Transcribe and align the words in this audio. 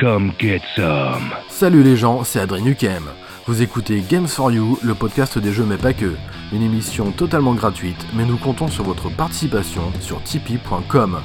Come 0.00 0.30
get 0.38 0.60
some. 0.76 1.32
Salut 1.48 1.82
les 1.82 1.96
gens, 1.96 2.22
c'est 2.22 2.38
Adrien 2.38 2.64
Nukem. 2.64 3.02
Vous 3.46 3.62
écoutez 3.62 4.00
Games 4.08 4.28
for 4.28 4.52
You, 4.52 4.78
le 4.84 4.94
podcast 4.94 5.40
des 5.40 5.52
jeux 5.52 5.64
mais 5.68 5.76
pas 5.76 5.92
que. 5.92 6.14
Une 6.52 6.62
émission 6.62 7.10
totalement 7.10 7.54
gratuite, 7.54 8.06
mais 8.14 8.24
nous 8.24 8.36
comptons 8.36 8.68
sur 8.68 8.84
votre 8.84 9.08
participation 9.10 9.82
sur 10.00 10.22
tipeee.com. 10.22 11.18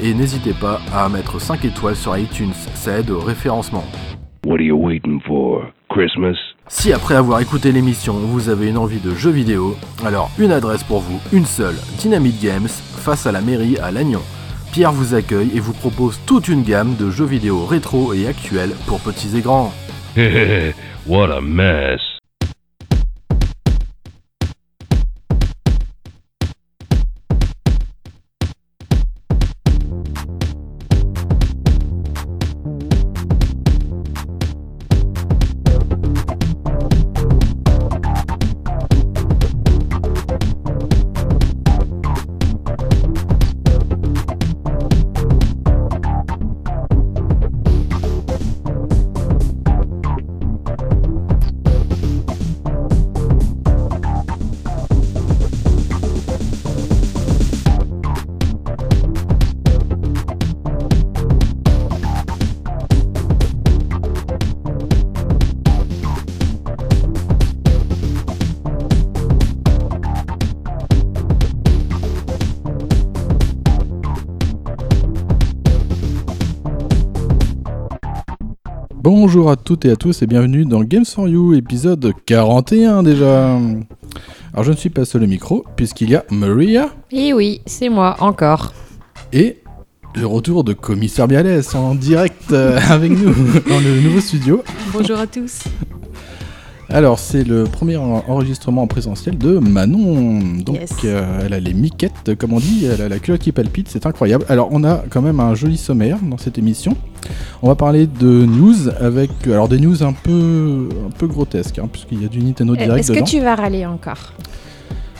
Et 0.00 0.14
n'hésitez 0.14 0.52
pas 0.52 0.80
à 0.94 1.08
mettre 1.08 1.40
5 1.40 1.64
étoiles 1.64 1.96
sur 1.96 2.16
iTunes, 2.16 2.52
ça 2.74 2.98
aide 2.98 3.10
au 3.10 3.18
référencement. 3.18 3.84
What 4.46 4.56
are 4.56 4.60
you 4.60 4.76
waiting 4.76 5.20
for? 5.26 5.64
Christmas? 5.90 6.36
Si 6.68 6.92
après 6.92 7.16
avoir 7.16 7.40
écouté 7.40 7.72
l'émission, 7.72 8.14
vous 8.14 8.48
avez 8.48 8.68
une 8.68 8.78
envie 8.78 9.00
de 9.00 9.16
jeux 9.16 9.30
vidéo, 9.30 9.74
alors 10.04 10.30
une 10.38 10.52
adresse 10.52 10.84
pour 10.84 11.00
vous, 11.00 11.20
une 11.32 11.44
seule, 11.44 11.76
Dynamite 11.98 12.40
Games, 12.40 12.68
face 12.68 13.26
à 13.26 13.32
la 13.32 13.40
mairie 13.40 13.78
à 13.78 13.90
Lannion. 13.90 14.22
Pierre 14.72 14.92
vous 14.92 15.14
accueille 15.14 15.50
et 15.54 15.60
vous 15.60 15.74
propose 15.74 16.18
toute 16.24 16.48
une 16.48 16.62
gamme 16.62 16.96
de 16.96 17.10
jeux 17.10 17.26
vidéo 17.26 17.66
rétro 17.66 18.14
et 18.14 18.26
actuels 18.26 18.72
pour 18.86 19.00
petits 19.00 19.36
et 19.36 19.42
grands. 19.42 19.70
what 21.06 21.30
a 21.30 21.42
mess. 21.42 22.11
Bonjour 79.34 79.50
à 79.50 79.56
toutes 79.56 79.86
et 79.86 79.90
à 79.90 79.96
tous 79.96 80.20
et 80.20 80.26
bienvenue 80.26 80.66
dans 80.66 80.82
Games 80.84 81.06
for 81.06 81.26
You, 81.26 81.54
épisode 81.54 82.12
41 82.26 83.02
déjà. 83.02 83.58
Alors 84.52 84.62
je 84.62 84.72
ne 84.72 84.76
suis 84.76 84.90
pas 84.90 85.06
seul 85.06 85.22
au 85.22 85.26
micro 85.26 85.64
puisqu'il 85.74 86.10
y 86.10 86.16
a 86.16 86.22
Maria 86.30 86.90
Et 87.10 87.32
oui, 87.32 87.62
c'est 87.64 87.88
moi, 87.88 88.14
encore. 88.20 88.74
et 89.32 89.56
le 90.14 90.26
retour 90.26 90.64
de 90.64 90.74
Commissaire 90.74 91.28
Bialès 91.28 91.74
en 91.74 91.94
direct 91.94 92.52
euh, 92.52 92.78
avec 92.90 93.10
nous 93.12 93.32
dans 93.70 93.80
le 93.80 94.02
nouveau 94.02 94.20
studio. 94.20 94.62
Bonjour 94.92 95.18
à 95.18 95.26
tous. 95.26 95.60
Alors 96.90 97.18
c'est 97.18 97.42
le 97.44 97.64
premier 97.64 97.96
en- 97.96 98.22
enregistrement 98.28 98.82
en 98.82 98.86
présentiel 98.86 99.38
de 99.38 99.56
Manon. 99.58 100.40
Donc 100.62 100.76
Yes. 100.76 100.92
euh, 101.06 101.40
elle 101.46 101.54
a 101.54 101.60
les 101.60 101.72
miquettes 101.72 102.34
comme 102.38 102.52
on 102.52 102.60
dit, 102.60 102.84
elle 102.84 103.00
a 103.00 103.08
la 103.08 103.18
culotte 103.18 103.40
qui 103.40 103.52
palpite, 103.52 103.88
c'est 103.88 104.04
incroyable. 104.04 104.44
Alors 104.50 104.68
on 104.72 104.84
a 104.84 105.02
quand 105.08 105.22
même 105.22 105.40
un 105.40 105.54
joli 105.54 105.78
sommaire 105.78 106.18
dans 106.22 106.36
cette 106.36 106.58
émission. 106.58 106.94
On 107.62 107.68
va 107.68 107.74
parler 107.74 108.06
de 108.06 108.26
news 108.46 108.88
avec 109.00 109.30
alors 109.46 109.68
des 109.68 109.78
news 109.78 110.02
un 110.02 110.12
peu 110.12 110.88
un 111.06 111.10
peu 111.10 111.26
grotesques 111.26 111.78
hein, 111.78 111.88
puisqu'il 111.90 112.22
y 112.22 112.24
a 112.24 112.28
du 112.28 112.40
Nintendo 112.42 112.74
Direct 112.76 112.92
Eh, 112.96 113.00
Est-ce 113.00 113.12
dedans. 113.12 113.24
que 113.24 113.30
tu 113.30 113.40
vas 113.40 113.54
râler 113.54 113.86
encore 113.86 114.32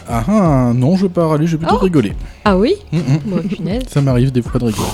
Ah 0.09 0.25
ah, 0.29 0.73
non, 0.75 0.97
je 0.97 1.03
vais 1.07 1.13
pas 1.13 1.27
râler, 1.27 1.47
je 1.47 1.53
vais 1.57 1.59
plutôt 1.65 1.77
Oh. 1.81 1.85
rigoler. 1.85 2.13
Ah 2.45 2.57
oui 2.59 2.75
Mm, 2.93 2.97
mm. 2.99 3.19
Bon. 3.27 3.43
Ça 3.89 4.01
m'arrive 4.01 4.33
des 4.33 4.43
fois 4.43 4.59
de 4.61 4.65
rigoler. 4.67 4.89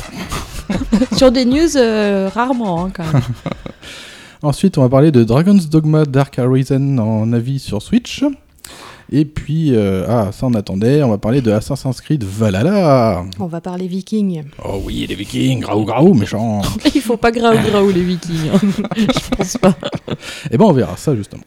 Sur 1.17 1.33
des 1.33 1.45
news, 1.47 1.77
euh, 1.77 2.29
rarement, 2.35 2.85
hein, 2.85 2.91
quand 2.95 3.05
même. 3.11 3.23
Ensuite, 4.43 4.79
on 4.79 4.83
va 4.83 4.89
parler 4.89 5.11
de 5.11 5.25
Dragon's 5.25 5.69
Dogma 5.69 6.05
Dark 6.05 6.39
Arisen 6.39 7.01
en 7.01 7.33
avis 7.33 7.59
sur 7.59 7.83
Switch. 7.83 8.23
Et 9.11 9.25
puis, 9.25 9.75
euh, 9.75 10.05
ah, 10.07 10.31
ça 10.33 10.47
on 10.47 10.55
attendait, 10.55 11.03
on 11.03 11.09
va 11.09 11.17
parler 11.19 11.41
de 11.41 11.51
Assassin's 11.51 12.01
Creed 12.01 12.25
Valhalla. 12.25 13.25
On 13.39 13.47
va 13.47 13.61
parler 13.61 13.87
viking. 13.87 14.43
Oh 14.63 14.81
oui, 14.85 15.07
les 15.09 15.15
vikings, 15.15 15.61
graou 15.61 15.85
graou, 15.85 16.13
méchant. 16.13 16.61
Il 16.95 17.01
faut 17.01 17.17
pas 17.17 17.31
graou 17.31 17.57
graou 17.71 17.91
les 17.91 18.03
vikings. 18.03 18.51
hein. 18.53 18.59
Je 18.97 19.37
pense 19.37 19.57
pas. 19.57 19.75
Et 20.51 20.59
ben 20.59 20.67
on 20.67 20.73
verra 20.73 20.97
ça 20.99 21.17
justement. 21.17 21.43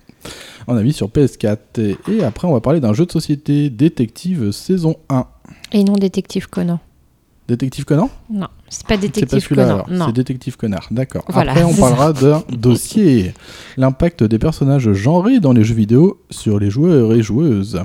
En 0.67 0.75
avis 0.75 0.93
sur 0.93 1.07
PS4. 1.09 1.57
Et, 1.79 1.97
et 2.11 2.23
après, 2.23 2.47
on 2.47 2.53
va 2.53 2.61
parler 2.61 2.79
d'un 2.79 2.93
jeu 2.93 3.05
de 3.05 3.11
société 3.11 3.69
détective 3.69 4.51
saison 4.51 4.95
1. 5.09 5.25
Et 5.73 5.83
non, 5.83 5.93
détective 5.93 6.47
Conan. 6.47 6.79
Détective 7.51 7.83
Conan 7.85 8.09
Non, 8.31 8.47
c'est 8.69 8.83
pas 8.83 8.95
pas 8.95 8.97
détective 9.01 9.39
celui-là 9.39 9.63
Conan. 9.63 9.75
alors, 9.75 9.89
Non. 9.89 10.05
c'est 10.07 10.13
Détective 10.13 10.55
Connard, 10.57 10.87
d'accord. 10.89 11.25
Voilà, 11.27 11.51
Après, 11.51 11.63
on 11.65 11.73
parlera 11.73 12.13
d'un 12.13 12.43
dossier. 12.51 13.33
L'impact 13.77 14.23
des 14.23 14.39
personnages 14.39 14.91
genrés 14.93 15.39
dans 15.39 15.51
les 15.51 15.63
jeux 15.63 15.75
vidéo 15.75 16.21
sur 16.29 16.59
les 16.59 16.69
joueurs 16.69 17.13
et 17.13 17.21
joueuses. 17.21 17.81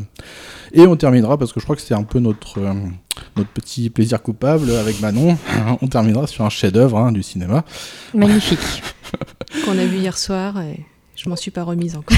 Et 0.72 0.86
on 0.86 0.94
terminera, 0.96 1.36
parce 1.36 1.52
que 1.52 1.58
je 1.60 1.64
crois 1.64 1.74
que 1.74 1.82
c'est 1.82 1.94
un 1.94 2.02
peu 2.04 2.18
notre, 2.20 2.58
euh, 2.58 2.72
notre 3.36 3.48
petit 3.50 3.90
plaisir 3.90 4.22
coupable 4.22 4.70
avec 4.76 5.00
Manon, 5.00 5.36
on 5.82 5.86
terminera 5.88 6.26
sur 6.26 6.44
un 6.44 6.50
chef-d'œuvre 6.50 6.98
hein, 6.98 7.10
du 7.12 7.22
cinéma. 7.22 7.64
Magnifique. 8.14 8.82
Qu'on 9.64 9.78
a 9.78 9.84
vu 9.84 9.96
hier 9.98 10.16
soir 10.16 10.60
et 10.60 10.84
je 11.16 11.28
m'en 11.28 11.36
suis 11.36 11.50
pas 11.50 11.62
remise 11.64 11.96
encore. 11.96 12.16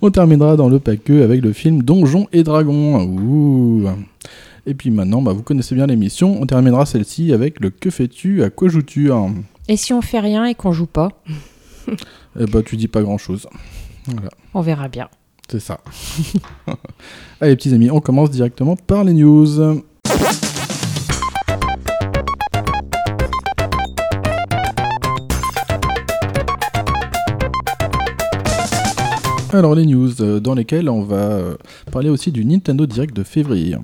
On 0.00 0.10
terminera 0.10 0.56
dans 0.56 0.68
le 0.68 0.78
paqueux 0.78 1.22
avec 1.22 1.42
le 1.42 1.52
film 1.52 1.82
Donjons 1.82 2.28
et 2.32 2.42
Dragons. 2.44 3.02
Ouh. 3.02 3.88
Et 4.66 4.74
puis 4.74 4.90
maintenant, 4.90 5.20
bah, 5.20 5.32
vous 5.32 5.42
connaissez 5.42 5.74
bien 5.74 5.86
l'émission, 5.86 6.40
on 6.40 6.46
terminera 6.46 6.86
celle-ci 6.86 7.32
avec 7.32 7.60
le 7.60 7.70
Que 7.70 7.90
fais-tu 7.90 8.42
À 8.42 8.50
quoi 8.50 8.68
joues-tu 8.68 9.12
hein 9.12 9.34
Et 9.68 9.76
si 9.76 9.92
on 9.92 10.00
fait 10.00 10.20
rien 10.20 10.46
et 10.46 10.54
qu'on 10.54 10.72
joue 10.72 10.86
pas 10.86 11.10
Eh 12.40 12.46
bah, 12.46 12.62
tu 12.64 12.76
dis 12.76 12.88
pas 12.88 13.02
grand-chose. 13.02 13.46
Voilà. 14.06 14.30
On 14.54 14.62
verra 14.62 14.88
bien. 14.88 15.08
C'est 15.50 15.60
ça. 15.60 15.80
Allez, 17.40 17.54
petits 17.56 17.74
amis, 17.74 17.90
on 17.90 18.00
commence 18.00 18.30
directement 18.30 18.74
par 18.76 19.04
les 19.04 19.12
news. 19.12 19.82
Alors, 29.52 29.76
les 29.76 29.86
news 29.86 30.10
euh, 30.20 30.40
dans 30.40 30.54
lesquelles 30.54 30.88
on 30.88 31.02
va 31.02 31.16
euh, 31.16 31.54
parler 31.92 32.08
aussi 32.08 32.32
du 32.32 32.44
Nintendo 32.44 32.86
Direct 32.86 33.14
de 33.14 33.22
février. 33.22 33.76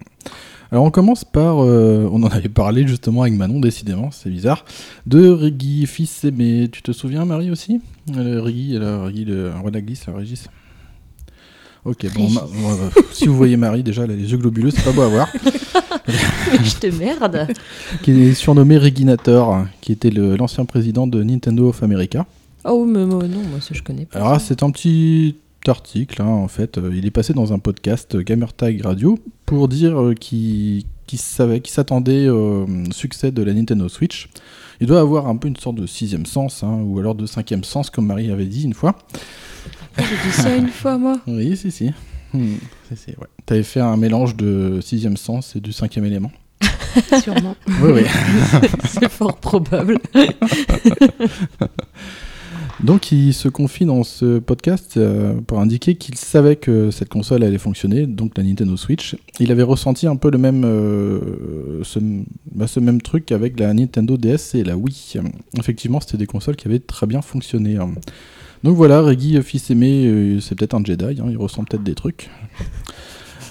Alors, 0.73 0.85
on 0.85 0.91
commence 0.91 1.25
par. 1.25 1.63
euh, 1.65 2.09
on 2.13 2.23
en 2.23 2.29
avait 2.29 2.49
parlé 2.49 2.87
justement 2.87 3.23
avec 3.23 3.35
Manon, 3.35 3.59
décidément, 3.61 4.11
c'est 4.13 4.31
bizarre. 4.31 4.65
De 5.07 5.29
Reggie, 5.31 5.87
fils 5.87 6.23
aimé. 6.25 6.69
Tu 6.71 6.83
te 6.83 6.93
souviens, 6.93 7.25
Marie 7.25 7.51
aussi? 7.51 7.81
Le 8.15 8.41
Reggie, 8.41 8.79
le, 8.79 9.03
Reggie, 9.03 9.25
le 9.25 9.51
roi 9.61 9.71
de 9.71 9.75
la 9.77 9.81
glisse, 9.83 10.07
le 10.07 10.15
Régis. 10.15 10.47
Ok, 11.85 12.07
bon, 12.15 12.29
ma- 12.31 12.43
euh, 12.43 12.91
si 13.13 13.27
vous 13.27 13.35
voyez 13.35 13.57
Marie, 13.57 13.83
déjà, 13.83 14.05
elle 14.05 14.11
a 14.11 14.15
les 14.15 14.31
yeux 14.31 14.37
globuleux, 14.37 14.71
c'est 14.71 14.85
pas 14.85 14.93
beau 14.93 15.01
à 15.03 15.09
voir. 15.09 15.29
Je 16.63 16.75
te 16.77 16.87
merde. 16.89 17.47
qui 18.03 18.11
est 18.11 18.35
surnommé 18.35 18.77
Reginator, 18.77 19.65
qui 19.81 19.93
était 19.93 20.11
l'ancien 20.11 20.65
président 20.67 21.07
de 21.07 21.23
Nintendo 21.23 21.69
of 21.71 21.83
America. 21.83 22.27
Oh, 22.65 22.85
mais 22.85 23.07
moi, 23.07 23.23
non, 23.27 23.39
moi, 23.51 23.61
ça, 23.61 23.73
je 23.73 23.83
connais 23.83 24.05
pas. 24.05 24.19
Alors, 24.19 24.41
c'est 24.41 24.63
un 24.63 24.71
petit 24.71 25.37
article, 25.69 26.23
hein, 26.23 26.27
en 26.27 26.49
fait. 26.49 26.79
euh, 26.79 26.91
il 26.95 27.07
est 27.07 27.11
passé 27.11 27.33
dans 27.35 27.53
un 27.53 27.59
podcast 27.59 28.15
euh, 28.15 28.23
Gamertag 28.23 28.81
Radio 28.83 29.19
pour 29.47 29.69
dire 29.69 30.01
euh, 30.01 30.15
qu'il 30.15 30.85
qu'il 31.07 31.19
savait, 31.19 31.61
qu'il 31.61 31.73
s'attendait 31.73 32.29
au 32.29 32.67
succès 32.93 33.33
de 33.33 33.43
la 33.43 33.53
Nintendo 33.53 33.89
Switch. 33.89 34.29
Il 34.81 34.87
doit 34.87 35.01
avoir 35.01 35.27
un 35.27 35.37
peu 35.37 35.49
une 35.49 35.57
sorte 35.57 35.75
de 35.75 35.87
sixième 35.87 36.25
sens, 36.25 36.63
hein, 36.63 36.83
ou 36.85 37.01
alors 37.01 37.17
de 37.17 37.27
cinquième 37.27 37.65
sens, 37.65 37.91
comme 37.91 38.07
Marie 38.07 38.31
avait 38.31 38.47
dit 38.47 38.63
une 38.63 38.75
fois. 38.75 38.97
J'ai 39.99 40.05
dit 40.05 40.33
ça 40.33 40.55
une 40.55 40.69
fois, 40.69 40.99
moi. 40.99 41.21
Oui, 41.27 41.57
si, 41.57 41.73
si. 41.73 41.91
Hmm, 42.33 42.55
si, 42.89 42.97
si, 42.97 43.11
ouais. 43.11 43.27
T'avais 43.45 43.65
fait 43.65 43.81
un 43.81 43.97
mélange 43.97 44.37
de 44.37 44.79
sixième 44.81 45.17
sens 45.17 45.57
et 45.57 45.61
du 45.61 45.73
cinquième 45.73 46.05
élément. 46.05 46.31
Sûrement. 47.23 47.57
Oui, 47.83 47.91
oui. 47.93 48.03
C'est 48.85 49.11
fort 49.11 49.37
probable. 49.39 49.99
Donc 52.83 53.13
il 53.13 53.35
se 53.35 53.49
confie 53.49 53.85
dans 53.85 54.03
ce 54.05 54.39
podcast 54.39 54.97
euh, 54.97 55.35
pour 55.47 55.61
indiquer 55.61 55.97
qu'il 55.97 56.15
savait 56.15 56.57
que 56.57 56.91
cette 56.91 57.11
console 57.11 57.45
allait 57.45 57.59
fonctionner, 57.59 58.07
donc 58.07 58.33
la 58.39 58.43
Nintendo 58.43 58.75
Switch. 58.77 59.17
Il 59.39 59.53
avait 59.53 59.63
ressenti 59.63 60.07
un 60.07 60.17
peu 60.17 60.31
le 60.31 60.39
même, 60.39 60.65
euh, 60.65 61.81
ce, 61.83 61.99
bah, 62.53 62.67
ce 62.67 62.81
même 62.81 63.03
truc 63.03 63.33
avec 63.33 63.61
la 63.61 63.75
Nintendo 63.75 64.17
DS 64.17 64.55
et 64.55 64.65
la 64.65 64.79
Wii. 64.79 65.19
Effectivement, 65.59 66.01
c'était 66.01 66.17
des 66.17 66.27
consoles 66.27 66.57
qui 66.57 66.69
avaient 66.69 66.79
très 66.79 67.07
bien 67.07 67.21
fonctionné. 67.21 67.77
hein. 67.77 67.91
Donc 68.65 68.77
voilà, 68.77 69.03
Reggie, 69.03 69.41
fils 69.43 69.71
aimé, 69.71 70.07
euh, 70.07 70.41
c'est 70.41 70.55
peut-être 70.55 70.75
un 70.75 70.83
Jedi, 70.83 71.21
hein, 71.21 71.27
il 71.29 71.37
ressent 71.37 71.65
peut-être 71.65 71.83
des 71.83 71.95
trucs. 71.95 72.31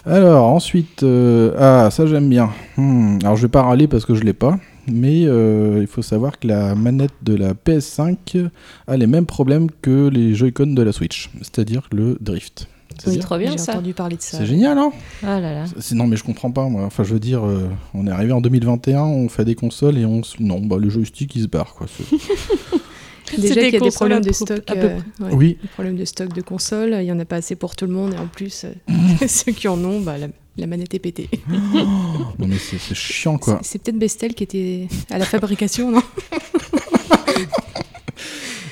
Alors 0.06 0.46
ensuite, 0.48 1.04
euh, 1.04 1.54
ah 1.60 1.90
ça 1.92 2.08
j'aime 2.08 2.30
bien. 2.30 2.50
Hmm, 2.78 3.20
alors 3.22 3.36
je 3.36 3.44
vais 3.44 3.48
pas 3.52 3.62
râler 3.62 3.88
parce 3.88 4.06
que 4.06 4.16
je 4.16 4.24
l'ai 4.24 4.34
pas, 4.34 4.60
mais 4.91 5.25
euh, 5.25 5.80
il 5.81 5.88
faut 5.88 6.01
savoir 6.01 6.39
que 6.39 6.47
la 6.47 6.75
manette 6.75 7.13
de 7.24 7.36
la 7.36 7.53
PS5 7.53 8.50
a 8.88 8.97
les 8.97 9.07
mêmes 9.07 9.25
problèmes 9.25 9.69
que 9.81 10.07
les 10.07 10.33
Joy-Con 10.36 10.68
de 10.74 10.81
la 10.81 10.91
Switch, 10.91 11.30
c'est-à-dire 11.41 11.88
le 11.91 12.18
drift. 12.21 12.68
C'est 13.01 13.12
Oui, 13.12 13.19
trop 13.19 13.38
bien 13.38 13.51
J'ai 13.51 13.57
ça. 13.59 13.74
entendu 13.74 13.94
parler 13.94 14.18
de 14.18 14.21
ça. 14.21 14.39
C'est 14.39 14.45
génial, 14.45 14.77
hein 14.77 14.91
Ah 15.24 15.39
là 15.39 15.53
là. 15.53 15.65
C'est- 15.80 15.95
Non, 15.95 16.06
mais 16.06 16.18
je 16.18 16.24
comprends 16.24 16.51
pas, 16.51 16.68
moi. 16.68 16.83
Enfin, 16.83 17.03
je 17.06 17.13
veux 17.13 17.19
dire, 17.19 17.45
euh, 17.45 17.69
on 17.94 18.06
est 18.07 18.12
arrivé 18.12 18.33
en 18.33 18.41
2021, 18.41 19.03
on 19.03 19.30
fait 19.30 19.45
des 19.45 19.56
consoles 19.56 19.97
et 19.97 20.06
on... 20.06 20.21
se- 20.24 20.41
Non, 20.41 20.59
bah, 20.59 20.75
le 20.77 20.89
joystick, 20.89 21.33
il 21.35 21.44
se 21.44 21.47
barre, 21.47 21.75
quoi. 21.75 21.88
C'est- 21.88 22.15
Déjà 23.38 23.53
C'est 23.53 23.59
qu'il 23.65 23.74
y 23.74 23.77
a 23.77 23.80
des 23.80 23.92
problèmes 23.92 24.24
de 24.24 24.31
stock. 24.33 24.63
à 24.68 24.74
peu 24.75 24.80
euh, 24.88 24.95
ouais, 25.21 25.33
Oui, 25.33 25.57
des 25.62 25.68
problèmes 25.69 25.95
de 25.95 26.03
stock 26.03 26.33
de 26.33 26.42
consoles, 26.42 26.97
il 27.00 27.06
y 27.06 27.12
en 27.12 27.19
a 27.19 27.25
pas 27.25 27.35
assez 27.35 27.56
pour 27.56 27.75
tout 27.75 27.85
le 27.85 27.94
monde 27.94 28.15
et 28.15 28.18
en 28.18 28.25
plus 28.27 28.65
euh, 28.65 28.74
ceux 29.27 29.51
qui 29.51 29.68
en 29.68 29.81
ont, 29.83 30.01
bah, 30.01 30.18
la, 30.18 30.27
la 30.59 30.67
manette 30.67 30.94
est 30.94 31.00
pétée. 31.00 31.29
non, 31.50 32.47
mais 32.47 32.57
c'est 32.57 32.94
chiant, 32.95 33.38
quoi. 33.38 33.59
C'est 33.63 33.81
peut-être 33.81 33.97
Bestel 33.97 34.33
qui 34.33 34.44
était 34.44 34.88
à 35.09 35.17
la 35.17 35.25
fabrication, 35.25 35.91
non? 35.91 36.03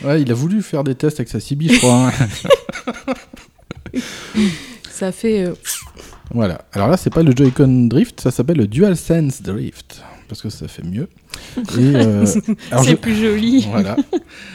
Ouais, 0.04 0.22
il 0.22 0.32
a 0.32 0.36
voulu 0.36 0.62
faire 0.62 0.84
des 0.84 0.94
tests 0.96 1.20
avec 1.20 1.28
sa 1.30 1.40
CB, 1.40 1.68
je 1.70 1.78
crois. 1.80 2.10
hein. 2.10 2.12
Ça 4.92 5.12
fait 5.12 5.44
euh, 5.46 5.54
voilà. 6.32 6.62
Alors 6.74 6.88
là, 6.88 6.98
c'est 6.98 7.10
pas 7.10 7.24
le 7.24 7.32
Joy-Con 7.36 7.88
Drift, 7.88 8.22
ça 8.22 8.32
s'appelle 8.32 8.58
le 8.58 8.68
DualSense 8.68 9.42
Drift. 9.42 10.02
Parce 10.28 10.42
que 10.42 10.50
ça 10.50 10.68
fait 10.68 10.84
mieux. 10.84 11.08
Euh, 11.80 12.26
je- 12.26 12.84
C'est 12.84 12.96
plus 12.98 13.16
joli. 13.16 13.66
Voilà. 13.72 13.96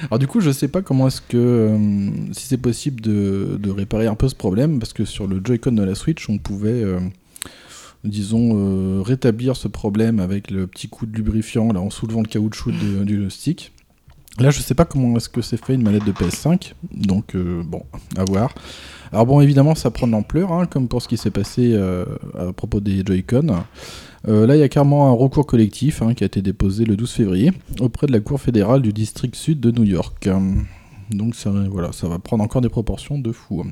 Alors 0.08 0.18
du 0.18 0.26
coup, 0.26 0.40
je 0.40 0.50
sais 0.50 0.68
pas 0.68 0.82
comment 0.82 1.08
est-ce 1.08 1.22
que 1.22 1.36
euh, 1.38 1.78
si 2.32 2.46
c'est 2.46 2.58
possible 2.58 3.00
de, 3.00 3.56
de 3.58 3.70
réparer 3.70 4.06
un 4.06 4.14
peu 4.14 4.28
ce 4.28 4.34
problème 4.34 4.78
parce 4.78 4.92
que 4.92 5.04
sur 5.06 5.26
le 5.26 5.40
Joy-Con 5.42 5.72
de 5.72 5.82
la 5.82 5.94
Switch, 5.94 6.28
on 6.28 6.36
pouvait 6.38 6.82
disons 8.04 8.50
euh, 8.54 9.02
rétablir 9.02 9.56
ce 9.56 9.68
problème 9.68 10.18
avec 10.20 10.50
le 10.50 10.66
petit 10.66 10.88
coup 10.88 11.06
de 11.06 11.14
lubrifiant 11.14 11.72
là 11.72 11.80
en 11.80 11.90
soulevant 11.90 12.20
le 12.22 12.28
caoutchouc 12.28 12.72
de- 12.72 13.04
du 13.04 13.30
stick. 13.30 13.72
Là, 14.38 14.50
je 14.50 14.60
sais 14.62 14.74
pas 14.74 14.86
comment 14.86 15.14
est-ce 15.18 15.28
que 15.28 15.42
c'est 15.42 15.62
fait 15.62 15.74
une 15.74 15.82
manette 15.82 16.06
de 16.06 16.12
PS5, 16.12 16.72
donc 16.90 17.34
euh, 17.36 17.62
bon, 17.64 17.82
à 18.16 18.24
voir. 18.24 18.54
Alors 19.12 19.26
bon, 19.26 19.42
évidemment, 19.42 19.74
ça 19.74 19.90
prend 19.90 20.06
de 20.06 20.12
l'ampleur, 20.12 20.52
hein, 20.52 20.64
comme 20.64 20.88
pour 20.88 21.02
ce 21.02 21.08
qui 21.08 21.18
s'est 21.18 21.30
passé 21.30 21.72
euh, 21.74 22.06
à 22.38 22.50
propos 22.54 22.80
des 22.80 23.02
Joy-Con. 23.04 23.54
Euh, 24.28 24.46
là, 24.46 24.56
il 24.56 24.60
y 24.60 24.62
a 24.62 24.70
carrément 24.70 25.06
un 25.08 25.12
recours 25.12 25.44
collectif 25.46 26.00
hein, 26.00 26.14
qui 26.14 26.24
a 26.24 26.26
été 26.28 26.40
déposé 26.40 26.86
le 26.86 26.96
12 26.96 27.10
février 27.10 27.52
auprès 27.80 28.06
de 28.06 28.12
la 28.12 28.20
Cour 28.20 28.40
fédérale 28.40 28.80
du 28.80 28.94
district 28.94 29.34
sud 29.36 29.60
de 29.60 29.70
New 29.70 29.84
York. 29.84 30.26
Donc 31.10 31.34
ça, 31.34 31.50
voilà, 31.70 31.92
ça 31.92 32.08
va 32.08 32.18
prendre 32.18 32.42
encore 32.42 32.62
des 32.62 32.70
proportions 32.70 33.18
de 33.18 33.32
fou. 33.32 33.62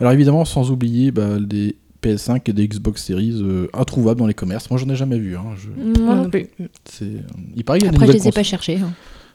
Alors 0.00 0.12
évidemment, 0.12 0.44
sans 0.44 0.72
oublier 0.72 1.12
bah, 1.12 1.38
des 1.38 1.76
PS5 2.04 2.40
et 2.50 2.52
des 2.52 2.68
Xbox 2.68 3.02
Series 3.04 3.40
euh, 3.42 3.66
introuvables 3.72 4.20
dans 4.20 4.26
les 4.26 4.34
commerces. 4.34 4.68
Moi, 4.70 4.78
j'en 4.78 4.88
ai 4.88 4.96
jamais 4.96 5.18
vu. 5.18 5.36
hein. 5.36 5.44
Je- 5.56 6.00
Moi 6.00 6.14
non 6.16 6.28
plus. 6.30 6.46
c'est- 6.84 7.06
Il 7.56 7.64
paraît 7.64 7.78
qu'il 7.78 7.86
y 7.86 7.88
a 7.88 7.92
des 7.92 7.96
Après, 7.96 8.06
je 8.08 8.12
les 8.12 8.18
ai 8.18 8.22
cons- 8.30 8.34
pas 8.34 8.42
cherchés. 8.42 8.76
hein. 8.78 8.92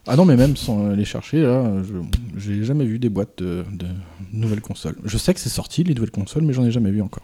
Ah 0.08 0.16
non, 0.16 0.26
mais 0.26 0.38
même 0.38 0.56
sans 0.56 0.90
les 0.92 1.06
chercher, 1.06 1.42
là, 1.42 1.72
je 1.84 1.94
j'ai 2.40 2.64
jamais 2.64 2.86
vu 2.86 3.00
des 3.00 3.10
boîtes 3.10 3.38
de, 3.40 3.64
de 3.74 3.86
nouvelles 4.34 4.62
consoles. 4.62 4.96
Je 5.04 5.18
sais 5.18 5.34
que 5.34 5.40
c'est 5.40 5.50
sorti, 5.50 5.84
les 5.84 5.94
nouvelles 5.94 6.10
consoles, 6.12 6.44
mais 6.44 6.54
j'en 6.54 6.64
ai 6.66 6.72
jamais 6.72 6.90
vu 6.90 7.02
encore. 7.02 7.24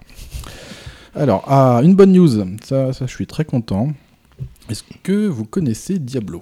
Alors, 1.16 1.46
ah, 1.48 1.80
une 1.84 1.96
bonne 1.96 2.12
news, 2.12 2.28
ça, 2.64 2.92
ça 2.92 3.06
je 3.08 3.12
suis 3.12 3.26
très 3.28 3.46
content. 3.46 3.90
Est-ce 4.70 4.84
que 5.04 5.28
vous 5.28 5.46
connaissez 5.46 6.00
Diablo? 6.00 6.42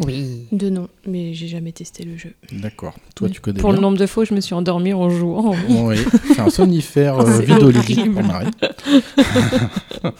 Oui. 0.00 0.46
de 0.50 0.68
nom, 0.70 0.88
mais 1.06 1.32
j'ai 1.34 1.46
jamais 1.46 1.70
testé 1.70 2.02
le 2.04 2.16
jeu. 2.16 2.32
D'accord, 2.52 2.94
toi 3.14 3.28
tu 3.28 3.40
connais 3.40 3.60
Pour 3.60 3.72
le 3.72 3.78
nombre 3.78 3.96
de 3.96 4.06
fois 4.06 4.24
où 4.24 4.26
je 4.26 4.34
me 4.34 4.40
suis 4.40 4.54
endormie 4.54 4.92
en 4.92 5.08
jouant. 5.08 5.54
Oui, 5.68 5.96
c'est 6.34 6.40
un 6.40 6.50
somnifère 6.50 7.20
euh, 7.20 7.40
pour 7.42 8.22
Marie. 8.24 8.48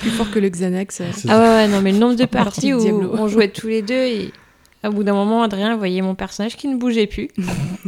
Plus 0.00 0.10
fort 0.10 0.30
que 0.30 0.38
le 0.38 0.50
Xanax. 0.50 1.00
euh, 1.00 1.04
Ah 1.28 1.38
ouais, 1.40 1.46
ouais, 1.48 1.68
non, 1.68 1.80
mais 1.80 1.92
le 1.92 1.98
nombre 1.98 2.16
de 2.16 2.24
parties 2.26 2.74
où 2.74 2.80
Diablo. 2.80 3.12
on 3.14 3.28
jouait 3.28 3.48
tous 3.48 3.68
les 3.68 3.80
deux 3.80 3.94
et 3.94 4.32
à 4.82 4.90
bout 4.90 5.02
d'un 5.02 5.14
moment, 5.14 5.42
Adrien 5.42 5.76
voyait 5.76 6.02
mon 6.02 6.14
personnage 6.14 6.56
qui 6.56 6.68
ne 6.68 6.76
bougeait 6.76 7.06
plus. 7.06 7.28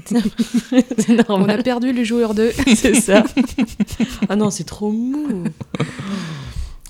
c'est 0.07 1.21
On 1.29 1.39
normal. 1.39 1.61
a 1.61 1.63
perdu 1.63 1.93
le 1.93 2.05
joueur 2.05 2.35
2. 2.35 2.51
C'est 2.75 2.95
ça. 2.95 3.25
ah 4.29 4.37
non, 4.37 4.51
c'est 4.51 4.65
trop 4.65 4.91
mou. 4.91 5.45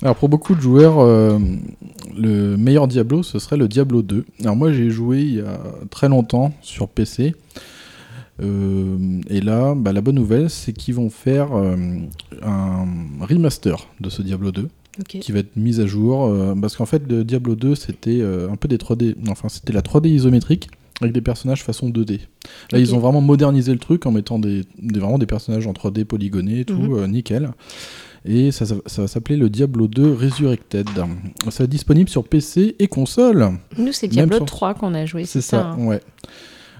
Alors 0.02 0.16
pour 0.16 0.28
beaucoup 0.28 0.54
de 0.54 0.60
joueurs, 0.60 0.99
euh, 0.99 1.38
le 2.16 2.56
meilleur 2.56 2.88
Diablo, 2.88 3.22
ce 3.22 3.38
serait 3.38 3.56
le 3.56 3.69
Diablo 3.69 4.02
2. 4.02 4.25
Alors 4.43 4.56
moi 4.56 4.72
j'ai 4.72 4.90
joué 4.90 5.20
il 5.22 5.34
y 5.37 5.40
a 5.40 5.60
très 5.90 6.08
longtemps 6.08 6.52
sur 6.60 6.88
PC. 6.88 7.34
Euh, 8.43 9.20
et 9.28 9.40
là, 9.40 9.75
bah, 9.76 9.93
la 9.93 10.00
bonne 10.00 10.16
nouvelle, 10.16 10.50
c'est 10.50 10.72
qu'ils 10.72 10.94
vont 10.94 11.10
faire 11.10 11.52
euh, 11.54 11.76
un 12.43 12.84
remaster 13.20 13.87
de 14.00 14.08
ce 14.10 14.22
Diablo 14.22 14.50
2 14.50 14.69
Ok. 15.00 15.19
qui 15.20 15.32
va 15.32 15.38
être 15.38 15.54
mis 15.56 15.81
à 15.81 15.87
jour. 15.87 16.34
parce 16.60 16.76
qu'en 16.76 16.87
fait, 16.87 17.02
le 17.08 17.22
Diablo 17.25 17.54
2, 17.54 17.75
c'était 17.76 18.22
un 18.22 18.56
peu 18.56 18.66
des 18.69 18.78
3D. 18.78 19.14
Enfin, 19.28 19.49
c'était 19.49 19.72
la 19.72 19.82
3D 19.82 20.08
isométrique 20.08 20.69
avec 21.00 21.12
des 21.14 21.20
personnages 21.20 21.62
façon 21.62 21.88
2D. 21.90 22.20
Là, 22.72 22.78
ils 22.78 22.94
ont 22.94 22.99
vraiment 22.99 23.20
modernisé 23.20 23.72
le 23.72 23.78
truc 23.78 24.06
en 24.06 24.10
mettant 24.12 24.38
des, 24.38 24.62
des- 24.81 25.00
vraiment 25.00 25.19
des 25.19 25.26
personnages 25.26 25.66
en 25.66 25.72
3D 25.72 26.04
polygonés 26.04 26.60
et 26.60 26.64
tout, 26.64 26.75
Mhm. 26.75 27.06
nickel. 27.10 27.50
Et 28.24 28.52
ça, 28.52 28.66
ça- 28.66 28.76
ça 28.86 29.02
va 29.02 29.08
s'appeler 29.08 29.36
le 29.36 29.50
Diablo 29.50 29.88
2 29.88 30.12
Resurrected. 30.14 30.88
Ça 30.94 31.04
va 31.04 31.64
être 31.64 31.70
disponible 31.70 32.08
sur 32.08 32.22
PC 32.24 32.76
et 32.78 32.86
console. 32.86 33.48
Nous, 33.78 33.92
c'est 33.92 34.06
Diablo 34.08 34.36
sur- 34.36 34.46
3 34.46 34.74
qu'on 34.74 34.94
a 34.94 35.06
joué, 35.06 35.24
C'est 35.24 35.40
c'est 35.40 35.50
ça, 35.50 35.62
ça. 35.62 35.66
hein. 35.70 35.84
ouais. 35.86 36.00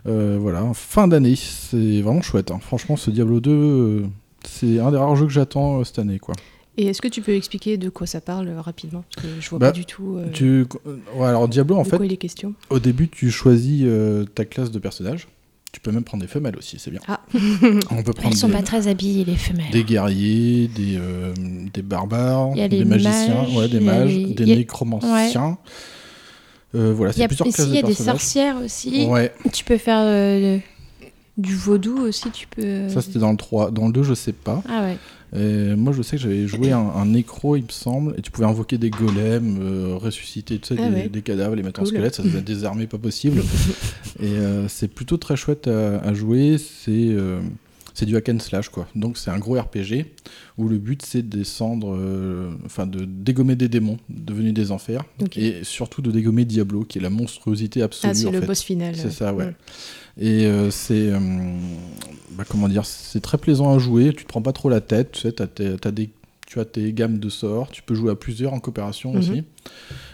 Euh, 0.07 0.37
voilà, 0.41 0.65
fin 0.75 1.09
d'année. 1.09 1.35
C'est 1.37 2.01
vraiment 2.03 2.23
chouette. 2.23 2.51
hein. 2.51 2.59
Franchement, 2.61 2.97
ce 2.97 3.11
Diablo 3.11 3.41
2, 3.41 3.51
euh, 3.53 4.03
c'est 4.49 4.79
un 4.79 4.91
des 4.91 4.97
rares 4.97 5.17
jeux 5.17 5.27
que 5.27 5.33
j'attends 5.33 5.81
euh, 5.81 5.85
cette 5.85 5.99
année. 5.99 6.19
quoi. 6.19 6.35
Et 6.79 6.87
est-ce 6.87 7.03
que 7.03 7.09
tu 7.09 7.21
peux 7.21 7.35
expliquer 7.35 7.77
de 7.77 7.89
quoi 7.91 8.07
ça 8.07 8.21
parle 8.21 8.49
rapidement? 8.59 9.05
Parce 9.15 9.27
que 9.27 9.41
je 9.41 9.51
vois 9.51 9.59
Bah, 9.59 9.67
pas 9.67 9.73
du 9.73 9.85
tout 9.85 10.17
euh, 10.17 10.27
Tu... 10.33 10.65
ouais, 11.17 11.27
alors 11.27 11.47
Diablo, 11.49 11.77
en 11.77 11.83
de 11.83 11.89
fait, 11.89 11.97
quoi 11.99 12.07
il 12.07 12.13
est 12.13 12.17
question. 12.17 12.55
Au 12.71 12.79
début, 12.79 13.09
tu 13.09 13.31
choisis 13.31 13.83
euh, 13.85 14.25
ta 14.25 14.45
classe 14.45 14.71
de 14.71 14.79
personnage. 14.79 15.29
Tu 15.73 15.81
peux 15.81 15.91
même 15.91 16.05
prendre 16.05 16.23
des 16.23 16.29
femelles 16.29 16.57
aussi, 16.57 16.77
c'est 16.79 16.91
bien. 16.91 17.01
Ah. 17.09 17.21
On 17.91 18.03
peut 18.03 18.13
prendre 18.13 18.29
Elles 18.31 18.37
sont 18.37 18.49
des, 18.49 18.53
pas 18.55 18.63
très 18.63 18.89
habillées, 18.89 19.25
les 19.25 19.37
femelles. 19.37 19.71
des 19.73 19.85
guerriers, 19.85 20.69
des, 20.69 20.97
euh, 20.99 21.33
des 21.73 21.81
barbares, 21.83 22.53
des 22.53 22.85
magiciens, 22.85 23.43
mages, 23.43 23.57
ouais, 23.57 23.69
des 23.69 23.81
mages, 23.81 24.15
les- 24.15 24.35
des 24.35 24.53
a- 24.53 24.57
nécromanciens. 24.57 25.57
Euh, 26.75 26.93
voilà, 26.95 27.13
c'est 27.13 27.27
plusieurs 27.27 27.49
classes 27.49 27.67
il 27.69 27.75
y 27.75 27.79
a 27.79 27.83
de 27.83 27.87
des 27.89 27.95
sorcières 27.95 28.57
aussi. 28.63 29.07
Ouais, 29.07 29.33
Tu 29.53 29.65
peux 29.65 29.79
faire 29.79 30.01
euh, 30.01 30.59
du 31.39 31.55
vaudou 31.57 31.99
aussi, 32.01 32.31
tu 32.31 32.47
peux... 32.47 32.89
ça 32.91 33.01
c'était 33.03 33.19
dans 33.19 33.31
le 33.31 33.37
3. 33.39 33.71
Dans 33.71 33.87
le 33.87 33.93
2, 33.93 34.03
je 34.03 34.15
sais 34.15 34.33
pas. 34.33 34.63
Ah 34.69 34.83
ouais. 34.83 34.97
Et 35.35 35.75
moi, 35.77 35.93
je 35.95 36.03
sais 36.03 36.17
que 36.17 36.23
j'avais 36.23 36.47
joué 36.47 36.73
un, 36.73 36.79
un 36.81 37.07
nécro, 37.07 37.57
il 37.57 37.63
me 37.63 37.71
semble, 37.71 38.15
et 38.19 38.23
tu 38.23 38.31
pouvais 38.31 38.47
invoquer 38.47 38.77
des 38.77 38.91
golems, 38.91 39.59
euh, 39.63 39.95
ressusciter 39.97 40.59
tu 40.59 40.69
sais, 40.69 40.75
Ah 40.79 40.89
des, 40.91 40.95
ouais. 40.95 41.09
des 41.09 41.23
cadavres, 41.23 41.55
les 41.55 41.63
mettre 41.63 41.81
en 41.81 41.87
squelette, 41.87 42.15
ça 42.17 42.23
devait 42.23 42.43
désarmer 42.43 42.87
pas 42.87 42.99
possible. 42.99 43.41
et 44.21 44.27
euh, 44.27 44.69
c'est 44.69 44.89
plutôt 44.89 45.17
très 45.17 45.37
chouette 45.37 45.69
à, 45.69 46.01
à 46.01 46.13
jouer. 46.13 46.59
C'est 46.59 46.91
euh, 46.91 47.41
c'est 47.95 48.07
du 48.07 48.17
hack 48.17 48.29
and 48.31 48.39
slash, 48.41 48.69
quoi. 48.71 48.87
Donc 48.95 49.17
c'est 49.19 49.31
un 49.31 49.39
gros 49.39 49.59
RPG 49.59 50.07
où 50.59 50.69
le 50.69 50.79
but 50.79 51.03
c'est 51.03 51.23
de 51.23 51.37
descendre, 51.39 51.99
enfin 52.65 52.87
de 52.87 53.05
dégommer 53.05 53.55
des 53.57 53.69
démons 53.69 53.99
devenus 54.09 54.55
des 54.55 54.71
enfers, 54.71 55.05
et 55.37 55.61
surtout 55.63 56.01
de 56.03 56.11
dégommer 56.11 56.45
Diablo, 56.47 56.85
qui 56.85 56.99
est 56.99 57.03
la 57.03 57.11
monstruosité 57.11 57.83
absolue. 57.83 58.11
Ah, 58.11 58.15
c'est 58.15 58.31
le 58.31 58.41
fait. 58.41 58.47
boss 58.47 58.63
final. 58.63 58.97
C'est 58.97 59.11
ça, 59.11 59.33
ouais. 59.35 59.47
mm. 59.47 59.55
Et 60.19 60.47
euh, 60.47 60.71
c'est. 60.71 61.11
euh, 61.11 61.19
bah, 62.33 62.45
comment 62.49 62.69
dire 62.69 62.85
C'est 62.85 63.21
très 63.21 63.39
plaisant 63.39 63.75
à 63.75 63.79
jouer, 63.79 64.13
tu 64.15 64.25
te 64.25 64.29
prends 64.29 64.43
pas 64.43 64.53
trop 64.53 64.69
la 64.69 64.81
tête, 64.81 65.13
tu 65.13 65.21
sais, 65.21 65.33
t'as 65.33 65.47
tes- 65.47 65.77
t'as 65.77 65.91
des. 65.91 66.11
Tu 66.47 66.61
as 66.61 66.67
tes 66.67 66.93
gammes 66.93 67.19
de 67.19 67.31
sorts, 67.31 67.71
tu 67.71 67.81
peux 67.83 67.95
jouer 67.95 68.11
à 68.11 68.15
plusieurs 68.15 68.53
en 68.53 68.61
coopération 68.61 69.13
Mhm. 69.13 69.19
aussi. 69.19 69.43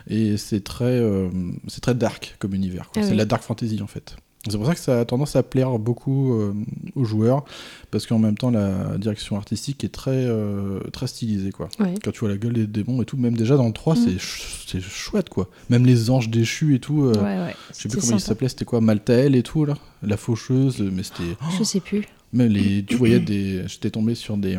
Et 0.08 0.36
c'est 0.36 0.62
très, 0.62 0.84
euh, 0.84 1.28
c'est 1.66 1.80
très 1.80 1.94
dark 1.96 2.36
comme 2.38 2.54
univers. 2.54 2.90
quoi. 2.90 3.02
Ah 3.02 3.04
c'est 3.04 3.10
oui. 3.12 3.16
la 3.16 3.24
dark 3.24 3.42
fantasy 3.42 3.80
en 3.82 3.88
fait. 3.88 4.14
C'est 4.50 4.56
pour 4.58 4.66
ça 4.66 4.74
que 4.74 4.80
ça 4.80 5.00
a 5.00 5.04
tendance 5.04 5.36
à 5.36 5.42
plaire 5.42 5.78
beaucoup 5.78 6.32
euh, 6.34 6.52
aux 6.94 7.04
joueurs, 7.04 7.44
parce 7.90 8.06
qu'en 8.06 8.18
même 8.18 8.36
temps 8.36 8.50
la 8.50 8.96
direction 8.98 9.36
artistique 9.36 9.84
est 9.84 9.88
très, 9.92 10.10
euh, 10.26 10.80
très 10.92 11.06
stylisée. 11.06 11.50
Quoi. 11.52 11.68
Ouais. 11.80 11.94
Quand 12.02 12.10
tu 12.10 12.20
vois 12.20 12.28
la 12.28 12.36
gueule 12.36 12.52
des 12.54 12.66
démons 12.66 13.02
et 13.02 13.04
tout, 13.04 13.16
même 13.16 13.36
déjà 13.36 13.56
dans 13.56 13.66
le 13.66 13.72
3, 13.72 13.94
Mhm. 13.94 14.00
c'est 14.04 14.10
ch- 14.12 14.64
c'est 14.66 14.80
chouette 14.80 15.28
quoi. 15.28 15.48
Même 15.70 15.84
les 15.86 16.10
anges 16.10 16.28
déchus 16.30 16.74
et 16.74 16.80
tout. 16.80 17.04
euh, 17.04 17.14
ouais, 17.14 17.22
ouais. 17.46 17.54
je 17.72 17.82
sais 17.82 17.88
plus 17.88 18.00
comment 18.00 18.12
il 18.16 18.20
sympa. 18.20 18.28
s'appelait, 18.28 18.48
c'était 18.48 18.64
quoi 18.64 18.80
Maltael 18.80 19.34
et 19.36 19.42
tout 19.42 19.64
là? 19.64 19.76
La 20.02 20.16
faucheuse, 20.16 20.80
mais 20.80 21.02
c'était. 21.02 21.36
Je 21.58 21.64
sais 21.64 21.80
plus. 21.80 22.04
Les, 22.32 22.84
tu 22.84 22.96
voyais 22.96 23.20
des. 23.20 23.62
J'étais 23.66 23.90
tombé 23.90 24.14
sur 24.14 24.36
des. 24.36 24.58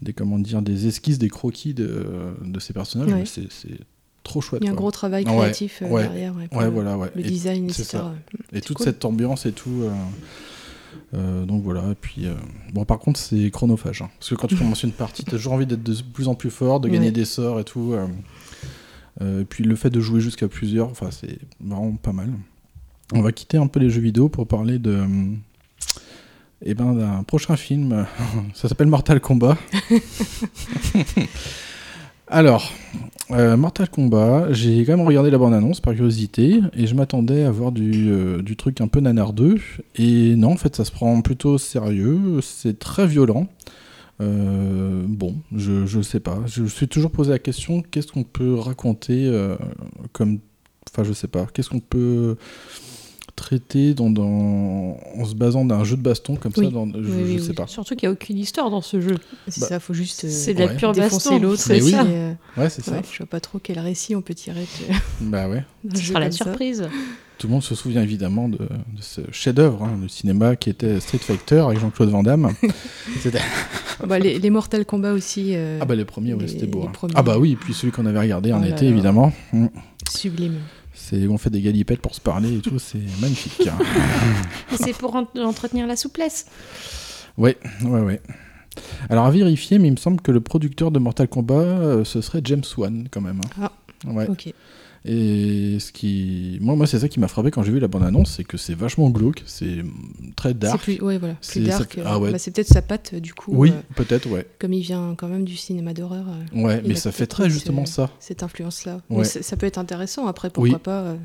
Des, 0.00 0.12
comment 0.12 0.38
dire, 0.38 0.62
des 0.62 0.86
esquisses, 0.86 1.18
des 1.18 1.28
croquis 1.28 1.74
de, 1.74 2.04
de 2.44 2.60
ces 2.60 2.72
personnages, 2.72 3.12
mais 3.12 3.24
c'est 3.26 3.48
trop 4.24 4.40
chouette. 4.40 4.60
Il 4.62 4.66
y 4.66 4.68
a 4.68 4.72
un 4.72 4.74
gros 4.76 4.90
travail 4.90 5.24
créatif 5.24 5.82
euh, 5.82 5.88
ouais, 5.88 6.02
derrière. 6.02 6.34
ouais, 6.52 6.68
voilà, 6.70 6.96
ouais. 6.98 7.10
Le 7.14 7.20
Et, 7.24 7.28
design, 7.28 7.64
etc. 7.64 7.84
ça. 7.84 8.14
et 8.52 8.60
toute 8.60 8.76
cool. 8.78 8.84
cette 8.84 9.04
ambiance 9.04 9.46
et 9.46 9.52
tout. 9.52 9.82
euh, 9.84 9.90
euh, 11.14 11.44
donc 11.46 11.62
voilà, 11.62 11.82
et 11.90 11.94
puis. 11.94 12.26
euh, 12.26 12.34
bon, 12.72 12.84
par 12.84 12.98
contre, 12.98 13.18
c'est 13.18 13.50
chronophage. 13.50 14.02
hein, 14.02 14.10
parce 14.18 14.30
que 14.30 14.34
quand 14.34 14.46
tu 14.48 14.56
commences 14.56 14.82
une 14.82 14.92
partie, 14.92 15.24
tu 15.24 15.30
as 15.30 15.36
toujours 15.38 15.54
envie 15.54 15.66
d'être 15.66 15.82
de 15.82 15.94
plus 16.12 16.28
en 16.28 16.34
plus 16.34 16.50
fort, 16.50 16.80
de 16.80 16.88
gagner 16.88 17.06
Ouais. 17.06 17.12
des 17.12 17.24
sorts 17.24 17.58
et 17.60 17.64
tout. 17.64 17.94
euh, 17.94 18.06
et 19.40 19.44
puis 19.44 19.64
le 19.64 19.74
fait 19.74 19.90
de 19.90 20.00
jouer 20.00 20.20
jusqu'à 20.20 20.46
plusieurs, 20.48 20.88
enfin, 20.90 21.10
c'est 21.10 21.38
vraiment 21.60 21.92
pas 21.96 22.12
mal. 22.12 22.30
On 23.14 23.20
va 23.22 23.32
quitter 23.32 23.56
un 23.56 23.66
peu 23.66 23.80
les 23.80 23.88
jeux 23.90 24.00
vidéo 24.02 24.28
pour 24.28 24.46
parler 24.46 24.78
de. 24.78 25.02
eh 26.64 26.74
ben, 26.74 26.92
d'un 26.94 27.22
prochain 27.22 27.56
film. 27.56 28.06
Ça 28.54 28.68
s'appelle 28.68 28.86
Mortal 28.88 29.20
Kombat. 29.20 29.56
Alors, 32.30 32.70
euh, 33.30 33.56
Mortal 33.56 33.88
Kombat, 33.88 34.52
j'ai 34.52 34.84
quand 34.84 34.98
même 34.98 35.06
regardé 35.06 35.30
la 35.30 35.38
bande-annonce 35.38 35.80
par 35.80 35.94
curiosité 35.94 36.60
et 36.74 36.86
je 36.86 36.94
m'attendais 36.94 37.44
à 37.44 37.50
voir 37.50 37.72
du, 37.72 38.10
euh, 38.10 38.42
du 38.42 38.54
truc 38.54 38.82
un 38.82 38.88
peu 38.88 39.00
nanardeux. 39.00 39.56
Et 39.96 40.36
non, 40.36 40.52
en 40.52 40.56
fait, 40.56 40.76
ça 40.76 40.84
se 40.84 40.92
prend 40.92 41.22
plutôt 41.22 41.56
sérieux, 41.56 42.40
c'est 42.42 42.78
très 42.78 43.06
violent. 43.06 43.48
Euh, 44.20 45.04
bon, 45.08 45.36
je, 45.56 45.86
je 45.86 46.02
sais 46.02 46.20
pas. 46.20 46.40
Je 46.46 46.62
me 46.62 46.68
suis 46.68 46.86
toujours 46.86 47.10
posé 47.10 47.30
la 47.30 47.38
question 47.38 47.80
qu'est-ce 47.80 48.12
qu'on 48.12 48.24
peut 48.24 48.56
raconter 48.56 49.30
comme. 50.12 50.40
Enfin, 50.90 51.04
je 51.04 51.14
sais 51.14 51.28
pas. 51.28 51.46
Qu'est-ce 51.52 51.70
qu'on 51.70 51.80
peut 51.80 52.36
dans, 53.94 54.10
dans- 54.10 54.96
en 55.16 55.24
se 55.24 55.34
basant 55.34 55.64
d'un 55.64 55.84
jeu 55.84 55.96
de 55.96 56.02
baston 56.02 56.36
comme 56.36 56.52
ça 56.52 56.62
dans, 56.62 56.86
Je, 56.86 56.98
Oui, 56.98 57.02
je 57.06 57.10
oui, 57.34 57.40
sais 57.40 57.48
oui. 57.48 57.54
pas. 57.54 57.66
Surtout 57.66 57.94
qu'il 57.96 58.08
n'y 58.08 58.10
a 58.10 58.12
aucune 58.12 58.38
histoire 58.38 58.70
dans 58.70 58.80
ce 58.82 59.00
jeu. 59.00 59.16
C'est 59.48 59.60
Bah, 59.60 59.66
ça, 59.68 59.80
faut 59.80 59.94
juste 59.94 60.24
euh, 60.24 60.28
C'est 60.30 60.54
de 60.54 60.60
la 60.60 60.66
ouais. 60.66 60.76
pure 60.76 60.92
défoncer 60.92 61.30
baston. 61.30 61.38
l'autre. 61.40 61.62
Oui. 61.70 61.92
et, 61.92 61.94
euh, 61.96 62.32
Ouais, 62.56 62.68
c'est 62.70 62.82
ça. 62.84 62.92
ouais, 62.92 63.02
je 63.10 63.18
vois 63.18 63.26
pas 63.26 63.40
trop 63.40 63.58
quel 63.62 63.78
récit 63.78 64.14
on 64.16 64.22
peut 64.22 64.34
tirer 64.34 64.62
de- 64.62 64.94
Bah 65.30 65.48
ouais. 65.48 65.64
Ce 65.94 66.00
sera 66.02 66.20
la 66.20 66.30
ça. 66.30 66.44
surprise. 66.44 66.88
Tout 67.38 67.46
le 67.46 67.52
monde 67.52 67.62
se 67.62 67.76
souvient 67.76 68.02
évidemment 68.02 68.48
de, 68.48 68.56
de 68.58 69.00
ce 69.00 69.20
chef-d'œuvre 69.30 69.84
hein, 69.84 69.96
de 70.02 70.08
cinéma 70.08 70.56
qui 70.56 70.70
était 70.70 70.98
Street 70.98 71.18
Fighter 71.18 71.60
avec 71.60 71.78
Jean-Claude 71.78 72.10
Van 72.10 72.24
Damme. 72.24 72.50
C'était- 73.20 73.38
Bah, 74.06 74.18
les, 74.18 74.38
les 74.40 74.50
Mortal 74.50 74.84
Kombat 74.84 75.12
aussi, 75.12 75.52
euh, 75.54 75.78
ah 75.80 75.84
bah 75.84 75.94
les 75.94 76.04
premiers, 76.04 76.34
ouais, 76.34 76.42
les- 76.42 76.48
c'était 76.48 76.66
beau. 76.66 76.82
hein. 76.88 77.08
Ah 77.14 77.22
bah 77.22 77.38
oui, 77.38 77.52
et 77.52 77.56
puis 77.56 77.74
celui 77.74 77.92
qu'on 77.92 78.06
avait 78.06 78.18
regardé 78.18 78.52
en 78.52 78.60
là 78.60 78.68
été 78.68 78.84
là. 78.86 78.90
évidemment. 78.90 79.32
Mm. 79.52 79.66
sublime. 80.10 80.54
C'est 81.00 81.26
on 81.28 81.38
fait 81.38 81.50
des 81.50 81.60
galipettes 81.62 82.00
pour 82.00 82.14
se 82.14 82.20
parler 82.20 82.56
et 82.56 82.60
tout, 82.60 82.78
c'est 82.78 82.98
magnifique. 83.20 83.66
hein. 83.68 83.78
C'est 84.80 84.92
pour 84.96 85.14
en- 85.16 85.26
entretenir 85.38 85.86
la 85.86 85.96
souplesse. 85.96 86.46
ouais, 87.38 87.56
ouais, 87.84 88.00
ouais. 88.00 88.20
Alors 89.08 89.24
à 89.26 89.30
vérifier, 89.30 89.78
mais 89.78 89.88
il 89.88 89.92
me 89.92 89.96
semble 89.96 90.20
que 90.20 90.30
le 90.30 90.40
producteur 90.40 90.90
de 90.90 90.98
Mortal 90.98 91.28
Kombat, 91.28 91.54
euh, 91.54 92.04
ce 92.04 92.20
serait 92.20 92.40
James 92.44 92.62
Wan 92.76 93.08
quand 93.10 93.20
même. 93.20 93.40
hein. 93.60 93.70
Ouais. 94.06 94.28
Ok. 94.28 94.52
Et 95.10 95.78
ce 95.80 95.90
qui, 95.90 96.58
moi, 96.60 96.76
moi 96.76 96.86
c'est 96.86 96.98
ça 96.98 97.08
qui 97.08 97.18
m'a 97.18 97.28
frappé 97.28 97.50
quand 97.50 97.62
j'ai 97.62 97.72
vu 97.72 97.80
la 97.80 97.88
bande-annonce, 97.88 98.34
c'est 98.36 98.44
que 98.44 98.58
c'est 98.58 98.74
vachement 98.74 99.08
glauque, 99.08 99.42
c'est 99.46 99.78
très 100.36 100.50
C'est 100.50 100.58
dark. 100.58 100.82
plus, 100.82 101.00
ouais, 101.00 101.16
voilà, 101.16 101.34
C'est- 101.40 101.60
plus 101.60 101.68
dark. 101.68 101.90
c'est- 101.94 102.00
euh, 102.00 102.04
ah 102.06 102.18
ouais. 102.18 102.30
bah, 102.30 102.38
c'est 102.38 102.50
peut-être 102.50 102.68
sa 102.68 102.82
patte 102.82 103.14
du 103.14 103.32
coup. 103.32 103.52
Oui, 103.54 103.70
euh, 103.70 103.80
peut-être, 103.94 104.28
ouais. 104.28 104.46
comme 104.58 104.74
il 104.74 104.82
vient 104.82 105.14
quand 105.16 105.28
même 105.28 105.44
du 105.46 105.56
cinéma 105.56 105.94
d'horreur, 105.94 106.26
euh, 106.28 106.60
Ouais, 106.62 106.82
mais 106.84 106.92
a 106.92 106.96
ça 106.96 107.10
fait 107.10 107.26
très 107.26 107.48
justement 107.48 107.86
ce- 107.86 107.94
ça. 107.94 108.10
cette 108.20 108.42
influence-là. 108.42 109.00
Ouais. 109.08 109.24
Ça, 109.24 109.56
peut 109.56 109.64
être 109.66 109.78
intéressant 109.78 110.26
après, 110.26 110.50
pourquoi 110.50 110.74
Oui. 110.74 110.78
pas. 110.82 111.00
euh, 111.00 111.16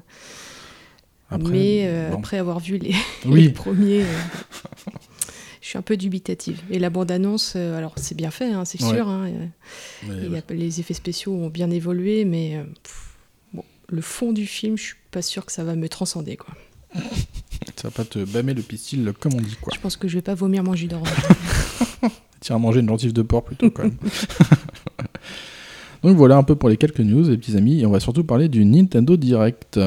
Après, 1.30 1.52
mais 1.52 1.82
euh, 1.88 2.10
bon. 2.12 2.20
après 2.20 2.38
avoir 2.38 2.60
vu 2.60 2.78
les, 2.78 2.92
premiers, 3.54 4.04
euh, 4.04 4.06
je 5.62 5.68
suis 5.68 5.78
un 5.78 5.82
peu 5.82 5.98
dubitative. 5.98 6.62
Et 6.70 6.80
la 6.80 6.90
bande-annonce, 6.90 7.54
euh, 7.56 7.78
alors 7.78 7.94
c'est 7.98 8.16
bien 8.16 8.32
fait, 8.32 8.52
hein, 8.52 8.66
c'est 8.66 8.80
sûr. 8.82 9.08
hein, 9.10 9.30
euh, 10.10 10.42
les 10.52 10.80
effets 10.80 10.94
spéciaux 10.94 11.34
ont 11.34 11.50
bien 11.50 11.70
évolué, 11.72 12.24
mais 12.26 12.56
euh, 12.58 12.64
pff, 12.84 13.10
le 13.94 14.02
fond 14.02 14.34
du 14.34 14.48
film, 14.48 14.76
je 14.76 14.84
suis 14.84 14.96
pas 15.12 15.22
sûre 15.22 15.46
que 15.46 15.52
ça 15.52 15.64
va 15.64 15.76
me 15.76 15.88
transcender. 15.88 16.36
Quoi. 16.36 16.56
Ça 17.76 17.90
va 17.90 17.92
pas 17.92 18.06
te 18.06 18.24
bâmer 18.26 18.54
le 18.54 18.62
pistil 18.62 19.14
comme 19.20 19.34
on 19.36 19.42
dit 19.42 19.58
quoi. 19.60 19.74
Je 19.76 19.80
pense 19.80 19.98
que 19.98 20.08
je 20.08 20.16
vais 20.16 20.22
pas 20.22 20.36
vomir 20.36 20.64
mon 20.64 20.74
jus 20.74 20.88
d'orange. 20.88 21.10
Tiens 22.40 22.56
à 22.56 22.60
manger 22.60 22.80
une 22.80 22.88
gencive 22.88 23.14
de 23.14 23.22
porc 23.22 23.44
plutôt 23.44 23.70
quand 23.72 23.84
même. 23.84 23.98
Donc 26.04 26.18
voilà 26.18 26.38
un 26.38 26.44
peu 26.44 26.56
pour 26.56 26.70
les 26.70 26.78
quelques 26.78 27.00
news 27.00 27.30
les 27.30 27.38
petits 27.38 27.56
amis 27.56 27.82
et 27.82 27.86
on 27.86 27.92
va 27.92 28.00
surtout 28.00 28.24
parler 28.24 28.48
du 28.48 28.66
Nintendo 28.66 29.18
Direct. 29.18 29.80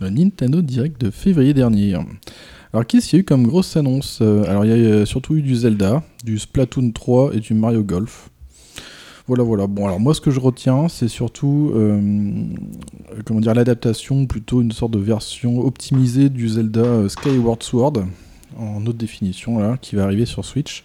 Le 0.00 0.10
Nintendo 0.10 0.62
Direct 0.62 1.00
de 1.00 1.10
février 1.10 1.54
dernier. 1.54 1.96
Alors 2.72 2.86
qu'est-ce 2.86 3.08
qu'il 3.08 3.16
y 3.16 3.20
a 3.20 3.22
eu 3.22 3.24
comme 3.24 3.46
grosse 3.46 3.76
annonce 3.76 4.18
Euh, 4.22 4.44
Alors 4.44 4.64
il 4.64 4.68
y 4.68 4.72
a 4.72 4.76
euh, 4.76 5.04
surtout 5.04 5.34
eu 5.34 5.42
du 5.42 5.56
Zelda, 5.56 6.02
du 6.24 6.38
Splatoon 6.38 6.92
3 6.92 7.34
et 7.34 7.40
du 7.40 7.54
Mario 7.54 7.82
Golf. 7.82 8.30
Voilà, 9.26 9.42
voilà. 9.44 9.66
Bon, 9.66 9.86
alors 9.86 10.00
moi, 10.00 10.14
ce 10.14 10.20
que 10.20 10.30
je 10.30 10.40
retiens, 10.40 10.88
c'est 10.88 11.08
surtout, 11.08 11.72
euh, 11.74 12.00
comment 13.24 13.40
dire, 13.40 13.54
l'adaptation, 13.54 14.26
plutôt 14.26 14.60
une 14.60 14.72
sorte 14.72 14.92
de 14.92 14.98
version 14.98 15.60
optimisée 15.60 16.28
du 16.30 16.48
Zelda 16.48 17.08
Skyward 17.08 17.62
Sword, 17.62 17.92
en 18.58 18.84
haute 18.84 18.96
définition, 18.96 19.60
là, 19.60 19.76
qui 19.80 19.94
va 19.94 20.02
arriver 20.02 20.26
sur 20.26 20.44
Switch. 20.44 20.82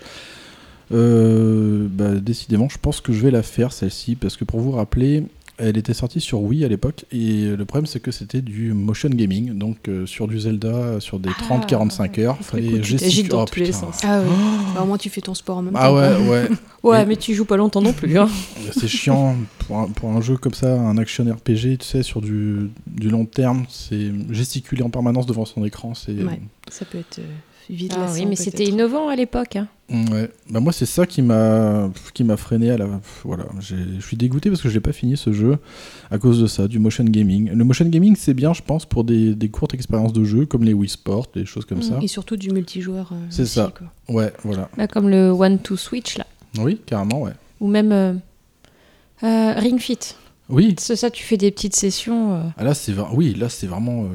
Bah, 0.91 2.11
décidément, 2.21 2.69
je 2.69 2.77
pense 2.79 3.01
que 3.01 3.13
je 3.13 3.21
vais 3.21 3.31
la 3.31 3.41
faire, 3.41 3.73
celle-ci, 3.73 4.15
parce 4.15 4.37
que 4.37 4.43
pour 4.43 4.59
vous 4.59 4.71
rappeler, 4.71 5.23
elle 5.57 5.77
était 5.77 5.93
sortie 5.93 6.19
sur 6.19 6.41
Wii 6.41 6.65
à 6.65 6.67
l'époque, 6.67 7.05
et 7.11 7.55
le 7.55 7.65
problème, 7.65 7.85
c'est 7.85 7.99
que 8.01 8.11
c'était 8.11 8.41
du 8.41 8.73
motion 8.73 9.09
gaming, 9.09 9.57
donc 9.57 9.87
euh, 9.87 10.05
sur 10.05 10.27
du 10.27 10.39
Zelda, 10.39 10.99
sur 10.99 11.19
des 11.19 11.29
Ah, 11.49 11.57
30-45 11.59 12.19
heures, 12.21 12.35
le 12.39 12.43
fallait 12.43 12.81
gesticuler- 12.81 13.29
dans 13.29 13.43
Oh, 13.43 13.45
tous 13.45 13.59
les 13.59 13.71
sens. 13.71 13.99
ah 14.03 14.19
ouais. 14.21 14.25
Au 14.81 14.85
moins 14.85 14.97
tu 14.97 15.09
fais 15.09 15.21
ton 15.21 15.33
sport 15.33 15.57
en 15.57 15.61
même 15.61 15.73
Ah 15.77 15.87
temps. 15.87 15.95
ouais, 15.95 16.09
quoi. 16.17 16.27
ouais. 16.29 16.49
Ouais, 16.83 17.01
Et- 17.01 17.05
mais 17.07 17.15
tu 17.15 17.33
joues 17.33 17.45
pas 17.45 17.57
longtemps 17.57 17.81
non 17.81 17.93
plus. 17.93 18.15
Hein. 18.17 18.29
C'est 18.71 18.87
chiant 18.87 19.35
pour 19.59 19.79
un, 19.79 19.87
pour 19.87 20.11
un 20.11 20.21
jeu 20.21 20.37
comme 20.37 20.53
ça, 20.53 20.79
un 20.79 20.97
action 20.99 21.23
RPG, 21.25 21.77
tu 21.79 21.85
sais, 21.85 22.03
sur 22.03 22.21
du, 22.21 22.69
du 22.85 23.09
long 23.09 23.25
terme, 23.25 23.65
c'est 23.69 24.11
gesticuler 24.31 24.83
en 24.83 24.89
permanence 24.91 25.25
devant 25.25 25.45
son 25.45 25.65
écran, 25.65 25.95
c'est... 25.95 26.11
Ouais. 26.13 26.39
Ça 26.69 26.85
peut 26.85 26.99
être 26.99 27.19
euh, 27.19 27.23
vite 27.69 27.93
Ah 27.95 28.01
lassant, 28.01 28.13
oui, 28.15 28.25
mais 28.25 28.35
c'était 28.35 28.65
innovant 28.65 29.07
à 29.09 29.15
l'époque. 29.15 29.55
hein. 29.55 29.67
Mm, 29.89 30.09
Ouais. 30.11 30.31
Bah 30.49 30.59
moi 30.59 30.73
c'est 30.73 30.85
ça 30.87 31.05
qui 31.05 31.21
m'a 31.21 31.89
qui 32.15 32.23
m'a 32.23 32.37
freiné 32.37 32.71
à 32.71 32.77
la 32.77 32.87
voilà, 33.23 33.45
j'ai- 33.59 33.75
je 33.99 34.05
suis 34.05 34.17
dégoûté 34.17 34.49
parce 34.49 34.61
que 34.61 34.67
je 34.69 34.73
n'ai 34.73 34.79
pas 34.79 34.91
fini 34.93 35.15
ce 35.15 35.31
jeu 35.31 35.57
à 36.09 36.17
cause 36.17 36.41
de 36.41 36.47
ça, 36.47 36.67
du 36.67 36.79
motion 36.79 37.03
gaming. 37.03 37.51
Le 37.51 37.63
motion 37.63 37.85
gaming 37.85 38.15
c'est 38.15 38.33
bien 38.33 38.51
je 38.53 38.63
pense 38.63 38.85
pour 38.85 39.03
des, 39.03 39.35
des 39.35 39.49
courtes 39.49 39.73
expériences 39.75 40.13
de 40.13 40.23
jeu 40.23 40.45
comme 40.47 40.63
les 40.63 40.73
Wii 40.73 40.89
Sport, 40.89 41.27
des 41.35 41.45
choses 41.45 41.65
comme 41.65 41.83
ça. 41.83 41.99
Et 42.01 42.07
surtout 42.07 42.35
du 42.35 42.49
multijoueur. 42.49 43.11
euh, 43.13 43.15
C'est 43.29 43.45
ça. 43.45 43.71
quoi. 43.77 44.15
Ouais, 44.15 44.33
voilà. 44.43 44.69
Bah, 44.75 44.87
comme 44.87 45.07
le 45.09 45.29
One 45.29 45.59
to 45.59 45.77
Switch 45.77 46.17
là. 46.17 46.25
Oui, 46.57 46.81
carrément, 46.85 47.21
ouais. 47.21 47.33
Ou 47.59 47.67
même 47.67 47.91
euh, 47.91 48.13
euh, 49.23 49.53
Ring 49.59 49.79
Fit. 49.79 49.99
Oui. 50.49 50.75
C'est 50.79 50.95
ça, 50.95 51.09
tu 51.09 51.23
fais 51.23 51.37
des 51.37 51.51
petites 51.51 51.75
sessions. 51.75 52.33
euh. 52.35 52.41
Ah, 52.57 52.63
là 52.63 52.73
c'est 52.73 52.93
oui, 53.13 53.33
là 53.35 53.49
c'est 53.49 53.67
vraiment 53.67 54.03
euh, 54.03 54.07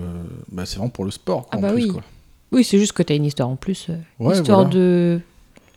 bah, 0.52 0.64
c'est 0.66 0.76
vraiment 0.76 0.90
pour 0.90 1.04
le 1.04 1.10
sport 1.10 1.48
Ah 1.50 1.58
en 1.58 1.60
bah 1.60 1.72
plus, 1.72 1.84
oui. 1.84 1.88
quoi. 1.90 2.02
Oui, 2.52 2.64
c'est 2.64 2.78
juste 2.78 2.92
que 2.92 3.02
t'as 3.02 3.14
une 3.14 3.24
histoire 3.24 3.48
en 3.48 3.56
plus. 3.56 3.86
euh, 3.90 3.96
Ouais, 4.18 4.34
histoire 4.36 4.60
voilà. 4.64 4.74
de 4.74 5.20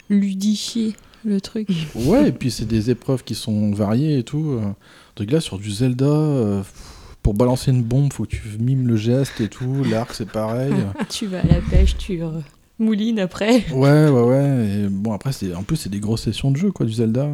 ludifier 0.09 0.95
le 1.25 1.39
truc. 1.41 1.67
Ouais, 1.95 2.29
et 2.29 2.31
puis 2.31 2.51
c'est 2.51 2.65
des 2.65 2.89
épreuves 2.89 3.23
qui 3.23 3.35
sont 3.35 3.71
variées 3.71 4.17
et 4.19 4.23
tout. 4.23 4.59
euh. 4.59 4.65
Donc 5.15 5.31
là, 5.31 5.39
sur 5.39 5.57
du 5.59 5.71
Zelda, 5.71 6.05
euh, 6.05 6.61
pour 7.21 7.33
balancer 7.33 7.71
une 7.71 7.83
bombe, 7.83 8.11
faut 8.11 8.23
que 8.25 8.29
tu 8.35 8.41
mimes 8.59 8.87
le 8.87 8.95
geste 8.97 9.39
et 9.41 9.47
tout. 9.47 9.83
L'arc, 9.89 10.13
c'est 10.13 10.29
pareil. 10.29 10.73
tu 11.09 11.27
vas 11.27 11.39
à 11.39 11.43
la 11.45 11.61
pêche, 11.61 11.95
tu 11.97 12.19
moulines 12.79 13.19
après. 13.19 13.63
ouais, 13.71 14.09
ouais, 14.09 14.21
ouais. 14.23 14.67
Et 14.85 14.87
bon, 14.89 15.13
après, 15.13 15.31
c'est 15.31 15.53
en 15.53 15.63
plus, 15.63 15.77
c'est 15.77 15.89
des 15.89 15.99
grosses 15.99 16.23
sessions 16.23 16.51
de 16.51 16.57
jeu, 16.57 16.71
quoi, 16.71 16.85
du 16.85 16.93
Zelda. 16.93 17.29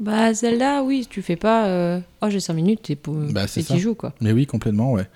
Bah, 0.00 0.34
Zelda, 0.34 0.82
oui, 0.82 1.06
tu 1.08 1.22
fais 1.22 1.36
pas. 1.36 1.66
euh, 1.68 2.00
Oh, 2.20 2.26
j'ai 2.28 2.40
5 2.40 2.54
minutes 2.54 2.90
et, 2.90 2.96
pour... 2.96 3.14
Bah, 3.14 3.46
c'est 3.46 3.60
et 3.60 3.64
tu 3.64 3.78
joues 3.78 3.94
quoi. 3.94 4.12
Mais 4.20 4.32
oui, 4.32 4.44
complètement, 4.44 4.92
ouais. 4.92 5.06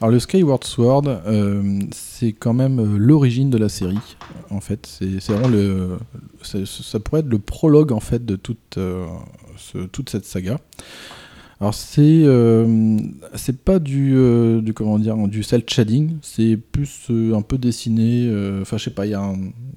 Alors, 0.00 0.12
le 0.12 0.20
Skyward 0.20 0.62
Sword, 0.64 1.02
euh, 1.08 1.80
c'est 1.90 2.32
quand 2.32 2.54
même 2.54 2.78
euh, 2.78 2.96
l'origine 2.96 3.50
de 3.50 3.58
la 3.58 3.68
série, 3.68 3.98
en 4.50 4.60
fait. 4.60 4.86
C'est 4.86 5.18
c'est 5.20 5.32
vraiment 5.32 5.48
le. 5.48 5.98
Ça 6.42 7.00
pourrait 7.00 7.20
être 7.22 7.28
le 7.28 7.40
prologue, 7.40 7.90
en 7.92 7.98
fait, 8.00 8.24
de 8.24 8.36
toute, 8.36 8.78
euh, 8.78 9.04
ce- 9.56 9.86
toute 9.86 10.10
cette 10.10 10.24
saga. 10.26 10.60
Alors, 11.60 11.74
c'est. 11.74 12.00
euh, 12.24 12.98
c'est 13.34 13.58
pas 13.64 13.80
du, 13.80 14.12
euh, 14.14 14.60
du. 14.62 14.72
Comment 14.74 14.98
dire 15.00 15.16
Du 15.26 15.42
cel 15.42 15.64
shading, 15.68 16.18
c'est 16.22 16.56
plus 16.56 17.06
euh, 17.10 17.34
un 17.34 17.42
peu 17.42 17.58
dessiné. 17.58 18.30
Enfin, 18.62 18.78
je 18.78 18.84
sais 18.84 18.90
pas, 18.90 19.06
il 19.06 19.10
y 19.10 19.14
a 19.14 19.32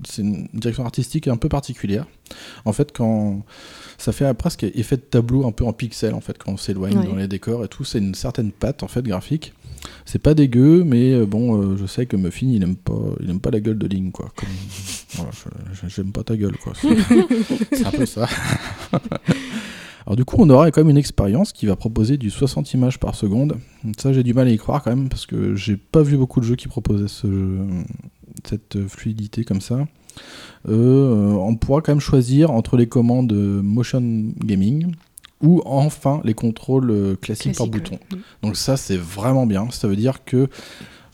C'est 0.08 0.22
une 0.22 0.48
direction 0.54 0.86
artistique 0.86 1.28
un 1.28 1.38
peu 1.38 1.50
particulière. 1.50 2.06
En 2.66 2.72
fait, 2.72 2.92
quand. 2.96 3.42
Ça 3.98 4.12
fait 4.12 4.32
presque 4.34 4.64
effet 4.64 4.98
de 4.98 5.02
tableau 5.02 5.46
un 5.46 5.52
peu 5.52 5.66
en 5.66 5.74
pixel 5.74 6.14
en 6.14 6.22
fait 6.22 6.38
quand 6.38 6.52
on 6.54 6.58
s'éloigne 6.58 6.98
Ouais. 6.98 7.06
dans 7.08 7.16
les 7.16 7.28
décors 7.28 7.64
et 7.64 7.68
tout. 7.68 7.84
C'est 7.84 8.00
une 8.00 8.16
certaine 8.16 8.52
patte 8.52 8.84
en 8.84 8.88
fait 8.88 9.04
graphique. 9.04 9.54
C'est 10.06 10.20
pas 10.20 10.34
dégueu, 10.34 10.84
mais 10.86 11.12
euh, 11.14 11.26
bon, 11.26 11.62
euh, 11.62 11.76
je 11.78 11.86
sais 11.86 12.06
que 12.06 12.16
Muffin 12.16 12.48
il 12.48 12.64
aime 12.64 12.76
pas, 12.78 12.94
il 13.22 13.30
aime 13.30 13.40
pas 13.42 13.52
la 13.52 13.60
gueule 13.60 13.78
de 13.78 13.88
Link 13.88 14.14
quoi. 14.14 14.32
Comme, 14.36 14.48
voilà, 15.16 15.32
j'aime 15.88 16.12
pas 16.12 16.24
ta 16.24 16.38
gueule 16.38 16.56
quoi. 16.58 16.72
C'est 16.80 16.96
c'est 17.76 17.86
un 17.86 17.92
peu 17.92 18.06
ça. 18.06 18.28
Alors 20.06 20.18
du 20.18 20.26
coup, 20.26 20.36
on 20.40 20.50
aura 20.50 20.70
quand 20.72 20.82
même 20.82 20.90
une 20.90 20.98
expérience 20.98 21.54
qui 21.54 21.66
va 21.66 21.76
proposer 21.78 22.18
du 22.18 22.30
60 22.30 22.74
images 22.74 23.00
par 23.00 23.16
seconde. 23.16 23.56
Ça, 23.98 24.12
j'ai 24.12 24.24
du 24.24 24.34
mal 24.34 24.48
à 24.48 24.52
y 24.52 24.58
croire 24.58 24.84
quand 24.84 24.94
même 24.94 25.08
parce 25.08 25.26
que 25.26 25.56
j'ai 25.56 25.78
pas 25.78 26.02
vu 26.02 26.18
beaucoup 26.18 26.42
de 26.42 26.46
jeux 26.46 26.58
qui 26.58 26.68
proposaient 26.68 27.08
ce, 27.08 27.28
cette 28.46 28.86
fluidité 28.88 29.46
comme 29.46 29.62
ça. 29.62 29.88
Euh, 30.70 31.32
on 31.34 31.56
pourra 31.56 31.82
quand 31.82 31.92
même 31.92 32.00
choisir 32.00 32.52
entre 32.52 32.78
les 32.78 32.88
commandes 32.88 33.34
motion 33.34 34.02
gaming 34.44 34.94
ou 35.42 35.62
enfin 35.66 36.22
les 36.24 36.34
contrôles 36.34 36.90
euh, 36.92 37.16
classiques 37.16 37.58
par 37.58 37.68
bouton. 37.68 38.00
ouais. 38.12 38.20
Donc 38.42 38.56
ça 38.56 38.78
c'est 38.78 38.98
vraiment 38.98 39.46
bien. 39.46 39.68
Ça 39.72 39.88
veut 39.90 39.98
dire 39.98 40.24
que 40.24 40.48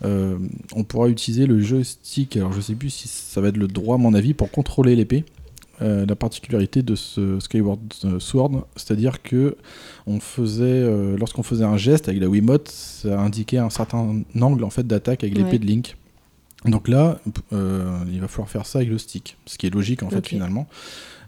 euh, 0.05 0.37
on 0.75 0.83
pourra 0.83 1.09
utiliser 1.09 1.47
le 1.47 1.59
joystick. 1.59 2.37
Alors 2.37 2.53
je 2.53 2.61
sais 2.61 2.75
plus 2.75 2.89
si 2.91 3.07
ça 3.07 3.41
va 3.41 3.47
être 3.47 3.57
le 3.57 3.67
droit 3.67 3.95
à 3.95 3.97
mon 3.97 4.13
avis 4.13 4.33
pour 4.35 4.51
contrôler 4.51 4.95
l'épée. 4.95 5.25
euh, 5.81 6.05
la 6.05 6.15
particularité 6.15 6.83
de 6.83 6.93
ce 6.95 7.39
Skyward 7.39 7.79
euh, 8.05 8.19
Sword, 8.19 8.65
c'est-à-dire 8.75 9.21
que 9.23 9.55
on 10.07 10.19
faisait, 10.19 10.63
euh, 10.65 11.15
lorsqu'on 11.17 11.41
faisait 11.43 11.63
un 11.63 11.77
geste 11.77 12.07
avec 12.09 12.19
la 12.21 12.27
Wiimote, 12.27 12.67
ça 12.69 13.19
indiquait 13.19 13.57
un 13.59 13.69
certain 13.69 14.21
angle 14.39 14.63
en 14.65 14.69
fait 14.69 14.85
d'attaque 14.85 15.23
avec 15.23 15.37
l'épée 15.37 15.51
Ouais. 15.51 15.59
de 15.59 15.65
Link. 15.65 15.95
Donc 16.65 16.87
là, 16.87 17.19
euh, 17.53 17.99
il 18.11 18.19
va 18.19 18.27
falloir 18.27 18.49
faire 18.49 18.65
ça 18.65 18.79
avec 18.79 18.89
le 18.89 18.97
stick, 18.97 19.37
ce 19.45 19.57
qui 19.57 19.67
est 19.67 19.69
logique 19.69 20.03
en 20.03 20.09
fait 20.09 20.27
finalement. 20.27 20.67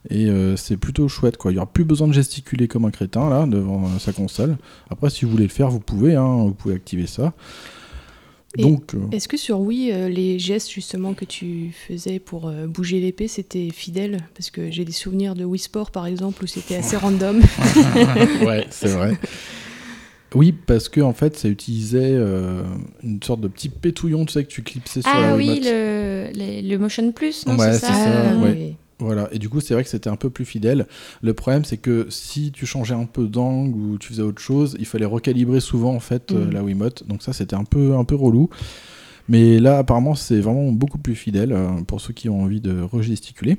Et 0.10 0.26
euh, 0.30 0.58
c'est 0.58 0.78
plutôt 0.78 1.08
chouette 1.08 1.38
quoi. 1.38 1.52
Il 1.52 1.56
n'y 1.56 1.60
aura 1.60 1.72
plus 1.72 1.86
besoin 1.86 2.08
de 2.08 2.14
gesticuler 2.14 2.68
comme 2.68 2.86
un 2.86 2.92
crétin 2.92 3.30
là 3.30 3.46
devant 3.46 3.86
euh, 3.86 4.00
sa 4.00 4.12
console. 4.12 4.58
Après, 4.90 5.10
si 5.10 5.26
vous 5.26 5.32
voulez 5.32 5.44
le 5.44 5.50
faire, 5.50 5.70
vous 5.70 5.80
pouvez, 5.80 6.16
hein, 6.16 6.38
vous 6.38 6.54
pouvez 6.54 6.76
activer 6.76 7.08
ça. 7.08 7.34
Et 8.58 8.64
Donc, 8.64 8.94
Est-ce 9.14 9.30
que 9.30 9.38
sur 9.38 9.62
Wii, 9.62 9.94
les 10.10 10.38
gestes 10.38 10.70
justement 10.70 11.14
que 11.14 11.24
tu 11.24 11.72
faisais 11.88 12.20
pour 12.20 12.52
bouger 12.68 13.00
l'épée, 13.00 13.30
c'était 13.30 13.70
fidèle? 13.70 14.28
Parce 14.36 14.50
que 14.50 14.70
j'ai 14.70 14.84
des 14.84 14.92
souvenirs 14.92 15.36
de 15.36 15.46
Wii 15.46 15.60
Sport 15.60 15.92
par 15.92 16.06
exemple 16.06 16.44
où 16.44 16.48
c'était 16.48 16.76
assez 16.76 16.98
random. 16.98 17.40
ouais, 18.46 18.68
c'est 18.70 18.90
vrai. 18.90 19.18
Oui, 20.34 20.54
parce 20.54 20.88
que 20.90 21.02
en 21.02 21.14
fait, 21.14 21.36
ça 21.38 21.50
utilisait 21.50 22.14
euh, 22.14 22.64
une 23.04 23.22
sorte 23.22 23.42
de 23.42 23.48
petit 23.50 23.70
pétouillon, 23.70 24.26
tu 24.26 24.34
sais, 24.34 24.44
que 24.46 24.50
tu 24.50 24.62
clipsais 24.64 25.02
sur 25.02 25.12
Ah 25.14 25.22
la 25.32 25.36
oui, 25.36 25.60
le, 25.64 26.28
le, 26.34 26.68
le 26.70 26.78
Motion 26.78 27.12
Plus, 27.12 27.46
non 27.46 27.58
Ouais, 27.58 27.74
c'est 27.74 27.80
ça, 27.80 27.94
ça, 27.94 28.38
ouais. 28.38 28.56
oui. 28.58 28.76
Voilà, 29.00 29.28
et 29.32 29.40
du 29.40 29.50
coup, 29.50 29.60
c'est 29.62 29.74
vrai 29.74 29.84
que 29.84 29.90
c'était 29.90 30.12
un 30.12 30.16
peu 30.16 30.30
plus 30.30 30.46
fidèle. 30.46 30.86
Le 31.24 31.34
problème, 31.34 31.66
c'est 31.66 31.78
que 31.78 32.06
si 32.10 32.52
tu 32.52 32.66
changeais 32.68 32.94
un 32.94 33.06
peu 33.06 33.26
d'angle 33.28 33.76
ou 33.76 33.98
tu 33.98 34.10
faisais 34.10 34.22
autre 34.22 34.42
chose, 34.42 34.76
il 34.80 34.86
fallait 34.86 35.06
recalibrer 35.06 35.60
souvent 35.60 35.94
en 35.96 36.00
fait 36.00 36.32
euh, 36.32 36.46
Mhm. 36.46 36.52
la 36.54 36.64
Wiimote. 36.64 37.08
Donc 37.08 37.24
ça, 37.24 37.34
c'était 37.34 37.56
un 37.56 37.64
peu 37.64 37.96
un 37.96 38.04
peu 38.04 38.14
relou. 38.16 38.50
Mais 39.28 39.60
là, 39.60 39.80
apparemment, 39.80 40.14
c'est 40.14 40.40
vraiment 40.40 40.72
beaucoup 40.72 41.00
plus 41.00 41.16
fidèle 41.16 41.52
euh, 41.52 41.70
pour 41.88 42.00
ceux 42.00 42.14
qui 42.14 42.30
ont 42.30 42.44
envie 42.44 42.62
de 42.62 42.80
regesticuler. 42.82 43.58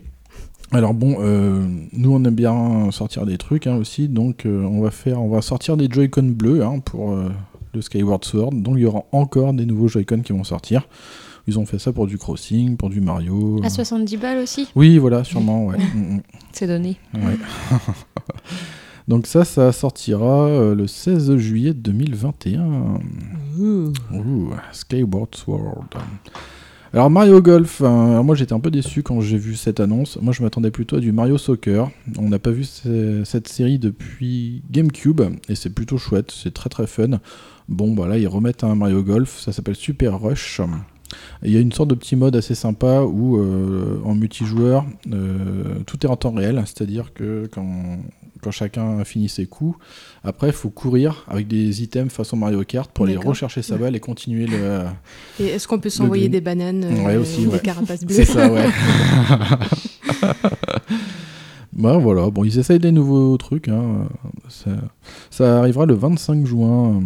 Alors 0.73 0.95
bon, 0.95 1.17
euh, 1.21 1.67
nous 1.93 2.15
on 2.15 2.25
aime 2.25 2.35
bien 2.35 2.91
sortir 2.93 3.27
des 3.27 3.37
trucs 3.37 3.67
hein, 3.67 3.77
aussi, 3.77 4.09
donc 4.09 4.47
euh, 4.47 4.63
on 4.65 4.81
va 4.81 4.91
faire, 4.91 5.21
on 5.21 5.29
va 5.29 5.43
sortir 5.43 5.77
des 5.77 5.87
Joy-Con 5.91 6.23
bleus 6.35 6.65
hein, 6.65 6.79
pour 6.79 7.13
euh, 7.13 7.31
le 7.75 7.83
Skyward 7.83 8.25
Sword. 8.25 8.55
Donc 8.55 8.77
il 8.79 8.83
y 8.83 8.87
aura 8.87 9.05
encore 9.13 9.53
des 9.53 9.67
nouveaux 9.67 9.89
Joy-Con 9.89 10.23
qui 10.23 10.33
vont 10.33 10.45
sortir. 10.45 10.89
Ils 11.47 11.59
ont 11.59 11.67
fait 11.67 11.79
ça 11.79 11.93
pour 11.93 12.07
du 12.07 12.17
Crossing, 12.17 12.79
pour 12.79 12.89
du 12.89 13.03
Mario. 13.03 13.61
À 13.63 13.69
70 13.69 14.17
balles 14.17 14.39
aussi, 14.39 14.69
Oui, 14.75 14.97
voilà, 14.97 15.25
sûrement, 15.25 15.67
ouais. 15.67 15.77
Mm, 15.77 16.15
mm. 16.17 16.23
c'est 16.53 16.67
donné. 16.67 16.97
Ouais. 17.15 17.37
Donc 19.09 19.27
ça, 19.27 19.45
ça 19.45 19.73
sortira 19.73 20.73
le 20.75 20.87
16 20.87 21.37
juillet 21.37 21.75
2021. 21.75 23.01
Ouh, 23.59 23.93
Skyward 24.71 25.35
Sword. 25.35 25.89
Alors 26.95 27.09
Mario 27.09 27.41
Golf, 27.41 27.81
alors 27.81 28.23
moi 28.23 28.35
j'étais 28.35 28.53
un 28.53 28.61
peu 28.61 28.71
déçu 28.71 29.03
quand 29.03 29.21
j'ai 29.23 29.39
vu 29.39 29.57
cette 29.57 29.81
annonce. 29.81 30.19
Moi 30.21 30.35
je 30.35 30.43
m'attendais 30.43 30.71
plutôt 30.71 30.97
à 30.97 31.01
du 31.01 31.11
Mario 31.11 31.39
Soccer. 31.39 31.91
On 32.19 32.29
n'a 32.29 32.39
pas 32.39 32.51
vu 32.51 32.65
ce- 32.65 33.23
cette 33.25 33.49
série 33.49 33.79
depuis 33.79 34.63
GameCube 34.71 35.23
et 35.49 35.55
c'est 35.55 35.71
plutôt 35.71 35.97
chouette, 35.97 36.31
c'est 36.31 36.53
très 36.53 36.69
très 36.69 36.87
fun. 36.87 37.19
Bon 37.69 37.95
bah 37.95 38.07
là 38.09 38.19
ils 38.19 38.29
remettent 38.29 38.63
un 38.63 38.75
Mario 38.75 39.03
Golf, 39.03 39.41
ça 39.41 39.53
s'appelle 39.53 39.77
Super 39.77 40.21
Rush. 40.21 40.61
Il 41.43 41.51
y 41.51 41.57
a 41.57 41.61
une 41.61 41.73
sorte 41.73 41.89
de 41.91 41.95
petit 41.95 42.17
mode 42.17 42.37
assez 42.37 42.55
sympa 42.55 43.03
où 43.03 43.39
euh, 43.39 43.99
en 44.05 44.15
multijoueur 44.15 44.85
euh, 45.13 45.77
tout 45.87 46.05
est 46.07 46.09
en 46.11 46.17
temps 46.17 46.31
réel, 46.33 46.63
c'est-à-dire 46.67 47.13
que 47.15 47.49
quand, 47.53 47.99
quand 48.43 48.51
chacun 48.51 48.99
a 48.99 49.05
fini 49.05 49.29
ses 49.29 49.47
coups, 49.47 49.79
après 50.25 50.49
il 50.49 50.53
faut 50.53 50.71
courir 50.71 51.25
avec 51.29 51.47
des 51.49 51.83
items 51.83 52.13
façon 52.13 52.37
Mario 52.37 52.63
Kart 52.65 52.91
pour 52.91 53.07
aller 53.07 53.17
rechercher 53.17 53.63
sa 53.63 53.77
balle 53.77 53.95
et 53.97 54.01
continuer 54.01 54.47
le, 54.47 54.83
Et 55.41 55.47
est-ce 55.47 55.69
qu'on 55.69 55.79
peut 55.79 55.91
s'envoyer 55.91 56.29
des 56.29 56.41
bananes, 56.41 56.85
euh, 56.85 57.05
Ouais, 57.05 57.17
aussi, 57.17 57.47
des 57.47 57.59
carapaces 57.61 58.05
bleues 58.05 58.17
C'est 58.17 58.25
ça, 58.25 58.53
ouais. 58.53 58.67
bah 61.73 61.97
voilà, 61.99 62.31
bon, 62.31 62.45
ils 62.45 62.59
essayent 62.59 62.79
des 62.79 62.93
nouveaux 62.93 63.37
trucs. 63.37 63.69
hein. 63.69 64.09
Ça, 64.49 64.71
ça 65.31 65.59
arrivera 65.61 65.87
le 65.87 65.95
25 65.95 66.47
juin. 66.47 67.01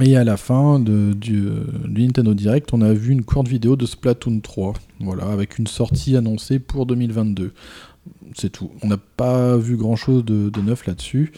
Et 0.00 0.16
à 0.16 0.22
la 0.22 0.36
fin 0.36 0.78
de, 0.78 1.12
du, 1.14 1.48
du 1.88 2.04
Nintendo 2.06 2.32
Direct, 2.32 2.72
on 2.72 2.80
a 2.80 2.92
vu 2.92 3.10
une 3.12 3.24
courte 3.24 3.48
vidéo 3.48 3.74
de 3.74 3.86
Splatoon 3.86 4.38
3. 4.38 4.74
Voilà, 5.00 5.24
avec 5.24 5.58
une 5.58 5.66
sortie 5.66 6.16
annoncée 6.16 6.60
pour 6.60 6.86
2022. 6.86 7.52
C'est 8.34 8.50
tout. 8.50 8.70
On 8.82 8.88
n'a 8.88 8.96
pas 8.96 9.56
vu 9.56 9.76
grand 9.76 9.96
chose 9.96 10.24
de, 10.24 10.60
neuf 10.60 10.86
là-dessus. 10.86 11.32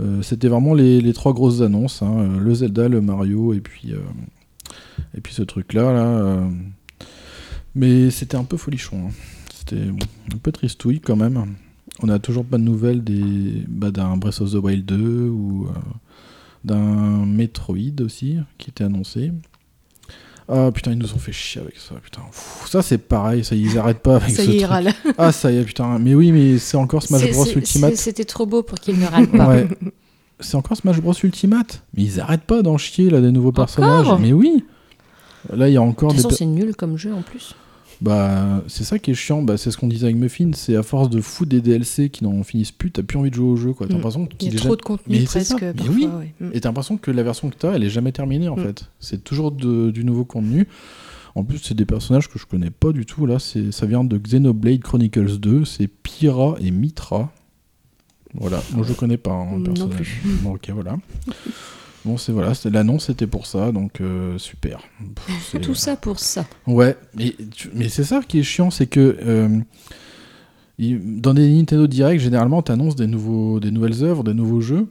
Euh, 0.00 0.22
C'était 0.22 0.48
vraiment 0.48 0.74
les, 0.74 1.12
trois 1.12 1.32
grosses 1.32 1.60
annonces 1.60 2.02
hein. 2.02 2.38
le 2.38 2.54
Zelda, 2.54 2.88
le 2.88 3.00
Mario 3.00 3.54
et 3.54 3.60
puis, 3.60 3.92
euh, 3.92 4.00
ce 5.28 5.42
truc-là. 5.42 5.92
Là, 5.92 6.06
euh. 6.06 6.48
Mais 7.74 8.10
c'était 8.10 8.36
un 8.36 8.44
peu 8.44 8.56
folichon. 8.56 9.08
hein. 9.08 9.10
C'était 9.54 9.88
un 10.32 10.38
peu 10.38 10.52
tristouille 10.52 11.00
quand 11.00 11.16
même. 11.16 11.56
On 12.02 12.06
n'a 12.06 12.18
toujours 12.18 12.44
pas 12.44 12.58
de 12.58 12.62
nouvelles 12.62 13.02
bah, 13.68 13.90
d'un 13.90 14.16
Breath 14.16 14.40
of 14.40 14.52
the 14.52 14.56
Wild 14.56 14.84
2 14.84 15.28
ou 15.28 15.66
euh, 15.66 15.72
d'un 16.64 17.26
Metroid 17.26 18.00
aussi 18.00 18.38
qui 18.58 18.70
était 18.70 18.84
annoncé. 18.84 19.32
Ah 20.48 20.70
putain, 20.72 20.92
ils 20.92 20.98
nous 20.98 21.12
ont 21.12 21.18
fait 21.18 21.32
chier 21.32 21.60
avec 21.60 21.76
ça. 21.76 21.94
Putain, 22.02 22.20
Pff, 22.30 22.66
ça 22.70 22.80
c'est 22.82 22.98
pareil, 22.98 23.44
ça 23.44 23.56
ils 23.56 23.76
arrêtent 23.78 23.98
pas 23.98 24.16
avec 24.16 24.30
Ça 24.30 24.44
ce 24.44 24.50
y 24.50 24.58
truc. 24.58 24.68
râle. 24.70 24.92
Ah 25.18 25.32
ça 25.32 25.50
y 25.50 25.56
est, 25.58 25.64
putain. 25.64 25.98
Mais 25.98 26.14
oui, 26.14 26.30
mais 26.30 26.58
c'est 26.58 26.76
encore 26.76 27.02
Smash 27.02 27.30
Bros 27.32 27.46
Ultimate. 27.46 27.96
C'était 27.96 28.24
trop 28.24 28.46
beau 28.46 28.62
pour 28.62 28.78
qu'il 28.78 28.98
ne 28.98 29.06
râle 29.06 29.26
pas. 29.28 29.48
Ouais. 29.48 29.68
C'est 30.38 30.56
encore 30.56 30.76
Smash 30.76 31.00
Bros 31.00 31.14
Ultimate. 31.22 31.82
Mais 31.96 32.04
ils 32.04 32.20
arrêtent 32.20 32.44
pas 32.44 32.62
d'en 32.62 32.78
chier 32.78 33.10
là 33.10 33.20
des 33.20 33.32
nouveaux 33.32 33.52
personnages. 33.52 34.06
Mais 34.20 34.32
oui. 34.32 34.64
Là, 35.52 35.68
il 35.68 35.74
y 35.74 35.76
a 35.76 35.82
encore 35.82 36.10
De 36.10 36.16
toute 36.16 36.24
façon, 36.24 36.36
c'est 36.36 36.44
nul 36.46 36.74
comme 36.76 36.96
jeu 36.96 37.12
en 37.14 37.22
plus. 37.22 37.54
Bah, 38.00 38.62
c'est 38.68 38.84
ça 38.84 38.98
qui 38.98 39.10
est 39.10 39.14
chiant, 39.14 39.42
bah, 39.42 39.56
c'est 39.56 39.70
ce 39.70 39.76
qu'on 39.78 39.88
disait 39.88 40.04
avec 40.04 40.16
Muffin, 40.16 40.50
c'est 40.54 40.76
à 40.76 40.82
force 40.82 41.08
de 41.10 41.20
foutre 41.20 41.50
des 41.50 41.60
DLC 41.60 42.10
qui 42.10 42.24
n'en 42.24 42.42
finissent 42.42 42.72
plus, 42.72 42.90
t'as 42.90 43.02
plus 43.02 43.18
envie 43.18 43.30
de 43.30 43.34
jouer 43.36 43.48
au 43.48 43.56
jeu, 43.56 43.72
quoi. 43.72 43.86
T'as 43.86 43.94
Mm. 43.94 43.96
l'impression 43.96 44.28
Il 44.30 44.36
qu'il 44.36 44.48
y 44.48 44.52
est 44.52 44.54
a 44.54 44.58
trop 44.58 44.68
jamais- 44.68 44.76
de 44.76 44.82
contenu 44.82 45.18
Mais 45.18 45.24
presque 45.24 45.54
mais 45.62 45.72
parfois. 45.72 45.94
oui. 45.94 46.06
ouais. 46.06 46.34
Mm. 46.40 46.50
Et 46.52 46.60
t'as 46.60 46.68
l'impression 46.68 46.96
que 46.98 47.10
la 47.10 47.22
version 47.22 47.48
que 47.50 47.56
t'as, 47.56 47.72
elle 47.74 47.84
est 47.84 47.90
jamais 47.90 48.12
terminée, 48.12 48.48
en 48.48 48.56
Mm. 48.56 48.62
fait. 48.64 48.84
C'est 49.00 49.24
toujours 49.24 49.50
de- 49.52 49.90
du 49.90 50.04
nouveau 50.04 50.24
contenu. 50.24 50.68
En 51.34 51.44
plus, 51.44 51.58
c'est 51.58 51.74
des 51.74 51.84
personnages 51.84 52.28
que 52.28 52.38
je 52.38 52.46
connais 52.46 52.70
pas 52.70 52.92
du 52.92 53.04
tout, 53.06 53.26
là. 53.26 53.38
C'est, 53.38 53.70
ça 53.72 53.84
vient 53.86 54.04
de 54.04 54.16
Xenoblade 54.18 54.80
Chronicles 54.80 55.38
2, 55.38 55.64
c'est 55.64 55.86
Pyra 55.88 56.56
et 56.60 56.70
Mitra. 56.70 57.30
Voilà, 58.34 58.62
moi 58.74 58.84
je 58.86 58.92
connais 58.92 59.16
pas, 59.16 59.32
hein, 59.32 59.58
Non 59.58 59.64
personnage. 59.64 60.20
Bon, 60.42 60.54
ok, 60.54 60.70
voilà. 60.74 60.96
Bon, 62.06 62.16
c'est 62.16 62.30
voilà, 62.32 62.52
l'annonce 62.70 63.10
était 63.10 63.26
pour 63.26 63.46
ça, 63.46 63.72
donc 63.72 64.00
euh, 64.00 64.38
super. 64.38 64.78
Pff, 65.16 65.48
c'est- 65.52 65.60
Tout 65.60 65.74
ça 65.74 65.96
pour 65.96 66.18
ça. 66.20 66.46
Ouais, 66.66 66.96
mais, 67.16 67.34
mais 67.74 67.88
c'est 67.88 68.04
ça 68.04 68.20
qui 68.26 68.38
est 68.38 68.42
chiant, 68.44 68.70
c'est 68.70 68.86
que 68.86 69.16
euh, 69.20 69.58
dans 70.78 71.34
des 71.34 71.48
Nintendo 71.52 71.86
Direct, 71.86 72.22
généralement, 72.22 72.62
tu 72.62 72.70
annonces 72.72 72.96
des, 72.96 73.06
nouveaux, 73.06 73.60
des 73.60 73.70
nouvelles 73.70 74.04
œuvres, 74.04 74.22
des 74.24 74.34
nouveaux 74.34 74.60
jeux. 74.60 74.86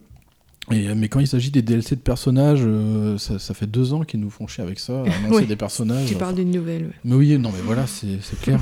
Et, 0.72 0.88
euh, 0.90 0.94
mais 0.98 1.10
quand 1.10 1.20
il 1.20 1.28
s'agit 1.28 1.52
des 1.52 1.62
DLC 1.62 1.96
de 1.96 2.02
personnages, 2.02 2.64
euh, 2.66 3.18
ça, 3.20 3.38
ça 3.38 3.54
fait 3.54 3.68
deux 3.68 3.94
ans 3.94 4.02
qu'ils 4.04 4.20
nous 4.20 4.32
font 4.32 4.48
chier 4.48 4.64
avec 4.64 4.80
ça, 4.80 5.02
annoncer 5.04 5.30
Ouais, 5.30 5.46
des 5.46 5.56
personnages. 5.56 6.08
Tu 6.08 6.16
parles 6.16 6.36
d'une 6.36 6.50
nouvelle. 6.52 6.86
ouais. 6.86 6.94
Mais 7.06 7.16
oui, 7.16 7.38
non, 7.38 7.52
mais 7.52 7.62
voilà, 7.64 7.86
c'est 7.88 8.18
clair. 8.42 8.60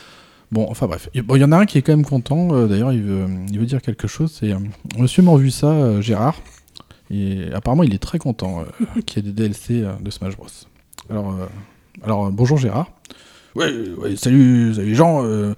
bon, 0.52 0.66
enfin 0.70 0.86
bref. 0.86 1.08
Il 1.12 1.22
bon, 1.22 1.34
y 1.36 1.42
en 1.44 1.50
a 1.52 1.58
un 1.58 1.66
qui 1.66 1.76
est 1.76 1.82
quand 1.82 1.92
même 1.92 2.04
content, 2.06 2.54
euh, 2.54 2.68
d'ailleurs, 2.68 2.92
il 2.92 3.02
veut, 3.02 3.26
il 3.50 3.58
veut 3.58 3.66
dire 3.66 3.82
quelque 3.82 4.06
chose. 4.06 4.32
C'est 4.38 4.52
euh, 4.52 4.58
Monsieur 4.96 5.22
m'en 5.24 5.34
vu 5.36 5.50
ça, 5.50 5.72
euh, 5.72 6.00
Gérard. 6.00 6.40
Et 7.10 7.48
apparemment, 7.54 7.82
il 7.82 7.94
est 7.94 7.98
très 7.98 8.18
content 8.18 8.60
euh, 8.60 9.00
qu'il 9.06 9.24
y 9.24 9.28
ait 9.28 9.32
des 9.32 9.42
DLC 9.42 9.82
euh, 9.82 9.92
de 10.00 10.10
Smash 10.10 10.36
Bros. 10.36 10.46
Alors, 11.10 11.32
euh, 11.32 11.46
alors 12.04 12.26
euh, 12.26 12.30
bonjour 12.32 12.56
Gérard. 12.58 12.90
Ouais, 13.56 13.72
ouais, 13.98 14.14
salut, 14.16 14.72
salut 14.74 14.94
gens. 14.94 15.24
euh, 15.24 15.54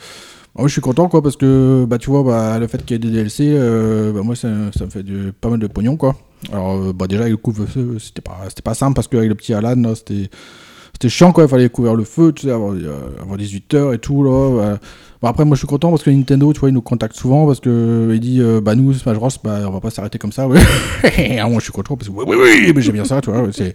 moi, 0.57 0.69
je 0.69 0.73
suis 0.73 0.81
content, 0.83 1.09
quoi, 1.09 1.23
parce 1.23 1.37
que, 1.37 1.87
bah, 1.89 1.97
tu 1.99 2.11
vois, 2.11 2.23
bah, 2.23 2.59
le 2.59 2.67
fait 2.67 2.85
qu'il 2.85 2.95
y 2.95 2.97
ait 2.97 2.99
des 2.99 3.11
DLC, 3.11 3.45
euh, 3.55 4.13
bah, 4.13 4.21
moi, 4.23 4.37
ça, 4.37 4.49
ça 4.77 4.85
me 4.85 4.91
fait 4.91 5.03
du- 5.03 5.33
pas 5.39 5.49
mal 5.49 5.59
de 5.59 5.67
pognon, 5.67 5.97
quoi. 5.97 6.15
Alors, 6.53 6.73
euh, 6.75 6.93
bah, 6.93 7.07
déjà, 7.07 7.23
avec 7.23 7.31
le 7.33 7.37
couvre-feu, 7.39 7.97
c'était 7.99 8.21
pas, 8.21 8.39
c'était 8.49 8.61
pas 8.63 8.75
simple, 8.75 8.95
parce 8.95 9.09
qu'avec 9.09 9.29
le 9.31 9.35
petit 9.35 9.55
Alan, 9.55 9.95
c'était, 9.95 10.29
c'était 10.93 11.09
chiant, 11.09 11.33
quoi. 11.33 11.45
Il 11.45 11.49
fallait 11.49 11.71
couvrir 11.71 11.95
le 11.95 12.05
feu, 12.05 12.33
tu 12.35 12.43
sais, 12.47 12.51
avant, 12.51 12.75
euh, 12.75 12.99
avant 13.23 13.37
18h 13.37 13.95
et 13.95 13.99
tout, 13.99 14.23
là. 14.25 14.57
bah. 14.57 14.79
Bon, 15.23 15.29
après, 15.29 15.45
moi, 15.45 15.55
je 15.55 15.61
suis 15.61 15.69
content 15.69 15.91
parce 15.91 16.03
que 16.03 16.11
Nintendo, 16.11 16.53
tu 16.53 16.59
vois, 16.59 16.69
ils 16.69 16.75
nous 16.75 16.83
contactent 16.83 17.17
souvent 17.17 17.47
parce 17.47 17.61
que 17.61 17.71
euh, 17.71 18.15
il 18.15 18.21
dit, 18.21 18.41
euh, 18.41 18.61
bah, 18.61 18.75
nous, 18.75 18.93
Smash 18.93 19.17
Bros, 19.17 19.29
bah, 19.45 19.61
on 19.69 19.71
va 19.71 19.81
pas 19.81 19.91
s'arrêter 19.91 20.19
comme 20.19 20.33
ça, 20.33 20.49
ouais. 20.49 20.59
Moi, 21.49 21.59
je 21.59 21.65
suis 21.65 21.73
content 21.73 21.97
parce 21.97 22.09
que, 22.09 22.15
oui, 22.15 22.25
oui, 22.27 22.37
oui, 22.41 22.73
mais 22.75 22.83
j'aime 22.83 22.95
bien 22.95 23.05
ça, 23.05 23.21
tu 23.21 23.31
vois, 23.31 23.47
c'est. 23.53 23.73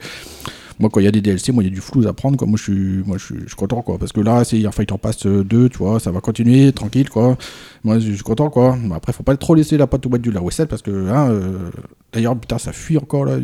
Moi, 0.79 0.89
quand 0.91 0.99
il 0.99 1.05
y 1.05 1.07
a 1.07 1.11
des 1.11 1.21
DLC, 1.21 1.51
moi, 1.51 1.63
il 1.63 1.67
y 1.67 1.71
a 1.71 1.73
du 1.73 1.81
flou 1.81 2.07
à 2.07 2.13
prendre, 2.13 2.37
quoi. 2.37 2.47
Moi, 2.47 2.57
je 2.57 2.63
suis, 2.63 3.03
moi, 3.05 3.17
je 3.17 3.25
suis, 3.25 3.35
je 3.41 3.47
suis 3.47 3.55
content, 3.55 3.81
quoi. 3.81 3.97
Parce 3.97 4.11
que 4.11 4.21
là, 4.21 4.43
c'est 4.43 4.63
un 4.65 4.71
Fighter 4.71 4.95
Pass 5.01 5.25
2, 5.25 5.69
tu 5.69 5.77
vois, 5.79 5.99
ça 5.99 6.11
va 6.11 6.19
continuer, 6.21 6.71
tranquille, 6.71 7.09
quoi. 7.09 7.35
Moi, 7.83 7.97
je 7.99 8.11
suis 8.11 8.23
content, 8.23 8.49
quoi. 8.51 8.77
Mais 8.81 8.93
après, 8.95 9.11
faut 9.11 9.23
pas 9.23 9.35
trop 9.37 9.55
laisser 9.55 9.75
la 9.77 9.87
patte 9.87 10.05
au 10.05 10.09
bout 10.09 10.19
du 10.19 10.31
la 10.31 10.39
vaisselle 10.41 10.67
parce 10.67 10.83
que, 10.83 10.91
hein, 11.09 11.29
euh, 11.31 11.69
d'ailleurs, 12.13 12.37
putain, 12.37 12.57
ça 12.59 12.71
fuit 12.73 12.97
encore, 12.97 13.25
là. 13.25 13.37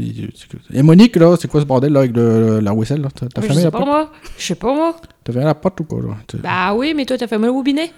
Et 0.73 0.83
Monique, 0.83 1.15
là, 1.15 1.35
c'est 1.39 1.47
quoi 1.47 1.59
ce 1.61 1.65
bordel, 1.65 1.93
là, 1.93 2.01
avec 2.01 2.15
le, 2.15 2.59
la 2.59 2.73
vaisselle, 2.73 3.01
là? 3.01 3.09
T'as 3.13 3.41
fermé 3.41 3.55
sais 3.57 3.63
la 3.63 3.71
porte 3.71 3.85
moi. 3.87 4.11
Je 4.37 4.43
sais 4.45 4.55
pas 4.55 4.73
moi. 4.73 4.95
T'as 5.23 5.33
fermé 5.33 5.45
la 5.45 5.55
porte 5.55 5.79
ou 5.79 5.83
quoi, 5.85 6.01
là? 6.01 6.39
Bah 6.41 6.75
oui, 6.75 6.93
mais 6.95 7.05
toi, 7.05 7.17
t'as 7.17 7.27
fait 7.27 7.37
mal 7.39 7.49
au 7.49 7.53
robinet. 7.55 7.91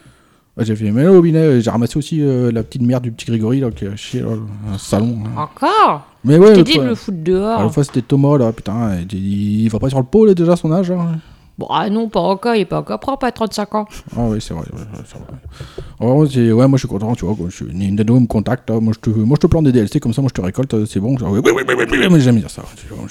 Ouais, 0.57 0.63
J'ai 0.63 0.77
fait, 0.77 0.89
mais 0.91 1.05
au 1.05 1.13
robinet, 1.15 1.59
j'ai 1.59 1.69
ramassé 1.69 1.97
aussi 1.97 2.21
euh, 2.21 2.49
la 2.53 2.63
petite 2.63 2.81
merde 2.81 3.03
du 3.03 3.11
petit 3.11 3.25
Grégory, 3.25 3.59
là, 3.59 3.69
qui 3.71 3.85
a 3.85 3.95
chié, 3.97 4.21
là, 4.21 4.29
le 4.71 4.77
salon. 4.77 5.17
hein. 5.25 5.41
Encore? 5.41 6.07
Mais 6.25 6.37
ouais, 6.37 6.47
Je 6.47 6.51
t'ai 6.51 6.57
l'autre 6.57 6.71
dit 6.71 6.77
de 6.79 6.83
le 6.83 6.95
foutre 6.95 7.17
Ah, 7.21 7.23
dehors. 7.23 7.61
l'autre 7.61 7.73
fois, 7.73 7.83
c'était 7.83 8.01
Thomas, 8.01 8.37
là, 8.37 8.51
putain, 8.51 8.97
il, 9.11 9.69
va 9.69 9.79
pas 9.79 9.89
sur 9.89 9.99
le 9.99 10.05
pôle, 10.05 10.33
déjà, 10.35 10.55
son 10.55 10.71
âge, 10.71 10.91
hein. 10.91 11.19
Bon, 11.57 11.67
ah 11.69 11.89
non, 11.89 12.09
pas 12.09 12.19
encore, 12.19 12.53
il 12.55 12.61
est 12.61 12.65
pas 12.65 12.79
encore 12.79 12.99
propre 12.99 13.25
à 13.25 13.31
35 13.31 13.75
ans. 13.75 13.85
Ah 14.17 14.23
oui, 14.27 14.39
c'est 14.41 14.53
vrai. 14.53 14.65
c'est 15.05 15.17
vrai. 15.17 16.51
Ouais, 16.51 16.67
moi 16.67 16.77
je 16.77 16.79
suis 16.79 16.87
content, 16.87 17.15
tu 17.15 17.23
vois. 17.23 17.35
Je, 17.49 17.63
Nintendo 17.63 18.19
me 18.19 18.27
contacte, 18.27 18.69
là, 18.69 18.81
moi, 18.81 18.91
je 18.93 18.99
te, 18.99 19.09
moi 19.15 19.37
je 19.37 19.41
te 19.41 19.47
plante 19.47 19.63
des 19.63 19.71
DLC, 19.71 20.01
comme 20.01 20.11
ça, 20.13 20.21
moi 20.21 20.27
je 20.29 20.41
te 20.41 20.45
récolte, 20.45 20.73
euh, 20.73 20.85
c'est 20.85 20.99
bon. 20.99 21.15
Oui, 21.21 21.39
oui, 21.45 21.51
oui, 21.55 21.63
oui, 21.65 21.85
oui, 21.89 22.07
mais 22.11 22.19
j'aime 22.19 22.35
bien 22.39 22.49
ça. 22.49 22.61
je- 22.75 22.93
voilà, 22.93 23.09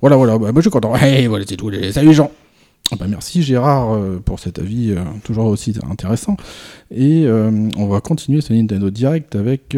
voilà, 0.00 0.16
voilà 0.16 0.32
bah, 0.38 0.52
moi 0.52 0.52
je 0.56 0.60
suis 0.60 0.70
content. 0.70 0.94
Hey, 1.00 1.26
voilà, 1.26 1.44
c'est 1.48 1.56
tout. 1.56 1.68
les- 1.68 1.90
Salut 1.90 2.08
les 2.08 2.14
gens. 2.14 2.30
Ah 2.92 2.96
bah, 2.98 3.06
merci 3.08 3.42
Gérard 3.42 3.92
euh, 3.94 4.20
pour 4.24 4.38
cet 4.38 4.60
avis 4.60 4.92
euh, 4.92 4.98
toujours 5.24 5.46
aussi 5.46 5.74
intéressant. 5.90 6.36
Et 6.94 7.24
euh, 7.26 7.50
on 7.76 7.86
va 7.88 8.00
continuer 8.00 8.40
ce 8.40 8.52
Nintendo 8.52 8.88
Direct 8.90 9.34
avec. 9.34 9.76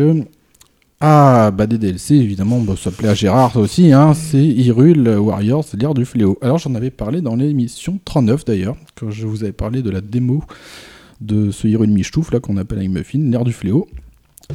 Ah, 1.06 1.50
bah 1.50 1.66
des 1.66 1.76
DLC 1.76 2.14
évidemment, 2.14 2.60
bah, 2.60 2.74
ça 2.80 2.90
plaît 2.90 3.08
à 3.08 3.14
Gérard 3.14 3.54
aussi, 3.56 3.92
hein, 3.92 4.14
c'est 4.14 4.42
Hyrule 4.42 5.06
Warriors, 5.18 5.64
l'ère 5.78 5.92
du 5.92 6.04
fléau. 6.06 6.38
Alors 6.40 6.56
j'en 6.58 6.74
avais 6.74 6.90
parlé 6.90 7.20
dans 7.20 7.36
l'émission 7.36 7.98
39 8.04 8.44
d'ailleurs, 8.46 8.76
quand 8.96 9.10
je 9.10 9.26
vous 9.26 9.42
avais 9.42 9.52
parlé 9.52 9.82
de 9.82 9.90
la 9.90 10.00
démo 10.00 10.42
de 11.20 11.50
ce 11.50 11.68
Hyrule 11.68 11.90
Michtouf 11.90 12.32
là 12.32 12.40
qu'on 12.40 12.56
appelle 12.56 12.88
Muffin, 12.88 13.18
l'ère 13.30 13.44
du 13.44 13.52
fléau. 13.52 13.86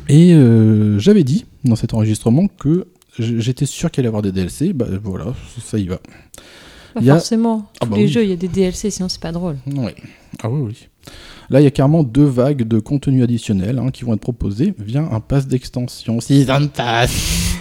Et 0.08 0.34
euh, 0.34 0.98
j'avais 1.00 1.24
dit 1.24 1.46
dans 1.66 1.76
cet 1.76 1.94
enregistrement 1.94 2.48
que 2.48 2.88
j'étais 3.20 3.66
sûr 3.66 3.92
qu'il 3.92 4.02
allait 4.02 4.08
y 4.08 4.10
avoir 4.10 4.22
des 4.24 4.32
DLC, 4.32 4.74
bah 4.74 4.86
voilà, 5.04 5.34
ça 5.64 5.78
y 5.78 5.88
va. 5.88 6.00
Y 7.00 7.10
a- 7.12 7.16
forcément. 7.16 7.70
Ah 7.80 7.86
Tous 7.86 7.92
bah 7.92 7.98
les 7.98 8.04
oui. 8.06 8.10
jeux, 8.10 8.24
il 8.24 8.30
y 8.30 8.34
a 8.34 8.38
des 8.38 8.48
DLC, 8.48 8.90
sinon 8.90 9.08
c'est 9.10 9.22
pas 9.22 9.32
drôle. 9.32 9.58
Ouais. 9.68 9.96
Ah 10.42 10.50
oui, 10.50 10.62
oui. 10.62 10.88
Là, 11.50 11.62
il 11.62 11.64
y 11.64 11.68
a 11.68 11.72
carrément 11.72 12.04
deux 12.04 12.26
vagues 12.26 12.68
de 12.68 12.80
contenu 12.80 13.24
additionnel 13.24 13.80
hein, 13.80 13.90
qui 13.92 14.04
vont 14.06 14.14
être 14.14 14.22
proposés 14.22 14.74
via 14.80 15.02
un 15.12 15.20
pass 15.20 15.48
d'extension. 15.48 16.20
Season 16.20 16.68
Pass 16.68 17.12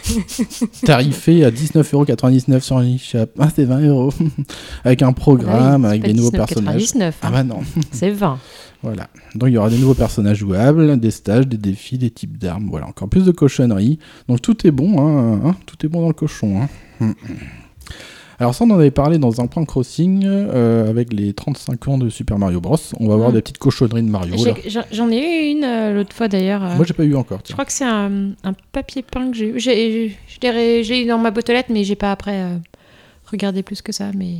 Tarifé 0.84 1.44
à 1.44 1.50
19,99€ 1.50 2.60
sur 2.60 2.78
l'eShop. 2.80 3.26
Ah, 3.38 3.48
c'est 3.54 3.64
20 3.64 3.80
euros. 3.88 4.12
avec 4.84 5.02
un 5.02 5.12
programme, 5.12 5.84
Ah 5.84 5.88
avec 5.88 6.02
des 6.02 6.12
nouveaux 6.14 6.30
personnages. 6.30 6.82
19,99, 6.82 7.12
Ah 7.22 7.26
hein. 7.28 7.30
bah 7.32 7.44
non. 7.44 7.60
C'est 7.92 8.10
20. 8.10 8.38
Voilà. 8.82 9.08
Donc 9.34 9.48
il 9.48 9.54
y 9.54 9.58
aura 9.58 9.70
des 9.70 9.78
nouveaux 9.78 9.94
personnages 9.94 10.38
jouables, 10.38 10.98
des 11.00 11.10
stages, 11.10 11.46
des 11.48 11.56
défis, 11.58 11.98
des 11.98 12.10
types 12.10 12.38
d'armes. 12.38 12.68
Voilà, 12.70 12.86
encore 12.86 13.08
plus 13.08 13.24
de 13.24 13.32
cochonneries. 13.32 13.98
Donc 14.28 14.40
tout 14.40 14.66
est 14.66 14.70
bon, 14.70 15.00
hein, 15.00 15.40
hein, 15.44 15.56
tout 15.66 15.84
est 15.84 15.88
bon 15.88 16.00
dans 16.02 16.08
le 16.08 16.14
cochon. 16.14 16.62
hein. 17.00 17.14
Alors 18.40 18.54
ça, 18.54 18.64
on 18.64 18.70
en 18.70 18.74
avait 18.78 18.92
parlé 18.92 19.18
dans 19.18 19.40
un 19.40 19.48
plan 19.48 19.64
crossing 19.64 20.22
euh, 20.24 20.88
avec 20.88 21.12
les 21.12 21.32
35 21.32 21.88
ans 21.88 21.98
de 21.98 22.08
Super 22.08 22.38
Mario 22.38 22.60
Bros. 22.60 22.76
On 23.00 23.08
va 23.08 23.16
voir 23.16 23.30
Mm. 23.30 23.34
des 23.34 23.42
petites 23.42 23.58
cochonneries 23.58 24.02
de 24.04 24.08
Mario. 24.10 24.36
j'en- 24.92 25.10
ai 25.10 25.18
eu 25.18 25.50
une 25.56 25.64
euh, 25.64 25.92
l'autre 25.94 26.14
fois 26.14 26.28
d'ailleurs. 26.28 26.62
euh, 26.64 26.76
Moi, 26.76 26.84
j'ai 26.84 26.94
pas 26.94 27.02
eu 27.04 27.16
encore. 27.16 27.38
je 27.38 27.44
tiens. 27.46 27.54
crois 27.54 27.64
que 27.64 27.72
c'est 27.72 27.84
un, 27.84 28.30
un 28.44 28.52
papier 28.70 29.02
peint 29.02 29.30
que 29.32 29.36
j'ai 29.36 29.48
eu. 29.48 29.58
J'ai- 29.58 30.16
Je 30.28 30.38
l'ai 30.52 30.84
je 30.84 30.94
eu 30.94 31.06
dans 31.06 31.18
ma 31.18 31.32
boîte 31.32 31.50
aux 31.50 31.52
lettres, 31.52 31.70
mais 31.72 31.82
j'ai 31.82 31.96
pas 31.96 32.12
après 32.12 32.40
euh, 32.44 32.56
regardé 33.28 33.64
plus 33.64 33.82
que 33.82 33.90
ça. 33.90 34.12
Mais 34.14 34.34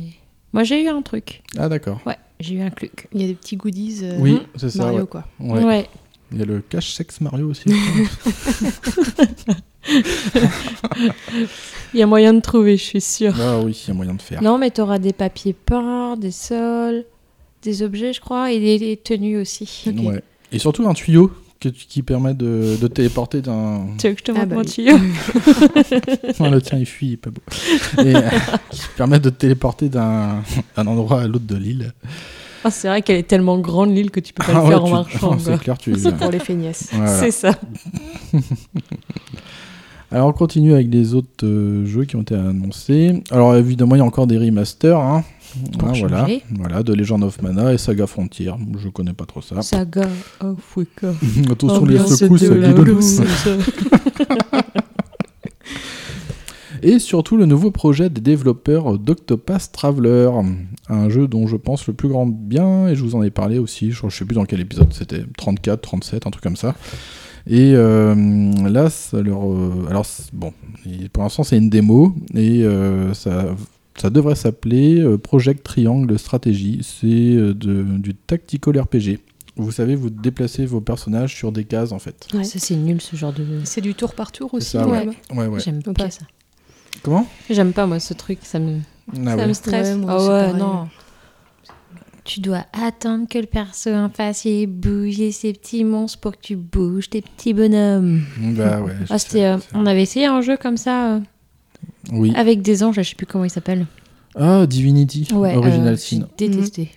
moi, 0.53 0.63
j'ai 0.63 0.81
eu 0.83 0.87
un 0.87 1.01
truc. 1.01 1.41
Ah 1.57 1.67
d'accord. 1.67 1.99
Ouais, 2.05 2.15
j'ai 2.39 2.55
eu 2.55 2.61
un 2.61 2.69
cluc. 2.69 3.07
Il 3.13 3.19
y 3.21 3.25
a 3.25 3.27
des 3.27 3.33
petits 3.35 3.57
goodies 3.57 3.99
euh, 4.03 4.17
Oui, 4.19 4.39
ça. 4.55 4.67
Mario, 4.81 4.99
ouais. 5.01 5.07
quoi. 5.07 5.25
Ouais. 5.41 5.61
Ouais. 5.63 5.89
Il 6.31 6.37
y 6.37 6.41
a 6.41 6.45
le 6.45 6.61
cache 6.61 6.93
sexe 6.93 7.19
Mario 7.19 7.49
aussi. 7.49 7.67
Il 11.93 11.99
y 11.99 12.03
a 12.03 12.05
moyen 12.05 12.33
de 12.33 12.39
trouver, 12.41 12.77
je 12.77 12.83
suis 12.83 13.01
sûre. 13.01 13.33
ah 13.41 13.59
oui, 13.63 13.79
il 13.83 13.87
y 13.87 13.91
a 13.91 13.93
moyen 13.95 14.13
de 14.13 14.21
faire. 14.21 14.41
Non, 14.43 14.57
mais 14.57 14.69
tu 14.71 14.81
auras 14.81 14.99
des 14.99 15.13
papiers 15.13 15.53
peints, 15.53 16.15
des 16.17 16.31
sols, 16.31 17.05
des 17.63 17.81
objets, 17.81 18.13
je 18.13 18.21
crois, 18.21 18.51
et 18.51 18.59
des, 18.59 18.77
des 18.77 18.97
tenues 18.97 19.37
aussi. 19.39 19.67
Ouais. 20.03 20.21
Et 20.51 20.59
surtout 20.59 20.87
un 20.87 20.93
tuyau 20.93 21.31
que- 21.59 21.69
qui 21.69 22.03
permet 22.03 22.33
de, 22.35 22.77
de 22.79 22.87
téléporter 22.87 23.41
d'un. 23.41 23.87
Tu 23.97 24.07
veux 24.07 24.13
que 24.13 24.19
je 24.19 24.23
te 24.25 24.31
Ah 24.31 24.45
montre 24.45 24.49
bah 24.49 24.55
mon 24.55 24.61
oui. 24.61 24.67
tuyau? 24.67 24.97
Non, 26.39 26.51
le 26.51 26.61
tien 26.61 26.77
il 26.77 26.85
fuit, 26.85 27.07
il 27.07 27.13
est 27.13 27.17
pas 27.17 27.31
beau. 27.31 27.41
Et 28.03 28.15
euh, 28.15 28.21
qui 28.69 28.81
permet 28.95 29.19
de 29.19 29.29
te 29.31 29.35
téléporter 29.35 29.89
d'un 29.89 30.43
endroit 30.77 31.21
à 31.21 31.27
l'autre 31.27 31.45
de 31.47 31.55
l'île. 31.55 31.93
Ah, 32.63 32.69
C'est 32.71 32.87
vrai 32.89 33.01
qu'elle 33.01 33.17
est 33.17 33.23
tellement 33.27 33.57
grande 33.57 33.95
l'île 33.95 34.11
que 34.11 34.19
tu 34.19 34.33
peux 34.33 34.43
pas 34.43 34.51
Ah 34.55 34.61
le 34.61 34.67
faire 34.67 34.83
ouais, 34.83 34.91
en 34.91 35.03
tu- 35.05 35.11
marchant. 35.13 35.39
C'est 35.39 35.57
clair, 35.59 35.77
tu. 35.77 35.95
C'est 35.97 36.15
pour 36.15 36.29
les 36.29 36.39
feignasses. 36.39 36.89
Voilà. 36.91 37.19
C'est 37.19 37.31
ça. 37.31 37.55
Alors 40.11 40.27
on 40.29 40.33
continue 40.33 40.73
avec 40.73 40.87
les 40.91 41.13
autres 41.13 41.45
euh, 41.45 41.85
jeux 41.85 42.05
qui 42.05 42.15
ont 42.15 42.21
été 42.21 42.33
annoncés. 42.35 43.21
Alors 43.31 43.55
évidemment 43.55 43.95
il 43.95 43.99
y 43.99 44.01
a 44.01 44.05
encore 44.05 44.27
des 44.27 44.37
remasters. 44.37 44.99
Hein. 44.99 45.23
Pour 45.79 45.89
Ah, 45.89 45.93
voilà. 45.99 46.27
voilà, 46.51 46.83
de 46.83 46.93
Legend 46.93 47.23
of 47.23 47.41
Mana 47.41 47.73
et 47.73 47.77
Saga 47.79 48.05
Frontier. 48.07 48.51
Je 48.77 48.89
connais 48.89 49.13
pas 49.13 49.25
trop 49.25 49.41
ça. 49.41 49.61
Saga 49.61 50.07
of 50.41 50.77
Wicca. 50.77 51.11
Attention 51.51 51.85
les 51.85 51.99
secousses. 51.99 53.21
Et 56.81 56.99
surtout 56.99 57.35
le 57.35 57.45
nouveau 57.45 57.71
projet 57.71 58.09
des 58.09 58.21
développeurs 58.21 58.97
d'Octopath 58.97 59.69
Traveler, 59.73 60.29
un 60.87 61.09
jeu 61.09 61.27
dont 61.27 61.45
je 61.45 61.57
pense 61.57 61.85
le 61.87 61.93
plus 61.93 62.07
grand 62.07 62.25
bien, 62.25 62.87
et 62.87 62.95
je 62.95 63.03
vous 63.03 63.15
en 63.15 63.21
ai 63.23 63.31
parlé 63.31 63.59
aussi, 63.59 63.91
je, 63.91 64.07
je 64.07 64.15
sais 64.15 64.23
plus 64.23 64.35
dans 64.35 64.45
quel 64.45 64.61
épisode, 64.61 64.93
c'était 64.93 65.23
34, 65.37 65.81
37, 65.81 66.25
un 66.25 66.29
truc 66.29 66.41
comme 66.41 66.55
ça. 66.55 66.75
Et 67.47 67.73
euh, 67.75 68.15
là, 68.67 68.89
ça 68.89 69.21
leur, 69.21 69.51
euh, 69.51 69.85
alors 69.89 70.05
bon, 70.33 70.53
pour 71.13 71.23
l'instant 71.23 71.43
c'est 71.43 71.57
une 71.57 71.69
démo, 71.69 72.13
et 72.35 72.63
euh, 72.63 73.13
ça, 73.13 73.45
ça 73.97 74.09
devrait 74.09 74.35
s'appeler 74.35 74.99
euh, 74.99 75.17
Project 75.17 75.63
Triangle 75.63 76.17
Strategy, 76.19 76.79
c'est 76.83 77.07
euh, 77.07 77.53
du 77.53 78.13
tactical 78.15 78.79
RPG. 78.79 79.19
Vous 79.57 79.71
savez, 79.71 79.95
vous 79.95 80.09
déplacez 80.09 80.65
vos 80.65 80.79
personnages 80.79 81.35
sur 81.35 81.51
des 81.51 81.65
cases 81.65 81.91
en 81.91 81.99
fait. 81.99 82.27
Ouais. 82.33 82.45
Ça, 82.45 82.59
c'est 82.59 82.75
nul 82.75 83.01
ce 83.01 83.15
genre 83.17 83.33
de. 83.33 83.45
C'est 83.65 83.81
du 83.81 83.93
tour 83.93 84.13
par 84.13 84.31
tour 84.31 84.53
aussi. 84.53 84.71
ça, 84.71 84.83
quand 84.83 84.91
ouais. 84.91 85.05
même. 85.05 85.13
Ouais, 85.35 85.47
ouais. 85.47 85.59
J'aime 85.59 85.81
pas 85.83 86.09
ça. 86.09 86.21
Comment? 87.03 87.27
J'aime 87.49 87.73
pas 87.73 87.85
moi 87.85 87.99
ce 87.99 88.13
truc, 88.13 88.39
ça 88.43 88.59
me, 88.59 88.77
Ah 89.11 89.15
ça 89.31 89.35
ouais. 89.35 89.47
me 89.47 89.53
stresse. 89.53 89.87
Ouais, 89.89 89.95
moi 89.97 90.11
ah 90.13 90.21
ouais, 90.21 90.27
pareil. 90.45 90.53
non. 90.59 90.87
Tu 92.29 92.41
dois 92.41 92.63
attendre 92.73 93.27
que 93.27 93.39
le 93.39 93.47
perso 93.47 93.89
en 93.89 94.07
face 94.09 94.45
il 94.45 94.67
bouge 94.67 95.15
ses 95.31 95.51
petits 95.51 95.83
monstres 95.83 96.19
pour 96.19 96.33
que 96.33 96.41
tu 96.43 96.55
bouges 96.55 97.09
tes 97.09 97.23
petits 97.23 97.55
bonhommes. 97.55 98.21
Bah 98.37 98.81
ouais. 98.81 98.93
Ah, 99.09 99.17
sais, 99.17 99.45
euh, 99.45 99.57
on 99.73 99.87
avait 99.87 100.03
essayé 100.03 100.27
un 100.27 100.39
jeu 100.41 100.55
comme 100.55 100.77
ça 100.77 101.15
euh, 101.15 101.19
Oui. 102.11 102.31
avec 102.35 102.61
des 102.61 102.83
anges, 102.83 102.97
je 102.97 103.01
sais 103.01 103.15
plus 103.15 103.25
comment 103.25 103.45
il 103.45 103.49
s'appelle. 103.49 103.87
Ah, 104.35 104.67
Divinity, 104.67 105.27
Ouais, 105.33 105.55
Original 105.55 105.95
euh, 105.95 105.97
Sin. 105.97 106.27
détesté. 106.37 106.91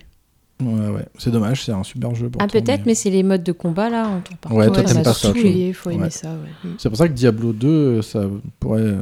Ouais, 0.61 0.89
ouais. 0.89 1.05
C'est 1.17 1.31
dommage, 1.31 1.63
c'est 1.63 1.71
un 1.71 1.81
super 1.83 2.13
jeu. 2.13 2.29
Ah 2.37 2.45
peut-être, 2.45 2.85
mais 2.85 2.93
c'est 2.93 3.09
les 3.09 3.23
modes 3.23 3.43
de 3.43 3.53
combat 3.53 3.89
là 3.89 4.07
en 4.07 4.21
tour 4.21 4.37
par 4.37 4.53
Ouais, 4.53 4.67
toi, 4.67 4.83
t'aimes 4.83 5.01
pas 5.01 5.13
ça, 5.15 5.33
faut 5.33 5.89
aimer 5.89 6.11
ça, 6.11 6.27
ouais. 6.29 6.69
Mm. 6.69 6.75
C'est 6.77 6.89
pour 6.89 6.97
ça 6.99 7.07
que 7.07 7.13
Diablo 7.13 7.53
2, 7.53 7.67
euh, 7.67 8.01
ça 8.03 8.21
pourrait. 8.59 8.81
euh, 8.81 9.01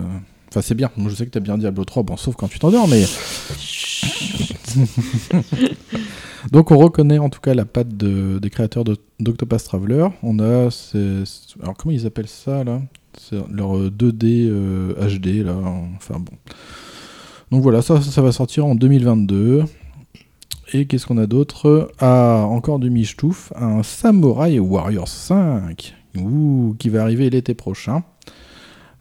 Enfin, 0.49 0.61
c'est 0.61 0.75
bien. 0.75 0.89
Moi, 0.97 1.09
je 1.09 1.15
sais 1.15 1.25
que 1.25 1.29
t'aimes 1.31 1.43
bien 1.43 1.57
Diablo 1.57 1.85
3, 1.85 2.03
bon, 2.03 2.17
sauf 2.17 2.35
quand 2.35 2.47
tu 2.49 2.59
t'endors, 2.59 2.87
mais. 2.87 3.03
Donc, 6.51 6.71
on 6.71 6.77
reconnaît 6.77 7.19
en 7.19 7.29
tout 7.29 7.39
cas 7.39 7.53
la 7.53 7.65
patte 7.65 7.95
de- 7.95 8.39
des 8.39 8.49
créateurs 8.49 8.83
d'Octopath 9.19 9.63
Traveler. 9.63 10.07
On 10.23 10.39
a. 10.39 10.69
Alors, 11.61 11.75
comment 11.77 11.93
ils 11.93 12.05
appellent 12.05 12.27
ça, 12.27 12.63
là? 12.63 12.81
Leur 13.51 13.77
euh, 13.77 13.89
2D 13.89 14.47
euh, 14.49 14.93
HD, 15.17 15.43
là. 15.45 15.55
Enfin, 15.95 16.15
bon. 16.19 16.33
Donc, 17.51 17.61
voilà, 17.61 17.81
ça, 17.81 17.95
va 17.99 18.31
sortir 18.31 18.65
en 18.65 18.75
2022. 18.75 19.63
Et 20.73 20.85
qu'est-ce 20.85 21.05
qu'on 21.05 21.17
a 21.17 21.27
d'autre? 21.27 21.91
Ah, 21.99 22.45
encore 22.47 22.79
du 22.79 22.89
Michtouf, 22.89 23.51
un 23.57 23.83
Samurai 23.83 24.57
Warriors 24.57 25.07
5, 25.09 25.93
ouh, 26.17 26.75
qui 26.79 26.87
va 26.87 27.01
arriver 27.01 27.29
l'été 27.29 27.53
prochain. 27.53 28.03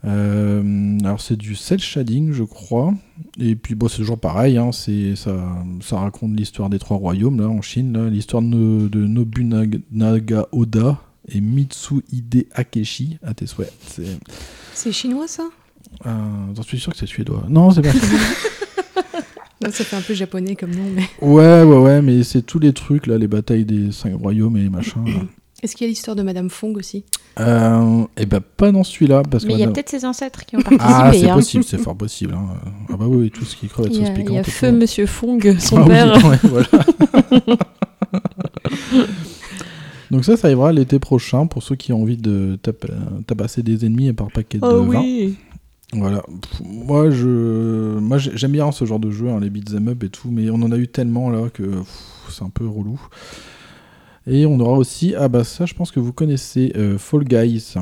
Euh, 0.06 0.98
alors 1.00 1.20
c'est 1.20 1.36
du 1.36 1.54
cel 1.54 1.78
shading, 1.78 2.32
je 2.32 2.44
crois. 2.44 2.94
Et 3.38 3.54
puis 3.54 3.74
bon, 3.74 3.88
c'est 3.88 3.98
toujours 3.98 4.18
pareil. 4.18 4.56
Hein, 4.56 4.72
c'est 4.72 5.14
ça, 5.16 5.34
ça 5.82 5.98
raconte 5.98 6.36
l'histoire 6.36 6.70
des 6.70 6.78
trois 6.78 6.96
royaumes 6.96 7.40
là 7.40 7.48
en 7.48 7.60
Chine, 7.62 7.92
là, 7.92 8.08
l'histoire 8.08 8.42
de, 8.42 8.88
de 8.88 9.06
Nobunaga 9.06 10.46
Oda 10.52 11.00
et 11.28 11.40
Mitsuhide 11.40 12.46
Akeshi 12.54 13.18
à 13.22 13.34
tes 13.34 13.46
souhaits. 13.46 13.72
C'est, 13.86 14.18
C'est 14.72 14.92
chinois 14.92 15.28
ça? 15.28 15.48
Euh, 16.06 16.10
j'en 16.54 16.62
suis 16.62 16.78
sûr 16.80 16.92
que 16.92 16.98
c'est 16.98 17.06
suédois. 17.06 17.44
Non, 17.48 17.70
c'est 17.70 17.82
pas. 17.82 17.90
Non, 19.62 19.70
Ça 19.70 19.84
fait 19.84 19.96
un 19.96 20.00
peu 20.00 20.14
japonais 20.14 20.56
comme 20.56 20.70
nom, 20.74 20.84
mais. 20.94 21.02
ouais, 21.20 21.62
ouais, 21.62 21.76
ouais, 21.78 22.00
mais 22.00 22.22
c'est 22.22 22.40
tous 22.40 22.58
les 22.58 22.72
trucs 22.72 23.06
là, 23.06 23.18
les 23.18 23.28
batailles 23.28 23.66
des 23.66 23.92
cinq 23.92 24.14
royaumes 24.14 24.56
et 24.56 24.70
machin. 24.70 25.04
Est-ce 25.62 25.77
qu'il 25.77 25.87
y 25.87 25.88
a 25.88 25.90
l'histoire 25.90 26.16
de 26.16 26.23
Madame 26.23 26.49
Fong 26.51 26.75
aussi 26.77 27.05
Euh, 27.38 28.05
et 28.16 28.25
ben 28.27 28.40
pas 28.40 28.73
dans 28.73 28.83
celui-là 28.85 29.23
parce 29.31 29.44
Mais 29.44 29.51
que 29.51 29.57
il 29.57 29.61
y 29.61 29.62
a 29.62 29.66
madame- 29.66 29.75
peut-être 29.75 29.90
ses 29.90 30.05
ancêtres 30.07 30.44
qui 30.46 30.57
ont 30.57 30.61
participé. 30.62 30.85
Ah, 30.87 31.11
c'est 31.12 31.29
hein. 31.29 31.35
possible, 31.35 31.64
c'est 31.64 31.79
fort 31.79 31.96
possible. 31.96 32.35
hein. 32.35 32.46
Ah 32.90 32.96
bah 32.96 33.05
oui, 33.07 33.31
tout 33.31 33.44
ce 33.44 33.57
qui 33.57 33.68
crevette 33.68 33.92
sauce 33.94 34.05
a, 34.07 34.09
il 34.09 34.14
piquante. 34.14 34.37
y 34.37 34.38
a 34.38 34.42
Feu. 34.44 34.73
Monsieur 34.73 35.07
Fong, 35.07 35.38
son 35.59 35.77
Ah 35.79 35.83
oui, 35.83 35.88
père. 35.88 36.25
ouais, 36.27 36.38
voilà. 36.44 36.66
Donc 40.11 40.25
ça, 40.25 40.37
ça 40.37 40.49
arrivera 40.49 40.73
l'été 40.73 40.99
prochain 40.99 41.46
pour 41.46 41.62
ceux 41.62 41.77
qui 41.77 41.92
ont 41.92 42.03
envie 42.03 42.16
de 42.16 42.59
tap- 42.61 42.90
tabasser 43.27 43.62
des 43.62 43.85
ennemis 43.87 44.12
par 44.12 44.29
paquet 44.33 44.59
de 44.59 44.64
Oh 44.66 44.83
20. 44.85 45.01
oui. 45.01 45.37
Voilà. 45.92 46.23
Pff, 46.23 46.61
Moi, 46.64 47.11
je, 47.11 47.99
moi, 47.99 48.18
j'ai- 48.18 48.33
j'aime 48.37 48.53
bien 48.53 48.70
ce 48.73 48.85
genre 48.85 48.99
de 48.99 49.11
jeu, 49.11 49.29
hein, 49.29 49.38
les 49.40 49.51
beat'em 49.51 49.88
up 49.88 50.03
et 50.03 50.09
tout, 50.09 50.29
mais 50.31 50.51
on 50.51 50.55
en 50.62 50.73
a 50.73 50.77
eu 50.77 50.88
tellement 50.88 51.31
là 51.31 51.49
que 51.53 51.62
c'est 52.29 52.42
un 52.42 52.51
peu 52.51 52.66
relou. 52.66 53.01
Et 54.32 54.46
on 54.46 54.60
aura 54.60 54.78
aussi, 54.78 55.12
ah 55.16 55.26
bah 55.26 55.42
ça, 55.42 55.66
je 55.66 55.74
pense 55.74 55.90
que 55.90 55.98
vous 55.98 56.12
connaissez 56.12 56.72
euh, 56.76 56.98
Fall 56.98 57.24
Guys. 57.24 57.74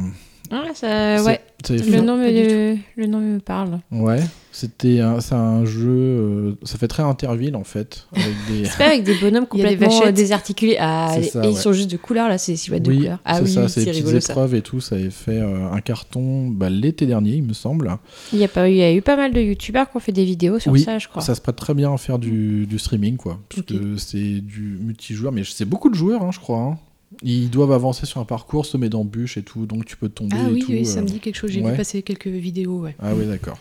Ah, 0.51 0.65
ça, 0.75 1.23
ouais. 1.25 1.41
Le 1.71 2.01
nom, 2.01 2.17
me, 2.17 2.77
le 2.97 3.07
nom 3.07 3.19
me 3.19 3.39
parle. 3.41 3.81
Ouais, 3.91 4.21
c'était 4.53 5.01
un, 5.01 5.21
c'est 5.21 5.35
un 5.35 5.65
jeu. 5.65 5.89
euh, 5.91 6.53
ça 6.63 6.79
fait 6.79 6.87
très 6.87 7.03
Interville 7.03 7.57
en 7.57 7.65
fait. 7.65 8.07
Avec 8.15 8.35
des... 8.49 8.65
C'est 8.65 8.79
pas 8.79 8.87
avec 8.87 9.03
des 9.03 9.15
bonhommes 9.15 9.43
des 9.45 9.49
complètement 9.49 9.89
vachettes. 9.89 10.07
euh, 10.09 10.13
désarticulés. 10.13 10.77
Ah, 10.79 11.11
C'est 11.15 11.21
les- 11.21 11.27
ça, 11.29 11.45
et 11.45 11.51
ils 11.51 11.57
sont 11.57 11.73
juste 11.73 11.91
de 11.91 11.97
couleur, 11.97 12.29
là, 12.29 12.39
c'est 12.39 12.53
des 12.53 12.57
silhouettes 12.59 12.85
de 12.85 12.91
oui, 12.91 12.99
couleur. 12.99 13.19
Ah 13.25 13.39
c'est 13.39 13.43
oui, 13.43 13.53
ça, 13.53 13.69
c'est 13.69 13.85
des 13.85 13.91
petites 14.03 14.31
épreuves 14.31 14.55
et 14.55 14.63
tout. 14.63 14.81
Ça 14.81 14.95
avait 14.95 15.11
fait 15.11 15.39
euh, 15.41 15.71
un 15.73 15.81
carton 15.81 16.47
bah, 16.49 16.71
l'été 16.71 17.07
dernier, 17.07 17.33
il 17.33 17.43
me 17.43 17.53
semble. 17.55 17.91
Il 18.33 18.39
y, 18.39 18.45
a 18.45 18.49
pas, 18.49 18.69
eu- 18.71 18.73
il 18.73 18.79
y 18.79 18.83
a 18.85 18.93
eu 18.95 19.03
pas 19.03 19.17
mal 19.17 19.33
de 19.33 19.41
youtubeurs 19.41 19.91
qui 19.91 19.97
ont 19.97 20.01
fait 20.01 20.13
des 20.13 20.25
vidéos 20.25 20.61
sur 20.61 20.71
Oui, 20.73 20.81
ça, 20.83 20.99
je 21.01 21.09
crois. 21.09 21.23
Ça 21.23 21.35
se 21.35 21.41
prête 21.41 21.57
très 21.57 21.75
bien 21.75 21.93
à 21.93 21.97
faire 21.99 22.21
du, 22.21 22.67
du 22.67 22.79
streaming, 22.79 23.17
quoi. 23.17 23.41
Parce 23.49 23.63
que 23.67 23.97
c'est 23.97 24.41
du 24.41 24.79
multijoueur, 24.81 25.33
mais 25.33 25.43
c'est 25.45 25.65
beaucoup 25.65 25.91
de 25.91 25.97
joueurs, 25.97 26.23
hein, 26.23 26.31
je 26.33 26.39
crois. 26.39 26.59
hein. 26.61 26.79
Ils 27.23 27.49
doivent 27.51 27.73
avancer 27.73 28.05
sur 28.07 28.21
un 28.21 28.25
parcours, 28.25 28.67
semer 28.67 28.89
d'embûches 28.89 29.37
et 29.39 29.43
tout, 29.43 29.67
donc 29.67 29.85
tu 29.87 29.97
peux 29.97 30.09
tomber 30.09 30.37
Ah 30.39 30.49
et 30.49 30.53
oui, 30.53 30.61
tout. 30.61 30.73
oui, 30.73 30.85
ça 30.85 30.99
euh. 30.99 31.03
me 31.03 31.09
dit 31.09 31.21
quelque 31.21 31.37
chose. 31.37 31.51
J'ai 31.51 31.63
ouais. 31.63 31.71
vu 31.71 31.77
passer 31.77 32.03
quelques 32.03 32.27
vidéos, 32.29 32.81
ouais. 32.81 32.95
Ah 33.01 33.15
oui, 33.15 33.27
d'accord. 33.27 33.59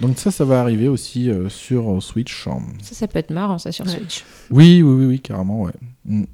Donc 0.00 0.18
ça, 0.18 0.30
ça 0.30 0.44
va 0.44 0.60
arriver 0.60 0.88
aussi 0.88 1.28
euh, 1.30 1.48
sur 1.48 1.90
euh, 1.96 2.00
Switch. 2.00 2.46
hein. 2.48 2.58
Ça, 2.82 2.94
ça 2.94 3.08
peut 3.08 3.18
être 3.18 3.30
marrant, 3.32 3.58
ça, 3.58 3.72
sur 3.72 3.84
Ouais. 3.84 3.92
Switch. 3.92 4.24
Oui, 4.50 4.82
oui, 4.82 4.94
oui, 4.94 5.06
oui, 5.06 5.20
carrément, 5.20 5.62
ouais. 5.62 5.72
Mm. 6.04 6.24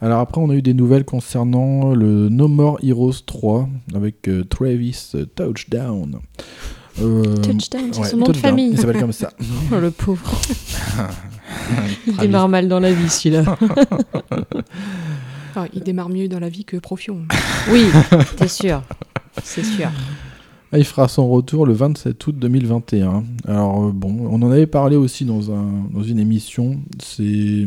Alors 0.00 0.20
après, 0.20 0.40
on 0.40 0.48
a 0.50 0.54
eu 0.54 0.62
des 0.62 0.74
nouvelles 0.74 1.04
concernant 1.04 1.92
le 1.94 2.28
No 2.28 2.46
More 2.46 2.78
Heroes 2.84 3.14
3 3.26 3.68
avec 3.94 4.28
euh, 4.28 4.44
Travis 4.44 5.10
euh, 5.16 5.24
Touchdown. 5.24 6.20
Euh, 7.00 7.36
Touchdown, 7.38 7.88
c'est 7.92 8.00
ouais, 8.00 8.08
son 8.08 8.16
nom 8.18 8.26
de 8.28 8.32
famille. 8.36 8.70
Il 8.72 8.78
s'appelle 8.78 9.00
comme 9.00 9.12
ça. 9.12 9.32
Oh, 9.72 9.80
le 9.80 9.90
pauvre. 9.90 10.40
Il 12.06 12.16
démarre 12.16 12.48
mal 12.48 12.68
dans 12.68 12.78
la 12.80 12.92
vie, 12.92 13.08
celui-là. 13.08 13.56
Il 15.72 15.82
démarre 15.82 16.08
mieux 16.08 16.28
dans 16.28 16.40
la 16.40 16.48
vie 16.48 16.64
que 16.64 16.76
Profion. 16.76 17.22
oui, 17.70 17.84
t'es 18.36 18.48
sûr. 18.48 18.82
C'est 19.42 19.64
sûr. 19.64 19.90
Ah, 20.72 20.78
Il 20.78 20.84
fera 20.84 21.08
son 21.08 21.28
retour 21.28 21.64
le 21.66 21.72
27 21.72 22.26
août 22.26 22.36
2021. 22.38 23.24
Alors 23.46 23.86
euh, 23.86 23.92
bon, 23.92 24.26
on 24.30 24.42
en 24.42 24.50
avait 24.50 24.66
parlé 24.66 24.96
aussi 24.96 25.24
dans, 25.24 25.50
un, 25.50 25.84
dans 25.92 26.02
une 26.02 26.18
émission. 26.18 26.78
C'est 27.02 27.66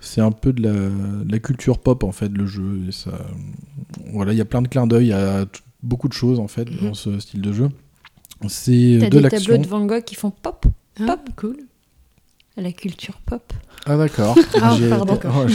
c'est 0.00 0.20
un 0.20 0.30
peu 0.30 0.52
de 0.52 0.62
la, 0.62 0.72
de 0.72 1.32
la 1.32 1.38
culture 1.40 1.78
pop 1.78 2.04
en 2.04 2.12
fait 2.12 2.28
le 2.28 2.46
jeu. 2.46 2.82
Et 2.88 2.92
ça, 2.92 3.10
voilà, 4.12 4.32
il 4.32 4.38
y 4.38 4.40
a 4.40 4.44
plein 4.44 4.62
de 4.62 4.68
clins 4.68 4.86
d'œil 4.86 5.12
à 5.12 5.46
beaucoup 5.82 6.08
de 6.08 6.12
choses 6.12 6.38
en 6.38 6.46
fait 6.48 6.70
Mhm. 6.70 6.88
dans 6.88 6.94
ce 6.94 7.18
style 7.18 7.40
de 7.40 7.52
jeu. 7.52 7.68
C'est 8.46 8.70
euh, 8.96 8.98
T'as 9.00 9.06
de 9.06 9.10
des 9.16 9.20
l'action. 9.20 9.40
tableaux 9.52 9.62
de 9.64 9.68
Van 9.68 9.84
Gogh 9.86 10.04
qui 10.04 10.14
font 10.14 10.30
pop 10.30 10.66
Ah, 11.00 11.04
Pop. 11.06 11.20
cool. 11.36 11.56
À 12.58 12.60
la 12.60 12.72
culture 12.72 13.14
pop. 13.24 13.52
Ah 13.86 13.96
d'accord. 13.96 14.36
Ah, 14.60 14.76
pardon. 14.90 15.18
oh, 15.24 15.46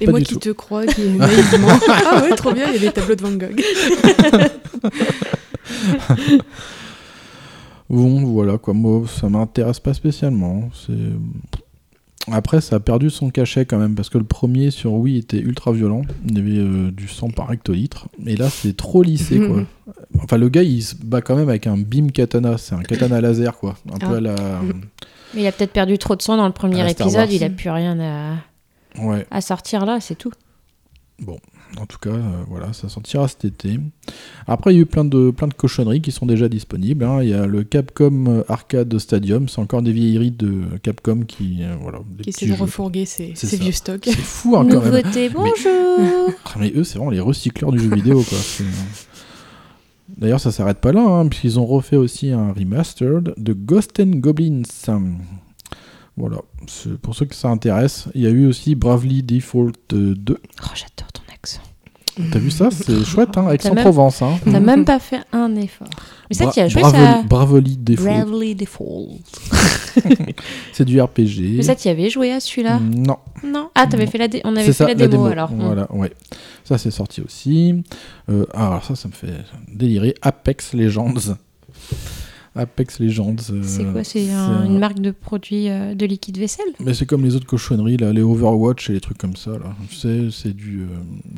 Et 0.00 0.06
moi 0.06 0.20
qui 0.20 0.34
tout. 0.34 0.40
te 0.40 0.48
crois, 0.50 0.86
qui 0.86 1.02
est 1.02 1.08
naïvement. 1.10 1.68
ah 1.88 2.22
ouais, 2.22 2.34
trop 2.36 2.52
bien, 2.52 2.66
il 2.68 2.74
y 2.74 2.76
a 2.76 2.80
des 2.88 2.92
tableaux 2.92 3.16
de 3.16 3.22
Van 3.22 3.32
Gogh. 3.32 3.60
Bon, 7.88 8.24
voilà 8.24 8.58
quoi. 8.58 8.74
Moi, 8.74 9.04
ça 9.06 9.28
m'intéresse 9.28 9.78
pas 9.80 9.94
spécialement. 9.94 10.70
C'est 10.74 10.92
après, 12.32 12.60
ça 12.60 12.76
a 12.76 12.80
perdu 12.80 13.08
son 13.10 13.30
cachet 13.30 13.66
quand 13.66 13.78
même 13.78 13.94
parce 13.94 14.08
que 14.08 14.18
le 14.18 14.24
premier 14.24 14.72
sur 14.72 14.92
Wii 14.94 15.18
était 15.18 15.38
ultra 15.38 15.70
violent. 15.70 16.02
Il 16.28 16.36
y 16.36 16.40
avait 16.40 16.58
euh, 16.58 16.90
du 16.90 17.06
sang 17.06 17.30
par 17.30 17.52
hectolitre. 17.52 18.08
Et 18.26 18.34
là, 18.36 18.50
c'est 18.50 18.76
trop 18.76 19.02
lissé 19.04 19.38
quoi. 19.38 19.58
Mhm. 19.58 19.66
Enfin, 20.22 20.36
le 20.36 20.48
gars, 20.48 20.64
il 20.64 20.82
se 20.82 20.96
bat 20.96 21.20
quand 21.22 21.36
même 21.36 21.48
avec 21.48 21.68
un 21.68 21.76
beam 21.76 22.10
katana. 22.10 22.58
C'est 22.58 22.74
un 22.74 22.82
katana 22.82 23.20
laser 23.20 23.56
quoi. 23.58 23.76
Un 23.92 23.98
peu 23.98 24.14
Ah. 24.14 24.16
à 24.16 24.20
la. 24.20 24.34
Mais 25.34 25.42
il 25.42 25.46
a 25.46 25.52
peut-être 25.52 25.72
perdu 25.72 25.98
trop 25.98 26.16
de 26.16 26.22
sang 26.22 26.36
dans 26.36 26.46
le 26.46 26.52
premier 26.52 26.88
épisode, 26.90 27.14
Wars. 27.14 27.30
il 27.30 27.44
a 27.44 27.50
plus 27.50 27.70
rien 27.70 27.98
à, 28.00 28.34
Ouais. 29.02 29.26
à 29.30 29.40
sortir 29.40 29.84
là, 29.86 29.98
c'est 30.00 30.14
tout. 30.16 30.32
En 31.78 31.84
tout 31.86 31.98
cas, 31.98 32.10
euh, 32.10 32.42
voilà, 32.48 32.72
ça 32.72 32.88
sortira 32.88 33.26
cet 33.26 33.44
été. 33.44 33.80
Après, 34.46 34.72
il 34.72 34.76
y 34.76 34.78
a 34.78 34.82
eu 34.82 34.86
plein 34.86 35.04
de, 35.04 35.30
plein 35.30 35.48
de 35.48 35.52
cochonneries 35.54 36.00
qui 36.00 36.12
sont 36.12 36.24
déjà 36.24 36.48
disponibles. 36.48 37.04
hein. 37.04 37.22
Il 37.22 37.28
y 37.30 37.34
a 37.34 37.44
le 37.46 37.64
Capcom 37.64 38.44
Arcade 38.48 38.96
Stadium. 38.98 39.48
C'est 39.48 39.60
encore 39.60 39.82
des 39.82 39.92
vieilleries 39.92 40.30
de 40.30 40.62
Capcom 40.82 41.22
qui. 41.26 41.58
euh, 41.62 41.74
voilà, 41.80 41.98
Qui 41.98 42.30
petits 42.30 42.30
essaie 42.30 42.46
de 42.46 42.52
refourguer 42.60 43.04
ses, 43.04 43.34
ses 43.34 43.56
vieux 43.56 43.72
stocks. 43.72 44.04
C'est 44.04 44.16
fou 44.16 44.56
hein, 44.56 44.66
quand 44.70 44.80
même. 44.80 44.94
Nouveauté, 44.94 45.28
bonjour 45.28 46.30
Ah, 46.44 46.50
Mais 46.60 46.72
eux, 46.76 46.84
c'est 46.84 46.98
vraiment 46.98 47.10
les 47.10 47.20
recycleurs 47.20 47.72
du 47.72 47.80
jeu 47.80 47.92
vidéo, 47.94 48.22
quoi. 48.22 48.38
D'ailleurs, 50.16 50.40
ça 50.40 50.50
s'arrête 50.50 50.80
pas 50.80 50.92
là, 50.92 51.02
hein, 51.02 51.28
puisqu'ils 51.28 51.60
ont 51.60 51.66
refait 51.66 51.96
aussi 51.96 52.30
un 52.30 52.52
remastered 52.52 53.34
de 53.36 53.52
Ghost 53.52 54.00
and 54.00 54.16
Goblins. 54.16 54.62
Voilà, 56.16 56.38
pour 57.02 57.14
ceux 57.14 57.26
que 57.26 57.34
ça 57.34 57.48
intéresse. 57.48 58.08
Il 58.14 58.22
y 58.22 58.26
a 58.26 58.30
eu 58.30 58.46
aussi 58.46 58.74
Bravely 58.74 59.22
Default 59.22 59.92
euh, 59.92 60.14
2. 60.14 60.38
Oh, 60.40 60.66
j'adore 60.74 61.12
ton. 61.12 61.22
T'as 62.32 62.38
vu 62.38 62.50
ça 62.50 62.70
C'est 62.70 63.04
chouette, 63.04 63.36
hein, 63.36 63.50
Aix-en-Provence. 63.50 64.22
Hein. 64.22 64.38
T'as 64.44 64.60
même 64.60 64.84
pas 64.84 64.98
fait 64.98 65.20
un 65.32 65.54
effort. 65.56 65.88
Mais 66.30 66.36
ça, 66.36 66.44
Bra- 66.44 66.52
tu 66.54 66.60
as 66.60 66.68
joué 66.68 66.80
Bravely, 66.80 66.98
ça. 66.98 67.22
Bravely 67.28 67.76
Default. 67.76 68.04
Bravely 68.04 68.54
Default. 68.54 69.08
C'est 70.72 70.84
du 70.84 71.00
RPG. 71.00 71.56
Mais 71.56 71.62
ça, 71.62 71.74
tu 71.76 71.88
avais 71.88 72.08
joué 72.10 72.32
à 72.32 72.40
celui-là 72.40 72.80
Non, 72.80 73.18
Non. 73.44 73.68
Ah, 73.74 73.86
t'avais 73.86 74.06
Non. 74.06 74.10
fait 74.10 74.18
la 74.18 74.28
dé- 74.28 74.40
on 74.44 74.50
avait 74.56 74.60
c'est 74.60 74.66
fait 74.72 74.72
ça, 74.72 74.86
la 74.88 74.94
démo, 74.94 75.26
alors. 75.26 75.50
Voilà, 75.52 75.86
ouais. 75.94 76.12
Ça, 76.64 76.78
c'est 76.78 76.90
sorti 76.90 77.20
aussi. 77.20 77.82
Euh, 78.30 78.44
ah, 78.54 78.68
alors 78.68 78.84
ça, 78.84 78.96
ça 78.96 79.08
me 79.08 79.12
fait 79.12 79.32
délirer. 79.72 80.14
Apex 80.22 80.72
Legends. 80.74 81.12
Apex 82.56 82.98
Legends. 83.00 83.36
euh, 83.50 83.60
C'est 83.62 83.84
quoi 83.84 84.02
C'est 84.04 84.30
un- 84.32 84.38
un- 84.38 84.64
une 84.66 84.78
marque 84.78 85.00
de 85.00 85.10
produits 85.10 85.68
euh, 85.68 85.94
de 85.94 86.06
liquide 86.06 86.38
vaisselle? 86.38 86.66
Mais 86.80 86.94
c'est 86.94 87.06
comme 87.06 87.24
les 87.24 87.34
autres 87.36 87.46
cochonneries, 87.46 87.96
là, 87.96 88.12
les 88.12 88.22
Overwatch 88.22 88.90
et 88.90 88.94
les 88.94 89.00
trucs 89.00 89.18
comme 89.18 89.36
ça. 89.36 89.52
Là. 89.52 89.74
Tu 89.88 89.96
sais, 89.96 90.28
c'est 90.32 90.54
du. 90.54 90.80
euh, 90.82 90.86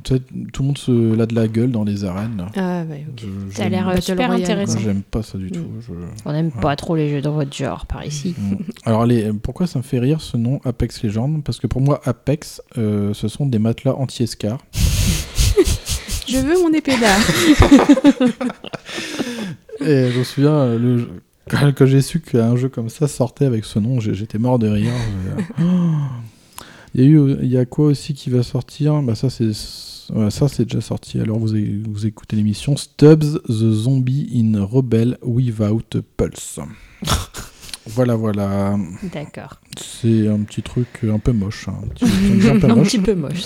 tu 0.04 0.14
sais, 0.14 0.22
tout 0.52 0.62
le 0.62 0.66
monde 0.68 0.78
se 0.78 1.14
l'a 1.14 1.26
de 1.26 1.34
la 1.34 1.48
gueule 1.48 1.70
dans 1.70 1.84
les 1.84 2.04
arènes. 2.04 2.36
Là. 2.38 2.50
Ah 2.56 2.84
ouais. 2.90 3.06
Je- 3.16 3.56
Ça 3.56 3.64
a 3.64 3.68
l'air 3.68 4.02
super 4.02 4.30
intéressant. 4.30 4.78
J'aime 4.78 5.02
pas 5.02 5.22
ça 5.22 5.38
du 5.38 5.46
Mm. 5.46 5.50
tout. 5.50 5.66
je- 5.86 5.92
On 6.24 6.32
n'aime 6.32 6.46
Ouais. 6.54 6.60
pas 6.60 6.76
trop 6.76 6.96
les 6.96 7.08
jeux 7.10 7.20
dans 7.22 7.32
votre 7.32 7.54
genre 7.54 7.86
par 7.86 8.04
ici. 8.06 8.34
Mm. 8.38 8.54
Alors, 8.84 9.06
les, 9.06 9.32
pourquoi 9.32 9.66
ça 9.66 9.78
me 9.78 9.84
fait 9.84 9.98
rire 9.98 10.20
ce 10.20 10.36
nom 10.36 10.60
Apex 10.64 11.02
Legends? 11.02 11.40
Parce 11.44 11.58
que 11.60 11.66
pour 11.66 11.80
moi, 11.80 12.00
Apex, 12.04 12.60
euh, 12.78 13.12
ce 13.14 13.28
sont 13.28 13.46
des 13.46 13.58
matelas 13.58 13.94
anti-escar. 13.94 14.58
Je 16.28 16.38
veux 16.38 16.60
mon 16.62 16.72
épée 16.72 16.96
d'art. 16.98 17.20
Et 19.80 20.10
je 20.10 20.18
me 20.18 20.24
souviens, 20.24 20.52
euh, 20.54 20.78
le, 20.78 21.08
quand, 21.48 21.72
quand 21.76 21.86
j'ai 21.86 22.02
su 22.02 22.20
qu'un 22.20 22.56
jeu 22.56 22.68
comme 22.68 22.88
ça 22.88 23.06
sortait 23.08 23.44
avec 23.46 23.64
ce 23.64 23.78
nom, 23.78 24.00
j'étais 24.00 24.38
mort 24.38 24.58
de 24.58 24.68
rire. 24.68 24.92
Je- 25.58 25.64
Oh. 25.64 25.94
Il 26.94 27.02
y 27.02 27.04
a 27.04 27.06
eu, 27.10 27.36
il 27.42 27.48
y 27.52 27.58
a 27.58 27.66
quoi 27.66 27.86
aussi 27.86 28.14
qui 28.14 28.30
va 28.30 28.42
sortir? 28.42 29.02
Bah 29.02 29.14
ça 29.14 29.28
c'est, 29.28 29.52
ça 29.52 30.48
c'est 30.48 30.64
déjà 30.64 30.80
sorti. 30.80 31.20
Alors 31.20 31.38
vous, 31.38 31.54
écoutez 32.06 32.34
l'émission 32.34 32.76
Stubbs 32.78 33.40
the 33.46 33.70
Zombie 33.72 34.26
in 34.34 34.64
Rebel 34.64 35.18
Without 35.22 35.82
Pulse. 36.16 36.58
voilà, 37.86 38.16
voilà. 38.16 38.74
D'accord. 39.12 39.60
C'est 39.78 40.26
un 40.28 40.40
petit 40.40 40.62
truc 40.62 40.88
un 41.04 41.18
peu 41.18 41.32
moche. 41.32 41.68
hein. 41.68 41.74
Un 41.84 41.88
petit- 41.88 42.04
un 42.48 42.54
petit 42.54 42.60
peu 42.60 42.66
Un 42.70 42.74
moche. 42.74 42.88
petit 42.88 42.98
peu 43.00 43.14
moche. 43.14 43.44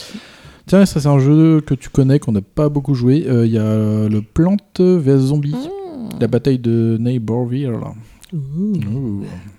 Tiens, 0.66 0.86
ça 0.86 1.00
c'est 1.00 1.08
un 1.08 1.18
jeu 1.18 1.60
que 1.60 1.74
tu 1.74 1.88
connais, 1.88 2.18
qu'on 2.18 2.32
n'a 2.32 2.40
pas 2.40 2.68
beaucoup 2.68 2.94
joué. 2.94 3.24
Euh, 3.28 3.46
Il 3.46 3.52
y 3.52 3.58
a 3.58 4.08
le 4.08 4.20
Plante 4.22 4.80
vs 4.80 5.18
Zombie. 5.18 5.52
Mmh. 5.54 6.20
La 6.20 6.26
bataille 6.28 6.58
de 6.58 6.96
Neighborville. 7.00 7.72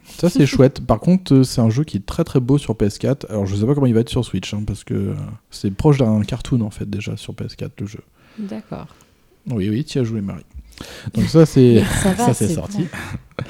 Ça 0.07 0.29
c'est 0.29 0.45
chouette. 0.47 0.81
Par 0.81 0.99
contre, 0.99 1.33
euh, 1.33 1.43
c'est 1.43 1.61
un 1.61 1.69
jeu 1.69 1.83
qui 1.83 1.97
est 1.97 2.05
très 2.05 2.23
très 2.23 2.39
beau 2.39 2.57
sur 2.57 2.73
PS4. 2.73 3.27
Alors 3.29 3.45
je 3.45 3.55
sais 3.55 3.65
pas 3.65 3.73
comment 3.75 3.87
il 3.87 3.93
va 3.93 3.99
être 4.01 4.09
sur 4.09 4.23
Switch, 4.25 4.53
hein, 4.53 4.63
parce 4.65 4.83
que 4.83 4.93
euh, 4.93 5.13
c'est 5.51 5.71
proche 5.71 5.97
d'un 5.97 6.21
cartoon 6.21 6.61
en 6.61 6.69
fait 6.69 6.89
déjà 6.89 7.17
sur 7.17 7.33
PS4 7.33 7.69
le 7.79 7.85
jeu. 7.87 7.99
D'accord. 8.39 8.87
Oui, 9.51 9.69
oui, 9.69 9.83
tu 9.83 9.97
y 9.97 10.01
as 10.01 10.03
joué 10.03 10.21
Marie. 10.21 10.45
Donc 11.13 11.25
ça 11.25 11.45
c'est 11.45 11.83
ça 12.03 12.15
ça 12.17 12.33
c'est 12.33 12.47
c'est 12.47 12.53
sorti. 12.55 12.77
bon. 12.79 13.43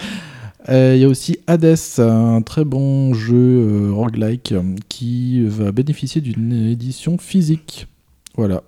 Euh, 0.70 0.94
Il 0.96 1.02
y 1.02 1.06
a 1.06 1.08
aussi 1.10 1.38
Hades, 1.48 1.76
un 2.00 2.42
très 2.42 2.64
bon 2.64 3.14
jeu 3.14 3.36
euh, 3.36 3.92
roguelike 3.94 4.54
euh, 4.54 4.76
qui 4.90 5.44
va 5.46 5.72
bénéficier 5.72 6.22
d'une 6.22 6.54
édition 6.54 7.18
physique. 7.18 7.88
Voilà, 8.36 8.64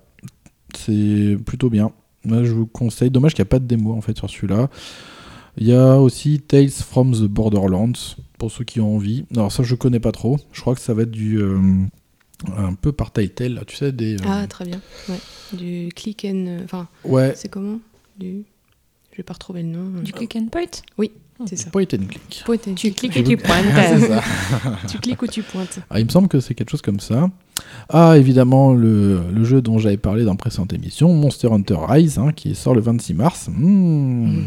c'est 0.76 1.36
plutôt 1.44 1.70
bien. 1.70 1.92
Moi, 2.24 2.44
je 2.44 2.52
vous 2.52 2.66
conseille. 2.66 3.10
Dommage 3.10 3.34
qu'il 3.34 3.42
n'y 3.42 3.48
a 3.48 3.50
pas 3.50 3.58
de 3.58 3.66
démo 3.66 3.92
en 3.94 4.00
fait 4.00 4.16
sur 4.16 4.28
celui-là. 4.28 4.68
Il 5.58 5.66
y 5.66 5.72
a 5.72 5.96
aussi 5.98 6.40
Tales 6.40 6.68
from 6.70 7.12
the 7.12 7.22
Borderlands 7.24 8.16
pour 8.38 8.50
ceux 8.50 8.64
qui 8.64 8.80
ont 8.80 8.94
envie. 8.96 9.24
Alors 9.34 9.50
ça, 9.50 9.62
je 9.62 9.74
connais 9.74 10.00
pas 10.00 10.12
trop. 10.12 10.36
Je 10.52 10.60
crois 10.60 10.74
que 10.74 10.80
ça 10.82 10.92
va 10.92 11.02
être 11.02 11.10
du 11.10 11.38
euh, 11.40 11.58
un 12.58 12.74
peu 12.74 12.92
par 12.92 13.10
Telltale, 13.10 13.54
là, 13.54 13.64
tu 13.66 13.74
sais 13.76 13.90
des. 13.90 14.16
euh, 14.16 14.24
Ah, 14.26 14.46
très 14.46 14.66
bien. 14.66 14.80
Ouais. 15.08 15.18
Du 15.54 15.88
click 15.96 16.26
and. 16.26 16.58
Enfin, 16.64 16.88
ouais, 17.04 17.32
c'est 17.36 17.48
comment? 17.48 17.80
Du. 18.18 18.44
Je 19.12 19.16
vais 19.16 19.22
pas 19.22 19.32
retrouver 19.32 19.62
le 19.62 19.68
nom. 19.70 20.02
Du 20.02 20.12
click 20.12 20.36
and 20.36 20.48
point? 20.48 20.82
C'est 21.44 21.56
ça. 21.56 21.70
point 21.70 21.82
and 21.82 22.06
click. 22.08 22.42
Point 22.46 22.56
and 22.68 22.74
Tu 22.74 22.92
cliques 22.92 23.16
et 23.16 23.22
tu 23.24 23.36
pointes. 23.36 23.64
Tu 24.88 24.98
cliques 24.98 25.22
ou 25.22 25.26
tu 25.26 25.42
pointes. 25.42 25.80
Ah, 25.90 26.00
il 26.00 26.06
me 26.06 26.10
semble 26.10 26.28
que 26.28 26.40
c'est 26.40 26.54
quelque 26.54 26.70
chose 26.70 26.82
comme 26.82 27.00
ça. 27.00 27.28
Ah, 27.88 28.16
évidemment, 28.16 28.72
le, 28.72 29.20
le 29.32 29.44
jeu 29.44 29.60
dont 29.60 29.78
j'avais 29.78 29.96
parlé 29.96 30.24
dans 30.24 30.32
la 30.32 30.36
précédente 30.36 30.72
émission, 30.72 31.12
Monster 31.12 31.48
Hunter 31.52 31.76
Rise, 31.88 32.18
hein, 32.18 32.32
qui 32.34 32.54
sort 32.54 32.74
le 32.74 32.80
26 32.80 33.14
mars. 33.14 33.48
Hmm. 33.52 34.44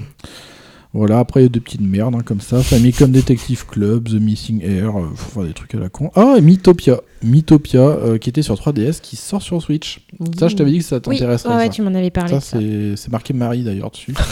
Voilà, 0.91 1.19
après 1.19 1.41
il 1.41 1.43
y 1.43 1.45
a 1.45 1.49
des 1.49 1.59
petites 1.59 1.81
merdes 1.81 2.15
hein, 2.15 2.21
comme 2.25 2.41
ça. 2.41 2.63
Famicom 2.63 3.11
Detective 3.11 3.65
Club, 3.67 4.09
The 4.09 4.13
Missing 4.13 4.63
Air, 4.63 4.97
euh, 4.97 5.09
faut 5.15 5.39
faire 5.39 5.47
des 5.47 5.53
trucs 5.53 5.75
à 5.75 5.77
la 5.77 5.89
con. 5.89 6.09
Ah, 6.15 6.33
et 6.37 6.41
Mythopia. 6.41 6.99
Mythopia, 7.21 7.79
euh, 7.81 8.17
qui 8.17 8.29
était 8.29 8.41
sur 8.41 8.55
3DS, 8.55 8.99
qui 8.99 9.15
sort 9.15 9.41
sur 9.43 9.61
Switch. 9.61 9.99
Ça, 10.39 10.47
je 10.47 10.55
t'avais 10.55 10.71
dit 10.71 10.79
que 10.79 10.83
ça 10.85 10.95
Oui, 11.05 11.17
t'intéresserait. 11.17 11.49
ouais, 11.53 11.55
ouais, 11.59 11.65
ça. 11.65 11.69
tu 11.69 11.81
m'en 11.83 11.93
avais 11.93 12.09
parlé. 12.09 12.31
Ça, 12.31 12.39
c'est 12.41 12.95
c'est 12.95 13.11
marqué 13.11 13.33
Marie 13.33 13.61
d'ailleurs 13.63 13.91
dessus. 13.91 14.15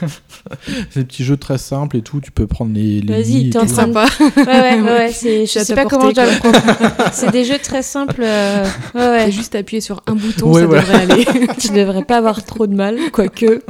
c'est 0.90 1.00
des 1.00 1.04
petits 1.04 1.24
jeux 1.24 1.36
très 1.36 1.58
simples 1.58 1.96
et 1.98 2.02
tout. 2.02 2.20
Tu 2.20 2.30
peux 2.32 2.46
prendre 2.46 2.72
les. 2.74 3.00
les 3.00 3.12
Vas-y, 3.22 3.50
t'es 3.50 3.58
en 3.58 3.66
train 3.66 3.86
de- 3.86 3.92
Sympa. 3.92 4.06
Ouais, 4.36 4.42
ouais, 4.46 4.82
ouais, 4.82 5.12
je 5.46 5.46
sais 5.46 5.74
pas 5.74 5.84
comment 5.84 6.10
je 6.10 6.14
dois 6.14 6.26
le 6.26 6.40
comprendre. 6.40 7.10
C'est 7.12 7.30
des 7.30 7.44
jeux 7.44 7.58
très 7.62 7.82
simples. 7.82 8.22
euh, 8.24 8.64
Ouais, 8.94 9.30
juste 9.30 9.54
appuyé 9.54 9.80
sur 9.80 10.02
un 10.06 10.14
bouton, 10.14 10.50
Ouais, 10.52 10.62
ça 10.62 10.66
voilà. 10.66 10.82
devrait 10.82 11.02
aller. 11.12 11.26
tu 11.60 11.68
devrais 11.68 12.04
pas 12.04 12.16
avoir 12.16 12.44
trop 12.44 12.66
de 12.66 12.74
mal, 12.74 12.96
quoique. 13.12 13.62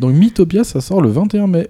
Donc 0.00 0.14
Mythopia, 0.14 0.64
ça 0.64 0.80
sort 0.80 1.00
le 1.02 1.10
21 1.10 1.46
mai. 1.46 1.68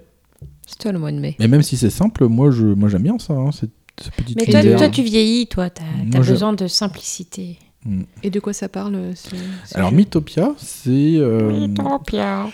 C'est 0.67 0.77
toi 0.79 0.91
le 0.91 0.99
mois 0.99 1.11
de 1.11 1.19
mai. 1.19 1.35
Mais 1.39 1.47
même 1.47 1.63
si 1.63 1.77
c'est 1.77 1.89
simple, 1.89 2.27
moi 2.27 2.51
je 2.51 2.65
moi 2.65 2.89
j'aime 2.89 3.01
bien 3.03 3.17
ça. 3.17 3.33
hein, 3.33 3.51
cette, 3.51 3.71
cette 4.01 4.13
petite 4.13 4.37
Mais 4.39 4.45
toi, 4.45 4.77
toi, 4.77 4.89
tu 4.89 5.01
vieillis, 5.01 5.47
toi, 5.47 5.69
t'as, 5.69 5.83
je- 6.21 6.31
besoin 6.31 6.53
de 6.53 6.67
simplicité. 6.67 7.57
Mm. 7.85 8.01
Et 8.23 8.29
de 8.29 8.39
quoi 8.39 8.53
ça 8.53 8.69
parle 8.69 8.97
ce, 9.15 9.29
ce 9.65 9.75
Alors 9.77 9.89
jeu? 9.91 9.95
Mythopia, 9.95 10.53
c'est 10.57 10.89
euh, 11.17 11.49
Mythopia. 11.67 12.47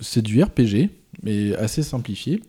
c'est 0.00 0.22
du 0.22 0.42
RPG, 0.42 0.90
mais 1.24 1.56
assez 1.56 1.82
simplifié. 1.82 2.42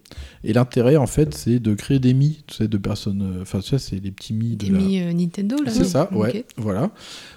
Et 0.43 0.53
l'intérêt 0.53 0.97
en 0.97 1.07
fait, 1.07 1.33
c'est 1.33 1.59
de 1.59 1.73
créer 1.73 1.99
des 1.99 2.13
mi, 2.13 2.43
tu 2.47 2.55
sais, 2.55 2.67
de 2.67 2.77
personnes. 2.77 3.21
euh, 3.38 3.41
Enfin, 3.41 3.61
ça 3.61 3.79
c'est 3.79 3.95
les 4.03 4.11
petits 4.11 4.33
mi 4.33 4.55
de 4.55 4.65
Des 4.65 4.71
la. 4.71 4.77
mis 4.77 4.99
euh, 5.01 5.13
Nintendo 5.13 5.55
là 5.63 5.71
C'est 5.71 5.85
ça, 5.85 6.09
ouais, 6.13 6.45
voilà. 6.57 6.91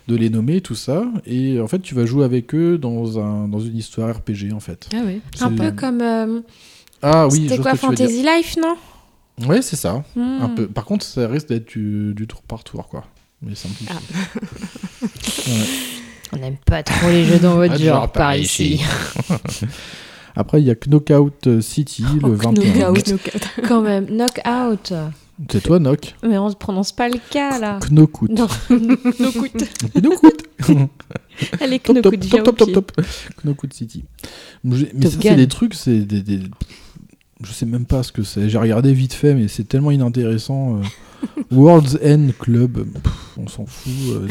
De 0.08 0.16
les 0.16 0.28
nommer, 0.30 0.60
tout 0.60 0.74
ça. 0.74 1.04
Et 1.26 1.60
en 1.60 1.68
fait, 1.68 1.78
tu 1.80 1.94
vas 1.94 2.04
jouer 2.06 2.24
avec 2.24 2.54
eux 2.54 2.76
dans, 2.78 3.18
un, 3.18 3.46
dans 3.48 3.60
une 3.60 3.76
histoire 3.76 4.14
RPG, 4.16 4.52
en 4.52 4.60
fait. 4.60 4.88
Ah 4.94 5.02
ouais. 5.04 5.20
Un 5.40 5.52
peu 5.52 5.70
comme. 5.72 6.00
euh, 6.02 6.40
Ah 7.02 7.28
oui, 7.28 7.46
c'était 7.48 7.62
quoi, 7.62 7.72
que. 7.72 7.78
Fantasy 7.78 8.22
Life, 8.22 8.56
non? 8.60 8.76
Ouais, 9.46 9.62
c'est 9.62 9.76
ça. 9.76 10.02
Hmm. 10.16 10.38
Un 10.42 10.48
peu. 10.48 10.66
Par 10.66 10.84
contre, 10.84 11.06
ça 11.06 11.28
risque 11.28 11.48
d'être 11.48 11.68
du, 11.68 12.12
du 12.14 12.26
tour 12.26 12.42
par 12.42 12.64
tour, 12.64 12.88
quoi. 12.88 13.04
Mais 13.40 13.54
simplifié. 13.54 13.94
Ah. 13.94 14.00
On 16.32 16.38
n'aime 16.38 16.56
pas 16.66 16.82
trop 16.82 17.08
les 17.08 17.24
jeux 17.24 17.38
dans 17.38 17.54
votre 17.54 17.74
Ah, 17.74 17.78
genre, 17.78 17.86
genre, 17.86 18.12
par 18.12 18.24
par 18.24 18.36
ici. 18.36 18.74
ici. 18.74 18.84
Après, 20.38 20.60
il 20.62 20.66
y 20.66 20.70
a 20.70 20.74
Knockout 20.76 21.60
City 21.60 22.04
le 22.22 22.32
21 22.32 22.92
mai. 22.92 23.02
Knockout. 23.02 23.48
Quand 23.68 23.82
même, 23.82 24.06
Knockout. 24.06 24.92
C'est 25.50 25.62
toi, 25.62 25.78
Knock 25.78 26.14
Mais 26.22 26.38
on 26.38 26.48
ne 26.48 26.54
prononce 26.54 26.92
pas 26.92 27.08
le 27.08 27.18
cas, 27.30 27.58
là. 27.58 27.78
Knockout. 27.90 28.30
Non, 28.30 28.46
Knockout. 28.70 29.64
Knockout. 30.00 30.44
Allez, 31.60 31.78
top, 31.80 32.00
top, 32.02 32.14
top, 32.18 32.42
top, 32.44 32.56
top, 32.56 32.72
top. 32.72 32.92
Knockout 33.44 33.72
City. 33.72 34.04
Mais 34.64 34.76
ça, 35.08 35.18
c'est 35.20 35.34
des 35.36 35.48
trucs, 35.48 35.74
c'est 35.74 36.00
des, 36.00 36.22
des- 36.22 36.40
Je 37.42 37.52
sais 37.52 37.66
même 37.66 37.84
pas 37.84 38.02
ce 38.02 38.10
que 38.12 38.22
c'est. 38.22 38.48
J'ai 38.48 38.58
regardé 38.58 38.92
vite 38.92 39.12
fait, 39.14 39.34
mais 39.34 39.48
c'est 39.48 39.64
tellement 39.64 39.90
inintéressant. 39.90 40.76
euh. 40.78 40.82
World's 41.52 41.98
End 42.04 42.28
Club, 42.38 42.84
pff, 43.02 43.12
on 43.36 43.48
s'en 43.48 43.66
fout. 43.66 43.92
euh. 44.10 44.28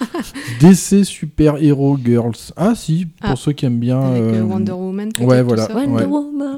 DC 0.60 1.04
Super 1.04 1.56
Hero 1.62 1.96
Girls. 2.02 2.52
Ah 2.56 2.74
si, 2.74 3.06
pour 3.20 3.30
Ah. 3.30 3.36
ceux 3.36 3.52
qui 3.52 3.66
aiment 3.66 3.78
bien. 3.78 4.00
Avec 4.00 4.22
euh, 4.22 4.40
euh, 4.40 4.42
Wonder 4.44 4.72
Woman. 4.72 5.10
ouais, 5.20 5.42
voilà. 5.42 5.66
ça 5.66 5.74
Ouais. 5.76 6.06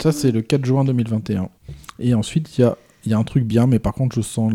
Ça, 0.02 0.12
c'est 0.12 0.30
le 0.32 0.42
4 0.42 0.64
juin 0.64 0.84
2021. 0.84 1.48
Et 1.98 2.14
ensuite, 2.14 2.56
il 2.58 2.62
y 2.62 2.64
a, 2.64 2.76
il 3.04 3.10
y 3.10 3.14
a 3.14 3.18
un 3.18 3.24
truc 3.24 3.44
bien, 3.44 3.66
mais 3.66 3.78
par 3.78 3.92
contre, 3.94 4.14
je 4.16 4.20
sens 4.20 4.52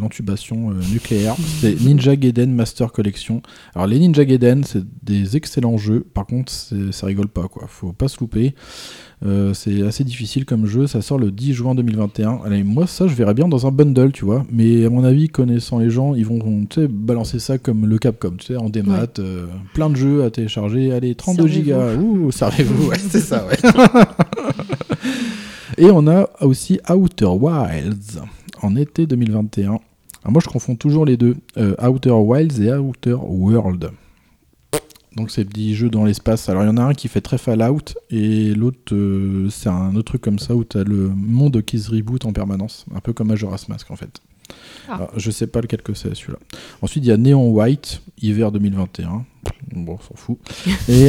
l'intubation 0.00 0.70
euh, 0.70 0.74
nucléaire. 0.92 1.34
C'est 1.60 1.80
Ninja 1.80 2.16
Gaiden 2.16 2.52
Master 2.54 2.92
Collection. 2.92 3.42
Alors, 3.74 3.86
les 3.86 3.98
Ninja 3.98 4.24
Gaiden, 4.24 4.62
c'est 4.64 4.84
des 5.02 5.36
excellents 5.36 5.76
jeux. 5.78 6.00
Par 6.14 6.26
contre, 6.26 6.52
ça 6.52 7.06
rigole 7.06 7.28
pas, 7.28 7.48
quoi. 7.48 7.64
Faut 7.68 7.92
pas 7.92 8.08
se 8.08 8.18
louper. 8.20 8.54
Euh, 9.26 9.52
c'est 9.52 9.82
assez 9.82 10.02
difficile 10.02 10.46
comme 10.46 10.64
jeu. 10.66 10.86
Ça 10.86 11.02
sort 11.02 11.18
le 11.18 11.30
10 11.30 11.52
juin 11.52 11.74
2021. 11.74 12.40
Allez, 12.44 12.62
moi, 12.62 12.86
ça, 12.86 13.06
je 13.06 13.14
verrais 13.14 13.34
bien 13.34 13.48
dans 13.48 13.66
un 13.66 13.70
bundle, 13.70 14.12
tu 14.12 14.24
vois. 14.24 14.46
Mais 14.50 14.86
à 14.86 14.90
mon 14.90 15.04
avis, 15.04 15.28
connaissant 15.28 15.78
les 15.78 15.90
gens, 15.90 16.14
ils 16.14 16.24
vont 16.24 16.38
tu 16.70 16.80
sais, 16.82 16.88
balancer 16.88 17.38
ça 17.38 17.58
comme 17.58 17.86
le 17.86 17.98
Capcom, 17.98 18.34
tu 18.38 18.46
sais, 18.46 18.56
en 18.56 18.70
démat. 18.70 19.06
euh, 19.18 19.46
plein 19.74 19.90
de 19.90 19.96
jeux 19.96 20.24
à 20.24 20.30
télécharger. 20.30 20.92
Allez, 20.92 21.14
32 21.14 21.42
Servez-vous. 21.42 21.54
gigas. 21.64 21.96
Ouh, 21.96 22.30
servez-vous. 22.32 22.88
Ouais, 22.88 22.96
c'est 23.10 23.20
ça, 23.20 23.46
ouais. 23.46 23.58
Et 25.80 25.90
on 25.90 26.06
a 26.08 26.28
aussi 26.42 26.78
Outer 26.90 27.24
Wilds 27.24 28.20
en 28.60 28.76
été 28.76 29.06
2021. 29.06 29.68
Alors 29.70 29.80
moi, 30.26 30.42
je 30.44 30.48
confonds 30.50 30.76
toujours 30.76 31.06
les 31.06 31.16
deux, 31.16 31.38
euh, 31.56 31.74
Outer 31.82 32.10
Wilds 32.10 32.60
et 32.60 32.70
Outer 32.74 33.16
World. 33.18 33.90
Donc 35.16 35.30
c'est 35.30 35.44
des 35.44 35.72
jeux 35.72 35.88
dans 35.88 36.04
l'espace. 36.04 36.50
Alors 36.50 36.64
il 36.64 36.66
y 36.66 36.68
en 36.68 36.76
a 36.76 36.82
un 36.82 36.92
qui 36.92 37.08
fait 37.08 37.22
très 37.22 37.38
Fallout 37.38 37.94
et 38.10 38.52
l'autre 38.54 38.94
euh, 38.94 39.48
c'est 39.48 39.70
un 39.70 39.96
autre 39.96 40.12
truc 40.12 40.20
comme 40.20 40.38
ça 40.38 40.54
où 40.54 40.64
tu 40.64 40.76
as 40.76 40.84
le 40.84 41.08
monde 41.08 41.62
qui 41.62 41.80
se 41.80 41.90
reboot 41.90 42.26
en 42.26 42.34
permanence, 42.34 42.84
un 42.94 43.00
peu 43.00 43.14
comme 43.14 43.28
Majora's 43.28 43.66
Mask 43.70 43.90
en 43.90 43.96
fait. 43.96 44.20
Ah. 44.88 44.94
Alors, 44.94 45.10
je 45.16 45.30
sais 45.30 45.46
pas 45.46 45.60
lequel 45.60 45.82
que 45.82 45.94
c'est 45.94 46.14
celui-là. 46.14 46.38
Ensuite 46.82 47.04
il 47.04 47.08
y 47.08 47.12
a 47.12 47.16
Neon 47.16 47.48
White, 47.50 48.02
hiver 48.20 48.50
2021. 48.52 49.24
Bon, 49.72 49.94
on 49.94 49.98
s'en 49.98 50.14
fout. 50.16 50.38
Et 50.88 51.08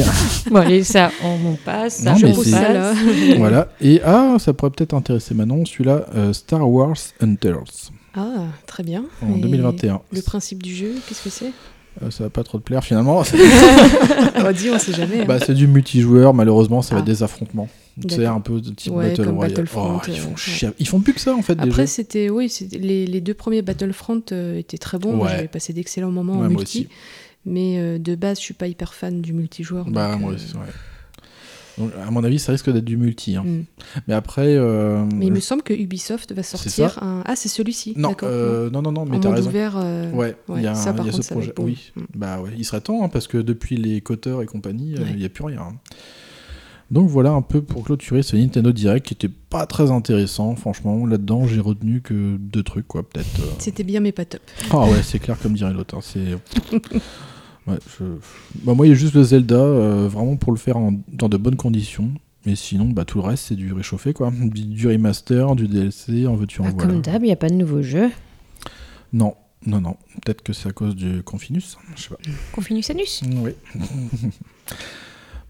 Bon, 0.50 0.56
allez, 0.60 0.84
ça, 0.84 1.10
on, 1.24 1.54
passe. 1.64 1.96
Ça, 2.02 2.12
Non, 2.12 2.18
c'est- 2.18 2.50
passe. 2.50 2.72
là. 2.72 2.94
voilà. 3.38 3.68
Et 3.80 4.00
ah, 4.04 4.36
ça 4.38 4.52
pourrait 4.52 4.70
peut-être 4.70 4.94
intéresser 4.94 5.34
Manon, 5.34 5.64
celui-là, 5.64 6.06
euh, 6.14 6.32
Star 6.32 6.68
Wars 6.70 6.96
Hunters 7.20 7.90
Ah, 8.14 8.46
très 8.66 8.82
bien. 8.84 9.04
en 9.22 9.34
Et 9.36 9.40
2021. 9.40 10.00
Le 10.12 10.22
principe 10.22 10.62
du 10.62 10.74
jeu, 10.74 10.94
qu'est-ce 11.08 11.22
que 11.24 11.30
c'est? 11.30 11.52
Euh, 12.02 12.10
ça 12.10 12.24
va 12.24 12.30
pas 12.30 12.42
trop 12.44 12.58
te 12.58 12.62
plaire 12.64 12.82
finalement. 12.84 13.22
On 14.36 14.52
dit, 14.52 14.70
on 14.70 14.78
sait 14.78 14.92
jamais. 14.94 15.20
hein. 15.22 15.24
bah, 15.26 15.38
c'est 15.44 15.54
du 15.54 15.66
multijoueur, 15.66 16.32
malheureusement, 16.32 16.80
ça 16.82 16.94
va 16.94 16.98
Ah. 16.98 17.00
être 17.00 17.06
des 17.06 17.22
affrontements. 17.22 17.68
C'est 18.08 18.24
un 18.26 18.40
peu 18.40 18.60
de 18.60 18.70
type 18.70 18.92
Ouais, 18.92 19.10
Battle 19.10 19.28
Royale. 19.28 19.50
Battlefront, 19.52 19.98
Oh, 19.98 20.06
ils, 20.08 20.16
font 20.18 20.34
euh, 20.66 20.70
ils 20.78 20.88
font 20.88 21.00
plus 21.00 21.12
que 21.12 21.20
ça 21.20 21.34
en 21.34 21.42
fait. 21.42 21.58
Après, 21.60 21.86
c'était 21.86 22.30
oui, 22.30 22.50
les, 22.72 23.06
les 23.06 23.20
deux 23.20 23.34
premiers 23.34 23.60
Battlefront 23.62 24.22
euh, 24.32 24.56
étaient 24.58 24.78
très 24.78 24.98
bons. 24.98 25.18
Ouais. 25.22 25.28
J'avais 25.30 25.48
passé 25.48 25.72
d'excellents 25.72 26.10
moments 26.10 26.38
en 26.40 26.48
multi. 26.48 26.88
Mais 27.44 27.78
euh, 27.78 27.98
de 27.98 28.14
base, 28.14 28.38
je 28.38 28.44
suis 28.44 28.54
pas 28.54 28.66
hyper 28.68 28.94
fan 28.94 29.20
du 29.20 29.32
multijoueur. 29.32 29.90
Bah, 29.90 30.12
donc, 30.12 30.20
moi 30.20 30.32
aussi, 30.34 30.54
ouais. 30.54 30.60
Donc, 31.78 31.90
à 32.06 32.10
mon 32.10 32.22
avis, 32.22 32.38
ça 32.38 32.52
risque 32.52 32.70
d'être 32.70 32.84
du 32.84 32.96
multi. 32.98 33.34
hein. 33.34 33.44
hmm. 33.44 33.64
Mais 34.06 34.14
après. 34.14 34.56
euh, 34.56 35.04
Mais 35.14 35.26
il 35.26 35.32
me 35.32 35.40
semble 35.40 35.62
que 35.62 35.72
Ubisoft 35.72 36.32
va 36.32 36.42
sortir 36.42 37.02
un. 37.02 37.22
Ah, 37.26 37.34
c'est 37.34 37.48
celui-ci. 37.48 37.94
Non, 37.96 38.14
euh, 38.22 38.68
non, 38.70 38.82
non, 38.82 38.92
non, 38.92 39.06
mais 39.06 39.18
t'as 39.20 39.30
raison. 39.34 39.48
ouvert. 39.48 39.74
euh, 39.76 40.10
Ouais, 40.12 40.36
il 40.56 40.62
y 40.62 40.66
a, 40.66 40.74
ça, 40.74 40.90
un- 40.90 40.92
par 40.94 41.06
y 41.06 41.08
a 41.08 41.12
contre, 41.12 41.24
ce 41.24 41.32
projet. 41.32 41.52
Oui, 41.58 41.92
bah 42.14 42.40
ouais, 42.40 42.50
il 42.56 42.64
serait 42.64 42.80
temps 42.82 43.02
hein, 43.04 43.08
parce 43.08 43.26
que 43.26 43.38
depuis 43.38 43.76
les 43.76 44.00
coteurs 44.02 44.42
et 44.42 44.46
compagnie, 44.46 44.92
il 44.96 45.02
Ouais. 45.02 45.14
n'y 45.14 45.24
a 45.24 45.28
plus 45.30 45.44
rien. 45.44 45.60
hein. 45.62 45.72
Donc 46.92 47.08
voilà 47.08 47.30
un 47.32 47.42
peu 47.42 47.62
pour 47.62 47.84
clôturer 47.84 48.22
ce 48.22 48.36
Nintendo 48.36 48.70
Direct 48.70 49.06
qui 49.06 49.14
était 49.14 49.28
pas 49.28 49.66
très 49.66 49.90
intéressant, 49.90 50.54
franchement. 50.56 51.06
Là-dedans, 51.06 51.46
j'ai 51.46 51.58
retenu 51.60 52.02
que 52.02 52.36
deux 52.36 52.62
trucs, 52.62 52.86
quoi, 52.86 53.02
peut-être. 53.02 53.40
euh. 53.40 53.46
C'était 53.58 53.82
bien, 53.82 54.00
mais 54.00 54.12
pas 54.12 54.26
top. 54.26 54.42
Ah 54.70 54.84
ouais, 54.84 55.02
c'est 55.02 55.18
clair 55.18 55.38
comme 55.40 55.54
dirait 55.54 55.72
l'autre. 55.72 55.96
hein, 55.96 56.00
C'est. 56.02 56.36
Ouais, 57.68 57.76
je- 57.96 58.04
bah, 58.64 58.74
moi, 58.74 58.86
il 58.86 58.88
y 58.88 58.92
a 58.92 58.96
juste 58.96 59.14
le 59.14 59.22
Zelda, 59.22 59.54
euh, 59.54 60.08
vraiment 60.08 60.34
pour 60.36 60.50
le 60.52 60.58
faire 60.58 60.76
en- 60.76 60.94
dans 61.12 61.28
de 61.28 61.36
bonnes 61.36 61.54
conditions. 61.54 62.10
Mais 62.44 62.56
sinon, 62.56 62.86
bah, 62.86 63.04
tout 63.04 63.18
le 63.18 63.24
reste, 63.24 63.44
c'est 63.46 63.54
du 63.54 63.72
réchauffé, 63.72 64.12
quoi. 64.12 64.32
Du, 64.32 64.88
remaster, 64.88 65.54
du 65.54 65.68
DLC, 65.68 66.26
en 66.26 66.34
veux-tu 66.34 66.60
en 66.60 66.64
Ah, 66.64 66.70
voilà. 66.74 66.90
Comme 66.90 67.00
d'hab, 67.02 67.22
il 67.22 67.26
n'y 67.26 67.32
a 67.32 67.36
pas 67.36 67.48
de 67.48 67.54
nouveau 67.54 67.80
jeu? 67.80 68.10
Non, 69.12 69.36
non, 69.64 69.80
non. 69.80 69.96
Peut-être 70.24 70.42
que 70.42 70.52
c'est 70.52 70.68
à 70.68 70.72
cause 70.72 70.96
du 70.96 71.22
Confinus. 71.22 71.78
Je 71.94 72.02
sais 72.02 72.08
pas. 72.08 72.16
Confinus 72.52 72.90
anus? 72.90 73.22
Oui. 73.36 73.52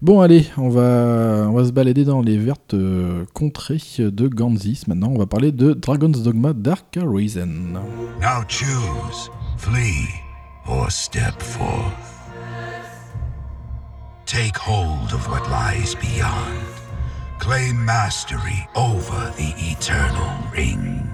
bon, 0.03 0.21
allez, 0.21 0.45
on 0.57 0.69
va, 0.69 1.47
on 1.49 1.53
va 1.53 1.65
se 1.65 1.71
balader 1.71 2.03
dans 2.03 2.21
les 2.21 2.37
vertes 2.37 2.73
euh, 2.73 3.25
contrées 3.33 3.81
de 3.99 4.27
Ganzis. 4.27 4.83
Maintenant, 4.87 5.09
on 5.09 5.17
va 5.17 5.25
parler 5.25 5.51
de 5.51 5.73
Dragon's 5.73 6.21
Dogma 6.21 6.53
Dark 6.53 6.97
Arisen. 6.97 7.79
Now 8.19 8.43
choose, 8.47 9.31
flee, 9.57 10.09
or 10.67 10.91
step 10.91 11.41
forth. 11.41 12.13
Take 14.25 14.57
hold 14.57 15.13
of 15.13 15.27
what 15.29 15.47
lies 15.49 15.95
beyond. 15.95 16.59
Claim 17.39 17.83
mastery 17.85 18.67
over 18.75 19.31
the 19.37 19.53
eternal 19.57 20.31
ring. 20.55 21.12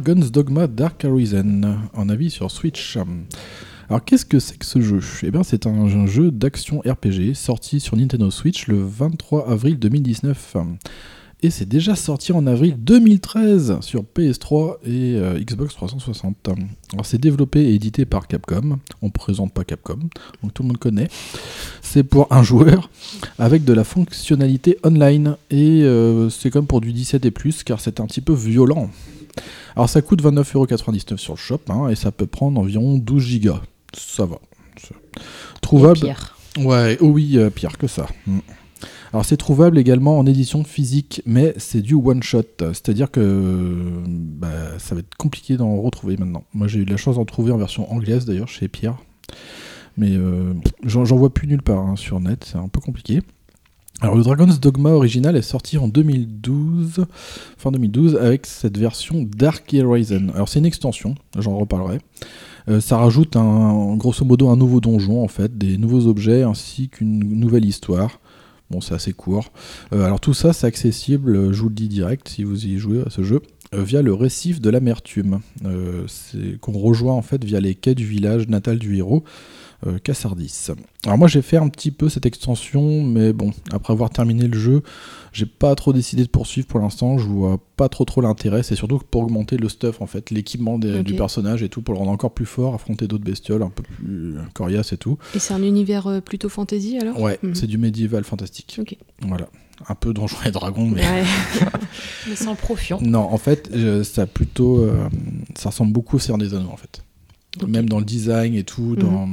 Dragon's 0.00 0.32
Dogma 0.32 0.66
Dark 0.66 1.04
Arisen, 1.04 1.76
en 1.92 2.08
avis 2.08 2.30
sur 2.30 2.50
Switch. 2.50 2.96
Alors 3.90 4.02
qu'est-ce 4.02 4.24
que 4.24 4.38
c'est 4.38 4.56
que 4.56 4.64
ce 4.64 4.80
jeu? 4.80 5.00
Eh 5.22 5.30
bien 5.30 5.42
c'est 5.42 5.66
un, 5.66 5.72
un 5.72 6.06
jeu 6.06 6.30
d'action 6.30 6.80
RPG 6.80 7.34
sorti 7.34 7.80
sur 7.80 7.98
Nintendo 7.98 8.30
Switch 8.30 8.66
le 8.66 8.82
23 8.82 9.50
avril 9.50 9.78
2019. 9.78 10.56
Et 11.42 11.50
c'est 11.50 11.68
déjà 11.68 11.96
sorti 11.96 12.32
en 12.32 12.46
avril 12.46 12.76
2013 12.78 13.80
sur 13.82 14.02
PS3 14.02 14.76
et 14.86 15.16
euh, 15.16 15.38
Xbox 15.38 15.74
360. 15.74 16.48
Alors 16.94 17.04
c'est 17.04 17.18
développé 17.18 17.60
et 17.60 17.74
édité 17.74 18.06
par 18.06 18.26
Capcom. 18.26 18.78
On 19.02 19.06
ne 19.06 19.10
présente 19.10 19.52
pas 19.52 19.64
Capcom, 19.64 19.98
donc 20.42 20.54
tout 20.54 20.62
le 20.62 20.68
monde 20.68 20.78
connaît. 20.78 21.08
C'est 21.82 22.04
pour 22.04 22.32
un 22.32 22.42
joueur 22.42 22.88
avec 23.38 23.64
de 23.64 23.74
la 23.74 23.84
fonctionnalité 23.84 24.78
online. 24.82 25.36
Et 25.50 25.82
euh, 25.82 26.30
c'est 26.30 26.50
comme 26.50 26.66
pour 26.66 26.80
du 26.80 26.94
17 26.94 27.26
et 27.26 27.30
plus 27.30 27.64
car 27.64 27.80
c'est 27.80 28.00
un 28.00 28.06
petit 28.06 28.22
peu 28.22 28.32
violent. 28.32 28.88
Alors 29.76 29.88
ça 29.88 30.02
coûte 30.02 30.22
29,99€ 30.22 31.16
sur 31.16 31.34
le 31.34 31.38
shop 31.38 31.60
hein, 31.68 31.88
et 31.88 31.94
ça 31.94 32.12
peut 32.12 32.26
prendre 32.26 32.60
environ 32.60 32.98
12 32.98 33.40
Go. 33.40 33.54
Ça 33.96 34.26
va. 34.26 34.38
Trouvable. 35.60 36.00
Pire. 36.00 36.36
Ouais, 36.58 36.98
oh 37.00 37.06
oui, 37.06 37.36
euh, 37.36 37.50
pire 37.50 37.78
que 37.78 37.86
ça. 37.86 38.06
Mm. 38.26 38.38
Alors 39.12 39.24
c'est 39.24 39.36
trouvable 39.36 39.78
également 39.78 40.18
en 40.18 40.26
édition 40.26 40.62
physique, 40.62 41.22
mais 41.26 41.52
c'est 41.56 41.82
du 41.82 41.94
one 41.94 42.22
shot, 42.22 42.44
c'est-à-dire 42.58 43.10
que 43.10 44.02
bah, 44.06 44.78
ça 44.78 44.94
va 44.94 45.00
être 45.00 45.16
compliqué 45.16 45.56
d'en 45.56 45.80
retrouver 45.80 46.16
maintenant. 46.16 46.44
Moi 46.54 46.68
j'ai 46.68 46.80
eu 46.80 46.84
de 46.84 46.90
la 46.92 46.96
chance 46.96 47.16
d'en 47.16 47.24
trouver 47.24 47.50
en 47.50 47.56
version 47.56 47.92
anglaise 47.92 48.24
d'ailleurs 48.24 48.48
chez 48.48 48.68
Pierre, 48.68 48.98
mais 49.96 50.12
euh, 50.12 50.54
j'en 50.84 51.04
j'en 51.04 51.16
vois 51.16 51.34
plus 51.34 51.48
nulle 51.48 51.62
part 51.62 51.80
hein, 51.80 51.96
sur 51.96 52.20
net, 52.20 52.44
c'est 52.44 52.58
un 52.58 52.68
peu 52.68 52.80
compliqué. 52.80 53.20
Alors 54.02 54.16
le 54.16 54.22
Dragon's 54.22 54.58
Dogma 54.60 54.90
original 54.90 55.36
est 55.36 55.42
sorti 55.42 55.76
en 55.76 55.86
2012, 55.86 57.04
fin 57.58 57.70
2012, 57.70 58.16
avec 58.16 58.46
cette 58.46 58.78
version 58.78 59.28
Dark 59.36 59.76
Horizon. 59.78 60.28
Alors 60.34 60.48
c'est 60.48 60.58
une 60.58 60.64
extension, 60.64 61.16
j'en 61.38 61.58
reparlerai. 61.58 61.98
Euh, 62.68 62.80
ça 62.80 62.96
rajoute 62.96 63.36
un, 63.36 63.96
grosso 63.96 64.24
modo 64.24 64.48
un 64.48 64.56
nouveau 64.56 64.80
donjon 64.80 65.22
en 65.22 65.28
fait, 65.28 65.58
des 65.58 65.76
nouveaux 65.76 66.06
objets 66.06 66.42
ainsi 66.42 66.88
qu'une 66.88 67.18
nouvelle 67.18 67.66
histoire. 67.66 68.20
Bon, 68.70 68.80
c'est 68.80 68.94
assez 68.94 69.12
court. 69.12 69.52
Euh, 69.92 70.06
alors 70.06 70.20
tout 70.20 70.32
ça, 70.32 70.54
c'est 70.54 70.66
accessible, 70.66 71.36
euh, 71.36 71.52
je 71.52 71.60
vous 71.60 71.68
le 71.68 71.74
dis 71.74 71.88
direct, 71.88 72.28
si 72.28 72.42
vous 72.42 72.64
y 72.66 72.78
jouez 72.78 73.02
à 73.06 73.10
ce 73.10 73.22
jeu, 73.22 73.42
via 73.74 74.00
le 74.00 74.14
récif 74.14 74.62
de 74.62 74.70
l'amertume, 74.70 75.40
qu'on 76.60 76.72
rejoint 76.72 77.12
en 77.12 77.22
fait 77.22 77.44
via 77.44 77.60
les 77.60 77.76
quais 77.76 77.94
du 77.94 78.04
village 78.04 78.48
natal 78.48 78.80
du 78.80 78.96
héros, 78.96 79.22
Cassardis. 80.04 80.66
Alors 81.06 81.16
moi 81.18 81.28
j'ai 81.28 81.42
fait 81.42 81.56
un 81.56 81.68
petit 81.68 81.90
peu 81.90 82.08
cette 82.08 82.26
extension, 82.26 83.02
mais 83.02 83.32
bon, 83.32 83.50
après 83.72 83.92
avoir 83.92 84.10
terminé 84.10 84.46
le 84.46 84.58
jeu, 84.58 84.82
j'ai 85.32 85.46
pas 85.46 85.74
trop 85.74 85.92
décidé 85.92 86.22
de 86.24 86.28
poursuivre 86.28 86.66
pour 86.66 86.80
l'instant, 86.80 87.16
je 87.18 87.26
vois 87.26 87.58
pas 87.76 87.88
trop 87.88 88.04
trop 88.04 88.20
l'intérêt, 88.20 88.62
c'est 88.62 88.76
surtout 88.76 88.98
pour 89.10 89.22
augmenter 89.22 89.56
le 89.56 89.68
stuff 89.68 90.00
en 90.02 90.06
fait, 90.06 90.30
l'équipement 90.30 90.78
du 90.78 91.14
personnage 91.14 91.62
et 91.62 91.68
tout, 91.68 91.80
pour 91.82 91.94
le 91.94 91.98
rendre 91.98 92.10
encore 92.10 92.32
plus 92.32 92.46
fort, 92.46 92.74
affronter 92.74 93.06
d'autres 93.06 93.24
bestioles 93.24 93.62
un 93.62 93.70
peu 93.70 93.82
plus 93.82 94.34
coriaces 94.54 94.92
et 94.92 94.96
tout. 94.98 95.16
Et 95.34 95.38
c'est 95.38 95.54
un 95.54 95.62
univers 95.62 96.06
euh, 96.06 96.20
plutôt 96.20 96.48
fantasy 96.48 96.98
alors? 96.98 97.18
Ouais, 97.20 97.38
Mhm. 97.42 97.54
c'est 97.54 97.66
du 97.66 97.78
médiéval 97.78 98.24
fantastique. 98.24 98.76
Ok. 98.80 98.96
Voilà. 99.22 99.48
Un 99.88 99.94
peu 99.94 100.12
Donjons 100.12 100.36
et 100.44 100.50
Dragons, 100.50 100.86
mais. 100.90 101.00
Ouais. 101.00 101.22
Mais 102.28 102.36
sans 102.36 102.54
profion. 102.54 102.98
Non, 103.00 103.20
en 103.32 103.38
fait, 103.38 103.70
euh, 103.72 104.04
ça 104.04 104.26
plutôt. 104.26 104.78
euh, 104.80 105.08
ça 105.56 105.70
ressemble 105.70 105.92
beaucoup 105.94 106.16
au 106.16 106.18
Seigneur 106.18 106.36
des 106.36 106.52
Anneaux, 106.52 106.68
en 106.70 106.76
fait. 106.76 107.02
Même 107.66 107.88
dans 107.88 107.98
le 107.98 108.04
design 108.04 108.54
et 108.54 108.62
tout, 108.64 108.94
dans. 108.96 109.28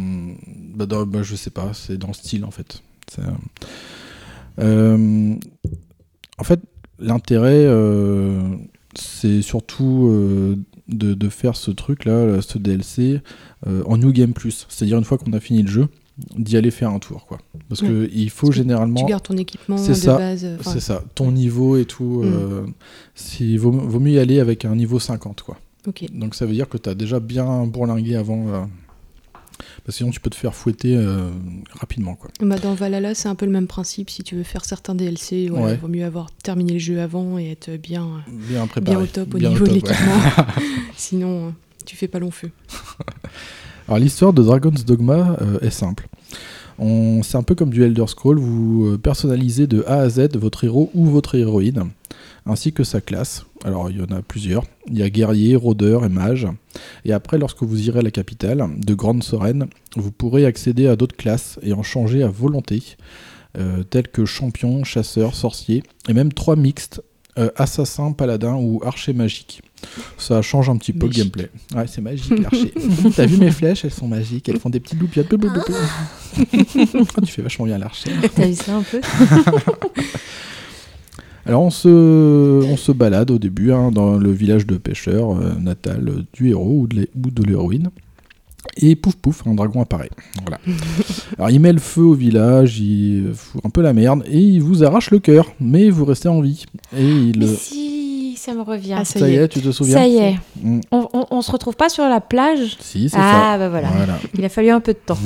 bah, 0.75 0.85
dans- 0.87 1.05
bah, 1.05 1.21
je 1.23 1.35
sais 1.35 1.51
pas, 1.51 1.71
c'est 1.73 1.97
dans 1.97 2.07
le 2.07 2.13
style, 2.13 2.45
en 2.45 2.51
fait. 2.51 2.81
Euh, 3.19 3.23
euh, 4.59 5.35
en 6.37 6.43
fait, 6.43 6.59
l'intérêt, 6.99 7.65
euh, 7.65 8.41
c'est 8.95 9.41
surtout 9.41 10.07
euh, 10.09 10.55
de, 10.87 11.13
de 11.13 11.29
faire 11.29 11.55
ce 11.55 11.69
truc-là, 11.71 12.41
ce 12.41 12.57
DLC, 12.57 13.21
en 13.65 13.97
New 13.97 14.11
Game 14.11 14.33
Plus. 14.33 14.65
C'est-à-dire, 14.69 14.97
une 14.97 15.03
fois 15.03 15.17
qu'on 15.17 15.33
a 15.33 15.39
fini 15.39 15.61
le 15.61 15.69
jeu, 15.69 15.87
d'y 16.35 16.57
aller 16.57 16.71
faire 16.71 16.89
un 16.89 16.99
tour, 16.99 17.27
quoi. 17.27 17.37
Parce 17.69 17.81
Ouais. 17.81 17.87
que 17.87 18.09
il 18.11 18.29
faut 18.31 18.47
Parce 18.47 18.57
généralement. 18.57 18.95
Tu 18.99 19.05
gardes 19.05 19.23
ton 19.23 19.37
équipement 19.37 19.77
C'est 19.77 19.93
ça, 19.93 20.17
base. 20.17 20.47
enfin, 20.59 20.71
C'est 20.73 20.79
ça, 20.79 21.03
ton 21.13 21.31
niveau 21.31 21.77
et 21.77 21.85
tout. 21.85 22.23
Mm. 22.23 22.73
si, 23.13 23.57
vaut, 23.57 23.71
vaut 23.71 23.99
mieux 23.99 24.13
y 24.13 24.19
aller 24.19 24.39
avec 24.39 24.65
un 24.65 24.75
niveau 24.75 24.99
50, 24.99 25.43
quoi. 25.43 25.59
Donc 26.13 26.35
ça 26.35 26.45
veut 26.45 26.53
dire 26.53 26.67
que 26.69 26.77
tu 26.77 26.89
as 26.89 26.95
déjà 26.95 27.19
bien 27.19 27.65
bourlingué 27.65 28.15
avant. 28.15 28.47
euh, 28.49 28.61
parce 29.85 29.95
que 29.95 29.99
sinon, 29.99 30.11
tu 30.11 30.19
peux 30.19 30.29
te 30.29 30.35
faire 30.35 30.53
fouetter 30.53 30.95
euh, 30.97 31.29
rapidement, 31.71 32.15
quoi. 32.15 32.29
Bah, 32.41 32.57
dans 32.59 32.73
Valhalla, 32.73 33.15
c'est 33.15 33.29
un 33.29 33.35
peu 33.35 33.45
le 33.45 33.51
même 33.51 33.67
principe. 33.67 34.09
Si 34.09 34.21
tu 34.21 34.35
veux 34.35 34.43
faire 34.43 34.65
certains 34.65 34.93
DLC, 34.95 35.49
Ouais. 35.49 35.77
vaut 35.77 35.87
mieux 35.87 36.03
avoir 36.05 36.29
terminé 36.43 36.73
le 36.73 36.79
jeu 36.79 36.99
avant 37.01 37.39
et 37.39 37.51
être 37.51 37.71
bien, 37.77 38.07
Bien 38.27 38.67
préparé. 38.67 38.95
bien 38.97 39.03
au 39.03 39.07
top 39.07 39.33
au 39.33 39.39
niveau 39.39 39.53
de 39.53 39.57
top, 39.59 39.67
ouais. 39.67 39.73
l'équipement. 39.75 40.45
Sinon, 40.97 41.47
euh, 41.47 41.49
tu 41.85 41.95
fais 41.95 42.07
pas 42.07 42.19
long 42.19 42.31
feu. 42.31 42.51
Alors 43.87 43.99
l'histoire 43.99 44.33
de 44.33 44.43
Dragon's 44.43 44.83
Dogma 44.83 45.37
euh, 45.41 45.59
est 45.61 45.69
simple. 45.69 46.07
On- 46.79 47.23
C'est 47.23 47.37
un 47.37 47.43
peu 47.43 47.55
comme 47.55 47.69
du 47.69 47.83
Elder 47.83 48.05
Scroll, 48.07 48.37
vous 48.39 48.87
euh, 48.93 48.97
personnalisez 48.97 49.65
de 49.67 49.83
A 49.87 49.99
à 50.01 50.09
Z 50.09 50.35
votre 50.35 50.63
héros 50.65 50.91
ou 50.93 51.05
votre 51.05 51.35
héroïne, 51.35 51.85
ainsi 52.47 52.73
que 52.73 52.83
sa 52.83 53.01
classe. 53.01 53.45
Alors 53.63 53.89
il 53.89 53.97
y 53.97 54.01
en 54.01 54.15
a 54.15 54.21
plusieurs. 54.21 54.63
Il 54.87 54.97
y 54.97 55.03
a 55.03 55.09
guerrier, 55.09 55.55
rôdeur 55.55 56.05
et 56.05 56.09
mage. 56.09 56.47
Et 57.05 57.13
après, 57.13 57.37
lorsque 57.37 57.63
vous 57.63 57.87
irez 57.87 57.99
à 57.99 58.03
la 58.03 58.11
capitale 58.11 58.67
de 58.77 58.93
Grande 58.93 59.23
Sereine, 59.23 59.67
vous 59.95 60.11
pourrez 60.11 60.45
accéder 60.45 60.87
à 60.87 60.95
d'autres 60.95 61.17
classes 61.17 61.59
et 61.63 61.73
en 61.73 61.83
changer 61.83 62.23
à 62.23 62.27
volonté, 62.29 62.83
euh, 63.57 63.83
tels 63.83 64.07
que 64.07 64.25
champion, 64.25 64.83
chasseur, 64.83 65.33
sorcier, 65.35 65.83
et 66.07 66.13
même 66.13 66.31
trois 66.31 66.55
mixtes, 66.55 67.01
euh, 67.37 67.49
assassin, 67.55 68.11
paladin 68.13 68.55
ou 68.55 68.81
archer 68.83 69.13
magique. 69.13 69.61
Ça 70.17 70.41
change 70.41 70.69
un 70.69 70.77
petit 70.77 70.91
peu 70.93 71.05
Magique. 71.05 71.17
le 71.17 71.23
gameplay. 71.43 71.49
Ouais, 71.75 71.85
c'est 71.87 72.01
magique 72.01 72.39
l'archer. 72.39 72.73
T'as 73.15 73.25
vu 73.27 73.37
mes 73.37 73.51
flèches? 73.51 73.85
Elles 73.85 73.91
sont 73.91 74.07
magiques, 74.07 74.49
elles 74.49 74.59
font 74.59 74.71
des 74.71 74.79
petites 74.79 74.99
loupiottes. 74.99 75.27
Ah, 75.31 76.41
tu 77.25 77.31
fais 77.31 77.41
vachement 77.43 77.65
bien 77.65 77.77
l'archer. 77.77 78.09
T'as 78.35 78.47
vu 78.47 78.55
ça 78.55 78.77
un 78.77 78.81
peu? 78.83 79.01
Alors 81.47 81.63
on 81.63 81.69
se, 81.69 81.87
on 82.63 82.75
se 82.77 82.91
balade 82.91 83.31
au 83.31 83.37
début 83.39 83.71
hein, 83.71 83.91
dans 83.91 84.17
le 84.17 84.31
village 84.31 84.67
de 84.67 84.75
pêcheurs 84.77 85.31
euh, 85.31 85.53
natal 85.59 86.25
du 86.33 86.49
héros 86.49 86.81
ou 86.81 86.87
de 86.87 86.95
l'hé- 86.97 87.09
ou 87.15 87.31
de 87.31 87.43
l'héroïne. 87.43 87.89
Et 88.81 88.95
pouf 88.95 89.15
pouf, 89.15 89.43
un 89.47 89.53
dragon 89.53 89.81
apparaît. 89.81 90.09
Voilà. 90.41 90.59
Alors 91.37 91.49
il 91.49 91.59
met 91.59 91.71
le 91.71 91.79
feu 91.79 92.01
au 92.03 92.13
village, 92.13 92.79
il 92.79 93.31
fout 93.33 93.61
un 93.63 93.69
peu 93.69 93.81
la 93.81 93.93
merde 93.93 94.23
et 94.29 94.39
il 94.39 94.61
vous 94.61 94.83
arrache 94.83 95.09
le 95.09 95.19
cœur, 95.19 95.53
mais 95.61 95.89
vous 95.89 96.03
restez 96.05 96.27
en 96.27 96.41
vie. 96.41 96.65
Et 96.95 97.07
il. 97.09 97.39
Mais 97.39 97.47
si, 97.55 98.06
ça 98.47 98.53
me 98.53 98.61
revient. 98.61 98.95
Ah, 98.97 99.03
ça 99.05 99.27
y 99.29 99.35
est, 99.35 99.47
tu 99.49 99.61
te 99.61 99.71
souviens 99.71 99.97
Ça 99.97 100.07
y 100.07 100.15
est. 100.17 100.35
Mm. 100.61 100.79
On, 100.91 101.07
on, 101.13 101.25
on 101.31 101.41
se 101.41 101.51
retrouve 101.51 101.75
pas 101.75 101.89
sur 101.89 102.05
la 102.05 102.21
plage 102.21 102.77
Si, 102.79 103.09
c'est 103.09 103.17
Ah, 103.19 103.51
ça. 103.53 103.57
bah 103.57 103.69
voilà. 103.69 103.89
Voilà. 103.89 104.17
Il 104.37 104.45
a 104.45 104.49
fallu 104.49 104.69
un 104.69 104.79
peu 104.79 104.93
de 104.93 104.99
temps. 105.05 105.17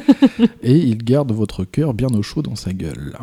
et 0.62 0.76
il 0.76 0.96
garde 0.98 1.30
votre 1.32 1.64
cœur 1.64 1.92
bien 1.94 2.08
au 2.08 2.22
chaud 2.22 2.40
dans 2.42 2.56
sa 2.56 2.72
gueule. 2.72 3.16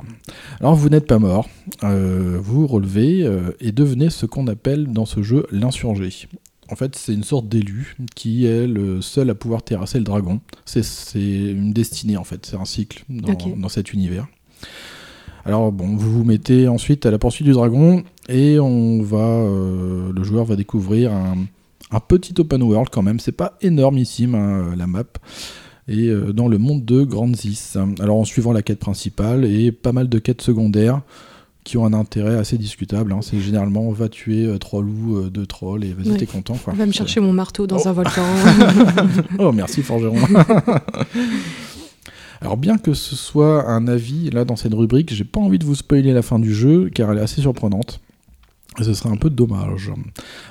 Alors 0.60 0.76
vous 0.76 0.90
n'êtes 0.90 1.08
pas 1.08 1.18
mort, 1.20 1.48
euh, 1.84 2.38
vous 2.42 2.68
relevez 2.68 3.24
euh, 3.24 3.52
et 3.60 3.72
devenez 3.72 4.10
ce 4.12 4.26
qu'on 4.28 4.46
appelle 4.48 4.88
dans 4.92 5.06
ce 5.06 5.24
jeu 5.24 5.48
l'insurgé. 5.52 6.10
En 6.72 6.76
fait, 6.76 6.96
c'est 6.96 7.14
une 7.14 7.24
sorte 7.24 7.50
d'élu 7.50 7.98
qui 8.16 8.46
est 8.46 8.68
le 8.68 9.02
seul 9.02 9.30
à 9.30 9.36
pouvoir 9.36 9.64
terrasser 9.64 9.98
le 9.98 10.04
dragon. 10.06 10.40
C'est- 10.66 10.82
une 11.16 11.74
destinée 11.74 12.16
en 12.18 12.24
fait, 12.24 12.46
c'est 12.46 12.56
un 12.58 12.66
cycle 12.66 13.04
dans 13.10 13.70
cet 13.70 13.92
univers. 13.94 14.28
Alors 15.44 15.72
bon, 15.72 15.96
vous 15.96 16.12
vous 16.20 16.24
mettez 16.24 16.68
ensuite 16.68 17.06
à 17.08 17.12
la 17.12 17.18
poursuite 17.18 17.48
du 17.48 17.54
dragon 17.54 18.04
et 18.32 18.60
on 18.60 19.02
va, 19.02 19.18
euh, 19.18 20.12
le 20.16 20.24
joueur 20.24 20.46
va 20.46 20.56
découvrir 20.56 21.12
un, 21.14 21.36
un 21.92 22.00
petit 22.00 22.34
open 22.40 22.64
world 22.64 22.90
quand 22.92 23.02
même. 23.04 23.20
C'est 23.20 23.32
pas 23.32 23.58
énormissime 23.62 24.36
hein, 24.36 24.74
la 24.78 24.88
map 24.88 25.04
et 25.88 26.08
euh, 26.10 26.32
dans 26.32 26.48
le 26.48 26.58
monde 26.58 26.86
de 26.86 27.04
Grandsis. 27.04 27.74
Alors 28.00 28.18
en 28.18 28.26
suivant 28.26 28.54
la 28.54 28.62
quête 28.62 28.80
principale 28.80 29.46
et 29.46 29.72
pas 29.72 29.92
mal 29.92 30.08
de 30.10 30.20
quêtes 30.20 30.42
secondaires 30.42 31.02
qui 31.64 31.78
ont 31.78 31.86
un 31.86 31.94
intérêt 31.94 32.36
assez 32.38 32.58
discutable. 32.58 33.12
hein. 33.14 33.20
C'est 33.22 33.40
généralement 33.40 33.82
on 33.82 33.92
va 33.92 34.10
tuer 34.10 34.46
euh, 34.46 34.58
trois 34.58 34.82
loups, 34.82 35.18
euh, 35.18 35.30
deux 35.30 35.46
trolls 35.46 35.84
et 35.84 35.94
vas-y 35.94 36.12
Ouais. 36.12 36.18
t'es 36.18 36.26
content. 36.26 36.56
Quoi. 36.56 36.74
Va 36.74 36.86
me 36.88 36.92
chercher 36.92 37.20
mon 37.20 37.34
marteau 37.34 37.68
dans 37.68 37.78
Oh. 37.78 37.88
un 37.88 37.92
volcan. 37.92 38.24
Oh 39.40 39.52
merci 39.52 39.82
forgeron. 39.84 40.16
Alors 42.42 42.58
bien 42.58 42.78
que 42.80 42.94
ce 42.96 43.16
soit 43.16 43.68
un 43.70 43.88
avis 43.88 44.32
là 44.32 44.46
dans 44.46 44.56
cette 44.56 44.74
rubrique, 44.74 45.14
j'ai 45.14 45.24
pas 45.24 45.40
envie 45.40 45.60
de 45.60 45.66
vous 45.66 45.76
spoiler 45.76 46.12
la 46.12 46.24
fin 46.24 46.40
du 46.40 46.54
jeu 46.54 46.90
car 46.94 47.12
elle 47.12 47.20
est 47.20 47.22
assez 47.22 47.42
surprenante. 47.42 48.02
Et 48.80 48.84
ce 48.84 48.94
serait 48.94 49.10
un 49.10 49.18
peu 49.18 49.30
dommage. 49.30 49.92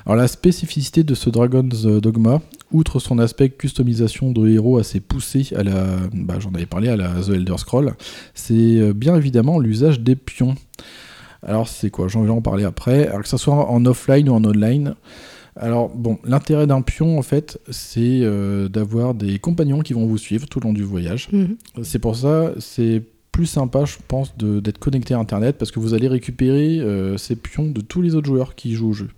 Alors 0.05 0.15
la 0.15 0.27
spécificité 0.27 1.03
de 1.03 1.15
ce 1.15 1.29
Dragon's 1.29 1.83
Dogma, 1.83 2.41
outre 2.71 2.99
son 2.99 3.17
aspect 3.17 3.49
customisation 3.49 4.31
de 4.31 4.47
héros 4.47 4.77
assez 4.77 4.99
poussé 4.99 5.47
à 5.55 5.63
la, 5.63 5.85
bah, 6.13 6.35
j'en 6.39 6.53
avais 6.53 6.67
parlé 6.67 6.89
à 6.89 6.95
la 6.95 7.09
The 7.09 7.29
Elder 7.29 7.57
Scroll, 7.57 7.93
c'est 8.35 8.53
euh, 8.53 8.93
bien 8.93 9.15
évidemment 9.15 9.59
l'usage 9.59 10.01
des 10.01 10.15
pions. 10.15 10.55
Alors 11.43 11.67
c'est 11.67 11.89
quoi? 11.89 12.07
J'en 12.07 12.21
vais 12.21 12.29
en 12.29 12.41
parler 12.41 12.63
après. 12.63 13.07
Alors 13.07 13.23
que 13.23 13.27
ce 13.27 13.37
soit 13.37 13.69
en 13.69 13.85
offline 13.85 14.29
ou 14.29 14.33
en 14.33 14.45
online. 14.45 14.95
Alors 15.55 15.89
bon, 15.89 16.19
l'intérêt 16.23 16.67
d'un 16.67 16.81
pion 16.81 17.17
en 17.17 17.23
fait, 17.23 17.59
c'est 17.69 18.21
euh, 18.21 18.69
d'avoir 18.69 19.13
des 19.13 19.39
compagnons 19.39 19.79
qui 19.81 19.93
vont 19.93 20.05
vous 20.05 20.17
suivre 20.17 20.47
tout 20.47 20.59
le 20.59 20.67
long 20.67 20.73
du 20.73 20.83
voyage. 20.83 21.29
Mhm. 21.31 21.57
C'est 21.83 21.99
pour 21.99 22.15
ça, 22.15 22.51
c'est 22.59 23.03
plus 23.31 23.45
sympa, 23.45 23.85
je 23.85 23.97
pense, 24.07 24.35
d'être 24.37 24.77
connecté 24.77 25.13
à 25.13 25.19
Internet 25.19 25.57
parce 25.57 25.71
que 25.71 25.79
vous 25.79 25.93
allez 25.93 26.07
récupérer 26.07 26.79
euh, 26.79 27.17
ces 27.17 27.35
pions 27.35 27.69
de 27.69 27.81
tous 27.81 28.01
les 28.01 28.15
autres 28.15 28.27
joueurs 28.27 28.55
qui 28.55 28.73
jouent 28.73 28.89
au 28.89 28.93
jeu. 28.93 29.09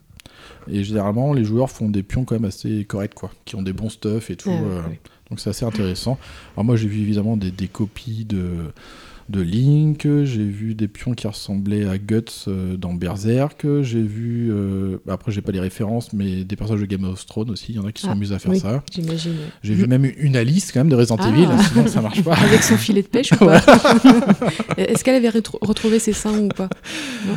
Et 0.68 0.84
généralement, 0.84 1.34
les 1.34 1.43
joueurs 1.43 1.70
font 1.70 1.89
des 1.89 2.03
pions 2.03 2.24
quand 2.24 2.36
même 2.36 2.45
assez 2.45 2.86
corrects, 2.86 3.16
quoi, 3.16 3.32
qui 3.45 3.55
ont 3.55 3.61
des 3.61 3.74
bons 3.74 3.89
stuff 3.89 4.30
et 4.30 4.36
tout. 4.36 4.49
Ah, 4.51 4.61
ouais, 4.61 4.68
euh, 4.68 4.82
ouais. 4.89 4.99
Donc 5.30 5.39
c'est 5.39 5.49
assez 5.49 5.66
intéressant. 5.66 6.18
Alors 6.55 6.66
moi, 6.66 6.76
j'ai 6.76 6.88
vu 6.88 7.01
évidemment 7.01 7.38
des, 7.38 7.51
des 7.51 7.68
copies 7.68 8.26
de, 8.26 8.72
de 9.30 9.41
Link, 9.41 10.01
j'ai 10.24 10.43
vu 10.43 10.76
des 10.76 10.88
pions 10.88 11.13
qui 11.13 11.28
ressemblaient 11.28 11.86
à 11.88 11.97
Guts 11.97 12.24
euh, 12.47 12.76
dans 12.76 12.93
Berserk, 12.93 13.65
j'ai 13.82 14.01
vu, 14.01 14.49
euh, 14.51 14.97
après 15.09 15.32
j'ai 15.32 15.41
pas 15.41 15.51
les 15.51 15.59
références, 15.61 16.11
mais 16.13 16.43
des 16.43 16.55
personnages 16.55 16.82
de 16.82 16.86
Game 16.86 17.03
of 17.05 17.26
Thrones 17.26 17.49
aussi, 17.49 17.67
il 17.69 17.76
y 17.76 17.80
en 17.80 17.86
a 17.86 17.91
qui 17.91 18.01
sont 18.01 18.09
Ah, 18.09 18.13
amusés 18.13 18.36
à 18.36 18.39
faire 18.39 18.51
oui. 18.51 18.59
ça. 18.59 18.84
J'imagine. 18.93 19.36
J'ai 19.63 19.74
vu 19.74 19.88
même 19.88 20.09
une 20.17 20.36
Alice 20.36 20.71
quand 20.71 20.82
même 20.82 20.89
de 20.89 20.95
Resident 20.95 21.17
Ah. 21.19 21.30
Evil, 21.30 21.47
sinon 21.71 21.88
ça 21.88 22.01
marche 22.01 22.21
pas. 22.21 22.36
Avec 22.36 22.63
son 22.63 22.78
filet 22.78 23.01
de 23.01 23.07
pêche 23.07 23.32
ou 23.32 23.36
pas 23.45 23.61
Est-ce 24.78 25.03
qu'elle 25.03 25.15
avait 25.15 25.30
retro- 25.30 25.59
retrouvé 25.61 25.99
ses 25.99 26.13
seins 26.13 26.38
ou 26.39 26.49
pas? 26.49 26.69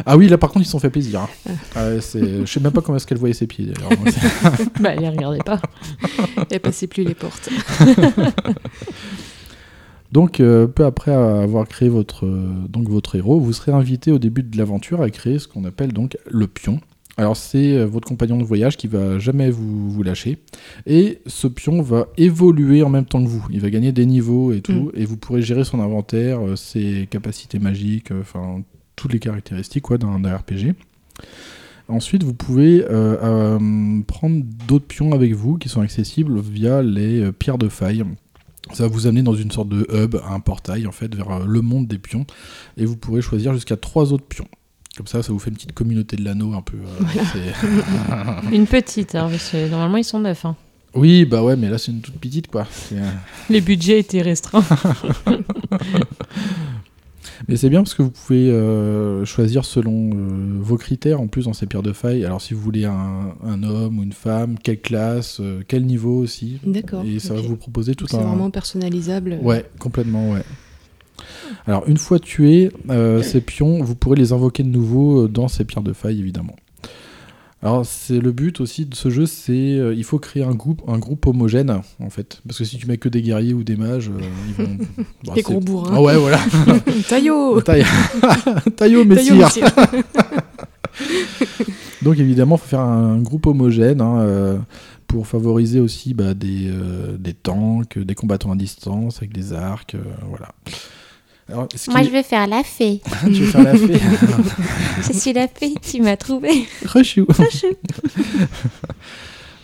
Ah 0.05 0.17
oui, 0.17 0.29
là 0.29 0.39
par 0.39 0.51
contre 0.51 0.63
ils 0.63 0.67
se 0.67 0.73
sont 0.73 0.81
fait 0.81 0.91
plaisir. 0.91 1.21
hein. 1.21 1.53
Ah. 1.77 2.01
C'est- 2.01 2.45
je 2.45 2.53
sais 2.53 2.61
même 2.61 2.73
pas 2.73 2.81
comment 2.83 2.97
est-ce 2.97 3.07
qu'elle 3.07 3.19
voyait 3.19 3.35
ses 3.35 3.47
pieds 3.47 3.67
d'ailleurs. 3.67 3.91
Bah, 4.81 4.95
les 4.95 5.09
regardez 5.09 5.39
pas. 5.45 5.61
Elle 6.51 6.61
passait 6.61 6.87
plus 6.87 7.05
les 7.05 7.15
portes. 7.15 7.49
Donc 10.13 10.41
euh, 10.41 10.67
peu 10.67 10.85
après 10.85 11.13
avoir 11.13 11.67
créé 11.67 11.89
votre, 11.89 12.27
euh, 12.27 12.53
donc, 12.69 12.89
votre 12.89 13.17
héros, 13.17 13.41
vous 13.41 13.53
serez 13.53 13.73
invité 13.73 14.13
au 14.13 14.19
début 14.19 14.43
de 14.43 14.57
l'aventure 14.57 15.03
à 15.03 15.11
créer 15.11 15.39
ce 15.39 15.49
qu'on 15.49 15.65
appelle 15.65 15.93
donc 15.93 16.17
le 16.31 16.47
pion. 16.47 16.81
Alors 17.19 17.37
c'est 17.37 17.73
euh, 17.73 17.87
votre 17.87 18.07
compagnon 18.07 18.37
de 18.37 18.45
voyage 18.45 18.77
qui 18.77 18.89
va 18.89 19.19
jamais 19.19 19.51
vous, 19.51 19.91
vous 19.91 20.03
lâcher. 20.03 20.39
Et 20.87 21.21
ce 21.27 21.47
pion 21.47 21.81
va 21.83 22.09
évoluer 22.17 22.83
en 22.83 22.91
même 22.91 23.07
temps 23.07 23.23
que 23.23 23.29
vous. 23.29 23.47
Il 23.51 23.61
va 23.61 23.71
gagner 23.71 23.93
des 23.93 24.07
niveaux 24.07 24.53
et 24.53 24.61
tout. 24.61 24.91
Et 24.95 25.05
vous 25.05 25.17
pourrez 25.17 25.43
gérer 25.43 25.65
son 25.65 25.81
inventaire, 25.81 26.41
ses 26.57 27.09
capacités 27.11 27.59
magiques, 27.59 28.11
enfin 28.13 28.63
toutes 28.97 29.13
les 29.13 29.19
caractéristiques 29.19 29.85
quoi, 29.85 29.99
d'un 29.99 30.17
RPG. 30.17 30.75
Ensuite, 31.89 32.25
vous 32.25 32.35
pouvez 32.35 32.85
euh, 32.91 34.01
prendre 34.07 34.43
d'autres 34.67 34.87
pions 34.87 35.13
avec 35.13 35.35
vous 35.35 35.57
qui 35.57 35.69
sont 35.69 35.83
accessibles 35.83 36.41
via 36.41 36.83
les 36.83 37.31
pierres 37.33 37.59
de 37.59 37.69
faille. 37.69 38.05
Ça 38.73 38.83
va 38.85 38.89
vous 38.89 39.07
amener 39.07 39.23
dans 39.23 39.35
une 39.35 39.51
sorte 39.51 39.69
de 39.69 39.87
hub, 39.93 40.17
un 40.29 40.41
portail 40.41 40.87
en 40.87 40.93
fait 40.93 41.15
vers 41.15 41.31
euh, 41.31 41.45
le 41.47 41.61
monde 41.63 41.87
des 41.87 41.99
pions, 41.99 42.27
et 42.77 42.85
vous 42.85 42.97
pourrez 42.97 43.23
choisir 43.23 43.53
jusqu'à 43.55 43.77
trois 43.77 44.13
autres 44.13 44.27
pions. 44.27 44.49
Comme 44.97 45.07
ça, 45.07 45.23
ça 45.23 45.33
vous 45.33 45.39
fait 45.39 45.51
une 45.51 45.57
petite 45.57 45.73
communauté 45.73 46.17
de 46.17 46.25
l'anneau 46.25 46.55
un 46.55 46.63
peu. 46.63 46.79
euh, 46.79 47.53
Une 48.53 48.67
petite, 48.67 49.15
hein, 49.15 49.29
parce 49.31 49.51
que 49.51 49.69
normalement 49.69 49.99
ils 49.99 50.05
sont 50.05 50.21
neufs. 50.21 50.45
hein. 50.45 50.57
oui, 50.95 51.25
bah 51.27 51.43
ouais, 51.43 51.55
mais 51.57 51.69
là 51.69 51.77
c'est 51.79 51.93
une 51.93 52.01
toute 52.01 52.19
petite 52.19 52.47
quoi. 52.49 52.67
Euh, 52.93 53.11
Les 53.51 53.61
budgets 53.61 53.99
étaient 54.01 54.23
restreints. 54.23 54.65
Mais 57.49 57.57
c'est 57.57 57.69
bien 57.69 57.81
parce 57.81 57.95
que 57.95 58.03
vous 58.03 58.11
pouvez 58.11 58.51
euh, 58.51 59.25
choisir 59.25 59.65
selon 59.65 60.11
euh, 60.11 60.59
vos 60.61 60.77
critères 60.77 61.21
en 61.21 61.27
plus 61.27 61.45
dans 61.45 61.53
ces 61.53 61.67
pierres 61.67 61.83
de 61.83 61.93
faille. 61.93 62.25
Alors 62.25 62.41
si 62.41 62.55
vous 62.55 62.61
voulez 62.61 62.85
un, 62.85 63.35
un 63.45 63.63
homme 63.63 63.99
ou 63.99 64.03
une 64.03 64.13
femme, 64.13 64.57
quelle 64.63 64.81
classe, 64.81 65.39
euh, 65.41 65.63
quel 65.67 65.85
niveau 65.87 66.19
aussi. 66.19 66.61
D'accord. 66.65 67.05
Et 67.05 67.19
ça 67.19 67.35
va 67.35 67.41
vous 67.41 67.57
proposer 67.57 67.95
tout 67.95 68.05
Donc 68.05 68.11
C'est 68.11 68.25
un. 68.25 68.29
vraiment 68.29 68.51
personnalisable. 68.51 69.39
Ouais, 69.43 69.65
complètement, 69.79 70.31
ouais. 70.33 70.43
Alors, 71.67 71.85
une 71.89 71.97
fois 71.97 72.19
tués, 72.19 72.71
ces 73.23 73.41
pions, 73.41 73.83
vous 73.83 73.95
pourrez 73.95 74.17
les 74.17 74.33
invoquer 74.33 74.63
de 74.63 74.69
nouveau 74.69 75.29
dans 75.29 75.49
ces 75.49 75.65
pierres 75.65 75.83
de 75.83 75.93
faille, 75.93 76.19
évidemment. 76.21 76.57
Alors, 77.67 77.85
c'est 77.85 78.21
le 78.21 78.31
but 78.31 78.61
aussi 78.61 78.87
de 78.87 78.95
ce 78.95 79.11
jeu, 79.11 79.27
c'est 79.27 79.51
euh, 79.51 79.93
il 79.93 80.05
faut 80.05 80.21
créer 80.21 80.45
un 80.45 80.55
groupe, 80.55 80.83
un 80.87 80.99
groupe 80.99 81.27
homogène, 81.27 81.83
en 81.99 82.11
fait. 82.11 82.41
Parce 82.47 82.59
que 82.59 82.65
si 82.65 82.77
tu 82.77 82.87
mets 82.87 82.97
que 82.97 83.09
des 83.09 83.23
guerriers 83.23 83.55
ou 83.55 83.65
des 83.65 83.75
mages, 83.75 84.09
euh, 84.09 84.21
ils 84.47 84.55
vont. 84.55 84.77
Bah, 85.27 85.33
Des 85.35 85.43
gros 85.43 85.59
bourrins. 85.59 85.95
Ah 85.97 86.01
ouais, 86.01 86.17
voilà. 86.17 86.39
Taillot 87.09 87.61
Taillot, 88.77 89.05
messire. 89.05 89.49
Donc 92.03 92.21
évidemment, 92.21 92.55
il 92.55 92.61
faut 92.61 92.69
faire 92.69 92.81
un 92.83 93.19
groupe 93.19 93.49
homogène 93.49 94.01
hein, 94.01 94.21
euh, 94.21 94.59
pour 95.09 95.27
favoriser 95.27 95.81
aussi 95.81 96.15
bah, 96.15 96.35
des, 96.35 96.71
des 97.19 97.35
tanks, 97.35 97.99
des 97.99 98.15
combattants 98.15 98.53
à 98.53 98.57
distance 98.57 99.17
avec 99.17 99.33
des 99.33 99.53
arcs, 99.53 99.97
voilà. 100.29 100.51
Alors, 101.49 101.69
Moi, 101.89 102.03
je 102.03 102.11
vais 102.11 102.23
faire 102.25 102.47
la 102.49 102.63
fée. 102.65 103.01
tu 103.25 103.31
veux 103.31 103.47
faire 103.47 103.63
la 103.63 103.77
fée 103.77 104.01
je 105.07 105.13
suis 105.13 105.33
la 105.33 105.47
fée, 105.49 105.75
tu 105.81 106.03
m'as 106.03 106.17
trouvé. 106.17 106.51
Rechou. 106.85 107.27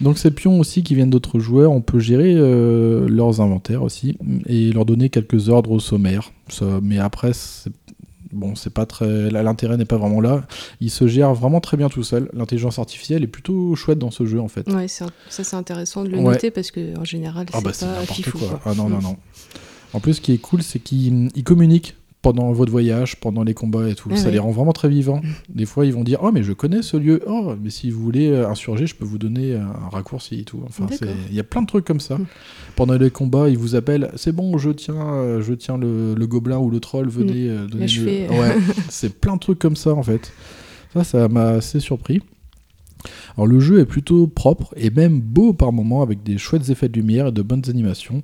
Donc 0.01 0.18
ces 0.18 0.30
pions 0.33 0.59
aussi 0.59 0.83
qui 0.83 0.95
viennent 0.97 1.11
d'autres 1.11 1.39
joueurs, 1.39 1.70
on 1.70 1.80
peut 1.80 2.01
gérer 2.01 2.35
euh, 2.35 3.09
leurs 3.09 3.41
inventaires 3.41 3.83
aussi 3.85 4.16
et 4.47 4.72
leur 4.72 4.85
donner 4.85 5.11
quelques 5.11 5.49
ordres 5.49 5.70
au 5.70 5.80
sommaire. 5.80 6.33
Ça- 6.49 6.80
mais 6.83 6.99
après, 6.99 7.33
c'est- 7.33 7.70
bon, 8.33 8.57
c'est 8.57 8.72
pas 8.72 8.85
très, 8.85 9.30
l'intérêt 9.30 9.76
n'est 9.76 9.85
pas 9.85 9.99
vraiment 9.99 10.20
là. 10.20 10.43
Il 10.80 10.91
se 10.91 11.07
gère 11.07 11.35
vraiment 11.35 11.61
très 11.61 11.76
bien 11.76 11.89
tout 11.89 12.03
seul. 12.03 12.28
L'intelligence 12.33 12.80
artificielle 12.80 13.22
est 13.22 13.28
plutôt 13.28 13.76
chouette 13.76 13.99
dans 14.01 14.11
ce 14.11 14.26
jeu 14.26 14.41
en 14.41 14.49
fait. 14.49 14.66
Ouais, 14.68 14.85
un- 14.85 14.89
ça 15.28 15.45
c'est 15.45 15.55
intéressant 15.57 16.03
de 16.03 16.09
le 16.09 16.16
Ouais. 16.18 16.35
noter 16.35 16.51
parce 16.51 16.72
que 16.72 16.99
en 16.99 17.05
général 17.05 17.47
Ah 17.53 17.59
c'est 17.72 17.87
bah 17.87 17.93
pas 18.05 18.12
fifou. 18.12 18.39
quoi. 18.39 18.49
quoi. 18.49 18.61
Ah 18.64 18.74
non, 18.74 18.89
non, 18.89 18.99
Mm. 18.99 19.03
non. 19.03 19.16
En 19.95 20.01
plus, 20.01 20.14
ce 20.14 20.20
qui 20.20 20.32
est 20.32 20.38
cool, 20.38 20.62
c'est 20.62 20.78
qu'ils 20.78 21.28
ils 21.34 21.45
communiquent 21.45 21.97
pendant 22.22 22.53
votre 22.53 22.70
voyage, 22.70 23.16
pendant 23.18 23.43
les 23.43 23.53
combats 23.53 23.88
et 23.88 23.97
tout. 23.97 24.09
Ah 24.12 24.16
ça 24.16 24.30
les 24.30 24.38
rend 24.38 24.53
vraiment 24.53 24.72
très 24.72 24.88
vivants. 24.88 25.20
Des 25.49 25.66
fois, 25.66 25.84
ils 25.86 25.93
vont 25.93 26.05
dire 26.05 26.20
Oh, 26.22 26.30
mais 26.32 26.45
je 26.45 26.53
connais 26.53 26.80
ce 26.82 26.97
lieu. 26.97 27.20
Oh, 27.26 27.55
mais 27.61 27.68
si 27.68 27.90
vous 27.90 28.01
voulez 28.01 28.28
euh, 28.28 28.49
insurger, 28.49 28.86
je 28.86 28.95
peux 28.95 29.05
vous 29.05 29.18
donner 29.18 29.55
euh, 29.55 29.61
un 29.61 29.88
raccourci 29.90 30.40
et 30.40 30.45
tout. 30.45 30.61
Enfin, 30.64 30.86
il 31.28 31.34
y 31.34 31.40
a 31.40 31.45
plein 31.45 31.62
de 31.62 31.66
trucs 31.66 31.84
comme 31.84 31.99
ça. 31.99 32.16
Mm. 32.18 32.26
Pendant 32.76 32.95
les 32.97 33.11
combats, 33.11 33.49
ils 33.49 33.59
vous 33.59 33.74
appellent 33.74 34.11
C'est 34.14 34.30
bon, 34.30 34.57
je 34.57 34.70
tiens, 34.70 35.14
euh, 35.14 35.43
je 35.43 35.53
tiens 35.53 35.76
le, 35.76 36.14
le 36.14 36.26
gobelin 36.28 36.59
ou 36.59 36.70
le 36.70 36.78
troll, 36.78 37.09
venez 37.09 37.49
euh, 37.51 37.66
donner 37.66 37.86
le- 37.86 38.30
Ouais, 38.30 38.57
c'est 38.88 39.18
plein 39.20 39.34
de 39.34 39.40
trucs 39.40 39.59
comme 39.59 39.76
ça 39.76 39.93
en 39.93 40.03
fait. 40.05 40.32
Ça, 40.93 41.03
ça 41.03 41.28
m'a 41.28 41.49
assez 41.49 41.80
surpris. 41.80 42.20
Alors 43.36 43.49
le 43.49 43.59
jeu 43.59 43.80
est 43.80 43.84
plutôt 43.86 44.28
propre 44.28 44.72
et 44.76 44.90
même 44.90 45.20
beau 45.20 45.53
par 45.53 45.72
moments 45.72 46.03
avec 46.03 46.22
des 46.22 46.38
chouettes 46.38 46.68
effets 46.70 46.88
de 46.88 46.95
lumière 47.01 47.26
et 47.28 47.32
de 47.32 47.43
bonnes 47.43 47.64
animations. 47.68 48.22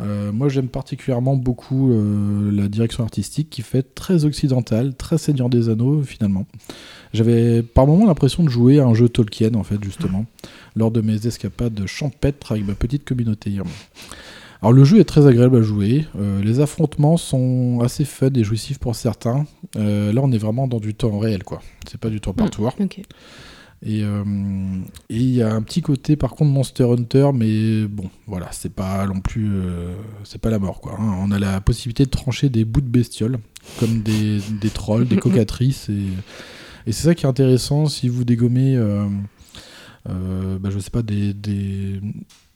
Euh, 0.00 0.32
moi 0.32 0.48
j'aime 0.48 0.68
particulièrement 0.68 1.36
beaucoup 1.36 1.92
euh, 1.92 2.50
la 2.50 2.68
direction 2.68 3.04
artistique 3.04 3.50
qui 3.50 3.62
fait 3.62 3.94
très 3.94 4.24
occidentale, 4.24 4.94
très 4.94 5.18
Seigneur 5.18 5.48
des 5.50 5.68
Anneaux 5.68 6.02
finalement. 6.02 6.46
J'avais 7.12 7.62
par 7.62 7.86
moments 7.86 8.06
l'impression 8.06 8.42
de 8.42 8.48
jouer 8.48 8.80
à 8.80 8.86
un 8.86 8.94
jeu 8.94 9.08
Tolkien 9.08 9.54
en 9.54 9.62
fait 9.64 9.82
justement, 9.82 10.24
lors 10.76 10.90
de 10.90 11.02
mes 11.02 11.26
escapades 11.26 11.86
champêtres 11.86 12.52
avec 12.52 12.66
ma 12.66 12.74
petite 12.74 13.04
communauté. 13.04 13.52
Alors 14.62 14.72
le 14.72 14.84
jeu 14.84 14.98
est 14.98 15.04
très 15.04 15.26
agréable 15.26 15.56
à 15.56 15.62
jouer, 15.62 16.06
euh, 16.18 16.40
les 16.42 16.60
affrontements 16.60 17.16
sont 17.16 17.80
assez 17.82 18.04
fun 18.04 18.30
et 18.34 18.44
jouissifs 18.44 18.78
pour 18.78 18.94
certains. 18.96 19.46
Là 19.74 20.20
on 20.22 20.32
est 20.32 20.38
vraiment 20.38 20.66
dans 20.68 20.80
du 20.80 20.94
temps 20.94 21.18
réel 21.18 21.44
quoi, 21.44 21.60
c'est 21.90 22.00
pas 22.00 22.08
du 22.08 22.20
tour 22.20 22.34
par 22.34 22.46
Mm. 22.46 22.50
tour. 22.50 22.72
Et 22.78 22.82
euh, 22.82 22.86
et 23.84 24.04
il 25.10 25.30
y 25.34 25.42
a 25.42 25.52
un 25.52 25.62
petit 25.62 25.82
côté 25.82 26.14
par 26.16 26.30
contre 26.30 26.50
Monster 26.52 26.84
Hunter, 26.84 27.30
mais 27.34 27.84
bon, 27.88 28.08
voilà, 28.26 28.48
c'est 28.52 28.72
pas 28.72 29.06
non 29.06 29.20
plus, 29.20 29.50
euh, 29.52 29.94
c'est 30.24 30.40
pas 30.40 30.50
la 30.50 30.58
mort 30.60 30.80
quoi. 30.80 30.96
hein. 31.00 31.16
On 31.20 31.30
a 31.32 31.38
la 31.38 31.60
possibilité 31.60 32.04
de 32.04 32.10
trancher 32.10 32.48
des 32.48 32.64
bouts 32.64 32.80
de 32.80 32.86
bestioles, 32.88 33.38
comme 33.80 34.02
des, 34.02 34.38
des 34.60 34.70
trolls, 34.70 35.06
des 35.08 35.16
cocatrices, 35.18 35.88
et, 35.88 35.94
et 36.86 36.92
c'est 36.92 37.02
ça 37.08 37.14
qui 37.16 37.26
est 37.26 37.28
intéressant 37.28 37.86
si 37.86 38.08
vous 38.08 38.22
dégommez, 38.24 38.76
euh, 38.76 39.06
euh, 40.08 40.58
bah, 40.58 40.70
je 40.72 40.78
sais 40.78 40.90
pas, 40.90 41.02
des, 41.02 41.32
des, 41.34 42.00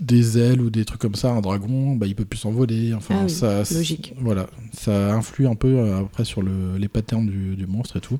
des 0.02 0.38
ailes 0.38 0.60
ou 0.60 0.70
des 0.70 0.84
trucs 0.84 1.00
comme 1.00 1.14
ça, 1.16 1.30
un 1.32 1.40
dragon, 1.40 1.96
bah, 1.96 2.06
il 2.06 2.14
peut 2.14 2.24
plus 2.24 2.38
s'envoler. 2.38 2.92
Enfin, 2.94 3.16
Ah 3.20 3.24
oui, 3.24 3.30
ça, 3.30 3.58
logique. 3.72 4.14
Voilà, 4.20 4.46
ça 4.72 5.12
influe 5.14 5.46
un 5.46 5.54
peu 5.56 5.76
euh, 5.78 6.00
après 6.00 6.24
sur 6.24 6.42
le, 6.42 6.76
les 6.76 6.88
patterns 6.88 7.26
du, 7.26 7.56
du 7.56 7.66
monstre 7.66 7.96
et 7.96 8.00
tout. 8.00 8.18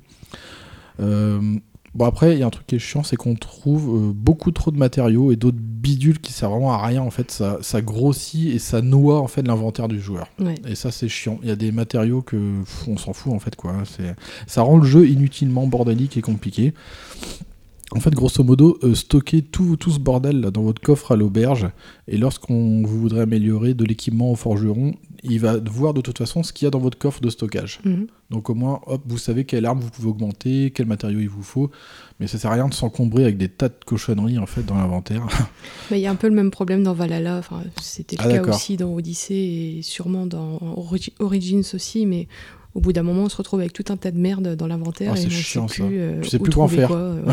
Euh, 0.99 1.57
Bon 1.97 2.05
après, 2.05 2.33
il 2.33 2.39
y 2.39 2.43
a 2.43 2.45
un 2.45 2.51
truc 2.51 2.67
qui 2.67 2.75
est 2.75 2.79
chiant, 2.79 3.01
c'est 3.01 3.15
qu'on 3.15 3.33
trouve 3.33 3.89
euh, 3.89 4.13
beaucoup 4.13 4.51
trop 4.51 4.69
de 4.69 4.77
matériaux 4.77 5.31
et 5.31 5.35
d'autres 5.35 5.57
bidules 5.59 6.19
qui 6.19 6.31
servent 6.31 6.51
vraiment 6.51 6.71
à 6.71 6.85
rien. 6.85 7.01
En 7.01 7.09
fait, 7.09 7.31
ça, 7.31 7.57
ça 7.61 7.81
grossit 7.81 8.53
et 8.53 8.59
ça 8.59 8.83
noie 8.83 9.19
en 9.19 9.25
fait 9.25 9.41
l'inventaire 9.41 9.87
du 9.87 9.99
joueur. 9.99 10.27
Ouais. 10.37 10.53
Et 10.67 10.75
ça, 10.75 10.91
c'est 10.91 11.09
chiant. 11.09 11.39
Il 11.41 11.49
y 11.49 11.51
a 11.51 11.55
des 11.55 11.71
matériaux 11.71 12.21
que 12.21 12.59
pff, 12.59 12.87
on 12.87 12.97
s'en 12.97 13.13
fout 13.13 13.33
en 13.33 13.39
fait 13.39 13.55
quoi. 13.55 13.73
C'est, 13.85 14.15
ça 14.45 14.61
rend 14.61 14.77
le 14.77 14.85
jeu 14.85 15.07
inutilement 15.07 15.65
bordélique 15.65 16.17
et 16.17 16.21
compliqué. 16.21 16.75
En 17.95 18.01
fait, 18.01 18.13
grosso 18.13 18.43
modo, 18.43 18.77
euh, 18.83 18.93
stockez 18.95 19.41
tout, 19.41 19.77
tout 19.77 19.91
ce 19.91 19.99
bordel 19.99 20.41
là, 20.41 20.51
dans 20.51 20.61
votre 20.61 20.81
coffre 20.81 21.13
à 21.13 21.15
l'auberge. 21.15 21.69
Et 22.09 22.17
lorsqu'on 22.17 22.83
vous 22.85 22.99
voudrait 22.99 23.21
améliorer 23.21 23.73
de 23.73 23.85
l'équipement 23.85 24.29
au 24.31 24.35
forgeron, 24.35 24.93
il 25.23 25.39
va 25.39 25.57
voir 25.57 25.93
de 25.93 26.01
toute 26.01 26.17
façon 26.17 26.43
ce 26.43 26.51
qu'il 26.51 26.65
y 26.65 26.67
a 26.67 26.69
dans 26.69 26.79
votre 26.79 26.97
coffre 26.97 27.21
de 27.21 27.29
stockage. 27.29 27.79
Mhm. 27.85 28.07
Donc 28.29 28.49
au 28.49 28.55
moins, 28.55 28.81
hop, 28.87 29.01
vous 29.05 29.17
savez 29.17 29.45
quelle 29.45 29.65
arme 29.65 29.79
vous 29.79 29.89
pouvez 29.89 30.09
augmenter, 30.09 30.71
quel 30.75 30.85
matériau 30.85 31.19
il 31.21 31.29
vous 31.29 31.43
faut. 31.43 31.71
Mais 32.19 32.27
ça 32.27 32.37
sert 32.37 32.51
à 32.51 32.55
rien 32.55 32.67
de 32.67 32.73
s'encombrer 32.73 33.23
avec 33.23 33.37
des 33.37 33.47
tas 33.47 33.69
de 33.69 33.75
cochonneries 33.85 34.37
en 34.37 34.45
fait 34.47 34.65
dans 34.65 34.75
l'inventaire. 34.75 35.25
Mais 35.89 35.99
il 35.99 36.03
y 36.03 36.07
a 36.07 36.11
un 36.11 36.15
peu 36.15 36.27
le 36.27 36.35
même 36.35 36.51
problème 36.51 36.83
dans 36.83 36.93
Valhalla. 36.93 37.37
Enfin, 37.37 37.63
c'était 37.81 38.17
le 38.17 38.23
Ah, 38.35 38.39
cas 38.39 38.53
aussi 38.53 38.75
dans 38.75 38.93
Odyssey 38.93 39.33
et 39.77 39.81
sûrement 39.81 40.25
dans 40.25 40.57
Origi- 40.75 41.13
Origins 41.19 41.63
aussi. 41.73 42.05
Mais 42.05 42.27
au 42.77 42.79
bout 42.79 42.93
d'un 42.93 43.01
moment, 43.01 43.23
on 43.23 43.29
se 43.29 43.37
retrouve 43.37 43.59
avec 43.59 43.73
tout 43.73 43.85
un 43.89 43.97
tas 43.97 44.11
de 44.11 44.19
merde 44.19 44.55
dans 44.55 44.67
l'inventaire 44.67 45.13
Ah, 45.15 45.19
et 45.19 45.25
on 45.25 45.29
chiant, 45.31 45.67
sait 45.67 45.81
plus, 45.83 45.99
euh, 45.99 46.21
Tu 46.21 46.29
sais 46.29 46.37
plus 46.37 46.53
quoi 46.53 46.65
en 46.65 46.67
faire. 46.67 46.89
quoi, 46.89 46.97
euh, 46.97 47.23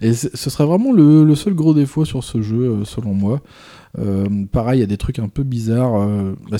Et 0.00 0.14
ce 0.14 0.48
serait 0.50 0.64
vraiment 0.64 0.92
le, 0.92 1.24
le 1.24 1.34
seul 1.34 1.52
gros 1.52 1.74
défaut 1.74 2.06
sur 2.06 2.24
ce 2.24 2.40
jeu, 2.40 2.62
euh, 2.62 2.84
selon 2.86 3.12
moi. 3.12 3.42
Euh, 3.98 4.26
pareil, 4.50 4.78
il 4.78 4.80
y 4.80 4.84
a 4.84 4.86
des 4.86 4.96
trucs 4.96 5.18
un 5.18 5.28
peu 5.28 5.42
bizarres. 5.42 6.08
bah, 6.50 6.56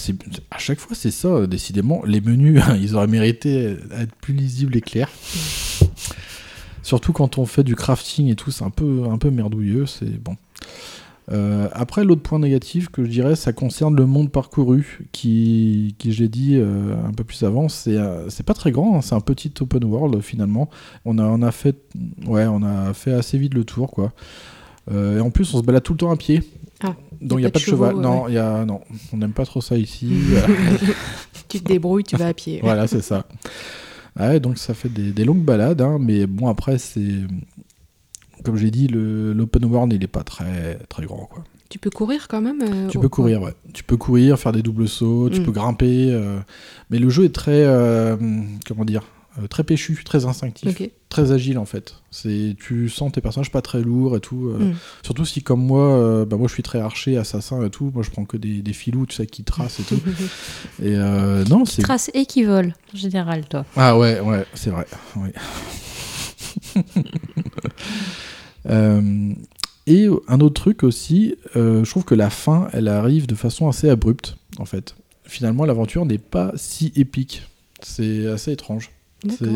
à 0.51 0.59
chaque 0.59 0.79
fois, 0.79 0.95
c'est 0.95 1.11
ça, 1.11 1.47
décidément. 1.47 2.03
Les 2.05 2.21
menus, 2.21 2.61
ils 2.79 2.95
auraient 2.95 3.07
mérité 3.07 3.75
à 3.93 4.03
être 4.03 4.15
plus 4.17 4.35
lisibles 4.35 4.77
et 4.77 4.83
clairs. 4.83 5.09
Surtout 6.83 7.15
quand 7.15 7.39
on 7.39 7.47
fait 7.47 7.65
du 7.65 7.77
crafting 7.77 8.29
et 8.29 8.35
tout, 8.35 8.51
c'est 8.51 8.65
un 8.65 8.71
peu, 8.71 9.05
un 9.11 9.17
peu 9.17 9.31
merdouilleux, 9.31 9.87
c'est 9.87 10.23
bon. 10.23 10.37
Euh, 11.31 11.69
après, 11.73 12.05
l'autre 12.05 12.23
point 12.23 12.39
négatif 12.39 12.89
que 12.89 13.05
je 13.05 13.11
dirais, 13.11 13.37
ça 13.37 13.53
concerne 13.53 13.95
le 13.97 14.07
monde 14.07 14.31
parcouru, 14.31 15.07
qui, 15.13 15.95
qui 15.99 16.13
j'ai 16.13 16.29
dit 16.29 16.57
euh, 16.57 16.95
un 17.07 17.13
peu 17.13 17.25
plus 17.25 17.43
avant, 17.45 17.69
c'est 17.69 17.97
euh, 17.97 18.29
pas 18.45 18.55
très 18.55 18.73
grand, 18.73 18.97
hein, 18.97 19.01
c'est 19.03 19.15
un 19.15 19.21
petit 19.21 19.53
open 19.61 19.85
world 19.85 20.21
finalement. 20.21 20.69
On 21.05 21.19
a, 21.19 21.25
on 21.25 21.43
a 21.43 21.53
fait, 21.53 21.77
ouais, 22.27 22.47
on 22.47 22.63
a 22.63 22.93
fait 22.93 23.13
assez 23.13 23.39
vite 23.39 23.55
le 23.55 23.65
tour, 23.65 23.91
quoi. 23.91 24.13
Euh, 24.91 25.19
et 25.19 25.21
en 25.21 25.31
plus, 25.31 25.55
on 25.55 25.59
se 25.59 25.63
balade 25.63 25.85
tout 25.85 25.93
le 25.93 25.99
temps 25.99 26.11
à 26.11 26.17
pied. 26.17 26.43
Ah, 26.83 26.97
Donc 27.21 27.39
il 27.39 27.43
n'y 27.43 27.47
a, 27.47 27.51
pas 27.51 27.61
de 27.61 27.65
cheval. 27.65 27.95
ouais. 27.95 28.03
Non, 28.03 28.29
y 28.29 28.39
a, 28.39 28.65
non, 28.65 28.81
on 29.13 29.17
n'aime 29.17 29.33
pas 29.33 29.45
trop 29.45 29.61
ça 29.61 29.77
ici. 29.79 30.13
Tu 31.49 31.61
te 31.61 31.69
débrouilles, 31.69 32.03
tu 32.05 32.17
vas 32.17 32.29
à 32.29 32.35
pied. 32.35 32.61
voilà, 32.63 32.87
c'est 32.87 33.03
ça. 33.03 33.27
Ouais, 34.19 34.41
donc 34.41 34.57
ça 34.59 34.73
fait 34.75 34.89
des, 34.89 35.13
des 35.13 35.25
longues 35.25 35.45
balades, 35.45 35.83
hein, 35.83 35.99
mais 36.01 36.27
bon, 36.27 36.49
après, 36.49 36.79
c'est. 36.79 37.21
Comme 38.45 38.57
j'ai 38.57 38.71
dit, 38.71 38.89
le- 38.89 39.33
l'open 39.33 39.65
world, 39.65 39.93
il 39.93 40.03
est 40.03 40.07
pas 40.09 40.23
très, 40.25 40.79
très 40.89 41.05
grand, 41.07 41.27
quoi. 41.27 41.45
Tu 41.69 41.79
peux 41.79 41.91
courir 41.91 42.29
quand 42.29 42.43
même 42.43 42.61
euh, 42.63 42.89
Tu 42.89 42.99
peux 42.99 43.09
courir, 43.09 43.41
ouais. 43.43 43.55
Tu 43.73 43.83
peux 43.83 43.97
courir, 43.97 44.39
faire 44.39 44.53
des 44.53 44.63
doubles 44.63 44.89
sauts, 44.89 45.31
tu 45.31 45.41
Mm. 45.41 45.45
peux 45.45 45.53
grimper. 45.53 46.09
euh, 46.11 46.39
Mais 46.91 46.99
le 46.99 47.09
jeu 47.09 47.25
est 47.25 47.35
très. 47.35 47.65
euh, 47.65 48.15
comment 48.69 48.85
dire 48.85 49.03
euh, 49.43 49.47
Très 49.47 49.65
péchu, 49.65 49.99
très 50.05 50.27
instinctif, 50.27 50.77
très 51.09 51.33
agile 51.33 51.57
en 51.57 51.65
fait. 51.65 51.95
C'est, 52.11 52.55
tu 52.61 52.91
sens 52.91 53.11
tes 53.13 53.23
personnages 53.23 53.51
pas 53.51 53.63
très 53.63 53.81
lourds 53.81 54.15
et 54.17 54.21
tout. 54.21 54.49
euh, 54.49 54.59
Mm. 54.59 54.75
Surtout 55.03 55.25
si 55.25 55.43
comme 55.43 55.65
moi, 55.65 55.97
euh, 55.97 56.25
bah 56.27 56.37
moi 56.37 56.47
je 56.47 56.53
suis 56.53 56.63
très 56.63 56.79
archer, 56.79 57.17
assassin 57.17 57.65
et 57.65 57.71
tout. 57.71 57.91
Moi 57.95 58.03
je 58.03 58.11
prends 58.11 58.27
que 58.27 58.37
des, 58.37 58.61
des 58.61 58.73
filous, 58.75 59.07
tu 59.07 59.17
sais, 59.17 59.27
qui 59.27 59.43
tracent 59.43 59.81
et 59.81 59.85
tout. 59.85 59.95
et 60.83 60.95
euh, 60.97 61.43
non, 61.47 61.65
c'est. 61.65 61.81
Trace 61.81 62.11
et 62.13 62.27
qui 62.27 62.43
vole, 62.45 62.75
en 62.95 62.99
général, 62.99 63.47
toi. 63.49 63.65
Ah 63.77 63.97
ouais, 63.97 64.21
ouais, 64.21 64.45
c'est 64.53 64.69
vrai. 64.69 64.87
Oui. 65.17 65.31
Euh, 68.69 69.33
et 69.87 70.09
un 70.29 70.41
autre 70.41 70.61
truc 70.61 70.83
aussi, 70.85 71.35
euh, 71.57 71.85
je 71.85 71.91
trouve 71.91 72.05
que 72.05 72.15
la 72.15 72.31
fin, 72.31 72.69
elle 72.73 72.89
arrive 72.89 73.27
de 73.27 73.35
façon 73.35 73.69
assez 73.69 73.89
abrupte, 73.91 74.37
en 74.59 74.65
fait. 74.65 74.95
Finalement, 75.25 75.65
l'aventure 75.65 76.07
n'est 76.07 76.19
pas 76.19 76.53
si 76.57 76.93
épique. 76.97 77.43
C'est 77.81 78.27
assez 78.27 78.53
étrange. 78.53 78.91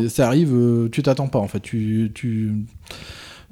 Ça 0.09 0.27
arrive, 0.27 0.53
euh, 0.53 0.89
tu 0.89 1.03
t'attends 1.03 1.27
pas, 1.27 1.39
en 1.39 1.47
fait. 1.47 1.59
Tu, 1.59 2.11
tu, 2.13 2.53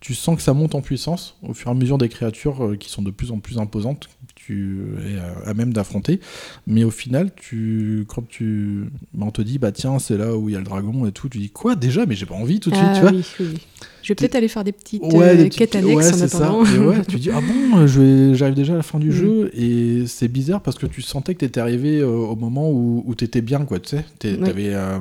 tu 0.01 0.14
sens 0.14 0.36
que 0.36 0.41
ça 0.41 0.53
monte 0.53 0.76
en 0.76 0.82
puissance 0.82 1.38
au 1.43 1.53
fur 1.53 1.70
et 1.70 1.72
à 1.72 1.74
mesure 1.74 1.97
des 1.97 2.10
créatures 2.10 2.76
qui 2.80 2.89
sont 2.89 3.01
de 3.01 3.12
plus 3.12 3.32
en 3.32 3.39
plus 3.39 3.58
imposantes, 3.58 4.10
tu 4.36 4.95
es 5.06 5.47
à, 5.47 5.53
même 5.53 5.74
d'affronter. 5.74 6.20
Mais 6.68 6.84
au 6.84 6.91
final, 6.91 7.32
tu, 7.36 8.06
quand 8.08 8.28
tu, 8.28 8.89
bah, 9.14 9.26
on 9.28 9.32
te 9.32 9.41
dit, 9.41 9.58
bah 9.60 9.72
tiens, 9.72 9.97
c'est 9.99 10.18
là 10.18 10.36
où 10.36 10.49
il 10.49 10.53
y 10.53 10.56
a 10.56 10.60
le 10.60 10.66
dragon 10.66 11.06
et 11.06 11.12
tout, 11.12 11.30
tu 11.30 11.39
dis 11.39 11.49
quoi 11.49 11.76
déjà? 11.76 12.06
Mais 12.06 12.16
j'ai 12.16 12.26
pas 12.26 12.36
envie 12.36 12.60
tout 12.60 12.70
de 12.70 12.76
suite, 12.76 12.88
Ah 12.91 12.95
tu 12.95 13.01
vois. 13.01 13.12
oui, 13.12 13.26
oui, 13.39 13.47
oui. 13.53 13.62
Je 14.06 14.12
vais 14.12 14.16
peut-être 14.16 14.36
aller 14.36 14.47
faire 14.47 14.64
des 14.64 14.72
petites 14.72 15.01
Ouais, 15.01 15.30
euh, 15.30 15.36
petites- 15.45 15.56
quêtes 15.58 15.76
annexes 15.76 15.95
ouais, 15.95 16.14
en 16.14 16.18
c'est 16.18 16.28
ça. 16.28 16.38
attendant. 16.45 16.64
Et 16.66 16.78
ouais, 16.78 17.01
tu 17.08 17.16
dis 17.18 17.32
ah 17.34 17.41
bon, 17.41 17.80
euh, 17.80 18.34
j'arrive 18.36 18.53
déjà 18.53 18.74
à 18.74 18.76
la 18.78 18.84
fin 18.84 18.99
du 18.99 19.08
Mm. 19.10 19.12
jeu 19.12 19.51
et 19.56 20.03
c'est 20.06 20.28
bizarre 20.28 20.62
parce 20.62 20.78
que 20.78 20.86
tu 20.86 21.01
sentais 21.01 21.34
que 21.34 21.39
t'étais 21.39 21.60
arrivé 21.60 22.01
euh, 22.01 22.08
au 22.08 22.36
moment 22.36 22.70
où, 22.70 23.03
où 23.06 23.16
t'étais 23.16 23.41
bien 23.41 23.66
quoi, 23.66 23.80
tu 23.80 23.97
sais, 23.97 24.06
t'avais, 24.20 24.76
euh, 24.76 24.99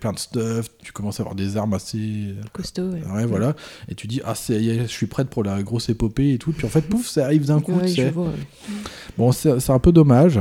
plein 0.00 0.12
de 0.12 0.18
stuff, 0.20 0.68
tu 0.84 0.92
commences 0.92 1.18
à 1.18 1.24
avoir 1.24 1.34
des 1.34 1.56
armes 1.56 1.74
assez, 1.74 1.98
Costaud. 2.52 2.90
Ouais, 3.12 3.26
voilà, 3.26 3.56
et 3.88 3.96
tu 3.96 4.06
dis 4.06 4.20
ah 4.24 4.34
c'est, 4.36 4.62
je 4.82 4.86
suis 4.86 5.06
prête 5.06 5.28
pour 5.28 5.42
la 5.42 5.60
grosse 5.64 5.88
épopée 5.88 6.34
et 6.34 6.38
tout, 6.38 6.52
puis 6.52 6.64
en 6.64 6.70
fait 6.70 6.82
pouf 6.82 7.08
ça 7.08 7.24
arrive 7.24 7.46
d'un 7.46 7.58
coup, 7.60 7.72
tu 7.84 7.88
sais. 7.88 8.10
vois. 8.10 8.30
Bon, 9.18 9.32
c'est 9.32 9.70
un 9.70 9.78
peu 9.80 9.90
dommage. 9.90 10.38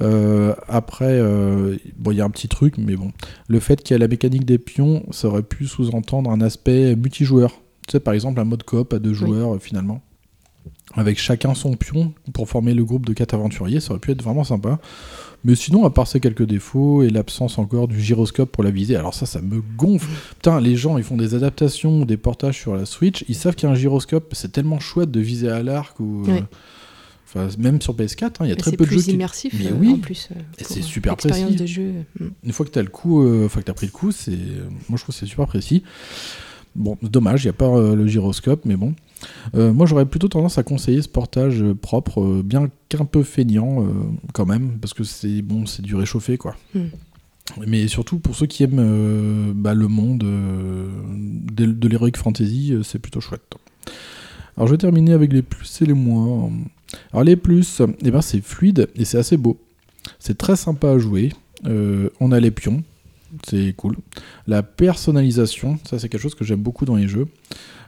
Euh, 0.00 0.54
après, 0.68 1.18
euh, 1.20 1.76
bon, 1.98 2.12
il 2.12 2.16
y 2.16 2.20
a 2.20 2.24
un 2.24 2.30
petit 2.30 2.48
truc, 2.48 2.76
mais 2.78 2.96
bon, 2.96 3.12
le 3.48 3.60
fait 3.60 3.82
qu'il 3.82 3.94
y 3.94 3.96
a 3.96 3.98
la 3.98 4.08
mécanique 4.08 4.44
des 4.44 4.58
pions, 4.58 5.02
ça 5.10 5.28
aurait 5.28 5.42
pu 5.42 5.66
sous-entendre 5.66 6.30
un 6.30 6.40
aspect 6.40 6.96
multijoueur. 6.96 7.50
Tu 7.86 7.92
sais, 7.92 8.00
par 8.00 8.14
exemple, 8.14 8.40
un 8.40 8.44
mode 8.44 8.62
coop 8.62 8.92
à 8.94 8.98
deux 8.98 9.12
joueurs, 9.12 9.54
euh, 9.54 9.58
finalement, 9.58 10.00
avec 10.94 11.18
chacun 11.18 11.54
son 11.54 11.74
pion 11.74 12.12
pour 12.32 12.48
former 12.48 12.74
le 12.74 12.84
groupe 12.84 13.04
de 13.06 13.12
quatre 13.12 13.34
aventuriers, 13.34 13.80
ça 13.80 13.90
aurait 13.90 14.00
pu 14.00 14.12
être 14.12 14.22
vraiment 14.22 14.44
sympa. 14.44 14.78
Mais 15.44 15.56
sinon, 15.56 15.84
à 15.84 15.90
part 15.90 16.06
ces 16.06 16.20
quelques 16.20 16.44
défauts 16.46 17.02
et 17.02 17.10
l'absence 17.10 17.58
encore 17.58 17.88
du 17.88 18.00
gyroscope 18.00 18.52
pour 18.52 18.62
la 18.62 18.70
visée, 18.70 18.94
alors 18.94 19.12
ça, 19.12 19.26
ça 19.26 19.40
me 19.42 19.60
gonfle. 19.76 20.08
Putain, 20.36 20.60
les 20.60 20.76
gens, 20.76 20.98
ils 20.98 21.04
font 21.04 21.16
des 21.16 21.34
adaptations, 21.34 22.04
des 22.04 22.16
portages 22.16 22.58
sur 22.60 22.76
la 22.76 22.84
Switch, 22.86 23.24
ils 23.28 23.34
savent 23.34 23.56
qu'il 23.56 23.68
y 23.68 23.70
a 23.70 23.74
un 23.74 23.76
gyroscope, 23.76 24.32
c'est 24.34 24.52
tellement 24.52 24.78
chouette 24.78 25.10
de 25.10 25.18
viser 25.20 25.48
à 25.48 25.62
l'arc 25.64 25.98
ou. 25.98 26.22
euh. 26.34 26.40
Enfin, 27.34 27.48
même 27.58 27.80
sur 27.80 27.94
PS4, 27.94 28.24
hein, 28.24 28.30
il 28.42 28.48
y 28.48 28.52
a 28.52 28.56
très 28.56 28.72
c'est 28.72 28.76
peu 28.76 28.84
de 28.84 28.88
plus 28.88 28.98
jeux 28.98 29.04
qui... 29.04 29.12
immersif 29.12 29.54
Mais 29.58 29.68
euh, 29.68 29.74
oui. 29.78 29.92
en 29.92 29.98
plus. 29.98 30.28
euh, 30.32 30.40
c'est 30.58 30.80
euh, 30.80 30.82
super 30.82 31.16
précis. 31.16 31.56
de 31.56 31.66
jeu. 31.66 31.92
Une 32.44 32.52
fois 32.52 32.66
que 32.66 32.70
tu 32.70 32.78
as 32.78 32.82
le 32.82 32.88
coup, 32.90 33.26
enfin 33.44 33.62
que 33.62 33.70
as 33.70 33.74
pris 33.74 33.86
le 33.86 33.92
coup, 33.92 34.12
c'est 34.12 34.36
moi 34.88 34.98
je 34.98 35.02
trouve 35.02 35.14
que 35.14 35.20
c'est 35.20 35.26
super 35.26 35.46
précis. 35.46 35.82
Bon, 36.74 36.96
dommage, 37.02 37.44
il 37.44 37.46
n'y 37.46 37.50
a 37.50 37.54
pas 37.54 37.68
euh, 37.68 37.94
le 37.94 38.06
gyroscope, 38.06 38.64
mais 38.64 38.76
bon. 38.76 38.94
Euh, 39.54 39.72
moi 39.72 39.86
j'aurais 39.86 40.06
plutôt 40.06 40.28
tendance 40.28 40.58
à 40.58 40.62
conseiller 40.62 41.00
ce 41.00 41.08
portage 41.08 41.62
euh, 41.62 41.74
propre, 41.74 42.42
bien 42.42 42.70
qu'un 42.88 43.04
peu 43.04 43.22
feignant 43.22 43.86
quand 44.32 44.46
même, 44.46 44.78
parce 44.80 44.94
que 44.94 45.04
c'est 45.04 45.42
bon, 45.42 45.66
c'est 45.66 45.82
du 45.82 45.94
réchauffé 45.94 46.36
quoi. 46.36 46.56
Hmm. 46.74 46.86
Mais 47.66 47.88
surtout 47.88 48.18
pour 48.18 48.34
ceux 48.34 48.46
qui 48.46 48.62
aiment 48.62 49.52
bah, 49.54 49.74
le 49.74 49.88
monde 49.88 50.18
de, 50.18 51.66
de 51.66 51.88
l'heroic 51.88 52.12
fantasy, 52.16 52.74
c'est 52.82 52.98
plutôt 52.98 53.20
chouette. 53.20 53.54
Alors 54.56 54.68
je 54.68 54.72
vais 54.72 54.78
terminer 54.78 55.12
avec 55.12 55.32
les 55.32 55.42
plus 55.42 55.82
et 55.82 55.86
les 55.86 55.92
moins. 55.94 56.50
Alors 57.12 57.24
les 57.24 57.36
plus, 57.36 57.82
eh 58.04 58.10
ben, 58.10 58.22
c'est 58.22 58.42
fluide 58.42 58.88
et 58.94 59.04
c'est 59.04 59.18
assez 59.18 59.36
beau. 59.36 59.60
C'est 60.18 60.36
très 60.36 60.56
sympa 60.56 60.90
à 60.90 60.98
jouer. 60.98 61.30
Euh, 61.66 62.10
on 62.20 62.32
a 62.32 62.40
les 62.40 62.50
pions, 62.50 62.82
c'est 63.48 63.74
cool. 63.76 63.96
La 64.46 64.62
personnalisation, 64.62 65.78
ça 65.88 65.98
c'est 65.98 66.08
quelque 66.08 66.20
chose 66.20 66.34
que 66.34 66.44
j'aime 66.44 66.60
beaucoup 66.60 66.84
dans 66.84 66.96
les 66.96 67.08
jeux. 67.08 67.28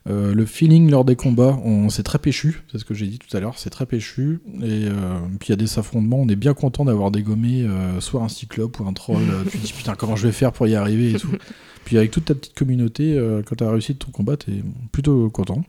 Euh, 0.06 0.34
le 0.34 0.44
feeling 0.44 0.90
lors 0.90 1.04
des 1.04 1.16
combats, 1.16 1.58
on, 1.64 1.88
c'est 1.88 2.02
très 2.02 2.18
péchu, 2.18 2.62
c'est 2.70 2.78
ce 2.78 2.84
que 2.84 2.92
j'ai 2.92 3.06
dit 3.06 3.18
tout 3.18 3.34
à 3.34 3.40
l'heure, 3.40 3.58
c'est 3.58 3.70
très 3.70 3.86
péchu. 3.86 4.40
Et 4.62 4.86
euh, 4.86 5.18
puis 5.40 5.48
il 5.48 5.50
y 5.50 5.52
a 5.52 5.56
des 5.56 5.78
affrontements, 5.78 6.20
on 6.20 6.28
est 6.28 6.36
bien 6.36 6.52
content 6.52 6.84
d'avoir 6.84 7.10
dégommé 7.10 7.62
euh, 7.62 8.00
soit 8.00 8.22
un 8.22 8.28
cyclope 8.28 8.80
ou 8.80 8.86
un 8.86 8.92
troll. 8.92 9.22
Tu 9.50 9.58
te 9.58 9.66
dis 9.66 9.72
putain 9.72 9.94
comment 9.94 10.16
je 10.16 10.26
vais 10.26 10.32
faire 10.32 10.52
pour 10.52 10.66
y 10.66 10.74
arriver 10.74 11.12
et 11.12 11.18
tout. 11.18 11.30
Puis 11.84 11.98
avec 11.98 12.10
toute 12.10 12.26
ta 12.26 12.34
petite 12.34 12.54
communauté, 12.54 13.20
quand 13.44 13.56
tu 13.56 13.64
as 13.64 13.70
réussi 13.70 13.94
ton 13.94 14.10
combat, 14.10 14.38
t'es 14.38 14.62
plutôt 14.90 15.28
content. 15.28 15.62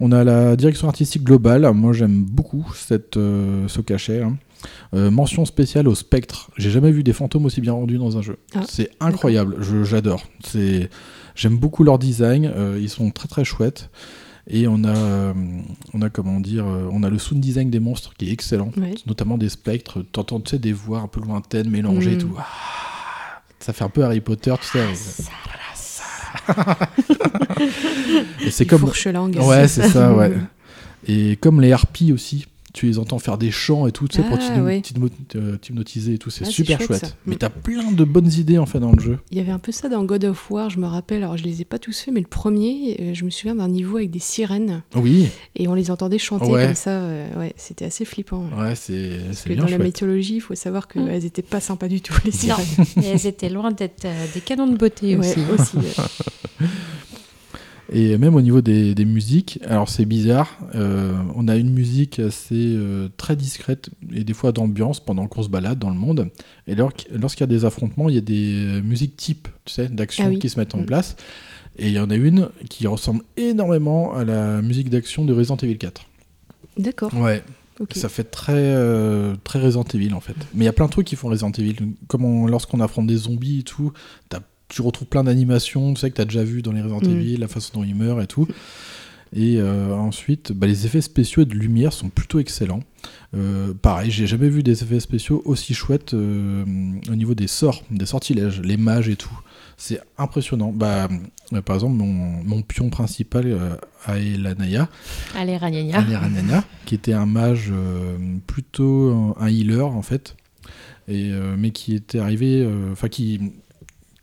On 0.00 0.12
a 0.12 0.22
la 0.24 0.56
direction 0.56 0.88
artistique 0.88 1.24
globale. 1.24 1.70
Moi, 1.74 1.92
j'aime 1.92 2.22
beaucoup 2.24 2.72
cette, 2.76 3.16
euh, 3.16 3.66
ce 3.68 3.80
cachet. 3.80 4.22
hein. 4.22 4.36
Euh, 4.94 5.10
mention 5.10 5.44
spéciale 5.44 5.86
au 5.86 5.94
spectre. 5.94 6.50
J'ai 6.56 6.70
jamais 6.70 6.90
vu 6.90 7.02
des 7.04 7.12
fantômes 7.12 7.44
aussi 7.46 7.60
bien 7.60 7.72
rendus 7.72 7.98
dans 7.98 8.16
un 8.18 8.22
jeu. 8.22 8.38
Ah, 8.54 8.62
c'est 8.68 8.90
incroyable. 9.00 9.56
J'adore. 9.84 10.24
C'est, 10.44 10.90
j'aime 11.36 11.56
beaucoup 11.58 11.84
leur 11.84 11.98
design. 11.98 12.46
euh, 12.54 12.78
ils 12.80 12.88
sont 12.90 13.10
très 13.10 13.28
très 13.28 13.44
chouettes. 13.44 13.90
Et 14.50 14.66
on 14.66 14.82
a, 14.84 15.34
on 15.92 16.00
a 16.02 16.08
comment 16.08 16.40
dire, 16.40 16.64
on 16.64 17.02
a 17.02 17.10
le 17.10 17.18
sound 17.18 17.38
design 17.40 17.68
des 17.70 17.80
monstres 17.80 18.14
qui 18.16 18.30
est 18.30 18.32
excellent, 18.32 18.70
Ouais. 18.78 18.94
notamment 19.06 19.36
des 19.36 19.50
spectres. 19.50 20.02
T'entends 20.10 20.40
tu 20.40 20.52
sais, 20.52 20.58
des 20.58 20.72
voix 20.72 21.00
un 21.00 21.06
peu 21.06 21.20
lointaines 21.20 21.68
mélangées 21.68 22.12
et 22.12 22.16
Mm. 22.16 22.18
tout. 22.18 22.34
Ah, 22.38 23.42
ça 23.60 23.72
fait 23.74 23.84
un 23.84 23.90
peu 23.90 24.02
Harry 24.04 24.20
Potter, 24.22 24.54
tu 24.62 24.68
sais. 24.68 24.78
et 24.80 25.67
c'est 28.50 28.66
comme 28.66 28.80
fourche 28.80 29.06
langue. 29.06 29.38
Ouais, 29.40 29.68
c'est 29.68 29.88
ça, 29.88 30.12
ouais. 30.12 30.32
Et 31.06 31.36
comme 31.36 31.60
les 31.60 31.72
harpies 31.72 32.12
aussi, 32.12 32.46
tu 32.74 32.86
les 32.86 32.98
entends 32.98 33.18
faire 33.18 33.38
des 33.38 33.50
chants 33.50 33.86
et 33.86 33.92
tout, 33.92 34.08
tu 34.08 34.16
sais, 34.18 34.22
pour 34.22 34.36
Ah, 34.40 34.58
euh, 34.58 35.56
t'hypnotiser 35.56 36.14
et 36.14 36.18
tout, 36.18 36.30
c'est 36.30 36.44
Ah, 36.46 36.50
super 36.50 36.78
chouette, 36.78 36.86
chouette. 36.88 37.00
ça. 37.06 37.12
Mais 37.26 37.34
Mm. 37.34 37.38
t'as 37.38 37.48
plein 37.50 37.92
de 37.92 38.04
bonnes 38.04 38.30
idées 38.32 38.58
en 38.58 38.66
fait 38.66 38.78
dans 38.78 38.92
le 38.92 39.00
jeu. 39.00 39.18
Il 39.30 39.38
y 39.38 39.40
avait 39.40 39.52
un 39.52 39.58
peu 39.58 39.72
ça 39.72 39.88
dans 39.88 40.04
God 40.04 40.24
of 40.26 40.50
War, 40.50 40.68
je 40.70 40.78
me 40.78 40.86
rappelle. 40.86 41.22
Alors, 41.22 41.36
je 41.38 41.44
les 41.44 41.62
ai 41.62 41.64
pas 41.64 41.78
tous 41.78 41.98
faits, 42.00 42.12
mais 42.12 42.20
le 42.20 42.26
premier, 42.26 42.96
euh, 43.00 43.14
je 43.14 43.24
me 43.24 43.30
souviens 43.30 43.54
d'un 43.54 43.68
niveau 43.68 43.96
avec 43.96 44.10
des 44.10 44.18
sirènes 44.18 44.82
Oui, 44.94 45.28
et 45.56 45.66
on 45.68 45.74
les 45.74 45.90
entendait 45.90 46.18
chanter 46.18 46.46
Ouais. 46.50 46.66
comme 46.66 46.74
ça. 46.74 46.90
euh, 46.90 47.38
ouais, 47.38 47.52
c'était 47.56 47.86
assez 47.86 48.04
flippant. 48.04 48.44
ouais, 48.58 48.74
c'est 48.74 49.18
Parce 49.26 49.38
c'est 49.38 49.48
que 49.48 49.54
bien 49.54 49.64
dans 49.64 49.70
la 49.70 49.78
mythologie, 49.78 50.36
il 50.36 50.40
faut 50.40 50.54
savoir 50.54 50.86
Mm. 50.94 51.06
qu'elles 51.06 51.24
étaient 51.24 51.42
pas 51.42 51.60
sympas 51.60 51.88
du 51.88 52.00
tout, 52.00 52.14
les 52.24 52.30
Non, 52.30 52.36
sirènes. 52.36 52.66
et 53.02 53.06
elles 53.06 53.26
étaient 53.26 53.48
loin 53.50 53.70
d'être 53.72 54.04
euh, 54.04 54.26
des 54.34 54.40
canons 54.40 54.66
de 54.66 54.76
beauté 54.76 55.16
Ouais, 55.16 55.26
aussi. 55.30 55.40
aussi. 55.52 55.76
Et 57.90 58.18
même 58.18 58.34
au 58.34 58.42
niveau 58.42 58.60
des, 58.60 58.94
des 58.94 59.04
musiques, 59.06 59.60
alors 59.66 59.88
c'est 59.88 60.04
bizarre, 60.04 60.58
euh, 60.74 61.14
on 61.34 61.48
a 61.48 61.56
une 61.56 61.70
musique 61.70 62.18
assez 62.18 62.74
euh, 62.76 63.08
très 63.16 63.34
discrète 63.34 63.88
et 64.12 64.24
des 64.24 64.34
fois 64.34 64.52
d'ambiance 64.52 65.00
pendant 65.00 65.26
qu'on 65.26 65.42
se 65.42 65.48
balade 65.48 65.78
dans 65.78 65.88
le 65.88 65.96
monde. 65.96 66.28
Et 66.66 66.74
lors- 66.74 66.92
lorsqu'il 67.12 67.40
y 67.42 67.44
a 67.44 67.46
des 67.46 67.64
affrontements, 67.64 68.10
il 68.10 68.14
y 68.14 68.18
a 68.18 68.22
des 68.22 68.82
musiques 68.82 69.16
types, 69.16 69.48
tu 69.64 69.72
sais, 69.72 69.88
d'action 69.88 70.24
Ah 70.26 70.30
oui. 70.30 70.38
qui 70.38 70.50
se 70.50 70.58
mettent 70.60 70.74
en 70.74 70.80
Mm. 70.82 70.86
place. 70.86 71.16
Et 71.78 71.86
il 71.86 71.92
y 71.94 71.98
en 72.00 72.10
a 72.10 72.14
une 72.16 72.48
qui 72.68 72.86
ressemble 72.86 73.22
énormément 73.38 74.12
à 74.14 74.24
la 74.24 74.60
musique 74.60 74.90
d'action 74.90 75.24
de 75.24 75.32
Resident 75.32 75.56
Evil 75.56 75.78
4. 75.78 76.02
D'accord. 76.76 77.14
Ouais. 77.14 77.42
Ça 77.92 78.08
fait 78.08 78.24
très, 78.24 78.52
euh, 78.56 79.36
très 79.44 79.60
Resident 79.60 79.84
Evil 79.94 80.12
en 80.12 80.20
fait. 80.20 80.34
Mais 80.52 80.64
il 80.64 80.66
y 80.66 80.68
a 80.68 80.72
plein 80.72 80.86
de 80.86 80.90
trucs 80.90 81.06
qui 81.06 81.14
font 81.16 81.28
Resident 81.28 81.52
Evil. 81.52 81.76
Comme 82.08 82.24
on- 82.24 82.46
lorsqu'on 82.46 82.80
affronte 82.80 83.06
des 83.06 83.16
zombies 83.16 83.60
et 83.60 83.62
tout, 83.62 83.92
t'as- 84.28 84.40
tu 84.68 84.82
retrouves 84.82 85.08
plein 85.08 85.24
d'animations, 85.24 85.94
tu 85.94 86.00
sais 86.00 86.10
que 86.10 86.16
tu 86.16 86.20
as 86.22 86.24
déjà 86.26 86.44
vu 86.44 86.62
dans 86.62 86.72
les 86.72 86.80
Resident 86.82 87.00
Mm. 87.00 87.20
Evil, 87.20 87.36
la 87.38 87.48
façon 87.48 87.78
dont 87.80 87.84
ils 87.84 87.94
meurent 87.94 88.20
et 88.20 88.26
tout. 88.26 88.46
Et 89.34 89.56
euh, 89.58 89.92
ensuite, 89.94 90.52
bah, 90.52 90.66
les 90.66 90.86
effets 90.86 91.02
spéciaux 91.02 91.42
et 91.42 91.44
de 91.44 91.54
lumière 91.54 91.92
sont 91.92 92.08
plutôt 92.08 92.38
excellents. 92.38 92.80
Euh, 93.36 93.74
pareil, 93.74 94.10
j'ai 94.10 94.26
jamais 94.26 94.48
vu 94.48 94.62
des 94.62 94.82
effets 94.82 95.00
spéciaux 95.00 95.42
aussi 95.44 95.74
chouettes 95.74 96.14
euh, 96.14 96.64
au 97.10 97.14
niveau 97.14 97.34
des 97.34 97.46
sorts, 97.46 97.82
des 97.90 98.06
sortilèges, 98.06 98.62
les 98.62 98.78
mages 98.78 99.10
et 99.10 99.16
tout. 99.16 99.38
C'est 99.76 100.00
impressionnant. 100.16 100.72
Bah, 100.72 101.08
euh, 101.52 101.60
par 101.60 101.76
exemple, 101.76 101.94
mon, 101.96 102.06
mon 102.42 102.62
pion 102.62 102.88
principal, 102.88 103.44
euh, 103.46 103.76
Aelanaya. 104.06 104.88
Aelanaya, 106.00 106.64
qui 106.86 106.94
était 106.94 107.12
un 107.12 107.26
mage 107.26 107.68
euh, 107.70 108.16
plutôt 108.46 109.10
un, 109.38 109.44
un 109.44 109.48
healer 109.48 109.86
en 109.86 110.02
fait, 110.02 110.36
et, 111.06 111.30
euh, 111.32 111.54
mais 111.58 111.70
qui 111.70 111.94
était 111.94 112.18
arrivé, 112.18 112.62
euh, 112.62 112.92
enfin 112.92 113.08
qui 113.08 113.40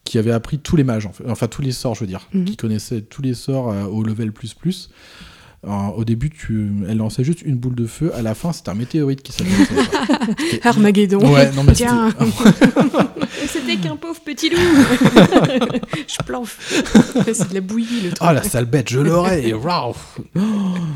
qui 0.05 0.17
avait 0.17 0.31
appris 0.31 0.57
tous 0.59 0.75
les 0.77 0.83
mages, 0.85 1.05
en 1.05 1.11
fait. 1.11 1.23
enfin 1.29 1.47
tous 1.47 1.61
les 1.61 1.71
sorts, 1.73 1.95
je 1.95 2.01
veux 2.01 2.07
dire, 2.07 2.27
Mhm. 2.33 2.45
qui 2.45 2.55
connaissait 2.55 3.01
tous 3.01 3.21
les 3.21 3.33
sorts 3.33 3.71
euh, 3.71 3.83
au 3.85 4.03
level 4.03 4.31
plus 4.31 4.53
plus. 4.53 4.89
Alors, 5.63 5.97
au 5.97 6.05
début, 6.05 6.29
tu, 6.29 6.69
elle 6.87 6.97
lançait 6.97 7.23
juste 7.23 7.41
une 7.41 7.55
boule 7.55 7.73
de 7.73 7.87
feu. 7.87 8.11
À 8.15 8.21
la 8.21 8.35
fin, 8.35 8.53
c'était 8.53 8.69
un 8.69 8.75
météorite 8.75 9.23
qui 9.23 9.31
s'appelait. 9.31 10.59
Armageddon. 10.63 11.17
Ouais, 11.33 11.51
non, 11.53 11.63
mais 11.63 11.73
Tiens. 11.73 12.13
c'était- 13.47 13.77
qu'un 13.77 13.95
pauvre 13.95 14.19
petit 14.23 14.49
loup. 14.49 14.57
Je 16.07 16.23
planche. 16.23 16.55
c'est 17.33 17.49
de 17.49 17.53
la 17.55 17.61
bouillie 17.61 18.01
le 18.03 18.09
truc. 18.11 18.29
Oh 18.29 18.31
la 18.33 18.43
sale 18.43 18.65
bête, 18.65 18.89
je 18.89 18.99
l'aurais. 18.99 19.41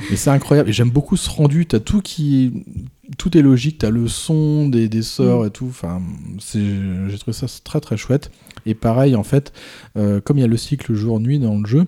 Mais 0.10 0.16
c'est 0.16 0.30
incroyable. 0.30 0.70
Et 0.70 0.74
j'aime 0.74 0.92
beaucoup 0.92 1.18
ce 1.18 1.30
rendu. 1.30 1.66
T'as 1.66 1.80
tout 1.80 2.02
qui, 2.02 2.64
tout 3.18 3.36
est 3.38 3.42
logique. 3.42 3.80
T'as 3.80 3.90
le 3.90 4.08
son 4.08 4.70
des, 4.70 4.88
des 4.88 5.02
sorts 5.02 5.46
et 5.46 5.50
tout. 5.52 5.68
Enfin, 5.70 6.02
j'ai 6.54 7.18
trouvé 7.18 7.34
ça 7.36 7.48
très 7.64 7.80
très 7.82 7.98
chouette. 7.98 8.32
Et 8.66 8.74
pareil, 8.76 9.16
en 9.16 9.24
fait, 9.24 9.54
euh, 9.98 10.20
comme 10.22 10.38
il 10.38 10.42
y 10.42 10.44
a 10.44 10.48
le 10.48 10.58
cycle 10.58 10.94
jour-nuit 10.94 11.40
dans 11.40 11.58
le 11.58 11.66
jeu, 11.66 11.86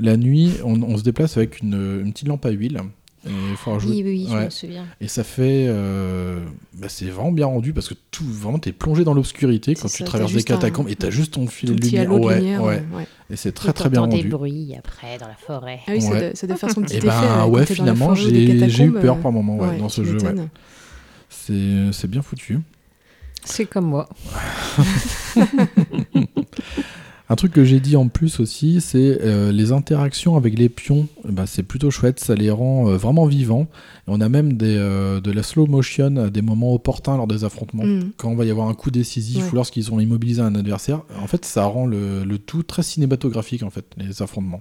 la 0.00 0.16
nuit, 0.16 0.52
on, 0.64 0.80
on 0.82 0.96
se 0.96 1.02
déplace 1.02 1.36
avec 1.36 1.60
une, 1.60 2.00
une 2.04 2.12
petite 2.12 2.28
lampe 2.28 2.44
à 2.46 2.50
huile. 2.50 2.80
Et, 3.26 3.30
il 3.52 3.56
faut 3.56 3.70
rajouter- 3.72 3.94
Oui, 3.94 4.02
oui, 4.04 4.26
je 4.28 4.34
Ouais. 4.36 4.44
me 4.44 4.50
souviens. 4.50 4.84
Et 5.00 5.08
ça 5.08 5.24
fait, 5.24 5.64
euh, 5.68 6.40
bah, 6.74 6.88
c'est 6.90 7.06
vraiment 7.06 7.32
bien 7.32 7.46
rendu 7.46 7.72
parce 7.72 7.88
que 7.88 7.94
tout, 8.10 8.24
vraiment, 8.24 8.58
t'es 8.58 8.72
plongé 8.72 9.02
dans 9.02 9.14
l'obscurité 9.14 9.74
quand 9.74 9.88
tu 9.90 10.04
traverses 10.04 10.30
des 10.32 10.38
juste 10.40 10.50
un- 10.50 10.56
catacombes 10.56 10.90
et 10.90 10.94
t'as 10.96 11.08
juste 11.08 11.32
ton 11.34 11.46
filet 11.46 11.72
Ton 11.72 11.78
de 11.78 11.84
lumière. 11.86 12.12
Ouais, 12.12 12.20
ouais. 12.20 12.82
euh, 12.92 12.96
ouais. 12.98 13.06
Et 13.30 13.36
c'est 13.36 13.52
très 13.52 13.72
très 13.72 13.88
bien 13.88 14.00
T'entends 14.02 14.16
des 14.16 14.22
rendu. 14.24 14.28
bruits 14.28 14.74
après 14.76 15.16
dans 15.18 15.26
la 15.28 15.36
forêt. 15.36 15.78
Ah 15.86 15.92
oui, 15.92 16.02
ça, 16.02 16.10
Ouais. 16.10 16.20
doit, 16.20 16.34
ça 16.34 16.46
doit 16.46 16.56
faire 16.56 16.70
son 16.70 16.82
petit 16.82 16.94
Et 16.94 16.98
effet. 16.98 17.06
ben 17.06 17.14
euh, 17.22 17.36
quand 17.44 17.48
ouais, 17.48 17.64
t'es 17.64 17.74
dans 17.76 17.84
la 17.86 17.94
finalement, 17.94 18.14
j'ai 18.14 18.44
eu 18.56 18.58
catacombes, 18.60 19.00
peur 19.00 19.16
euh, 19.16 19.20
par 19.22 19.32
moment 19.32 19.56
ouais, 19.56 19.68
ouais, 19.70 19.78
dans 19.78 19.88
ce 19.88 20.04
jeu. 20.04 20.18
ouais. 20.18 20.34
c'est 21.92 22.08
bien 22.10 22.20
foutu. 22.22 22.58
C'est 23.44 23.66
comme 23.66 23.86
moi. 23.86 24.08
Un 27.30 27.36
truc 27.36 27.52
que 27.52 27.64
j'ai 27.64 27.80
dit 27.80 27.96
en 27.96 28.08
plus 28.08 28.38
aussi, 28.38 28.82
c'est 28.82 29.18
euh, 29.22 29.50
les 29.50 29.72
interactions 29.72 30.36
avec 30.36 30.58
les 30.58 30.68
pions. 30.68 31.08
ben, 31.26 31.46
c'est 31.46 31.62
plutôt 31.62 31.90
chouette, 31.90 32.20
ça 32.20 32.34
les 32.34 32.50
rend 32.50 32.90
euh, 32.90 32.98
vraiment 32.98 33.24
vivants. 33.24 33.66
Et 34.06 34.08
on 34.08 34.20
a 34.20 34.28
même 34.28 34.52
des, 34.52 34.76
euh, 34.76 35.22
de 35.22 35.32
la 35.32 35.42
slow 35.42 35.66
motion 35.66 36.16
à 36.18 36.28
des 36.28 36.42
moments 36.42 36.74
opportuns 36.74 37.16
lors 37.16 37.26
des 37.26 37.42
affrontements. 37.44 37.86
Mm. 37.86 38.12
Quand 38.18 38.28
on 38.28 38.36
va 38.36 38.44
y 38.44 38.50
avoir 38.50 38.68
un 38.68 38.74
coup 38.74 38.90
décisif 38.90 39.44
Ouais. 39.44 39.50
ou 39.52 39.54
lorsqu'ils 39.54 39.90
ont 39.90 40.00
immobilisé 40.00 40.42
un 40.42 40.54
adversaire, 40.54 41.00
en 41.18 41.26
fait, 41.26 41.46
ça 41.46 41.64
rend 41.64 41.86
le, 41.86 42.24
le 42.24 42.38
tout 42.38 42.62
très 42.62 42.82
cinématographique, 42.82 43.62
en 43.62 43.70
fait, 43.70 43.86
les 43.96 44.20
affrontements. 44.20 44.60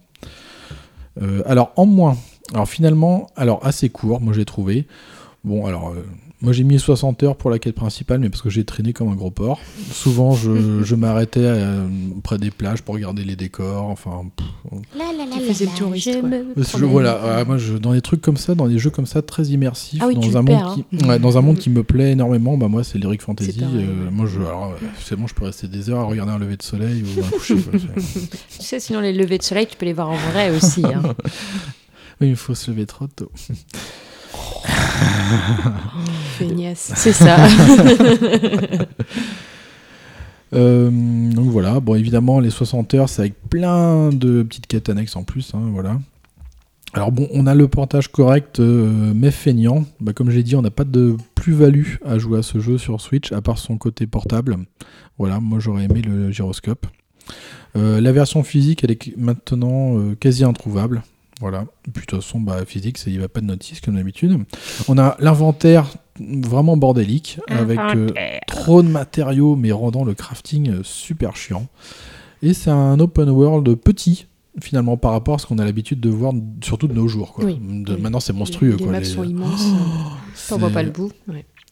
Alors, 1.45 1.73
en 1.75 1.85
moins, 1.85 2.17
alors 2.53 2.67
finalement, 2.67 3.27
alors 3.35 3.63
assez 3.63 3.87
court, 3.89 4.19
moi 4.19 4.33
j'ai 4.33 4.45
trouvé. 4.45 4.87
Bon, 5.43 5.67
alors, 5.67 5.93
moi 6.43 6.53
j'ai 6.53 6.63
mis 6.63 6.77
60 6.77 7.23
heures 7.23 7.35
pour 7.37 7.49
la 7.49 7.57
quête 7.57 7.73
principale, 7.75 8.19
mais 8.19 8.29
parce 8.29 8.41
que 8.43 8.49
j'ai 8.49 8.63
traîné 8.65 8.93
comme 8.93 9.07
un 9.09 9.15
gros 9.15 9.31
porc. 9.31 9.59
Souvent, 9.91 10.33
je, 10.35 10.51
je 10.83 10.95
m'arrêtais 10.95 11.39
euh, 11.41 11.87
près 12.21 12.37
des 12.37 12.51
plages 12.51 12.81
pour 12.83 12.93
regarder 12.95 13.23
les 13.23 13.35
décors, 13.35 13.85
enfin. 13.85 14.25
faisais 15.41 15.65
le 15.65 15.71
touriste, 15.77 16.11
je 16.13 16.19
me 16.19 16.45
je- 16.57 16.85
voilà, 16.85 17.15
euh, 17.23 17.45
moi 17.45 17.57
je, 17.57 17.73
dans 17.77 17.93
des 17.93 18.01
trucs 18.01 18.21
comme 18.21 18.37
ça, 18.37 18.53
dans 18.55 18.67
des 18.67 18.77
jeux 18.77 18.89
comme 18.89 19.05
ça 19.05 19.21
très 19.21 19.45
immersifs, 19.45 20.01
Ah 20.03 20.07
oui, 20.07 20.15
dans 20.15 20.37
un 20.37 20.41
monde 20.41 20.45
perds, 20.45 20.77
qui, 20.91 21.05
ouais, 21.07 21.17
dans 21.19 21.37
un 21.37 21.41
monde 21.41 21.57
qui 21.57 21.69
me 21.69 21.83
plaît 21.83 22.11
énormément, 22.11 22.57
bah 22.57 22.67
moi 22.67 22.83
c'est 22.83 22.97
Lyric 22.99 23.21
Fantasy. 23.21 23.57
Euh, 23.63 24.09
moi 24.11 24.27
je, 24.27 24.39
alors, 24.41 24.73
euh, 24.73 24.85
c'est 25.03 25.15
bon, 25.15 25.27
je 25.27 25.33
peux 25.33 25.45
rester 25.45 25.67
des 25.67 25.89
heures 25.89 26.01
à 26.01 26.03
regarder 26.03 26.33
un 26.33 26.39
lever 26.39 26.57
de 26.57 26.63
soleil 26.63 27.03
ou 27.03 27.23
un 27.25 27.29
coucher. 27.29 27.55
Tu 28.59 28.65
sais, 28.67 28.79
sinon 28.79 28.99
les 28.99 29.13
levées 29.13 29.37
de 29.37 29.43
soleil, 29.43 29.67
tu 29.67 29.77
peux 29.77 29.85
les 29.85 29.93
voir 29.93 30.09
en 30.09 30.15
vrai 30.17 30.55
aussi. 30.55 30.85
hein. 30.85 31.01
oui, 32.21 32.29
il 32.29 32.35
faut 32.35 32.55
se 32.55 32.69
lever 32.71 32.85
trop 32.85 33.07
tôt. 33.07 33.31
Feignasse. 36.37 36.93
C'est 36.95 37.13
ça. 37.13 37.37
Euh, 40.55 40.91
donc 41.31 41.47
voilà, 41.47 41.79
bon 41.79 41.95
évidemment 41.95 42.39
les 42.39 42.51
60 42.51 42.93
heures 42.93 43.09
c'est 43.09 43.21
avec 43.21 43.33
plein 43.49 44.11
de 44.11 44.43
petites 44.43 44.67
quêtes 44.67 44.87
annexes 44.87 45.15
en 45.15 45.23
plus, 45.23 45.51
hein, 45.55 45.61
voilà. 45.71 45.97
Alors 46.93 47.11
bon, 47.11 47.27
on 47.31 47.47
a 47.47 47.55
le 47.55 47.67
portage 47.67 48.07
correct 48.07 48.59
euh, 48.59 49.13
mais 49.15 49.31
feignant. 49.31 49.83
Bah, 49.99 50.13
comme 50.13 50.29
j'ai 50.29 50.43
dit, 50.43 50.55
on 50.55 50.61
n'a 50.61 50.69
pas 50.69 50.83
de 50.83 51.17
plus-value 51.33 51.95
à 52.05 52.19
jouer 52.19 52.39
à 52.39 52.43
ce 52.43 52.59
jeu 52.59 52.77
sur 52.77 53.01
Switch 53.01 53.31
à 53.31 53.41
part 53.41 53.57
son 53.57 53.77
côté 53.77 54.05
portable. 54.05 54.57
Voilà, 55.17 55.39
moi 55.39 55.59
j'aurais 55.59 55.85
aimé 55.85 56.03
le 56.03 56.31
gyroscope. 56.31 56.85
Euh, 57.75 57.99
la 57.99 58.11
version 58.11 58.43
physique 58.43 58.83
elle 58.83 58.91
est 58.91 59.17
maintenant 59.17 59.97
euh, 59.97 60.15
quasi 60.15 60.43
introuvable. 60.43 61.01
Voilà. 61.43 61.65
Puis 61.83 61.91
de 61.93 61.99
toute 62.05 62.21
façon, 62.21 62.39
bah, 62.39 62.63
physique, 62.65 62.97
il 63.05 63.19
va 63.19 63.27
pas 63.27 63.41
de 63.41 63.45
notice 63.45 63.81
comme 63.81 63.95
d'habitude. 63.95 64.39
On 64.87 64.97
a 64.97 65.17
l'inventaire 65.19 65.87
vraiment 66.17 66.77
bordélique 66.77 67.39
avec 67.49 67.77
euh, 67.97 68.07
trop 68.47 68.81
de 68.81 68.87
matériaux 68.87 69.57
mais 69.57 69.73
rendant 69.73 70.05
le 70.05 70.13
crafting 70.13 70.69
euh, 70.69 70.79
super 70.83 71.35
chiant. 71.35 71.67
Et 72.41 72.53
c'est 72.53 72.69
un 72.69 72.97
open 73.01 73.29
world 73.29 73.75
petit 73.75 74.27
finalement 74.61 74.95
par 74.95 75.11
rapport 75.11 75.35
à 75.35 75.37
ce 75.39 75.45
qu'on 75.47 75.57
a 75.57 75.65
l'habitude 75.65 75.99
de 75.99 76.09
voir 76.09 76.31
surtout 76.63 76.87
de 76.87 76.93
nos 76.93 77.07
jours. 77.09 77.33
Quoi. 77.33 77.45
Oui. 77.45 77.57
De- 77.59 77.95
Oui. 77.95 78.01
Maintenant 78.01 78.19
c'est 78.21 78.31
monstrueux. 78.33 78.77
Les, 78.77 78.83
quoi, 78.83 78.91
maps 78.93 78.99
les- 78.99 79.05
sont 79.05 79.23
immenses. 79.23 79.65
T'en 80.47 80.57
vois 80.57 80.69
c'est- 80.69 80.73
pas 80.73 80.83
le 80.83 80.91
bout. 80.91 81.11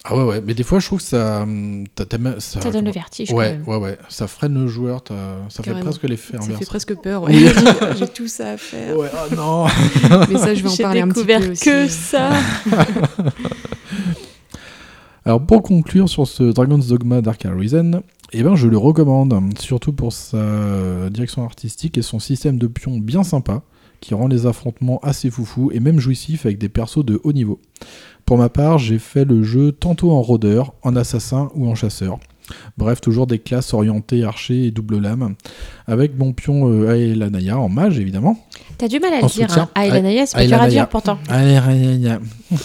Ah 0.04 0.16
ouais 0.18 0.24
ouais, 0.24 0.41
mais 0.43 0.56
des 0.56 0.64
fois 0.64 0.80
je 0.80 0.88
trouve 0.88 0.97
que 0.99 1.06
ça... 1.06 1.43
hum, 1.43 1.84
t'as 1.93 2.18
même- 2.18 2.39
ça, 2.39 2.60
Ça 2.60 2.72
donne 2.72 2.86
le 2.86 2.91
vertige 2.91 3.30
quand 3.30 3.36
Ouais, 3.36 3.52
même. 3.54 3.68
ouais, 3.68 3.78
ouais, 3.78 3.97
ça 4.10 4.26
freine 4.28 4.56
le 4.56 4.68
joueur, 4.68 5.04
ça 5.49 5.62
fait 5.64 5.80
presque 5.80 6.04
l'effet 6.04 6.38
Ça 6.38 6.43
inverse. 6.43 6.60
fait 6.60 6.66
presque 6.66 6.95
peur. 6.95 7.22
Ouais. 7.24 7.32
Oui. 7.34 7.49
J'ai 7.99 8.08
tout 8.08 8.28
ça 8.28 8.52
à 8.54 8.58
faire. 8.58 8.97
Ouais, 8.97 9.10
oh 9.14 9.36
non 9.36 9.66
Mais 10.30 10.38
ça, 10.39 10.56
je 10.56 10.64
vais 10.64 10.70
en 10.70 10.74
J'ai 10.74 10.84
parler 10.84 11.02
un 11.02 11.08
petit 11.08 11.16
découvert 11.24 11.41
peu 11.41 11.52
aussi. 11.52 11.66
que 11.66 11.88
ça. 11.88 12.32
Alors 15.24 15.45
pour 15.45 15.62
conclure 15.62 16.10
sur 16.10 16.28
ce 16.28 16.43
Dragon's 16.52 16.88
Dogma 16.88 17.22
Dark 17.22 17.45
Arisen, 17.45 18.02
eh 18.34 18.41
ben 18.43 18.56
je 18.56 18.68
le 18.68 18.78
recommande, 18.78 19.39
surtout 19.60 19.93
pour 19.93 20.14
sa 20.14 21.10
direction 21.12 21.43
artistique 21.45 21.97
et 21.97 22.02
son 22.02 22.18
système 22.20 22.58
de 22.58 22.66
pions 22.66 22.97
bien 22.97 23.24
sympa, 23.24 23.62
qui 23.99 24.16
rend 24.16 24.28
les 24.28 24.47
affrontements 24.47 24.99
assez 25.04 25.30
foufous 25.30 25.70
et 25.74 25.80
même 25.80 25.99
jouissifs 25.99 26.47
avec 26.47 26.58
des 26.58 26.70
persos 26.70 27.06
de 27.06 27.22
haut 27.24 27.34
niveau. 27.34 27.60
Pour 28.26 28.38
ma 28.38 28.49
part, 28.49 28.78
j'ai 28.78 28.99
fait 28.99 29.26
le 29.26 29.43
jeu 29.43 29.72
tantôt 29.72 30.11
en 30.11 30.22
rôdeur, 30.22 30.74
en 30.84 30.95
assassin 30.95 31.49
ou 31.55 31.67
en 31.67 31.76
chasseur. 31.76 32.19
Bref, 32.78 33.01
toujours 33.01 33.28
des 33.28 33.39
classes 33.39 33.74
orientées 33.74 34.24
archer 34.24 34.65
et 34.65 34.72
double 34.72 34.99
lame, 34.99 35.36
avec 35.88 36.17
mon 36.17 36.34
pion 36.34 36.69
euh, 36.69 36.93
Aelanaya 36.93 37.57
en 37.57 37.69
mage 37.69 37.99
évidemment. 37.99 38.38
T'as 38.78 38.88
du 38.88 38.99
mal 38.99 39.13
à 39.13 39.22
le 39.22 39.28
dire. 39.28 39.57
Hein. 39.57 39.69
Ah, 39.76 39.88
Elanaya, 39.88 40.26
c'est 40.26 40.36
pas 40.36 40.45
dur 40.45 40.53
à 40.53 40.57
Aelanaya. 40.57 40.82
dire 40.82 40.89
pourtant. 40.89 41.17
Aelanaya. 41.30 42.19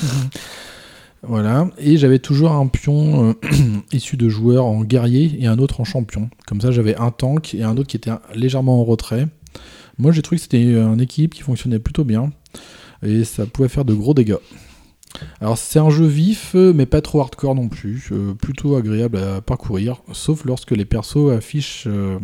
Voilà, 1.29 1.69
et 1.79 1.97
j'avais 1.97 2.21
toujours 2.21 2.53
un 2.53 2.69
pion 2.69 3.31
euh, 3.31 3.35
issu 3.93 4.17
de 4.17 4.29
joueurs 4.29 4.65
en 4.65 4.85
guerrier 4.85 5.37
et 5.41 5.47
un 5.49 5.59
autre 5.59 5.81
en 5.81 5.85
champion. 5.85 6.31
Comme 6.47 6.61
ça, 6.61 6.71
j'avais 6.71 6.95
un 6.97 7.11
tank 7.11 7.53
et 7.55 7.65
un 7.65 7.77
autre 7.77 7.89
qui 7.89 7.97
était 7.97 8.13
légèrement 8.35 8.81
en 8.81 8.85
retrait. 8.85 9.27
Moi, 9.99 10.13
j'ai 10.13 10.23
trouvé 10.23 10.37
que 10.37 10.43
c'était 10.43 10.79
un 10.79 10.99
équilibre 11.01 11.35
qui 11.35 11.43
fonctionnait 11.43 11.81
plutôt 11.81 12.05
bien 12.05 12.31
et 13.05 13.25
ça 13.25 13.45
pouvait 13.47 13.69
faire 13.69 13.85
de 13.85 13.95
gros 13.95 14.15
dégâts. 14.15 14.37
Alors, 15.41 15.59
c'est 15.59 15.79
un 15.79 15.91
jeu 15.91 16.07
vif, 16.07 16.55
mais 16.55 16.87
pas 16.87 17.01
trop 17.01 17.21
hardcore 17.21 17.55
non 17.55 17.69
plus, 17.69 18.09
euh, 18.13 18.35
plutôt 18.35 18.77
agréable 18.77 19.19
à 19.19 19.41
parcourir, 19.41 20.03
sauf 20.13 20.45
lorsque 20.45 20.73
les 20.73 20.85
persos 20.85 21.31
affichent 21.31 21.87
euh, 21.87 22.19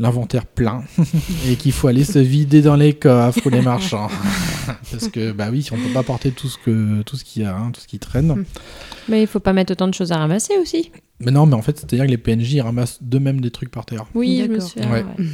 l'inventaire 0.00 0.46
plein 0.46 0.82
et 1.48 1.56
qu'il 1.56 1.72
faut 1.72 1.86
aller 1.86 2.04
se 2.04 2.18
vider 2.18 2.62
dans 2.62 2.74
les 2.74 2.94
coffres 2.94 3.46
ou 3.46 3.50
les 3.50 3.60
marchands. 3.60 4.08
Parce 4.90 5.08
que, 5.08 5.30
bah 5.32 5.48
oui, 5.50 5.68
on 5.70 5.76
peut 5.76 5.92
pas 5.92 6.02
porter 6.02 6.30
tout 6.30 6.48
ce 6.48 6.56
que 6.58 7.02
tout 7.02 7.16
ce 7.16 7.24
qu'il 7.24 7.42
y 7.42 7.44
a, 7.44 7.54
hein, 7.54 7.70
tout 7.72 7.80
ce 7.80 7.86
qui 7.86 7.98
traîne. 7.98 8.44
Mais 9.08 9.20
il 9.22 9.26
faut 9.26 9.40
pas 9.40 9.52
mettre 9.52 9.72
autant 9.72 9.86
de 9.86 9.94
choses 9.94 10.10
à 10.10 10.16
ramasser 10.16 10.54
aussi. 10.60 10.90
Mais 11.20 11.30
non, 11.30 11.44
mais 11.44 11.54
en 11.54 11.60
fait, 11.60 11.76
c'est-à-dire 11.76 12.06
que 12.06 12.10
les 12.10 12.16
PNJ 12.16 12.54
ils 12.54 12.60
ramassent 12.62 13.02
d'eux-mêmes 13.02 13.42
des 13.42 13.50
trucs 13.50 13.70
par 13.70 13.84
terre. 13.84 14.06
Oui, 14.14 14.38
je 14.38 14.44
me 14.44 14.54
D'accord. 14.54 14.70
souviens. 14.70 14.90
Ouais. 14.90 15.04
ouais. 15.18 15.26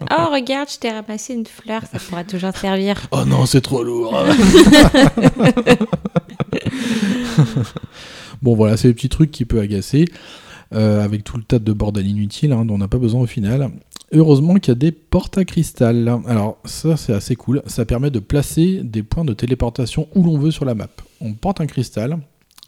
oh, 0.02 0.30
regarde, 0.32 0.68
je 0.72 0.78
t'ai 0.78 0.90
ramassé 0.90 1.34
une 1.34 1.46
fleur, 1.46 1.82
ça 1.90 1.98
pourra 1.98 2.22
toujours 2.22 2.56
servir. 2.56 2.96
Oh 3.10 3.24
non, 3.26 3.44
c'est 3.44 3.60
trop 3.60 3.82
lourd. 3.82 4.24
bon, 8.40 8.54
voilà, 8.54 8.76
c'est 8.76 8.86
des 8.86 8.94
petits 8.94 9.08
trucs 9.08 9.32
qui 9.32 9.44
peuvent 9.44 9.62
agacer, 9.62 10.04
euh, 10.74 11.04
avec 11.04 11.24
tout 11.24 11.36
le 11.36 11.42
tas 11.42 11.58
de 11.58 11.72
bordel 11.72 12.06
inutile 12.06 12.52
hein, 12.52 12.64
dont 12.64 12.74
on 12.74 12.78
n'a 12.78 12.88
pas 12.88 12.98
besoin 12.98 13.20
au 13.22 13.26
final. 13.26 13.70
Heureusement 14.12 14.54
qu'il 14.56 14.68
y 14.68 14.72
a 14.72 14.74
des 14.78 14.92
portes 14.92 15.38
à 15.38 15.44
cristal. 15.44 16.08
Alors, 16.26 16.58
ça, 16.66 16.96
c'est 16.98 17.12
assez 17.14 17.34
cool. 17.34 17.62
Ça 17.66 17.84
permet 17.86 18.10
de 18.10 18.18
placer 18.18 18.80
des 18.82 19.02
points 19.02 19.24
de 19.24 19.32
téléportation 19.32 20.06
où 20.14 20.22
l'on 20.22 20.38
veut 20.38 20.50
sur 20.50 20.64
la 20.66 20.74
map. 20.74 20.88
On 21.20 21.32
porte 21.32 21.60
un 21.62 21.66
cristal, 21.66 22.18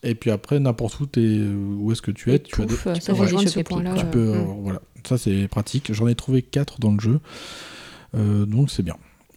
et 0.02 0.14
puis 0.14 0.30
après, 0.30 0.58
n'importe 0.58 0.98
où, 1.00 1.06
t'es- 1.06 1.20
où 1.20 1.92
est-ce 1.92 2.00
que 2.02 2.10
tu 2.10 2.32
es, 2.32 2.38
tu 2.38 2.62
as 2.62 2.64
des- 2.64 2.74
Pouf, 2.74 2.88
Tu 2.94 3.00
ça 3.00 3.12
peux 3.14 3.26
des 3.26 3.46
ce 3.46 3.54
chocs 3.54 3.64
point-là. 3.66 3.92
tu 3.94 4.04
ouais. 4.04 4.10
peux, 4.10 4.18
euh, 4.34 4.42
Mm. 4.42 4.62
voilà, 4.62 4.80
ça 5.06 5.18
c'est 5.18 5.46
pratique. 5.48 5.92
J'en 5.92 6.06
ai 6.08 6.14
trouvé 6.14 6.40
4 6.42 6.80
dans 6.80 6.92
le 6.92 7.00
jeu, 7.00 7.20
Euh, 8.16 8.46
donc 8.46 8.70
c'est 8.70 8.82
bien. 8.82 8.96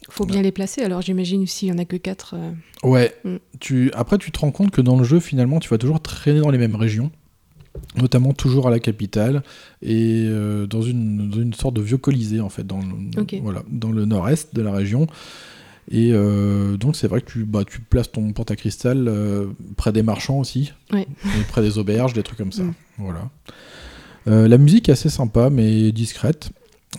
Faut 0.09 0.25
bien 0.25 0.41
les 0.41 0.51
placer, 0.53 0.81
alors 0.83 1.01
j'imagine 1.01 1.45
s'il 1.47 1.67
y 1.67 1.71
en 1.71 1.77
a 1.79 1.85
que 1.85 1.97
4. 1.97 2.35
Ouais. 2.83 3.13
Mm. 3.25 3.35
Tu... 3.59 3.91
Après, 3.93 4.17
tu 4.17 4.31
te 4.31 4.39
rends 4.39 4.51
compte 4.51 4.71
que 4.71 4.81
dans 4.81 4.97
le 4.97 5.03
jeu, 5.03 5.19
finalement, 5.19 5.59
tu 5.59 5.67
vas 5.69 5.77
toujours 5.77 5.99
traîner 5.99 6.39
dans 6.39 6.51
les 6.51 6.57
mêmes 6.57 6.75
régions, 6.75 7.11
notamment 7.95 8.33
toujours 8.33 8.67
à 8.67 8.71
la 8.71 8.79
capitale 8.79 9.43
et 9.81 10.25
euh, 10.27 10.67
dans, 10.67 10.81
une, 10.81 11.29
dans 11.29 11.39
une 11.41 11.53
sorte 11.53 11.75
de 11.75 11.81
vieux 11.81 11.97
colisée, 11.97 12.39
en 12.39 12.49
fait, 12.49 12.65
dans 12.65 12.79
le, 12.79 13.41
voilà, 13.41 13.63
dans 13.69 13.91
le 13.91 14.05
nord-est 14.05 14.55
de 14.55 14.61
la 14.61 14.71
région. 14.71 15.07
Et 15.89 16.11
euh, 16.11 16.75
donc, 16.77 16.95
c'est 16.95 17.07
vrai 17.07 17.21
que 17.21 17.31
tu, 17.31 17.45
bah, 17.45 17.63
tu 17.65 17.79
places 17.79 18.11
ton 18.11 18.33
porte 18.33 18.51
à 18.51 18.55
cristal 18.55 19.07
euh, 19.07 19.47
près 19.77 19.93
des 19.93 20.03
marchands 20.03 20.39
aussi, 20.39 20.73
Ouais. 20.91 21.07
et 21.23 21.43
près 21.47 21.61
des 21.61 21.77
auberges, 21.77 22.13
des 22.13 22.23
trucs 22.23 22.37
comme 22.37 22.51
ça. 22.51 22.63
Mm. 22.63 22.73
Voilà. 22.97 23.29
La 24.25 24.57
musique 24.57 24.89
est 24.89 24.91
assez 24.91 25.09
sympa, 25.09 25.49
mais 25.49 25.93
discrète. 25.93 26.49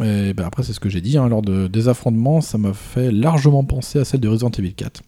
Et 0.03 0.33
ben 0.33 0.45
après, 0.47 0.63
c'est 0.63 0.73
ce 0.73 0.81
que 0.81 0.89
j'ai 0.89 1.03
dit, 1.03 1.19
hein, 1.19 1.29
lors 1.29 1.43
de, 1.43 1.67
des 1.67 1.89
affrontements, 1.89 2.41
ça 2.41 2.57
m'a 2.57 2.73
fait 2.73 3.11
largement 3.11 3.65
penser 3.65 3.99
à 3.99 4.05
celle 4.05 4.21
de 4.21 4.29
Resident 4.29 4.51
Evil 4.51 4.73
4. 4.73 5.03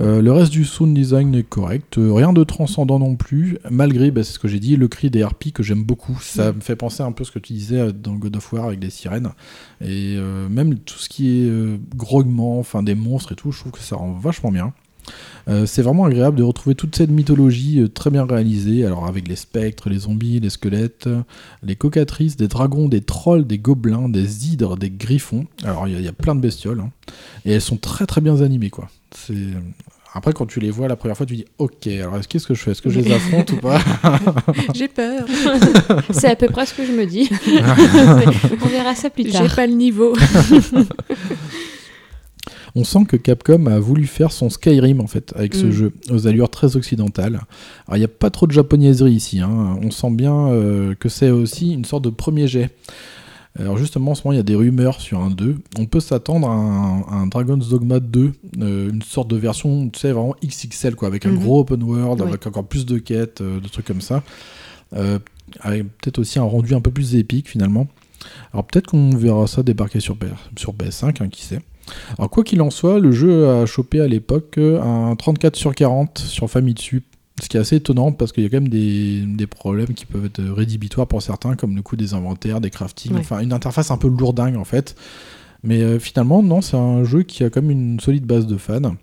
Euh, 0.00 0.22
le 0.22 0.32
reste 0.32 0.50
du 0.52 0.64
sound 0.64 0.94
design 0.94 1.34
est 1.34 1.42
correct, 1.42 1.98
euh, 1.98 2.12
rien 2.12 2.32
de 2.32 2.42
transcendant 2.42 2.98
non 2.98 3.16
plus, 3.16 3.58
malgré, 3.70 4.10
bah, 4.10 4.24
c'est 4.24 4.32
ce 4.32 4.38
que 4.38 4.48
j'ai 4.48 4.58
dit, 4.60 4.76
le 4.76 4.88
cri 4.88 5.10
des 5.10 5.22
harpies 5.22 5.52
que 5.52 5.62
j'aime 5.62 5.84
beaucoup. 5.84 6.18
Ça 6.22 6.52
me 6.52 6.60
fait 6.60 6.76
penser 6.76 7.02
un 7.02 7.12
peu 7.12 7.22
à 7.22 7.26
ce 7.26 7.30
que 7.32 7.38
tu 7.38 7.52
disais 7.52 7.80
euh, 7.80 7.92
dans 7.92 8.14
God 8.14 8.36
of 8.36 8.52
War 8.52 8.64
avec 8.66 8.78
des 8.80 8.90
sirènes. 8.90 9.30
Et 9.82 10.16
euh, 10.16 10.48
même 10.48 10.78
tout 10.78 10.98
ce 10.98 11.08
qui 11.08 11.42
est 11.42 11.50
grognement, 11.96 12.58
enfin 12.58 12.82
des 12.82 12.94
monstres 12.94 13.32
et 13.32 13.36
tout, 13.36 13.52
je 13.52 13.60
trouve 13.60 13.72
que 13.72 13.80
ça 13.80 13.96
rend 13.96 14.12
vachement 14.12 14.50
bien. 14.50 14.72
Euh, 15.48 15.66
c'est 15.66 15.82
vraiment 15.82 16.04
agréable 16.04 16.36
de 16.36 16.42
retrouver 16.42 16.74
toute 16.76 16.94
cette 16.94 17.10
mythologie 17.10 17.80
euh, 17.80 17.88
très 17.88 18.10
bien 18.10 18.24
réalisée, 18.24 18.84
alors 18.86 19.06
avec 19.06 19.26
les 19.26 19.34
spectres, 19.34 19.88
les 19.88 20.00
zombies, 20.00 20.38
les 20.40 20.50
squelettes, 20.50 21.08
euh, 21.08 21.22
les 21.62 21.74
cocatrices, 21.74 22.36
des 22.36 22.48
dragons, 22.48 22.86
des 22.88 23.00
trolls, 23.00 23.46
des 23.46 23.58
gobelins, 23.58 24.08
des 24.08 24.46
hydres, 24.52 24.76
des 24.76 24.90
griffons. 24.90 25.46
Alors 25.64 25.88
il 25.88 25.94
y, 25.94 25.96
a- 25.96 25.98
il 25.98 26.04
y 26.04 26.08
a 26.08 26.12
plein 26.12 26.34
de 26.34 26.40
bestioles, 26.40 26.80
hein. 26.80 26.90
et 27.44 27.52
elles 27.52 27.60
sont 27.62 27.78
très 27.78 28.06
très 28.06 28.20
bien 28.20 28.40
animées 28.42 28.70
quoi. 28.70 28.88
C'est 29.16 29.34
après 30.12 30.32
quand 30.32 30.46
tu 30.46 30.60
les 30.60 30.70
vois 30.70 30.88
la 30.88 30.96
première 30.96 31.16
fois 31.16 31.24
tu 31.26 31.36
dis 31.36 31.44
ok 31.58 31.86
alors 31.86 32.16
est-ce 32.16 32.26
qu'est-ce 32.28 32.46
que 32.46 32.54
je 32.54 32.60
fais? 32.62 32.70
Est-ce 32.72 32.82
que 32.82 32.90
je 32.90 33.00
les 33.00 33.12
affronte 33.12 33.52
ou 33.52 33.56
pas? 33.56 33.78
J'ai 34.74 34.88
peur, 34.88 35.24
C'est 36.10 36.28
à 36.28 36.36
peu 36.36 36.48
près 36.48 36.66
ce 36.66 36.74
que 36.74 36.84
je 36.84 36.92
me 36.92 37.06
dis. 37.06 37.28
On 38.64 38.66
verra 38.68 38.94
ça 38.94 39.08
plus 39.10 39.24
j'ai 39.26 39.32
tard. 39.32 39.54
pas 39.54 39.66
le 39.66 39.74
niveau. 39.74 40.14
On 42.76 42.84
sent 42.84 43.04
que 43.08 43.16
Capcom 43.16 43.66
a 43.66 43.80
voulu 43.80 44.06
faire 44.06 44.30
son 44.30 44.48
Skyrim 44.48 45.00
en 45.00 45.06
fait 45.08 45.32
avec 45.36 45.54
ce 45.54 45.66
Mm. 45.66 45.70
jeu 45.72 45.92
aux 46.10 46.26
allures 46.28 46.48
très 46.48 46.76
occidentales. 46.76 47.40
Alors 47.88 47.96
il 47.96 47.98
n'y 47.98 48.04
a 48.04 48.08
pas 48.08 48.30
trop 48.30 48.46
de 48.46 48.52
japonaiserie 48.52 49.12
ici, 49.12 49.40
hein. 49.40 49.76
on 49.82 49.90
sent 49.90 50.10
bien 50.12 50.48
euh, 50.48 50.94
que 50.94 51.08
c'est 51.08 51.30
aussi 51.30 51.72
une 51.72 51.84
sorte 51.84 52.04
de 52.04 52.10
premier 52.10 52.46
jet. 52.46 52.70
Alors 53.58 53.76
justement 53.76 54.12
en 54.12 54.14
ce 54.14 54.22
moment 54.22 54.32
il 54.32 54.36
y 54.36 54.40
a 54.40 54.44
des 54.44 54.54
rumeurs 54.54 55.00
sur 55.00 55.20
un 55.20 55.30
2. 55.30 55.56
On 55.78 55.86
peut 55.86 56.00
s'attendre 56.00 56.48
à 56.48 56.52
un, 56.52 57.00
à 57.02 57.14
un 57.14 57.26
Dragon's 57.26 57.68
Dogma 57.68 57.98
2, 58.00 58.32
euh, 58.60 58.90
une 58.90 59.02
sorte 59.02 59.28
de 59.28 59.36
version, 59.36 59.88
tu 59.90 59.98
sais, 59.98 60.12
vraiment 60.12 60.36
XXL 60.44 60.94
quoi, 60.94 61.08
avec 61.08 61.26
un 61.26 61.30
Mhm. 61.32 61.38
gros 61.40 61.60
open 61.60 61.82
world, 61.82 62.22
avec 62.22 62.46
encore 62.46 62.64
plus 62.64 62.86
de 62.86 62.98
quêtes, 62.98 63.40
euh, 63.40 63.60
de 63.60 63.68
trucs 63.68 63.86
comme 63.86 64.00
ça. 64.00 64.22
Euh, 64.94 65.18
avec 65.60 65.82
peut-être 65.98 66.20
aussi 66.20 66.38
un 66.38 66.44
rendu 66.44 66.74
un 66.74 66.80
peu 66.80 66.90
plus 66.92 67.16
épique 67.16 67.48
finalement. 67.48 67.88
Alors 68.52 68.64
peut-être 68.66 68.86
qu'on 68.86 69.10
verra 69.10 69.46
ça 69.48 69.62
débarquer 69.64 69.98
sur, 70.00 70.16
sur 70.56 70.72
PS5, 70.74 71.20
hein, 71.22 71.28
qui 71.28 71.42
sait. 71.42 71.60
Alors 72.18 72.30
quoi 72.30 72.44
qu'il 72.44 72.62
en 72.62 72.70
soit, 72.70 73.00
le 73.00 73.10
jeu 73.10 73.48
a 73.48 73.66
chopé 73.66 74.00
à 74.00 74.06
l'époque 74.06 74.58
un 74.58 75.16
34 75.16 75.56
sur 75.56 75.74
40 75.74 76.18
sur 76.18 76.48
Famitsu, 76.48 77.02
ce 77.40 77.48
qui 77.48 77.56
est 77.56 77.60
assez 77.60 77.76
étonnant 77.76 78.12
parce 78.12 78.32
qu'il 78.32 78.42
y 78.42 78.46
a 78.46 78.50
quand 78.50 78.60
même 78.60 78.68
des, 78.68 79.22
des 79.26 79.46
problèmes 79.46 79.94
qui 79.94 80.06
peuvent 80.06 80.24
être 80.26 80.42
rédhibitoires 80.42 81.06
pour 81.06 81.22
certains, 81.22 81.56
comme 81.56 81.74
le 81.76 81.82
coût 81.82 81.96
des 81.96 82.14
inventaires, 82.14 82.60
des 82.60 82.70
crafting, 82.70 83.12
Ouais. 83.14 83.20
enfin 83.20 83.40
une 83.40 83.52
interface 83.52 83.90
un 83.90 83.96
peu 83.98 84.08
lourdingue 84.08 84.56
en 84.56 84.64
fait. 84.64 84.94
Mais 85.62 85.82
euh, 85.82 85.98
finalement, 85.98 86.42
non, 86.42 86.60
c'est 86.62 86.76
un 86.76 87.04
jeu 87.04 87.22
qui 87.22 87.44
a 87.44 87.50
quand 87.50 87.60
même 87.62 87.70
une 87.70 88.00
solide 88.00 88.24
base 88.24 88.46
de 88.46 88.56
fans. 88.56 88.94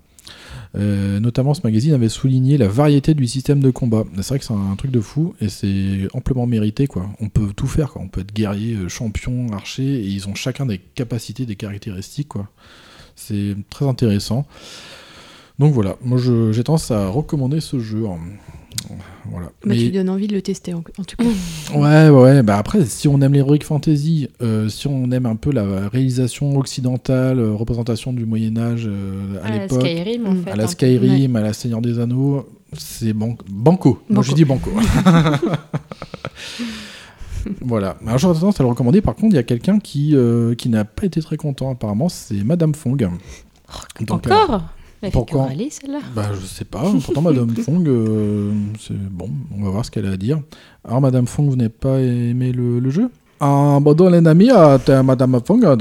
Euh, 0.76 1.20
notamment, 1.20 1.54
ce 1.54 1.62
magazine 1.64 1.94
avait 1.94 2.10
souligné 2.10 2.58
la 2.58 2.68
variété 2.68 3.14
du 3.14 3.26
système 3.28 3.62
de 3.62 3.72
combat. 3.72 4.04
C'est 4.18 4.28
vrai 4.28 4.40
que 4.40 4.46
c'est 4.46 4.54
un 4.54 4.76
truc 4.76 4.92
de 4.92 5.00
fou 5.00 5.34
et 5.40 5.50
c'est 5.50 6.08
amplement 6.14 6.46
mérité. 6.46 6.88
Quoi. 6.88 7.10
On 7.22 7.30
peut 7.30 7.54
tout 7.56 7.68
faire. 7.68 7.92
Quoi. 7.94 8.02
On 8.04 8.08
peut 8.10 8.22
être 8.22 8.34
guerrier, 8.34 8.76
euh, 8.76 8.90
champion, 8.90 9.48
archer 9.54 9.84
et 9.84 10.06
ils 10.08 10.28
ont 10.28 10.36
chacun 10.36 10.66
des 10.66 10.78
capacités, 10.80 11.46
des 11.46 11.56
caractéristiques. 11.56 12.28
Quoi. 12.28 12.48
C'est 13.16 13.56
très 13.70 13.88
intéressant. 13.88 14.46
Donc 15.60 15.74
voilà, 15.74 15.96
moi 16.04 16.18
j'ai 16.52 16.64
tendance 16.64 16.92
à 16.92 17.08
recommander 17.10 17.60
ce 17.62 17.80
jeu. 17.80 18.06
hein. 18.08 18.18
Voilà. 19.30 19.48
Bah, 19.48 19.52
Mais- 19.66 19.76
Tu 19.78 19.92
donnes 19.92 20.10
envie 20.10 20.28
de 20.28 20.34
le 20.34 20.42
tester 20.42 20.74
en, 20.74 20.78
en 20.98 21.04
tout 21.04 21.16
cas. 21.18 21.24
Ouais, 21.76 22.08
ouais, 22.10 22.44
bah 22.44 22.58
après, 22.58 22.86
si 22.86 23.08
on 23.10 23.20
aime 23.22 23.34
l'heroic 23.34 23.60
fantasy, 23.64 24.30
euh, 24.42 24.70
si 24.70 24.88
on 24.88 25.12
aime 25.12 25.26
un 25.26 25.36
peu 25.36 25.52
la 25.52 25.90
réalisation 25.90 26.58
occidentale, 26.58 27.40
euh, 27.40 27.54
représentation 27.54 28.14
du 28.14 28.26
Moyen-Âge 28.26 28.86
euh, 28.88 29.42
à 29.44 29.48
À 29.48 29.50
la 29.50 29.58
l'époque, 29.64 29.82
Skyrim, 29.82 30.26
en 30.28 30.34
Mm. 30.34 30.44
fait. 30.44 30.52
à 30.52 30.56
la. 30.56 30.68
Skyrim, 30.68 31.36
à 31.36 31.42
la 31.42 31.52
Seigneur 31.54 31.82
des 31.82 32.00
Anneaux, 32.00 32.48
c'est 32.78 33.12
ban- 33.14 33.36
banco. 33.50 34.02
Moi 34.10 34.24
je 34.24 34.30
Banco. 34.30 34.36
dis 34.36 34.46
banco. 34.46 34.72
voilà. 37.62 37.98
Alors 38.06 38.18
j'aurais 38.18 38.40
tendance 38.40 38.60
à 38.60 38.64
le 38.64 38.70
recommander. 38.70 39.02
Par 39.02 39.16
contre, 39.16 39.34
il 39.34 39.38
y 39.38 39.40
a 39.40 39.44
quelqu'un 39.44 39.80
qui, 39.80 40.16
euh, 40.16 40.56
qui 40.56 40.70
n'a 40.70 40.86
pas 40.86 41.06
été 41.06 41.22
très 41.22 41.38
content 41.38 41.72
apparemment, 41.72 42.10
c'est 42.10 42.44
Madame 42.44 42.74
Fong. 42.76 42.96
Donc, 42.98 43.12
euh, 44.28 44.34
Encore 44.34 44.64
Elle 45.02 45.10
fait 45.10 45.14
pourquoi 45.14 45.46
râler, 45.46 45.70
celle-là. 45.70 46.00
bah, 46.16 46.32
je 46.40 46.46
sais 46.46 46.66
pas. 46.66 46.92
Pourtant, 47.06 47.22
Madame 47.22 47.50
Fong, 47.56 47.88
euh, 47.88 48.52
c'est 48.80 48.98
bon. 48.98 49.30
On 49.56 49.64
va 49.64 49.70
voir 49.70 49.86
ce 49.86 49.92
qu'elle 49.92 50.08
a 50.08 50.12
à 50.12 50.18
dire. 50.18 50.42
Alors, 50.84 51.02
Madame 51.02 51.28
Fong, 51.28 51.48
vous 51.48 51.56
n'avez 51.56 51.70
pas 51.70 52.00
aimé 52.00 52.52
le, 52.52 52.80
le 52.80 52.90
jeu? 52.90 53.10
Ah, 53.40 53.78
les 54.10 54.26
amis, 54.28 54.50
euh, 54.52 54.80
t'es 54.84 55.04
Madame 55.04 55.40
Fong, 55.46 55.64
euh, 55.64 55.76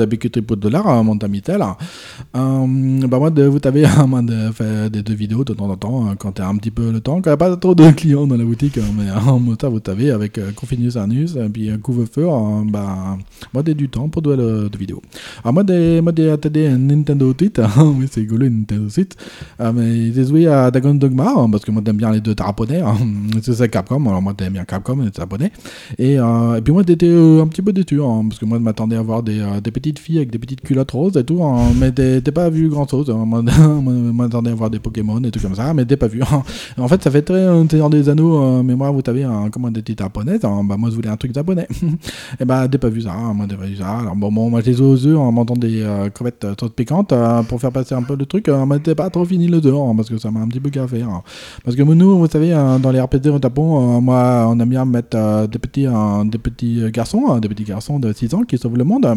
de 0.57 0.61
dollars, 0.61 0.87
euh, 0.89 1.03
mon 1.03 1.17
ami 1.17 1.41
tel. 1.41 1.63
Euh, 1.63 3.07
bah, 3.09 3.19
moi, 3.19 3.31
de- 3.31 3.45
vous 3.47 3.59
euh, 3.87 4.07
moi, 4.07 4.21
de 4.21 4.51
faire 4.53 4.91
des 4.91 5.03
deux 5.03 5.15
vidéos 5.15 5.43
de 5.43 5.55
temps 5.55 5.71
en 5.71 5.77
temps, 5.77 6.07
euh, 6.07 6.15
quand 6.19 6.33
t'as 6.33 6.49
un 6.49 6.57
petit 6.57 6.71
peu 6.71 6.91
le 6.93 7.01
temps, 7.01 7.23
quand 7.23 7.31
a 7.31 7.37
pas 7.39 7.57
trop 7.57 7.75
de 7.75 7.91
clients 7.97 8.27
dans 8.27 8.37
la 8.37 8.45
boutique, 8.45 8.77
euh, 8.77 8.83
mais 8.95 9.09
euh, 9.09 9.39
moi, 9.39 9.55
ça, 9.59 9.71
vous 9.71 9.81
savez, 9.85 10.11
avec 10.11 10.37
euh, 10.37 10.51
Confinus 10.55 10.97
Anus, 10.97 11.35
puis 11.51 11.71
couvre-feu, 11.83 12.27
euh, 12.29 12.63
bah, 12.69 13.17
moi, 13.55 13.63
j'ai 13.67 13.73
du 13.75 13.89
temps 13.89 14.09
pour 14.11 14.21
de, 14.21 14.37
de 14.37 14.79
vidéos. 14.79 15.01
Alors, 15.43 15.55
moi, 15.55 15.65
des, 15.65 16.03
moi, 16.03 16.13
des, 16.13 16.37
des 16.51 16.69
Nintendo 16.69 17.33
Switch, 17.39 17.57
oui, 17.79 18.07
c'est 18.11 18.21
rigolo, 18.21 18.51
Nintendo 18.51 18.91
Switch. 18.91 19.13
Ah, 19.59 19.73
mais 19.73 20.13
joué 20.13 20.47
à 20.47 20.71
Dragon 20.71 20.93
Dogma, 20.95 21.33
hein, 21.35 21.49
parce 21.51 21.65
que 21.65 21.71
moi 21.71 21.83
j'aime 21.87 21.97
bien 21.97 22.13
les 22.13 22.21
deux 22.21 22.35
japonais. 22.39 22.83
hein. 22.83 22.97
C'est 23.41 23.55
ça 23.55 23.67
Capcom, 23.67 24.07
alors 24.09 24.21
moi 24.21 24.35
j'aime 24.39 24.53
bien 24.53 24.65
Capcom 24.65 25.01
et 25.01 25.07
les 25.07 25.11
japonais. 25.17 25.51
Et, 25.99 26.19
euh, 26.19 26.61
puis 26.61 26.73
moi 26.75 26.83
j'étais 26.87 27.07
euh, 27.09 27.46
un 27.47 27.49
petit 27.49 27.63
peu 27.63 27.73
déçu, 27.73 28.03
hein, 28.03 28.25
parce 28.29 28.39
que 28.39 28.45
moi 28.45 28.59
je 28.59 28.63
m'attendais 28.63 28.97
à 28.97 29.03
voir 29.03 29.23
des, 29.23 29.39
euh, 29.41 29.61
des 29.61 29.71
petites 29.71 29.99
filles 29.99 30.19
avec 30.19 30.31
des 30.31 30.39
petites 30.39 30.61
culottes 30.61 30.91
roses 30.91 31.17
et 31.17 31.25
tout, 31.25 31.43
hein, 31.43 31.59
mais 31.79 31.93
t'es 31.93 32.21
pas 32.33 32.51
vu 32.51 32.69
grand 32.69 32.87
chose. 32.89 33.09
Moi 33.09 33.43
moi, 33.43 33.43
je 33.47 34.13
m'attendais 34.13 34.51
à 34.51 34.55
voir 34.55 34.71
des 34.71 34.79
Pokémon 34.79 35.23
et 35.23 35.31
tout 35.31 35.41
comme 35.41 35.55
ça, 35.55 35.73
mais 35.73 35.85
t'es 35.85 35.97
pas 35.97 36.09
vu. 36.09 36.21
hein. 36.23 36.43
En 36.77 36.89
fait, 36.89 37.03
ça 37.03 37.11
fait 37.11 37.23
très 37.23 37.35
euh, 37.35 37.67
Seigneur 37.69 37.89
des 37.91 38.09
Anneaux, 38.09 38.43
euh, 38.43 38.63
mais 38.63 38.75
moi 38.75 38.91
vous 38.91 39.01
savez, 39.05 39.25
hein, 39.25 39.49
comment 39.51 39.71
des 39.71 39.81
petites 39.83 40.01
japonaises, 40.01 40.45
hein, 40.45 40.63
bah 40.65 40.77
moi 40.77 40.91
je 40.91 40.97
voulais 40.97 41.09
un 41.09 41.17
truc 41.17 41.33
japonais. 41.35 41.69
et 42.41 42.45
bah 42.45 42.67
t'es 42.69 42.79
pas 42.79 42.89
vu 42.89 43.03
ça, 43.03 43.13
hein, 43.13 43.33
moi 43.33 43.47
t'es 43.49 43.57
pas 43.57 43.67
vu 43.67 43.77
ça. 43.77 43.99
Alors 44.01 44.17
bon, 44.17 44.31
bon 44.33 44.51
moi 44.51 44.61
j'ai 44.65 44.75
joué 44.75 44.87
aux 44.87 45.07
œufs 45.07 45.17
en 45.19 45.31
m'entendant 45.33 45.61
des 45.61 45.83
euh, 45.83 46.11
crevettes 46.11 46.47
trop 46.57 46.69
piquantes 46.69 47.15
pour 47.49 47.61
faire 47.61 47.73
passer 47.73 47.95
un 47.95 48.03
peu 48.03 48.17
le 48.17 48.27
truc, 48.27 48.49
mais 48.67 48.79
t'es 48.81 48.95
pas 48.95 49.09
trop 49.11 49.25
fini 49.25 49.47
le 49.49 49.61
dehors, 49.61 49.89
hein, 49.89 49.95
parce 49.97 50.09
que 50.09 50.19
ça 50.19 50.31
m'a 50.31 50.41
un 50.41 50.49
petit 50.49 50.61
peu 50.61 50.71
gaffé. 50.71 51.03
hein. 51.03 51.23
Parce 51.65 51.77
que 51.77 51.83
nous, 51.83 52.19
vous 52.19 52.27
savez, 52.27 52.53
hein, 52.53 52.79
dans 52.81 52.91
les 52.91 53.01
RPG 53.01 53.29
au 53.29 53.41
Japon, 53.41 54.01
moi, 54.01 54.47
on 54.49 54.59
aime 54.61 54.69
bien 54.69 54.85
mettre 54.85 55.47
des 55.49 55.59
petits, 55.59 55.87
des 56.27 56.39
petits 56.39 56.83
garçons, 56.93 57.36
hein, 57.37 57.41
des 57.41 57.49
petits 57.49 57.65
garçons 57.65 57.99
de 58.01 58.13
6 58.13 58.35
ans 58.35 58.43
qui 58.43 58.59
sauvent 58.59 58.77
le 58.77 58.85
monde, 58.85 59.07
euh, 59.07 59.15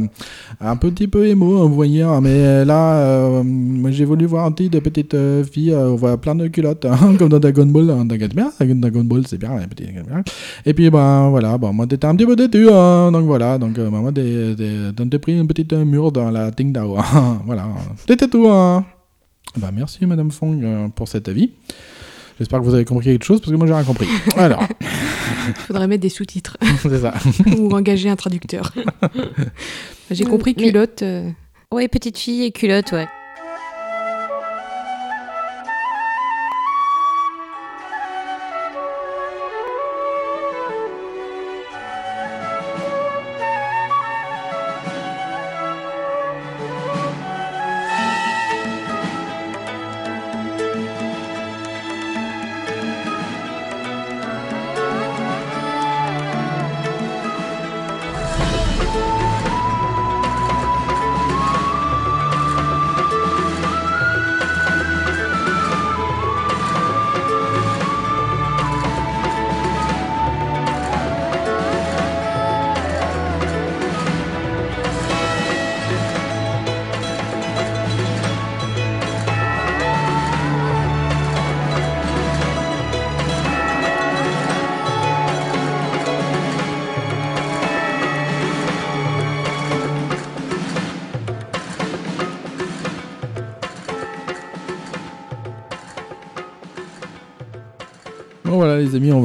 un 0.61 0.75
petit 0.75 1.07
peu 1.07 1.25
émo, 1.27 1.67
vous 1.67 1.73
voyez, 1.73 2.03
hein, 2.03 2.19
mais 2.21 2.63
là, 2.65 2.99
euh, 2.99 3.43
j'ai 3.91 4.05
voulu 4.05 4.25
voir 4.25 4.45
un 4.45 4.51
petit 4.51 4.69
des 4.69 4.81
petites 4.81 5.13
euh, 5.13 5.43
filles, 5.43 5.71
euh, 5.71 5.89
on 5.91 5.95
voit 5.95 6.17
plein 6.17 6.35
de 6.35 6.47
culottes, 6.47 6.85
hein, 6.85 7.15
comme 7.17 7.29
dans 7.29 7.39
Dragon 7.39 7.65
Ball, 7.65 7.89
hein, 7.89 8.05
Dragon 8.05 8.27
bien, 8.35 8.51
Dragon 8.59 9.03
Ball, 9.03 9.25
c'est 9.27 9.37
bien. 9.39 9.51
Et 10.65 10.73
puis, 10.73 10.89
ben 10.89 11.29
voilà, 11.29 11.57
bon, 11.57 11.73
moi, 11.73 11.85
j'étais 11.89 12.05
un 12.05 12.15
petit 12.15 12.25
peu 12.25 12.35
déçu, 12.35 12.65
donc 12.65 13.25
voilà, 13.25 13.57
donc 13.57 13.77
euh, 13.79 13.89
ben, 13.89 13.99
moi, 13.99 14.11
j'ai 14.15 14.55
j'ai- 14.57 14.91
j'ai 15.11 15.19
pris 15.19 15.39
une 15.39 15.47
petite 15.47 15.73
euh, 15.73 15.85
mur 15.85 16.11
dans 16.11 16.29
la 16.29 16.51
Tingdao, 16.51 16.97
hein, 16.97 17.39
voilà, 17.45 17.65
c'était 18.07 18.27
tout, 18.27 18.47
hein. 18.49 18.85
Bah, 19.57 19.71
merci 19.75 20.05
Madame 20.05 20.29
Fong 20.29 20.59
euh, 20.63 20.87
pour 20.89 21.07
cet 21.07 21.27
avis. 21.27 21.51
J'espère 22.39 22.59
que 22.59 22.65
vous 22.65 22.73
avez 22.73 22.85
compris 22.85 23.05
quelque 23.07 23.25
chose 23.25 23.39
parce 23.41 23.51
que 23.51 23.57
moi 23.57 23.67
j'ai 23.67 23.73
rien 23.73 23.83
compris. 23.83 24.07
Alors, 24.37 24.63
Faudrait 25.67 25.87
mettre 25.87 26.01
des 26.01 26.09
sous-titres 26.09 26.57
c'est 26.81 26.99
ça. 26.99 27.13
ou 27.57 27.71
engager 27.75 28.09
un 28.09 28.15
traducteur. 28.15 28.73
J'ai 30.11 30.23
compris 30.25 30.55
mais- 30.57 30.63
culotte. 30.71 31.03
euh, 31.03 31.29
Ouais, 31.71 31.87
petite 31.87 32.17
fille 32.17 32.43
et 32.45 32.51
culotte, 32.51 32.91
ouais. 32.93 33.07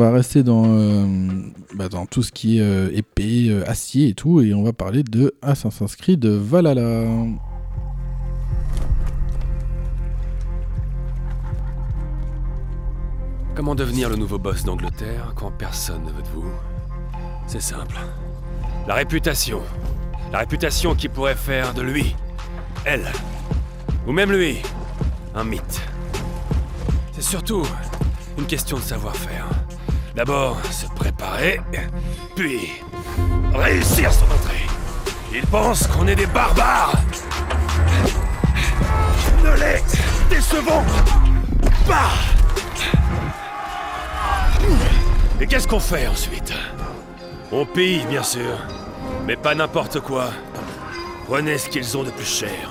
Va 0.04 0.10
rester 0.10 0.42
dans, 0.42 0.64
euh, 0.66 1.06
bah, 1.74 1.88
dans 1.88 2.04
tout 2.04 2.22
ce 2.22 2.30
qui 2.30 2.58
est 2.58 2.62
euh, 2.62 2.90
épée, 2.92 3.48
euh, 3.48 3.64
acier 3.66 4.08
et 4.08 4.14
tout, 4.14 4.42
et 4.42 4.52
on 4.52 4.62
va 4.62 4.74
parler 4.74 5.02
de 5.02 5.34
Assassin's 5.40 5.96
Creed 5.96 6.26
Valhalla. 6.26 7.06
Comment 13.54 13.74
devenir 13.74 14.10
le 14.10 14.16
nouveau 14.16 14.38
boss 14.38 14.64
d'Angleterre 14.64 15.32
quand 15.36 15.50
personne 15.52 16.02
ne 16.04 16.10
veut 16.10 16.22
de 16.22 16.28
vous? 16.34 16.50
C'est 17.46 17.62
simple. 17.62 17.96
La 18.86 18.94
réputation. 18.94 19.60
La 20.32 20.40
réputation 20.40 20.94
qui 20.94 21.08
pourrait 21.08 21.36
faire 21.36 21.72
de 21.72 21.80
lui, 21.80 22.14
elle, 22.84 23.06
ou 24.06 24.12
même 24.12 24.32
lui, 24.32 24.58
un 25.34 25.44
mythe. 25.44 25.80
C'est 27.12 27.22
surtout 27.22 27.62
une 28.36 28.46
question 28.46 28.76
de 28.76 28.82
savoir-faire. 28.82 29.63
D'abord, 30.14 30.56
se 30.70 30.86
préparer, 30.86 31.60
puis 32.36 32.70
réussir 33.52 34.12
son 34.12 34.24
entrée. 34.26 34.66
Il 35.32 35.44
pense 35.46 35.88
qu'on 35.88 36.06
est 36.06 36.14
des 36.14 36.26
barbares. 36.26 36.94
Ne 39.42 39.50
les 39.56 39.82
décevons 40.30 40.84
pas 41.86 42.12
Et 45.40 45.46
qu'est-ce 45.46 45.66
qu'on 45.66 45.80
fait 45.80 46.06
ensuite? 46.06 46.52
On 47.50 47.66
pille, 47.66 48.06
bien 48.08 48.22
sûr. 48.22 48.56
Mais 49.26 49.36
pas 49.36 49.54
n'importe 49.54 49.98
quoi. 50.00 50.30
Prenez 51.26 51.58
ce 51.58 51.68
qu'ils 51.68 51.96
ont 51.98 52.04
de 52.04 52.10
plus 52.10 52.24
cher. 52.24 52.70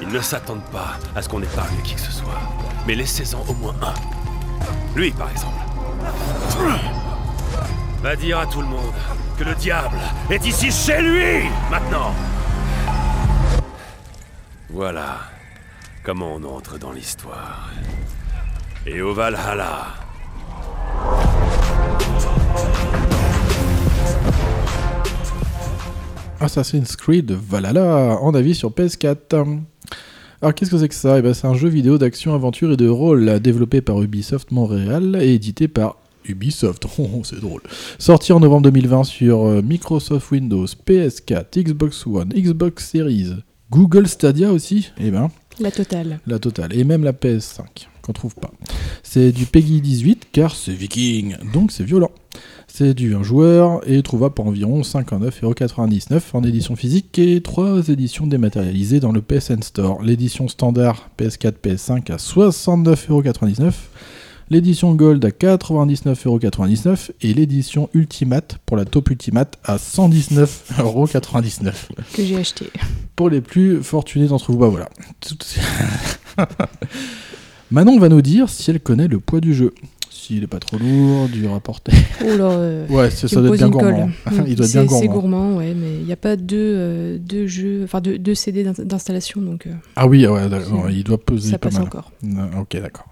Ils 0.00 0.08
ne 0.08 0.20
s'attendent 0.20 0.70
pas 0.70 0.96
à 1.16 1.22
ce 1.22 1.28
qu'on 1.28 1.42
épargne 1.42 1.76
qui 1.82 1.94
que 1.94 2.00
ce 2.00 2.12
soit. 2.12 2.40
Mais 2.86 2.94
laissez-en 2.94 3.44
au 3.48 3.54
moins 3.54 3.74
un. 3.82 4.15
Lui, 4.94 5.10
par 5.10 5.30
exemple. 5.30 5.54
Va 8.02 8.16
dire 8.16 8.38
à 8.38 8.46
tout 8.46 8.60
le 8.60 8.66
monde 8.66 8.92
que 9.38 9.44
le 9.44 9.54
diable 9.54 9.98
est 10.30 10.46
ici 10.46 10.70
chez 10.70 11.00
lui, 11.00 11.48
maintenant. 11.70 12.14
Voilà 14.70 15.18
comment 16.04 16.34
on 16.36 16.44
entre 16.44 16.78
dans 16.78 16.92
l'histoire. 16.92 17.70
Et 18.86 19.00
au 19.00 19.12
Valhalla. 19.12 19.86
Assassin's 26.38 26.94
Creed 26.94 27.32
Valhalla 27.32 28.18
en 28.20 28.34
avis 28.34 28.54
sur 28.54 28.70
PS4. 28.70 29.60
Alors 30.46 30.54
qu'est-ce 30.54 30.70
que 30.70 30.78
c'est 30.78 30.88
que 30.88 30.94
ça? 30.94 31.18
Eh 31.18 31.22
ben, 31.22 31.34
C'est 31.34 31.48
un 31.48 31.54
jeu 31.54 31.68
vidéo 31.68 31.98
d'action, 31.98 32.32
aventure 32.32 32.70
et 32.70 32.76
de 32.76 32.88
rôle 32.88 33.40
développé 33.40 33.80
par 33.80 34.00
Ubisoft 34.00 34.52
Montréal 34.52 35.18
et 35.20 35.34
édité 35.34 35.66
par 35.66 35.96
Ubisoft. 36.24 36.86
Oh, 37.00 37.22
c'est 37.24 37.40
drôle. 37.40 37.62
Sorti 37.98 38.32
en 38.32 38.38
novembre 38.38 38.62
2020 38.70 39.02
sur 39.02 39.44
euh, 39.44 39.60
Microsoft 39.60 40.30
Windows, 40.30 40.66
PS4, 40.86 41.64
Xbox 41.64 42.06
One, 42.06 42.28
Xbox 42.28 42.88
Series, 42.88 43.32
Google 43.72 44.06
Stadia 44.06 44.52
aussi? 44.52 44.92
Eh 45.00 45.10
ben, 45.10 45.30
La 45.58 45.72
totale. 45.72 46.20
la 46.28 46.38
totale. 46.38 46.78
Et 46.78 46.84
même 46.84 47.02
la 47.02 47.12
PS5, 47.12 47.64
qu'on 48.02 48.12
trouve 48.12 48.36
pas. 48.36 48.52
C'est 49.02 49.32
du 49.32 49.46
Peggy 49.46 49.80
18, 49.80 50.28
car 50.30 50.54
c'est 50.54 50.74
viking, 50.74 51.34
donc 51.52 51.72
c'est 51.72 51.82
violent. 51.82 52.12
C'est 52.78 52.92
du 52.92 53.14
1 53.14 53.22
joueur 53.22 53.80
et 53.88 54.02
trouvable 54.02 54.34
pour 54.34 54.46
environ 54.46 54.82
59,99€ 54.82 56.20
en 56.34 56.42
édition 56.44 56.76
physique 56.76 57.18
et 57.18 57.40
3 57.40 57.88
éditions 57.88 58.26
dématérialisées 58.26 59.00
dans 59.00 59.12
le 59.12 59.22
PSN 59.22 59.62
Store. 59.62 60.02
L'édition 60.02 60.46
standard 60.46 61.08
PS4, 61.18 61.54
PS5 61.64 62.12
à 62.12 62.16
69,99€, 62.16 63.72
l'édition 64.50 64.94
Gold 64.94 65.24
à 65.24 65.30
99,99€ 65.30 67.12
et 67.22 67.32
l'édition 67.32 67.88
Ultimate 67.94 68.58
pour 68.66 68.76
la 68.76 68.84
taupe 68.84 69.08
Ultimate 69.08 69.58
à 69.64 69.78
119,99€. 69.78 71.72
Que 72.12 72.24
j'ai 72.26 72.36
acheté. 72.36 72.66
Pour 73.16 73.30
les 73.30 73.40
plus 73.40 73.82
fortunés 73.82 74.26
d'entre 74.26 74.52
vous, 74.52 74.58
bah 74.58 74.68
voilà. 74.68 74.90
Manon 77.70 77.98
va 77.98 78.10
nous 78.10 78.20
dire 78.20 78.50
si 78.50 78.70
elle 78.70 78.80
connaît 78.80 79.08
le 79.08 79.18
poids 79.18 79.40
du 79.40 79.54
jeu. 79.54 79.72
S'il 80.10 80.42
est 80.42 80.46
pas 80.48 80.58
trop 80.58 80.76
lourd, 80.78 81.28
dur 81.28 81.54
à 81.54 81.60
porter. 81.60 81.92
Oh 82.22 82.36
là, 82.36 82.44
euh, 82.50 82.86
Ouais, 82.90 83.10
ça, 83.10 83.28
ça 83.28 83.36
doit 83.40 83.50
être 83.54 83.56
bien 83.58 83.68
gourmand. 83.68 84.10
Il 84.46 84.56
doit 84.56 84.66
être 84.66 84.72
bien 84.72 84.82
C'est 84.88 85.06
gourmand. 85.06 85.12
gourmand, 85.12 85.56
ouais, 85.58 85.74
mais 85.74 85.94
il 86.00 86.04
n'y 86.04 86.12
a 86.12 86.16
pas 86.16 86.34
deux, 86.36 86.56
euh, 86.58 87.18
deux 87.18 87.46
jeux, 87.46 87.82
enfin 87.84 88.00
deux, 88.00 88.18
deux 88.18 88.34
CD 88.34 88.64
d'in- 88.64 88.72
d'installation, 88.84 89.40
donc 89.40 89.66
euh, 89.66 89.72
Ah 89.94 90.06
oui, 90.08 90.26
ouais, 90.26 90.42
il 90.90 91.04
doit 91.04 91.18
peser 91.18 91.50
ça 91.52 91.58
pas 91.58 91.68
passe 91.68 91.78
mal. 91.78 91.84
encore. 91.84 92.10
Non, 92.24 92.48
Ok, 92.60 92.76
d'accord. 92.80 93.06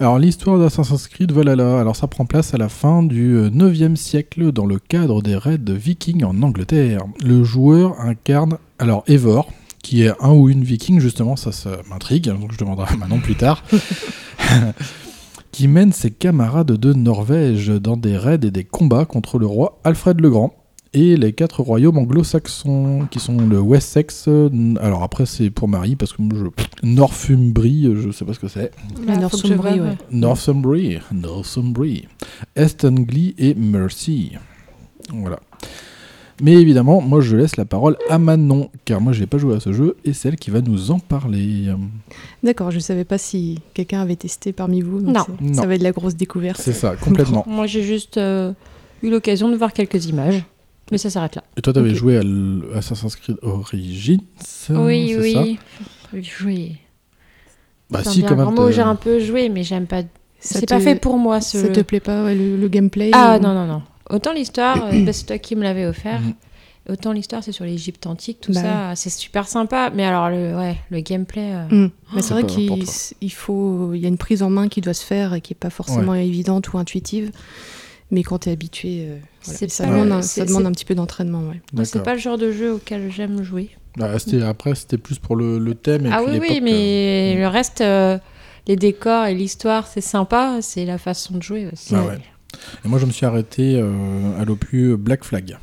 Alors 0.00 0.18
l'histoire 0.20 0.58
d'Assassin's 0.60 1.08
Creed 1.08 1.32
Valhalla, 1.32 1.80
alors 1.80 1.96
ça 1.96 2.06
prend 2.06 2.24
place 2.24 2.54
à 2.54 2.56
la 2.56 2.68
fin 2.68 3.02
du 3.02 3.36
9e 3.36 3.96
siècle 3.96 4.52
dans 4.52 4.64
le 4.66 4.78
cadre 4.78 5.22
des 5.22 5.36
raids 5.36 5.58
vikings 5.66 6.22
en 6.24 6.40
Angleterre. 6.42 7.02
Le 7.24 7.42
joueur 7.42 8.00
incarne 8.00 8.58
alors 8.78 9.02
Eivor, 9.08 9.52
qui 9.82 10.02
est 10.04 10.12
un 10.20 10.30
ou 10.32 10.48
une 10.48 10.62
viking 10.62 11.00
justement, 11.00 11.34
ça, 11.34 11.50
ça 11.50 11.70
m'intrigue, 11.90 12.26
donc 12.28 12.52
je 12.52 12.58
demanderai 12.58 12.96
Manon 12.96 13.18
plus 13.18 13.34
tard, 13.34 13.64
qui 15.58 15.66
mène 15.66 15.90
ses 15.90 16.12
camarades 16.12 16.70
de 16.70 16.92
Norvège 16.92 17.66
dans 17.66 17.96
des 17.96 18.16
raids 18.16 18.38
et 18.44 18.52
des 18.52 18.62
combats 18.62 19.04
contre 19.04 19.40
le 19.40 19.46
roi 19.46 19.80
Alfred 19.82 20.20
le 20.20 20.30
Grand 20.30 20.54
et 20.92 21.16
les 21.16 21.32
quatre 21.32 21.64
royaumes 21.64 21.98
anglo-saxons 21.98 23.08
qui 23.10 23.18
sont 23.18 23.38
le 23.38 23.58
Wessex. 23.58 24.26
euh, 24.28 24.48
alors 24.80 25.02
après 25.02 25.26
c'est 25.26 25.50
pour 25.50 25.66
Marie 25.66 25.96
parce 25.96 26.12
que 26.12 26.22
moi, 26.22 26.38
je 26.38 26.86
Northumbrie, 26.86 27.92
je 27.96 28.12
sais 28.12 28.24
pas 28.24 28.34
ce 28.34 28.38
que 28.38 28.46
c'est. 28.46 28.70
Northumbrie, 29.04 29.80
ouais. 29.80 29.98
Northumbrie, 30.12 30.98
Northumbrie, 31.10 32.06
Est 32.54 32.84
Anglie 32.84 33.34
et 33.36 33.54
Mercy. 33.54 34.34
Voilà. 35.12 35.40
Mais 36.40 36.52
évidemment, 36.52 37.00
moi 37.00 37.20
je 37.20 37.36
laisse 37.36 37.56
la 37.56 37.64
parole 37.64 37.96
à 38.08 38.18
Manon, 38.18 38.70
car 38.84 39.00
moi 39.00 39.12
j'ai 39.12 39.26
pas 39.26 39.38
joué 39.38 39.56
à 39.56 39.60
ce 39.60 39.72
jeu 39.72 39.96
et 40.04 40.12
c'est 40.12 40.28
elle 40.28 40.36
qui 40.36 40.50
va 40.50 40.60
nous 40.60 40.90
en 40.92 40.98
parler. 41.00 41.66
D'accord, 42.42 42.70
je 42.70 42.76
ne 42.76 42.80
savais 42.82 43.04
pas 43.04 43.18
si 43.18 43.58
quelqu'un 43.74 44.00
avait 44.02 44.16
testé 44.16 44.52
parmi 44.52 44.80
vous. 44.80 45.00
donc 45.00 45.16
Non. 45.40 45.54
Ça 45.54 45.66
va 45.66 45.74
être 45.74 45.80
de 45.80 45.84
la 45.84 45.92
grosse 45.92 46.14
découverte. 46.14 46.60
C'est 46.60 46.72
ça, 46.72 46.94
complètement. 46.96 47.44
Moi, 47.48 47.66
j'ai 47.66 47.82
juste 47.82 48.18
euh, 48.18 48.52
eu 49.02 49.10
l'occasion 49.10 49.48
de 49.50 49.56
voir 49.56 49.72
quelques 49.72 50.06
images, 50.06 50.44
mais 50.92 50.98
ça 50.98 51.10
s'arrête 51.10 51.34
là. 51.34 51.42
Et 51.56 51.60
toi 51.60 51.72
t'avais 51.72 51.90
Ok. 51.90 51.96
joué 51.96 52.18
à 52.18 52.22
Assassin's 52.78 53.16
Creed 53.16 53.36
Origins 53.42 54.20
oui, 54.70 55.16
oui. 55.18 55.58
Jouer. 56.22 56.72
Bah 57.90 58.00
si, 58.04 58.20
bien 58.20 58.28
quand 58.28 58.52
même. 58.52 58.70
j'ai 58.72 58.82
un 58.82 58.94
peu 58.94 59.18
joué, 59.18 59.48
mais 59.48 59.62
j'aime 59.64 59.86
pas. 59.86 60.02
C'est 60.40 60.66
te- 60.66 60.74
pas 60.74 60.78
fait 60.80 60.94
pour 60.94 61.18
moi 61.18 61.40
ce. 61.40 61.58
Ça 61.58 61.68
te 61.68 61.80
plaît 61.80 62.00
pas, 62.00 62.24
ouais, 62.24 62.34
le, 62.34 62.56
le 62.56 62.68
gameplay 62.68 63.10
Ah 63.12 63.38
ou- 63.38 63.42
non, 63.42 63.54
non, 63.54 63.66
non. 63.66 63.82
Autant 64.10 64.32
l'histoire, 64.32 64.86
euh, 64.86 65.02
bah, 65.04 65.12
c'est 65.12 65.26
toi 65.26 65.38
qui 65.38 65.56
me 65.56 65.62
l'avais 65.62 65.86
offert. 65.86 66.20
Mhm. 66.20 66.34
Autant 66.90 67.12
l'histoire, 67.12 67.44
c'est 67.44 67.52
sur 67.52 67.66
l'Égypte 67.66 68.06
antique, 68.06 68.38
tout 68.40 68.52
Bah 68.52 68.62
ça. 68.62 68.92
C'est 68.96 69.10
super 69.10 69.46
sympa. 69.46 69.90
Mais 69.94 70.04
alors, 70.06 70.30
le, 70.30 70.56
ouais, 70.56 70.76
le 70.88 71.00
gameplay. 71.00 71.52
euh, 71.52 71.68
Mm. 71.86 71.90
Mais 72.14 72.22
C'est 72.22 72.32
vrai 72.32 72.44
qu'il 72.44 72.82
il 73.20 73.32
faut, 73.32 73.92
il 73.92 74.00
y 74.00 74.06
a 74.06 74.08
une 74.08 74.16
prise 74.16 74.42
en 74.42 74.48
main 74.48 74.68
qui 74.68 74.80
doit 74.80 74.94
se 74.94 75.04
faire 75.04 75.34
et 75.34 75.42
qui 75.42 75.52
est 75.52 75.56
pas 75.58 75.68
forcément 75.70 76.14
évidente 76.14 76.72
ou 76.72 76.78
intuitive. 76.78 77.30
Mais 78.10 78.22
quand 78.22 78.38
tu 78.38 78.48
es 78.48 78.52
habitué, 78.52 79.04
euh, 79.06 79.18
voilà. 79.44 79.68
Ça, 79.68 79.84
pas- 79.84 79.90
demande 79.90 80.12
un, 80.12 80.22
c'est- 80.22 80.40
ça 80.40 80.46
demande 80.46 80.62
c'est- 80.62 80.68
un 80.68 80.72
petit 80.72 80.84
peu 80.86 80.94
d'entraînement. 80.94 81.42
Ouais. 81.42 81.84
c'est 81.84 82.02
pas 82.02 82.14
le 82.14 82.18
genre 82.20 82.38
de 82.38 82.50
jeu 82.52 82.72
auquel 82.72 83.10
j'aime 83.12 83.42
jouer. 83.42 83.68
Bah, 83.98 84.10
après 84.46 84.74
c'était 84.74 84.96
plus 84.96 85.18
pour 85.18 85.36
le, 85.36 85.58
le 85.58 85.74
thème 85.74 86.06
et 86.06 86.10
ah 86.12 86.22
puis 86.24 86.38
oui, 86.38 86.46
oui, 86.48 86.60
mais 86.62 87.34
euh, 87.36 87.40
le 87.40 87.48
reste, 87.48 87.80
euh, 87.82 88.16
les 88.66 88.76
décors 88.76 89.26
et 89.26 89.34
l'histoire, 89.34 89.86
c'est 89.88 90.00
sympa. 90.00 90.58
C'est 90.62 90.86
la 90.86 90.96
façon 90.96 91.36
de 91.36 91.42
jouer 91.42 91.68
aussi. 91.70 91.94
Ah 91.94 92.04
ouais. 92.06 92.18
Et 92.84 92.88
moi 92.88 92.98
je 92.98 93.06
me 93.06 93.10
suis 93.12 93.26
arrêté 93.26 93.76
euh, 93.80 94.40
à 94.40 94.44
l'opus 94.44 94.94
Black 94.96 95.24
Flag. 95.24 95.58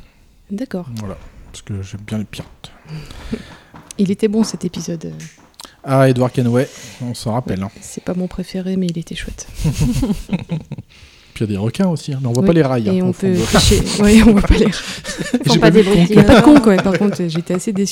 D'accord. 0.50 0.88
Voilà. 1.00 1.16
Parce 1.52 1.62
que 1.62 1.82
j'aime 1.82 2.00
bien 2.06 2.18
les 2.18 2.24
pirates. 2.24 2.70
Il 3.98 4.10
était 4.10 4.28
bon 4.28 4.44
cet 4.44 4.64
épisode. 4.64 5.06
euh, 5.06 5.10
Ah, 5.84 6.08
Edward 6.08 6.32
Kenway, 6.32 6.68
on 7.02 7.14
s'en 7.14 7.32
rappelle. 7.32 7.62
hein. 7.62 7.70
C'est 7.80 8.04
pas 8.04 8.14
mon 8.14 8.26
préféré, 8.28 8.76
mais 8.76 8.86
il 8.88 8.98
était 8.98 9.14
chouette. 9.14 9.46
Puis 11.34 11.44
il 11.44 11.50
y 11.50 11.54
a 11.54 11.58
des 11.58 11.62
requins 11.62 11.88
aussi, 11.88 12.14
hein, 12.14 12.18
mais 12.22 12.28
on 12.28 12.32
voit 12.32 12.42
Oui, 12.42 12.46
pas 12.46 12.52
les 12.54 12.62
rails. 12.62 12.88
Et 12.88 13.00
hein, 13.00 13.04
on 13.04 13.08
au 13.10 13.12
fond 13.12 13.26
peut 13.26 13.34
de- 13.34 13.52
pêcher. 13.52 13.82
oui, 14.02 14.22
on 14.26 14.32
voit 14.32 14.40
pas 14.42 14.54
les. 14.56 14.64
Ils 14.66 14.72
J'ai 15.44 15.50
font 15.54 15.58
pas 15.60 15.70
des. 15.70 15.84
Il 16.10 16.18
a 16.18 16.24
pas 16.24 16.36
de 16.40 16.44
con, 16.44 16.60
quoi. 16.60 16.76
Par 16.76 16.98
contre, 16.98 17.16
j'étais 17.28 17.54
assez. 17.54 17.74
Mais 17.74 17.84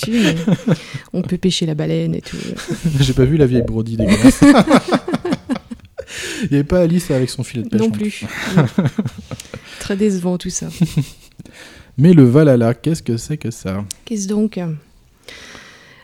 on 1.13 1.21
peut 1.21 1.37
pêcher 1.37 1.67
la 1.67 1.75
baleine 1.75 2.15
et 2.15 2.23
tout. 2.23 2.39
J'ai 3.01 3.13
pas 3.13 3.25
vu 3.27 3.37
la 3.37 3.45
vieille 3.47 3.63
Brody 3.63 3.97
dégueulasse. 3.99 4.41
Il 6.43 6.49
n'y 6.51 6.57
avait 6.57 6.65
pas 6.65 6.81
Alice 6.81 7.11
avec 7.11 7.31
son 7.31 7.43
filet 7.43 7.63
de 7.63 7.69
pêche. 7.69 7.81
non 7.81 7.89
hein. 7.89 7.91
plus. 7.91 8.25
Très 9.81 9.97
décevant 9.97 10.39
tout 10.39 10.51
ça. 10.51 10.69
Mais 11.99 12.13
le 12.13 12.25
Valhalla, 12.25 12.75
qu'est-ce 12.75 13.03
que 13.03 13.17
c'est 13.17 13.37
que 13.37 13.51
ça 13.51 13.85
Qu'est-ce 14.05 14.27
donc? 14.27 14.59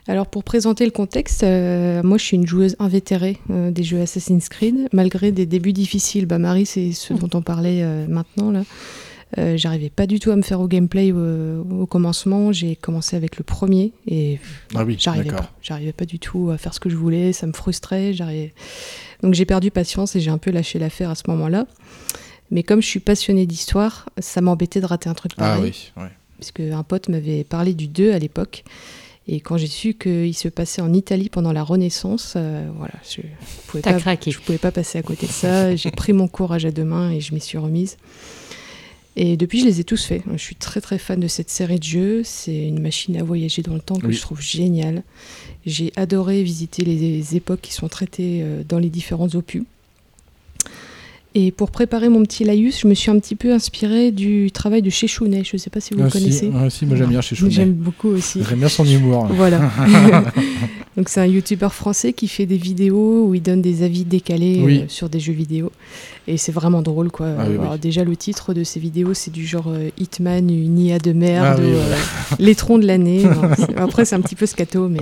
Alors 0.06 0.26
pour 0.26 0.44
présenter 0.44 0.84
le 0.84 0.90
contexte, 0.90 1.44
euh, 1.44 2.02
moi 2.02 2.18
je 2.18 2.24
suis 2.24 2.36
une 2.36 2.46
joueuse 2.46 2.74
invétérée 2.78 3.38
euh, 3.50 3.70
des 3.70 3.82
jeux 3.82 4.00
Assassin's 4.00 4.48
Creed, 4.48 4.88
malgré 4.92 5.30
des 5.30 5.46
débuts 5.46 5.72
difficiles. 5.72 6.26
Bah, 6.26 6.38
Marie, 6.38 6.66
c'est 6.66 6.92
ce 6.92 7.12
dont 7.12 7.30
on 7.34 7.42
parlait 7.42 7.82
euh, 7.82 8.06
maintenant 8.08 8.50
là. 8.50 8.62
Euh, 9.39 9.57
J'arrivais 9.57 9.91
pas 9.91 10.07
du 10.07 10.18
tout 10.18 10.31
à 10.33 10.37
me 10.37 10.43
faire 10.43 10.61
au 10.61 10.66
gameplay 10.68 11.12
au, 11.12 11.62
au 11.83 11.87
commencement. 11.87 12.53
J'ai 12.53 12.74
commencé 12.76 13.14
avec 13.16 13.37
le 13.39 13.45
premier 13.45 13.93
et 14.07 14.39
Ah 14.74 14.85
oui, 14.85 14.97
j'arrivais 14.99 15.26
d'accord. 15.31 15.47
pas. 15.47 15.53
J'arrivais 15.62 15.93
pas 15.93 16.05
du 16.05 16.18
tout 16.18 16.51
à 16.51 16.59
faire 16.59 16.74
ce 16.74 16.81
que 16.81 16.91
je 16.91 16.97
voulais. 16.97 17.33
Ça 17.33 17.47
me 17.47 17.53
frustrait. 17.53 18.12
j'arrivais- 18.12 18.53
Donc 19.22 19.35
j'ai 19.35 19.45
perdu 19.45 19.70
patience 19.70 20.16
et 20.16 20.20
j'ai 20.20 20.31
un 20.31 20.39
peu 20.39 20.51
lâché 20.51 20.78
l'affaire 20.78 21.11
à 21.11 21.14
ce 21.14 21.22
moment-là. 21.28 21.66
Mais 22.51 22.64
comme 22.64 22.83
je 22.83 22.87
suis 22.89 22.99
passionnée 23.01 23.47
d'histoire, 23.47 24.09
ça 24.18 24.41
m'embêtait 24.41 24.81
de 24.81 24.87
rater 24.87 25.09
un 25.09 25.14
truc 25.14 25.33
Ah 25.37 25.55
pareil 25.55 25.62
oui, 25.62 26.03
ouais. 26.03 26.09
parce 26.39 26.51
qu'un 26.51 26.83
pote 26.83 27.09
m'avait 27.09 27.45
parlé 27.45 27.74
du 27.74 27.87
2 27.87 28.12
à 28.12 28.18
l'époque. 28.18 28.64
Et 29.28 29.39
quand 29.39 29.57
j'ai 29.59 29.68
su 29.68 29.95
qu'il 29.95 30.35
se 30.35 30.49
passait 30.49 30.83
en 30.83 30.93
Italie 30.93 31.28
pendant 31.28 31.53
la 31.53 31.62
Renaissance, 31.62 32.33
euh, 32.35 32.68
voilà, 32.76 32.95
je 33.09 33.20
pouvais 33.68 33.81
pas, 33.83 33.93
craqué. 33.93 34.33
je 34.33 34.41
pouvais 34.41 34.59
pas 34.59 34.72
passer 34.72 34.99
à 34.99 35.03
côté 35.03 35.28
de 35.28 35.31
ça. 35.33 35.76
J'ai 35.76 35.93
pris 35.93 36.12
mon 36.12 36.26
courage 36.26 36.64
à 36.64 36.72
deux 36.72 36.83
mains 36.85 37.12
et 37.12 37.20
je 37.20 37.33
m'y 37.33 37.41
suis 37.41 37.59
remise. 37.59 37.97
Et 39.16 39.36
depuis, 39.36 39.61
je 39.61 39.64
les 39.66 39.80
ai 39.80 39.84
tous 39.84 40.04
faits. 40.04 40.22
Je 40.32 40.38
suis 40.38 40.54
très 40.56 40.80
très 40.80 40.98
fan 40.98 41.18
de 41.20 41.28
cette 41.28 41.50
série 41.50 41.78
de 41.78 41.84
jeux. 41.84 42.22
C'est 42.24 42.66
une 42.68 42.80
machine 42.80 43.16
à 43.16 43.22
voyager 43.24 43.61
dans 43.62 43.74
le 43.74 43.80
temps 43.80 43.96
que 43.96 44.06
Oui. 44.06 44.12
je 44.14 44.20
trouve 44.20 44.40
géniale. 44.40 45.02
J'ai 45.66 45.92
adoré 45.96 46.42
visiter 46.42 46.84
les 46.84 47.36
époques 47.36 47.61
qui 47.61 47.72
sont 47.74 47.88
traitées 47.88 48.40
euh, 48.42 48.62
dans 48.66 48.78
les 48.78 48.88
différents 48.88 49.28
opus. 49.34 49.64
Et 51.37 51.53
pour 51.53 51.70
préparer 51.70 52.09
mon 52.09 52.22
petit 52.24 52.43
laïus, 52.43 52.81
je 52.81 52.89
me 52.89 52.95
suis 52.95 53.09
un 53.09 53.18
petit 53.20 53.37
peu 53.37 53.53
inspirée 53.53 54.11
du 54.11 54.51
travail 54.51 54.83
de 54.83 54.91
chez 54.91 55.07
Chounet. 55.07 55.45
Je 55.45 55.51
ne 55.55 55.59
sais 55.59 55.70
pas 55.70 55.78
si 55.81 55.95
vous 55.95 56.01
Ah, 56.01 56.05
le 56.07 56.11
si, 56.11 56.18
connaissez. 56.18 56.51
ah, 56.57 56.68
si, 56.70 56.87
moi 56.87 56.97
j'aime 56.97 57.09
bien 57.11 57.20
chez 57.20 57.37
J'aime 57.37 57.72
beaucoup 57.72 58.09
aussi. 58.09 58.43
J'aime 58.49 58.59
bien 58.59 58.68
son 58.68 58.85
humour. 58.85 59.26
Voilà. 59.31 59.70
Donc 60.97 61.09
c'est 61.09 61.20
un 61.20 61.26
youtubeur 61.26 61.72
français 61.72 62.12
qui 62.12 62.26
fait 62.26 62.47
des 62.47 62.57
vidéos 62.57 63.26
où 63.28 63.35
il 63.37 63.43
donne 63.43 63.62
des 63.62 63.85
avis 63.85 64.05
décalés 64.05 64.61
Oui. 64.64 64.78
euh, 64.81 64.85
sur 64.89 65.09
des 65.09 65.20
jeux 65.20 65.33
vidéo. 65.33 65.70
Et 66.26 66.37
c'est 66.37 66.51
vraiment 66.53 66.83
drôle 66.83 67.12
quoi. 67.12 67.28
Ah 67.39 67.45
oui, 67.49 67.55
oui. 67.57 67.61
Alors, 67.64 67.78
déjà 67.78 68.03
le 68.03 68.16
titre 68.16 68.53
de 68.53 68.64
ces 68.64 68.81
vidéos 68.81 69.14
c'est 69.14 69.31
du 69.31 69.47
genre 69.47 69.68
euh, 69.68 69.89
Hitman, 69.99 70.51
une 70.51 70.78
IA 70.81 70.99
de 70.99 71.12
merde, 71.12 71.59
Ah 71.61 71.62
euh, 71.62 71.95
l'étron 72.41 72.76
de 72.76 72.87
l'année. 72.87 73.22
Après 73.76 74.05
c'est 74.05 74.16
un 74.16 74.20
petit 74.20 74.35
peu 74.35 74.47
scato 74.47 74.89
mais 74.89 74.99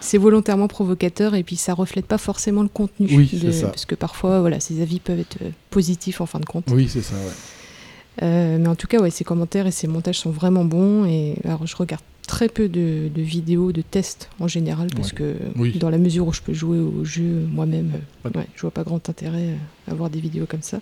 c'est 0.00 0.18
volontairement 0.18 0.66
provocateur 0.68 1.36
et 1.36 1.44
puis 1.44 1.54
ça 1.56 1.72
reflète 1.72 2.06
pas 2.06 2.18
forcément 2.18 2.62
le 2.62 2.68
contenu. 2.68 3.06
Oui, 3.12 3.30
de- 3.32 3.38
c'est 3.52 3.60
ça. 3.60 3.68
Parce 3.68 3.86
que 3.86 3.94
parfois 3.94 4.40
voilà, 4.40 4.58
ces 4.58 4.82
avis 4.82 4.98
peuvent 4.98 5.20
être 5.20 5.38
positifs 5.70 6.20
en 6.20 6.26
fin 6.26 6.40
de 6.40 6.44
compte. 6.46 6.64
Oui, 6.70 6.88
c'est 6.88 7.02
ça, 7.02 7.14
ouais. 7.14 8.22
Euh, 8.22 8.58
mais 8.58 8.68
en 8.68 8.74
tout 8.74 8.86
cas, 8.86 8.98
ouais, 9.00 9.10
ses 9.10 9.24
commentaires 9.24 9.66
et 9.66 9.70
ses 9.70 9.86
montages 9.86 10.18
sont 10.18 10.30
vraiment 10.30 10.64
bons. 10.64 11.06
Et 11.06 11.36
alors, 11.44 11.66
je 11.66 11.74
regarde 11.76 12.02
très 12.26 12.48
peu 12.48 12.68
de, 12.68 13.08
de 13.14 13.22
vidéos 13.22 13.72
de 13.72 13.80
tests 13.82 14.28
en 14.38 14.46
général 14.48 14.88
parce 14.94 15.10
Ouais. 15.12 15.16
que 15.16 15.34
Oui. 15.56 15.78
dans 15.78 15.90
la 15.90 15.98
mesure 15.98 16.26
où 16.26 16.32
je 16.32 16.40
peux 16.42 16.52
jouer 16.52 16.78
au 16.78 17.04
jeu 17.04 17.46
moi-même, 17.50 17.92
ouais, 18.24 18.46
je 18.54 18.60
vois 18.60 18.70
pas 18.70 18.84
grand 18.84 19.08
intérêt 19.08 19.56
à 19.90 19.94
voir 19.94 20.10
des 20.10 20.20
vidéos 20.20 20.46
comme 20.46 20.62
ça. 20.62 20.80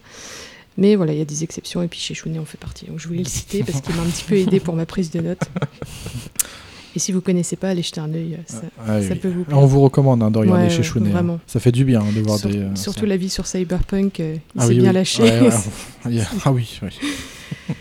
Mais 0.76 0.96
voilà, 0.96 1.12
il 1.12 1.18
y 1.18 1.22
a 1.22 1.24
des 1.24 1.42
exceptions 1.44 1.82
et 1.82 1.88
puis 1.88 1.98
chez 2.00 2.14
Chounet, 2.14 2.38
on 2.38 2.44
fait 2.44 2.58
partie. 2.58 2.86
Donc, 2.86 2.98
je 2.98 3.06
voulais 3.08 3.22
le 3.22 3.28
citer 3.28 3.62
parce 3.64 3.80
qu'il 3.80 3.94
m'a 3.94 4.02
un 4.02 4.06
petit 4.06 4.24
peu 4.24 4.34
aidé 4.36 4.60
pour 4.60 4.74
ma 4.74 4.86
prise 4.86 5.10
de 5.10 5.20
notes. 5.20 5.42
Et 6.97 6.99
si 6.99 7.12
vous 7.12 7.20
connaissez 7.20 7.55
pas, 7.57 7.68
allez 7.70 7.82
jeter 7.82 8.01
un 8.01 8.12
œil. 8.12 8.38
Ça, 8.47 8.62
Ah, 8.86 9.01
ça 9.01 9.11
oui. 9.12 9.18
peut 9.20 9.28
vous 9.28 9.45
Ah, 9.51 9.57
On 9.57 9.66
vous 9.66 9.80
recommande 9.80 10.22
hein, 10.22 10.30
de 10.30 10.38
regarder 10.38 10.64
Ouais, 10.64 10.70
chez 10.70 10.82
Chounet. 10.82 11.09
hein. 11.11 11.12
vraiment. 11.12 11.38
Ça 11.47 11.61
fait 11.61 11.70
du 11.72 11.84
bien 11.84 12.01
hein, 12.01 12.12
de 12.14 12.20
voir 12.20 12.38
des. 12.41 12.57
euh, 12.57 12.74
surtout 12.74 13.01
ça. 13.01 13.07
la 13.07 13.16
vie 13.16 13.28
sur 13.30 13.47
Cyberpunk, 13.47 14.18
euh, 14.20 14.34
il 14.36 14.61
Ah 14.61 14.62
s'est 14.62 14.68
oui, 14.70 14.78
bien 14.80 14.88
oui. 14.91 14.95
lâché. 14.95 15.22
Ouais, 15.22 15.41
Ah 16.45 16.53
oui, 16.53 16.80
oui. 16.82 16.88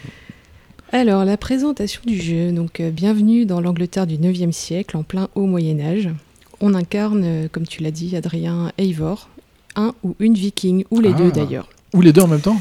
Alors, 0.91 1.23
la 1.25 1.37
présentation 1.37 2.01
du 2.05 2.19
jeu. 2.19 2.51
Donc, 2.51 2.79
euh, 2.79 2.89
bienvenue 2.91 3.45
dans 3.45 3.61
l'Angleterre 3.61 4.07
du 4.07 4.17
9e 4.17 4.51
siècle, 4.51 4.97
en 4.97 5.03
plein 5.03 5.29
haut 5.35 5.45
Moyen-Âge. 5.45 6.09
On 6.61 6.73
incarne, 6.73 7.23
euh, 7.23 7.47
comme 7.51 7.67
tu 7.67 7.83
l'as 7.83 7.91
dit, 7.91 8.15
Adrien 8.15 8.71
Eivor, 8.77 9.29
un 9.75 9.93
ou 10.03 10.15
une 10.19 10.33
viking, 10.33 10.83
ou 10.91 10.99
les 10.99 11.11
Ah. 11.13 11.17
deux 11.17 11.31
d'ailleurs. 11.31 11.69
Ou 11.93 12.01
les 12.01 12.11
deux 12.13 12.21
en 12.21 12.27
même 12.27 12.41
temps 12.41 12.59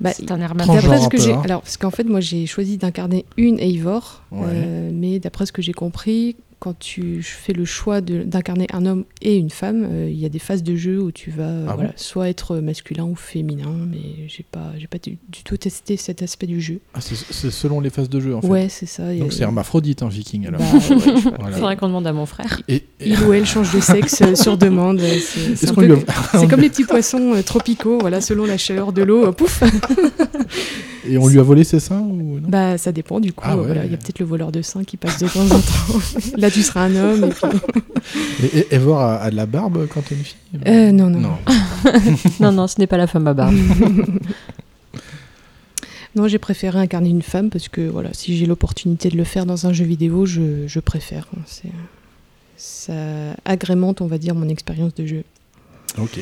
Bah, 0.00 0.10
D'après 0.18 1.00
ce 1.00 1.08
que 1.08 1.18
j'ai, 1.18 1.32
hein. 1.32 1.40
alors 1.44 1.62
parce 1.62 1.76
qu'en 1.76 1.90
fait 1.90 2.04
moi 2.04 2.20
j'ai 2.20 2.44
choisi 2.46 2.76
d'incarner 2.76 3.24
une 3.36 3.58
Eivor, 3.58 4.22
Ouais. 4.30 4.40
euh, 4.50 4.90
mais 4.92 5.18
d'après 5.18 5.46
ce 5.46 5.52
que 5.52 5.62
j'ai 5.62 5.72
compris, 5.72 6.36
quand 6.58 6.78
tu 6.78 7.22
fais 7.22 7.52
le 7.52 7.64
choix 7.64 8.00
de- 8.00 8.22
d'incarner 8.22 8.66
un 8.72 8.86
homme 8.86 9.04
et 9.22 9.36
une 9.36 9.50
femme, 9.50 9.86
euh, 9.90 10.08
il 10.10 10.18
y 10.18 10.24
a 10.24 10.28
des 10.28 10.38
phases 10.38 10.62
de 10.62 10.74
jeu 10.74 11.00
où 11.00 11.12
tu 11.12 11.30
vas 11.30 11.50
Ah 11.68 11.74
voilà, 11.74 11.90
bon 11.90 11.94
soit 11.96 12.28
être 12.28 12.56
masculin 12.56 13.04
ou 13.04 13.14
féminin, 13.14 13.76
mais 13.90 14.26
j'ai 14.28 14.44
pas 14.50 14.72
j'ai 14.78 14.86
pas 14.86 14.98
du, 14.98 15.18
du 15.28 15.42
tout 15.44 15.56
testé 15.56 15.96
cet 15.96 16.22
aspect 16.22 16.46
du 16.46 16.60
jeu. 16.60 16.80
Ah, 16.94 17.00
c'est 17.00 17.50
selon 17.50 17.80
les 17.80 17.90
phases 17.90 18.08
de 18.08 18.20
jeu 18.20 18.34
en 18.34 18.40
fait. 18.40 18.48
Ouais 18.48 18.68
c'est 18.68 18.86
ça. 18.86 19.06
a- 19.08 19.14
Donc 19.14 19.32
c'est 19.32 19.42
hermaphrodite, 19.42 20.02
un 20.02 20.08
viking 20.08 20.46
alors. 20.46 20.60
Bah, 20.60 20.66
ouais, 20.96 21.32
Voilà. 21.38 21.56
Faudrait 21.56 21.76
qu'on 21.76 21.88
demande 21.88 22.06
à 22.06 22.12
mon 22.12 22.26
frère. 22.26 22.60
Et, 22.68 22.76
et- 22.76 22.84
il 23.00 23.22
ou 23.22 23.32
elle 23.32 23.46
change 23.46 23.72
de 23.74 23.80
sexe 23.80 24.22
euh, 24.22 24.34
sur 24.34 24.56
demande. 24.56 25.00
euh, 25.00 25.18
C'est 25.54 25.74
peu 25.74 25.82
a- 25.82 26.46
comme- 26.48 26.60
les 26.60 26.70
petits 26.70 26.84
poissons 26.84 27.34
euh, 27.34 27.42
tropicaux, 27.42 27.98
voilà, 28.00 28.20
selon 28.20 28.46
la 28.46 28.56
chaleur 28.58 28.92
de 28.92 29.02
l'eau, 29.02 29.26
euh, 29.26 29.32
pouf. 29.32 29.62
et 31.08 31.18
on 31.18 31.28
lui 31.28 31.38
a 31.38 31.42
volé 31.42 31.64
ses 31.64 31.80
seins 31.80 32.00
ou 32.00 32.40
non? 32.40 32.48
Bah 32.48 32.78
ça 32.78 32.92
dépend 32.92 33.20
du 33.20 33.32
coup. 33.32 33.44
Ah 33.46 33.56
ouais. 33.56 33.64
voilà, 33.66 33.84
Il 33.84 33.90
y 33.90 33.94
a 33.94 33.96
peut-être 33.96 34.18
le 34.18 34.26
voleur 34.26 34.50
de 34.52 34.62
seins 34.62 34.84
qui 34.84 34.96
passe 34.96 35.18
de 35.18 35.28
temps 35.28 35.44
en 35.44 35.48
temps. 35.48 36.00
Là 36.46 36.50
tu 36.52 36.62
seras 36.62 36.82
un 36.84 36.94
homme. 36.96 37.24
et 37.24 37.28
puis- 37.28 38.92
a, 38.92 39.16
a 39.20 39.30
de 39.30 39.36
la 39.36 39.46
barbe 39.46 39.86
quand 39.92 40.00
t'es 40.02 40.14
une 40.14 40.22
fille 40.22 40.36
Euh, 40.66 40.92
non, 40.92 41.10
non, 41.10 41.18
non. 41.20 41.36
Non, 42.40 42.52
non, 42.52 42.66
ce 42.68 42.78
n'est 42.78 42.86
pas 42.86 42.96
la 42.96 43.08
femme 43.08 43.26
à 43.26 43.34
barbe. 43.34 43.56
Non, 46.14 46.28
j'ai 46.28 46.38
préféré 46.38 46.78
incarner 46.78 47.10
une 47.10 47.20
femme 47.22 47.50
parce 47.50 47.68
que 47.68 47.82
voilà, 47.82 48.08
si 48.14 48.36
j'ai 48.38 48.46
l'opportunité 48.46 49.10
de 49.10 49.16
le 49.18 49.24
faire 49.24 49.44
dans 49.44 49.66
un 49.66 49.72
jeu 49.74 49.84
vidéo, 49.84 50.24
je, 50.24 50.66
je 50.66 50.80
préfère. 50.80 51.26
C'est- 51.46 51.68
Ça 52.56 52.94
agrémente, 53.44 54.00
on 54.00 54.06
va 54.06 54.16
dire, 54.16 54.34
mon 54.34 54.48
expérience 54.48 54.94
de 54.94 55.04
jeu. 55.04 55.24
Ok. 55.98 56.18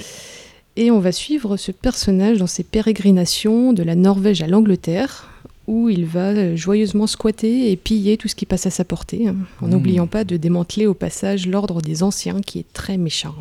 Et 0.76 0.90
on 0.90 0.98
va 0.98 1.12
suivre 1.12 1.56
ce 1.56 1.70
personnage 1.70 2.38
dans 2.38 2.48
ses 2.48 2.64
pérégrinations 2.64 3.72
de 3.72 3.84
la 3.84 3.94
Norvège 3.94 4.42
à 4.42 4.48
l'Angleterre, 4.48 5.28
où 5.66 5.88
il 5.88 6.04
va 6.04 6.28
euh, 6.30 6.56
joyeusement 6.56 7.06
squatter 7.06 7.70
et 7.70 7.76
piller 7.76 8.16
tout 8.16 8.28
ce 8.28 8.34
qui 8.34 8.46
passe 8.46 8.66
à 8.66 8.70
sa 8.70 8.84
portée, 8.84 9.28
hein, 9.28 9.36
en 9.60 9.66
Mmh. 9.66 9.70
n'oubliant 9.70 10.06
pas 10.06 10.24
de 10.24 10.36
démanteler 10.36 10.86
au 10.86 10.94
passage 10.94 11.46
l'ordre 11.46 11.80
des 11.80 12.02
anciens, 12.02 12.40
qui 12.40 12.58
est 12.58 12.72
très 12.72 12.96
méchant. 12.98 13.34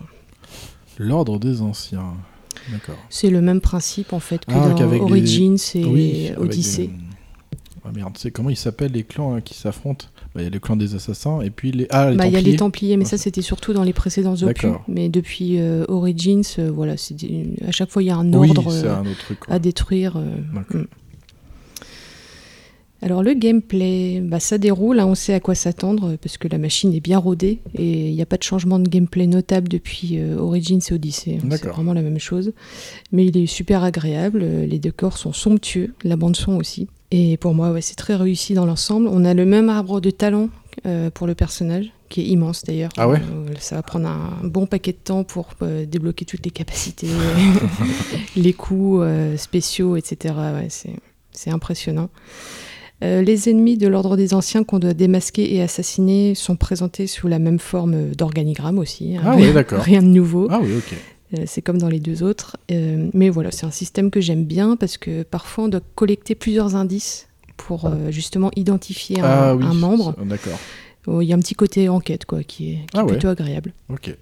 L'ordre 0.98 1.40
des 1.40 1.62
anciens. 1.62 2.14
D'accord. 2.72 2.96
C'est 3.10 3.30
le 3.30 3.42
même 3.42 3.60
principe 3.62 4.14
en 4.14 4.20
fait 4.20 4.46
que 4.46 4.54
Ah, 4.56 4.70
dans 4.70 4.76
qu'avec 4.76 5.00
les- 5.00 5.06
Origins 5.06 5.58
et 5.76 5.84
Oui, 5.86 6.32
Odyssey. 6.38 6.90
Ah 7.86 7.90
merde, 7.94 8.14
c'est 8.18 8.32
comment 8.32 8.50
ils 8.50 8.56
s'appellent 8.56 8.94
les 8.94 9.04
clans 9.04 9.36
là, 9.36 9.42
qui 9.42 9.56
s'affrontent? 9.56 10.06
Bah, 10.34 10.42
Il 10.42 10.46
y 10.46 10.48
a 10.48 10.50
le 10.50 10.60
clan 10.60 10.78
des 10.78 10.96
assassins 10.96 11.42
et 11.42 11.50
puis 11.50 11.72
les. 11.74 11.88
Ah, 11.90 12.12
les 12.12 12.16
Bah, 12.16 12.28
Il 12.28 12.32
y 12.32 12.36
a 12.36 12.40
Templiers. 12.40 12.52
les 12.52 12.58
Templiers, 12.58 12.98
mais 12.98 13.04
ça 13.06 13.18
c'était 13.18 13.42
surtout 13.42 13.74
dans 13.74 13.84
les 13.84 13.92
précédents 13.92 14.36
opus. 14.42 14.70
Mais 14.88 15.10
depuis 15.10 15.60
euh, 15.60 15.84
Origins, 15.90 16.44
euh, 16.60 16.72
voilà, 16.72 16.96
des- 17.12 17.50
à 17.68 17.72
chaque 17.72 17.90
fois 17.90 18.02
il 18.02 18.06
y 18.06 18.10
a 18.10 18.16
un 18.16 18.32
Oui, 18.34 18.48
ordre 18.48 18.72
euh, 18.72 18.96
un 18.96 19.04
truc. 19.20 19.40
à 19.50 19.60
détruire. 19.60 20.18
D'accord. 20.54 20.82
mm. 20.82 20.86
Alors 23.04 23.22
le 23.22 23.34
gameplay, 23.34 24.22
bah, 24.24 24.40
ça 24.40 24.58
déroule, 24.58 25.00
hein, 25.00 25.06
on 25.08 25.14
sait 25.16 25.34
à 25.34 25.40
quoi 25.42 25.56
s'attendre 25.56 26.12
euh, 26.14 26.18
parce 26.22 26.38
que 26.38 26.48
la 26.48 26.58
machine 26.58 26.94
est 26.94 27.02
bien 27.02 27.18
rodée 27.18 27.60
et 27.78 28.08
il 28.10 28.16
n'y 28.16 28.22
a 28.22 28.26
pas 28.26 28.38
de 28.38 28.44
changement 28.44 28.80
de 28.80 28.88
gameplay 28.88 29.28
notable 29.28 29.68
depuis 29.68 30.18
euh, 30.20 30.38
Origins 30.38 30.80
et 30.90 30.94
Odyssey. 30.94 31.34
hein, 31.36 31.48
c'est 31.52 31.68
vraiment 31.74 31.94
la 31.94 32.02
même 32.02 32.20
chose. 32.20 32.54
Mais 33.12 33.26
il 33.26 33.38
est 33.38 33.46
super 33.46 33.84
agréable, 33.84 34.40
euh, 34.42 34.66
les 34.66 34.80
décors 34.80 35.18
sont 35.18 35.34
somptueux, 35.34 35.94
la 36.04 36.16
bande 36.16 36.38
son 36.38 36.54
aussi. 36.56 36.88
Et 37.12 37.38
pour 37.38 37.54
moi, 37.54 37.72
ouais, 37.72 37.82
c'est 37.82 37.96
très 37.96 38.16
réussi 38.16 38.54
dans 38.54 38.66
l'ensemble. 38.66 39.08
On 39.08 39.24
a 39.26 39.34
le 39.34 39.46
même 39.46 39.70
arbre 39.70 40.00
de 40.02 40.10
talent 40.10 40.50
euh, 40.88 41.10
pour 41.12 41.28
le 41.28 41.36
personnage, 41.36 41.92
qui 42.10 42.22
est 42.22 42.26
immense 42.26 42.64
d'ailleurs. 42.64 42.92
Ah 42.98 43.08
ouais 43.10 43.20
Euh, 43.20 43.54
Ça 43.60 43.76
va 43.76 43.84
prendre 43.84 44.08
un 44.08 44.48
bon 44.48 44.66
paquet 44.66 44.94
de 44.94 44.98
temps 44.98 45.24
pour 45.24 45.50
euh, 45.62 45.86
débloquer 45.86 46.26
toutes 46.26 46.44
les 46.46 46.52
capacités, 46.52 47.08
les 48.36 48.54
coups 48.54 49.06
spéciaux, 49.38 49.96
etc. 49.98 50.34
Ouais, 50.56 50.68
c'est 51.32 51.50
impressionnant. 51.52 52.10
Euh, 53.04 53.22
les 53.22 53.50
ennemis 53.50 53.78
de 53.78 53.88
l'ordre 53.88 54.16
des 54.16 54.34
anciens 54.34 54.64
qu'on 54.64 54.80
doit 54.80 54.94
démasquer 54.94 55.54
et 55.56 55.62
assassiner 55.62 56.36
sont 56.36 56.56
présentés 56.56 57.08
sous 57.08 57.28
la 57.28 57.40
même 57.40 57.60
forme 57.60 58.12
d'organigramme 58.12 58.78
aussi. 58.80 59.18
hein. 59.18 59.22
Ah 59.26 59.32
rien, 59.32 59.48
ouais, 59.48 59.54
d'accord. 59.60 59.82
rien 59.82 60.02
de 60.02 60.08
nouveau. 60.08 60.48
Ah 60.50 60.60
oui, 60.62 60.72
ok. 60.78 60.94
Euh, 61.38 61.44
c'est 61.48 61.62
comme 61.62 61.80
dans 61.80 61.90
les 61.90 62.00
deux 62.00 62.24
autres. 62.24 62.58
Euh, 62.72 63.10
mais 63.14 63.30
voilà, 63.30 63.52
c'est 63.52 63.66
un 63.66 63.72
système 63.72 64.10
que 64.12 64.22
j'aime 64.22 64.46
bien 64.46 64.76
parce 64.78 64.98
que 64.98 65.24
parfois 65.24 65.66
on 65.66 65.68
doit 65.68 65.82
collecter 65.96 66.36
plusieurs 66.36 66.76
indices 66.76 67.28
pour 67.58 67.90
justement 68.10 68.52
identifier 68.56 69.20
un, 69.22 69.24
ah 69.26 69.56
oui. 69.56 69.64
un 69.66 69.74
membre. 69.74 70.16
D'accord. 70.26 70.60
Oh, 71.08 71.22
Il 71.22 71.28
y 71.28 71.34
a 71.34 71.36
un 71.36 71.40
petit 71.40 71.56
côté 71.56 71.88
enquête 71.90 72.26
quoi, 72.26 72.44
qui 72.44 72.72
est, 72.72 72.76
qui 72.76 72.82
Ah 72.94 73.00
est 73.00 73.04
ouais. 73.04 73.08
plutôt 73.12 73.28
agréable. 73.28 73.74
Ok. 73.90 74.16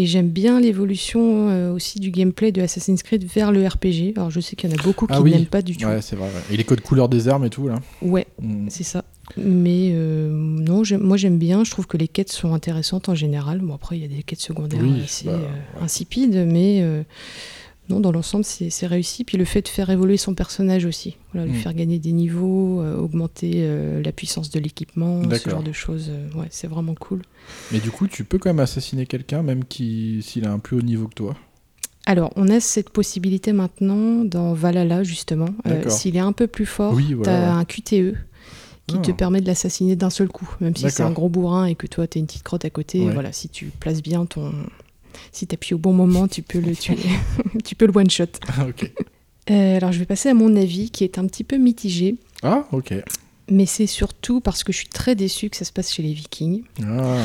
Et 0.00 0.06
j'aime 0.06 0.28
bien 0.28 0.60
l'évolution 0.60 1.48
euh, 1.50 1.72
aussi 1.72 1.98
du 1.98 2.12
gameplay 2.12 2.52
de 2.52 2.62
Assassin's 2.62 3.02
Creed 3.02 3.24
vers 3.24 3.50
le 3.50 3.66
RPG. 3.66 4.12
Alors 4.16 4.30
je 4.30 4.38
sais 4.38 4.54
qu'il 4.54 4.70
y 4.70 4.72
en 4.72 4.76
a 4.78 4.82
beaucoup 4.82 5.08
qui 5.08 5.12
Ah 5.16 5.20
oui. 5.20 5.32
n'aiment 5.32 5.46
pas 5.46 5.60
du 5.60 5.76
tout. 5.76 5.86
Ouais, 5.86 6.00
c'est 6.00 6.14
vrai. 6.14 6.28
ouais. 6.28 6.54
Et 6.54 6.56
les 6.56 6.62
codes 6.62 6.82
couleurs 6.82 7.08
des 7.08 7.26
armes 7.26 7.44
et 7.44 7.50
tout 7.50 7.66
là. 7.66 7.80
Ouais, 8.00 8.26
Mm. 8.40 8.68
c'est 8.70 8.84
ça. 8.84 9.04
Mais 9.36 9.90
euh, 9.92 10.30
non, 10.30 10.82
moi 11.00 11.16
j'aime 11.16 11.38
bien. 11.38 11.64
Je 11.64 11.72
trouve 11.72 11.88
que 11.88 11.96
les 11.96 12.06
quêtes 12.06 12.30
sont 12.30 12.54
intéressantes 12.54 13.08
en 13.08 13.16
général. 13.16 13.58
Bon 13.58 13.74
après 13.74 13.96
il 13.98 14.02
y 14.02 14.04
a 14.04 14.08
des 14.16 14.22
quêtes 14.22 14.40
secondaires 14.40 14.80
Oui, 14.80 15.02
assez 15.02 15.24
bah, 15.26 15.32
euh, 15.32 15.38
ouais. 15.38 15.82
insipides, 15.82 16.44
mais 16.46 16.80
non, 17.88 18.00
dans 18.00 18.12
l'ensemble 18.12 18.44
c'est 18.44 18.86
réussi. 18.86 19.24
Puis 19.24 19.36
le 19.38 19.44
fait 19.44 19.62
de 19.62 19.68
faire 19.68 19.88
évoluer 19.90 20.16
son 20.16 20.34
personnage 20.34 20.84
aussi, 20.84 21.16
voilà, 21.32 21.46
lui 21.46 21.58
Mm. 21.58 21.60
faire 21.62 21.74
gagner 21.74 21.98
des 21.98 22.12
niveaux, 22.12 22.80
euh, 22.82 22.96
augmenter 22.98 23.52
euh, 23.56 24.02
la 24.02 24.12
puissance 24.12 24.50
de 24.50 24.60
l'équipement, 24.60 25.22
ce 25.30 25.48
genre 25.50 25.62
de 25.62 25.72
choses, 25.72 26.10
euh, 26.10 26.38
ouais, 26.40 26.48
c'est 26.50 26.66
vraiment 26.68 26.94
cool. 26.94 27.22
Mais 27.72 27.78
du 27.80 27.90
coup, 27.90 28.06
tu 28.06 28.24
peux 28.24 28.38
quand 28.38 28.50
même 28.50 28.60
assassiner 28.60 29.06
quelqu'un, 29.06 29.42
même 29.42 29.64
qui 29.64 30.20
s'il 30.22 30.44
a 30.46 30.52
un 30.52 30.58
plus 30.58 30.76
haut 30.76 30.82
niveau 30.82 31.08
que 31.08 31.14
toi? 31.14 31.34
Alors, 32.06 32.32
on 32.36 32.48
a 32.48 32.58
cette 32.60 32.88
possibilité 32.90 33.52
maintenant 33.52 34.24
dans 34.24 34.54
Valhalla, 34.54 35.02
justement. 35.02 35.48
S'il 35.88 36.16
est 36.16 36.20
un 36.20 36.32
peu 36.32 36.46
plus 36.46 36.64
fort, 36.66 36.94
Oui, 36.94 37.08
tu 37.08 37.28
as 37.28 37.32
ouais. 37.32 37.44
un 37.60 37.64
QTE 37.66 38.14
qui 38.86 38.96
Ah. 38.96 39.02
te 39.02 39.10
permet 39.12 39.42
de 39.42 39.46
l'assassiner 39.46 39.94
d'un 39.96 40.08
seul 40.08 40.28
coup. 40.28 40.48
Même 40.62 40.74
si 40.74 40.88
c'est 40.90 41.02
un 41.02 41.10
gros 41.10 41.28
bourrin 41.28 41.66
et 41.66 41.74
que 41.74 41.86
toi, 41.86 42.06
tu 42.06 42.16
as 42.16 42.20
une 42.20 42.26
petite 42.26 42.44
crotte 42.44 42.64
à 42.64 42.70
côté, 42.70 43.04
Ouais. 43.04 43.12
voilà, 43.12 43.32
si 43.32 43.50
tu 43.50 43.66
places 43.66 44.02
bien 44.02 44.24
ton. 44.24 44.52
Si 45.32 45.46
tu 45.46 45.54
appuies 45.54 45.74
au 45.74 45.78
bon 45.78 45.92
moment, 45.92 46.28
tu 46.28 46.42
peux 46.42 46.60
le 46.60 46.74
tuer. 46.74 46.96
tu 47.64 47.74
peux 47.74 47.86
le 47.86 47.92
one-shot. 47.96 48.24
ok. 48.68 48.90
Euh, 49.50 49.76
alors, 49.76 49.92
je 49.92 49.98
vais 49.98 50.04
passer 50.04 50.28
à 50.28 50.34
mon 50.34 50.54
avis 50.56 50.90
qui 50.90 51.04
est 51.04 51.18
un 51.18 51.26
petit 51.26 51.44
peu 51.44 51.56
mitigé. 51.56 52.16
Ah, 52.42 52.66
ok. 52.72 52.94
Mais 53.50 53.64
c'est 53.64 53.86
surtout 53.86 54.40
parce 54.42 54.62
que 54.62 54.72
je 54.72 54.78
suis 54.78 54.88
très 54.88 55.14
déçue 55.14 55.48
que 55.48 55.56
ça 55.56 55.64
se 55.64 55.72
passe 55.72 55.90
chez 55.92 56.02
les 56.02 56.12
Vikings. 56.12 56.64
Ah, 56.86 57.16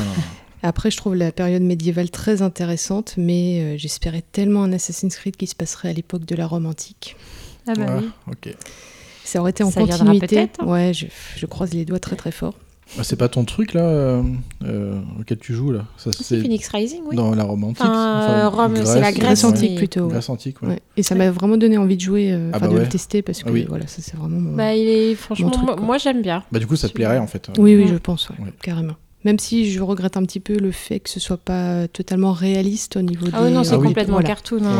Après, 0.62 0.90
je 0.90 0.96
trouve 0.96 1.14
la 1.14 1.32
période 1.32 1.60
médiévale 1.62 2.10
très 2.10 2.40
intéressante, 2.40 3.14
mais 3.18 3.60
euh, 3.60 3.76
j'espérais 3.76 4.22
tellement 4.32 4.62
un 4.62 4.72
Assassin's 4.72 5.14
Creed 5.16 5.36
qui 5.36 5.46
se 5.46 5.54
passerait 5.54 5.90
à 5.90 5.92
l'époque 5.92 6.24
de 6.24 6.34
la 6.34 6.46
Rome 6.46 6.64
antique. 6.64 7.16
Ah 7.66 7.74
bah 7.76 7.84
ah, 7.88 7.98
oui. 7.98 8.08
ok. 8.32 8.54
Ça 9.22 9.40
aurait 9.40 9.50
été 9.50 9.62
en 9.62 9.70
Ça 9.70 9.80
viendra 9.84 9.98
continuité. 9.98 10.26
peut-être, 10.36 10.60
hein. 10.62 10.66
Ouais, 10.66 10.94
je, 10.94 11.06
je 11.36 11.44
croise 11.46 11.74
les 11.74 11.84
doigts 11.84 11.98
très 12.00 12.16
très 12.16 12.30
fort. 12.32 12.54
Ah, 12.98 13.02
c'est 13.02 13.16
pas 13.16 13.28
ton 13.28 13.44
truc 13.44 13.72
là 13.74 13.82
euh, 13.82 14.22
euh, 14.64 15.00
auquel 15.20 15.38
tu 15.38 15.52
joues 15.54 15.72
là 15.72 15.84
Ça, 15.96 16.10
Ah, 16.12 16.16
C'est 16.20 16.40
Phoenix 16.40 16.68
Rising, 16.68 17.00
oui. 17.08 17.16
dans 17.16 17.34
la 17.34 17.42
Rome 17.44 17.64
antique. 17.64 17.80
Enfin, 17.84 18.30
euh, 18.30 18.48
Rome, 18.48 18.74
c'est 18.84 19.00
la 19.00 19.10
Grèce 19.12 19.42
ouais. 19.42 19.48
antique 19.50 19.74
plutôt. 19.76 20.02
ouais. 20.04 20.10
Grèce 20.12 20.28
antique, 20.28 20.62
ouais. 20.62 20.68
Ouais. 20.68 20.80
Et 20.96 21.02
ça 21.02 21.14
m'a 21.14 21.30
vraiment 21.30 21.56
donné 21.56 21.76
envie 21.78 21.96
de 21.96 22.00
jouer, 22.02 22.30
euh, 22.32 22.50
Ah 22.52 22.58
bah 22.58 22.68
de 22.68 22.74
ouais. 22.74 22.80
le 22.80 22.88
tester 22.88 23.22
parce 23.22 23.42
que 23.42 23.48
Ah 23.48 23.52
oui. 23.52 23.66
voilà, 23.68 23.86
ça 23.86 24.00
c'est 24.00 24.16
vraiment 24.16 24.38
mon. 24.38 24.54
Bah, 24.54 24.74
il 24.74 24.86
est 24.88 25.14
franchement, 25.14 25.50
truc, 25.50 25.80
moi, 25.80 25.98
j'aime 25.98 26.22
bien. 26.22 26.44
Bah 26.52 26.58
du 26.58 26.66
coup 26.66 26.76
ça 26.76 26.88
te 26.88 26.92
plairait 26.92 27.18
en 27.18 27.26
fait. 27.26 27.48
oui, 27.58 27.74
oui, 27.74 27.82
Ouais. 27.84 27.88
je 27.88 27.96
pense, 27.96 28.28
ouais, 28.30 28.36
Ouais. 28.44 28.52
carrément. 28.62 28.94
Même 29.24 29.38
si 29.38 29.70
je 29.72 29.80
regrette 29.80 30.18
un 30.18 30.22
petit 30.24 30.38
peu 30.40 30.54
le 30.58 30.70
fait 30.70 31.00
que 31.00 31.08
ce 31.08 31.18
soit 31.18 31.38
pas 31.38 31.88
totalement 31.88 32.32
réaliste 32.32 32.96
au 32.98 33.02
niveau 33.02 33.26
Ah 33.32 33.38
oui, 33.42 33.48
des. 33.48 33.54
non, 33.54 33.64
c'est 33.64 33.72
Ah 33.74 33.78
oui. 33.78 33.86
complètement 33.88 34.16
Voilà. 34.16 34.28
cartoon. 34.28 34.62
hein. 34.62 34.76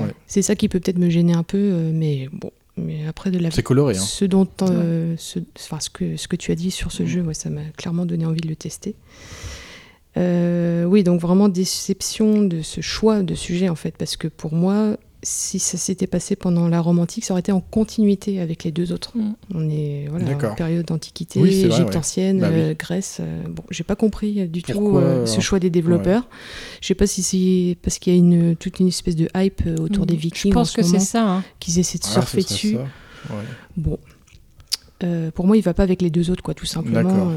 Ouais, 0.00 0.06
ouais. 0.06 0.14
C'est 0.28 0.42
ça 0.42 0.54
qui 0.54 0.68
peut 0.68 0.78
peut-être 0.78 0.98
me 1.00 1.10
gêner 1.10 1.32
un 1.34 1.42
peu, 1.42 1.58
euh, 1.58 1.90
mais 1.92 2.28
bon. 2.32 2.52
Mais 2.78 3.06
après 3.06 3.30
de 3.30 3.38
la 3.38 3.50
C'est 3.50 3.62
coloré. 3.62 3.96
Hein. 3.96 4.00
Ce 4.00 4.24
dont, 4.24 4.48
euh, 4.62 5.14
ce, 5.18 5.38
enfin, 5.56 5.80
ce, 5.80 5.90
que, 5.90 6.16
ce 6.16 6.28
que 6.28 6.36
tu 6.36 6.52
as 6.52 6.54
dit 6.54 6.70
sur 6.70 6.92
ce 6.92 7.04
jeu, 7.04 7.22
ouais, 7.22 7.34
ça 7.34 7.50
m'a 7.50 7.64
clairement 7.76 8.06
donné 8.06 8.24
envie 8.26 8.40
de 8.40 8.48
le 8.48 8.56
tester. 8.56 8.94
Euh, 10.16 10.84
oui, 10.84 11.02
donc 11.04 11.20
vraiment 11.20 11.48
déception 11.48 12.42
de 12.42 12.62
ce 12.62 12.80
choix 12.80 13.22
de 13.22 13.34
sujet 13.34 13.68
en 13.68 13.74
fait, 13.74 13.96
parce 13.96 14.16
que 14.16 14.26
pour 14.26 14.52
moi, 14.52 14.96
si 15.22 15.58
ça 15.58 15.76
s'était 15.76 16.06
passé 16.06 16.36
pendant 16.36 16.68
la 16.68 16.80
Rome 16.80 17.00
antique, 17.00 17.24
ça 17.24 17.34
aurait 17.34 17.40
été 17.40 17.50
en 17.52 17.60
continuité 17.60 18.40
avec 18.40 18.62
les 18.64 18.70
deux 18.70 18.92
autres. 18.92 19.16
Mm. 19.16 19.34
On 19.54 19.68
est 19.68 20.06
voilà, 20.08 20.36
en 20.50 20.54
période 20.54 20.86
d'antiquité, 20.86 21.40
Oui, 21.40 21.52
c'est 21.52 21.66
vrai, 21.68 21.76
Égypte 21.76 21.90
ouais. 21.90 21.96
ancienne, 21.96 22.38
Bah 22.40 22.48
oui. 22.52 22.60
euh, 22.60 22.74
Grèce. 22.78 23.18
euh, 23.20 23.42
bon, 23.48 23.64
j'ai 23.70 23.82
pas 23.84 23.96
compris 23.96 24.46
du 24.48 24.62
tout 24.62 24.96
euh, 24.98 25.26
ce 25.26 25.32
alors 25.32 25.42
choix 25.42 25.58
des 25.58 25.70
développeurs. 25.70 26.28
Je 26.80 26.86
sais 26.86 26.94
pas 26.94 27.06
si 27.08 27.22
c'est 27.22 27.76
parce 27.82 27.98
qu'il 27.98 28.12
y 28.12 28.16
a 28.16 28.18
une, 28.18 28.54
toute 28.56 28.78
une 28.80 28.88
espèce 28.88 29.16
de 29.16 29.28
hype 29.36 29.62
euh, 29.66 29.76
autour 29.78 30.06
des 30.06 30.14
Vikings 30.16 30.52
Je 30.52 30.54
pense 30.54 30.70
en 30.72 30.74
que 30.76 30.82
ce 30.82 30.90
c'est 30.92 30.98
ça. 31.00 31.28
hein. 31.28 31.44
qu'ils 31.58 31.78
essaient 31.80 31.98
de 31.98 32.04
Ah, 32.06 32.12
surfer 32.12 32.42
dessus. 32.42 32.76
Ouais. 32.76 32.84
Bon. 33.76 33.98
Euh, 35.04 35.30
pour 35.30 35.46
moi, 35.46 35.56
il 35.56 35.62
va 35.62 35.74
pas 35.74 35.84
avec 35.84 36.02
les 36.02 36.10
deux 36.10 36.30
autres, 36.30 36.42
quoi, 36.42 36.54
tout 36.54 36.66
simplement. 36.66 37.32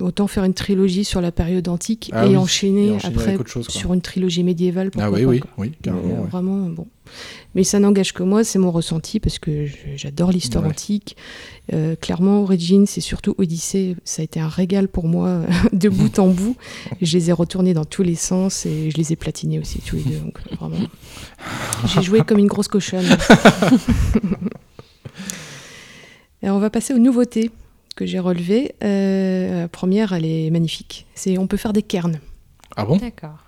Autant 0.00 0.26
faire 0.26 0.44
une 0.44 0.52
trilogie 0.52 1.02
sur 1.04 1.22
la 1.22 1.32
période 1.32 1.66
antique 1.66 2.10
Ah 2.12 2.26
et, 2.26 2.30
oui, 2.30 2.36
enchaîner 2.36 2.88
et 2.88 2.90
enchaîner 2.92 3.14
après 3.16 3.36
autre 3.36 3.48
chose, 3.48 3.68
sur 3.68 3.94
une 3.94 4.02
trilogie 4.02 4.42
médiévale. 4.44 4.90
Ah 4.98 5.10
oui, 5.10 5.22
pas, 5.22 5.28
oui, 5.28 5.40
quoi. 5.40 5.50
oui, 5.56 5.72
carrément. 5.82 6.04
euh, 6.04 6.20
ouais. 6.24 6.28
Vraiment, 6.28 6.68
bon. 6.68 6.86
Mais 7.54 7.64
ça 7.64 7.78
n'engage 7.80 8.12
que 8.12 8.22
moi, 8.22 8.44
c'est 8.44 8.58
mon 8.58 8.70
ressenti 8.70 9.18
parce 9.18 9.38
que 9.38 9.66
j'adore 9.96 10.30
l'histoire 10.30 10.64
Ouais. 10.64 10.70
antique. 10.70 11.16
Euh, 11.72 11.96
clairement, 11.96 12.42
Origins 12.42 12.84
et 12.96 13.00
surtout 13.00 13.34
Odyssée, 13.38 13.96
ça 14.04 14.20
a 14.20 14.24
été 14.26 14.40
un 14.40 14.48
régal 14.48 14.88
pour 14.88 15.08
moi 15.08 15.40
de 15.72 15.88
bout 15.88 16.18
en 16.18 16.28
bout. 16.28 16.56
Je 17.00 17.16
les 17.16 17.30
ai 17.30 17.32
retournés 17.32 17.72
dans 17.72 17.86
tous 17.86 18.02
les 18.02 18.14
sens 18.14 18.66
et 18.66 18.90
je 18.90 18.96
les 18.98 19.14
ai 19.14 19.16
platinés 19.16 19.58
aussi 19.58 19.78
tous 19.80 19.96
les 19.96 20.02
deux. 20.02 20.18
Donc 20.18 20.38
vraiment, 20.60 20.76
j'ai 21.86 22.02
joué 22.02 22.20
comme 22.20 22.38
une 22.38 22.46
grosse 22.46 22.68
cochonne. 22.68 23.06
Et 26.42 26.50
on 26.50 26.58
va 26.58 26.70
passer 26.70 26.94
aux 26.94 26.98
nouveautés 26.98 27.50
que 27.98 28.06
j'ai 28.06 28.18
relevées. 28.20 28.74
Euh, 28.84 29.62
la 29.62 29.68
première, 29.68 30.12
elle 30.12 30.24
est 30.24 30.50
magnifique. 30.50 31.06
C'est 31.14 31.36
on 31.38 31.46
peut 31.46 31.56
faire 31.56 31.72
des 31.72 31.82
cairns. 31.82 32.20
Ah 32.76 32.84
bon? 32.84 32.96
D'accord. 32.96 33.38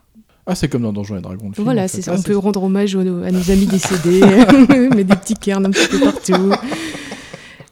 Ah 0.47 0.55
c'est 0.57 0.69
comme 0.69 0.83
dans 0.83 0.93
Donjons 0.93 1.17
et 1.17 1.21
Dragons. 1.21 1.53
film, 1.53 1.65
Voilà, 1.65 1.83
en 1.83 1.85
fait. 1.85 1.89
c'est 1.97 2.03
ça. 2.03 2.13
Ah, 2.15 2.19
on 2.19 2.23
peut 2.23 2.37
rendre 2.37 2.63
hommage 2.65 2.97
aux- 2.97 3.23
à 3.23 3.31
nos 3.31 3.51
amis 3.51 3.67
décédés, 3.67 4.21
mais 4.97 5.05
des 5.05 5.15
petits 5.17 5.35
cairns 5.35 5.65
un 5.67 5.71
petit 5.71 5.87
peu 5.89 6.01
partout. 6.01 6.53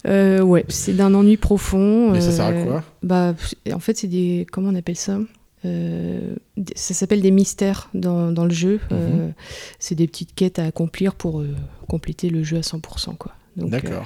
Euh, 0.07 0.41
ouais, 0.41 0.65
c'est 0.69 0.95
d'un 0.95 1.13
ennui 1.15 1.37
profond. 1.37 2.13
Mais 2.13 2.21
ça 2.21 2.31
sert 2.33 2.45
à 2.47 2.51
euh, 2.51 2.65
quoi? 2.65 2.85
Bah, 3.03 3.35
en 3.73 3.81
fait, 3.81 3.97
c'est 3.99 4.07
des. 4.07 4.47
Comment 4.53 4.69
on 4.71 4.75
appelle 4.77 4.97
ça? 4.97 5.19
Euh, 5.65 6.37
Ça 6.77 6.95
s'appelle 6.95 7.21
des 7.21 7.33
mystères 7.33 7.91
dans, 7.95 8.31
dans 8.31 8.45
le 8.45 8.53
jeu. 8.53 8.75
Mhm. 8.91 8.97
Euh, 8.97 9.29
c'est 9.81 9.97
des 9.97 10.07
petites 10.07 10.35
quêtes 10.35 10.59
à 10.61 10.65
accomplir 10.67 11.15
pour 11.15 11.41
euh, 11.41 11.49
compléter 11.89 12.31
le 12.31 12.45
jeu 12.45 12.59
à 12.59 12.61
100%. 12.61 13.17
Quoi. 13.17 13.33
Euh, 13.61 13.65
D'accord. 13.67 14.05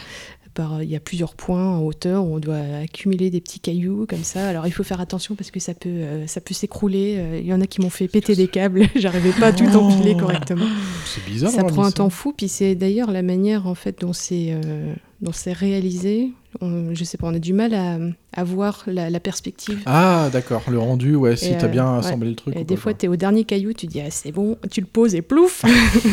Par- 0.55 0.83
il 0.83 0.89
y 0.91 0.97
a 0.97 1.01
plusieurs 1.01 1.35
points 1.35 1.77
en 1.77 1.81
hauteur 1.83 2.25
où 2.25 2.35
on 2.37 2.39
doit 2.39 2.61
accumuler 2.83 3.31
des 3.31 3.41
petits 3.41 3.61
cailloux 3.61 4.07
comme 4.09 4.23
ça. 4.25 4.49
Alors 4.49 4.67
il 4.67 4.71
faut 4.73 4.83
faire 4.85 5.01
attention 5.01 5.35
parce 5.35 5.51
que 5.51 5.61
ça 5.61 5.75
peut, 5.75 5.89
euh, 5.89 6.27
ça 6.27 6.41
peut 6.41 6.55
s'écrouler. 6.55 7.17
Euh, 7.19 7.39
Il 7.41 7.47
y 7.47 7.53
en 7.55 7.61
a 7.61 7.67
qui 7.67 7.81
m'ont 7.81 7.91
fait 7.91 8.09
péter 8.09 8.35
des 8.35 8.49
câbles. 8.49 8.87
J'arrivais 8.97 9.33
pas 9.33 9.49
à 9.49 9.53
tout 9.53 9.65
empiler 9.67 10.17
correctement. 10.17 10.67
C'est 11.07 11.25
bizarre. 11.25 11.51
ça 11.51 11.57
d'avoir 11.59 11.73
prend 11.75 11.85
un 11.85 11.91
temps 11.91 12.11
fou. 12.11 12.33
Puis 12.37 12.49
c'est 12.49 12.75
d'ailleurs 12.75 13.11
la 13.11 13.23
manière 13.23 13.67
en 13.67 13.75
fait 13.75 14.01
dont 14.01 14.13
c'est 14.13 14.49
euh, 14.51 14.93
dont 15.21 15.33
c'est 15.33 15.53
réalisé. 15.53 16.31
On- 16.61 16.95
je 16.95 17.05
sais 17.05 17.17
pas, 17.17 17.27
on 17.29 17.35
a 17.35 17.39
du 17.39 17.55
mal 17.55 17.73
à, 17.73 17.97
à 18.35 18.45
voir 18.45 18.83
la, 18.87 19.09
la 19.09 19.21
perspective. 19.21 19.79
Ah 19.87 20.29
d'accord, 20.33 20.63
le 20.71 20.79
rendu, 20.79 21.15
ouais, 21.15 21.35
si 21.37 21.51
t'as 21.57 21.65
euh, 21.65 21.69
bien 21.69 21.91
ouais. 21.93 21.99
assemblé 22.01 22.29
le 22.29 22.37
truc. 22.37 22.55
Et 22.57 22.65
des 22.65 22.77
fois, 22.77 22.93
quoi. 22.93 22.99
tu 22.99 23.07
es 23.07 23.09
au 23.09 23.17
dernier 23.17 23.45
caillou, 23.45 23.73
tu 23.73 23.87
dis 23.87 24.01
ah, 24.03 24.11
c'est 24.11 24.33
bon, 24.33 24.59
tu 24.71 24.81
le 24.83 24.87
poses 24.87 25.15
et 25.15 25.23
plouf 25.23 25.63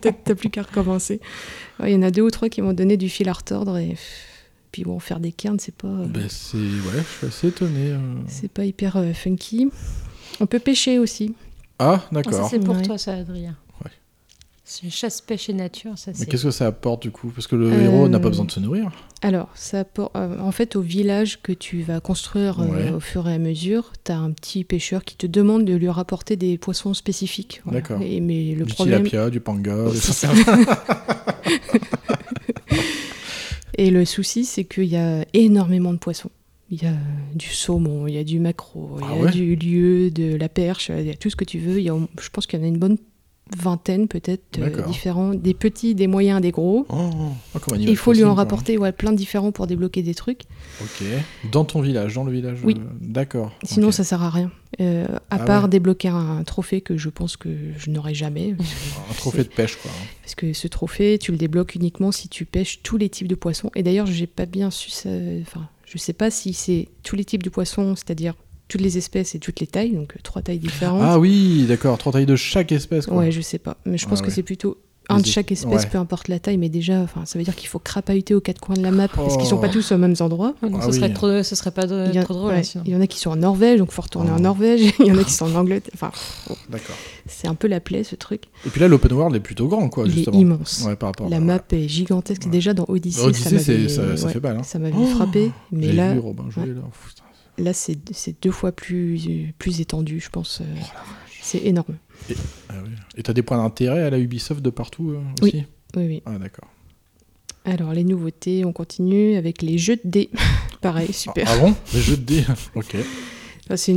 t'as 0.00 0.34
plus 0.34 0.50
qu'à 0.50 0.62
recommencer. 0.62 1.20
Ouais, 1.80 1.90
Il 1.90 1.94
y 1.94 1.96
en 1.96 2.02
a 2.02 2.10
deux 2.10 2.22
ou 2.22 2.30
trois 2.30 2.48
qui 2.48 2.62
m'ont 2.62 2.72
donné 2.72 2.96
du 2.96 3.08
fil 3.08 3.28
à 3.28 3.32
retordre. 3.32 3.76
Et 3.78 3.96
puis 4.72 4.84
bon, 4.84 4.98
faire 4.98 5.20
des 5.20 5.32
cairns, 5.32 5.58
c'est 5.60 5.74
pas, 5.74 5.88
euh, 5.88 6.06
Ben, 6.06 6.26
c'est 6.28 6.56
ouais, 6.56 7.02
je 7.02 7.18
suis 7.18 7.26
assez 7.26 7.48
étonné. 7.48 7.90
euh. 7.92 7.98
c'est 8.28 8.50
pas 8.50 8.64
hyper 8.64 8.96
euh, 8.96 9.12
funky. 9.12 9.68
On 10.40 10.46
peut 10.46 10.58
pêcher 10.58 10.98
aussi. 10.98 11.34
Ah 11.78 11.94
Ah, 11.94 12.00
ça, 12.00 12.08
d'accord. 12.22 12.48
c'est 12.50 12.58
pour 12.60 12.76
Ouais. 12.76 12.82
toi, 12.82 12.98
ça, 12.98 13.14
Adrien. 13.14 13.56
C'est 14.66 14.88
chasse, 14.88 15.20
pêche 15.20 15.50
et 15.50 15.52
nature, 15.52 15.92
ça, 15.98 16.10
Mais 16.18 16.24
qu'est-ce 16.24 16.44
que 16.44 16.50
ça 16.50 16.66
apporte 16.68 17.02
du 17.02 17.10
coup? 17.10 17.28
Parce 17.28 17.46
que 17.46 17.54
le 17.54 17.70
Euh, 17.70 17.82
héros 17.84 18.08
n'a 18.08 18.18
pas 18.18 18.30
besoin 18.30 18.46
de 18.46 18.50
se 18.50 18.60
nourrir. 18.60 18.90
Alors, 19.20 19.50
ça 19.54 19.80
apporte- 19.80 20.16
euh, 20.16 20.40
en 20.40 20.52
fait, 20.52 20.74
au 20.74 20.80
village 20.80 21.42
que 21.42 21.52
tu 21.52 21.82
vas 21.82 22.00
construire 22.00 22.60
euh, 22.60 22.92
au 22.96 23.00
fur 23.00 23.28
et 23.28 23.34
à 23.34 23.38
mesure, 23.38 23.92
tu 24.04 24.12
as 24.12 24.16
un 24.18 24.30
petit 24.32 24.64
pêcheur 24.64 25.04
qui 25.04 25.16
te 25.16 25.26
demande 25.26 25.66
de 25.66 25.74
lui 25.74 25.90
rapporter 25.90 26.36
des 26.36 26.56
poissons 26.56 26.94
spécifiques. 26.94 27.60
Voilà. 27.64 27.80
D'accord. 27.82 28.00
Et, 28.00 28.20
mais 28.20 28.54
le 28.54 28.64
du 28.64 28.72
problème, 28.72 29.02
tilapia, 29.06 29.28
du 29.28 29.40
panga, 29.40 29.90
ça. 29.94 30.30
Et 33.76 33.90
le 33.90 34.04
souci, 34.04 34.44
c'est 34.44 34.64
qu'il 34.64 34.84
y 34.84 34.96
a 34.96 35.24
énormément 35.32 35.92
de 35.92 35.98
poissons. 35.98 36.30
Il 36.70 36.82
y 36.82 36.86
a 36.86 36.94
du 37.34 37.48
saumon, 37.48 38.06
il 38.06 38.14
y 38.14 38.18
a 38.18 38.24
du 38.24 38.40
maquereau, 38.40 38.98
il 39.00 39.04
y 39.04 39.08
Ah 39.10 39.12
a 39.12 39.18
ouais? 39.24 39.30
du 39.30 39.56
lieu, 39.56 40.10
de 40.10 40.34
la 40.36 40.48
perche, 40.48 40.90
il 40.96 41.04
y 41.06 41.10
a 41.10 41.14
tout 41.14 41.28
ce 41.28 41.36
que 41.36 41.44
tu 41.44 41.58
veux. 41.58 41.78
Il 41.78 41.84
y 41.84 41.90
a, 41.90 41.96
je 42.20 42.28
pense 42.30 42.46
qu'il 42.46 42.58
y 42.58 42.62
en 42.62 42.64
a 42.64 42.68
une 42.68 42.78
bonne 42.78 42.96
vingtaine 43.56 44.08
peut-être 44.08 44.58
euh, 44.58 44.82
différents, 44.86 45.34
des 45.34 45.54
petits, 45.54 45.94
des 45.94 46.06
moyens, 46.06 46.40
des 46.40 46.50
gros. 46.50 46.86
Oh, 46.88 47.10
oh, 47.54 47.74
Il 47.78 47.96
faut 47.96 48.12
lui 48.12 48.24
en 48.24 48.34
rapporter 48.34 48.78
ouais, 48.78 48.92
plein 48.92 49.12
de 49.12 49.16
différents 49.16 49.52
pour 49.52 49.66
débloquer 49.66 50.02
des 50.02 50.14
trucs. 50.14 50.42
Ok. 50.80 51.04
Dans 51.52 51.64
ton 51.64 51.80
village, 51.80 52.14
dans 52.14 52.24
le 52.24 52.32
village. 52.32 52.58
Oui. 52.64 52.76
euh, 52.78 52.84
D'accord. 53.00 53.52
Sinon, 53.62 53.88
ok. 53.88 53.92
ça 53.94 54.04
sert 54.04 54.22
à 54.22 54.30
rien. 54.30 54.50
Euh, 54.80 55.06
à 55.30 55.36
Ah 55.36 55.38
part 55.40 55.64
ouais. 55.64 55.68
débloquer 55.68 56.08
un, 56.08 56.42
trophée 56.44 56.80
que 56.80 56.96
je 56.96 57.10
pense 57.10 57.36
que 57.36 57.50
je 57.76 57.90
n'aurai 57.90 58.14
jamais. 58.14 58.56
Un 59.10 59.14
trophée 59.14 59.44
de 59.44 59.48
pêche, 59.48 59.76
quoi. 59.76 59.90
Parce 60.22 60.34
que 60.34 60.52
ce 60.52 60.66
trophée, 60.66 61.18
tu 61.18 61.30
le 61.30 61.38
débloques 61.38 61.74
uniquement 61.74 62.10
si 62.12 62.28
tu 62.28 62.44
pêches 62.46 62.80
tous 62.82 62.96
les 62.96 63.08
types 63.08 63.28
de 63.28 63.34
poissons. 63.34 63.70
Et 63.76 63.82
d'ailleurs, 63.82 64.06
j'ai 64.06 64.26
pas 64.26 64.46
bien 64.46 64.70
su 64.70 64.90
ça. 64.90 65.10
Enfin, 65.42 65.68
je 65.84 65.98
sais 65.98 66.12
pas 66.14 66.30
si 66.30 66.54
c'est 66.54 66.88
tous 67.04 67.14
les 67.14 67.24
types 67.24 67.42
de 67.42 67.50
poissons, 67.50 67.94
c'est-à-dire 67.94 68.34
toutes 68.68 68.80
les 68.80 68.96
espèces 68.98 69.34
et 69.34 69.38
toutes 69.38 69.60
les 69.60 69.66
tailles, 69.66 69.92
donc 69.92 70.12
euh, 70.16 70.20
trois 70.22 70.42
tailles 70.42 70.58
différentes. 70.58 71.02
Ah 71.04 71.18
oui, 71.18 71.64
d'accord. 71.68 71.98
Trois 71.98 72.12
tailles 72.12 72.26
de 72.26 72.36
chaque 72.36 72.72
espèce, 72.72 73.06
quoi. 73.06 73.16
ouais, 73.18 73.30
je 73.32 73.40
sais 73.40 73.58
pas. 73.58 73.76
Mais 73.86 73.98
je 73.98 74.06
pense 74.08 74.18
Ah 74.20 74.22
que 74.22 74.28
ouais. 74.28 74.34
c'est 74.34 74.42
plutôt 74.42 74.78
un 75.10 75.20
de 75.20 75.26
chaque 75.26 75.52
espèce, 75.52 75.82
ouais. 75.82 75.88
peu 75.90 75.98
importe 75.98 76.28
la 76.28 76.38
taille. 76.38 76.56
Mais 76.56 76.70
déjà, 76.70 77.00
enfin, 77.02 77.26
ça 77.26 77.38
veut 77.38 77.44
dire 77.44 77.54
qu'il 77.54 77.68
faut 77.68 77.78
crapahuter 77.78 78.32
aux 78.34 78.40
quatre 78.40 78.58
coins 78.62 78.74
de 78.74 78.80
la 78.82 78.90
map 78.90 79.06
parce 79.08 79.36
qu'ils 79.36 79.44
sont 79.44 79.56
Oh. 79.56 79.60
pas 79.60 79.68
tous 79.68 79.92
aux 79.92 79.98
mêmes 79.98 80.14
endroits. 80.20 80.54
Ah 80.62 80.66
Ah 80.72 80.80
ce, 80.80 80.86
oui. 80.86 80.94
serait 80.94 81.12
trop, 81.12 81.42
ce 81.42 81.54
serait 81.54 81.72
pas 81.72 81.86
de- 81.86 82.08
Il 82.10 82.16
a, 82.18 82.24
trop 82.24 82.32
drôle, 82.32 82.52
ouais, 82.52 82.60
hein, 82.60 82.62
sinon. 82.62 82.84
il 82.86 82.92
y 82.94 82.96
en 82.96 83.02
a 83.02 83.06
qui 83.06 83.18
sont 83.18 83.28
en 83.30 83.36
Norvège, 83.36 83.80
donc 83.80 83.90
faut 83.92 84.00
retourner 84.00 84.30
Oh. 84.32 84.36
en 84.38 84.40
Norvège. 84.40 84.80
Il 85.00 85.06
y 85.08 85.12
en 85.12 85.18
a 85.18 85.24
qui 85.24 85.32
sont 85.32 85.44
en 85.44 85.54
Angleterre. 85.56 85.92
Enfin, 85.94 86.10
D'accord. 86.70 86.96
c'est 87.26 87.46
un 87.48 87.54
peu 87.54 87.68
la 87.68 87.80
plaie 87.80 88.02
ce 88.02 88.16
truc. 88.16 88.44
Et 88.64 88.70
puis 88.70 88.80
là, 88.80 88.88
l'open 88.88 89.12
world 89.12 89.36
est 89.36 89.40
plutôt 89.40 89.68
grand, 89.68 89.90
quoi, 89.90 90.04
Il 90.06 90.12
est 90.12 90.14
justement. 90.14 90.38
immense. 90.38 90.84
Ouais, 90.86 90.96
par 90.96 91.10
rapport 91.10 91.28
La 91.28 91.36
à- 91.36 91.40
map 91.40 91.60
est 91.72 91.86
gigantesque. 91.86 92.44
Ouais. 92.46 92.50
Déjà 92.50 92.72
dans 92.72 92.86
Odyssey, 92.88 93.20
Odyssey, 93.26 93.88
ça 93.90 93.94
ça, 93.94 94.16
ça 94.16 94.26
ouais, 94.28 94.32
fait 94.32 94.40
mal. 94.40 94.56
Hein. 94.56 94.62
ça 94.62 94.78
m'avait 94.78 94.94
Oh 94.98 95.04
frappé. 95.04 95.52
Mais 95.70 95.86
J'ai 95.88 95.92
là, 95.92 96.14
vu 96.14 96.20
Robin 96.20 96.48
jouer, 96.48 96.62
ouais. 96.62 96.68
là. 96.70 96.80
Là 97.58 97.72
c'est 97.72 97.96
deux 98.42 98.50
fois 98.50 98.72
plus, 98.72 99.52
plus 99.58 99.80
étendu, 99.80 100.20
je 100.20 100.28
pense. 100.30 100.60
euh, 100.60 100.64
Oh 100.80 100.84
c'est 101.40 101.58
énorme. 101.64 101.96
Ah 102.70 102.74
oui. 102.82 102.90
Et 103.16 103.22
t'as 103.22 103.32
des 103.34 103.42
points 103.42 103.58
d'intérêt 103.58 104.02
à 104.02 104.10
la 104.10 104.18
Ubisoft 104.18 104.62
de 104.62 104.70
partout 104.70 105.10
euh, 105.10 105.20
Oui. 105.42 105.48
aussi? 105.50 105.64
Oui, 105.96 106.06
oui. 106.06 106.22
Ah, 106.24 106.38
d'accord. 106.38 106.68
Alors, 107.66 107.92
les 107.92 108.04
nouveautés, 108.04 108.64
on 108.64 108.72
continue 108.72 109.36
avec 109.36 109.62
les 109.62 109.78
jeux 109.78 109.96
de 109.96 110.02
dés. 110.04 110.30
Pareil, 110.80 111.12
super. 111.12 111.46
Ah, 111.48 111.52
ah 111.54 111.58
bon? 111.58 111.74
Les 111.92 112.00
jeux 112.00 112.16
de 112.16 112.22
dés? 112.22 112.44
Ok. 112.74 112.96
Enfin, 113.66 113.76
c'est 113.76 113.94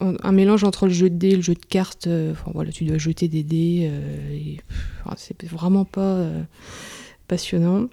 un, 0.00 0.32
mélange 0.32 0.64
entre 0.64 0.86
le 0.86 0.92
jeu 0.92 1.08
de 1.10 1.16
dés, 1.16 1.36
le 1.36 1.42
jeu 1.42 1.54
de 1.54 1.64
cartes. 1.64 2.06
euh, 2.08 2.32
enfin, 2.32 2.50
voilà, 2.54 2.72
tu 2.72 2.84
dois 2.84 2.98
jeter 2.98 3.28
des 3.28 3.42
dés. 3.44 3.88
euh, 3.90 4.32
et, 4.32 4.56
enfin, 5.04 5.14
c'est 5.18 5.44
vraiment 5.44 5.84
pas 5.84 6.00
euh, 6.00 6.42
passionnant. 7.28 7.86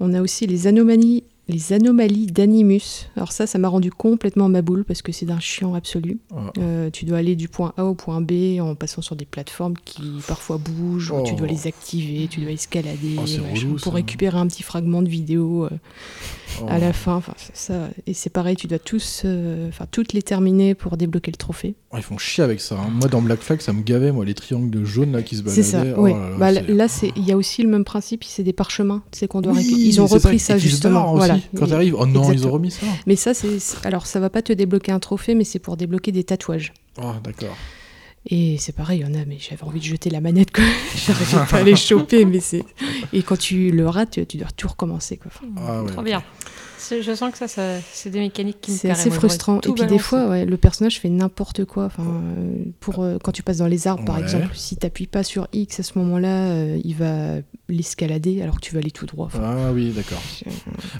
On 0.00 0.14
a 0.14 0.20
aussi 0.22 0.46
les 0.46 0.66
anomalies, 0.66 1.24
les 1.48 1.72
anomalies 1.72 2.26
d'Animus. 2.26 3.08
Alors 3.16 3.30
ça, 3.32 3.46
ça 3.46 3.58
m'a 3.58 3.68
rendu 3.68 3.90
complètement 3.92 4.48
ma 4.48 4.62
boule 4.62 4.84
parce 4.84 5.00
que 5.02 5.12
c'est 5.12 5.26
d'un 5.26 5.38
chiant 5.38 5.74
absolu. 5.74 6.18
Ah. 6.34 6.50
Euh, 6.58 6.90
tu 6.90 7.04
dois 7.04 7.18
aller 7.18 7.36
du 7.36 7.48
point 7.48 7.72
A 7.76 7.84
au 7.84 7.94
point 7.94 8.20
B 8.20 8.58
en 8.60 8.74
passant 8.74 9.00
sur 9.02 9.14
des 9.16 9.26
plateformes 9.26 9.74
qui 9.84 10.02
parfois 10.26 10.58
bougent. 10.58 11.12
Oh. 11.16 11.22
Tu 11.24 11.34
dois 11.36 11.46
les 11.46 11.66
activer, 11.68 12.26
tu 12.28 12.40
dois 12.40 12.50
escalader 12.50 13.16
Oh, 13.18 13.22
c'est 13.26 13.38
machin, 13.38 13.60
relou, 13.64 13.70
pour 13.74 13.80
ça. 13.80 13.90
récupérer 13.90 14.38
un 14.38 14.46
petit 14.48 14.62
fragment 14.64 15.02
de 15.02 15.08
vidéo. 15.08 15.66
euh, 15.66 15.70
Oh. 16.62 16.66
à 16.68 16.78
la 16.78 16.92
fin. 16.94 17.16
Enfin, 17.16 17.34
c'est 17.36 17.56
ça. 17.56 17.88
Et 18.06 18.14
c'est 18.14 18.30
pareil, 18.30 18.56
tu 18.56 18.66
dois 18.66 18.78
tous, 18.78 19.22
euh, 19.24 19.68
toutes 19.90 20.12
les 20.14 20.22
terminer 20.22 20.74
pour 20.74 20.96
débloquer 20.96 21.30
le 21.32 21.36
trophée. 21.36 21.74
Oh, 21.90 21.96
ils 21.98 22.02
font 22.02 22.16
chier 22.18 22.44
avec 22.44 22.60
ça. 22.60 22.76
hein. 22.76 22.88
Moi, 22.90 23.08
dans 23.08 23.20
Black 23.20 23.40
Flag, 23.40 23.60
ça 23.60 23.72
me 23.74 23.82
gavait, 23.82 24.10
moi, 24.12 24.24
les 24.24 24.32
triangles 24.32 24.84
jaunes 24.84 25.12
là 25.12 25.22
qui 25.22 25.36
se 25.36 25.42
baladaient. 25.42 25.62
C'est 25.62 25.68
ça. 25.70 25.84
Oh 25.96 26.02
ouais. 26.02 26.12
là 26.14 26.30
là, 26.30 26.36
Bah, 26.38 26.54
c'est- 26.54 26.72
là, 26.72 26.88
c'est, 26.88 27.12
il 27.16 27.24
y 27.26 27.32
a 27.32 27.36
aussi 27.36 27.62
le 27.62 27.68
même 27.68 27.84
principe. 27.84 28.22
C'est 28.24 28.44
des 28.44 28.52
parchemins. 28.54 29.02
Sais 29.12 29.26
qu'on 29.28 29.40
doit. 29.42 29.52
Oui, 29.52 29.66
Ils 29.86 30.00
ont 30.00 30.06
c'est 30.06 30.14
repris 30.14 30.38
ça, 30.38 30.54
se 30.54 30.60
justement. 30.60 31.12
aussi 31.14 31.35
Voilà. 31.52 31.66
Quand 31.66 31.66
t'arrives, 31.70 31.94
oh 31.98 32.06
non, 32.06 32.32
ils 32.32 32.46
ont 32.46 32.50
remis 32.52 32.70
ça. 32.70 32.86
Mais 33.06 33.16
ça, 33.16 33.34
c'est, 33.34 33.58
alors 33.84 34.06
ça 34.06 34.20
va 34.20 34.30
pas 34.30 34.42
te 34.42 34.52
débloquer 34.52 34.92
un 34.92 34.98
trophée, 35.00 35.34
mais 35.34 35.44
c'est 35.44 35.58
pour 35.58 35.76
débloquer 35.76 36.12
des 36.12 36.24
tatouages. 36.24 36.72
Oh, 37.02 37.12
d'accord. 37.22 37.56
Et 38.28 38.56
c'est 38.58 38.72
pareil, 38.72 39.00
il 39.00 39.06
y 39.06 39.10
en 39.10 39.14
a, 39.14 39.24
mais 39.24 39.38
j'avais 39.38 39.62
envie 39.62 39.78
de 39.78 39.84
jeter 39.84 40.10
la 40.10 40.20
manette, 40.20 40.50
quoi. 40.50 40.64
J'arrivais 41.06 41.46
pas 41.48 41.58
à 41.58 41.62
les 41.62 41.76
choper, 41.76 42.24
mais 42.24 42.40
c'est. 42.40 42.64
Et 43.12 43.22
quand 43.22 43.38
tu 43.38 43.70
le 43.70 43.88
rates, 43.88 44.26
tu 44.26 44.36
dois 44.36 44.48
tout 44.56 44.66
recommencer, 44.66 45.16
quoi. 45.16 45.30
Enfin, 45.32 45.46
Ah 45.64 45.82
ouais. 45.84 45.92
Trop 45.92 46.02
bien. 46.02 46.24
Je 46.90 47.14
sens 47.14 47.32
que 47.32 47.38
ça, 47.38 47.48
ça 47.48 47.78
c'est 47.92 48.10
des 48.10 48.20
mécaniques 48.20 48.60
qui 48.60 48.70
me 48.72 48.76
C'est 48.76 48.90
assez 48.90 49.10
frustrant. 49.10 49.60
Et 49.60 49.72
puis 49.72 49.86
des 49.86 49.98
fois, 49.98 50.28
ouais, 50.28 50.44
le 50.44 50.56
personnage 50.56 51.00
fait 51.00 51.08
n'importe 51.08 51.64
quoi. 51.64 51.86
Enfin, 51.86 52.04
euh, 52.04 52.64
pour 52.80 53.02
euh, 53.02 53.18
quand 53.22 53.32
tu 53.32 53.42
passes 53.42 53.58
dans 53.58 53.66
les 53.66 53.86
arbres, 53.86 54.04
par 54.04 54.18
exemple, 54.18 54.50
si 54.54 54.76
t'appuies 54.76 55.06
pas 55.06 55.22
sur 55.22 55.48
X 55.52 55.80
à 55.80 55.82
ce 55.82 55.98
moment-là, 55.98 56.50
euh, 56.50 56.80
il 56.84 56.94
va 56.94 57.36
l'escalader 57.68 58.42
alors 58.42 58.56
que 58.56 58.60
tu 58.60 58.74
vas 58.74 58.80
aller 58.80 58.90
tout 58.90 59.06
droit. 59.06 59.26
Enfin, 59.26 59.40
Ah 59.42 59.72
oui, 59.72 59.90
d'accord. 59.94 60.22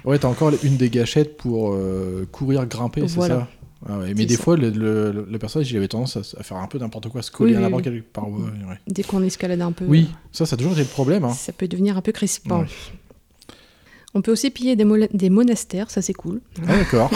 Ouais, 0.04 0.18
t'as 0.18 0.28
encore 0.28 0.52
une 0.62 0.76
des 0.76 0.90
gâchettes 0.90 1.36
pour 1.36 1.72
euh, 1.72 2.26
courir, 2.30 2.66
grimper, 2.66 3.02
c'est 3.08 3.14
Voilà. 3.16 3.34
ça? 3.40 3.48
Ah 3.88 3.98
ouais. 3.98 4.14
Mais 4.16 4.26
des 4.26 4.36
ça. 4.36 4.42
fois, 4.42 4.56
le, 4.56 4.70
le- 4.70 5.26
le 5.30 5.38
personnage, 5.38 5.70
il 5.70 5.76
avait 5.76 5.86
tendance 5.86 6.16
à, 6.16 6.42
faire 6.42 6.56
un 6.56 6.66
peu 6.66 6.78
n'importe 6.78 7.08
quoi, 7.08 7.20
à 7.20 7.22
se 7.22 7.30
coller 7.30 7.52
Oui, 7.52 7.58
à 7.58 7.60
n'importe 7.60 7.86
oui. 7.86 7.92
quelle 7.92 8.02
paroi. 8.02 8.38
Dès 8.88 9.02
qu'on 9.02 9.22
escalade 9.22 9.60
un 9.60 9.72
peu, 9.72 9.84
Oui, 9.84 10.08
ça, 10.32 10.46
ça 10.46 10.54
a 10.54 10.56
toujours 10.56 10.72
été 10.72 10.82
le 10.82 10.88
problème. 10.88 11.24
Hein. 11.24 11.32
ça 11.32 11.52
peut 11.52 11.68
devenir 11.68 11.96
un 11.96 12.00
peu 12.00 12.10
crispant. 12.12 12.64
On 14.14 14.22
peut 14.22 14.32
aussi 14.32 14.50
piller 14.50 14.76
des, 14.76 15.30
monastères, 15.30 15.90
ça 15.90 16.00
c'est 16.00 16.14
cool. 16.14 16.40
Ah, 16.66 16.76
d'accord. 16.78 17.10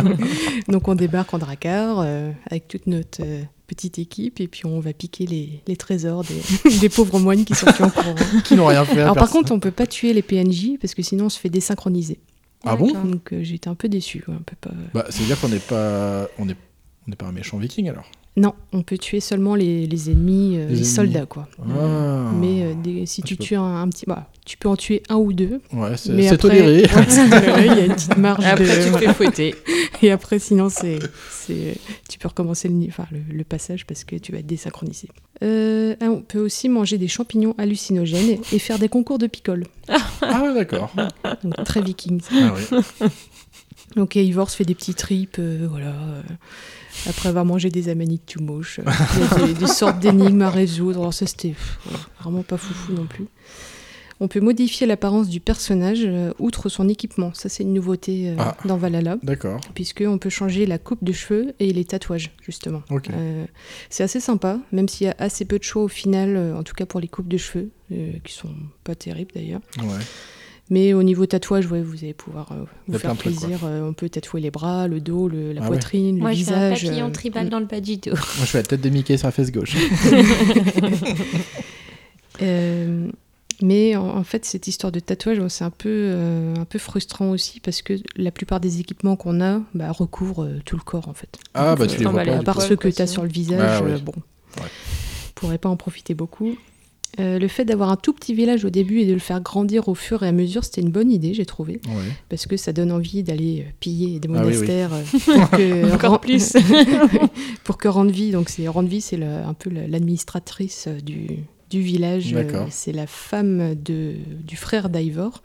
Donc 0.68 0.88
on 0.88 0.94
débarque 0.94 1.32
en 1.34 1.38
dracar 1.38 2.00
euh, 2.00 2.32
avec 2.50 2.66
toute 2.66 2.88
notre 2.88 3.22
euh, 3.22 3.42
petite 3.68 3.98
équipe 3.98 4.40
et 4.40 4.48
puis 4.48 4.66
on 4.66 4.80
va 4.80 4.92
piquer 4.92 5.26
les, 5.26 5.62
les 5.66 5.76
trésors 5.76 6.24
des, 6.24 6.78
des 6.80 6.88
pauvres 6.88 7.20
moines 7.20 7.44
qui 7.44 7.54
sont 7.54 7.66
plus 7.66 7.84
en 7.84 7.90
courant. 7.90 8.14
qui 8.44 8.56
n'ont 8.56 8.66
rien 8.66 8.84
fait 8.84 9.00
à 9.00 9.04
Alors 9.04 9.16
par 9.16 9.30
contre, 9.30 9.52
on 9.52 9.60
peut 9.60 9.70
pas 9.70 9.86
tuer 9.86 10.12
les 10.12 10.22
PNJ 10.22 10.78
parce 10.80 10.94
que 10.94 11.02
sinon 11.02 11.26
on 11.26 11.28
se 11.28 11.38
fait 11.38 11.50
désynchroniser. 11.50 12.18
Ah 12.64 12.74
bon? 12.74 12.92
Donc 12.92 13.32
euh, 13.32 13.44
j'étais 13.44 13.68
un 13.68 13.76
peu 13.76 13.88
déçu. 13.88 14.24
On 14.26 14.38
peut 14.38 14.56
pas... 14.60 14.70
Bah, 14.92 15.06
c'est-à-dire 15.10 15.40
qu'on 15.40 15.48
n'est 15.48 15.60
pas, 15.60 16.26
on 16.38 16.48
est, 16.48 16.56
on 17.06 17.10
n'est 17.10 17.16
pas 17.16 17.26
un 17.26 17.32
méchant 17.32 17.58
viking 17.58 17.88
alors. 17.88 18.04
Non, 18.38 18.52
on 18.74 18.82
peut 18.82 18.98
tuer 18.98 19.20
seulement 19.20 19.54
les, 19.54 19.86
les 19.86 20.10
ennemis, 20.10 20.56
euh, 20.58 20.64
Les 20.66 20.72
les, 20.72 20.74
ennemis. 20.74 20.84
soldats 20.84 21.24
quoi. 21.24 21.48
Ah. 21.58 22.30
Mais 22.38 22.64
euh, 22.64 22.74
des- 22.74 23.06
si 23.06 23.22
Ah, 23.24 23.26
tu 23.28 23.38
tues 23.38 23.54
un, 23.56 23.62
un 23.80 23.88
petit, 23.88 24.04
bah, 24.06 24.28
tu 24.44 24.58
peux 24.58 24.68
en 24.68 24.76
tuer 24.76 25.02
un 25.08 25.14
ou 25.16 25.32
deux. 25.32 25.62
Ouais, 25.72 25.96
c'est, 25.96 26.12
mais 26.12 26.24
c'est 26.28 26.34
après- 26.34 26.48
toléré. 26.50 26.82
Il 26.84 27.64
y 27.64 27.80
a 27.80 27.84
une 27.86 27.94
petite 27.94 28.18
marge. 28.18 28.44
Et 28.44 28.48
après, 28.48 28.64
de- 28.64 28.84
tu 28.84 28.92
te 28.92 28.98
fais 28.98 29.14
fouetter. 29.14 29.54
Et 30.02 30.10
après, 30.10 30.38
sinon, 30.38 30.68
c'est, 30.68 30.98
c'est, 31.30 31.78
tu 32.10 32.18
peux 32.18 32.28
recommencer 32.28 32.68
le, 32.68 32.74
enfin, 32.88 33.06
le, 33.10 33.20
le 33.34 33.44
passage 33.44 33.86
parce 33.86 34.04
que 34.04 34.16
tu 34.16 34.32
vas 34.32 34.38
être 34.40 34.46
désynchronisé. 34.46 35.08
Euh, 35.42 35.96
ah, 36.02 36.10
on 36.10 36.20
peut 36.20 36.40
aussi 36.40 36.68
manger 36.68 36.98
des 36.98 37.08
champignons 37.08 37.54
hallucinogènes 37.56 38.28
et, 38.28 38.40
et 38.52 38.58
faire 38.58 38.78
des 38.78 38.90
concours 38.90 39.16
de 39.16 39.28
picole. 39.28 39.64
ah 39.88 40.42
ouais, 40.42 40.52
d'accord. 40.52 40.92
Donc, 41.42 41.54
très 41.64 41.80
viking. 41.80 42.20
ça. 42.20 42.28
Ah 42.38 42.54
oui. 43.00 43.08
Donc 43.96 44.14
Eivor 44.16 44.50
se 44.50 44.56
fait 44.56 44.64
des 44.64 44.74
petits 44.74 44.94
tripes, 44.94 45.36
euh, 45.38 45.66
voilà. 45.70 45.94
Après 47.08 47.28
avoir 47.28 47.44
mangé 47.44 47.70
des 47.70 47.88
amanites 47.88 48.26
tout 48.26 48.40
a 49.42 49.46
des, 49.46 49.54
des 49.54 49.66
sortes 49.66 49.98
d'énigmes 49.98 50.42
à 50.42 50.50
résoudre. 50.50 51.00
Alors 51.00 51.14
ça, 51.14 51.26
c'était 51.26 51.54
vraiment 52.20 52.42
pas 52.42 52.56
foufou 52.56 52.92
non 52.92 53.06
plus. 53.06 53.26
On 54.18 54.28
peut 54.28 54.40
modifier 54.40 54.86
l'apparence 54.86 55.28
du 55.28 55.40
personnage 55.40 56.00
euh, 56.06 56.32
outre 56.38 56.70
son 56.70 56.88
équipement. 56.88 57.34
Ça, 57.34 57.50
c'est 57.50 57.64
une 57.64 57.74
nouveauté 57.74 58.30
euh, 58.30 58.36
Ah. 58.38 58.56
dans 58.64 58.78
Valhalla. 58.78 59.18
D'accord. 59.22 59.60
Puisqu'on 59.74 60.16
peut 60.16 60.30
changer 60.30 60.64
la 60.64 60.78
coupe 60.78 61.04
de 61.04 61.12
cheveux 61.12 61.52
et 61.60 61.70
les 61.70 61.84
tatouages, 61.84 62.30
justement. 62.42 62.82
Ok. 62.88 63.10
Euh, 63.10 63.44
c'est 63.90 64.04
assez 64.04 64.20
sympa, 64.20 64.58
même 64.72 64.88
s'il 64.88 65.06
y 65.06 65.10
a 65.10 65.16
assez 65.18 65.44
peu 65.44 65.58
de 65.58 65.64
choix 65.64 65.82
au 65.82 65.88
final, 65.88 66.54
en 66.56 66.62
tout 66.62 66.72
cas 66.74 66.86
pour 66.86 66.98
les 66.98 67.08
coupes 67.08 67.28
de 67.28 67.36
cheveux, 67.36 67.68
qui 68.24 68.32
sont 68.32 68.48
pas 68.84 68.94
terribles 68.94 69.32
d'ailleurs. 69.34 69.60
Ouais. 69.80 69.84
Mais 70.68 70.92
au 70.94 71.02
niveau 71.04 71.26
tatouage, 71.26 71.70
ouais, 71.70 71.80
vous 71.80 71.98
allez 72.02 72.12
pouvoir 72.12 72.50
euh, 72.50 72.64
vous 72.88 72.98
faire 72.98 73.16
trucs, 73.16 73.36
plaisir. 73.38 73.60
Euh, 73.64 73.88
on 73.88 73.92
peut 73.92 74.08
tatouer 74.08 74.40
les 74.40 74.50
bras, 74.50 74.88
le 74.88 75.00
dos, 75.00 75.28
le- 75.28 75.52
la 75.52 75.60
Ah 75.60 75.64
ouais. 75.64 75.68
poitrine, 75.76 76.18
Moi, 76.18 76.30
le 76.30 76.36
je 76.36 76.42
fais 76.44 76.52
un 76.52 76.70
visage. 76.70 76.84
papillon 76.88 77.06
euh, 77.06 77.10
tribal 77.12 77.48
dans 77.48 77.60
le 77.60 77.66
bas 77.66 77.80
du 77.80 77.96
dos. 77.98 78.10
Moi, 78.14 78.18
je 78.40 78.44
fais 78.46 78.58
la 78.58 78.64
tête 78.64 78.80
de 78.80 78.88
Mickey 78.88 79.16
sur 79.16 79.28
la 79.28 79.32
fesse 79.32 79.52
gauche. 79.52 79.76
euh, 82.42 83.08
mais 83.62 83.96
en, 83.96 84.08
en 84.18 84.24
fait, 84.24 84.44
cette 84.44 84.66
histoire 84.66 84.92
de 84.92 85.00
tatouage, 85.00 85.38
c'est 85.48 85.64
un 85.64 85.70
peu, 85.70 85.88
euh, 85.88 86.54
un 86.56 86.64
peu 86.64 86.78
frustrant 86.78 87.30
aussi 87.30 87.60
parce 87.60 87.80
que 87.82 87.94
la 88.16 88.30
plupart 88.30 88.60
des 88.60 88.80
équipements 88.80 89.16
qu'on 89.16 89.40
a 89.40 89.60
bah, 89.74 89.90
recouvrent 89.92 90.44
euh, 90.44 90.60
tout 90.64 90.76
le 90.76 90.82
corps 90.82 91.08
en 91.08 91.14
fait. 91.14 91.38
Ah, 91.54 91.74
bah, 91.76 91.86
Donc, 91.86 91.96
tu 91.96 92.02
euh, 92.02 92.04
les 92.06 92.10
vois 92.10 92.24
pas. 92.24 92.36
à 92.38 92.42
part 92.42 92.60
ceux 92.60 92.76
que 92.76 92.88
tu 92.88 93.00
as 93.00 93.06
sur 93.06 93.22
le 93.22 93.28
visage, 93.30 93.78
Ah, 93.80 93.84
ouais. 93.84 93.92
euh, 93.92 93.98
bon, 93.98 94.12
Ouais. 94.58 94.68
pourrait 95.34 95.58
pas 95.58 95.68
en 95.68 95.76
profiter 95.76 96.14
beaucoup. 96.14 96.56
Euh, 97.18 97.38
le 97.38 97.48
fait 97.48 97.64
d'avoir 97.64 97.90
un 97.90 97.96
tout 97.96 98.12
petit 98.12 98.34
village 98.34 98.64
au 98.64 98.70
début 98.70 99.00
et 99.00 99.06
de 99.06 99.12
le 99.14 99.18
faire 99.18 99.40
grandir 99.40 99.88
au 99.88 99.94
fur 99.94 100.22
et 100.22 100.28
à 100.28 100.32
mesure, 100.32 100.64
c'était 100.64 100.82
une 100.82 100.90
bonne 100.90 101.10
idée, 101.10 101.32
j'ai 101.34 101.46
trouvé, 101.46 101.80
Ouais. 101.88 102.02
parce 102.28 102.46
que 102.46 102.56
ça 102.58 102.72
donne 102.72 102.92
envie 102.92 103.22
d'aller 103.22 103.64
euh, 103.66 103.70
piller 103.80 104.20
des 104.20 104.28
Ah 104.28 104.32
oui, 104.32 104.38
oui. 104.38 104.44
monastères. 104.54 104.90
euh, 104.92 105.02
pour 105.34 105.50
que 105.50 105.92
Encore 105.94 106.20
plus. 106.20 106.52
pour 107.64 107.78
que 107.78 107.88
Randvi, 107.88 108.30
donc 108.30 108.48
c'est 108.48 108.68
Randvi, 108.68 109.00
c'est 109.00 109.16
le- 109.16 109.26
un 109.26 109.54
peu 109.54 109.70
la- 109.70 109.86
l'administratrice 109.86 110.88
du, 111.04 111.26
du 111.70 111.80
village. 111.80 112.34
C'est 112.70 112.92
la 112.92 113.06
femme 113.06 113.74
de, 113.74 114.14
du 114.44 114.56
frère 114.56 114.88
d'Ivor. 114.88 115.40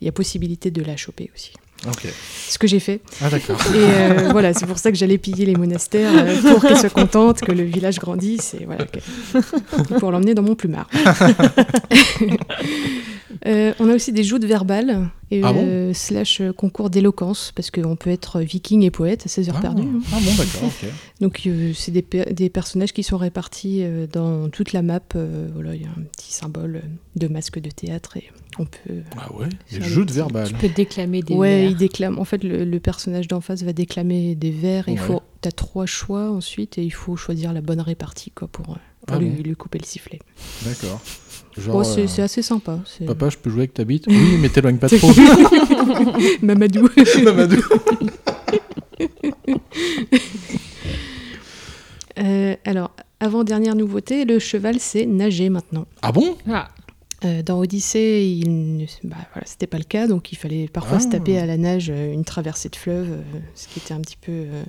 Il 0.00 0.04
y 0.04 0.08
a 0.08 0.12
possibilité 0.12 0.70
de 0.70 0.82
la 0.82 0.96
choper 0.96 1.30
aussi. 1.34 1.52
Ce 2.48 2.58
que 2.58 2.66
j'ai 2.66 2.80
fait. 2.80 3.00
Ah, 3.20 3.28
d'accord. 3.30 3.58
Et 3.74 3.78
euh, 3.78 4.28
voilà, 4.32 4.52
c'est 4.54 4.66
pour 4.66 4.78
ça 4.78 4.90
que 4.90 4.96
j'allais 4.96 5.18
piller 5.18 5.46
les 5.46 5.54
monastères 5.54 6.10
euh, 6.14 6.40
pour 6.52 6.62
qu'elle 6.62 6.76
soit 6.78 6.88
contente, 6.90 7.40
que 7.40 7.52
le 7.52 7.64
village 7.64 7.98
grandisse 7.98 8.54
et 8.54 8.64
voilà, 8.64 8.86
que- 8.86 9.98
pour 9.98 10.10
l'emmener 10.10 10.34
dans 10.34 10.42
mon 10.42 10.54
plumard. 10.54 10.88
Euh, 13.46 13.74
on 13.78 13.88
a 13.90 13.94
aussi 13.94 14.12
des 14.12 14.24
joutes 14.24 14.44
verbales 14.44 15.10
et 15.30 15.42
Ah 15.44 15.52
bon 15.52 15.92
slash 15.92 16.40
concours 16.56 16.88
d'éloquence 16.88 17.52
parce 17.54 17.70
qu'on 17.70 17.94
peut 17.94 18.08
être 18.10 18.40
viking 18.40 18.82
et 18.82 18.90
poète 18.90 19.24
à 19.26 19.28
16 19.28 19.50
heures 19.50 19.56
Ah, 19.58 19.62
perdues. 19.62 19.82
hein. 19.82 20.00
ah 20.12 20.16
bon, 20.20 20.30
d'accord. 20.36 20.70
Donc 21.20 21.46
c'est 21.74 21.90
des, 21.90 22.02
pe- 22.02 22.32
des 22.32 22.48
personnages 22.48 22.92
qui 22.92 23.02
sont 23.02 23.18
répartis 23.18 23.84
dans 24.12 24.48
toute 24.48 24.72
la 24.72 24.80
map. 24.82 25.00
voilà, 25.54 25.74
il 25.74 25.82
y 25.82 25.84
a 25.84 25.88
un 25.88 26.02
petit 26.16 26.32
symbole 26.32 26.82
de 27.16 27.28
masque 27.28 27.58
de 27.60 27.70
théâtre 27.70 28.16
et 28.16 28.24
on 28.58 28.64
peut. 28.64 29.02
Ah 29.18 29.32
ouais, 29.34 29.48
des 29.70 29.78
de 29.78 29.84
petits- 30.04 30.12
verbal. 30.14 30.48
Tu 30.48 30.54
peux 30.54 30.68
déclamer 30.68 31.22
des 31.22 31.34
ouais, 31.34 31.60
vers. 31.62 31.70
il 31.70 31.76
déclame. 31.76 32.18
En 32.18 32.24
fait, 32.24 32.42
le, 32.44 32.64
le 32.64 32.80
personnage 32.80 33.28
d'en 33.28 33.40
face 33.40 33.62
va 33.62 33.72
déclamer 33.72 34.34
des 34.34 34.50
vers. 34.50 34.88
et 34.88 34.92
Ouais. 34.92 34.96
faut, 34.98 35.22
t'as 35.40 35.50
trois 35.52 35.86
choix 35.86 36.30
ensuite 36.30 36.78
et 36.78 36.82
il 36.84 36.90
faut 36.92 37.16
choisir 37.16 37.52
la 37.52 37.60
bonne 37.60 37.80
répartie 37.80 38.30
quoi 38.30 38.48
pour, 38.48 38.70
euh, 38.70 38.76
pour 39.06 39.16
Ah 39.16 39.18
lui, 39.20 39.30
bon 39.30 39.42
lui 39.42 39.54
couper 39.56 39.78
le 39.78 39.84
sifflet. 39.86 40.18
D'accord. 40.64 41.00
Genre, 41.58 41.76
Bon, 41.78 41.84
c'est 41.84 42.02
euh, 42.02 42.06
c'est 42.06 42.22
assez 42.22 42.42
sympa. 42.42 42.78
c'est- 42.84 43.06
papa, 43.06 43.30
je 43.30 43.38
peux 43.38 43.48
jouer 43.50 43.60
avec 43.60 43.74
ta 43.74 43.84
bite 43.84 44.04
Oui, 44.08 44.36
mais 44.40 44.48
t'éloigne 44.50 44.76
pas 44.78 44.88
trop. 44.90 45.10
Mamadou. 46.42 46.88
Mamadou. 47.24 47.56
Euh, 52.18 52.54
alors, 52.64 52.92
avant 53.20 53.44
dernière 53.44 53.74
nouveauté, 53.74 54.24
le 54.24 54.38
cheval 54.38 54.76
c'est 54.80 55.04
nager 55.06 55.50
maintenant. 55.50 55.86
Ah 56.02 56.12
bon? 56.12 56.36
Ah, 56.50 56.68
Euh, 57.24 57.42
dans 57.42 57.58
Odyssée, 57.58 58.40
il 58.44 58.86
bah, 59.02 59.16
voilà, 59.32 59.46
c'était 59.46 59.66
pas 59.66 59.78
le 59.78 59.84
cas, 59.84 60.06
donc 60.06 60.32
il 60.32 60.36
fallait 60.36 60.68
parfois 60.70 60.98
Ah. 60.98 61.00
se 61.00 61.08
taper 61.08 61.38
à 61.38 61.46
la 61.46 61.56
nage 61.56 61.88
euh, 61.90 62.12
une 62.12 62.24
traversée 62.26 62.68
de 62.68 62.76
fleuve, 62.76 63.08
euh, 63.10 63.38
ce 63.54 63.68
qui 63.68 63.78
était 63.78 63.94
un 63.94 64.00
petit 64.02 64.18
peu 64.20 64.32
euh, 64.32 64.62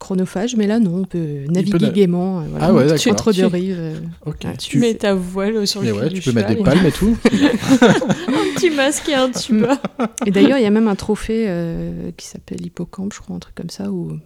chronophage. 0.00 0.56
Mais 0.56 0.66
là, 0.66 0.80
non, 0.80 1.02
on 1.02 1.04
peut 1.04 1.44
naviguer 1.48 1.78
na- 1.86 1.90
gaiement, 1.92 2.40
euh, 2.40 2.44
voilà, 2.50 2.66
Ah 2.66 2.74
ouais, 2.74 2.86
d'accord. 2.88 3.12
entre 3.12 3.32
deux 3.32 3.42
Tu- 3.42 3.46
rives. 3.46 3.76
euh. 3.78 3.94
Ok. 4.26 4.38
Ah, 4.44 4.56
tu 4.56 4.78
mets 4.80 4.94
ta 4.94 5.14
voile 5.14 5.64
sur 5.68 5.82
le 5.82 5.92
ouais, 5.92 6.08
du 6.08 6.18
tu 6.18 6.30
peux 6.30 6.32
mettre 6.34 6.48
des 6.48 6.56
palmes 6.64 6.84
et 6.84 6.90
tout. 6.92 7.16
Un 7.30 8.56
petit 8.56 8.70
masque 8.70 9.08
et 9.08 9.14
un 9.14 9.30
tuba. 9.30 9.80
Et 10.26 10.30
d'ailleurs, 10.32 10.58
il 10.58 10.62
y 10.62 10.66
a 10.66 10.70
même 10.70 10.88
un 10.88 10.96
trophée 10.96 11.44
euh, 11.46 12.10
qui 12.16 12.26
s'appelle 12.26 12.64
Hippocampe, 12.66 13.12
je 13.14 13.20
crois, 13.20 13.36
un 13.36 13.38
truc 13.38 13.54
comme 13.54 13.70
ça, 13.70 13.90
où 13.92 14.18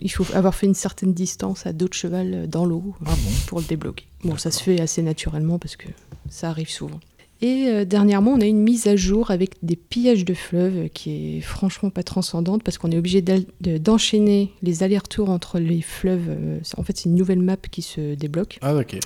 il 0.00 0.10
faut 0.10 0.24
avoir 0.34 0.54
fait 0.54 0.66
une 0.66 0.74
certaine 0.74 1.12
distance 1.14 1.66
à 1.66 1.72
d'autres 1.72 1.96
chevals 1.96 2.34
euh, 2.34 2.46
dans 2.46 2.64
l'eau 2.64 2.94
Ah 3.06 3.10
bon 3.10 3.30
pour 3.46 3.60
le 3.60 3.64
débloquer. 3.66 4.06
Bon, 4.24 4.36
ça 4.36 4.50
se 4.50 4.62
fait 4.62 4.80
assez 4.80 5.02
naturellement 5.02 5.58
parce 5.58 5.76
que 5.76 5.88
ça 6.28 6.50
arrive 6.50 6.68
souvent. 6.70 7.00
Et 7.40 7.66
euh, 7.68 7.84
dernièrement, 7.84 8.32
on 8.32 8.40
a 8.40 8.46
une 8.46 8.58
mise 8.60 8.88
à 8.88 8.96
jour 8.96 9.30
avec 9.30 9.52
des 9.62 9.76
pillages 9.76 10.24
de 10.24 10.34
fleuves 10.34 10.76
euh, 10.76 10.88
qui 10.88 11.36
est 11.36 11.40
franchement 11.40 11.88
pas 11.90 12.02
transcendante 12.02 12.64
parce 12.64 12.78
qu'on 12.78 12.90
est 12.90 12.98
obligé 12.98 13.22
de- 13.22 13.78
d'enchaîner 13.78 14.50
les 14.62 14.82
allers-retours 14.82 15.30
entre 15.30 15.60
les 15.60 15.80
fleuves. 15.80 16.26
euh, 16.28 16.58
En 16.76 16.82
fait, 16.82 16.96
c'est 16.96 17.04
une 17.08 17.14
nouvelle 17.14 17.38
map 17.40 17.56
qui 17.56 17.82
se 17.82 18.14
débloque. 18.16 18.58
Ah, 18.60 18.74
ok. 18.74 18.96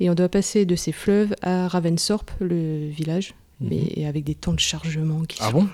Et 0.00 0.08
on 0.08 0.14
doit 0.14 0.30
passer 0.30 0.64
de 0.64 0.74
ces 0.76 0.92
fleuves 0.92 1.34
à 1.42 1.68
Ravensthorpe, 1.68 2.30
le 2.40 2.88
village, 2.88 3.34
Mhm. 3.60 3.68
mais 3.70 4.06
avec 4.06 4.24
des 4.24 4.34
temps 4.34 4.54
de 4.54 4.60
chargement 4.60 5.20
qui 5.28 5.36
Ah 5.42 5.50
sont 5.50 5.58
bon? 5.58 5.68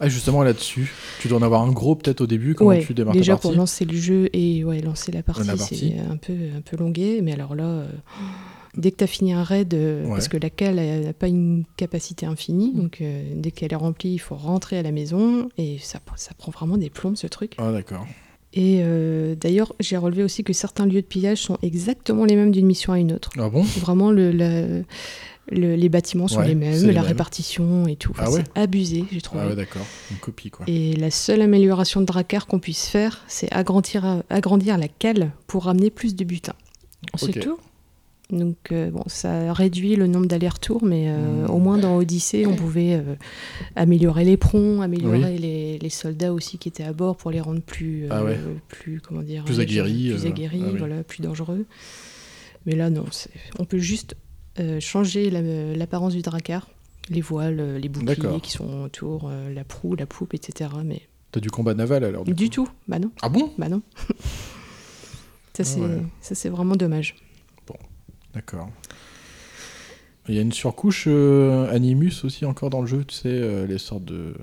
Ah, 0.00 0.08
justement 0.08 0.42
là-dessus, 0.42 0.92
tu 1.20 1.28
dois 1.28 1.38
en 1.38 1.42
avoir 1.42 1.62
un 1.62 1.70
gros 1.70 1.94
peut-être 1.94 2.20
au 2.20 2.26
début 2.26 2.54
quand 2.54 2.66
Ouais, 2.66 2.84
tu 2.84 2.94
démarres 2.94 3.14
déjà 3.14 3.32
ta 3.32 3.36
partie. 3.36 3.48
pour 3.48 3.56
lancer 3.56 3.84
le 3.84 3.96
jeu 3.96 4.28
et 4.32 4.64
ouais, 4.64 4.80
lancer 4.80 5.12
la 5.12 5.22
partie, 5.22 5.46
La 5.46 5.56
partie. 5.56 5.94
c'est 5.96 6.00
un 6.12 6.16
peu, 6.16 6.32
un 6.56 6.60
peu 6.60 6.76
longué. 6.76 7.20
Mais 7.22 7.32
alors 7.32 7.54
là, 7.54 7.64
euh, 7.64 7.86
dès 8.76 8.90
que 8.90 8.96
tu 8.96 9.04
as 9.04 9.06
fini 9.06 9.32
un 9.32 9.44
raid, 9.44 9.72
euh, 9.72 10.04
Ouais. 10.04 10.10
parce 10.10 10.28
que 10.28 10.36
la 10.36 10.50
cale 10.50 10.76
n'a 10.76 11.12
pas 11.12 11.28
une 11.28 11.64
capacité 11.76 12.26
infinie, 12.26 12.72
donc 12.74 12.98
euh, 13.00 13.22
dès 13.36 13.52
qu'elle 13.52 13.72
est 13.72 13.76
remplie, 13.76 14.10
il 14.10 14.18
faut 14.18 14.34
rentrer 14.34 14.78
à 14.78 14.82
la 14.82 14.90
maison 14.90 15.48
et 15.58 15.78
ça, 15.80 16.00
ça 16.16 16.32
prend 16.36 16.50
vraiment 16.50 16.76
des 16.76 16.90
plombes 16.90 17.16
ce 17.16 17.26
truc. 17.28 17.52
Ah, 17.58 17.70
d'accord. 17.70 18.06
Et 18.56 18.80
euh, 18.82 19.34
d'ailleurs, 19.34 19.74
j'ai 19.80 19.96
relevé 19.96 20.22
aussi 20.22 20.44
que 20.44 20.52
certains 20.52 20.86
lieux 20.86 21.02
de 21.02 21.06
pillage 21.06 21.38
sont 21.38 21.58
exactement 21.62 22.24
les 22.24 22.36
mêmes 22.36 22.52
d'une 22.52 22.66
mission 22.66 22.92
à 22.92 22.98
une 22.98 23.12
autre. 23.12 23.30
Ah 23.38 23.48
bon? 23.48 23.62
Vraiment, 23.62 24.10
le, 24.12 24.30
la- 24.30 24.82
le- 25.50 25.74
les 25.76 25.88
bâtiments 25.88 26.28
sont 26.28 26.40
Ouais, 26.40 26.48
les 26.48 26.54
mêmes, 26.54 26.72
la 26.72 26.78
les 26.86 26.92
mêmes. 26.92 27.02
répartition 27.02 27.86
et 27.86 27.96
tout. 27.96 28.12
Enfin, 28.12 28.24
Ah 28.26 28.30
ouais 28.32 28.44
C'est 28.54 28.60
abusé, 28.60 29.04
j'ai 29.12 29.20
trouvé. 29.20 29.42
Ah 29.44 29.48
ouais, 29.48 29.56
d'accord. 29.56 29.86
Une 30.10 30.16
copie, 30.18 30.50
quoi. 30.50 30.64
Et 30.68 30.94
la 30.96 31.10
seule 31.10 31.42
amélioration 31.42 32.00
de 32.00 32.06
Drakkar 32.06 32.46
qu'on 32.46 32.58
puisse 32.58 32.86
faire, 32.88 33.24
c'est 33.28 33.52
agrandir, 33.52 34.22
agrandir 34.30 34.78
la 34.78 34.88
cale 34.88 35.30
pour 35.46 35.64
ramener 35.64 35.90
plus 35.90 36.14
de 36.14 36.24
butin. 36.24 36.54
C'est 37.16 37.32
tout? 37.40 37.58
Donc 38.30 38.56
euh, 38.72 38.90
bon, 38.90 39.02
ça 39.06 39.52
réduit 39.52 39.96
le 39.96 40.06
nombre 40.06 40.24
d'allers-retours, 40.26 40.82
mais 40.82 41.08
euh, 41.10 41.46
Hmm. 41.46 41.50
au 41.50 41.58
moins 41.58 41.76
dans 41.76 41.96
Odyssée, 41.98 42.46
on 42.46 42.56
pouvait 42.56 42.94
euh, 42.94 43.14
améliorer 43.76 44.24
les 44.24 44.38
prongs, 44.38 44.80
améliorer 44.80 45.18
Oui. 45.32 45.38
les, 45.38 45.78
les 45.78 45.88
soldats 45.90 46.32
aussi 46.32 46.56
qui 46.56 46.68
étaient 46.68 46.82
à 46.84 46.94
bord 46.94 47.16
pour 47.18 47.30
les 47.30 47.42
rendre 47.42 47.60
plus, 47.60 48.04
euh, 48.04 48.08
Ah 48.10 48.24
ouais. 48.24 48.38
plus 48.68 49.02
comment 49.02 49.20
dire, 49.22 49.44
Plus 49.44 49.60
aguerris, 49.60 50.08
plus 50.14 50.24
euh, 50.24 50.28
aguerris, 50.30 50.62
ah 50.64 50.70
oui. 50.72 50.78
voilà, 50.78 51.02
plus 51.04 51.20
dangereux. 51.20 51.66
Mais 52.64 52.74
là, 52.74 52.88
non, 52.88 53.04
on 53.58 53.66
peut 53.66 53.78
juste 53.78 54.16
euh, 54.60 54.80
changer 54.80 55.30
la- 55.30 55.74
l'apparence 55.76 56.14
du 56.14 56.22
Drakkar, 56.22 56.68
les 57.10 57.20
voiles, 57.20 57.60
euh, 57.60 57.78
les 57.78 57.88
boucliers 57.88 58.40
qui 58.40 58.50
sont 58.52 58.82
autour, 58.84 59.28
euh, 59.28 59.52
la 59.52 59.64
proue, 59.64 59.94
la 59.96 60.06
poupe, 60.06 60.34
etc. 60.34 60.70
Mais 60.84 61.02
T'as 61.32 61.40
du 61.40 61.50
combat 61.50 61.74
naval 61.74 62.04
alors 62.04 62.24
du, 62.24 62.32
du, 62.34 62.44
coup 62.46 62.50
tout, 62.50 62.68
bah 62.86 62.98
non, 62.98 63.10
Ah 63.22 63.28
bon? 63.28 63.52
Bah 63.58 63.68
non. 63.68 63.82
ça 65.54 65.64
c'est, 65.64 65.80
ouais. 65.80 66.50
vraiment 66.50 66.76
dommage. 66.76 67.16
D'accord. 68.34 68.68
Il 70.28 70.34
y 70.34 70.38
a 70.38 70.42
une 70.42 70.52
surcouche 70.52 71.04
euh, 71.06 71.72
Animus 71.72 72.24
aussi 72.24 72.44
encore 72.44 72.70
dans 72.70 72.80
le 72.80 72.86
jeu, 72.86 73.04
tu 73.04 73.14
sais, 73.14 73.66
les 73.66 73.78
sortes 73.78 74.04
de. 74.04 74.34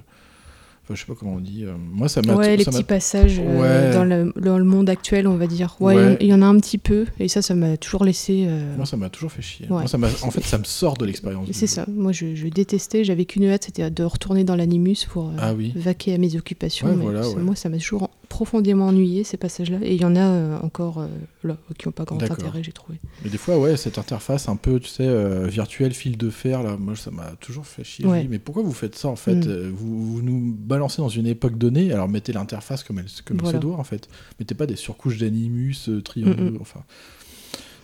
Enfin, 0.83 0.95
je 0.95 0.99
sais 1.01 1.05
pas 1.05 1.13
comment 1.13 1.33
on 1.35 1.39
dit. 1.39 1.63
euh, 1.63 1.73
Moi, 1.77 2.09
ça 2.09 2.21
m'a. 2.25 2.33
Ouais, 2.35 2.57
les 2.57 2.65
petits 2.65 2.83
passages 2.83 3.39
euh, 3.39 3.59
Ouais. 3.89 3.93
dans, 3.93 4.03
le, 4.03 4.33
dans 4.41 4.57
le 4.57 4.63
monde 4.63 4.89
actuel, 4.89 5.27
on 5.27 5.35
va 5.37 5.45
dire. 5.45 5.75
Ouais, 5.79 5.95
Ouais. 5.95 6.17
il 6.19 6.27
y 6.27 6.33
en 6.33 6.41
a 6.41 6.45
un 6.45 6.57
petit 6.57 6.79
peu, 6.79 7.05
et 7.19 7.27
ça, 7.27 7.41
ça 7.43 7.53
m'a 7.53 7.77
toujours 7.77 8.03
laissé. 8.03 8.45
euh, 8.47 8.75
Moi, 8.77 8.85
ça 8.87 8.97
m'a 8.97 9.09
toujours 9.09 9.31
fait 9.31 9.43
chier. 9.43 9.67
Moi, 9.69 9.85
ça 9.87 9.97
m'a- 9.99 10.07
en 10.23 10.31
fait, 10.31 10.43
ça 10.43 10.57
me 10.57 10.63
sort 10.63 10.95
de 10.97 11.05
l'expérience. 11.05 11.47
C'est 11.51 11.67
ça. 11.67 11.85
Moi, 11.87 12.11
je, 12.11 12.33
je 12.33 12.47
détestais. 12.47 13.03
J'avais 13.03 13.25
qu'une 13.25 13.45
hâte, 13.45 13.65
c'était 13.65 13.89
de 13.91 14.03
retourner 14.03 14.43
dans 14.43 14.55
l'animus 14.55 15.05
pour 15.07 15.27
euh, 15.29 15.33
Ah 15.39 15.53
oui. 15.53 15.71
vaquer 15.75 16.15
à 16.15 16.17
mes 16.17 16.35
occupations. 16.35 16.87
Mais 16.87 17.03
voilà. 17.03 17.21
Moi, 17.37 17.55
ça 17.55 17.69
m'a 17.69 17.77
toujours 17.77 18.09
profondément 18.31 18.87
ennuyé 18.87 19.25
ces 19.25 19.35
passages-là. 19.35 19.79
Et 19.83 19.93
il 19.93 20.01
y 20.01 20.05
en 20.05 20.15
a 20.15 20.21
euh, 20.21 20.57
encore 20.61 20.99
euh, 20.99 21.07
là 21.43 21.57
qui 21.77 21.85
n'ont 21.87 21.91
pas 21.91 22.05
grand 22.05 22.23
intérêt, 22.23 22.63
j'ai 22.63 22.71
trouvé. 22.71 22.97
Mais 23.25 23.29
des 23.29 23.37
fois, 23.37 23.59
ouais, 23.59 23.75
cette 23.75 23.97
interface 23.97 24.47
un 24.47 24.55
peu, 24.55 24.79
tu 24.79 24.87
sais, 24.87 25.05
euh, 25.05 25.47
virtuelle, 25.47 25.93
fil 25.93 26.17
de 26.17 26.29
fer, 26.29 26.63
là, 26.63 26.77
moi, 26.77 26.95
ça 26.95 27.11
m'a 27.11 27.31
toujours 27.41 27.65
fait 27.65 27.83
chier. 27.83 28.05
Ouais. 28.05 28.25
mais 28.29 28.39
pourquoi 28.39 28.63
vous 28.63 28.71
faites 28.71 28.95
ça, 28.95 29.09
en 29.09 29.17
fait 29.17 29.35
Mm. 29.35 29.69
Vous, 29.71 30.13
vous 30.13 30.21
nous 30.21 30.55
balancez 30.57 31.01
dans 31.01 31.09
une 31.09 31.27
époque 31.27 31.57
donnée, 31.57 31.91
alors 31.91 32.07
mettez 32.07 32.31
l'interface 32.31 32.83
comme, 32.83 32.99
elle, 32.99 33.05
comme 33.25 33.37
il 33.37 33.43
Voilà. 33.43 33.57
se 33.57 33.61
doit, 33.61 33.75
en 33.75 33.83
fait. 33.83 34.07
Mettez 34.39 34.55
pas 34.55 34.65
des 34.65 34.77
surcouches 34.77 35.17
d'animus, 35.17 35.89
triangles, 36.05 36.41
Mm, 36.41 36.49
mm. 36.55 36.61
enfin... 36.61 36.83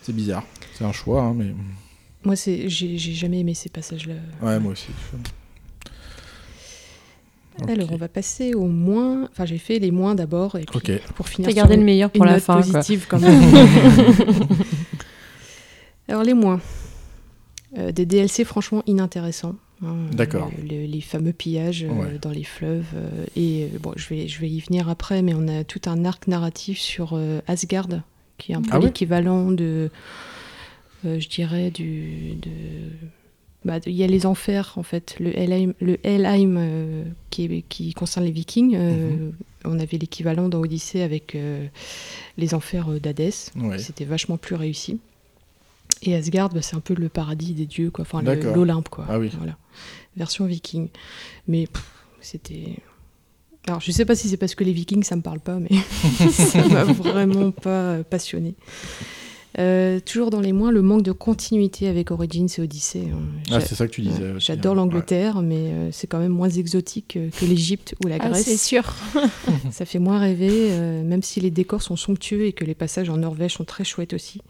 C'est 0.02 0.14
bizarre. 0.16 0.46
C'est 0.78 0.86
un 0.86 0.94
choix, 0.94 1.22
hein, 1.24 1.34
mais... 1.36 1.54
Moi, 2.24 2.36
j'ai 2.36 2.98
jamais 2.98 3.42
aimé 3.42 3.54
ces 3.54 3.68
passages-là. 3.70 4.16
Ouais, 4.42 4.58
moi 4.60 4.72
aussi. 4.72 4.88
Alors, 7.68 7.92
on 7.92 7.98
va 7.98 8.08
passer 8.08 8.54
au 8.54 8.68
moins. 8.68 9.28
Enfin, 9.32 9.46
j'ai 9.46 9.58
fait 9.58 9.80
les 9.80 9.92
moins 9.92 10.16
d'abord, 10.16 10.56
et 10.58 10.66
puis 10.66 11.00
pour 11.16 11.28
finir 11.28 11.48
T'as 11.48 11.54
sur 11.54 11.62
gardé 11.64 11.76
le 11.78 11.84
meilleur 11.84 12.10
pour 12.12 12.24
une 12.24 12.30
la 12.30 12.36
note 12.36 12.44
fin, 12.44 12.62
quoi. 12.62 12.72
positive 12.72 13.06
quand 13.10 13.20
même. 13.22 13.42
Alors, 16.08 16.24
les 16.24 16.34
moins. 16.34 16.62
Euh, 17.78 17.92
des 17.92 18.06
DLC 18.06 18.44
franchement 18.46 18.82
inintéressants. 18.88 19.56
hein. 19.84 19.96
D'accord. 20.14 20.50
Euh, 20.58 20.62
le- 20.64 20.86
les 20.86 21.02
fameux 21.02 21.34
pillages 21.34 21.84
euh, 21.84 21.90
Ouais. 21.90 22.18
dans 22.22 22.32
les 22.32 22.46
fleuves. 22.46 22.86
euh, 22.96 23.26
et 23.36 23.66
euh, 23.66 23.78
bon, 23.82 23.92
je 23.98 24.08
vais, 24.08 24.28
je 24.28 24.40
vais 24.40 24.50
y 24.50 24.60
venir 24.62 24.88
après, 24.88 25.22
mais 25.22 25.34
on 25.36 25.48
a 25.50 25.64
tout 25.66 25.82
un 25.86 26.06
arc 26.06 26.28
narratif 26.28 26.80
sur 26.80 27.12
euh, 27.14 27.42
Asgard, 27.48 27.88
qui 28.38 28.54
est 28.54 28.56
un 28.56 28.62
peu 28.62 28.70
Ah 28.72 28.80
ouais 28.80 28.86
l'équivalent 28.86 29.52
de. 29.52 29.90
euh, 31.06 31.20
je 31.20 31.28
dirais 31.28 31.70
du. 31.72 32.36
De, 32.42 32.50
bah, 33.68 33.80
il 33.86 33.94
y 33.94 34.04
a 34.04 34.08
les 34.08 34.26
enfers 34.26 34.74
en 34.78 34.84
fait, 34.84 35.16
le 35.20 35.38
Helheim, 35.38 35.74
le 35.82 35.98
Helheim 36.06 36.56
euh, 36.58 37.04
qui, 37.30 37.44
est- 37.46 37.62
qui 37.70 37.94
concerne 37.94 38.26
les 38.26 38.32
Vikings. 38.32 38.76
euh, 38.76 39.12
Mhm. 39.12 39.34
On 39.66 39.80
avait 39.80 39.98
l'équivalent 39.98 40.48
dans 40.50 40.60
Odyssée 40.62 41.02
avec 41.02 41.36
euh, 41.36 41.68
les 42.38 42.54
enfers 42.54 42.88
d'Hadès. 43.02 43.52
Ouais. 43.58 43.78
C'était 43.80 44.06
vachement 44.06 44.38
plus 44.38 44.56
réussi. 44.56 45.00
Et 46.04 46.16
Asgard, 46.16 46.50
bah, 46.50 46.62
c'est 46.62 46.76
un 46.76 46.80
peu 46.80 46.94
le 46.94 47.10
paradis 47.10 47.54
des 47.54 47.66
dieux, 47.66 47.90
quoi. 47.92 48.04
Enfin, 48.04 48.22
l'Olympe, 48.56 48.88
quoi. 48.90 49.06
Ah 49.10 49.20
oui. 49.20 49.30
Voilà. 49.38 49.58
Version 50.16 50.46
viking. 50.46 50.88
Mais 51.48 51.68
c'était. 52.22 52.78
Alors, 53.68 53.82
je 53.82 53.92
sais 53.92 54.06
pas 54.06 54.16
si 54.16 54.30
c'est 54.30 54.38
parce 54.38 54.56
que 54.56 54.64
les 54.64 54.72
vikings, 54.72 55.04
ça 55.04 55.18
me 55.18 55.22
parle 55.22 55.42
pas, 55.42 55.60
mais 55.60 55.70
ça 56.30 56.66
m'a 56.70 56.84
vraiment 57.04 57.52
pas 57.52 58.04
passionné. 58.06 58.56
Euh, 59.60 60.00
toujours 60.00 60.30
dans 60.30 60.40
les 60.40 60.54
moins, 60.54 60.72
le 60.72 60.82
manque 60.82 61.02
de 61.02 61.12
continuité 61.12 61.88
avec 61.88 62.12
Origins 62.12 62.48
et 62.58 62.62
Odyssey. 62.62 63.08
hein. 63.12 63.20
Ah, 63.52 63.60
c'est 63.60 63.74
ça 63.76 63.88
que 63.88 63.92
tu 63.92 64.02
disais. 64.02 64.34
J'adore 64.38 64.74
hein. 64.74 64.76
l'Angleterre, 64.76 65.42
mais 65.42 65.56
euh, 65.72 65.90
c'est 65.92 66.06
quand 66.08 66.20
même 66.20 66.32
moins 66.32 66.50
exotique 66.50 67.16
euh, 67.18 67.30
que 67.32 67.46
l'Égypte 67.46 67.96
ou 68.04 68.08
la 68.08 68.18
Ah, 68.20 68.30
Grèce. 68.30 68.46
c'est 68.46 68.58
sûr. 68.58 68.84
Ça 69.72 69.86
fait 69.86 70.00
moins 70.00 70.20
rêver, 70.20 70.52
euh, 70.72 71.04
même 71.04 71.24
si 71.24 71.40
les 71.42 71.50
décors 71.52 71.82
sont 71.82 71.96
somptueux 71.96 72.46
et 72.46 72.54
que 72.54 72.66
les 72.66 72.76
passages 72.76 73.10
en 73.10 73.18
Norvège 73.18 73.54
sont 73.54 73.66
très 73.66 73.84
chouettes 73.84 74.14
aussi. 74.14 74.42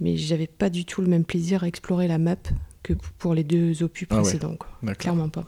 Mais 0.00 0.16
j'avais 0.16 0.46
pas 0.46 0.70
du 0.70 0.84
tout 0.86 1.02
le 1.02 1.08
même 1.08 1.24
plaisir 1.24 1.62
à 1.64 1.68
explorer 1.68 2.08
la 2.08 2.18
map 2.18 2.36
que 2.82 2.94
pour 3.18 3.34
les 3.34 3.44
deux 3.44 3.82
opus 3.82 4.06
Ah 4.10 4.16
ouais. 4.16 4.22
précédents. 4.22 4.56
quoi. 4.56 4.68
D'accord. 4.82 4.96
Clairement 4.98 5.28
pas. 5.28 5.44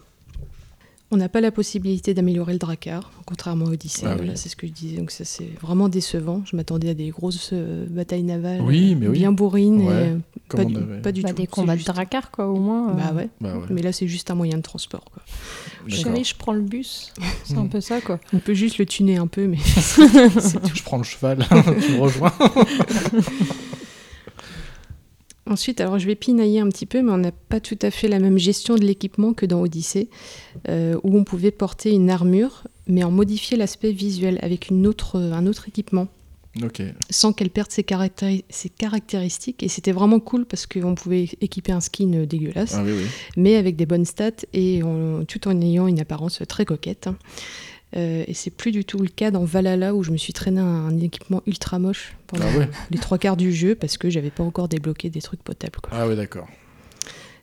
On 1.11 1.17
n'a 1.17 1.31
pas 1.31 1.41
la 1.41 1.51
possibilité 1.51 2.13
d'améliorer 2.13 2.53
le 2.53 2.59
Drakkar, 2.59 3.11
contrairement 3.25 3.65
à 3.67 3.71
Odyssey. 3.71 4.05
Ah 4.07 4.15
oui. 4.21 4.31
c'est 4.35 4.51
ce 4.51 4.57
que 4.57 4.67
je 4.67 4.73
disais. 4.73 4.99
Donc 4.99 5.11
ça, 5.11 5.25
c'est 5.25 5.49
vraiment 5.63 5.89
décevant. 5.89 6.43
Je 6.45 6.55
m'attendais 6.55 6.91
à 6.91 6.95
des 6.95 7.09
grosses 7.09 7.51
euh, 7.55 7.87
batailles 7.89 8.25
navales, 8.25 8.61
Oui, 8.61 8.93
euh, 8.93 8.97
mais 9.01 9.07
oui. 9.09 9.19
bien 9.21 9.33
bourrines, 9.33 9.81
Ouais, 9.87 9.95
et, 9.95 10.09
euh, 10.11 10.19
pas, 10.51 10.65
du, 10.67 10.75
pas 11.03 11.13
du 11.13 11.23
Bah, 11.23 11.31
tout. 11.31 11.35
des 11.37 11.47
combats 11.47 11.77
juste- 11.77 11.89
de 11.89 11.93
Drakkar, 11.95 12.31
quoi, 12.31 12.49
au 12.49 12.59
moins. 12.59 12.91
euh. 12.91 12.93
Bah 12.93 13.13
ouais. 13.17 13.29
Bah 13.41 13.57
ouais. 13.57 13.67
Mais 13.71 13.81
là, 13.81 13.93
c'est 13.93 14.07
juste 14.07 14.31
un 14.31 14.35
moyen 14.35 14.59
de 14.59 14.63
transport. 14.63 15.05
Quoi. 15.11 15.23
Je 15.87 16.35
prends 16.37 16.53
le 16.53 16.61
bus. 16.61 17.15
C'est 17.45 17.57
un 17.57 17.67
peu 17.69 17.81
ça, 17.81 18.03
quoi. 18.03 18.21
On 18.35 18.39
peut 18.39 18.53
juste 18.55 18.77
le 18.77 18.85
tuner 18.85 19.17
un 19.17 19.29
peu, 19.29 19.47
mais 19.47 19.57
c'est 19.65 20.61
tout. 20.61 20.75
Je 20.75 20.83
prends 20.83 20.99
le 20.99 21.05
cheval, 21.05 21.39
tu 21.87 21.93
me 21.93 22.01
rejoins. 22.01 22.33
Ensuite, 25.49 25.81
alors 25.81 25.99
je 25.99 26.07
vais 26.07 26.15
pinailler 26.15 26.61
un 26.61 26.69
petit 26.69 26.87
peu, 26.87 27.01
mais 27.03 27.11
on 27.11 27.17
n'a 27.19 27.33
pas 27.33 27.59
tout 27.61 27.79
à 27.83 27.91
fait 27.91 28.07
la 28.09 28.19
même 28.19 28.39
gestion 28.39 28.75
de 28.75 28.85
l'équipement 28.85 29.33
que 29.33 29.47
dans 29.47 29.61
Odyssée, 29.63 30.09
euh, 30.69 30.99
où 31.03 31.17
on 31.17 31.25
pouvait 31.25 31.51
porter 31.51 31.91
une 31.93 32.11
armure, 32.11 32.65
mais 32.87 33.03
en 33.03 33.11
modifier 33.11 33.57
l'aspect 33.57 33.93
visuel 33.93 34.39
avec 34.43 34.69
une 34.69 34.87
autre, 34.87 35.19
un 35.19 35.47
autre 35.47 35.67
équipement, 35.69 36.09
sans 37.09 37.33
qu'elle 37.33 37.51
perde 37.51 37.71
ses, 37.71 37.83
caractéri- 37.83 38.45
ses 38.51 38.69
caractéristiques. 38.69 39.63
Et 39.63 39.69
c'était 39.69 39.93
vraiment 39.93 40.19
cool 40.21 40.45
parce 40.45 40.67
qu'on 40.67 40.95
pouvait 40.95 41.29
équiper 41.41 41.73
un 41.73 41.81
skin 41.81 42.25
dégueulasse, 42.27 42.75
Ah 42.75 42.83
oui, 42.85 42.93
oui. 42.97 43.05
mais 43.37 43.57
avec 43.57 43.77
des 43.77 43.87
bonnes 43.87 44.05
stats 44.07 44.45
et 44.53 44.81
tout 45.29 45.49
en 45.49 45.61
ayant 45.61 45.87
une 45.87 46.01
apparence 46.01 46.43
très 46.49 46.65
coquette. 46.65 47.09
Euh, 47.97 48.25
et 48.27 48.35
c'est 48.35 48.51
plus 48.51 48.71
du 48.71 48.85
tout 48.85 48.99
le 48.99 49.09
cas 49.09 49.31
dans 49.31 49.45
Valhalla 49.45 49.95
où 49.95 50.03
je 50.03 50.11
me 50.11 50.19
suis 50.19 50.33
traîné 50.35 50.61
un, 50.61 50.65
un 50.65 50.99
équipement 50.99 51.43
ultra 51.47 51.79
moche 51.79 52.15
pendant 52.27 52.45
Ah 52.55 52.59
ouais. 52.59 52.69
les 52.91 52.99
trois 52.99 53.17
quarts 53.17 53.37
du 53.39 53.51
jeu 53.53 53.75
parce 53.75 53.97
que 53.97 54.11
j'avais 54.11 54.31
pas 54.31 54.43
encore 54.43 54.69
débloqué 54.69 55.09
des 55.09 55.23
trucs 55.23 55.43
potables. 55.43 55.79
quoi. 55.83 55.91
Ah 55.99 56.07
ouais, 56.07 56.15
d'accord. 56.17 56.47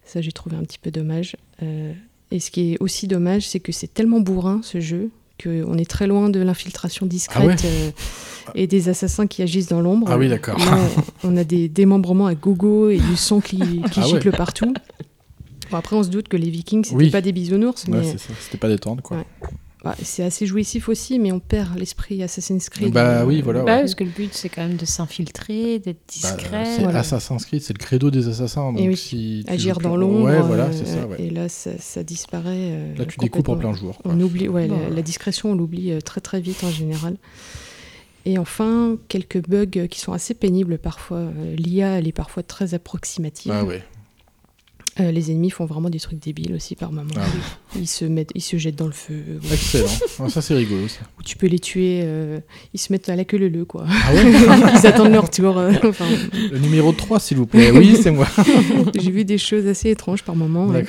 Ça, 0.06 0.22
j'ai 0.22 0.32
trouvé 0.32 0.56
un 0.56 0.62
petit 0.64 0.78
peu 0.78 0.92
dommage. 0.92 1.36
Euh, 1.64 1.94
et 2.30 2.40
ce 2.40 2.52
qui 2.52 2.74
est 2.74 2.78
aussi 2.80 3.08
dommage, 3.08 3.48
c'est 3.48 3.60
que 3.60 3.72
c'est 3.72 3.92
tellement 3.92 4.20
bourrin 4.20 4.60
ce 4.64 4.80
jeu 4.80 5.10
qu'on 5.44 5.78
est 5.78 5.90
très 5.90 6.06
loin 6.08 6.30
de 6.30 6.40
l'infiltration 6.40 7.06
discrète 7.08 7.42
Ah 7.44 7.48
ouais 7.48 7.56
euh, 7.66 7.90
et 8.54 8.68
des 8.68 8.88
assassins 8.90 9.26
qui 9.26 9.42
agissent 9.42 9.68
dans 9.70 9.82
l'ombre. 9.82 10.08
Ah 10.12 10.18
oui, 10.20 10.30
d'accord. 10.30 10.58
On 11.24 11.36
a 11.38 11.44
des 11.44 11.68
démembrements 11.68 12.28
à 12.28 12.36
gogo 12.36 12.90
et 12.92 13.00
du 13.00 13.16
sang 13.16 13.42
qui, 13.42 13.58
qui 13.92 14.00
Ah 14.00 14.02
ouais. 14.02 14.06
gicle 14.14 14.32
partout. 14.32 14.72
Bon, 15.72 15.78
après, 15.78 15.96
on 15.96 16.04
se 16.04 16.10
doute 16.10 16.28
que 16.28 16.38
les 16.38 16.52
Vikings, 16.52 16.84
c'était 16.84 16.96
Oui. 16.96 17.10
pas 17.10 17.22
des 17.22 17.32
bisounours, 17.32 17.86
Ouais, 17.88 18.02
mais. 18.02 18.16
C'était 18.42 18.60
pas 18.60 18.70
détendre, 18.70 19.02
quoi. 19.02 19.26
Bah, 19.86 19.96
c'est 20.04 20.24
assez 20.24 20.46
jouissif 20.48 20.90
aussi, 20.90 21.20
mais 21.20 21.32
on 21.32 21.40
perd 21.40 21.78
l'esprit 21.78 22.24
Assassin's 22.24 22.70
Creed. 22.70 22.92
Bah 22.92 23.20
Euh, 23.22 23.24
oui, 23.26 23.42
voilà, 23.42 23.62
Bah, 23.64 23.76
ouais. 23.76 23.80
parce 23.82 23.94
que 23.96 24.04
le 24.04 24.10
but, 24.10 24.34
c'est 24.34 24.50
quand 24.50 24.64
même 24.68 24.78
de 24.78 24.86
s'infiltrer, 24.86 25.78
d'être 25.80 25.98
Bah, 26.24 26.32
discret. 26.32 26.66
c'est 26.66 26.82
Voilà. 26.84 27.00
Assassin's 27.02 27.46
Creed, 27.46 27.62
c'est 27.62 27.74
le 27.74 27.78
credo 27.78 28.10
des 28.10 28.28
assassins. 28.28 28.72
Donc 28.74 28.82
Et 28.82 28.88
oui, 28.90 28.98
si 28.98 29.44
tu 29.48 29.54
Agir 29.54 29.80
dans 29.80 29.92
plus- 29.92 30.00
l'ombre. 30.02 30.24
Ouais, 30.26 30.42
voilà, 30.42 30.66
euh, 30.66 30.72
c'est 30.74 30.86
ça. 30.88 31.06
ouais. 31.06 31.22
Et 31.22 31.30
là, 31.30 31.48
ça, 31.50 31.70
ça 31.80 32.04
disparaît. 32.04 32.50
euh, 32.72 32.96
Là, 32.98 33.06
tu 33.06 33.18
découpes 33.20 33.48
en 33.48 33.58
plein 33.58 33.74
jour. 33.74 34.00
quoi. 34.00 34.12
On 34.12 34.20
oublie, 34.20 34.48
ouais, 34.50 34.68
la, 34.68 34.74
Ouais. 34.74 34.90
la 34.90 35.02
discrétion, 35.04 35.52
on 35.52 35.56
l'oublie 35.56 35.92
euh, 35.92 36.02
très 36.02 36.20
très 36.20 36.42
vite 36.42 36.64
en 36.64 36.72
général. 36.72 37.16
Et 38.26 38.40
enfin, 38.40 38.98
quelques 39.08 39.48
bugs 39.48 39.88
qui 39.88 40.00
sont 40.00 40.14
assez 40.14 40.34
pénibles 40.34 40.80
parfois. 40.80 41.26
L'IA, 41.58 42.00
elle 42.00 42.08
est 42.08 42.12
parfois 42.12 42.42
très 42.42 42.74
approximative. 42.74 43.52
Ah 43.56 43.64
ouais. 43.64 43.84
Euh, 45.02 45.12
les 45.12 45.30
ennemis 45.30 45.50
font 45.50 45.66
vraiment 45.66 45.90
des 45.90 46.00
trucs 46.00 46.20
débiles 46.20 46.54
aussi 46.54 46.76
par 46.76 46.94
moment. 46.94 47.10
Ah 47.18 47.26
oui. 47.76 47.82
Ils 47.82 47.88
se 47.88 48.06
mettent, 48.06 48.32
ils 48.34 48.42
se 48.42 48.56
jettent 48.58 48.78
dans 48.78 48.86
le 48.86 48.94
feu. 48.94 49.22
ou- 49.44 49.54
Excellent. 49.54 49.90
Ah, 50.20 50.30
ça, 50.30 50.42
c'est 50.42 50.54
rigolo. 50.54 50.88
Ça. 50.88 51.02
Ou 51.20 51.24
tu 51.24 51.36
peux 51.36 51.48
les 51.48 51.60
tuer. 51.60 52.00
euh, 52.06 52.40
ils 52.74 52.80
se 52.80 52.94
mettent 52.94 53.10
à 53.10 53.16
la 53.18 53.26
queue 53.26 53.38
le 53.38 53.50
le 53.50 53.66
quoi. 53.66 53.86
Ah 53.90 54.14
ouais 54.14 54.24
ils 54.82 54.88
attendent 54.88 55.12
leur 55.12 55.30
tour. 55.30 55.58
euh, 55.58 55.74
enfin, 55.84 56.06
Le 56.50 56.60
numéro 56.60 56.94
3, 56.94 57.20
s'il 57.20 57.36
vous 57.36 57.46
plaît. 57.46 57.72
Oui, 57.72 57.98
c'est 58.02 58.12
moi. 58.12 58.26
J'ai 58.98 59.12
vu 59.12 59.26
des 59.26 59.38
choses 59.38 59.68
assez 59.68 59.90
étranges 59.90 60.24
par 60.24 60.38
moment. 60.38 60.68
ouais. 60.68 60.86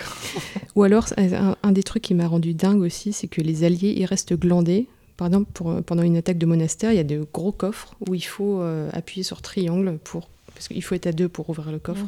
Ou 0.77 0.85
alors, 0.85 1.07
un, 1.17 1.57
un 1.63 1.73
des 1.73 1.83
trucs 1.83 2.03
qui 2.05 2.15
m'a 2.15 2.29
rendu 2.29 2.55
dingue 2.55 2.83
aussi, 2.83 3.13
c'est 3.13 3.27
que 3.27 3.41
les 3.41 3.65
alliés, 3.65 3.95
ils 3.97 4.05
restent 4.05 4.35
glandés. 4.35 4.87
Par 5.17 5.27
exemple, 5.27 5.51
pour- 5.53 5.83
pendant 5.83 6.03
une 6.05 6.17
attaque 6.17 6.39
de 6.39 6.47
monastère, 6.47 6.93
il 6.93 6.97
y 6.97 7.01
a 7.01 7.05
de 7.05 7.27
gros 7.35 7.51
coffres 7.51 7.97
où 8.07 8.15
il 8.15 8.21
faut 8.25 8.61
euh, 8.61 8.89
appuyer 8.93 9.25
sur 9.25 9.43
triangle 9.43 9.99
pour. 10.05 10.29
Parce 10.55 10.69
qu'il 10.69 10.83
faut 10.83 10.95
être 10.95 11.07
à 11.07 11.13
deux 11.13 11.29
pour 11.29 11.51
ouvrir 11.51 11.71
le 11.73 11.79
coffre. 11.79 12.07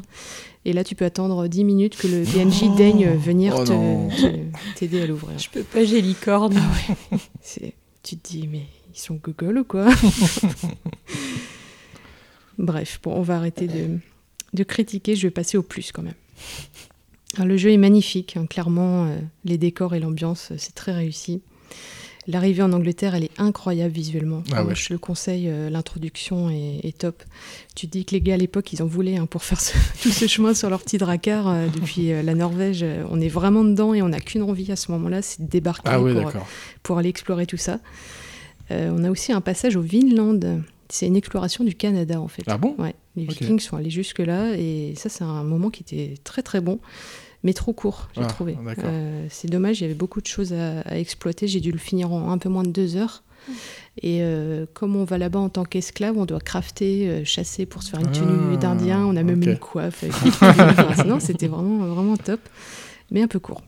Et 0.65 0.73
là, 0.73 0.83
tu 0.83 0.93
peux 0.95 1.05
attendre 1.05 1.47
10 1.47 1.63
minutes 1.63 1.97
que 1.97 2.07
le 2.07 2.23
PNJ 2.23 2.75
daigne 2.75 3.15
venir 3.15 3.55
Oh 3.57 3.63
t'aider 4.75 5.01
à 5.01 5.05
l'ouvrir. 5.07 5.37
Je 5.39 5.49
peux 5.49 5.63
pas, 5.63 5.83
j'ai 5.85 6.01
licorne. 6.01 6.59
C'est- 7.41 7.73
Tu 8.03 8.17
te 8.17 8.29
dis, 8.29 8.47
mais 8.47 8.63
ils 8.93 8.99
sont 8.99 9.19
Google 9.23 9.59
ou 9.59 9.63
quoi? 9.63 9.87
Bref, 12.57 12.99
bon, 13.03 13.13
on 13.15 13.21
va 13.21 13.37
arrêter 13.37 13.67
de, 13.67 13.97
de 14.53 14.63
critiquer, 14.63 15.15
je 15.15 15.27
vais 15.27 15.31
passer 15.31 15.57
au 15.57 15.63
plus 15.63 15.91
quand 15.91 16.01
même. 16.01 16.13
Alors, 17.35 17.47
le 17.47 17.57
jeu 17.57 17.71
est 17.71 17.77
magnifique, 17.77 18.35
hein, 18.37 18.45
clairement, 18.47 19.05
euh, 19.05 19.17
les 19.45 19.57
décors 19.57 19.95
et 19.95 19.99
l'ambiance, 19.99 20.49
euh, 20.51 20.55
c'est 20.57 20.73
très 20.75 20.93
réussi. 20.93 21.41
L'arrivée 22.29 22.61
en 22.61 22.71
Angleterre, 22.73 23.15
elle 23.15 23.23
est 23.23 23.39
incroyable 23.39 23.91
visuellement. 23.91 24.43
Ah 24.53 24.63
ouais. 24.63 24.75
Je 24.75 24.93
le 24.93 24.99
conseille, 24.99 25.49
euh, 25.49 25.69
l'introduction 25.71 26.49
est, 26.49 26.79
est 26.83 26.95
top. 26.97 27.23
Tu 27.75 27.87
te 27.87 27.91
dis 27.91 28.05
que 28.05 28.11
les 28.11 28.21
gars 28.21 28.35
à 28.35 28.37
l'époque, 28.37 28.71
ils 28.71 28.83
en 28.83 28.85
voulaient 28.85 29.17
hein, 29.17 29.25
pour 29.25 29.43
faire 29.43 29.59
ce- 29.59 29.73
tout 30.03 30.09
ce 30.09 30.27
chemin 30.27 30.53
sur 30.53 30.69
leur 30.69 30.81
petit 30.83 30.99
dracard 30.99 31.47
euh, 31.47 31.67
depuis 31.73 32.11
euh, 32.11 32.21
la 32.21 32.35
Norvège. 32.35 32.85
On 33.09 33.19
est 33.19 33.29
vraiment 33.29 33.63
dedans 33.63 33.95
et 33.95 34.01
on 34.03 34.09
n'a 34.09 34.19
qu'une 34.19 34.43
envie 34.43 34.71
à 34.71 34.75
ce 34.75 34.91
moment-là, 34.91 35.23
c'est 35.23 35.41
de 35.43 35.49
débarquer 35.49 35.89
Ah 35.91 35.99
ouais, 35.99 36.13
pour, 36.83 36.99
aller 36.99 37.09
explorer 37.09 37.45
tout 37.47 37.57
ça. 37.57 37.79
On 38.71 39.03
a 39.03 39.09
aussi 39.09 39.31
un 39.33 39.41
passage 39.41 39.75
au 39.75 39.81
Vinland. 39.81 40.61
C'est 40.89 41.07
une 41.07 41.15
exploration 41.15 41.63
du 41.63 41.73
Canada 41.73 42.21
en 42.21 42.27
fait. 42.27 42.43
Ah 42.45 42.59
bon? 42.59 42.75
Ouais, 42.77 42.93
les. 43.15 43.25
Vikings 43.25 43.59
sont 43.59 43.77
allés 43.77 43.89
jusque 43.89 44.19
là 44.19 44.53
et 44.55 44.93
ça 44.95 45.09
c'est 45.09 45.23
un 45.23 45.43
moment 45.43 45.69
qui 45.71 45.81
était 45.83 46.15
très 46.23 46.43
très 46.43 46.61
bon, 46.61 46.79
mais 47.43 47.53
trop 47.53 47.73
court 47.73 48.09
j'ai 48.15 48.21
Ah, 48.23 48.27
trouvé. 48.27 48.57
Euh, 48.83 49.25
c'est 49.29 49.49
dommage, 49.49 49.79
il 49.79 49.83
y 49.83 49.85
avait 49.85 49.93
beaucoup 49.93 50.21
de 50.21 50.27
choses 50.27 50.53
à, 50.53 50.81
à 50.81 50.97
exploiter. 50.97 51.47
J'ai 51.47 51.59
dû 51.59 51.71
le 51.71 51.77
finir 51.77 52.11
en 52.11 52.31
un 52.31 52.37
peu 52.37 52.49
moins 52.49 52.63
de 52.63 52.69
deux 52.71 52.95
heures. 52.95 53.23
Et 54.01 54.19
euh, 54.21 54.65
comme 54.73 54.95
on 54.95 55.05
va 55.05 55.17
là-bas 55.17 55.39
en 55.39 55.49
tant 55.49 55.63
qu'esclave, 55.63 56.17
on 56.17 56.25
doit 56.25 56.39
crafter, 56.41 57.09
euh, 57.09 57.23
chasser 57.23 57.65
pour 57.65 57.83
se 57.83 57.91
faire 57.91 57.99
une 58.01 58.11
tenue 58.11 58.53
Ah, 58.53 58.57
d'Indien. 58.57 59.05
On 59.05 59.15
a 59.15 59.23
même 59.23 59.41
une 59.41 59.57
coiffe. 59.57 60.03
avec 60.03 61.05
non, 61.05 61.19
c'était 61.19 61.47
vraiment 61.47 61.77
vraiment 61.87 62.17
top, 62.17 62.41
mais 63.11 63.21
un 63.21 63.27
peu 63.27 63.39
court. 63.39 63.61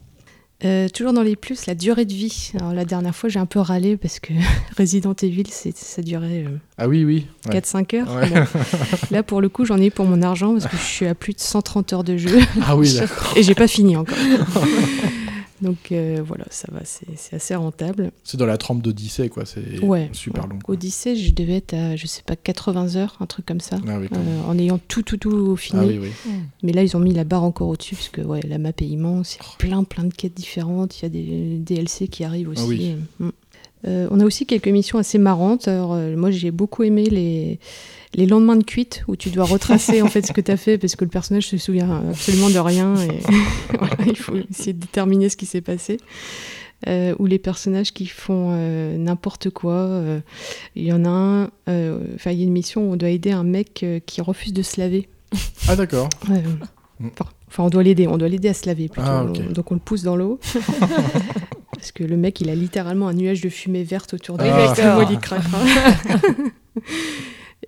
Euh, 0.63 0.88
toujours 0.89 1.11
dans 1.13 1.23
les 1.23 1.35
plus, 1.35 1.65
la 1.65 1.73
durée 1.75 2.05
de 2.05 2.13
vie. 2.13 2.51
Alors 2.59 2.73
la 2.73 2.85
dernière 2.85 3.15
fois, 3.15 3.29
j'ai 3.29 3.39
un 3.39 3.45
peu 3.47 3.59
râlé 3.59 3.97
parce 3.97 4.19
que 4.19 4.31
Resident 4.77 5.15
Evil, 5.21 5.45
ça 5.47 6.01
durait 6.01 6.45
euh, 6.47 6.57
Ah 6.77 6.88
oui, 6.88 7.03
oui. 7.03 7.25
ouais. 7.49 7.59
4-5 7.59 7.95
heures. 7.95 8.15
Ouais. 8.15 8.29
Bon. 8.29 8.45
Là, 9.11 9.23
pour 9.23 9.41
le 9.41 9.49
coup, 9.49 9.65
j'en 9.65 9.77
ai 9.77 9.89
pour 9.89 10.05
mon 10.05 10.21
argent 10.21 10.53
parce 10.53 10.67
que 10.67 10.77
je 10.77 10.83
suis 10.83 11.07
à 11.07 11.15
plus 11.15 11.33
de 11.33 11.39
130 11.39 11.93
heures 11.93 12.03
de 12.03 12.17
jeu 12.17 12.39
Ah 12.65 12.75
oui, 12.75 12.93
d'accord. 12.99 13.33
et 13.35 13.43
j'ai 13.43 13.55
pas 13.55 13.67
fini 13.67 13.97
encore. 13.97 14.17
Donc 15.61 15.91
euh, 15.91 16.21
voilà, 16.25 16.45
ça 16.49 16.67
va, 16.71 16.79
c'est 16.83 17.35
assez 17.35 17.53
rentable. 17.55 18.11
C'est 18.23 18.38
dans 18.38 18.45
la 18.45 18.57
trempe 18.57 18.81
d'Odyssée, 18.81 19.29
quoi. 19.29 19.45
C'est 19.45 19.79
Ouais. 19.83 20.09
super 20.13 20.43
ouais. 20.45 20.49
long. 20.49 20.59
quoi. 20.59 20.73
Odyssey, 20.73 21.15
je 21.15 21.33
devais 21.33 21.57
être 21.57 21.73
à, 21.73 21.95
je 21.95 22.07
sais 22.07 22.23
pas, 22.23 22.35
80 22.35 22.95
heures, 22.95 23.17
un 23.19 23.25
truc 23.27 23.45
comme 23.45 23.59
ça. 23.59 23.77
Ah 23.88 23.99
oui, 23.99 24.07
euh, 24.11 24.41
en 24.47 24.57
ayant 24.57 24.79
tout, 24.88 25.03
tout, 25.03 25.17
tout 25.17 25.55
fini. 25.55 25.79
Ah 25.81 25.85
oui, 25.85 25.99
oui. 26.01 26.31
Mais 26.63 26.71
là, 26.73 26.81
ils 26.83 26.97
ont 26.97 26.99
mis 26.99 27.13
la 27.13 27.23
barre 27.23 27.43
encore 27.43 27.67
au-dessus 27.69 27.95
parce 27.95 28.09
que 28.09 28.21
ouais, 28.21 28.41
la 28.47 28.57
map 28.57 28.69
est 28.69 28.81
immense. 28.85 29.35
Il 29.35 29.38
y 29.38 29.41
a 29.41 29.57
plein, 29.57 29.83
plein 29.83 30.03
de 30.05 30.13
quêtes 30.13 30.33
différentes. 30.33 30.99
Il 30.99 31.03
y 31.03 31.05
a 31.05 31.09
des 31.09 31.57
DLC 31.59 32.07
qui 32.07 32.23
arrivent 32.23 32.49
aussi. 32.49 32.61
Ah 32.63 32.67
oui. 32.67 33.31
Euh, 33.88 34.08
on 34.12 34.20
a 34.20 34.26
aussi 34.26 34.45
quelques 34.45 34.68
missions 34.68 34.98
assez 34.98 35.18
marrantes. 35.18 35.68
Alors, 35.68 35.94
euh, 35.94 36.16
moi, 36.16 36.32
j'ai 36.32 36.52
beaucoup 36.52 36.84
aimé 36.84 37.06
les, 37.06 37.60
les 38.16 38.26
lendemains 38.26 38.56
de 38.56 38.64
cuite 38.64 39.03
où 39.08 39.16
tu 39.16 39.30
dois 39.30 39.45
retracer 39.45 40.02
en 40.02 40.08
fait 40.08 40.26
ce 40.26 40.34
que 40.34 40.41
tu 40.41 40.52
as 40.52 40.58
fait 40.58 40.78
parce 40.78 40.95
que 40.95 41.03
le 41.03 41.10
personnage 41.10 41.48
se 41.48 41.58
souvient 41.58 42.03
absolument 42.10 42.49
de 42.49 42.60
rien 42.60 42.95
et 42.95 43.20
voilà, 43.78 43.95
il 44.06 44.18
faut 44.18 44.36
essayer 44.49 44.74
de 44.74 44.80
déterminer 44.80 45.30
ce 45.30 45.38
qui 45.38 45.45
s'est 45.45 45.62
passé. 45.62 45.98
Euh, 46.88 47.14
ou 47.20 47.28
les 47.28 47.38
personnages 47.38 47.94
qui 47.94 48.08
font 48.08 48.56
n'importe 48.98 49.52
quoi. 49.52 50.02
Il 50.76 50.84
y 50.84 50.91
en 50.91 51.06
a 51.06 51.10
un, 51.10 51.44
enfin, 52.16 52.32
il 52.32 52.40
y 52.40 52.41
a 52.41 52.44
une 52.44 52.52
mission 52.52 52.90
où 52.90 52.94
on 52.94 52.95
doit 52.95 53.10
aider 53.10 53.32
un 53.32 53.44
mec 53.44 53.86
qui 54.08 54.22
refuse 54.22 54.53
de 54.53 54.64
se 54.64 54.80
laver. 54.80 55.08
Ah 55.68 55.76
d'accord. 55.76 56.10
Mm. 57.02 57.10
Enfin, 57.48 57.64
on 57.64 57.70
doit 57.70 57.84
l'aider, 57.84 58.08
on 58.08 58.18
doit 58.18 58.30
l'aider 58.30 58.49
à 58.49 58.53
se 58.53 58.66
laver 58.68 58.88
plutôt. 58.88 59.08
Ah. 59.08 59.26
Donc 59.49 59.72
on 59.72 59.74
le 59.74 59.80
pousse 59.80 60.03
dans 60.03 60.16
l'eau. 60.16 60.40
Parce 61.82 61.91
que 61.91 62.03
le 62.03 62.16
mec, 62.16 62.40
il 62.41 62.49
a 62.52 62.53
littéralement 62.53 63.08
un 63.08 63.14
nuage 63.14 63.41
de 63.41 63.49
fumée 63.49 63.82
verte 63.82 64.14
autour 64.14 64.38
de 64.38 64.44
lui. 64.44 65.03
Molly 65.03 65.18
Cracra. 65.18 65.58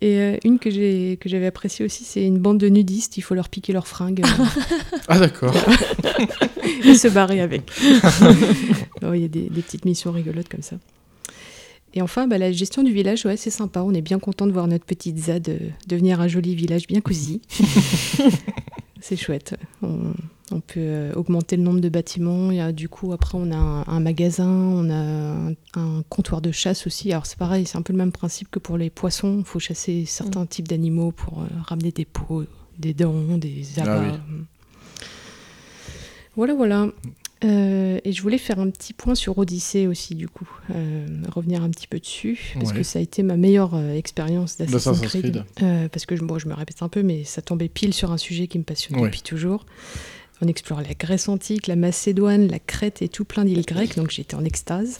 Et 0.01 0.19
euh, 0.19 0.37
une 0.43 0.59
que 0.59 0.69
j'ai 0.69 1.17
que 1.19 1.29
j'avais 1.29 1.47
appréciée 1.47 1.83
aussi, 1.83 2.03
c'est 2.03 2.23
une 2.23 2.37
bande 2.37 2.59
de 2.59 2.69
nudistes. 2.69 3.17
Il 3.17 3.21
faut 3.21 3.33
leur 3.33 3.49
piquer 3.49 3.73
leurs 3.73 3.87
fringues 3.87 4.21
Ah 5.07 5.17
d'accord. 5.17 5.55
et 6.85 6.93
se 6.93 7.07
barrer 7.07 7.41
avec. 7.41 7.71
Oh, 9.01 9.15
Il 9.15 9.21
y 9.21 9.25
a 9.25 9.27
des, 9.27 9.49
des 9.49 9.61
petites 9.63 9.85
missions 9.85 10.11
rigolotes 10.11 10.47
comme 10.47 10.61
ça. 10.61 10.75
Et 11.95 12.03
enfin, 12.03 12.27
bah, 12.27 12.37
la 12.37 12.51
gestion 12.51 12.83
du 12.83 12.91
village, 12.91 13.25
ouais, 13.25 13.35
c'est 13.35 13.49
sympa. 13.49 13.81
On 13.81 13.95
est 13.95 14.01
bien 14.01 14.19
content 14.19 14.45
de 14.45 14.51
voir 14.51 14.67
notre 14.67 14.85
petite 14.85 15.17
ZAD 15.17 15.49
euh, 15.49 15.57
devenir 15.87 16.21
un 16.21 16.27
joli 16.27 16.53
village 16.53 16.85
bien 16.85 17.01
cosy. 17.01 17.41
c'est 19.01 19.17
chouette. 19.17 19.55
On, 19.81 20.13
on 20.51 20.59
peut 20.59 20.79
euh, 20.79 21.13
augmenter 21.15 21.55
le 21.57 21.63
nombre 21.63 21.79
de 21.79 21.89
bâtiments. 21.89 22.51
Il 22.51 22.57
y 22.57 22.61
a, 22.61 22.71
du 22.71 22.89
coup, 22.89 23.13
après, 23.13 23.37
on 23.37 23.51
a 23.51 23.55
un, 23.55 23.83
un 23.87 23.99
magasin, 23.99 24.47
on 24.49 24.89
a 24.89 24.93
un, 24.93 25.53
un 25.75 26.03
comptoir 26.09 26.41
de 26.41 26.51
chasse 26.51 26.85
aussi. 26.85 27.11
Alors, 27.11 27.25
c'est 27.25 27.37
pareil, 27.37 27.65
c'est 27.65 27.77
un 27.77 27.81
peu 27.81 27.93
le 27.93 27.97
même 27.97 28.11
principe 28.11 28.49
que 28.51 28.59
pour 28.59 28.77
les 28.77 28.89
poissons. 28.89 29.37
Il 29.39 29.45
faut 29.45 29.59
chasser 29.59 30.05
certains 30.05 30.45
types 30.45 30.67
d'animaux 30.67 31.11
pour 31.11 31.41
euh, 31.41 31.45
ramener 31.63 31.91
des 31.91 32.05
peaux, 32.05 32.43
des 32.77 32.93
dents, 32.93 33.37
des 33.37 33.65
abats. 33.79 34.03
Ah 34.15 34.19
Voilà, 36.35 36.53
voilà. 36.55 36.87
Euh, 37.43 37.99
et 38.05 38.13
je 38.13 38.21
voulais 38.21 38.37
faire 38.37 38.57
un 38.59 38.69
petit 38.69 38.93
point 38.93 39.15
sur 39.15 39.37
Odyssey 39.37 39.85
aussi, 39.85 40.15
du 40.15 40.27
coup. 40.29 40.47
Euh, 40.73 41.05
revenir 41.29 41.61
un 41.61 41.69
petit 41.69 41.87
peu 41.87 41.99
dessus, 41.99 42.53
parce 42.55 42.71
Ouais. 42.71 42.77
que 42.77 42.83
ça 42.83 42.99
a 42.99 43.01
été 43.01 43.21
ma 43.21 43.35
meilleure 43.35 43.75
euh, 43.75 43.93
expérience 43.95 44.57
d'Assassin's 44.57 45.01
Creed. 45.01 45.43
Creed. 45.55 45.89
Parce 45.91 46.05
que 46.05 46.15
je, 46.15 46.23
bon, 46.23 46.39
je 46.39 46.47
me 46.47 46.53
répète 46.53 46.81
un 46.81 46.87
peu, 46.89 47.03
mais 47.03 47.23
ça 47.25 47.41
tombait 47.41 47.67
pile 47.67 47.93
sur 47.93 48.11
un 48.11 48.17
sujet 48.17 48.47
qui 48.47 48.57
me 48.59 48.63
passionne 48.63 48.97
Ouais. 48.97 49.03
depuis 49.07 49.21
toujours. 49.21 49.65
On 50.43 50.47
explore 50.47 50.81
la 50.81 50.93
Grèce 50.93 51.29
antique, 51.29 51.67
la 51.67 51.77
Macédoine, 51.77 52.47
la 52.47 52.59
Crète 52.59 53.01
et 53.01 53.07
tout 53.07 53.23
plein 53.23 53.45
d'îles 53.45 53.65
grecques, 53.65 53.95
donc 53.95 54.11
j'étais 54.11 54.35
en 54.35 54.43
extase. 54.43 54.99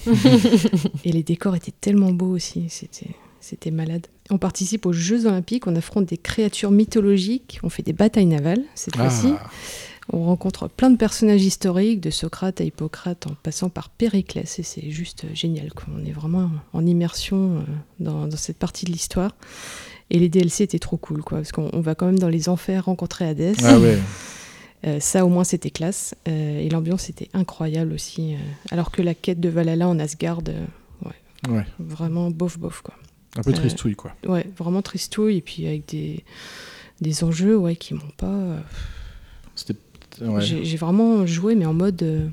et 1.04 1.12
les 1.12 1.24
décors 1.24 1.54
étaient 1.56 1.74
tellement 1.82 2.12
beaux 2.14 2.32
aussi, 2.34 2.66
c'était, 2.70 3.10
c'était 3.42 3.72
malade. 3.72 4.08
On 4.30 4.38
participe 4.38 4.86
aux 4.86 4.94
Jeux 4.94 5.26
Olympiques, 5.26 5.68
on 5.68 5.76
affronte 5.76 6.06
des 6.06 6.18
créatures 6.18 6.72
mythologiques, 6.72 7.60
on 7.62 7.68
fait 7.70 7.84
des 7.84 7.92
batailles 7.92 8.26
navales 8.28 8.62
cette 8.74 8.96
fois-ci. 8.96 9.34
Ah, 9.38 9.50
On 10.14 10.24
rencontre 10.24 10.70
plein 10.70 10.90
de 10.90 10.96
personnages 10.96 11.44
historiques, 11.44 12.00
de 12.00 12.10
Socrate 12.10 12.62
à 12.62 12.64
Hippocrate, 12.64 13.28
en 13.28 13.36
passant 13.44 13.68
par 13.68 13.90
Périclès, 13.90 14.60
et 14.60 14.64
c'est 14.64 14.90
juste 14.92 15.26
génial. 15.34 15.74
quoi. 15.74 15.88
On 15.94 16.06
est 16.06 16.14
vraiment 16.14 16.52
en 16.72 16.86
immersion 16.86 17.58
euh, 17.58 17.62
dans, 18.00 18.28
dans 18.28 18.38
cette 18.38 18.58
partie 18.58 18.86
de 18.86 18.92
l'histoire. 18.92 19.36
Et 20.10 20.20
les 20.20 20.30
DLC 20.30 20.64
étaient 20.64 20.80
trop 20.80 20.96
cool, 20.98 21.22
quoi, 21.22 21.40
parce 21.40 21.52
qu'on 21.52 21.70
on 21.74 21.82
va 21.82 21.96
quand 21.96 22.06
même 22.06 22.20
dans 22.20 22.30
les 22.30 22.48
enfers 22.48 22.86
rencontrer 22.86 23.26
Hadès. 23.28 23.56
ah 23.66 23.78
ouais. 23.78 23.98
Euh, 24.86 25.00
ça, 25.00 25.26
au 25.26 25.30
moins, 25.30 25.44
c'était 25.44 25.70
classe. 25.70 26.14
Euh, 26.28 26.60
et 26.60 26.70
l'ambiance 26.70 27.10
était 27.10 27.30
incroyable 27.34 27.94
aussi. 27.94 28.34
euh, 28.34 28.38
alors 28.72 28.92
que 28.92 29.02
la 29.02 29.14
quête 29.14 29.40
de 29.40 29.50
Valhalla 29.50 29.88
en 29.88 29.98
Asgard, 30.00 30.40
ouais, 31.06 31.12
Ouais. 31.50 31.66
vraiment 31.80 32.30
bof 32.32 32.58
bof, 32.60 32.82
quoi. 32.82 32.96
Un 33.36 33.42
peu 33.42 33.52
tristouille 33.52 33.96
quoi. 33.96 34.14
Ouais, 34.28 34.46
vraiment 34.58 34.82
tristouille, 34.84 35.38
et 35.38 35.42
puis 35.42 35.66
avec 35.66 35.88
des, 35.88 36.24
des 37.02 37.24
enjeux 37.24 37.58
ouais, 37.58 37.76
qui 37.76 37.94
m'ont 37.96 38.12
pas. 38.18 38.58
C'était 39.56 39.76
ouais, 40.22 40.42
J'ai 40.42 40.78
vraiment 40.78 41.26
joué, 41.26 41.56
mais 41.56 41.66
en 41.66 41.74
mode 41.74 42.32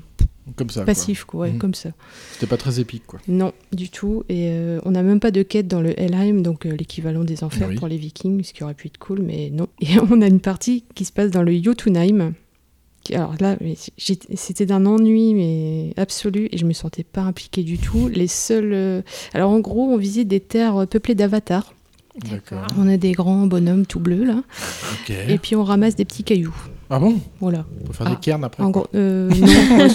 comme 0.55 0.69
ça. 0.69 0.81
quoi. 0.81 0.85
passif, 0.85 1.23
quoi, 1.25 1.41
ouais, 1.41 1.51
Mhm. 1.51 1.57
comme 1.59 1.73
ça. 1.73 1.89
C'était 2.33 2.47
pas 2.47 2.57
très 2.57 2.79
épique 2.79 3.03
quoi. 3.07 3.19
Non, 3.27 3.53
du 3.73 3.89
tout. 3.89 4.23
Et 4.29 4.49
euh, 4.51 4.79
on 4.85 4.91
n'a 4.91 5.03
même 5.03 5.19
pas 5.19 5.31
de 5.31 5.43
quête 5.43 5.67
dans 5.67 5.81
le 5.81 5.99
Helheim, 5.99 6.41
donc 6.41 6.65
euh, 6.65 6.75
l'équivalent 6.75 7.23
des 7.23 7.43
enfers 7.43 7.69
Oui. 7.69 7.75
pour 7.75 7.87
les 7.87 7.97
Vikings, 7.97 8.43
ce 8.43 8.53
qui 8.53 8.63
aurait 8.63 8.73
pu 8.73 8.87
être 8.87 8.97
cool, 8.97 9.21
mais 9.21 9.49
non. 9.51 9.67
Et 9.81 9.99
on 10.09 10.21
a 10.21 10.27
une 10.27 10.39
partie 10.41 10.83
qui 10.95 11.05
se 11.05 11.11
passe 11.11 11.31
dans 11.31 11.43
le 11.43 11.53
Jotunheim. 11.61 12.33
qui- 13.03 13.15
Alors 13.15 13.33
là, 13.39 13.57
c'était 13.97 14.65
d'un 14.67 14.85
ennui 14.85 15.33
mais 15.33 15.93
absolu 15.97 16.49
et 16.51 16.57
je 16.59 16.65
me 16.65 16.73
sentais 16.73 17.03
pas 17.03 17.21
impliquée 17.21 17.63
du 17.63 17.79
tout. 17.79 18.07
Les 18.09 18.27
seuls, 18.27 18.73
euh, 18.73 19.01
alors 19.33 19.49
en 19.49 19.59
gros, 19.59 19.85
on 19.89 19.97
visite 19.97 20.27
des 20.27 20.39
terres 20.39 20.85
peuplées 20.87 21.15
d'avatars. 21.15 21.73
D'accord. 22.29 22.67
On 22.77 22.87
a 22.87 22.97
des 22.97 23.13
grands 23.13 23.47
bonhommes 23.47 23.85
tout 23.87 23.99
bleus 24.01 24.25
là, 24.25 24.43
et 25.29 25.37
puis 25.39 25.55
on 25.55 25.63
ramasse 25.63 25.95
des 25.95 26.05
petits 26.05 26.23
cailloux. 26.25 26.53
Ah 26.93 26.99
bon 26.99 27.21
Voilà. 27.39 27.65
Pour 27.85 27.95
faire 27.95 28.07
Ah, 28.07 28.11
des 28.11 28.17
cairns 28.17 28.43
après 28.43 28.61
En 28.63 28.69
gros, 28.69 28.85
euh, 28.95 29.29
non, 29.69 29.77
ouais, 29.77 29.89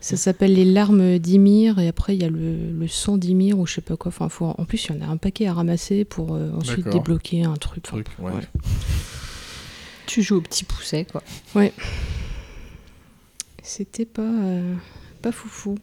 ça 0.00 0.16
s'appelle 0.16 0.52
les 0.54 0.64
larmes 0.64 1.18
d'Ymir 1.20 1.78
et 1.78 1.86
après 1.86 2.16
il 2.16 2.22
y 2.22 2.24
a 2.24 2.28
le, 2.28 2.72
le 2.72 2.88
sang 2.88 3.18
d'Ymir 3.18 3.56
ou 3.56 3.66
je 3.68 3.74
sais 3.74 3.80
pas 3.80 3.96
quoi. 3.96 4.08
Enfin, 4.08 4.28
faut, 4.28 4.46
en 4.46 4.64
plus, 4.64 4.84
il 4.86 4.96
y 4.96 4.98
en 4.98 5.06
a 5.06 5.10
un 5.10 5.16
paquet 5.16 5.46
à 5.46 5.52
ramasser 5.54 6.04
pour 6.04 6.34
euh, 6.34 6.50
ensuite 6.58 6.88
débloquer 6.88 7.44
un 7.44 7.54
truc. 7.54 7.84
Enfin, 7.86 8.02
Truc, 8.02 8.08
ouais. 8.18 8.32
ouais. 8.32 8.40
Tu 10.06 10.22
joues 10.22 10.36
au 10.36 10.40
petit 10.40 10.64
pousset, 10.64 11.06
quoi. 11.10 11.22
C'était 13.62 14.04
pas, 14.04 14.22
euh, 14.22 14.74
pas 15.22 15.30
foufou. 15.32 15.76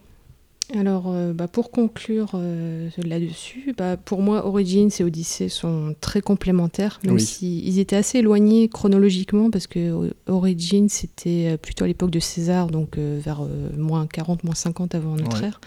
Alors, 0.74 1.04
euh, 1.08 1.32
bah, 1.34 1.48
pour 1.48 1.70
conclure 1.70 2.30
euh, 2.34 2.88
là-dessus, 3.04 3.74
bah, 3.76 3.98
pour 3.98 4.22
moi, 4.22 4.46
Origins 4.46 4.88
et 4.98 5.04
Odyssey 5.04 5.48
sont 5.50 5.94
très 6.00 6.22
complémentaires, 6.22 6.98
même 7.04 7.14
Oui. 7.16 7.20
s'ils 7.20 7.78
étaient 7.78 7.96
assez 7.96 8.18
éloignés 8.18 8.68
chronologiquement, 8.68 9.50
parce 9.50 9.66
que 9.66 9.78
euh, 9.78 10.10
Origins, 10.28 10.88
c'était 10.88 11.58
plutôt 11.58 11.84
à 11.84 11.88
l'époque 11.88 12.10
de 12.10 12.20
César, 12.20 12.68
donc 12.68 12.96
euh, 12.96 13.20
vers 13.22 13.42
euh, 13.42 13.68
moins 13.76 14.06
40, 14.06 14.44
moins 14.44 14.54
50 14.54 14.94
avant 14.94 15.14
notre 15.16 15.40
Ouais. 15.42 15.48
ère. 15.48 15.60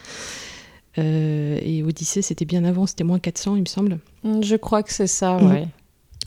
Euh, 0.97 1.59
et 1.61 1.83
Odyssée, 1.83 2.21
c'était 2.23 2.45
bien 2.45 2.63
avant, 2.63 2.87
c'était 2.87 3.03
moins 3.03 3.19
400, 3.19 3.57
il 3.57 3.61
me 3.61 3.65
semble. 3.67 3.99
Mm, 4.23 4.41
Je 4.41 4.55
crois 4.55 4.81
que 4.81 4.91
c'est 4.93 5.07
ça, 5.07 5.37
Mhm. 5.37 5.47
ouais. 5.51 5.67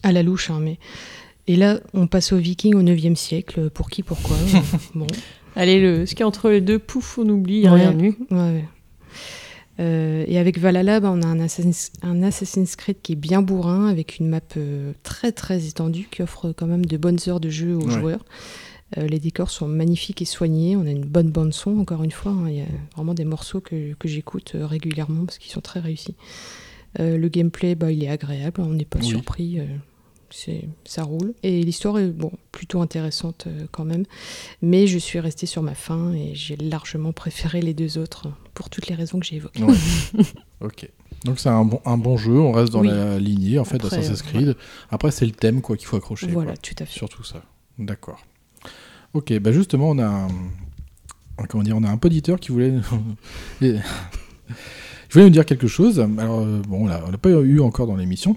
À 0.04 0.12
la 0.12 0.22
louche, 0.22 0.50
hein, 0.50 0.60
mais... 0.60 0.78
Et 1.50 1.56
là, 1.56 1.80
on 1.94 2.06
passe 2.06 2.32
aux 2.34 2.36
Vikings 2.36 2.74
au 2.74 2.82
9e 2.82 3.16
siècle. 3.16 3.70
Pour 3.70 3.88
qui, 3.88 4.02
pourquoi? 4.02 4.36
Bon. 4.94 5.06
Allez, 5.58 5.80
le, 5.80 6.06
ce 6.06 6.14
qui 6.14 6.22
est 6.22 6.24
entre 6.24 6.48
les 6.50 6.60
deux, 6.60 6.78
pouf, 6.78 7.18
on 7.18 7.28
oublie, 7.28 7.58
y 7.60 7.66
a 7.66 7.72
Ouais. 7.72 7.86
rien 7.86 7.98
eu. 7.98 8.14
Ouais, 8.30 8.36
ouais. 8.38 8.64
Euh, 9.80 10.24
et 10.26 10.38
avec 10.38 10.58
Valhalla, 10.58 10.98
bah, 11.00 11.10
on 11.12 11.22
a 11.22 11.26
un 11.26 11.38
Assassin's, 11.40 11.92
un 12.02 12.22
Assassin's 12.22 12.74
Creed 12.76 12.96
qui 13.02 13.12
est 13.12 13.16
bien 13.16 13.42
bourrin, 13.42 13.86
avec 13.88 14.18
une 14.18 14.28
map 14.28 14.40
euh, 14.56 14.92
très 15.02 15.30
très 15.32 15.66
étendue, 15.66 16.08
qui 16.10 16.22
offre 16.22 16.52
quand 16.52 16.66
même 16.66 16.84
de 16.86 16.96
bonnes 16.96 17.18
heures 17.28 17.40
de 17.40 17.50
jeu 17.50 17.76
aux 17.76 17.86
Ouais. 17.86 18.00
joueurs. 18.00 18.24
Euh, 18.96 19.06
les 19.06 19.18
décors 19.20 19.50
sont 19.50 19.68
magnifiques 19.68 20.22
et 20.22 20.24
soignés, 20.24 20.74
on 20.76 20.86
a 20.86 20.90
une 20.90 21.04
bonne 21.04 21.30
bande 21.30 21.52
son, 21.52 21.78
encore 21.78 22.02
une 22.02 22.10
fois. 22.10 22.32
hein. 22.32 22.48
Il 22.48 22.56
y 22.56 22.62
a 22.62 22.66
vraiment 22.96 23.14
des 23.14 23.24
morceaux 23.26 23.60
que, 23.60 23.92
que 23.94 24.08
j'écoute 24.08 24.52
euh, 24.54 24.66
régulièrement 24.66 25.24
parce 25.26 25.38
qu'ils 25.38 25.52
sont 25.52 25.60
très 25.60 25.80
réussis. 25.80 26.14
Euh, 26.98 27.18
le 27.18 27.28
gameplay, 27.28 27.74
bah, 27.74 27.92
il 27.92 28.02
est 28.02 28.08
agréable, 28.08 28.60
on 28.62 28.70
n'est 28.70 28.84
pas 28.86 28.98
Oui. 29.00 29.06
surpris. 29.06 29.60
C'est, 30.30 30.64
ça 30.84 31.02
roule. 31.04 31.34
Et 31.42 31.62
l'histoire 31.62 31.98
est 31.98 32.08
bon, 32.08 32.30
plutôt 32.52 32.80
intéressante 32.80 33.44
euh, 33.46 33.66
quand 33.70 33.84
même. 33.84 34.04
Mais 34.62 34.86
je 34.86 34.98
suis 34.98 35.20
restée 35.20 35.46
sur 35.46 35.62
ma 35.62 35.74
fin 35.74 36.12
et 36.12 36.34
j'ai 36.34 36.56
largement 36.56 37.12
préféré 37.12 37.60
les 37.62 37.74
deux 37.74 37.98
autres 37.98 38.28
pour 38.54 38.70
toutes 38.70 38.88
les 38.88 38.94
raisons 38.94 39.18
que 39.20 39.26
j'ai 39.26 39.36
évoquées. 39.36 39.62
Ouais. 39.64 39.74
ok. 40.60 40.88
Donc 41.24 41.40
c'est 41.40 41.48
un 41.48 41.64
bon, 41.64 41.80
un 41.84 41.98
bon 41.98 42.16
jeu, 42.16 42.38
on 42.38 42.52
reste 42.52 42.72
dans 42.72 42.80
Oui. 42.82 42.88
la 42.88 43.18
lignée 43.18 43.58
en 43.58 43.64
fait 43.64 43.76
Après, 43.76 43.88
d'Assassin's 43.96 44.20
euh, 44.22 44.30
Creed. 44.30 44.56
Après 44.90 45.10
c'est 45.10 45.26
le 45.26 45.32
thème 45.32 45.60
quoi 45.62 45.76
qu'il 45.76 45.86
faut 45.86 45.96
accrocher. 45.96 46.28
Voilà, 46.28 46.52
quoi. 46.52 46.60
tout 46.62 46.74
à 46.78 46.86
fait. 46.86 46.92
Surtout 46.96 47.24
ça. 47.24 47.42
D'accord. 47.78 48.20
Ok, 49.14 49.36
bah 49.40 49.50
justement 49.52 49.90
on 49.90 49.98
a 49.98 50.06
un, 50.06 50.28
comment 51.48 51.64
dire, 51.64 51.76
on 51.76 51.82
a 51.82 51.88
un 51.90 51.96
poditeur 51.96 52.38
qui 52.38 52.52
voulait, 52.52 52.74
Et- 53.62 53.70
il 54.48 55.12
voulait 55.12 55.24
nous 55.24 55.30
dire 55.30 55.46
quelque 55.46 55.66
chose. 55.66 55.98
Alors 56.18 56.40
euh, 56.40 56.60
bon, 56.68 56.84
on 56.84 56.86
l'a 56.86 57.02
on 57.06 57.10
l'a 57.10 57.18
pas 57.18 57.30
eu 57.30 57.60
encore 57.60 57.86
dans 57.86 57.96
l'émission. 57.96 58.36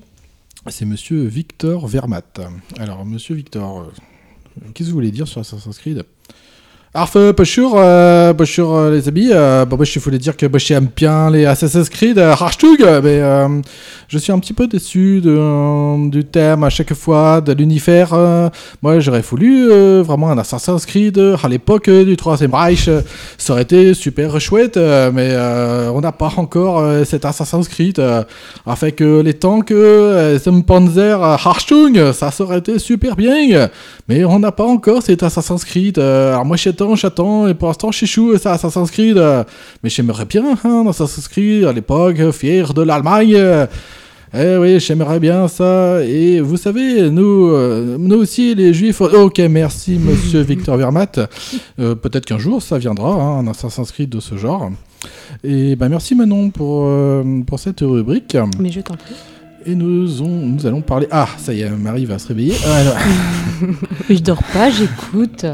C'est 0.68 0.86
Monsieur 0.86 1.24
Victor 1.24 1.88
Vermat. 1.88 2.22
Alors 2.78 3.04
Monsieur 3.04 3.34
Victor, 3.34 3.82
euh, 3.82 3.86
qu'est-ce 4.74 4.90
que 4.90 4.92
vous 4.92 4.98
voulez 4.98 5.12
dire 5.12 5.28
sur 5.28 5.42
Assassin's 5.42 5.78
Creed? 5.80 6.06
Alors, 6.94 7.10
euh, 7.16 7.46
sûr, 7.46 7.72
euh, 7.78 8.34
euh, 8.34 8.92
les 8.92 9.08
amis. 9.08 9.30
Euh, 9.32 9.64
bah, 9.64 9.78
je 9.82 9.98
voulais 9.98 10.18
dire 10.18 10.36
que 10.36 10.46
bah, 10.46 10.60
j'aime 10.60 10.90
bien 10.94 11.32
les 11.32 11.46
Assassin's 11.46 11.88
Creed, 11.88 12.18
euh, 12.18 12.34
hashtag, 12.38 12.82
mais 13.02 13.22
euh, 13.22 13.48
je 14.10 14.18
suis 14.18 14.34
un 14.34 14.40
petit 14.40 14.52
peu 14.52 14.68
déçu 14.68 15.22
du 15.22 16.26
thème 16.26 16.66
à 16.66 16.70
chaque 16.70 16.94
fois, 16.94 17.40
de 17.40 17.54
l'univers. 17.54 18.14
moi, 18.82 19.00
j'aurais 19.00 19.22
voulu 19.22 19.70
vraiment 20.02 20.32
un 20.32 20.38
Assassin's 20.38 20.86
Creed 20.86 21.18
à 21.42 21.48
l'époque 21.48 21.90
du 21.90 22.18
Troisième 22.18 22.54
Reich. 22.54 22.90
ça 23.38 23.54
aurait 23.54 23.62
été 23.62 23.94
super 23.94 24.42
chouette, 24.42 24.76
mais 24.76 25.34
on 25.94 26.02
n'a 26.02 26.12
pas 26.12 26.34
encore 26.36 26.84
cet 27.06 27.24
Assassin's 27.24 27.70
Creed. 27.70 28.04
Avec 28.66 29.00
les 29.00 29.34
tanks, 29.34 29.72
euh, 29.72 30.38
Panzer, 30.68 31.24
Hartung, 31.24 32.12
ça 32.12 32.32
aurait 32.40 32.58
été 32.58 32.80
super 32.80 33.16
bien. 33.16 33.70
Mais 34.10 34.26
on 34.26 34.40
n'a 34.40 34.52
pas 34.52 34.66
encore 34.66 35.02
cet 35.02 35.24
Assassin's 35.24 35.64
Creed. 35.64 35.98
alors 35.98 36.44
moi 36.44 36.58
j'attends, 36.82 36.96
j'attends, 36.96 37.48
et 37.48 37.54
pour 37.54 37.68
l'instant 37.68 37.92
je 37.92 37.98
suis 37.98 38.08
chou, 38.08 38.36
ça 38.38 38.58
Creed. 38.92 39.18
euh, 39.18 39.44
mais 39.84 39.90
j'aimerais 39.90 40.26
bien 40.26 40.58
hein, 40.64 40.86
Assassin's 40.90 41.28
Creed 41.28 41.66
à 41.66 41.74
l'époque, 41.74 42.32
fier 42.32 42.74
de 42.74 42.82
l'Allemagne. 42.82 43.34
euh, 43.36 43.68
eh 44.34 44.56
oui, 44.58 44.80
j'aimerais 44.80 45.20
bien 45.20 45.48
ça. 45.50 46.02
Et 46.06 46.40
vous 46.40 46.56
savez, 46.58 47.12
nous, 47.12 47.50
euh, 47.52 47.98
nous 48.00 48.16
aussi, 48.16 48.56
les 48.56 48.74
Juifs. 48.74 49.02
Ok, 49.02 49.40
merci, 49.50 50.00
Monsieur 50.00 50.40
Victor 50.52 50.78
Vermat. 50.78 51.12
Euh, 51.80 51.96
Peut-être 51.96 52.26
qu'un 52.26 52.38
jour, 52.40 52.62
ça 52.62 52.78
viendra, 52.78 53.12
hein, 53.14 53.40
un 53.40 53.48
Assassin's 53.48 53.92
Creed 53.92 54.10
de 54.10 54.20
ce 54.22 54.38
genre. 54.38 54.72
Et 55.44 55.76
ben 55.76 55.90
merci 55.90 56.16
Manon 56.16 56.50
pour, 56.50 56.86
euh, 56.88 57.42
pour 57.46 57.60
cette 57.60 57.82
rubrique. 57.82 58.38
Mais 58.58 58.72
je 58.72 58.80
t'en 58.82 58.96
prie. 58.96 59.16
Et 59.66 59.76
nous, 59.76 60.22
on- 60.22 60.28
nous 60.56 60.66
allons 60.66 60.82
parler. 60.82 61.08
Ah, 61.12 61.28
ça 61.38 61.54
y 61.54 61.62
est, 61.62 61.70
Marie 61.70 62.06
va 62.06 62.18
se 62.18 62.28
réveiller. 62.30 62.56
Ah, 62.66 62.84
je 64.10 64.18
dors 64.20 64.42
pas, 64.54 64.70
j'écoute. 64.72 65.46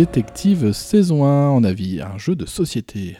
Détective 0.00 0.72
saison 0.72 1.26
1, 1.26 1.50
on 1.50 1.62
a 1.62 1.74
vu 1.74 2.00
un 2.00 2.16
jeu 2.16 2.34
de 2.34 2.46
société. 2.46 3.18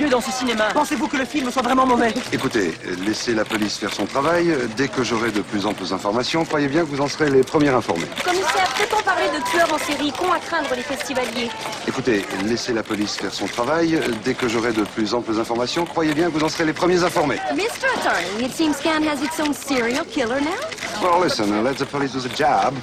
Lieu 0.00 0.08
dans 0.08 0.20
ce 0.20 0.30
cinéma. 0.30 0.68
Pensez-vous 0.72 1.08
que 1.08 1.16
le 1.16 1.24
film 1.24 1.50
soit 1.50 1.62
vraiment 1.62 1.86
mauvais? 1.86 2.14
Écoutez, 2.32 2.74
laissez 3.06 3.34
la 3.34 3.44
police 3.44 3.76
faire 3.76 3.92
son 3.92 4.06
travail. 4.06 4.54
Dès 4.76 4.88
que 4.88 5.04
j'aurai 5.04 5.30
de 5.30 5.42
plus 5.42 5.66
amples 5.66 5.84
informations, 5.92 6.44
croyez 6.44 6.68
bien 6.68 6.82
que 6.82 6.86
vous 6.88 7.00
en 7.00 7.08
serez 7.08 7.30
les 7.30 7.42
premiers 7.42 7.68
informés. 7.68 8.06
Commissaire, 8.24 8.68
peut-on 8.78 9.02
parler 9.02 9.26
de 9.28 9.50
tueurs 9.50 9.72
en 9.72 9.78
série? 9.78 10.12
Qu'ont 10.12 10.32
à 10.32 10.38
craindre 10.38 10.70
les 10.74 10.82
festivaliers? 10.82 11.50
Écoutez, 11.86 12.24
laissez 12.46 12.72
la 12.72 12.82
police 12.82 13.16
faire 13.16 13.32
son 13.32 13.46
travail. 13.46 14.00
Dès 14.24 14.34
que 14.34 14.48
j'aurai 14.48 14.72
de 14.72 14.82
plus 14.84 15.12
amples 15.14 15.38
informations, 15.38 15.84
croyez 15.84 16.14
bien 16.14 16.26
que 16.30 16.38
vous 16.38 16.44
en 16.44 16.48
serez 16.48 16.64
les 16.64 16.72
premiers 16.72 17.02
informés. 17.04 17.38
Mr. 17.54 17.86
Attorney, 17.98 18.46
it 18.46 18.52
seems 18.52 18.74
Scan 18.76 19.02
has 19.02 19.22
its 19.22 19.38
own 19.40 19.52
serial 19.52 20.04
killer 20.06 20.40
now. 20.40 20.56
Well, 21.02 21.20
listen, 21.22 21.62
let 21.62 21.74
the 21.76 21.84
police 21.86 22.12
do 22.12 22.20
the 22.20 22.34
job. 22.34 22.74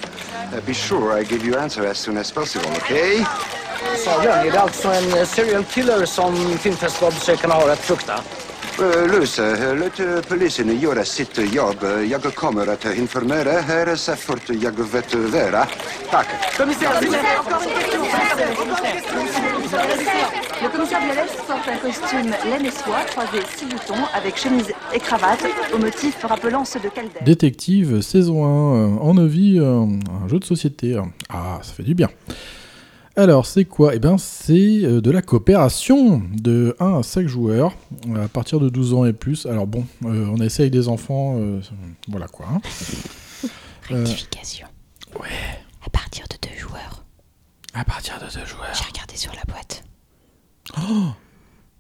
Uh, 0.54 0.62
be 0.66 0.74
sure 0.74 1.14
I 1.20 1.24
give 1.24 1.44
you 1.44 1.56
answer 1.56 1.86
as 1.86 1.98
soon 1.98 2.18
as 2.18 2.32
possible, 2.32 2.70
okay? 2.78 3.24
Sa 4.08 4.22
Björn, 4.22 4.48
är 4.48 4.52
det 4.52 4.60
alltså 4.60 4.88
en 4.88 5.26
serial 5.26 5.64
killer 5.64 6.06
som 6.06 6.58
filmfestivalbesökarna 6.58 7.54
har 7.54 7.70
att 7.70 7.80
frukta? 7.80 8.14
Luse, 9.12 9.76
låt 9.76 10.28
polisen 10.30 10.80
göra 10.80 11.04
sitt 11.04 11.54
jobb. 11.54 11.78
Jag 12.12 12.36
kommer 12.36 12.68
att 12.68 12.86
informera 12.86 13.52
här 13.52 13.96
så 13.96 14.16
fort 14.16 14.50
jag 14.50 14.72
vet 14.72 15.16
vara. 15.16 15.68
Tack. 16.12 16.28
Commissaire, 16.58 16.94
commissaire, 16.94 17.40
encore 17.40 17.62
une 17.64 17.74
question. 17.74 18.08
Le 20.64 20.70
commissaire 20.70 21.02
Bialès 21.02 21.32
porte 21.48 21.68
un 21.70 21.78
costume 21.78 22.32
laine 22.50 22.66
et 22.66 22.72
soie, 22.72 23.04
croisé 23.12 23.44
six 23.58 23.66
boutons, 23.66 24.06
avec 24.16 24.38
chemise 24.38 24.72
et 24.94 25.00
cravate, 25.00 25.46
au 25.74 25.78
motif 25.78 26.24
rappelant 26.24 26.66
ceux 26.66 26.80
de 26.80 26.90
Calder. 26.90 27.20
Détective 27.22 28.02
saison 28.02 28.46
1, 28.46 29.18
euh, 29.20 29.28
vu 29.28 29.62
euh, 29.62 29.82
un 29.84 30.28
jeu 30.28 30.40
de 30.40 30.46
société. 30.46 30.98
Ah, 31.30 31.60
ça 31.62 31.74
fait 31.74 31.84
du 31.84 31.94
bien. 31.94 32.10
Alors, 33.18 33.48
c'est 33.48 33.66
quoi? 33.66 33.96
Eh 33.96 34.00
bien, 34.00 34.18
c'est 34.20 34.84
euh, 34.84 35.02
de 35.02 35.10
la 35.10 35.24
coopération 35.24 36.22
de 36.34 36.76
1 36.80 37.00
à 37.00 37.04
5 37.04 37.28
joueurs, 37.28 37.74
euh, 38.10 38.26
à 38.26 38.28
partir 38.28 38.60
de 38.60 38.70
12 38.70 38.94
ans 38.94 39.06
et 39.06 39.14
plus. 39.14 39.48
Alors 39.48 39.66
bon, 39.66 39.86
euh, 40.06 40.28
on 40.32 40.38
essaie 40.40 40.64
avec 40.64 40.74
des 40.74 40.88
enfants, 40.88 41.36
euh, 41.40 41.60
voilà 42.08 42.28
quoi. 42.28 42.46
hein. 42.54 42.62
Euh, 43.90 44.00
Rectification. 44.04 44.68
ouais, 45.18 45.30
À 45.86 45.90
partir 45.90 46.26
de 46.30 46.36
deux 46.46 46.60
joueurs. 46.60 47.06
à 47.74 47.86
partir 47.86 48.16
de 48.20 48.26
2 48.26 48.46
joueurs. 48.46 48.68
J'ai 48.74 48.84
regardé 48.84 49.16
sur 49.16 49.32
la 49.34 49.44
boîte. 49.54 49.82
Oh 50.78 51.12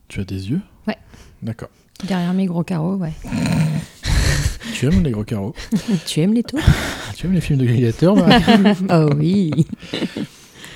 Tu 0.07 0.21
as 0.21 0.23
des 0.23 0.49
yeux? 0.51 0.61
Ouais. 0.87 0.95
D'accord. 1.43 1.67
Derrière 2.07 2.33
mes 2.33 2.45
gros 2.45 2.63
carreaux, 2.63 2.95
ouais. 2.95 3.11
Tu 4.73 4.85
aimes 4.85 5.03
les 5.03 5.11
gros 5.11 5.25
carreaux? 5.25 5.53
Tu 6.05 6.21
aimes 6.21 6.33
les 6.33 6.43
taux? 6.43 6.59
Tu 7.17 7.25
aimes 7.25 7.33
les 7.33 7.41
films 7.41 7.59
de 7.59 7.65
gladiateurs 7.65 8.15
Oh 8.89 9.09
oui. 9.17 9.51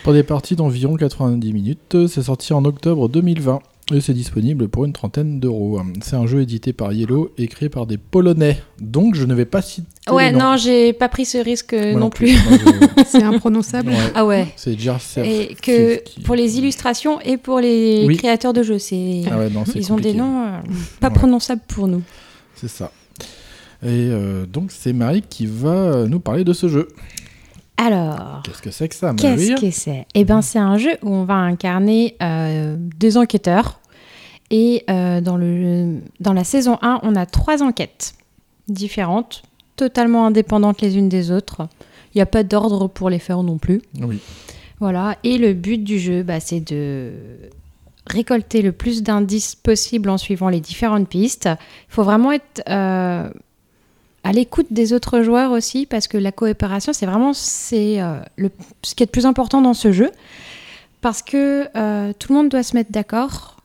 Pour 0.04 0.14
des 0.14 0.24
parties 0.24 0.56
d'environ 0.56 0.96
90 0.96 1.54
minutes, 1.54 2.08
c'est 2.08 2.24
sorti 2.24 2.54
en 2.54 2.66
octobre 2.66 3.08
2020 3.08 3.60
et 3.94 4.02
c'est 4.02 4.14
disponible 4.14 4.68
pour 4.68 4.86
une 4.86 4.94
trentaine 4.94 5.40
d'euros. 5.40 5.80
C'est 6.02 6.16
un 6.16 6.26
jeu 6.26 6.42
édité 6.42 6.74
par 6.74 6.92
Yellow 6.94 7.32
et 7.38 7.48
créé 7.48 7.70
par 7.70 7.86
des 7.86 7.98
Polonais. 7.98 8.58
Donc 8.80 9.14
je 9.16 9.26
ne 9.26 9.36
vais 9.36 9.46
pas 9.46 9.62
citer. 9.62 9.88
Ouais, 10.10 10.32
les 10.32 10.38
noms. 10.38 10.52
non, 10.52 10.58
j'ai 10.58 10.94
pas 10.94 11.08
pris 11.10 11.26
ce 11.26 11.38
risque 11.38 11.74
euh, 11.74 11.92
Moi 11.92 12.00
non 12.00 12.10
plus. 12.10 12.36
C'est 13.06 13.22
imprononçable. 13.22 13.90
Ouais. 13.90 13.98
Ah 14.16 14.26
ouais. 14.26 14.48
C'est. 14.56 14.74
Et 15.28 15.56
que 15.62 16.02
pour 16.24 16.34
les 16.36 16.58
illustrations 16.58 17.20
et 17.22 17.38
pour 17.38 17.60
les 17.60 18.06
Oui. 18.08 18.18
créateurs 18.18 18.54
de 18.54 18.64
jeux, 18.64 18.80
c'est 18.80 19.22
Ah 19.30 19.38
ouais, 19.38 19.50
non, 19.50 19.66
c'est 19.66 19.78
ils 19.78 19.92
ont 19.94 19.98
des 19.98 20.14
noms 20.14 20.46
euh, 20.46 20.58
pas 21.00 21.10
Ouais. 21.10 21.14
prononçables 21.14 21.62
pour 21.68 21.88
nous. 21.88 22.02
C'est 22.56 22.70
ça. 22.70 22.92
Et 23.84 23.88
euh, 23.88 24.46
donc 24.46 24.72
c'est 24.72 24.94
Marie 24.94 25.24
qui 25.28 25.46
va 25.48 26.06
nous 26.08 26.20
parler 26.20 26.44
de 26.44 26.54
ce 26.54 26.68
jeu. 26.70 26.88
Alors, 27.78 28.42
Qu'est-ce 28.44 28.62
que 28.62 28.72
c'est 28.72 28.88
que 28.90 28.96
ça, 28.96 29.14
qu'est-ce 29.18 29.60
que 29.60 29.72
c'est? 29.72 30.06
Eh 30.14 30.24
ben, 30.24 30.42
c'est 30.42 30.60
un 30.60 30.78
jeu 30.78 30.98
où 31.02 31.10
on 31.14 31.24
va 31.24 31.36
incarner 31.36 32.16
euh, 32.22 32.76
deux 32.78 33.18
enquêteurs. 33.18 33.80
Et 34.52 34.84
euh, 34.90 35.22
dans, 35.22 35.38
le, 35.38 36.00
dans 36.20 36.34
la 36.34 36.44
saison 36.44 36.78
1, 36.82 37.00
on 37.04 37.16
a 37.16 37.26
trois 37.26 37.64
enquêtes 37.64 38.14
différentes, 38.68 39.44
totalement 39.78 40.28
indépendantes 40.28 40.82
les 40.82 40.98
unes 40.98 41.10
des 41.10 41.32
autres. 41.32 41.68
Il 42.14 42.18
n'y 42.18 42.22
a 42.22 42.26
pas 42.28 42.44
d'ordre 42.44 42.88
pour 42.88 43.10
les 43.10 43.20
faire 43.20 43.42
non 43.44 43.58
plus. 43.58 43.82
Oui. 44.00 44.20
Voilà, 44.80 45.16
et 45.24 45.38
le 45.38 45.54
but 45.54 45.84
du 45.84 46.00
jeu, 46.00 46.24
bah, 46.24 46.40
c'est 46.40 46.60
de 46.60 47.14
récolter 48.08 48.62
le 48.62 48.72
plus 48.72 49.04
d'indices 49.04 49.56
possible 49.56 50.10
en 50.10 50.18
suivant 50.18 50.50
les 50.50 50.60
différentes 50.60 51.08
pistes. 51.08 51.48
Il 51.48 51.94
faut 51.94 52.04
vraiment 52.04 52.32
être 52.32 52.64
euh, 52.68 53.30
à 54.24 54.32
l'écoute 54.34 54.68
des 54.72 54.94
autres 54.94 55.22
joueurs 55.24 55.52
aussi, 55.52 55.86
parce 55.86 56.08
que 56.08 56.18
la 56.18 56.32
coopération, 56.32 56.94
c'est 56.94 57.06
vraiment 57.06 57.34
c'est, 57.34 58.02
euh, 58.02 58.20
le, 58.38 58.52
ce 58.84 58.94
qui 58.96 59.04
est 59.04 59.08
le 59.08 59.12
plus 59.12 59.26
important 59.26 59.62
dans 59.62 59.74
ce 59.74 59.92
jeu, 59.92 60.12
parce 61.02 61.22
que 61.24 61.68
euh, 61.76 62.14
tout 62.20 62.32
le 62.32 62.38
monde 62.38 62.50
doit 62.50 62.64
se 62.64 62.76
mettre 62.76 62.92
d'accord 62.92 63.58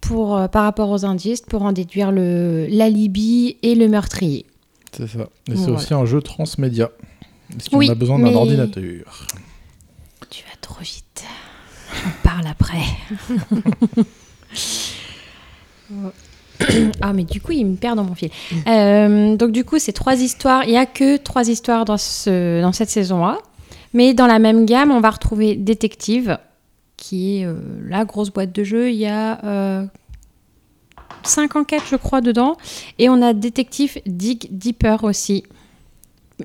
pour, 0.00 0.36
euh, 0.36 0.46
par 0.48 0.62
rapport 0.62 0.90
aux 0.90 1.04
indices 1.04 1.40
pour 1.40 1.62
en 1.62 1.72
déduire 1.72 2.12
le, 2.12 2.66
l'alibi 2.70 3.56
et 3.62 3.74
le 3.74 3.88
meurtrier. 3.88 4.46
C'est 4.92 5.08
ça. 5.08 5.18
Et 5.18 5.26
c'est 5.50 5.54
Voilà. 5.56 5.72
aussi 5.74 5.94
un 5.94 6.06
jeu 6.06 6.22
transmédia. 6.22 6.90
Parce 7.50 7.68
qu'on 7.68 7.78
Oui, 7.78 7.90
a 7.90 7.94
besoin 7.94 8.18
d'un 8.18 8.26
mais- 8.26 8.34
ordinateur. 8.34 9.26
Tu 10.30 10.44
vas 10.44 10.56
trop 10.60 10.80
vite. 10.82 11.24
On 12.06 12.22
parle 12.22 12.46
après. 12.46 12.82
ah, 17.00 17.12
mais 17.12 17.24
du 17.24 17.40
coup, 17.40 17.52
il 17.52 17.64
me 17.64 17.76
perd 17.76 17.96
dans 17.96 18.04
mon 18.04 18.14
fil. 18.14 18.30
Euh, 18.66 19.36
donc, 19.36 19.52
du 19.52 19.64
coup, 19.64 19.78
c'est 19.78 19.92
trois 19.92 20.16
histoires. 20.16 20.64
Il 20.64 20.70
n'y 20.70 20.76
a 20.76 20.86
que 20.86 21.16
trois 21.16 21.48
histoires 21.48 21.84
dans, 21.84 21.96
ce, 21.96 22.60
dans 22.62 22.72
cette 22.72 22.90
saison-là. 22.90 23.38
Mais 23.94 24.14
dans 24.14 24.26
la 24.26 24.38
même 24.38 24.66
gamme, 24.66 24.90
on 24.90 25.00
va 25.00 25.10
retrouver 25.10 25.56
Détective, 25.56 26.38
qui 26.96 27.38
est 27.38 27.46
euh, 27.46 27.54
la 27.86 28.04
grosse 28.04 28.30
boîte 28.30 28.52
de 28.52 28.64
jeu. 28.64 28.90
Il 28.90 28.96
y 28.96 29.06
a 29.06 29.42
euh, 29.44 29.84
cinq 31.22 31.56
enquêtes, 31.56 31.84
je 31.90 31.96
crois, 31.96 32.20
dedans. 32.20 32.56
Et 32.98 33.08
on 33.08 33.22
a 33.22 33.32
Détective 33.32 33.98
Dig 34.06 34.48
Deeper 34.50 35.04
aussi. 35.04 35.44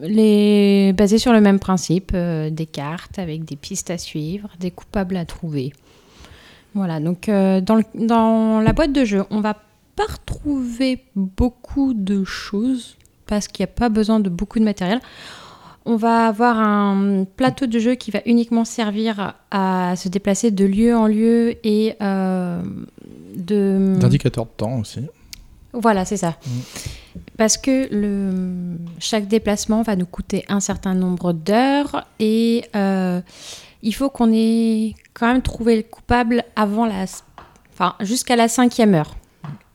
Les... 0.01 0.93
Basé 0.93 1.17
sur 1.17 1.33
le 1.33 1.41
même 1.41 1.59
principe, 1.59 2.15
des 2.15 2.65
cartes 2.65 3.19
avec 3.19 3.45
des 3.45 3.55
pistes 3.55 3.91
à 3.91 3.99
suivre, 3.99 4.49
des 4.59 4.71
coupables 4.71 5.17
à 5.17 5.25
trouver. 5.25 5.71
Voilà, 6.73 6.99
donc 6.99 7.27
dans, 7.27 7.79
dans 7.93 8.59
la 8.59 8.73
boîte 8.73 8.91
de 8.91 9.05
jeu, 9.05 9.23
on 9.29 9.39
va 9.39 9.55
pas 9.95 10.05
retrouver 10.11 11.03
beaucoup 11.15 11.93
de 11.93 12.23
choses 12.23 12.97
parce 13.27 13.47
qu'il 13.47 13.63
n'y 13.63 13.71
a 13.71 13.73
pas 13.73 13.89
besoin 13.89 14.19
de 14.19 14.29
beaucoup 14.29 14.59
de 14.59 14.63
matériel. 14.63 14.99
On 15.85 15.97
va 15.97 16.27
avoir 16.27 16.59
un 16.59 17.25
plateau 17.35 17.65
de 17.65 17.77
jeu 17.77 17.95
qui 17.95 18.11
va 18.11 18.19
uniquement 18.25 18.63
servir 18.63 19.35
à 19.51 19.95
se 19.97 20.07
déplacer 20.07 20.49
de 20.51 20.65
lieu 20.65 20.95
en 20.95 21.07
lieu 21.07 21.55
et 21.65 21.95
euh, 22.01 22.61
de... 23.35 23.97
D'indicateur 23.99 24.45
de 24.45 24.51
temps 24.55 24.79
aussi. 24.79 25.01
Voilà, 25.73 26.05
c'est 26.05 26.17
ça. 26.17 26.35
Parce 27.37 27.57
que 27.57 27.93
le, 27.93 28.77
chaque 28.99 29.27
déplacement 29.27 29.81
va 29.81 29.95
nous 29.95 30.05
coûter 30.05 30.45
un 30.47 30.59
certain 30.59 30.93
nombre 30.93 31.33
d'heures 31.33 32.05
et 32.19 32.63
euh, 32.75 33.21
il 33.81 33.93
faut 33.93 34.09
qu'on 34.09 34.31
ait 34.31 34.93
quand 35.13 35.27
même 35.27 35.41
trouvé 35.41 35.75
le 35.75 35.83
coupable 35.83 36.43
avant 36.55 36.85
la, 36.85 37.05
enfin 37.73 37.95
jusqu'à 37.99 38.35
la 38.35 38.47
cinquième 38.47 38.93
heure. 38.93 39.15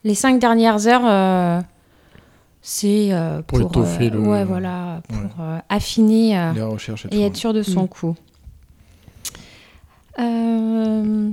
Les 0.04 0.14
cinq 0.14 0.38
dernières 0.38 0.86
heures, 0.86 1.02
euh, 1.04 1.60
c'est 2.62 3.08
euh, 3.12 3.42
Pour 3.42 3.58
pour, 3.58 3.70
étoffer 3.70 4.06
euh, 4.06 4.10
le- 4.10 4.20
ouais, 4.20 4.44
voilà, 4.44 5.00
pour 5.08 5.18
ouais. 5.18 5.24
euh, 5.40 5.58
affiner 5.68 6.38
euh, 6.38 6.52
Les 6.52 6.62
recherches 6.62 7.06
et 7.10 7.22
être 7.22 7.36
sûr 7.36 7.52
de 7.52 7.62
son 7.62 7.84
Mm. 7.84 7.88
coup. 7.88 8.14
Euh, 10.18 11.30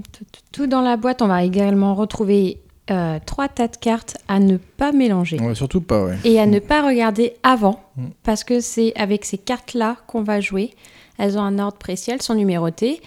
tout, 0.52 0.68
dans 0.68 0.82
la 0.82 0.98
boîte, 0.98 1.22
on 1.22 1.28
va 1.28 1.44
également 1.44 1.96
retrouver 1.96 2.60
euh, 2.92 3.18
trois 3.26 3.48
tas 3.48 3.68
de 3.68 3.76
cartes 3.78 4.16
à 4.28 4.40
ne 4.40 4.58
pas 4.58 4.92
mélanger. 4.92 5.40
Ouais, 5.40 5.56
surtout 5.56 5.82
pas, 5.82 6.04
ouais. 6.06 6.18
Et 6.24 6.40
à 6.40 6.46
ne 6.46 6.60
pas 6.60 6.86
regarder 6.86 7.34
avant, 7.42 7.80
Mm. 7.98 8.06
parce 8.24 8.44
que 8.44 8.60
c'est 8.60 8.94
avec 8.96 9.26
ces 9.26 9.38
cartes-là 9.40 9.98
qu'on 10.08 10.22
va 10.22 10.40
jouer. 10.42 10.72
Elles 11.18 11.38
ont 11.38 11.42
un 11.42 11.58
ordre 11.60 11.78
précis, 11.78 12.12
elles 12.12 12.22
sont 12.22 12.36
numérotées. 12.36 13.02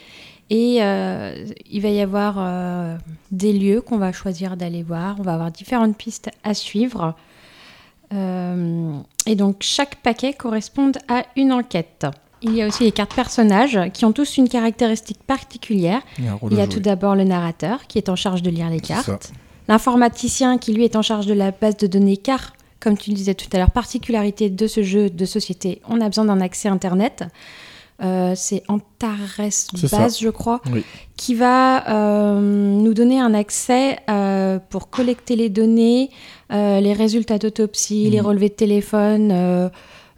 Et 0.50 0.78
euh, 0.80 1.44
il 1.70 1.82
va 1.82 1.88
y 1.90 2.00
avoir 2.00 2.36
euh, 2.38 2.96
des 3.30 3.52
lieux 3.52 3.80
qu'on 3.80 3.98
va 3.98 4.12
choisir 4.12 4.56
d'aller 4.56 4.82
voir. 4.82 5.16
On 5.18 5.22
va 5.22 5.34
avoir 5.34 5.50
différentes 5.50 5.96
pistes 5.96 6.30
à 6.42 6.54
suivre. 6.54 7.14
Euh, 8.14 8.92
et 9.26 9.34
donc 9.34 9.56
chaque 9.60 9.96
paquet 9.96 10.32
correspond 10.32 10.92
à 11.08 11.24
une 11.36 11.52
enquête. 11.52 12.06
Il 12.40 12.54
y 12.54 12.62
a 12.62 12.68
aussi 12.68 12.84
les 12.84 12.92
cartes 12.92 13.14
personnages 13.14 13.78
qui 13.92 14.04
ont 14.04 14.12
tous 14.12 14.38
une 14.38 14.48
caractéristique 14.48 15.18
particulière. 15.26 16.00
Il 16.18 16.24
y 16.24 16.28
a 16.28 16.38
Il 16.50 16.56
y 16.56 16.60
a 16.60 16.66
tout 16.66 16.80
d'abord 16.80 17.14
le 17.14 17.24
narrateur 17.24 17.86
qui 17.86 17.98
est 17.98 18.08
en 18.08 18.16
charge 18.16 18.42
de 18.42 18.50
lire 18.50 18.70
les 18.70 18.80
cartes. 18.80 19.32
L'informaticien 19.66 20.56
qui 20.56 20.72
lui 20.72 20.84
est 20.84 20.96
en 20.96 21.02
charge 21.02 21.26
de 21.26 21.34
la 21.34 21.50
base 21.50 21.76
de 21.76 21.86
données 21.86 22.16
car, 22.16 22.54
comme 22.80 22.96
tu 22.96 23.10
le 23.10 23.16
disais 23.16 23.34
tout 23.34 23.48
à 23.52 23.58
l'heure, 23.58 23.72
particularité 23.72 24.48
de 24.48 24.66
ce 24.66 24.82
jeu 24.82 25.10
de 25.10 25.24
société, 25.26 25.82
on 25.88 26.00
a 26.00 26.06
besoin 26.06 26.24
d'un 26.24 26.40
accès 26.40 26.68
Internet. 26.68 27.24
Euh, 28.00 28.34
c'est 28.36 28.62
Antares 28.68 29.40
ça. 29.50 29.98
Base, 29.98 30.20
je 30.20 30.28
crois, 30.28 30.60
Oui. 30.72 30.84
qui 31.16 31.34
va 31.34 31.88
euh, 31.90 32.40
nous 32.40 32.94
donner 32.94 33.18
un 33.18 33.34
accès 33.34 33.98
euh, 34.08 34.60
pour 34.70 34.88
collecter 34.88 35.34
les 35.34 35.48
données, 35.48 36.10
euh, 36.52 36.80
les 36.80 36.92
résultats 36.92 37.38
d'autopsie, 37.38 38.08
les 38.08 38.20
Mhm. 38.20 38.26
relevés 38.26 38.48
de 38.50 38.54
téléphone, 38.54 39.30
euh, 39.32 39.68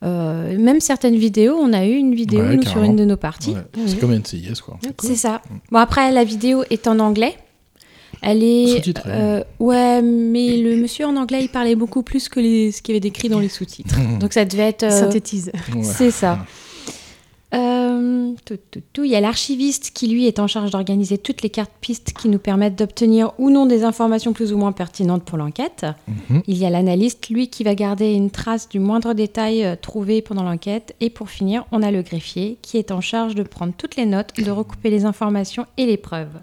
euh, 0.02 0.58
même 0.58 0.80
certaines 0.80 1.16
vidéos. 1.16 1.56
On 1.58 1.72
a 1.72 1.86
eu 1.86 1.92
une 1.94 2.14
vidéo 2.14 2.40
Ouais, 2.40 2.56
nous, 2.56 2.62
sur 2.62 2.82
une 2.82 2.96
de 2.96 3.04
nos 3.06 3.16
parties. 3.16 3.52
Ouais, 3.52 3.82
C'est 3.86 3.98
comme 3.98 4.12
NCIS, 4.12 4.60
quoi. 4.62 4.78
C'est 5.02 5.16
ça. 5.16 5.40
Bon, 5.70 5.78
après, 5.78 6.12
la 6.12 6.24
vidéo 6.24 6.64
est 6.68 6.86
en 6.86 6.98
anglais. 6.98 7.34
Elle 8.22 8.42
est. 8.42 8.74
Sous-titrée. 8.76 9.08
euh, 9.10 9.44
ouais, 9.58 10.02
mais 10.02 10.58
le 10.58 10.76
monsieur 10.76 11.06
en 11.06 11.16
anglais, 11.16 11.38
il 11.42 11.48
parlait 11.48 11.76
beaucoup 11.76 12.02
plus 12.02 12.28
que 12.28 12.40
les, 12.40 12.72
ce 12.72 12.82
qu'il 12.82 12.92
y 12.94 12.96
avait 12.96 13.00
décrit 13.00 13.30
dans 13.30 13.40
les 13.40 13.48
sous-titres. 13.48 13.94
Donc 14.18 14.34
ça 14.34 14.44
devait 14.44 14.64
être. 14.68 14.82
euh, 14.82 14.90
Synthétise. 14.90 15.50
Ouais. 15.74 15.82
C'est 15.82 16.10
ça. 16.10 16.44
Euh, 17.52 18.32
tout, 18.44 18.58
tout, 18.70 18.80
tout. 18.92 19.04
Il 19.04 19.10
y 19.10 19.16
a 19.16 19.20
l'archiviste 19.20 19.90
qui, 19.92 20.06
lui, 20.06 20.26
est 20.26 20.38
en 20.38 20.46
charge 20.46 20.70
d'organiser 20.70 21.18
toutes 21.18 21.42
les 21.42 21.50
cartes 21.50 21.72
pistes 21.80 22.12
qui 22.12 22.28
nous 22.28 22.38
permettent 22.38 22.76
d'obtenir 22.76 23.32
ou 23.38 23.50
non 23.50 23.66
des 23.66 23.82
informations 23.82 24.32
plus 24.32 24.52
ou 24.52 24.58
moins 24.58 24.72
pertinentes 24.72 25.24
pour 25.24 25.36
l'enquête. 25.36 25.86
Mhm. 26.28 26.42
Il 26.46 26.56
y 26.56 26.64
a 26.64 26.70
l'analyste, 26.70 27.28
lui, 27.28 27.48
qui 27.48 27.64
va 27.64 27.74
garder 27.74 28.12
une 28.12 28.30
trace 28.30 28.68
du 28.68 28.78
moindre 28.78 29.14
détail 29.14 29.64
euh, 29.64 29.76
trouvé 29.80 30.22
pendant 30.22 30.44
l'enquête. 30.44 30.94
Et 31.00 31.10
pour 31.10 31.30
finir, 31.30 31.64
on 31.72 31.82
a 31.82 31.90
le 31.90 32.02
greffier, 32.02 32.58
qui 32.62 32.76
est 32.76 32.92
en 32.92 33.00
charge 33.00 33.34
de 33.34 33.42
prendre 33.42 33.72
toutes 33.76 33.96
les 33.96 34.06
notes, 34.06 34.32
de 34.36 34.50
recouper 34.50 34.90
les 34.90 35.04
informations 35.04 35.66
et 35.76 35.86
les 35.86 35.96
preuves. 35.96 36.40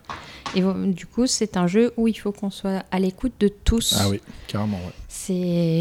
Et 0.55 0.61
du 0.93 1.05
coup, 1.05 1.27
c'est 1.27 1.57
un 1.57 1.67
jeu 1.67 1.91
où 1.97 2.07
il 2.07 2.13
faut 2.15 2.31
qu'on 2.31 2.49
soit 2.49 2.83
à 2.91 2.99
l'écoute 2.99 3.33
de 3.39 3.47
tous. 3.47 3.95
Ah 3.99 4.09
oui, 4.09 4.19
carrément, 4.47 4.77
ouais. 4.77 4.93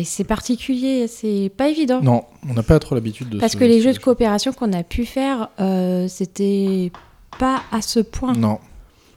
C'est 0.04 0.24
particulier, 0.24 1.06
c'est 1.08 1.50
pas 1.56 1.68
évident. 1.68 2.00
Non, 2.02 2.24
on 2.48 2.54
n'a 2.54 2.62
pas 2.62 2.78
trop 2.78 2.94
l'habitude 2.94 3.28
de 3.30 3.38
Parce 3.38 3.52
ce- 3.52 3.56
que 3.58 3.64
les 3.64 3.80
jeux 3.80 3.92
de 3.92 3.98
coopération 3.98 4.52
qu'on 4.52 4.72
a 4.72 4.82
pu 4.82 5.04
faire, 5.06 5.48
euh, 5.60 6.08
c'était 6.08 6.90
pas 7.38 7.62
à 7.72 7.80
ce 7.82 8.00
point. 8.00 8.32
Non, 8.34 8.58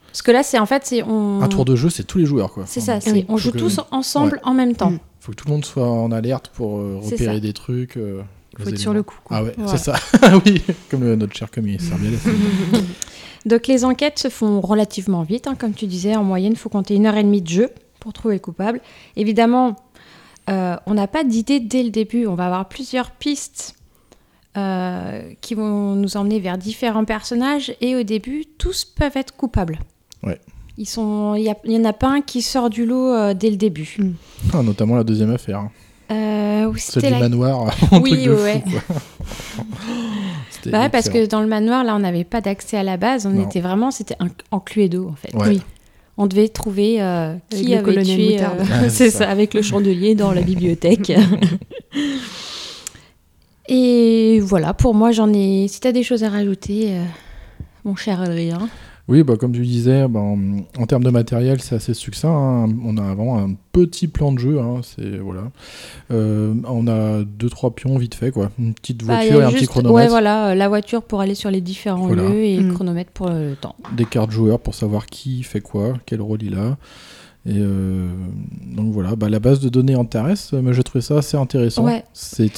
Parce 0.06 0.22
que 0.22 0.30
là, 0.30 0.42
c'est 0.42 0.58
en 0.58 0.66
fait, 0.66 0.82
c'est 0.86 1.02
on. 1.02 1.40
un 1.42 1.48
tour 1.48 1.64
de 1.64 1.76
jeu, 1.76 1.88
c'est 1.90 2.04
tous 2.04 2.18
les 2.18 2.26
joueurs, 2.26 2.52
quoi. 2.52 2.64
C'est 2.66 2.80
Enfin, 2.82 3.00
ça, 3.00 3.10
Oui. 3.12 3.24
on 3.28 3.36
joue 3.36 3.52
que- 3.52 3.58
tous 3.58 3.80
ensemble 3.90 4.34
Ouais. 4.34 4.40
en 4.44 4.54
même 4.54 4.74
temps. 4.74 4.90
Mm. 4.90 4.98
faut 5.20 5.32
que 5.32 5.36
tout 5.36 5.46
le 5.48 5.52
monde 5.52 5.64
soit 5.66 5.86
en 5.88 6.10
alerte 6.12 6.48
pour 6.54 6.78
euh, 6.78 6.98
repérer 7.02 7.40
des 7.40 7.52
trucs. 7.52 7.96
euh, 7.96 8.22
Faut 8.58 8.68
être 8.68 8.78
sur 8.78 8.92
le 8.94 9.02
coup. 9.02 9.16
quoi. 9.24 9.36
Ah 9.38 9.44
ouais, 9.44 9.54
Voilà. 9.56 9.76
c'est 9.76 9.84
ça. 9.92 9.94
oui, 10.46 10.62
comme 10.90 11.02
euh, 11.04 11.14
notre 11.16 11.34
cher 11.36 11.48
Serbialès. 11.52 12.20
Donc 13.46 13.66
les 13.66 13.84
enquêtes 13.84 14.18
se 14.18 14.28
font 14.28 14.60
relativement 14.60 15.22
vite, 15.22 15.46
hein, 15.46 15.54
comme 15.58 15.72
tu 15.72 15.86
disais, 15.86 16.14
en 16.16 16.24
moyenne, 16.24 16.52
il 16.52 16.58
faut 16.58 16.68
compter 16.68 16.94
une 16.94 17.06
heure 17.06 17.16
et 17.16 17.22
demie 17.22 17.42
de 17.42 17.48
jeu 17.48 17.70
pour 17.98 18.12
trouver 18.12 18.34
le 18.34 18.40
coupable. 18.40 18.80
Évidemment, 19.16 19.76
euh, 20.50 20.76
on 20.86 20.94
n'a 20.94 21.06
pas 21.06 21.24
d'idée 21.24 21.60
dès 21.60 21.82
le 21.82 21.90
début, 21.90 22.26
on 22.26 22.34
va 22.34 22.46
avoir 22.46 22.68
plusieurs 22.68 23.10
pistes 23.12 23.74
euh, 24.56 25.22
qui 25.40 25.54
vont 25.54 25.94
nous 25.94 26.16
emmener 26.16 26.40
vers 26.40 26.58
différents 26.58 27.04
personnages, 27.04 27.74
et 27.80 27.96
au 27.96 28.02
début, 28.02 28.44
tous 28.58 28.84
peuvent 28.84 29.16
être 29.16 29.34
coupables. 29.36 29.78
Ouais. 30.22 30.40
Ils 30.76 30.86
sont, 30.88 31.34
il 31.34 31.54
n'y 31.66 31.78
en 31.78 31.84
a 31.84 31.92
pas 31.92 32.08
un 32.08 32.20
qui 32.20 32.42
sort 32.42 32.68
du 32.70 32.84
lot 32.86 33.12
euh, 33.14 33.34
dès 33.34 33.50
le 33.50 33.56
début. 33.56 33.98
Ah, 34.52 34.62
notamment 34.62 34.96
la 34.96 35.04
deuxième 35.04 35.30
affaire. 35.32 35.58
hein. 35.60 35.70
Euh, 36.10 36.64
oui, 36.66 36.80
Celle 36.80 36.94
c'était 37.02 37.06
du 37.08 37.12
la- 37.14 37.20
manoir. 37.20 37.72
Oui, 38.02 38.10
truc 38.10 38.24
de 38.24 38.34
ouais. 38.34 38.62
fou, 38.66 38.70
quoi. 38.70 38.80
C'était 39.58 39.64
Bah 40.66 40.80
ouais, 40.82 40.88
parce 40.88 41.08
que 41.08 41.26
dans 41.26 41.40
le 41.40 41.46
manoir, 41.46 41.84
là, 41.84 41.94
on 41.96 42.00
n'avait 42.00 42.24
pas 42.24 42.40
d'accès 42.40 42.76
à 42.76 42.82
la 42.82 42.96
base. 42.96 43.26
On 43.26 43.30
Non. 43.30 43.44
était 43.46 43.60
vraiment, 43.60 43.90
c'était 43.90 44.16
un- 44.20 44.28
en 44.50 44.60
Cluedo, 44.60 45.08
en 45.08 45.14
fait. 45.14 45.34
Ouais. 45.34 45.48
Oui. 45.48 45.62
On 46.18 46.26
devait 46.26 46.48
trouver 46.48 47.00
euh, 47.00 47.34
qui 47.50 47.64
le 47.68 47.74
avait 47.74 47.82
colonel 47.82 48.04
tué. 48.04 48.40
Euh, 48.42 48.82
Ouais, 48.82 48.88
c'est 48.90 49.10
ça. 49.10 49.18
ça. 49.20 49.30
avec 49.30 49.54
le 49.54 49.62
chandelier 49.62 50.14
dans 50.14 50.32
la 50.32 50.42
bibliothèque. 50.42 51.12
Et 53.68 54.40
voilà, 54.40 54.74
pour 54.74 54.94
moi, 54.94 55.12
j'en 55.12 55.32
ai. 55.32 55.66
Si 55.68 55.80
t'as 55.80 55.92
des 55.92 56.02
choses 56.02 56.24
à 56.24 56.28
rajouter, 56.28 56.88
euh, 56.90 57.04
mon 57.84 57.96
cher 57.96 58.20
Adrien. 58.20 58.68
Oui, 59.10 59.22
bah, 59.24 59.34
comme 59.36 59.52
tu 59.52 59.60
disais, 59.62 60.06
bah, 60.08 60.20
en, 60.20 60.38
en 60.78 60.86
termes 60.86 61.02
de 61.02 61.10
matériel, 61.10 61.60
c'est 61.60 61.74
assez 61.74 61.94
succinct. 61.94 62.30
hein. 62.30 62.68
On 62.84 62.96
a 62.96 63.14
vraiment 63.14 63.38
un 63.38 63.50
petit 63.72 64.06
plan 64.08 64.30
de 64.32 64.38
jeu. 64.38 64.60
hein, 64.60 64.80
c'est 64.82 65.18
voilà. 65.18 65.50
Euh, 66.12 66.54
on 66.66 66.86
a 66.86 67.22
deux 67.24 67.50
trois 67.50 67.74
pions 67.74 67.98
vite 67.98 68.14
fait, 68.14 68.30
quoi. 68.30 68.50
Une 68.58 68.72
petite 68.72 69.04
Bah, 69.04 69.16
voiture 69.16 69.40
a 69.40 69.42
et 69.42 69.44
un 69.46 69.48
juste- 69.50 69.62
petit 69.62 69.66
chronomètre. 69.68 69.96
Ouais, 69.96 70.08
voilà, 70.08 70.50
euh, 70.50 70.54
la 70.54 70.68
voiture 70.68 71.02
pour 71.02 71.20
aller 71.20 71.34
sur 71.34 71.50
les 71.50 71.60
différents 71.60 72.06
Voilà. 72.06 72.22
lieux 72.22 72.44
et 72.44 72.56
le 72.58 72.70
Mm. 72.70 72.74
chronomètre 72.74 73.10
pour 73.10 73.28
le 73.28 73.56
temps. 73.60 73.74
Des 73.96 74.04
cartes 74.04 74.30
joueurs 74.30 74.60
pour 74.60 74.74
savoir 74.74 75.06
qui 75.06 75.42
fait 75.42 75.60
quoi, 75.60 75.94
quel 76.06 76.20
rôle 76.22 76.42
il 76.42 76.54
a. 76.54 76.76
Et 77.46 77.54
euh, 77.56 78.06
donc 78.76 78.92
voilà, 78.92 79.16
bah, 79.16 79.30
la 79.30 79.38
base 79.40 79.60
de 79.60 79.70
données 79.70 79.96
Antares, 79.96 80.36
euh, 80.52 80.60
mais 80.62 80.74
j'ai 80.74 80.82
trouvé 80.82 81.00
ça 81.00 81.16
assez 81.16 81.38
intéressant. 81.38 81.84
Ouais. 81.84 82.04
C'est 82.12 82.50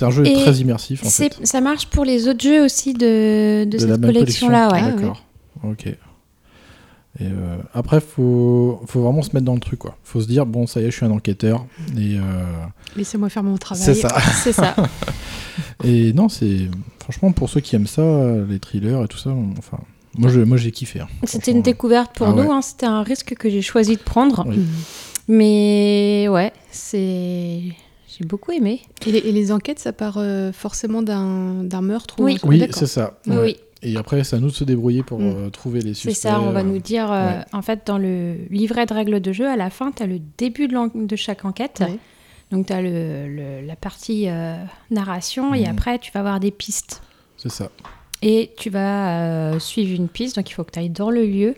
un 0.00 0.10
jeu 0.10 0.26
Et 0.26 0.32
très 0.32 0.54
immersif 0.56 1.04
en 1.04 1.10
fait. 1.10 1.38
Ça 1.44 1.60
marche 1.60 1.86
pour 1.86 2.04
les 2.06 2.28
autres 2.28 2.40
jeux 2.42 2.64
aussi 2.64 2.94
de, 2.94 3.64
de, 3.64 3.70
de 3.70 3.78
cette 3.78 4.00
collection-là. 4.00 4.68
collection. 4.68 4.88
Ouais. 4.90 5.00
D'accord. 5.02 5.22
Ok. 5.64 5.86
Et 5.86 7.24
euh, 7.24 7.58
après, 7.74 8.00
faut, 8.00 8.80
faut 8.86 9.02
vraiment 9.02 9.20
se 9.22 9.30
mettre 9.34 9.44
dans 9.44 9.52
le 9.54 9.60
truc, 9.60 9.80
quoi. 9.80 9.96
Faut 10.02 10.20
se 10.22 10.26
dire, 10.26 10.46
bon, 10.46 10.66
ça 10.66 10.80
y 10.80 10.84
est, 10.84 10.90
je 10.90 10.96
suis 10.96 11.04
un 11.04 11.10
enquêteur. 11.10 11.66
Et, 11.98 12.16
euh, 12.16 12.20
Laissez-moi 12.96 13.28
faire 13.28 13.42
mon 13.42 13.58
travail. 13.58 13.84
c'est 13.84 13.94
ça. 13.94 14.08
C'est 14.42 14.52
ça. 14.52 14.74
et 15.84 16.12
non, 16.14 16.30
c'est 16.30 16.70
franchement 17.00 17.32
pour 17.32 17.50
ceux 17.50 17.60
qui 17.60 17.76
aiment 17.76 17.86
ça, 17.86 18.02
les 18.48 18.58
thrillers 18.58 19.02
et 19.04 19.08
tout 19.08 19.18
ça. 19.18 19.30
Enfin, 19.58 19.78
moi, 20.16 20.30
je, 20.30 20.40
moi, 20.40 20.56
j'ai 20.56 20.70
kiffé. 20.72 21.00
hein. 21.00 21.08
C'était 21.24 21.50
une 21.52 21.60
découverte 21.62 22.16
pour 22.16 22.28
Ah 22.28 22.32
nous, 22.32 22.44
ouais. 22.44 22.48
hein, 22.50 22.62
c'était 22.62 22.86
un 22.86 23.02
risque 23.02 23.34
que 23.34 23.50
j'ai 23.50 23.62
choisi 23.62 23.96
de 23.96 24.02
prendre. 24.02 24.44
Oui. 24.48 24.60
Mais 25.28 26.28
ouais, 26.30 26.52
c'est. 26.70 27.60
J'ai 28.08 28.24
beaucoup 28.26 28.52
aimé. 28.52 28.80
Et 29.06 29.12
les, 29.12 29.18
et 29.18 29.32
les 29.32 29.52
enquêtes, 29.52 29.78
ça 29.78 29.92
part 29.92 30.16
euh, 30.18 30.52
forcément 30.52 31.02
d'un 31.02 31.80
meurtre 31.82 32.16
ou 32.20 32.24
Oui. 32.24 32.36
truc- 32.36 32.50
Oui, 32.50 32.66
c'est 32.70 32.86
ça. 32.86 33.18
Oui, 33.26 33.36
ouais. 33.36 33.42
oui. 33.42 33.56
Et 33.82 33.96
après, 33.96 34.22
c'est 34.24 34.36
à 34.36 34.38
nous 34.38 34.48
de 34.48 34.52
se 34.52 34.64
débrouiller 34.64 35.02
pour 35.02 35.18
Mm. 35.18 35.22
euh, 35.36 35.50
trouver 35.50 35.80
les 35.80 35.94
C'est 35.94 36.10
suspects. 36.10 36.28
ça, 36.28 36.40
on 36.40 36.50
va 36.52 36.60
euh, 36.60 36.62
nous 36.62 36.78
dire. 36.78 37.10
euh, 37.10 37.38
ouais. 37.38 37.44
En 37.52 37.62
fait, 37.62 37.86
dans 37.86 37.98
le 37.98 38.36
livret 38.50 38.86
de 38.86 38.94
règles 38.94 39.20
de 39.20 39.32
jeu, 39.32 39.48
à 39.48 39.56
la 39.56 39.70
fin, 39.70 39.90
tu 39.92 40.02
as 40.02 40.06
le 40.06 40.20
début 40.38 40.68
de, 40.68 41.16
chaque 41.16 41.44
enquête. 41.44 41.82
Ouais. 41.86 41.98
Donc, 42.50 42.66
tu 42.66 42.72
as 42.72 42.80
le, 42.82 43.28
le- 43.28 43.66
la 43.66 43.76
partie 43.76 44.28
euh, 44.28 44.56
narration 44.90 45.54
et 45.54 45.62
Mhm. 45.62 45.70
après, 45.70 45.98
tu 45.98 46.12
vas 46.12 46.20
avoir 46.20 46.38
des 46.38 46.50
pistes. 46.50 47.02
C'est 47.36 47.50
ça. 47.50 47.70
Et 48.20 48.52
tu 48.56 48.70
vas 48.70 49.20
euh, 49.54 49.58
suivre 49.58 49.96
une 49.96 50.08
piste, 50.08 50.36
donc 50.36 50.48
il 50.48 50.52
faut 50.52 50.62
que 50.62 50.70
tu 50.70 50.78
ailles 50.78 50.90
dans 50.90 51.10
le 51.10 51.24
lieu 51.26 51.56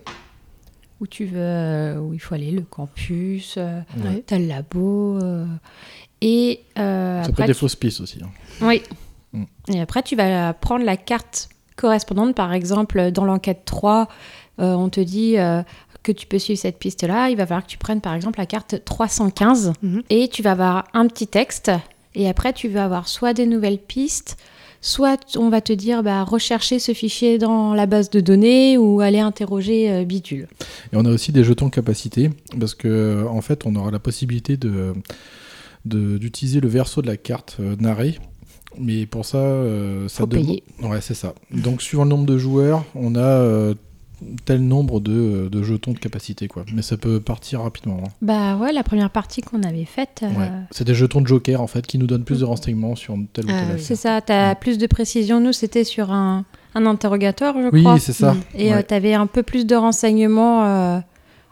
où 1.01 1.07
tu 1.07 1.27
veux, 1.27 1.99
où 2.01 2.15
il 2.15 2.19
faut 2.21 2.35
aller, 2.35 2.53
le 2.53 2.63
campus, 2.63 3.57
Ouais. 3.57 4.23
t'as 4.27 4.39
le 4.39 4.47
labo. 4.47 5.19
euh, 5.23 5.45
et 6.23 6.61
euh, 6.79 7.21
Ça 7.23 7.27
peut 7.29 7.33
après, 7.33 7.43
être 7.43 7.49
des 7.49 7.53
tu- 7.55 7.59
fausses 7.61 7.77
pistes 7.77 8.01
aussi. 8.01 8.19
hein. 8.25 8.31
Oui. 8.63 8.81
Mm. 9.35 9.45
Et 9.75 9.81
après, 9.83 10.03
tu 10.03 10.17
vas 10.17 10.55
prendre 10.55 10.85
la 10.87 10.97
carte 10.97 11.51
correspondante. 11.77 12.35
Par 12.35 12.53
exemple, 12.53 13.11
dans 13.11 13.25
l'enquête 13.25 13.63
3, 13.65 14.09
euh, 14.61 14.73
on 14.75 14.89
te 14.89 15.01
dit 15.01 15.39
euh, 15.39 15.63
que 16.03 16.13
tu 16.13 16.27
peux 16.27 16.39
suivre 16.39 16.61
cette 16.61 16.79
piste-là. 16.79 17.31
Il 17.31 17.37
va 17.37 17.47
falloir 17.47 17.65
que 17.65 17.71
tu 17.71 17.79
prennes, 17.79 18.01
par 18.01 18.15
exemple, 18.15 18.39
la 18.39 18.47
carte 18.47 18.85
315 18.85 19.73
Mhm. 19.83 20.03
et 20.11 20.29
tu 20.29 20.43
vas 20.43 20.53
avoir 20.53 20.85
un 20.95 21.07
petit 21.09 21.27
texte. 21.27 21.71
Et 22.15 22.29
après, 22.29 22.53
tu 22.53 22.69
vas 22.69 22.85
avoir 22.85 23.09
soit 23.09 23.33
des 23.35 23.47
nouvelles 23.47 23.79
pistes, 23.79 24.37
soit 24.81 25.19
on 25.37 25.49
va 25.49 25.61
te 25.61 25.73
dire 25.73 26.03
bah, 26.05 26.23
rechercher 26.23 26.79
ce 26.79 26.93
fichier 26.93 27.39
dans 27.39 27.75
la 27.75 27.87
base 27.87 28.11
de 28.11 28.21
données 28.21 28.77
ou 28.79 29.01
aller 29.01 29.19
interroger 29.19 29.91
euh, 29.91 30.05
Bidule. 30.05 30.47
Et 30.93 30.97
on 30.97 31.05
a 31.07 31.11
aussi 31.11 31.33
des 31.33 31.43
jetons 31.43 31.71
capacité, 31.71 32.31
parce 32.61 32.75
que 32.75 33.27
en 33.29 33.41
fait, 33.41 33.67
on 33.67 33.75
aura 33.75 33.91
la 33.91 33.99
possibilité 33.99 34.57
de 34.57 34.93
de- 35.87 36.17
d'utiliser 36.17 36.61
le 36.61 36.69
verso 36.69 37.03
de 37.03 37.07
la 37.07 37.17
carte 37.19 37.57
euh, 37.61 37.77
narrée. 37.79 38.19
Mais 38.79 39.07
pour 39.07 39.25
ça, 39.25 39.39
euh, 39.39 40.09
ça 40.09 40.19
Faut 40.21 40.27
demande- 40.27 40.47
payer. 40.47 40.65
Ouais, 40.83 41.01
c'est 41.01 41.15
ça. 41.15 41.35
Donc, 41.51 41.83
suivant 41.83 42.05
le 42.05 42.11
nombre 42.11 42.27
de 42.27 42.39
joueurs, 42.39 42.85
on 42.95 43.15
a 43.15 43.21
euh, 43.21 43.75
tel 44.47 44.63
nombre 44.67 45.01
de, 45.01 45.49
de 45.51 45.63
jetons 45.63 45.93
de 45.93 45.99
capacité, 45.99 46.49
quoi. 46.49 46.65
Mais 46.73 46.83
ça 46.83 46.97
peut 46.97 47.21
partir 47.21 47.61
rapidement. 47.63 47.99
hein. 48.05 48.11
Bah 48.23 48.57
ouais, 48.57 48.73
la 48.73 48.83
première 48.83 49.11
partie 49.11 49.43
qu'on 49.43 49.63
avait 49.63 49.85
faite. 49.85 50.21
euh, 50.23 50.29
Ouais. 50.41 50.51
C'est 50.71 50.85
des 50.85 50.95
jetons 50.95 51.21
de 51.21 51.27
joker, 51.27 51.61
en 51.61 51.67
fait, 51.67 51.87
qui 51.87 51.99
nous 51.99 52.07
donnent 52.07 52.25
plus 52.25 52.41
de 52.41 52.45
renseignements 52.45 52.95
sur 52.97 53.17
telle 53.33 53.47
ou 53.47 53.49
Ah, 53.51 53.59
affaire. 53.59 53.75
oui. 53.77 53.83
C'est 53.83 53.97
ça, 53.97 54.21
tu 54.23 54.33
as 54.33 54.55
plus 54.55 54.79
de 54.79 54.87
précision. 54.87 55.41
Nous, 55.41 55.53
c'était 55.53 55.85
sur 55.85 56.11
un, 56.13 56.45
un 56.75 56.87
interrogatoire, 56.87 57.55
je 57.61 57.69
Oui, 57.73 57.83
crois. 57.83 57.99
c'est 57.99 58.13
ça. 58.13 58.35
Et 58.57 58.73
Ouais. 58.73 58.83
tu 58.85 58.95
avais 58.95 59.15
un 59.15 59.27
peu 59.27 59.43
plus 59.43 59.67
de 59.67 59.75
renseignements 59.77 60.65
euh, 60.65 60.99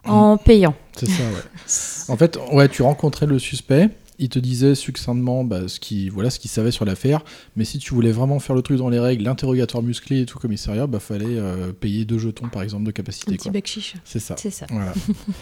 en 0.07 0.36
payant. 0.36 0.74
C'est 0.97 1.07
ça, 1.07 1.23
ouais. 1.23 2.09
en 2.12 2.16
fait, 2.16 2.39
ouais, 2.53 2.69
tu 2.69 2.82
rencontrais 2.82 3.27
le 3.27 3.39
suspect, 3.39 3.90
il 4.23 4.28
te 4.31 4.39
disait 4.39 4.74
succinctement 4.74 5.44
bah, 5.44 5.69
ce 5.69 5.78
qu'il 5.78 6.11
voilà, 6.11 6.31
ce 6.31 6.39
qu'il 6.39 6.51
savait 6.51 6.70
sur 6.70 6.85
l'affaire, 6.86 7.23
mais 7.57 7.65
si 7.65 7.78
tu 7.78 7.93
voulais 7.94 8.12
vraiment 8.12 8.39
faire 8.39 8.57
le 8.57 8.62
truc 8.62 8.78
dans 8.78 8.89
les 8.89 8.99
règles, 8.99 9.24
l'interrogatoire 9.24 9.82
musclé 9.82 10.20
et 10.23 10.27
tout 10.27 10.39
commissariat, 10.39 10.86
bah 10.86 11.01
fallait 11.01 11.27
euh, 11.28 11.73
payer 11.73 12.05
deux 12.05 12.19
jetons 12.19 12.49
par 12.49 12.62
exemple 12.62 12.85
de 12.85 12.90
capacité. 12.93 13.32
Un 13.32 13.35
petit 13.35 13.43
quoi. 13.44 13.53
bec 13.53 13.66
chiche. 13.66 13.94
C'est 14.05 14.19
ça. 14.20 14.36
C'est 14.39 14.51
ça. 14.51 14.66
Voilà. 14.70 14.93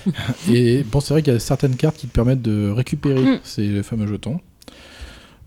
et 0.51 0.83
bon, 0.85 1.01
c'est 1.01 1.15
vrai 1.15 1.23
qu'il 1.23 1.33
y 1.33 1.37
a 1.37 1.39
certaines 1.39 1.77
cartes 1.77 1.97
qui 1.97 2.07
te 2.09 2.13
permettent 2.13 2.43
de 2.43 2.71
récupérer 2.71 3.21
Mm. 3.21 3.39
ces 3.45 3.83
fameux 3.83 4.07
jetons. 4.07 4.41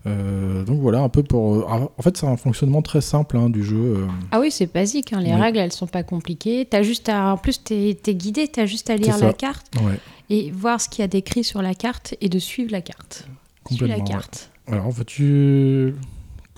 Euh, 0.06 0.64
donc 0.64 0.80
voilà, 0.80 1.00
un 1.00 1.08
peu 1.08 1.22
pour. 1.22 1.54
euh, 1.54 1.88
En 1.96 2.02
fait, 2.02 2.16
c'est 2.16 2.26
un 2.26 2.36
fonctionnement 2.36 2.82
très 2.82 3.00
simple 3.00 3.38
hein, 3.38 3.48
du 3.48 3.64
jeu. 3.64 3.76
euh. 3.76 4.06
Ah 4.32 4.40
oui, 4.40 4.50
c'est 4.50 4.70
basique. 4.72 5.12
hein, 5.14 5.20
Les 5.20 5.34
règles, 5.34 5.58
elles 5.58 5.72
sont 5.72 5.86
pas 5.86 6.02
compliquées. 6.02 6.68
As 6.72 6.82
juste 6.82 7.08
à... 7.08 7.32
En 7.32 7.36
plus, 7.38 7.62
tu 7.64 7.72
es, 7.74 7.94
guidé. 8.14 8.48
Tu 8.48 8.60
as 8.60 8.66
juste 8.66 8.90
à 8.90 8.96
lire 8.96 9.16
la 9.18 9.32
carte 9.32 9.66
Ouais. 9.82 9.98
Et 10.30 10.50
voir 10.50 10.80
ce 10.80 10.88
qu'il 10.88 11.02
y 11.02 11.04
a 11.04 11.08
décrit 11.08 11.44
sur 11.44 11.62
la 11.62 11.74
carte 11.74 12.14
et 12.20 12.28
de 12.28 12.38
suivre 12.38 12.70
la 12.72 12.80
carte. 12.80 13.26
Suis 13.70 13.76
la 13.86 13.94
Complètement, 13.96 14.04
carte. 14.04 14.50
Alors, 14.66 14.90
veux-tu 14.90 15.94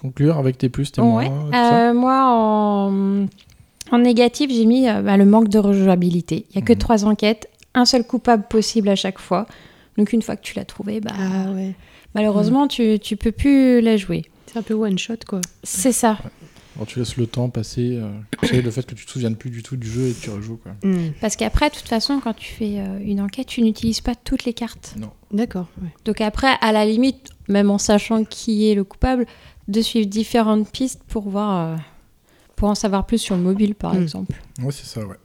conclure 0.01 0.37
avec 0.39 0.59
tes 0.59 0.69
plus, 0.69 0.93
tes 0.93 1.01
moins 1.03 1.23
Ouais. 1.25 1.29
tout 1.29 1.53
ça 1.53 1.89
Euh, 1.91 1.95
moi, 1.95 2.25
en... 2.27 3.27
en 3.93 3.99
négatif, 3.99 4.51
j'ai 4.53 4.67
mis 4.67 4.89
euh, 4.89 5.03
bah, 5.03 5.17
le 5.17 5.25
manque 5.25 5.49
de 5.49 5.59
rejouabilité. 5.59 6.47
Il 6.51 6.57
y 6.57 6.59
a 6.59 6.63
que 6.63 6.73
Mhm. 6.73 6.79
trois 6.79 7.05
enquêtes, 7.05 7.49
un 7.75 7.85
seul 7.85 8.05
coupable 8.07 8.45
possible 8.49 8.89
à 8.89 8.97
chaque 8.97 9.19
fois. 9.19 9.47
Donc 9.99 10.13
une 10.13 10.23
fois 10.23 10.37
que 10.37 10.43
tu 10.43 10.55
l'as 10.57 10.65
trouvé, 10.65 11.01
bah, 11.01 11.13
Ah 11.19 11.51
ouais. 11.53 11.75
malheureusement, 12.15 12.69
tu, 12.69 12.99
tu 13.01 13.17
peux 13.17 13.33
plus 13.33 13.81
la 13.81 13.97
jouer. 13.97 14.25
C'est 14.47 14.59
un 14.59 14.63
peu 14.63 14.75
one 14.75 14.99
shot 14.99 15.15
quoi. 15.27 15.41
C'est 15.65 15.93
ça. 15.93 16.19
Alors, 16.77 16.87
tu 16.87 16.99
laisses 16.99 17.17
le 17.17 17.27
temps 17.27 17.49
passer. 17.49 17.99
euh, 18.01 18.11
le 18.53 18.71
fait 18.71 18.85
que 18.87 18.95
tu 18.95 19.07
te 19.07 19.11
souviennes 19.11 19.37
plus 19.37 19.51
du 19.51 19.63
tout 19.63 19.77
du 19.77 19.89
jeu 19.89 20.09
et 20.09 20.13
que 20.13 20.21
tu 20.21 20.31
rejoues. 20.31 20.59
Quoi. 20.59 20.73
Hmm. 20.83 21.11
Parce 21.21 21.37
qu'après, 21.37 21.71
de 21.71 21.75
toute 21.75 21.89
façon, 21.89 22.21
quand 22.23 22.35
tu 22.35 22.53
fais 22.53 22.79
euh, 22.79 22.99
une 23.03 23.21
enquête, 23.21 23.47
tu 23.47 23.63
n'utilises 23.63 24.01
pas 24.01 24.15
toutes 24.15 24.45
les 24.45 24.53
cartes. 24.53 24.95
Non. 24.99 25.11
D'accord. 25.33 25.67
ouais. 25.83 25.89
Donc 26.05 26.21
après, 26.21 26.55
à 26.61 26.73
la 26.73 26.85
limite, 26.87 27.31
même 27.49 27.71
en 27.71 27.79
sachant 27.79 28.25
qui 28.25 28.69
est 28.71 28.75
le 28.75 28.85
coupable, 28.85 29.27
de 29.69 29.81
suivre 29.81 30.07
différentes 30.07 30.71
pistes 30.71 31.01
pour 31.09 31.29
voir, 31.29 31.73
euh, 31.73 31.77
pour 32.57 32.69
en 32.69 32.75
savoir 32.75 33.05
plus 33.07 33.19
sur 33.19 33.37
le 33.37 33.43
mobile, 33.43 33.75
par 33.75 33.95
Mm. 33.95 34.03
exemple. 34.03 34.41
Ouais, 34.63 34.71
c'est 34.73 34.87
ça, 34.87 35.05
ouais. 35.05 35.17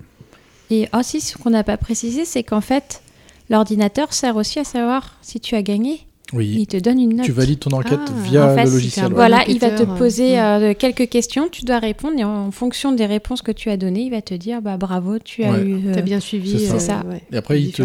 Et 0.69 0.87
aussi, 0.97 1.19
ce 1.21 1.37
qu'on 1.37 1.49
n'a 1.49 1.63
pas 1.65 1.77
précisé, 1.77 2.23
c'est 2.25 2.43
qu'en 2.43 2.61
fait, 2.61 3.01
l'ordinateur 3.49 4.13
sert 4.13 4.37
aussi 4.37 4.57
à 4.59 4.63
savoir 4.63 5.17
si 5.21 5.39
tu 5.41 5.55
as 5.55 5.61
gagné. 5.63 6.07
Oui. 6.33 6.55
Il 6.59 6.67
te 6.67 6.77
donne 6.77 6.99
une 6.99 7.15
note. 7.17 7.25
Tu 7.25 7.31
valides 7.31 7.59
ton 7.59 7.71
enquête 7.71 7.99
Ah, 8.07 8.11
via 8.23 8.45
En 8.47 8.55
fait, 8.55 8.63
le 8.65 8.71
logiciel. 8.71 9.07
ouais. 9.07 9.13
Voilà, 9.13 9.43
il 9.47 9.59
va 9.59 9.69
te 9.71 9.83
poser 9.83 10.35
mm. 10.37 10.39
euh, 10.39 10.73
quelques 10.73 11.09
questions, 11.09 11.49
tu 11.49 11.65
dois 11.65 11.79
répondre 11.79 12.17
et 12.17 12.23
en 12.23 12.51
fonction 12.51 12.91
des 12.93 13.05
réponses 13.05 13.41
que 13.41 13.51
tu 13.51 13.69
as 13.69 13.77
données, 13.77 14.03
il 14.03 14.11
va 14.11 14.21
te 14.21 14.33
dire 14.33 14.61
bah 14.61 14.77
bravo, 14.77 15.19
tu 15.19 15.43
as 15.43 15.51
Ouais. 15.51 15.63
eu. 15.65 15.89
euh, 15.89 16.01
bien 16.01 16.19
suivi. 16.19 16.57
c'est 16.59 16.75
euh, 16.75 16.79
ça. 16.79 17.03
ouais, 17.09 17.21
Et 17.31 17.37
après, 17.37 17.55
les 17.55 17.61
il 17.63 17.71
te. 17.73 17.83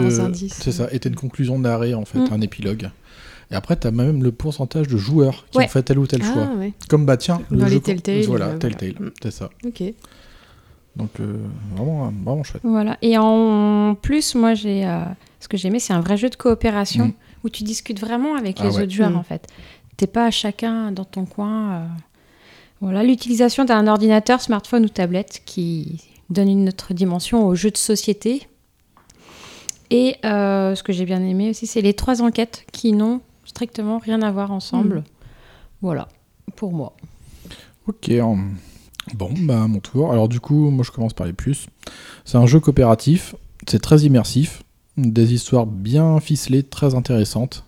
C'est 0.48 0.72
ça. 0.72 0.88
Et 0.92 0.98
t'as 1.00 1.08
une 1.10 1.16
conclusion 1.16 1.58
d'arrêt, 1.58 1.94
en 1.94 2.04
fait, 2.04 2.18
Mm. 2.18 2.28
un 2.32 2.40
épilogue. 2.40 2.90
Et 3.50 3.54
après, 3.54 3.76
t'as 3.76 3.90
même 3.92 4.22
le 4.24 4.32
pourcentage 4.32 4.88
de 4.88 4.96
joueurs 4.96 5.46
qui 5.50 5.58
Ouais. 5.58 5.64
ont 5.64 5.68
fait 5.68 5.82
tel 5.82 5.98
ou 5.98 6.06
tel 6.06 6.22
choix. 6.22 6.48
Ah 6.52 6.56
ouais. 6.56 6.72
Comme 6.88 7.06
bah 7.06 7.16
tiens, 7.16 7.40
le 7.50 7.58
Dans 7.58 7.66
les 7.66 7.72
jeu- 7.74 7.80
Telltale, 7.80 8.22
Voilà, 8.22 8.46
euh, 8.46 8.58
Telltale, 8.58 8.94
voilà. 8.98 9.12
C'est 9.22 9.30
ça. 9.30 9.50
Ok. 9.64 9.82
Donc 10.96 11.10
euh, 11.20 11.36
vraiment, 11.76 12.12
vraiment 12.24 12.42
chouette. 12.42 12.62
Voilà. 12.64 12.96
Et 13.02 13.18
en 13.18 13.94
plus, 14.00 14.34
moi, 14.34 14.54
j'ai 14.54 14.84
euh, 14.86 15.00
ce 15.40 15.48
que 15.48 15.56
j'ai 15.56 15.68
aimé, 15.68 15.78
c'est 15.78 15.92
un 15.92 16.00
vrai 16.00 16.16
jeu 16.16 16.28
de 16.30 16.36
coopération 16.36 17.06
Mm. 17.06 17.12
Où 17.44 17.48
tu 17.48 17.62
discutes 17.64 18.00
vraiment 18.00 18.34
avec 18.36 18.58
Ah 18.60 18.64
les 18.64 18.76
ouais. 18.76 18.82
autres 18.82 18.92
joueurs, 18.92 19.10
Mm. 19.10 19.16
en 19.16 19.22
fait. 19.22 19.46
T'es 19.96 20.06
pas 20.06 20.30
chacun 20.30 20.92
dans 20.92 21.04
ton 21.04 21.24
coin. 21.24 21.72
euh. 21.74 21.86
Voilà, 22.80 23.02
l'utilisation 23.02 23.64
d'un 23.64 23.86
ordinateur, 23.86 24.40
smartphone 24.42 24.84
ou 24.84 24.88
tablette 24.88 25.42
qui 25.46 26.02
donne 26.28 26.48
une 26.50 26.68
autre 26.68 26.92
dimension 26.92 27.46
au 27.46 27.54
jeu 27.54 27.70
de 27.70 27.76
société. 27.78 28.46
Et 29.90 30.16
euh, 30.24 30.74
ce 30.74 30.82
que 30.82 30.92
j'ai 30.92 31.04
bien 31.04 31.22
aimé 31.22 31.50
aussi, 31.50 31.66
c'est 31.66 31.80
les 31.80 31.94
trois 31.94 32.20
enquêtes 32.22 32.66
qui 32.72 32.92
n'ont 32.92 33.20
strictement 33.44 33.98
rien 33.98 34.20
à 34.22 34.30
voir 34.32 34.50
ensemble. 34.50 34.96
Mm. 34.98 35.04
Voilà, 35.82 36.08
pour 36.56 36.72
moi. 36.72 36.94
Ok. 37.86 38.10
Bon, 39.14 39.30
bah 39.42 39.62
à 39.62 39.66
mon 39.68 39.78
tour. 39.78 40.10
Alors 40.12 40.28
du 40.28 40.40
coup, 40.40 40.70
moi 40.70 40.84
je 40.84 40.90
commence 40.90 41.12
par 41.14 41.26
les 41.28 41.32
plus. 41.32 41.68
C'est 42.24 42.36
un 42.38 42.46
jeu 42.46 42.58
coopératif. 42.58 43.36
C'est 43.68 43.78
très 43.80 44.00
immersif. 44.00 44.62
Des 44.96 45.34
histoires 45.34 45.66
bien 45.66 46.18
ficelées, 46.20 46.62
très 46.62 46.94
intéressantes. 46.94 47.64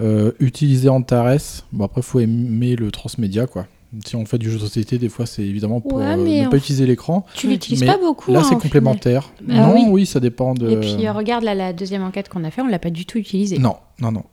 Euh, 0.00 0.32
utilisé 0.40 0.88
Antares. 0.88 1.62
Bon 1.72 1.84
après, 1.84 2.02
faut 2.02 2.20
aimer 2.20 2.74
le 2.76 2.90
transmédia 2.90 3.46
quoi. 3.46 3.66
Si 4.04 4.16
on 4.16 4.24
fait 4.26 4.38
du 4.38 4.50
jeu 4.50 4.56
de 4.56 4.62
société, 4.62 4.98
des 4.98 5.08
fois 5.08 5.24
c'est 5.24 5.42
évidemment 5.44 5.80
pour 5.80 5.98
Ouais, 5.98 6.04
euh, 6.04 6.16
mais 6.16 6.40
ne 6.42 6.46
en 6.46 6.50
pas 6.50 6.56
f- 6.56 6.60
utiliser 6.60 6.84
l'écran. 6.86 7.24
Tu 7.34 7.48
l'utilises 7.48 7.80
Mais 7.82 7.86
pas 7.86 7.98
beaucoup. 7.98 8.32
Là, 8.32 8.40
hein, 8.40 8.46
c'est 8.48 8.58
complémentaire. 8.58 9.30
Bah 9.40 9.54
non, 9.54 9.74
oui. 9.74 9.84
oui. 9.88 10.06
ça 10.06 10.18
dépend 10.18 10.54
de. 10.54 10.68
Et 10.68 10.76
puis, 10.80 11.08
regarde 11.08 11.44
là, 11.44 11.54
la 11.54 11.72
deuxième 11.72 12.02
enquête 12.02 12.28
qu'on 12.28 12.42
a 12.42 12.50
fait, 12.50 12.60
on 12.60 12.66
l'a 12.66 12.80
pas 12.80 12.90
du 12.90 13.06
tout 13.06 13.18
utilisée. 13.18 13.58
Non, 13.58 13.76
non, 14.00 14.10
non. 14.10 14.24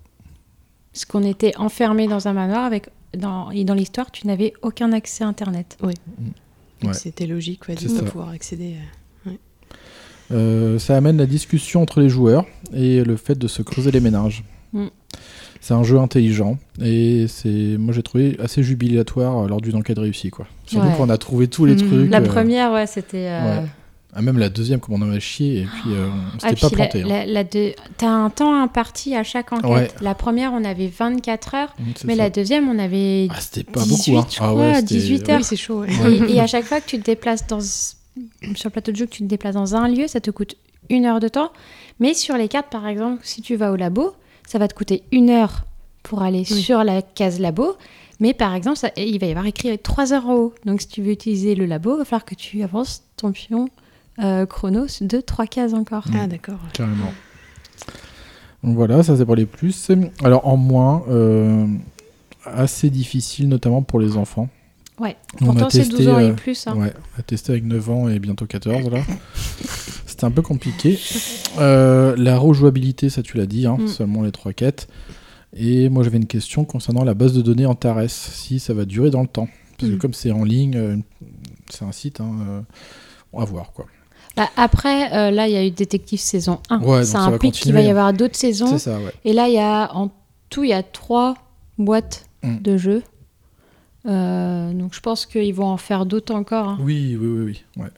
Parce 0.94 1.06
qu'on 1.06 1.24
était 1.24 1.56
enfermé 1.58 2.08
dans 2.08 2.28
un 2.28 2.34
manoir 2.34 2.64
avec 2.66 2.90
dans, 3.16 3.52
et 3.52 3.64
dans 3.66 3.76
l'histoire, 3.76 4.10
tu 4.10 4.26
n'avais 4.26 4.54
aucun 4.64 4.92
accès 4.94 5.24
à 5.24 5.28
Internet. 5.28 5.78
Donc 5.82 5.92
Ouais. 6.84 6.94
C'était 6.94 7.28
logique 7.28 7.68
ouais, 7.68 7.76
de 7.76 7.88
pouvoir 8.02 8.30
accéder. 8.30 8.74
euh. 8.78 9.01
Euh, 10.34 10.80
ça 10.80 10.96
amène 10.98 11.18
la 11.18 11.26
discussion 11.26 11.82
entre 11.82 12.00
les 12.02 12.10
joueurs 12.10 12.46
et 12.74 13.04
le 13.04 13.16
fait 13.18 13.38
de 13.38 13.48
se 13.48 13.62
creuser 13.62 13.92
les 13.92 14.00
méninges. 14.00 14.44
Mm. 14.74 14.88
C'est 15.60 15.74
un 15.76 15.84
jeu 15.84 16.00
intelligent 16.00 16.58
et 16.82 17.26
c'est, 17.28 17.76
moi 17.78 17.94
j'ai 17.94 18.02
trouvé 18.02 18.36
assez 18.42 18.64
jubilatoire 18.64 19.48
lors 19.48 19.62
d'une 19.62 19.76
enquête 19.76 20.00
réussie 20.00 20.32
quoi. 20.32 20.48
Surtout 20.66 20.88
Ouais. 20.88 20.94
qu'on 20.98 21.10
a 21.10 21.18
trouvé 21.18 21.48
tous 21.48 21.66
les 21.66 21.76
Mhm. 21.76 21.88
trucs. 21.88 22.10
La 22.10 22.20
euh, 22.20 22.26
première, 22.26 22.72
ouais, 22.72 22.88
c'était. 22.88 23.28
euh, 23.30 23.62
ouais. 23.62 23.68
ah, 24.16 24.22
même 24.24 24.40
la 24.40 24.50
deuxième, 24.50 24.80
comme 24.80 24.96
on 24.96 25.06
en 25.06 25.12
a 25.12 25.20
chié 25.20 25.60
et 25.62 25.66
puis 25.66 25.92
euh, 25.94 26.08
on 26.08 26.38
ah, 26.42 26.50
s'était 26.50 26.62
pas 26.62 26.68
puis 26.70 26.78
la- 26.80 26.88
planté. 26.88 27.04
hein. 27.04 27.08
la- 27.08 27.26
la 27.28 27.44
deux- 27.44 27.74
T'as 27.98 28.10
un 28.10 28.30
temps 28.32 28.60
imparti 28.60 29.16
à 29.16 29.24
chaque 29.24 29.54
enquête. 29.54 29.70
Ouais. 29.70 29.88
La 30.02 30.16
première, 30.16 30.52
on 30.54 30.64
avait 30.66 30.88
24 30.88 31.54
heures, 31.54 31.76
Mm, 31.78 31.84
mais 32.06 32.16
ça. 32.16 32.24
la 32.24 32.30
deuxième, 32.32 32.68
on 32.68 32.80
avait 32.80 33.28
Ah, 33.30 33.36
c'était 33.40 33.64
pas 33.64 33.84
18, 33.84 34.14
beaucoup. 34.16 34.20
Hein. 34.24 34.28
je 34.32 34.38
Ah 34.42 34.56
ouais, 34.56 34.74
c'était- 34.76 34.96
18 34.96 35.28
ouais. 35.28 35.32
heures. 35.34 35.38
Oui, 35.40 35.44
c'est 35.44 35.56
chaud. 35.58 35.82
ouais. 35.82 35.90
Et, 36.28 36.36
et 36.38 36.40
à 36.40 36.48
chaque 36.48 36.66
fois 36.66 36.82
que 36.82 36.88
tu 36.88 36.98
te 37.00 37.06
déplaces 37.06 37.46
dans, 37.46 37.60
sur 38.56 38.70
le 38.70 38.72
plateau 38.72 38.92
de 38.92 38.98
jeu, 38.98 39.06
que 39.06 39.12
tu 39.12 39.24
te 39.24 39.28
déplaces 39.28 39.56
dans 39.56 39.76
un 39.76 39.88
lieu, 39.88 40.08
ça 40.08 40.20
te 40.22 40.32
coûte 40.32 40.56
une 40.90 41.06
heure 41.06 41.20
de 41.20 41.28
temps. 41.28 41.52
Mais 42.00 42.14
sur 42.14 42.36
les 42.36 42.48
cartes, 42.48 42.70
par 42.72 42.88
exemple, 42.88 43.22
si 43.24 43.42
tu 43.42 43.56
vas 43.56 43.72
au 43.72 43.76
labo, 43.76 44.14
ça 44.48 44.60
va 44.60 44.68
te 44.68 44.74
coûter 44.74 45.04
une 45.12 45.30
heure 45.30 45.66
pour 46.04 46.22
aller 46.22 46.40
Oui. 46.50 46.62
sur 46.62 46.84
la 46.84 47.02
case 47.02 47.40
labo. 47.40 47.76
Mais 48.20 48.34
par 48.34 48.54
exemple, 48.54 48.78
ça- 48.78 48.92
il 48.98 49.20
va 49.20 49.28
y 49.28 49.32
avoir 49.32 49.46
écrit 49.46 49.78
3 49.80 50.14
heures 50.14 50.28
en 50.28 50.36
haut. 50.36 50.54
Donc 50.66 50.82
si 50.82 50.88
tu 50.88 51.02
veux 51.02 51.12
utiliser 51.12 51.56
le 51.56 51.66
labo, 51.66 51.96
il 51.96 52.00
va 52.00 52.06
falloir 52.06 52.26
que 52.26 52.36
tu 52.36 52.62
avances 52.64 53.04
ton 53.18 53.32
pion 53.32 53.70
euh, 54.20 54.46
chrono 54.46 54.86
de 55.00 55.22
3 55.22 55.48
cases 55.48 55.74
encore. 55.74 56.04
Ah 56.14 56.28
d'accord. 56.28 56.60
Carrément. 56.74 57.14
Donc 58.64 58.76
voilà, 58.76 59.02
ça 59.04 59.16
c'est 59.18 59.26
pour 59.26 59.36
les 59.36 59.46
plus. 59.46 59.90
Alors 60.24 60.46
en 60.48 60.58
moins, 60.58 61.04
euh, 61.10 61.66
assez 62.46 62.90
difficile 62.90 63.48
notamment 63.50 63.82
pour 63.82 64.00
les 64.00 64.18
enfants. 64.18 64.50
Ouais. 65.02 65.16
On 65.42 65.46
a 65.46 65.48
Pourtant, 65.48 65.70
c'est 65.70 65.80
testé, 65.80 65.98
12 65.98 66.08
ans 66.10 66.20
et 66.20 66.24
euh, 66.30 66.34
plus. 66.34 66.68
hein. 66.68 66.76
Ouais, 66.76 66.94
on 67.16 67.20
a 67.20 67.24
testé 67.24 67.52
avec 67.54 67.64
9 67.66 67.90
ans 67.90 68.08
et 68.10 68.20
bientôt 68.20 68.46
14 68.46 68.90
là. 68.92 69.00
C'était 70.06 70.26
un 70.26 70.32
peu 70.32 70.42
compliqué. 70.42 71.00
Euh, 71.60 72.16
la 72.18 72.38
rejouabilité, 72.38 73.10
ça 73.10 73.22
tu 73.24 73.38
l'as 73.38 73.46
dit, 73.46 73.66
hein, 73.66 73.78
Mm. 73.80 73.88
seulement 73.88 74.22
les 74.24 74.32
trois 74.32 74.54
quêtes. 74.54 74.88
Et 75.56 75.90
moi 75.90 76.04
j'avais 76.04 76.18
une 76.18 76.28
question 76.28 76.64
concernant 76.66 77.04
la 77.04 77.14
base 77.14 77.34
de 77.34 77.42
données 77.42 77.66
Antares, 77.66 78.10
si 78.10 78.60
ça 78.60 78.74
va 78.74 78.86
durer 78.86 79.10
dans 79.10 79.22
le 79.22 79.28
temps. 79.28 79.48
Parce 79.78 79.90
que 79.92 79.96
Mm. 79.96 80.00
comme 80.00 80.14
c'est 80.14 80.32
en 80.32 80.44
ligne, 80.44 80.76
euh, 80.76 80.98
c'est 81.70 81.84
un 81.86 81.92
site, 81.92 82.22
hein, 82.22 82.32
euh, 82.48 82.62
on 83.34 83.40
va 83.40 83.46
voir 83.46 83.72
quoi. 83.74 83.86
Bah, 84.38 84.50
après, 84.56 85.12
euh, 85.14 85.30
là, 85.32 85.48
il 85.50 85.54
y 85.54 85.58
a 85.58 85.66
eu 85.66 85.72
Détective 85.72 86.20
saison 86.20 86.60
1. 86.70 86.80
Ouais, 86.82 87.04
ça 87.04 87.14
ça 87.14 87.20
implique 87.26 87.56
qu'il 87.56 87.74
va 87.74 87.82
y 87.82 87.90
avoir 87.90 88.14
d'autres 88.14 88.38
saisons. 88.38 88.68
C'est 88.68 88.78
ça, 88.80 88.98
ouais. 88.98 89.12
Et 89.26 89.34
là, 89.34 89.50
il 89.50 89.56
y 89.56 89.60
a 89.60 89.94
en 89.94 90.10
tout, 90.50 90.64
il 90.64 90.70
y 90.70 90.74
a 90.74 90.84
trois 90.84 91.36
boîtes 91.78 92.28
Mm. 92.44 92.58
de 92.62 92.78
jeux. 92.78 93.04
Euh, 94.08 94.74
donc 94.74 94.94
je 94.96 95.00
pense 95.00 95.26
qu'ils 95.26 95.54
vont 95.54 95.68
en 95.68 95.78
faire 95.78 96.06
d'autres 96.06 96.34
encore. 96.34 96.70
hein. 96.70 96.78
Oui, 96.82 97.16
oui, 97.20 97.28
oui, 97.28 97.42
oui. 97.78 97.82
Ouais. 97.84 97.90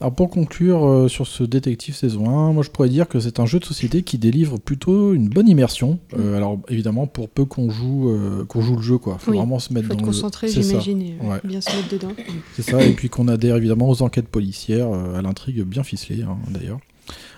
Alors 0.00 0.12
pour 0.14 0.30
conclure 0.30 0.84
euh, 0.84 1.06
sur 1.08 1.28
ce 1.28 1.44
détective 1.44 1.94
saison 1.94 2.28
1, 2.28 2.52
moi 2.52 2.64
je 2.64 2.70
pourrais 2.70 2.88
dire 2.88 3.06
que 3.06 3.20
c'est 3.20 3.38
un 3.38 3.46
jeu 3.46 3.60
de 3.60 3.64
société 3.64 4.02
qui 4.02 4.18
délivre 4.18 4.58
plutôt 4.58 5.14
une 5.14 5.28
bonne 5.28 5.48
immersion. 5.48 5.92
Mm. 6.12 6.16
Euh, 6.20 6.36
alors 6.36 6.58
évidemment 6.68 7.06
pour 7.06 7.28
peu 7.28 7.44
qu'on 7.44 7.70
joue, 7.70 8.08
euh, 8.10 8.44
qu'on 8.46 8.62
joue 8.62 8.74
le 8.76 8.82
jeu 8.82 8.98
quoi. 8.98 9.18
Faut 9.18 9.30
Oui, 9.30 9.36
vraiment 9.38 9.60
se 9.60 9.72
mettre 9.72 9.86
Faut 9.88 9.94
dans 9.94 10.00
le- 10.00 10.06
concentré, 10.06 10.48
ça. 10.48 10.60
j'imagine, 10.60 11.02
et 11.02 11.16
Ouais. 11.22 11.40
bien 11.44 11.60
se 11.60 11.70
mettre 11.76 11.88
dedans. 11.88 12.12
C'est 12.54 12.62
ça, 12.62 12.82
et 12.82 12.92
puis 12.94 13.08
qu'on 13.10 13.28
adhère 13.28 13.54
évidemment 13.56 13.88
aux 13.88 14.02
enquêtes 14.02 14.26
policières, 14.28 14.88
à 14.92 15.22
l'intrigue 15.22 15.62
bien 15.62 15.84
ficelée 15.84 16.22
hein, 16.22 16.36
d'ailleurs. 16.50 16.80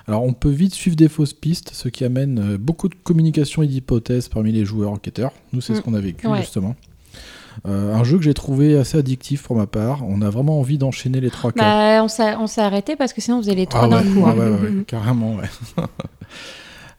Alors 0.06 0.22
on 0.24 0.32
peut 0.32 0.50
vite 0.50 0.74
suivre 0.74 0.96
des 0.96 1.08
fausses 1.08 1.32
pistes, 1.34 1.70
ce 1.74 1.88
qui 1.90 2.04
amène 2.04 2.56
beaucoup 2.56 2.88
de 2.88 2.94
communication 2.94 3.62
et 3.62 3.66
d'hypothèses 3.66 4.28
parmi 4.28 4.52
les 4.52 4.64
joueurs 4.64 4.90
enquêteurs. 4.90 5.32
Nous 5.52 5.60
c'est 5.60 5.74
ce 5.74 5.80
Mm. 5.80 5.82
qu'on 5.82 5.94
a 5.94 6.00
vécu 6.00 6.26
Ouais. 6.26 6.40
justement. 6.40 6.76
Euh, 7.66 7.94
un 7.94 8.02
jeu 8.04 8.18
que 8.18 8.24
j'ai 8.24 8.34
trouvé 8.34 8.76
assez 8.76 8.98
addictif 8.98 9.42
pour 9.44 9.56
ma 9.56 9.66
part. 9.66 10.02
On 10.06 10.22
a 10.22 10.30
vraiment 10.30 10.58
envie 10.58 10.76
d'enchaîner 10.78 11.20
les 11.20 11.30
trois 11.30 11.52
cas. 11.52 11.98
Bah, 11.98 12.04
on 12.04 12.08
s'est 12.08 12.34
on 12.36 12.46
s'est 12.46 12.60
arrêté 12.62 12.96
parce 12.96 13.12
que 13.12 13.20
sinon 13.20 13.38
on 13.38 13.42
faisait 13.42 13.54
les 13.54 13.66
trois 13.66 13.84
Ah 13.84 13.88
d'un 13.88 13.98
ouais, 13.98 14.12
coup. 14.12 14.24
ah 14.26 14.30
hein. 14.30 14.50
ouais, 14.62 14.84
carrément, 14.86 15.36
ouais. 15.36 15.48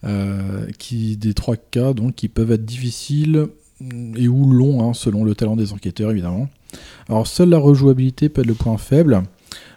Euh, 0.04 0.68
qui, 0.78 1.18
des 1.18 1.34
trois 1.34 1.56
cas 1.56 1.94
donc, 1.94 2.14
qui 2.14 2.28
peuvent 2.28 2.52
être 2.52 2.64
difficiles 2.66 3.48
et 4.16 4.28
ou 4.28 4.52
longs, 4.52 4.88
hein, 4.88 4.94
selon 4.94 5.24
le 5.24 5.34
talent 5.34 5.56
des 5.56 5.74
enquêteurs, 5.74 6.12
évidemment. 6.12 6.48
Alors, 7.10 7.26
seule 7.26 7.50
la 7.50 7.58
rejouabilité 7.58 8.30
peut 8.30 8.42
être 8.42 8.48
le 8.48 8.54
point 8.54 8.78
faible. 8.78 9.24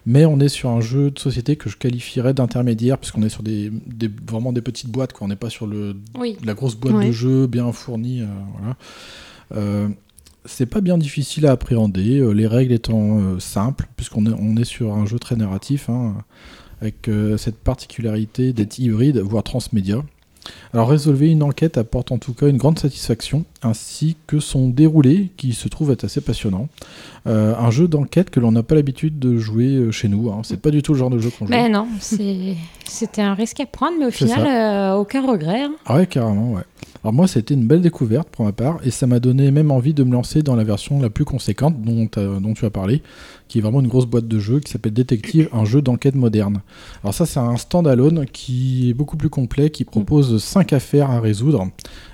Mais 0.05 0.25
on 0.25 0.39
est 0.39 0.49
sur 0.49 0.69
un 0.69 0.81
jeu 0.81 1.09
de 1.09 1.17
société 1.19 1.55
que 1.55 1.67
je 1.69 1.77
qualifierais 1.77 2.33
d'intermédiaire, 2.35 2.97
puisqu'on 2.99 3.23
est 3.23 3.29
sur 3.29 3.41
des, 3.43 3.71
des- 3.87 4.11
vraiment 4.27 4.53
des 4.53 4.61
petites 4.61 4.89
boîtes, 4.89 5.13
quoi. 5.13 5.25
On 5.25 5.29
n'est 5.29 5.35
pas 5.35 5.49
sur 5.49 5.65
le, 5.65 5.95
Oui. 6.17 6.37
la 6.43 6.53
grosse 6.53 6.75
boîte 6.75 6.93
Ouais. 6.95 7.07
de 7.07 7.11
jeu 7.11 7.47
bien 7.47 7.71
fournie. 7.71 8.21
euh, 8.21 8.25
voilà. 8.59 8.75
Euh, 9.55 9.87
c'est 10.45 10.65
pas 10.65 10.81
bien 10.81 10.97
difficile 10.97 11.45
à 11.47 11.51
appréhender, 11.51 12.19
euh, 12.19 12.31
les 12.31 12.47
règles 12.47 12.73
étant 12.73 13.19
euh, 13.19 13.39
simples, 13.39 13.87
puisqu'on 13.95 14.25
est, 14.25 14.33
on 14.39 14.55
est 14.55 14.63
sur 14.65 14.93
un 14.93 15.05
jeu 15.05 15.19
très 15.19 15.35
narratif, 15.35 15.89
hein, 15.89 16.15
avec 16.81 17.07
euh, 17.07 17.37
cette 17.37 17.57
particularité 17.57 18.53
d'être 18.53 18.79
hybride, 18.79 19.17
voire 19.17 19.43
transmédia. 19.43 20.03
Alors 20.73 20.89
résolver 20.89 21.29
une 21.29 21.43
enquête 21.43 21.77
apporte 21.77 22.11
en 22.11 22.17
tout 22.17 22.33
cas 22.33 22.47
une 22.47 22.57
grande 22.57 22.79
satisfaction, 22.79 23.43
ainsi 23.61 24.15
que 24.25 24.39
son 24.39 24.69
déroulé, 24.69 25.29
qui 25.37 25.53
se 25.53 25.67
trouve 25.67 25.91
être 25.91 26.05
assez 26.05 26.21
passionnant. 26.21 26.69
Euh, 27.27 27.53
un 27.55 27.69
jeu 27.69 27.87
d'enquête 27.87 28.29
que 28.31 28.39
l'on 28.39 28.51
n'a 28.53 28.63
pas 28.63 28.73
l'habitude 28.73 29.19
de 29.19 29.37
jouer 29.37 29.91
chez 29.91 30.07
nous, 30.07 30.31
hein. 30.31 30.41
c'est 30.43 30.59
pas 30.59 30.71
du 30.71 30.81
tout 30.81 30.93
le 30.93 30.99
genre 30.99 31.09
de 31.11 31.19
jeu 31.19 31.29
qu'on 31.29 31.45
joue. 31.45 31.51
Ben 31.51 31.71
non, 31.71 31.87
c'était 31.99 33.21
un 33.21 33.33
risque 33.35 33.59
à 33.59 33.65
prendre, 33.65 33.97
mais 33.99 34.05
au 34.07 34.11
final, 34.11 34.47
euh, 34.47 34.95
aucun 34.95 35.21
regret. 35.27 35.63
hein. 35.63 35.75
Ah 35.85 35.97
ouais, 35.97 36.07
carrément, 36.07 36.53
ouais. 36.53 36.63
Alors 37.03 37.13
moi, 37.13 37.27
c'était 37.27 37.53
une 37.53 37.65
belle 37.65 37.79
découverte 37.81 38.27
pour 38.29 38.43
ma 38.43 38.51
part, 38.51 38.79
et 38.83 38.91
ça 38.91 39.07
m'a 39.07 39.21
donné 39.21 39.51
même 39.51 39.71
envie 39.71 39.93
de 39.93 40.03
me 40.03 40.11
lancer 40.11 40.41
dans 40.41 40.55
la 40.57 40.65
version 40.65 40.99
la 41.01 41.09
plus 41.09 41.23
conséquente 41.23 41.81
dont, 41.81 42.07
t'as- 42.07 42.39
dont 42.41 42.53
tu 42.53 42.65
as 42.65 42.69
parlé, 42.69 43.01
qui 43.47 43.59
est 43.59 43.61
vraiment 43.61 43.79
une 43.79 43.87
grosse 43.87 44.05
boîte 44.05 44.27
de 44.27 44.37
jeu 44.37 44.59
qui 44.59 44.69
s'appelle 44.69 44.91
Détective, 44.93 45.47
un 45.53 45.63
jeu 45.63 45.81
d'enquête 45.81 46.15
moderne. 46.15 46.61
Alors 47.03 47.13
ça, 47.13 47.25
c'est 47.25 47.39
un 47.39 47.55
stand-alone 47.55 48.25
qui 48.25 48.89
est 48.89 48.93
beaucoup 48.93 49.15
plus 49.15 49.29
complet, 49.29 49.69
qui 49.69 49.85
propose 49.85 50.43
5 50.43 50.73
affaires 50.73 51.09
à 51.09 51.21
résoudre, 51.21 51.69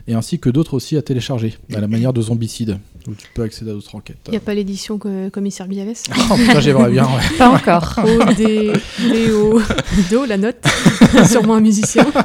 et 0.08 0.14
ainsi 0.14 0.38
que 0.38 0.52
d'autres 0.52 0.76
aussi 0.76 0.98
à 0.98 1.02
télécharger, 1.02 1.56
à 1.74 1.80
la 1.82 1.88
manière 1.88 2.14
de 2.14 2.22
Zombicide, 2.22 2.78
où 3.08 3.14
tu 3.16 3.26
peux 3.34 3.42
accéder 3.42 3.72
à 3.72 3.74
d'autres 3.74 3.96
enquêtes. 3.96 4.18
Il 4.28 4.32
n'y 4.32 4.38
a 4.38 4.42
pas 4.42 4.54
l'édition 4.54 5.00
que 5.00 5.30
Commissaire 5.30 5.68
Biavès 5.68 6.04
Oh 6.30 6.36
putain, 6.38 6.60
j'aimerais 6.60 6.92
bien, 6.92 7.06
ouais. 7.06 7.38
Pas 7.40 7.50
encore. 7.50 8.00
O, 8.06 8.34
D, 8.38 8.72
D, 9.00 9.32
O, 9.32 9.60
Do, 10.12 10.26
la 10.26 10.38
note. 10.38 10.64
Sûrement 11.28 11.56
un 11.56 11.62
musicien. 11.62 12.06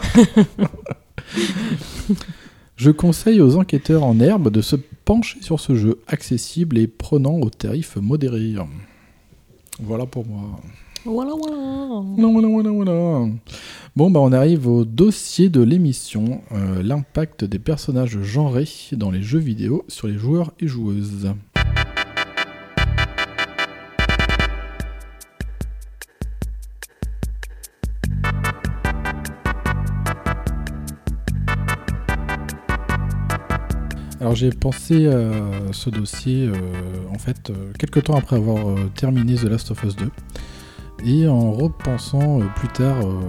Je 2.80 2.90
conseille 2.90 3.42
aux 3.42 3.56
enquêteurs 3.56 4.04
en 4.04 4.18
herbe 4.20 4.48
de 4.48 4.62
se 4.62 4.74
pencher 5.04 5.42
sur 5.42 5.60
ce 5.60 5.74
jeu 5.74 6.00
accessible 6.06 6.78
et 6.78 6.86
prenant 6.86 7.34
au 7.34 7.50
tarif 7.50 7.96
modéré. 7.96 8.54
Voilà 9.80 10.06
pour 10.06 10.24
moi. 10.24 10.58
Voilà, 11.04 11.32
voilà. 11.38 11.58
Voilà, 12.16 12.48
voilà, 12.48 12.48
voilà, 12.48 12.70
voilà. 12.70 13.28
Bon, 13.96 14.10
bah 14.10 14.20
on 14.20 14.32
arrive 14.32 14.66
au 14.66 14.86
dossier 14.86 15.50
de 15.50 15.60
l'émission, 15.60 16.40
euh, 16.52 16.82
l'impact 16.82 17.44
des 17.44 17.58
personnages 17.58 18.18
genrés 18.22 18.68
dans 18.92 19.10
les 19.10 19.22
jeux 19.22 19.38
vidéo 19.38 19.84
sur 19.88 20.08
les 20.08 20.16
joueurs 20.16 20.54
et 20.58 20.66
joueuses. 20.66 21.34
Alors 34.20 34.34
j'ai 34.34 34.50
pensé 34.50 35.06
à 35.08 35.72
ce 35.72 35.88
dossier 35.88 36.46
euh, 36.46 36.54
en 37.14 37.18
fait 37.18 37.48
euh, 37.48 37.72
quelques 37.78 38.04
temps 38.04 38.16
après 38.16 38.36
avoir 38.36 38.68
euh, 38.68 38.90
terminé 38.94 39.34
The 39.34 39.44
Last 39.44 39.70
of 39.70 39.82
Us 39.82 39.96
2 39.96 40.10
et 41.04 41.26
en 41.26 41.52
repensant 41.52 42.40
euh, 42.40 42.44
plus 42.56 42.68
tard 42.68 42.96
euh, 43.00 43.20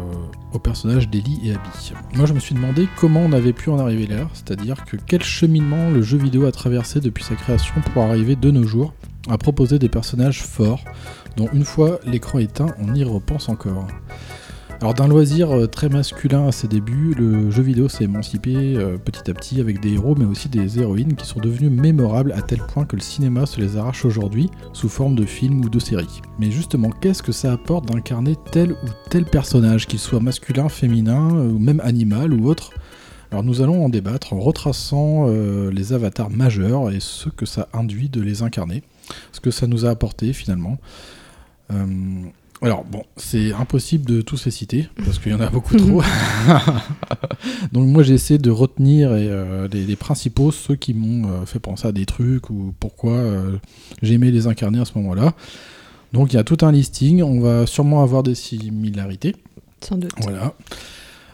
aux 0.53 0.59
personnages 0.59 1.09
d'Ellie 1.09 1.39
et 1.43 1.51
Abby. 1.51 1.93
Moi 2.15 2.26
je 2.26 2.34
me 2.34 2.39
suis 2.39 2.55
demandé 2.55 2.88
comment 2.97 3.22
on 3.22 3.31
avait 3.31 3.53
pu 3.53 3.69
en 3.69 3.80
arriver 3.80 4.07
là, 4.07 4.27
c'est-à-dire 4.34 4.84
que 4.85 4.97
quel 4.97 5.23
cheminement 5.23 5.89
le 5.89 6.01
jeu 6.01 6.18
vidéo 6.18 6.45
a 6.45 6.51
traversé 6.51 6.99
depuis 6.99 7.23
sa 7.23 7.35
création 7.35 7.76
pour 7.93 8.03
arriver 8.03 8.35
de 8.35 8.51
nos 8.51 8.63
jours 8.63 8.93
à 9.30 9.38
proposer 9.38 9.80
des 9.80 9.89
personnages 9.89 10.41
forts 10.41 10.84
dont 11.38 11.47
une 11.53 11.63
fois 11.63 11.99
l'écran 12.05 12.39
éteint 12.39 12.76
on 12.80 12.93
y 12.93 13.03
repense 13.03 13.49
encore. 13.49 13.88
Alors 14.82 14.95
d'un 14.95 15.08
loisir 15.08 15.52
euh, 15.52 15.68
très 15.68 15.90
masculin 15.90 16.48
à 16.48 16.52
ses 16.52 16.68
débuts, 16.68 17.14
le 17.16 17.52
jeu 17.52 17.62
vidéo 17.62 17.88
s'est 17.88 18.06
émancipé 18.06 18.56
euh, 18.56 18.98
petit 18.98 19.30
à 19.30 19.34
petit 19.36 19.62
avec 19.62 19.80
des 19.80 19.94
héros 19.94 20.16
mais 20.18 20.26
aussi 20.26 20.49
des 20.49 20.80
héroïnes 20.80 21.14
qui 21.14 21.28
sont 21.28 21.40
devenus 21.40 21.70
mémorables 21.70 22.32
à 22.32 22.41
tel 22.41 22.58
point 22.62 22.86
que 22.86 22.95
le 22.95 23.02
cinéma 23.03 23.45
se 23.45 23.62
les 23.62 23.78
arrache 23.78 24.06
aujourd'hui 24.06 24.49
sous 24.74 24.90
forme 24.90 25.14
de 25.14 25.24
films 25.24 25.64
ou 25.64 25.70
de 25.70 25.78
séries. 25.78 26.22
Mais 26.40 26.49
justement, 26.49 26.90
qu'est-ce 26.90 27.22
que 27.22 27.32
ça 27.32 27.53
apporte 27.53 27.90
d'incarner 27.90 28.36
tel 28.52 28.72
ou 28.72 28.88
tel 29.12 29.26
personnage, 29.26 29.86
qu'il 29.86 29.99
soit 29.99 30.20
masculin, 30.20 30.68
féminin 30.68 31.30
euh, 31.36 31.52
ou 31.52 31.60
même 31.60 31.80
animal 31.82 32.34
ou 32.34 32.49
autre? 32.49 32.72
Alors 33.30 33.44
nous 33.44 33.62
allons 33.62 33.86
en 33.86 33.90
débattre 33.90 34.34
en 34.34 34.40
retraçant 34.40 35.28
les 35.28 35.94
avatars 35.94 36.30
majeurs 36.30 36.91
et 36.91 36.99
ce 36.99 37.30
que 37.30 37.45
ça 37.45 37.70
induit 37.72 38.10
de 38.10 38.20
les 38.20 38.41
incarner, 38.41 38.84
ce 39.32 39.40
que 39.40 39.52
ça 39.52 39.68
nous 39.68 39.86
a 39.86 39.90
apporté 39.90 40.34
finalement. 40.34 40.80
Alors 42.61 42.83
bon, 42.83 43.03
c'est 43.17 43.53
impossible 43.53 44.05
de 44.05 44.21
tous 44.21 44.45
les 44.45 44.51
citer 44.51 44.88
parce 45.03 45.17
qu'il 45.19 45.31
y 45.31 45.35
en 45.35 45.39
a 45.39 45.49
beaucoup 45.49 45.75
trop. 45.77 46.01
Donc 47.71 47.88
moi 47.88 48.03
j'ai 48.03 48.13
essayé 48.13 48.38
de 48.38 48.51
retenir 48.51 49.15
et, 49.15 49.27
euh, 49.29 49.67
les, 49.71 49.85
les 49.85 49.95
principaux, 49.95 50.51
ceux 50.51 50.75
qui 50.75 50.93
m'ont 50.93 51.27
euh, 51.27 51.45
fait 51.45 51.59
penser 51.59 51.88
à 51.88 51.91
des 51.91 52.05
trucs 52.05 52.49
ou 52.49 52.73
pourquoi 52.79 53.13
euh, 53.13 53.57
j'aimais 54.01 54.31
les 54.31 54.47
incarner 54.47 54.79
à 54.79 54.85
ce 54.85 54.97
moment-là. 54.97 55.33
Donc 56.13 56.33
il 56.33 56.35
y 56.35 56.39
a 56.39 56.43
tout 56.43 56.57
un 56.61 56.71
listing, 56.71 57.23
on 57.23 57.39
va 57.39 57.65
sûrement 57.65 58.03
avoir 58.03 58.21
des 58.21 58.35
similarités. 58.35 59.35
Sans 59.81 59.97
doute. 59.97 60.11
Voilà. 60.19 60.53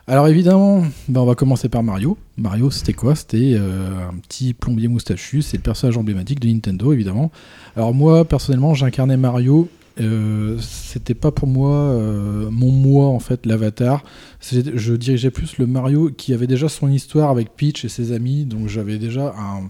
Alors 0.09 0.29
évidemment, 0.29 0.83
bah, 1.09 1.21
on 1.21 1.25
va 1.25 1.35
commencer 1.35 1.67
par 1.67 1.83
Mario. 1.83 2.17
Mario, 2.37 2.71
c'était 2.71 2.93
quoi? 2.93 3.13
C'était 3.13 3.55
euh, 3.55 4.07
un 4.09 4.15
petit 4.19 4.53
plombier 4.53 4.87
moustachu, 4.87 5.41
c'est 5.41 5.57
le 5.57 5.63
personnage 5.63 5.97
emblématique 5.97 6.39
de 6.39 6.47
Nintendo, 6.47 6.93
évidemment. 6.93 7.29
Alors 7.75 7.93
moi, 7.93 8.23
personnellement, 8.23 8.73
j'incarnais 8.73 9.17
Mario. 9.17 9.67
Euh, 9.99 10.57
c'était 10.59 11.13
pas 11.13 11.31
pour 11.31 11.47
moi 11.47 11.71
euh, 11.71 12.49
mon 12.51 12.71
moi 12.71 13.07
en 13.07 13.19
fait 13.19 13.45
l'avatar 13.45 14.03
je 14.41 14.93
dirigeais 14.93 15.31
plus 15.31 15.57
le 15.57 15.65
Mario 15.67 16.11
qui 16.11 16.33
avait 16.33 16.47
déjà 16.47 16.69
son 16.69 16.89
histoire 16.89 17.29
avec 17.29 17.55
Peach 17.55 17.83
et 17.85 17.89
ses 17.89 18.11
amis 18.11 18.45
donc 18.45 18.67
j'avais 18.67 18.97
déjà 18.97 19.33
un 19.37 19.67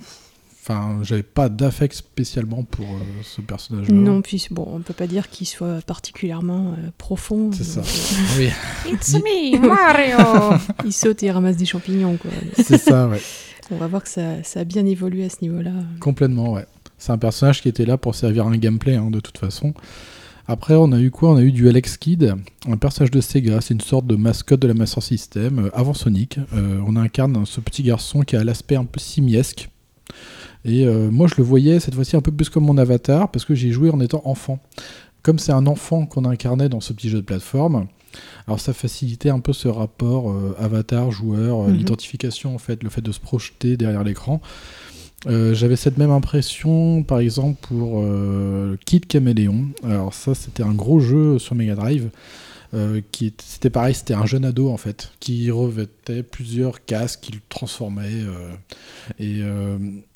enfin 0.70 1.00
j'avais 1.04 1.24
pas 1.24 1.50
d'affect 1.50 1.96
spécialement 1.96 2.64
pour 2.64 2.86
euh, 2.86 3.00
ce 3.24 3.42
personnage 3.42 3.88
là 3.88 3.96
Non, 3.96 4.22
puis 4.22 4.48
bon, 4.52 4.68
on 4.68 4.80
peut 4.80 4.94
pas 4.94 5.08
dire 5.08 5.30
qu'il 5.30 5.48
soit 5.48 5.82
particulièrement 5.86 6.74
euh, 6.78 6.90
profond. 6.98 7.52
C'est 7.54 7.64
ça. 7.64 7.82
Oui. 8.38 8.50
It's 8.92 9.14
me, 9.14 9.60
Mario 9.66 10.58
Il 10.86 10.94
saute 10.94 11.24
et 11.24 11.28
il 11.28 11.32
ramasse 11.32 11.58
des 11.58 11.66
champignons, 11.66 12.18
quoi. 12.18 12.32
C'est 12.64 12.78
ça, 12.78 13.08
ouais. 13.08 13.22
On 13.72 13.78
va 13.78 13.88
voir 13.88 14.04
que 14.04 14.10
ça, 14.10 14.44
ça 14.44 14.62
a 14.62 14.64
bien 14.64 14.86
évolué 14.86 15.26
à 15.26 15.30
ce 15.30 15.38
niveau-là. 15.42 15.72
Complètement, 16.00 16.54
ouais. 16.54 16.66
C'est 16.98 17.12
un 17.12 17.18
personnage 17.18 17.62
qui 17.62 17.70
était 17.70 17.86
là 17.86 17.98
pour 17.98 18.16
servir 18.16 18.48
un 18.48 18.58
gameplay, 18.58 18.96
hein, 18.96 19.10
de 19.10 19.20
toute 19.20 19.38
façon. 19.38 19.74
Après, 20.50 20.76
on 20.76 20.92
a 20.94 21.00
eu 21.00 21.12
quoi? 21.12 21.32
On 21.32 21.36
a 21.36 21.42
eu 21.42 21.52
du 21.52 21.68
Alex 21.68 21.98
Kidd, 21.98 22.34
un 22.70 22.78
personnage 22.78 23.12
de 23.12 23.20
Sega, 23.20 23.60
c'est 23.60 23.74
une 23.74 23.82
sorte 23.82 24.08
de 24.08 24.16
mascotte 24.16 24.62
de 24.62 24.68
la 24.68 24.74
Master 24.74 25.04
System, 25.04 25.60
euh, 25.60 25.70
avant 25.74 25.94
Sonic. 25.94 26.40
Euh, 26.54 26.80
on 26.88 26.96
incarne 26.96 27.46
ce 27.46 27.60
petit 27.60 27.84
garçon 27.84 28.22
qui 28.22 28.38
a 28.38 28.44
l'aspect 28.46 28.78
un 28.78 28.86
peu 28.86 29.00
simiesque. 29.00 29.70
Et 30.64 30.86
euh, 30.86 31.12
moi, 31.12 31.28
je 31.28 31.36
le 31.38 31.44
voyais 31.44 31.80
cette 31.82 31.96
fois-ci 31.96 32.16
un 32.16 32.22
peu 32.22 32.32
plus 32.32 32.50
comme 32.50 32.64
mon 32.66 32.78
avatar, 32.78 33.30
parce 33.30 33.44
que 33.44 33.56
j'ai 33.56 33.72
joué 33.72 33.90
en 33.90 34.00
étant 34.00 34.22
enfant. 34.24 34.60
Comme 35.22 35.38
c'est 35.38 35.52
un 35.52 35.68
enfant 35.68 36.06
qu'on 36.06 36.24
incarnait 36.24 36.70
dans 36.70 36.80
ce 36.80 36.94
petit 36.94 37.10
jeu 37.10 37.18
de 37.18 37.26
plateforme, 37.26 37.88
alors 38.48 38.62
ça 38.62 38.72
facilitait 38.72 39.30
un 39.30 39.42
peu 39.42 39.52
ce 39.52 39.68
rapport 39.68 40.34
avatar-joueur, 40.60 41.64
Mhm. 41.68 41.74
l'identification 41.76 42.56
en 42.56 42.58
fait, 42.58 42.82
le 42.84 42.90
fait 42.90 43.02
de 43.02 43.12
se 43.12 43.20
projeter 43.20 43.76
derrière 43.76 44.06
l'écran. 44.06 44.42
Euh, 45.26 45.54
J'avais 45.56 45.76
cette 45.76 45.98
même 45.98 46.12
impression, 46.12 47.04
par 47.04 47.20
exemple, 47.20 47.58
pour 47.68 48.02
euh, 48.04 48.78
Kid 48.86 49.08
Caméléon. 49.08 49.70
Alors 49.84 50.14
ça, 50.14 50.36
c'était 50.36 50.64
un 50.64 50.74
gros 50.74 51.00
jeu 51.00 51.40
sur 51.40 51.56
Mega 51.56 51.76
Drive. 51.76 52.10
euh, 52.74 53.02
qui 53.14 53.34
c'était 53.44 53.70
pareil, 53.70 53.96
c'était 53.96 54.14
un 54.14 54.26
jeune 54.26 54.44
ado 54.46 54.70
en 54.70 54.76
fait, 54.78 55.12
qui 55.22 55.50
revêtait 55.52 56.22
plusieurs 56.22 56.84
casques, 56.86 57.22
qui 57.22 57.32
le 57.32 57.40
transformait, 57.48 58.24
et, 59.20 59.40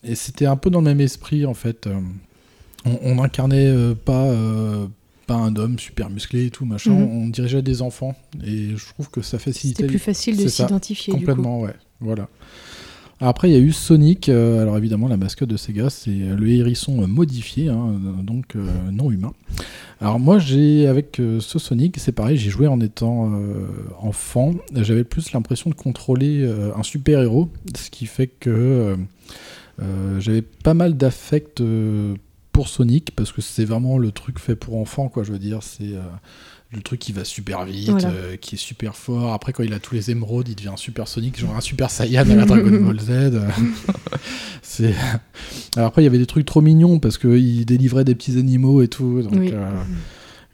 et 0.03 0.15
c'était 0.15 0.45
un 0.47 0.57
peu 0.57 0.69
dans 0.69 0.79
le 0.81 0.85
même 0.85 0.99
esprit 1.01 1.45
en 1.45 1.53
fait. 1.53 1.87
on, 2.85 2.99
on 3.03 3.23
incarnait 3.23 3.67
euh, 3.67 3.95
pas, 3.95 4.29
pas 5.27 5.35
un 5.35 5.55
homme 5.55 5.79
super 5.79 6.09
musclé 6.09 6.47
et 6.47 6.49
tout 6.51 6.65
machin, 6.65 6.91
Mhm. 6.91 7.23
on 7.23 7.27
dirigeait 7.29 7.61
des 7.61 7.81
enfants, 7.81 8.15
et 8.45 8.75
je 8.75 8.85
trouve 8.93 9.09
que 9.09 9.21
ça 9.21 9.39
facilitait. 9.39 9.83
C'était 9.83 9.87
plus 9.87 9.99
facile 9.99 10.35
de 10.35 10.47
s'identifier, 10.49 11.13
du 11.13 11.19
coup. 11.19 11.25
Complètement, 11.25 11.61
ouais, 11.61 11.75
voilà. 12.01 12.27
Après, 13.23 13.51
il 13.51 13.53
y 13.53 13.55
a 13.55 13.59
eu 13.59 13.71
Sonic. 13.71 14.29
euh, 14.29 14.63
alors 14.63 14.79
évidemment, 14.79 15.07
la 15.07 15.15
mascotte 15.15 15.47
de 15.47 15.55
Sega, 15.55 15.91
c'est 15.91 16.09
euh, 16.09 16.35
le 16.35 16.49
hérisson 16.49 17.03
euh, 17.03 17.05
modifié, 17.05 17.69
hein, 17.69 17.99
donc 18.23 18.55
non 18.91 19.11
humain. 19.11 19.33
Alors 19.99 20.19
moi, 20.19 20.39
j'ai 20.39 20.87
avec 20.87 21.17
ce 21.17 21.59
Sonic, 21.59 21.99
c'est 21.99 22.11
pareil, 22.11 22.35
j'ai 22.35 22.49
joué 22.49 22.65
en 22.65 22.81
étant 22.81 23.31
enfant. 23.99 24.55
J'avais 24.73 25.03
plus 25.03 25.31
l'impression 25.33 25.69
de 25.69 25.75
contrôler 25.75 26.49
un 26.75 26.81
super 26.81 27.21
héros, 27.21 27.49
ce 27.75 27.91
qui 27.91 28.07
fait 28.07 28.25
que 28.25 28.97
j'avais 30.17 30.41
pas 30.41 30.73
mal 30.73 30.97
d'affect 30.97 31.61
pour 32.51 32.67
Sonic 32.67 33.15
parce 33.15 33.31
que 33.31 33.41
c'est 33.41 33.65
vraiment 33.65 33.99
le 33.99 34.11
truc 34.11 34.39
fait 34.39 34.55
pour 34.55 34.77
enfants, 34.77 35.07
quoi. 35.07 35.21
Je 35.21 35.31
veux 35.31 35.39
dire, 35.39 35.61
c'est 35.61 35.93
le 36.73 36.81
truc 36.81 36.99
qui 36.99 37.11
va 37.11 37.25
super 37.25 37.65
vite, 37.65 37.89
Voilà. 37.89 38.09
euh, 38.09 38.37
qui 38.37 38.55
est 38.55 38.57
super 38.57 38.95
fort. 38.95 39.33
Après, 39.33 39.51
quand 39.51 39.63
il 39.63 39.73
a 39.73 39.79
tous 39.79 39.93
les 39.95 40.09
émeraudes, 40.09 40.47
il 40.47 40.55
devient 40.55 40.69
un 40.69 40.77
super 40.77 41.07
Sonic, 41.07 41.37
genre 41.37 41.55
un 41.55 41.61
super 41.61 41.89
Saiyan 41.89 42.21
à 42.29 42.35
la 42.35 42.45
Dragon 42.45 42.81
Ball 42.85 42.99
Z. 42.99 43.41
c'est. 44.61 44.93
Alors 45.75 45.87
après, 45.89 46.01
il 46.01 46.05
y 46.05 46.07
avait 46.07 46.17
des 46.17 46.25
trucs 46.25 46.45
trop 46.45 46.61
mignons 46.61 46.99
parce 46.99 47.17
qu'il 47.17 47.65
délivrait 47.65 48.03
des 48.05 48.15
petits 48.15 48.37
animaux 48.37 48.81
et 48.81 48.87
tout. 48.87 49.21
Donc, 49.21 49.33
Oui. 49.33 49.51
euh, 49.53 49.69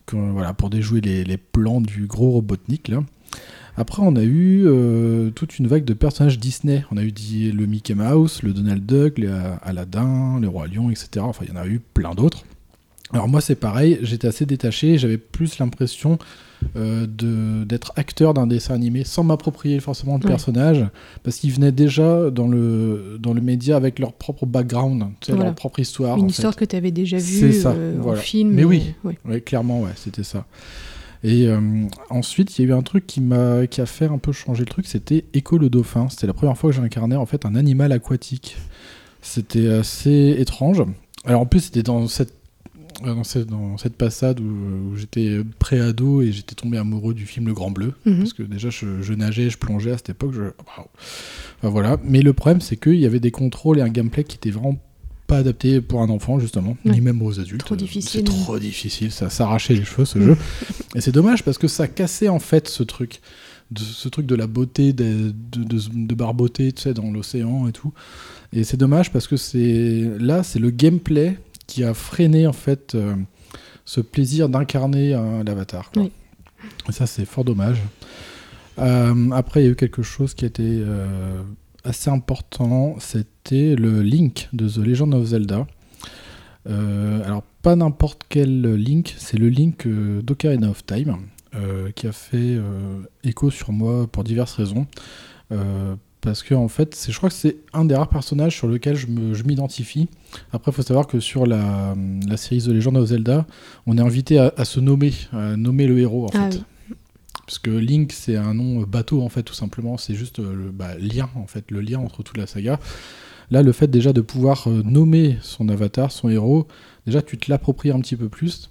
quand- 0.05 0.31
voilà, 0.31 0.53
pour 0.53 0.69
déjouer 0.69 1.01
les, 1.01 1.23
les 1.23 1.37
plans 1.37 1.81
du 1.81 2.07
gros 2.07 2.31
Robotnik. 2.31 2.87
Là. 2.87 3.03
Après, 3.79 4.01
on 4.03 4.15
a 4.15 4.23
eu 4.23 4.63
euh, 4.65 5.29
toute 5.29 5.59
une 5.59 5.67
vague 5.67 5.85
de 5.85 5.93
personnages 5.93 6.39
Disney. 6.39 6.83
On 6.91 6.97
a 6.97 7.03
eu 7.03 7.11
dit- 7.11 7.51
le 7.51 7.67
Mickey 7.67 7.93
Mouse, 7.93 8.41
le 8.41 8.53
Donald 8.53 8.83
Duck, 8.83 9.19
les 9.19 9.29
Aladdin, 9.61 10.39
le 10.41 10.47
Roi 10.47 10.65
Lion, 10.67 10.89
etc. 10.89 11.09
Enfin, 11.19 11.45
il 11.47 11.53
y 11.53 11.57
en 11.57 11.61
a 11.61 11.67
eu 11.67 11.79
plein 11.93 12.15
d'autres. 12.15 12.43
Alors 13.13 13.27
moi, 13.29 13.39
c'est 13.41 13.55
pareil, 13.55 13.99
j'étais 14.01 14.27
assez 14.27 14.45
détaché, 14.45 14.97
j'avais 14.97 15.17
plus 15.17 15.59
l'impression 15.59 16.17
euh, 16.75 17.05
d'être 17.65 17.93
acteur 17.95 18.33
d'un 18.33 18.47
dessin 18.47 18.73
animé 18.73 19.03
sans 19.05 19.23
m'approprier 19.23 19.79
forcément 19.79 20.15
le 20.21 20.27
personnage, 20.27 20.85
parce 21.23 21.37
qu'ils 21.37 21.53
venaient 21.53 21.71
déjà 21.71 22.29
dans 22.31 22.47
le, 22.47 23.17
dans 23.19 23.33
le 23.33 23.39
média 23.41 23.77
avec 23.77 23.99
leur 23.99 24.11
propre 24.13 24.45
background, 24.45 25.05
tu 25.21 25.27
sais, 25.27 25.31
Voilà. 25.31 25.45
leur 25.45 25.55
propre 25.55 25.79
histoire. 25.79 26.17
Une 26.17 26.25
en 26.25 26.27
histoire 26.27 26.53
fait. 26.53 26.65
que 26.65 26.65
tu 26.71 26.75
avais 26.75 26.91
déjà 26.91 27.17
vue 27.17 27.53
ça, 27.53 27.71
euh, 27.71 27.97
en 27.97 28.01
voilà. 28.01 28.19
film. 28.19 28.51
Mais 28.51 28.63
euh, 28.63 28.67
oui, 28.67 28.93
ouais. 29.05 29.17
Ouais, 29.25 29.39
clairement, 29.41 29.81
ouais, 29.81 29.91
c'était 29.95 30.23
ça. 30.23 30.45
Et 31.23 31.47
euh, 31.47 31.59
ensuite, 32.09 32.57
il 32.59 32.65
y 32.65 32.67
a 32.67 32.69
eu 32.69 32.77
un 32.77 32.83
truc 32.83 33.07
qui 33.07 33.21
m'a 33.21 33.65
qui 33.67 33.81
a 33.81 33.85
fait 33.85 34.05
un 34.05 34.17
peu 34.19 34.31
changer 34.31 34.61
le 34.61 34.69
truc, 34.69 34.85
c'était 34.85 35.25
Echo 35.33 35.57
le 35.57 35.69
dauphin. 35.69 36.07
C'était 36.09 36.27
la 36.27 36.33
première 36.33 36.57
fois 36.57 36.69
que 36.71 36.75
j'incarnais 36.75 37.15
en 37.15 37.25
fait 37.25 37.45
un 37.45 37.55
animal 37.55 37.91
aquatique. 37.91 38.57
C'était 39.21 39.67
assez 39.69 40.35
étrange. 40.37 40.83
Alors 41.25 41.41
en 41.41 41.45
plus, 41.45 41.61
c'était 41.61 41.83
dans 41.83 42.07
cette 42.07 42.33
dans 43.03 43.23
cette, 43.23 43.47
dans 43.47 43.77
cette 43.77 43.95
passade 43.95 44.39
où, 44.39 44.43
où 44.91 44.95
j'étais 44.95 45.39
pré-ado 45.59 46.21
et 46.21 46.31
j'étais 46.31 46.55
tombé 46.55 46.77
amoureux 46.77 47.13
du 47.13 47.25
film 47.25 47.45
Le 47.47 47.53
Grand 47.53 47.71
Bleu. 47.71 47.93
Mhm. 48.05 48.17
Parce 48.19 48.33
que 48.33 48.43
déjà, 48.43 48.69
je, 48.69 49.01
je 49.01 49.13
nageais, 49.13 49.49
je 49.49 49.57
plongeais 49.57 49.91
à 49.91 49.97
cette 49.97 50.09
époque. 50.09 50.33
Je... 50.33 50.43
Enfin, 50.59 50.87
voilà. 51.61 51.97
Mais 52.03 52.21
le 52.21 52.33
problème, 52.33 52.61
c'est 52.61 52.77
qu'il 52.77 52.95
y 52.95 53.05
avait 53.05 53.19
des 53.19 53.31
contrôles 53.31 53.79
et 53.79 53.81
un 53.81 53.89
gameplay 53.89 54.23
qui 54.23 54.35
étaient 54.37 54.51
vraiment 54.51 54.77
pas 55.27 55.37
adaptés 55.39 55.81
pour 55.81 56.01
un 56.01 56.09
enfant, 56.09 56.39
justement, 56.39 56.77
Ouais. 56.85 56.93
ni 56.93 57.01
même 57.01 57.21
aux 57.21 57.39
adultes. 57.39 57.59
Trop 57.65 57.75
Euh, 57.75 57.77
difficile. 57.77 58.21
C'est 58.21 58.23
trop 58.23 58.57
difficile, 58.59 59.11
ça 59.11 59.29
s'arrachait 59.29 59.73
les 59.75 59.83
cheveux, 59.83 60.05
ce 60.05 60.19
jeu. 60.21 60.37
Et 60.95 61.01
c'est 61.01 61.11
dommage 61.11 61.43
parce 61.43 61.57
que 61.57 61.67
ça 61.67 61.87
cassait 61.89 62.29
en 62.29 62.39
fait 62.39 62.67
ce 62.69 62.81
truc. 62.83 63.19
De, 63.69 63.81
ce 63.81 64.07
truc 64.07 64.25
de 64.25 64.35
la 64.35 64.47
beauté, 64.47 64.93
de, 64.93 65.33
de, 65.51 65.63
de, 65.65 65.81
de 65.93 66.15
barboter, 66.15 66.71
tu 66.71 66.83
sais, 66.83 66.93
dans 66.93 67.11
l'océan 67.11 67.67
et 67.67 67.73
tout. 67.73 67.91
Et 68.53 68.63
c'est 68.63 68.77
dommage 68.77 69.11
parce 69.11 69.27
que 69.27 69.35
c'est 69.35 70.09
là, 70.19 70.41
c'est 70.43 70.59
le 70.59 70.69
gameplay 70.69 71.37
qui 71.67 71.83
a 71.83 71.93
freiné 71.93 72.47
en 72.47 72.53
fait 72.53 72.95
euh, 72.95 73.15
ce 73.85 74.01
plaisir 74.01 74.49
d'incarner 74.49 75.13
un 75.13 75.43
l'avatar. 75.43 75.91
Oui. 75.95 76.11
Et 76.89 76.91
ça, 76.91 77.05
c'est 77.05 77.25
fort 77.25 77.43
dommage. 77.43 77.81
Euh, 78.79 79.31
après, 79.31 79.61
il 79.61 79.65
y 79.65 79.67
a 79.67 79.71
eu 79.71 79.75
quelque 79.75 80.01
chose 80.01 80.33
qui 80.33 80.45
était 80.45 80.63
euh, 80.63 81.41
assez 81.83 82.09
important, 82.09 82.95
c'était 82.99 83.75
le 83.75 84.01
Link 84.01 84.49
de 84.53 84.67
The 84.67 84.77
Legend 84.77 85.13
of 85.13 85.25
Zelda. 85.25 85.67
Euh, 86.69 87.23
alors, 87.25 87.43
pas 87.61 87.75
n'importe 87.75 88.23
quel 88.29 88.75
Link, 88.75 89.15
c'est 89.17 89.37
le 89.37 89.49
Link 89.49 89.85
euh, 89.85 90.21
d'Ocarina 90.21 90.69
of 90.69 90.85
Time, 90.85 91.17
euh, 91.55 91.91
qui 91.91 92.07
a 92.07 92.11
fait 92.11 92.37
euh, 92.37 92.99
écho 93.23 93.49
sur 93.49 93.71
moi 93.71 94.07
pour 94.07 94.23
diverses 94.23 94.53
raisons. 94.53 94.85
Parce 96.27 96.43
que, 96.43 96.53
en 96.55 96.67
fait, 96.67 96.93
c'est- 96.95 97.11
je 97.11 97.17
crois 97.17 97.29
que 97.29 97.35
c'est 97.35 97.57
un 97.73 97.85
des 97.85 97.95
rares 97.95 98.09
personnages 98.09 98.55
sur 98.55 98.67
lequel 98.67 98.95
je 98.95 99.07
me- 99.07 99.33
je 99.33 99.43
m'identifie. 99.43 100.07
Après, 100.51 100.71
il 100.71 100.75
faut 100.75 100.81
savoir 100.81 101.07
que 101.07 101.19
sur 101.19 101.45
la, 101.45 101.95
la 102.27 102.37
série 102.37 102.61
The 102.61 102.67
Legend 102.67 102.97
of 102.97 103.07
Zelda, 103.09 103.45
on 103.85 103.97
est 103.97 104.01
invité 104.01 104.37
à, 104.39 104.53
à 104.57 104.65
se 104.65 104.79
nommer, 104.79 105.13
à 105.31 105.55
nommer 105.55 105.87
le 105.87 105.97
héros, 105.99 106.25
en 106.25 106.29
Ah 106.33 106.49
fait. 106.51 106.57
oui. 106.57 106.63
Parce 107.45 107.59
que 107.59 107.69
Link, 107.69 108.11
c'est 108.11 108.35
un 108.35 108.53
nom 108.53 108.81
euh, 108.81 108.85
bateau, 108.85 109.21
en 109.21 109.29
fait, 109.29 109.43
tout 109.43 109.53
simplement. 109.53 109.97
C'est 109.97 110.15
juste 110.15 110.39
euh, 110.39 110.53
le 110.53 110.71
bah, 110.71 110.95
lien, 110.99 111.29
en 111.35 111.47
fait, 111.47 111.71
le 111.71 111.79
lien 111.79 111.99
entre 111.99 112.21
toute 112.23 112.37
la 112.37 112.45
saga. 112.45 112.77
Là, 113.51 113.63
le 113.63 113.71
fait 113.71 113.87
déjà 113.87 114.11
de 114.11 114.19
pouvoir 114.19 114.67
euh, 114.67 114.83
nommer 114.83 115.37
son 115.41 115.69
avatar, 115.69 116.11
son 116.11 116.27
héros, 116.27 116.67
déjà, 117.05 117.21
tu 117.21 117.37
te 117.37 117.49
l'appropries 117.49 117.91
un 117.91 117.99
petit 118.01 118.17
peu 118.17 118.27
plus. 118.27 118.69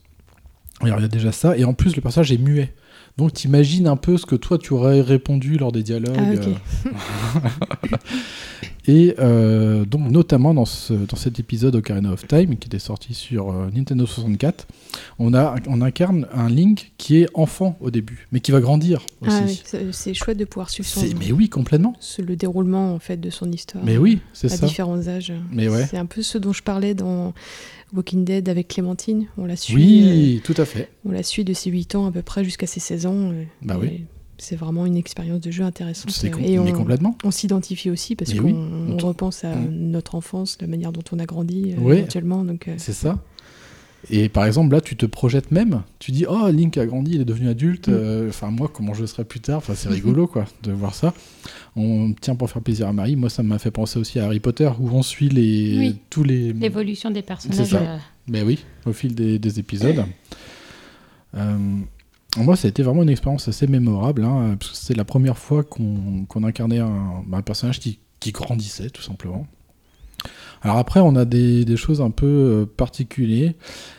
Alors, 0.83 0.99
il 0.99 1.03
y 1.03 1.05
a 1.07 1.09
déjà 1.09 1.33
ça. 1.33 1.57
Et 1.57 1.65
en 1.65 1.73
plus, 1.73 1.97
le 1.97 2.03
personnage 2.03 2.31
est 2.33 2.37
muet. 2.39 2.74
Donc, 3.16 3.32
t'imagines 3.32 3.86
un 3.86 3.97
peu 3.97 4.18
ce 4.18 4.26
que 4.26 4.36
toi, 4.36 4.59
tu 4.59 4.74
aurais 4.74 5.01
répondu 5.01 5.56
lors 5.56 5.72
des 5.72 5.82
dialogues. 5.82 6.38
Ah, 6.44 6.90
ok. 6.90 7.90
euh. 8.89 8.93
Et 8.93 9.15
euh, 9.19 9.85
donc, 9.85 10.11
notamment 10.11 10.55
dans, 10.55 10.65
ce- 10.65 10.93
dans 10.93 11.17
cet 11.17 11.39
épisode 11.41 11.75
Ocarina 11.75 12.13
of 12.13 12.27
Time, 12.27 12.57
qui 12.57 12.67
était 12.69 12.79
sorti 12.79 13.15
sur 13.15 13.51
euh, 13.51 13.69
Nintendo 13.75 14.07
64, 14.07 14.67
on, 15.19 15.35
a, 15.35 15.57
on 15.69 15.81
incarne 15.83 16.27
un 16.33 16.49
Link 16.49 16.93
qui 16.99 17.19
est 17.23 17.29
enfant 17.35 17.77
au 17.81 17.91
début, 17.91 18.27
mais 18.33 18.41
qui 18.41 18.53
va 18.53 18.61
grandir 18.61 19.05
aussi. 19.21 19.37
Ah 19.39 19.43
oui, 19.47 19.89
c'est 19.93 20.15
chouette 20.15 20.39
de 20.39 20.45
pouvoir 20.45 20.71
suivre 20.71 20.89
son, 20.89 21.05
mais 21.19 21.33
oui, 21.33 21.49
complètement. 21.49 21.95
ce- 22.01 22.23
le 22.23 22.37
déroulement 22.37 22.95
en 22.95 22.99
fait 22.99 23.17
de 23.21 23.31
son 23.31 23.51
histoire. 23.53 23.85
Mais 23.85 23.97
oui, 23.99 24.21
c'est 24.33 24.53
à 24.53 24.57
ça. 24.57 24.67
différents 24.67 25.07
âges. 25.09 25.33
Mais 25.53 25.69
ouais. 25.69 25.87
C'est 25.89 25.99
un 25.99 26.07
peu 26.07 26.23
ce 26.23 26.39
dont 26.39 26.53
je 26.53 26.63
parlais 26.63 26.95
dans 26.95 27.35
Walking 27.95 28.25
Dead 28.25 28.49
avec 28.49 28.69
Clémentine. 28.69 29.27
On 29.39 29.47
la 29.47 29.57
suit. 29.57 29.75
Oui, 29.75 30.41
tout 30.45 30.55
à 30.57 30.65
fait. 30.65 30.81
euh, 30.83 31.09
on 31.09 31.13
la 31.13 31.23
suit 31.23 31.45
de 31.45 31.53
ses 31.53 31.71
8 31.71 31.95
ans 31.95 32.07
à 32.07 32.11
peu 32.13 32.23
près 32.23 32.45
jusqu'à 32.45 32.67
ses 32.67 32.81
16 32.81 33.07
ans. 33.07 33.15
euh, 33.33 33.45
Bah 33.63 33.77
oui. 33.81 34.05
C'est 34.39 34.57
vraiment 34.57 34.85
une 34.87 34.97
expérience 34.97 35.41
de 35.41 35.51
jeu 35.51 35.65
intéressante. 35.65 36.13
Com- 36.31 36.43
et 36.45 36.59
mais 36.59 36.59
on, 36.59 36.73
complètement. 36.73 37.17
on 37.25 37.31
s'identifie 37.31 37.91
aussi 37.91 38.17
parce 38.17 38.35
qu'on 38.35 38.45
oui. 38.45 38.55
on 38.55 38.97
repense 38.99 39.45
à 39.45 39.55
notre 39.71 40.15
enfance, 40.15 40.59
la 40.61 40.67
manière 40.67 40.93
dont 40.93 41.03
on 41.13 41.19
a 41.19 41.25
grandi 41.27 41.75
euh, 41.79 41.93
éventuellement. 41.95 42.45
Donc, 42.45 42.69
euh, 42.69 42.75
C'est 42.77 42.93
ça. 42.93 43.19
Et 44.09 44.29
par 44.29 44.45
exemple, 44.45 44.73
là, 44.73 44.81
tu 44.81 44.95
te 44.95 45.05
projettes 45.07 45.51
même. 45.51 45.83
Tu 45.99 46.13
dis, 46.13 46.27
oh, 46.29 46.49
Link 46.51 46.77
a 46.79 46.87
grandi, 46.87 47.13
il 47.15 47.21
est 47.23 47.25
devenu 47.25 47.49
adulte. 47.49 47.89
Mm. 47.89 47.93
euh, 47.95 48.29
Enfin, 48.29 48.51
moi, 48.53 48.71
comment 48.73 48.95
je 48.95 49.05
serai 49.07 49.25
plus 49.25 49.41
tard? 49.41 49.57
Enfin, 49.59 49.75
c'est 49.75 49.89
rigolo, 49.89 50.27
quoi, 50.29 50.45
de 50.63 50.71
voir 50.71 50.95
ça. 50.95 51.13
On 51.75 52.13
tient 52.13 52.37
pour 52.37 52.49
faire 52.51 52.63
plaisir 52.63 52.87
à 52.89 52.93
Marie. 52.93 53.17
Moi, 53.17 53.31
ça 53.31 53.43
m'a 53.43 53.59
fait 53.59 53.71
penser 53.73 53.99
aussi 53.99 54.21
à 54.21 54.27
Harry 54.27 54.39
Potter, 54.39 54.71
où 54.79 54.91
on 54.91 55.03
suit 55.03 55.29
les 55.31 55.79
Oui. 55.79 55.97
tous 56.11 56.23
les. 56.23 56.53
L'évolution 56.53 57.11
des 57.11 57.21
C'est 57.21 57.27
personnages. 57.27 57.69
ça. 57.71 57.79
euh, 57.81 57.97
Ben 58.29 58.47
oui, 58.47 58.65
au 58.85 58.93
fil 58.93 59.15
des, 59.15 59.39
des 59.41 59.59
épisodes. 59.59 60.05
Moi, 62.37 62.57
ça 62.57 62.67
a 62.67 62.69
été 62.69 62.83
vraiment 62.83 63.03
une 63.03 63.09
expérience 63.09 63.49
assez 63.49 63.67
mémorable, 63.67 64.25
hein, 64.25 64.57
parce 64.59 64.73
que 64.73 64.77
c'est 64.77 64.95
la 64.95 65.05
première 65.05 65.39
fois 65.39 65.63
qu'on 65.63 66.25
qu'on 66.29 66.45
incarnait 66.45 66.81
un, 66.81 67.25
un 67.33 67.43
personnage 67.43 67.81
qui, 67.81 67.99
qui 68.21 68.33
grandissait, 68.33 68.91
tout 68.91 69.03
simplement. 69.03 69.47
Alors 70.63 70.79
après, 70.79 71.01
on 71.01 71.15
a 71.17 71.25
des, 71.25 71.65
des 71.65 71.77
choses 71.77 72.01
un 72.01 72.11
peu 72.11 72.27
euh, 72.27 72.67
particulières. 72.67 73.53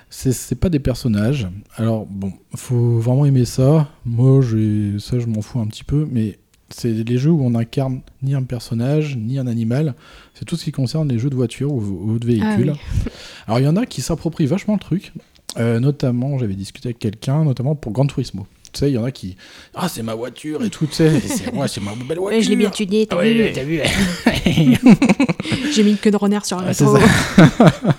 C'est 0.09 0.59
pas 0.59 0.69
des 0.69 0.79
personnages. 0.79 1.47
Alors 1.75 2.05
bon, 2.05 2.31
faut 2.55 2.97
vraiment 2.99 3.25
aimer 3.25 3.45
ça. 3.45 3.89
Moi, 4.05 4.41
ça, 4.41 5.19
je 5.19 5.27
m'en 5.27 5.41
fous 5.41 5.59
un 5.59 5.67
petit 5.67 5.83
peu, 5.83 6.07
mais 6.09 6.39
c'est 6.69 6.91
les 6.91 7.17
jeux 7.17 7.31
où 7.31 7.41
on 7.41 7.55
incarne 7.55 8.01
ni 8.21 8.33
un 8.33 8.43
personnage, 8.43 9.17
ni 9.17 9.37
un 9.37 9.47
animal. 9.47 9.95
C'est 10.33 10.45
tout 10.45 10.55
ce 10.55 10.63
qui 10.63 10.71
concerne 10.71 11.07
les 11.07 11.19
jeux 11.19 11.29
de 11.29 11.35
voiture 11.35 11.71
ou, 11.71 11.81
ou 11.81 12.19
de 12.19 12.25
véhicules. 12.25 12.73
Ah 12.75 12.79
oui. 13.05 13.11
Alors 13.47 13.59
il 13.59 13.65
y 13.65 13.67
en 13.67 13.75
a 13.75 13.85
qui 13.85 14.01
s'approprient 14.01 14.47
vachement 14.47 14.73
le 14.73 14.79
truc. 14.79 15.13
Euh, 15.59 15.79
notamment, 15.79 16.37
j'avais 16.37 16.53
discuté 16.55 16.89
avec 16.89 16.99
quelqu'un, 16.99 17.43
notamment 17.43 17.75
pour 17.75 17.91
Gran 17.91 18.05
Turismo. 18.05 18.45
Tu 18.73 18.79
sais, 18.79 18.91
il 18.91 18.93
y 18.95 18.97
en 18.97 19.03
a 19.05 19.11
qui. 19.11 19.35
Ah, 19.73 19.87
c'est 19.89 20.03
ma 20.03 20.13
voiture 20.13 20.63
et 20.63 20.69
tout, 20.69 20.85
tu 20.87 20.93
sais. 20.93 21.19
c'est 21.19 21.53
ouais, 21.53 21.67
c'est 21.67 21.81
ma 21.81 21.91
belle 21.95 22.17
voiture. 22.17 22.23
Ouais, 22.23 22.41
je 22.41 22.49
l'ai 22.49 22.55
bien 22.55 22.69
tuné, 22.69 23.07
t'as 23.07 23.15
Ah 23.15 23.19
ouais, 23.19 23.33
vu 23.33 23.51
t'as 23.53 23.63
vu. 23.63 23.79
J'ai 25.73 25.83
mis 25.83 25.91
une 25.91 25.97
queue 25.97 26.11
de 26.11 26.17
renard 26.17 26.45
sur 26.45 26.59
un 26.59 26.65
Ah. 26.69 27.71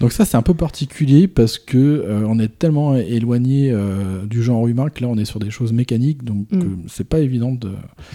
Donc 0.00 0.12
ça 0.12 0.24
c'est 0.24 0.36
un 0.38 0.42
peu 0.42 0.54
particulier 0.54 1.28
parce 1.28 1.58
que 1.58 1.76
euh, 1.76 2.24
on 2.26 2.38
est 2.38 2.48
tellement 2.58 2.96
éloigné 2.96 3.70
euh, 3.70 4.24
du 4.24 4.42
genre 4.42 4.66
humain 4.66 4.88
que 4.88 5.02
là 5.02 5.08
on 5.08 5.18
est 5.18 5.26
sur 5.26 5.38
des 5.40 5.50
choses 5.50 5.72
mécaniques 5.74 6.24
donc 6.24 6.46
Mm. 6.50 6.58
euh, 6.62 6.64
c'est 6.88 7.04
pas 7.06 7.18
évident 7.20 7.52
de, 7.52 7.70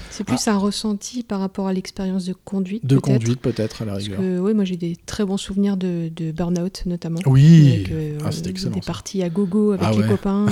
C'est 0.10 0.24
plus 0.24 0.48
un 0.48 0.58
ressenti 0.58 1.22
par 1.22 1.40
rapport 1.40 1.68
à 1.68 1.74
l'expérience 1.74 2.26
de 2.26 2.34
conduite. 2.34 2.84
de 2.86 2.98
conduite 2.98 3.40
peut-être 3.40 3.84
à 3.84 3.86
la 3.86 3.92
Parce 3.94 4.04
rigueur. 4.06 4.20
que 4.20 4.40
oui, 4.40 4.54
moi 4.56 4.64
j'ai 4.66 4.78
des 4.78 4.96
très 5.06 5.24
bons 5.26 5.38
souvenirs 5.38 5.78
de, 5.78 6.10
de 6.16 6.32
Burnout 6.32 6.84
notamment. 6.88 7.20
Oui. 7.28 7.74
Avec, 7.76 7.92
euh, 7.92 8.18
Ah, 8.26 8.32
c'était 8.32 8.50
excellent, 8.50 8.74
Des 8.74 8.82
ça. 8.82 8.88
parties 8.88 9.22
à 9.22 9.30
gogo 9.30 9.72
avec 9.74 9.86
Ah 9.88 9.92
les 9.92 10.00
ouais. 10.00 10.08
copains. 10.08 10.48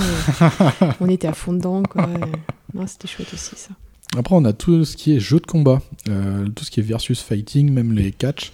on 1.00 1.10
était 1.10 1.28
à 1.28 1.34
fond 1.34 1.54
dedans. 1.54 1.82
Quoi. 1.84 2.08
Non, 2.76 2.86
c'était 2.88 3.08
chouette 3.08 3.34
aussi 3.34 3.56
ça. 3.56 3.70
Après, 4.16 4.36
on 4.36 4.46
a 4.46 4.54
tout 4.54 4.86
ce 4.86 4.96
qui 4.96 5.16
est 5.16 5.20
jeu 5.20 5.40
de 5.40 5.46
combat, 5.48 5.82
tout 6.06 6.64
ce 6.64 6.70
qui 6.70 6.80
est 6.80 6.84
versus 6.84 7.20
fighting, 7.22 7.72
même 7.72 7.92
les 7.94 8.12
catch. 8.12 8.52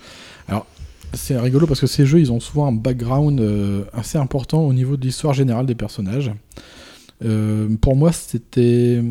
Alors, 0.48 0.66
c'est 1.14 1.38
rigolo 1.40 1.68
parce 1.68 1.80
que 1.80 1.88
ces 1.88 2.06
jeux, 2.06 2.20
ils 2.20 2.32
ont 2.32 2.40
souvent 2.40 2.68
un 2.68 2.72
background 2.72 3.40
euh, 3.40 3.84
assez 3.94 4.18
important 4.18 4.62
au 4.62 4.74
niveau 4.74 4.98
de 4.98 5.06
l'histoire 5.06 5.34
générale 5.34 5.66
des 5.66 5.76
personnages. 5.76 6.32
Euh, 7.24 7.70
pour 7.82 7.96
moi, 7.96 8.12
c'était 8.12 9.02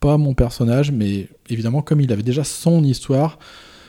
pas 0.00 0.16
mon 0.16 0.34
personnage, 0.34 0.92
mais 0.92 1.28
évidemment, 1.48 1.82
comme 1.82 2.00
il 2.00 2.12
avait 2.12 2.22
déjà 2.22 2.44
son 2.44 2.84
histoire, 2.84 3.38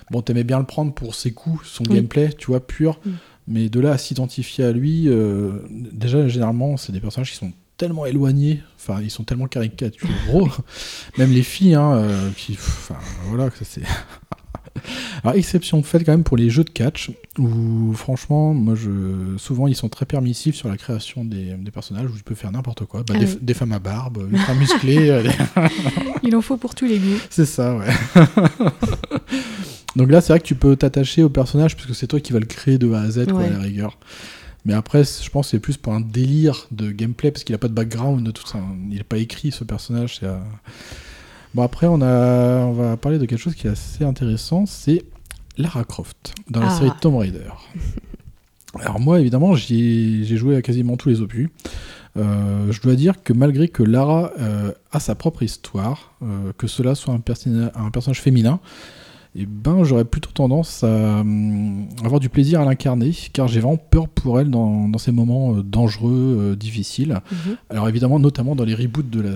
bon, 0.09 0.21
t'aimais 0.21 0.43
bien 0.43 0.59
le 0.59 0.65
prendre 0.65 0.93
pour 0.93 1.13
ses 1.15 1.31
coups, 1.31 1.67
son 1.67 1.83
Oui. 1.85 1.95
gameplay, 1.95 2.33
tu 2.33 2.47
vois, 2.47 2.65
pur. 2.65 2.99
Mais 3.47 3.69
de 3.69 3.79
là 3.79 3.91
à 3.91 3.97
s'identifier 3.97 4.63
à 4.65 4.71
lui, 4.71 5.07
euh, 5.09 5.51
déjà, 5.69 6.27
généralement, 6.27 6.77
c'est 6.77 6.91
des 6.91 6.99
personnages 6.99 7.31
qui 7.31 7.37
sont 7.37 7.51
tellement 7.77 8.05
éloignés, 8.05 8.61
enfin, 8.75 9.01
ils 9.01 9.09
sont 9.09 9.23
tellement 9.23 9.47
caricaturaux, 9.47 10.47
même 11.17 11.31
les 11.31 11.41
filles, 11.43 11.73
hein, 11.73 11.93
euh, 11.95 12.29
qui, 12.37 12.53
enfin, 12.53 12.97
voilà, 13.27 13.49
c'est. 13.63 13.81
Alors, 15.23 15.35
exception 15.35 15.81
faite 15.84 16.06
quand 16.06 16.11
même 16.14 16.23
pour 16.23 16.38
les 16.38 16.49
jeux 16.49 16.64
de 16.64 16.69
catch, 16.69 17.11
où 17.38 17.93
franchement, 17.93 18.53
moi, 18.53 18.76
je, 18.76 19.38
souvent, 19.38 19.68
ils 19.68 19.76
sont 19.76 19.89
très 19.89 20.06
permissifs 20.06 20.56
sur 20.56 20.69
la 20.69 20.77
création 20.77 21.23
des, 21.26 21.53
des 21.57 21.72
personnages, 21.72 22.10
où 22.10 22.15
tu 22.18 22.23
peux 22.23 22.35
faire 22.35 22.52
n'importe 22.52 22.85
quoi. 22.85 23.02
Bah, 23.03 23.14
Ah 23.15 23.19
des, 23.19 23.26
oui. 23.26 23.38
des 23.41 23.53
femmes 23.53 23.72
à 23.73 23.80
barbe, 23.80 24.27
ultra 24.31 24.53
musclées. 24.53 25.10
euh, 25.10 25.23
Il 26.23 26.35
en 26.35 26.41
faut 26.41 26.57
pour 26.57 26.73
tous 26.76 26.85
les 26.85 26.98
goûts. 26.99 27.19
c'est 27.30 27.45
ça, 27.45 27.76
ouais. 27.77 27.88
Donc 29.95 30.10
là, 30.10 30.22
c'est 30.22 30.31
vrai 30.34 30.39
que 30.39 30.45
tu 30.45 30.56
peux 30.56 30.76
t'attacher 30.76 31.22
au 31.23 31.30
personnage, 31.30 31.76
puisque 31.76 31.95
c'est 31.95 32.07
toi 32.07 32.19
qui 32.19 32.31
vas 32.31 32.39
le 32.39 32.45
créer 32.45 32.77
de 32.77 32.91
A 32.93 33.02
à 33.02 33.11
Z, 33.11 33.27
quoi, 33.30 33.43
à 33.43 33.49
la 33.49 33.60
rigueur. 33.60 33.98
Mais 34.64 34.73
après, 34.73 35.03
je 35.03 35.30
pense 35.30 35.48
que 35.48 35.52
c'est 35.52 35.60
plus 35.60 35.76
pour 35.77 35.93
un 35.93 35.99
délire 36.02 36.68
de 36.72 36.91
gameplay, 36.91 37.31
parce 37.31 37.43
qu'il 37.43 37.53
a 37.56 37.57
pas 37.57 37.68
de 37.68 37.73
background, 37.73 38.23
de 38.26 38.31
tout 38.31 38.48
ça. 38.48 38.60
Il 38.89 38.95
n'est 38.98 39.03
pas 39.03 39.18
écrit, 39.18 39.52
ce 39.52 39.64
personnage. 39.64 40.18
c'est, 40.19 40.27
euh, 40.27 40.38
Bon, 41.53 41.63
après, 41.63 41.87
on, 41.87 42.01
a... 42.01 42.65
on 42.65 42.73
va 42.73 42.97
parler 42.97 43.17
de 43.19 43.25
quelque 43.25 43.39
chose 43.39 43.55
qui 43.55 43.67
est 43.67 43.71
assez 43.71 44.03
intéressant, 44.03 44.65
c'est 44.65 45.03
Lara 45.57 45.83
Croft, 45.83 46.33
dans 46.49 46.61
la 46.61 46.67
Ah. 46.71 46.77
série 46.77 46.91
Tomb 47.01 47.17
Raider. 47.17 47.49
Alors 48.79 48.99
moi, 49.01 49.19
évidemment, 49.19 49.53
j'ai 49.55 50.23
joué 50.37 50.55
à 50.55 50.61
quasiment 50.61 50.95
tous 50.95 51.09
les 51.09 51.19
opus. 51.21 51.49
Euh, 52.17 52.71
je 52.71 52.81
dois 52.81 52.95
dire 52.95 53.21
que 53.23 53.33
malgré 53.33 53.67
que 53.67 53.83
Lara 53.83 54.31
euh, 54.39 54.71
a 54.91 54.99
sa 55.01 55.15
propre 55.15 55.43
histoire, 55.43 56.13
euh, 56.23 56.51
que 56.57 56.67
cela 56.67 56.95
soit 56.95 57.13
un, 57.13 57.17
un 57.17 57.89
personnage 57.91 58.21
féminin, 58.21 58.59
eh 59.33 59.45
ben, 59.45 59.83
j'aurais 59.85 60.03
plutôt 60.03 60.31
tendance 60.31 60.83
à 60.83 60.87
hum, 61.21 61.87
avoir 62.03 62.19
du 62.19 62.27
plaisir 62.27 62.59
à 62.59 62.65
l'incarner, 62.65 63.11
car 63.31 63.47
j'ai 63.47 63.61
vraiment 63.61 63.77
peur 63.77 64.09
pour 64.09 64.39
elle 64.41 64.49
dans, 64.49 64.89
dans 64.89 64.97
ces 64.99 65.11
moments 65.13 65.55
euh, 65.55 65.63
dangereux, 65.63 66.37
euh, 66.51 66.55
difficiles. 66.57 67.19
Mhm. 67.31 67.55
Alors 67.69 67.87
évidemment, 67.87 68.19
notamment 68.19 68.55
dans 68.55 68.65
les 68.65 68.75
reboots 68.75 69.09
de 69.09 69.21
la, 69.21 69.29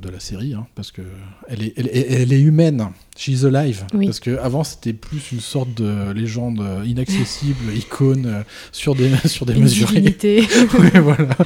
de 0.00 0.08
la 0.08 0.20
série, 0.20 0.54
hein, 0.54 0.66
parce 0.76 0.92
que 0.92 1.02
elle 1.48 1.64
est, 1.64 1.72
elle, 1.76 1.88
est- 1.88 2.12
elle 2.22 2.32
est 2.32 2.40
humaine, 2.40 2.86
she's 3.16 3.44
alive. 3.44 3.84
Oui. 3.92 4.06
Parce 4.06 4.20
que 4.20 4.38
avant 4.38 4.62
c'était 4.62 4.92
plus 4.92 5.32
une 5.32 5.40
sorte 5.40 5.74
de 5.74 6.12
légende 6.12 6.60
euh, 6.60 6.84
inaccessible, 6.86 7.72
icône 7.74 8.26
euh, 8.26 8.42
sur 8.70 8.94
des 8.94 9.10
sur 9.26 9.46
des 9.46 9.54
divinité. 9.54 10.42
Ouais, 10.78 11.00
voilà. 11.00 11.36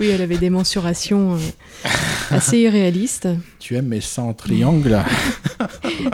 oui, 0.00 0.08
elle 0.08 0.22
avait 0.22 0.38
des 0.38 0.50
mensurations 0.50 1.34
euh, 1.34 1.88
assez 2.30 2.58
irréalistes. 2.58 3.28
Tu 3.60 3.76
aimes 3.76 3.86
mes 3.86 4.00
seins 4.00 4.24
en 4.24 4.34
triangle 4.34 4.98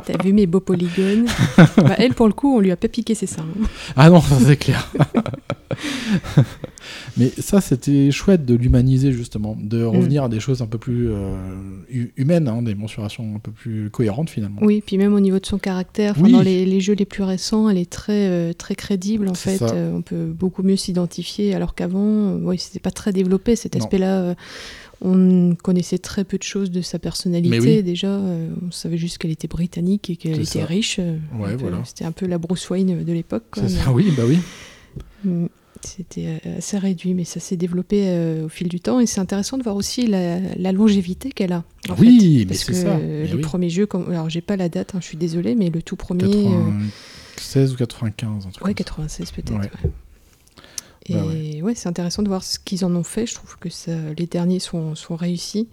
T'as 0.04 0.22
vu 0.22 0.32
mes 0.32 0.46
beaux 0.46 0.60
polygones? 0.60 1.26
Bah, 1.77 1.94
Elle, 1.98 2.15
pour 2.15 2.27
le 2.27 2.32
coup, 2.32 2.57
on 2.57 2.61
lui 2.61 2.70
a 2.70 2.77
pas 2.77 2.89
piqué 2.89 3.15
ses 3.15 3.27
seins. 3.27 3.47
Ah 3.97 4.11
non, 4.11 4.20
ça 4.20 4.36
c'est 4.44 4.57
clair. 4.57 4.90
Mais 7.16 7.31
ça, 7.39 7.61
c'était 7.61 8.11
chouette 8.11 8.44
de 8.44 8.55
l'humaniser 8.55 9.12
justement, 9.12 9.57
de 9.61 9.82
revenir 9.85 10.24
à 10.24 10.28
des 10.28 10.40
choses 10.40 10.62
un 10.62 10.66
peu 10.66 10.78
plus 10.78 11.09
euh, 11.11 11.36
hu- 11.90 12.12
humaines, 12.16 12.48
hein, 12.48 12.62
des 12.62 12.74
mensurations 12.74 13.35
un 13.36 13.39
peu 13.39 13.51
plus 13.51 13.90
cohérentes 13.90 14.31
finalement. 14.31 14.61
Oui, 14.62 14.82
puis 14.85 14.97
même 14.98 15.15
au 15.15 15.20
niveau 15.20 15.39
de 15.39 15.47
son 15.47 15.59
caractère, 15.59 16.15
Oui. 16.20 16.32
dans 16.32 16.40
les, 16.40 16.65
les 16.65 16.81
jeux 16.81 16.94
les 16.94 17.05
plus 17.05 17.23
récents, 17.23 17.69
elle 17.69 17.78
est 17.78 17.90
très, 17.90 18.28
euh, 18.28 18.52
très 18.52 18.74
crédible 18.74 19.28
en 19.28 19.35
fait. 19.35 19.62
Euh, 19.62 19.93
on 19.94 20.02
peut 20.02 20.24
beaucoup 20.27 20.62
mieux 20.62 20.77
s'identifier, 20.77 21.55
alors 21.55 21.74
qu'avant, 21.74 22.35
oui, 22.36 22.59
c'était 22.59 22.81
pas 22.81 22.90
très 22.90 23.12
développé 23.12 23.57
cet 23.57 23.77
aspect-là. 23.77 24.35
Euh, 25.05 25.09
on 25.51 25.55
connaissait 25.55 25.98
très 25.98 26.24
peu 26.24 26.36
de 26.39 26.43
choses 26.43 26.70
de 26.70 26.82
sa 26.82 26.98
personnalité 26.98 27.59
oui. 27.59 27.82
déjà. 27.82 28.09
euh, 28.14 28.48
on 28.66 28.70
savait 28.70 28.97
juste 28.98 29.18
qu'elle 29.18 29.31
était 29.31 29.48
britannique 29.48 30.10
et 30.10 30.16
qu'elle 30.16 30.35
était 30.40 30.60
ça. 30.60 30.64
riche. 30.66 30.97
euh, 30.98 31.16
Ouais, 31.39 31.56
voilà. 31.56 31.82
C'était 31.85 32.05
un 32.05 32.12
peu 32.12 32.27
la 32.27 32.39
Bruce 32.39 32.68
Wayne 32.70 33.02
de 33.05 33.12
l'époque. 33.12 33.44
quoi, 33.52 33.62
mais- 33.62 33.93
oui, 33.93 34.12
bah 34.16 34.22
oui. 34.27 34.39
Mm, 35.24 35.47
C'était 35.82 36.39
euh, 36.44 36.59
assez 36.59 36.77
réduit, 36.77 37.14
mais 37.14 37.24
ça 37.24 37.40
s'est 37.40 37.56
développé 37.56 38.02
euh, 38.09 38.44
au 38.44 38.48
fil 38.51 38.68
du 38.68 38.81
temps. 38.81 39.01
Et 39.01 39.06
c'est 39.06 39.20
intéressant 39.20 39.56
de 39.56 39.62
voir 39.62 39.77
aussi 39.77 40.06
la, 40.06 40.39
la 40.56 40.72
longévité 40.72 41.31
qu'elle 41.31 41.52
a. 41.52 41.64
en 41.89 41.94
Oui, 41.98 42.18
fait. 42.20 42.39
mais 42.40 42.44
Parce 42.47 42.59
c'est 42.60 42.66
que 42.66 42.74
ça. 42.74 42.89
euh, 42.97 43.22
Mais 43.22 43.28
les 43.28 43.35
oui. 43.36 43.40
premiers 43.40 43.70
jeux, 43.70 43.86
comme... 43.86 44.10
alors 44.10 44.28
j'ai 44.28 44.43
pas 44.43 44.56
la 44.56 44.68
date, 44.68 44.94
hein, 44.94 44.98
je 45.01 45.06
suis 45.06 45.16
désolée, 45.16 45.55
mais 45.55 45.70
le 45.70 45.81
tout 45.82 45.97
premier. 45.97 46.24
euh, 46.24 46.70
96 47.36 47.72
ou 47.72 47.77
95, 47.77 48.47
un 48.47 48.51
truc 48.51 48.66
Ouais, 48.66 48.74
comme 48.74 48.85
ça. 48.86 48.90
96 48.90 49.31
peut-être. 49.31 49.52
Ouais. 49.52 49.59
ouais. 49.85 49.90
Et 51.10 51.60
Bah 51.60 51.66
ouais, 51.66 51.74
c'est 51.74 51.88
intéressant 51.88 52.22
de 52.22 52.28
voir 52.28 52.42
ce 52.42 52.58
qu'ils 52.58 52.84
en 52.84 52.94
ont 52.94 53.02
fait. 53.02 53.26
Je 53.26 53.34
trouve 53.34 53.58
que 53.58 53.68
ça, 53.68 53.92
les 54.16 54.26
derniers 54.26 54.60
sont, 54.60 54.94
sont 54.94 55.16
réussis. 55.16 55.68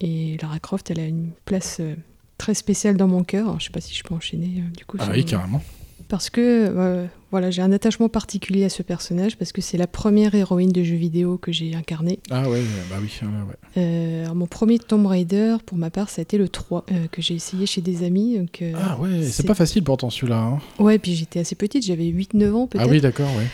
Et 0.00 0.36
Lara 0.40 0.58
Croft, 0.58 0.90
elle 0.90 1.00
a 1.00 1.04
une 1.06 1.30
place 1.44 1.78
euh, 1.80 1.94
très 2.38 2.54
spéciale 2.54 2.96
dans 2.96 3.08
mon 3.08 3.22
cœur. 3.24 3.58
Je 3.60 3.66
sais 3.66 3.70
pas 3.70 3.80
si 3.80 3.94
je 3.94 4.02
peux 4.02 4.14
enchaîner 4.14 4.58
euh, 4.62 4.76
du 4.76 4.84
coup. 4.84 4.96
Ah 5.00 5.08
oui, 5.12 5.24
carrément. 5.24 5.62
Parce 6.08 6.28
que 6.28 6.40
euh, 6.40 7.06
voilà, 7.30 7.52
j'ai 7.52 7.62
un 7.62 7.70
attachement 7.70 8.08
particulier 8.08 8.64
à 8.64 8.68
ce 8.68 8.82
personnage 8.82 9.36
parce 9.36 9.52
que 9.52 9.60
c'est 9.60 9.76
la 9.76 9.86
première 9.86 10.34
héroïne 10.34 10.72
de 10.72 10.82
jeu 10.82 10.96
vidéo 10.96 11.38
que 11.38 11.52
j'ai 11.52 11.72
incarnée. 11.76 12.18
Ah 12.30 12.48
ouais, 12.50 12.62
bah 12.88 12.96
oui, 13.00 13.10
ouais, 13.22 13.28
ouais. 13.28 13.54
Euh, 13.76 14.22
alors, 14.24 14.34
mon 14.34 14.46
premier 14.46 14.80
Tomb 14.80 15.06
Raider, 15.06 15.58
pour 15.64 15.78
ma 15.78 15.90
part, 15.90 16.08
ça 16.08 16.20
a 16.20 16.22
été 16.22 16.36
le 16.36 16.48
3 16.48 16.86
euh, 16.90 17.06
que 17.12 17.22
j'ai 17.22 17.34
essayé 17.34 17.64
chez 17.66 17.80
des 17.80 18.02
amis. 18.04 18.38
Donc, 18.38 18.64
Ah 18.76 18.98
ouais, 18.98 19.22
c'est 19.22 19.46
pas 19.46 19.54
facile 19.54 19.84
pourtant 19.84 20.10
celui-là. 20.10 20.38
hein. 20.40 20.58
Ouais, 20.82 20.98
puis 20.98 21.14
j'étais 21.14 21.38
assez 21.40 21.54
petite, 21.54 21.84
j'avais 21.84 22.06
8-9 22.06 22.52
ans 22.54 22.66
peut-être. 22.66 22.84
Ah 22.84 22.90
oui, 22.90 23.00
d'accord, 23.00 23.28
ouais. 23.36 23.46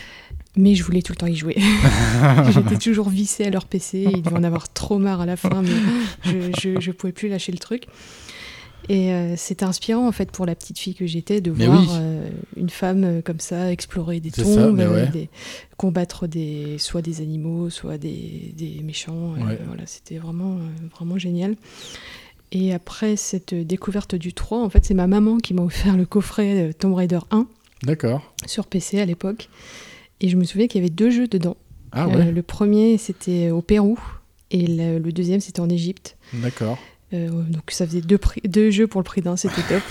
Mais 0.57 0.73
je 0.75 0.83
voulais 0.83 1.01
tout 1.03 1.13
le 1.13 1.17
temps 1.17 1.27
y 1.27 1.35
jouer. 1.35 1.55
J'étais 2.49 2.77
toujours 2.77 3.09
vissée 3.09 3.45
à 3.45 3.49
leur 3.49 3.65
PC. 3.65 4.05
Ils 4.11 4.21
devaient 4.23 4.37
en 4.37 4.43
avoir 4.43 4.71
trop 4.73 4.97
marre 4.97 5.21
à 5.21 5.25
la 5.25 5.37
fin, 5.37 5.61
mais 5.61 5.69
je, 6.23 6.79
je 6.79 6.91
pouvais 6.91 7.13
plus 7.13 7.29
lâcher 7.29 7.51
le 7.51 7.59
truc. 7.59 7.85
Et 8.89 9.11
euh, 9.11 9.35
c'était 9.35 9.65
inspirant 9.65 10.07
en 10.07 10.11
fait 10.13 10.31
pour 10.31 10.45
la 10.45 10.55
petite 10.55 10.79
fille 10.79 10.95
que 10.95 11.05
j'étais 11.05 11.41
de 11.41 11.51
Mais 11.51 11.65
voir 11.65 11.81
oui. 11.81 11.87
euh, 11.91 12.29
une 12.55 12.69
femme 12.69 13.03
euh, 13.03 13.21
comme 13.21 13.41
ça 13.41 13.69
explorer 13.71 14.19
des 14.21 14.29
C'est 14.29 14.43
tombes, 14.43 14.77
ça, 14.79 14.83
euh, 14.85 15.03
ouais. 15.05 15.07
des- 15.11 15.29
combattre 15.75 16.25
des, 16.25 16.77
soit 16.77 17.01
des 17.01 17.19
animaux, 17.19 17.69
soit 17.69 17.97
des, 17.97 18.53
des 18.55 18.81
méchants. 18.83 19.33
Ouais. 19.33 19.59
voilà, 19.67 19.83
c'était 19.85 20.17
vraiment, 20.17 20.57
vraiment 20.95 21.17
génial. 21.17 21.55
Et 22.53 22.73
après 22.73 23.17
cette 23.17 23.53
découverte 23.53 24.15
du 24.15 24.31
3, 24.33 24.63
en 24.63 24.69
fait, 24.69 24.85
c'est 24.85 24.93
ma 24.93 25.07
maman 25.07 25.37
qui 25.37 25.53
m'a 25.53 25.63
offert 25.63 25.97
le 25.97 26.05
coffret 26.05 26.73
Tomb 26.79 26.93
Raider 26.93 27.19
1 27.31 27.45
D'accord. 27.83 28.33
sur 28.45 28.67
PC 28.67 29.01
à 29.01 29.05
l'époque. 29.05 29.49
Et 30.21 30.29
je 30.29 30.37
me 30.37 30.43
souviens 30.43 30.67
qu'il 30.67 30.81
y 30.81 30.83
avait 30.83 30.93
deux 30.93 31.09
jeux 31.09 31.27
dedans. 31.27 31.57
Ah 31.91 32.05
Euh, 32.05 32.17
ouais, 32.17 32.31
le 32.31 32.41
premier, 32.43 32.97
c'était 32.97 33.49
au 33.51 33.61
Pérou. 33.61 33.99
Et 34.51 34.65
le, 34.65 34.99
le 34.99 35.11
deuxième, 35.11 35.39
c'était 35.41 35.59
en 35.59 35.69
Égypte. 35.69 36.17
d'accord. 36.33 36.77
Euh, 37.13 37.29
donc 37.29 37.71
ça 37.71 37.85
faisait 37.87 38.01
deux, 38.01 38.17
prix- 38.17 38.41
deux 38.45 38.69
jeux 38.71 38.87
pour 38.87 38.99
le 38.99 39.05
prix 39.05 39.21
d'un, 39.21 39.37
c'était 39.37 39.61
top. 39.69 39.83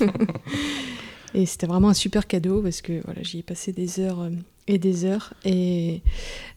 et 1.34 1.46
c'était 1.46 1.66
vraiment 1.66 1.88
un 1.88 1.94
super 1.94 2.26
cadeau 2.26 2.60
parce 2.62 2.80
que 2.82 3.00
voilà, 3.04 3.22
j'y 3.22 3.38
ai 3.38 3.42
passé 3.42 3.72
des 3.72 4.00
heures 4.00 4.20
euh, 4.20 4.30
et 4.68 4.78
des 4.78 5.04
heures. 5.04 5.34
Et 5.44 6.02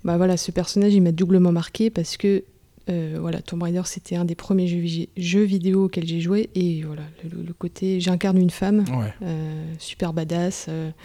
bah 0.03 0.17
voilà, 0.17 0.37
ce 0.37 0.51
personnage, 0.51 0.93
il 0.93 1.01
m'a 1.01 1.11
doublement 1.11 1.51
marqué 1.51 1.89
parce 1.89 2.17
que 2.17 2.43
euh, 2.89 3.17
voilà, 3.19 3.41
Tomb 3.41 3.61
Raider, 3.63 3.81
c'était 3.85 4.15
un 4.15 4.25
des 4.25 4.35
premiers 4.35 4.67
jeux, 4.67 4.79
vi- 4.79 5.09
jeux 5.15 5.43
vidéo 5.43 5.85
auxquels 5.85 6.05
j'ai 6.07 6.19
joué. 6.21 6.49
Et 6.55 6.81
voilà, 6.83 7.03
le, 7.23 7.41
le 7.43 7.53
côté, 7.53 7.99
j'incarne 8.01 8.37
une 8.37 8.49
femme, 8.49 8.79
Ouais. 8.89 9.13
euh, 9.23 9.63
super 9.79 10.11
badass. 10.13 10.65
euh, 10.69 10.91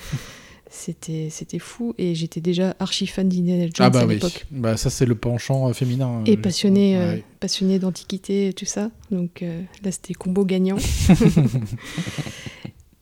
c'était, 0.70 1.28
c'était 1.31 1.59
fou 1.59 1.95
et 1.99 2.15
j'étais 2.15 2.40
déjà 2.40 2.77
archi 2.78 3.07
fan 3.07 3.28
d'Indiana 3.28 3.65
Jones 3.65 3.73
Ah 3.81 3.90
bah 3.90 4.01
à 4.01 4.07
oui. 4.07 4.15
l'époque 4.15 4.47
Bah 4.51 4.77
ça 4.77 4.90
c'est 4.90 5.07
le 5.07 5.15
penchant 5.15 5.69
euh, 5.69 5.73
féminin. 5.73 6.23
et 6.27 6.36
passionné, 6.36 6.97
euh, 6.97 7.15
ouais. 7.15 7.24
passionné 7.40 7.78
d'antiquité 7.78 8.49
et 8.49 8.53
tout 8.53 8.66
ça. 8.66 8.90
Donc 9.11 9.43
euh, 9.43 9.62
là, 9.82 9.90
c'était 9.93 10.15
combo 10.15 10.45
gagnant. 10.45 10.77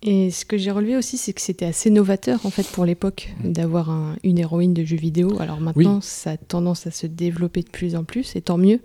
et 0.02 0.30
ce 0.30 0.44
que 0.44 0.56
j'ai 0.56 0.70
relevé 0.70 0.96
aussi, 0.96 1.16
c'est 1.16 1.32
que 1.32 1.40
c'était 1.40 1.64
assez 1.64 1.90
novateur 1.90 2.44
en 2.46 2.50
fait 2.50 2.66
pour 2.68 2.84
l'époque 2.84 3.30
d'avoir 3.42 3.90
un- 3.90 4.16
une 4.22 4.38
héroïne 4.38 4.74
de 4.74 4.84
jeu 4.84 4.96
vidéo. 4.96 5.40
Alors 5.40 5.60
maintenant, 5.60 5.94
Mm. 5.94 5.96
Oui. 5.96 6.02
ça 6.02 6.30
a 6.32 6.36
tendance 6.36 6.86
à 6.86 6.90
se 6.90 7.06
développer 7.06 7.62
de 7.62 7.70
plus 7.70 7.96
en 7.96 8.04
plus, 8.04 8.36
et 8.36 8.42
tant 8.42 8.58
mieux. 8.58 8.80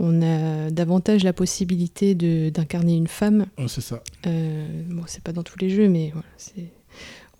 On 0.00 0.22
a 0.22 0.70
davantage 0.70 1.24
la 1.24 1.32
possibilité 1.32 2.14
de- 2.14 2.50
d'incarner 2.50 2.96
une 2.96 3.08
femme. 3.08 3.46
Oh, 3.58 3.66
c'est 3.66 3.80
ça. 3.80 4.00
Euh, 4.26 4.82
bon, 4.88 5.02
c'est 5.08 5.22
pas 5.24 5.32
dans 5.32 5.42
tous 5.42 5.58
les 5.58 5.70
jeux, 5.70 5.88
mais 5.88 6.10
voilà, 6.12 6.26
c'est 6.36 6.66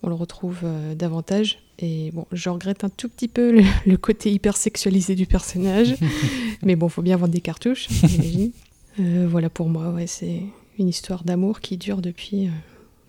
on 0.03 0.09
le 0.09 0.15
retrouve 0.15 0.59
euh, 0.63 0.95
davantage. 0.95 1.59
Et 1.79 2.11
bon, 2.13 2.25
je 2.31 2.49
regrette 2.49 2.83
un 2.83 2.89
tout 2.89 3.09
petit 3.09 3.27
peu 3.27 3.51
le, 3.51 3.63
le 3.85 3.97
côté 3.97 4.31
hyper 4.31 4.57
sexualisé 4.57 5.15
du 5.15 5.25
personnage. 5.25 5.95
mais 6.63 6.75
bon, 6.75 6.89
faut 6.89 7.01
bien 7.01 7.17
vendre 7.17 7.33
des 7.33 7.41
cartouches, 7.41 7.87
j'imagine. 7.89 8.51
Euh, 8.99 9.27
voilà 9.29 9.49
pour 9.49 9.69
moi, 9.69 9.89
ouais, 9.91 10.07
c'est 10.07 10.43
une 10.77 10.87
histoire 10.87 11.23
d'amour 11.23 11.61
qui 11.61 11.77
dure 11.77 12.01
depuis, 12.01 12.47
euh, 12.47 12.51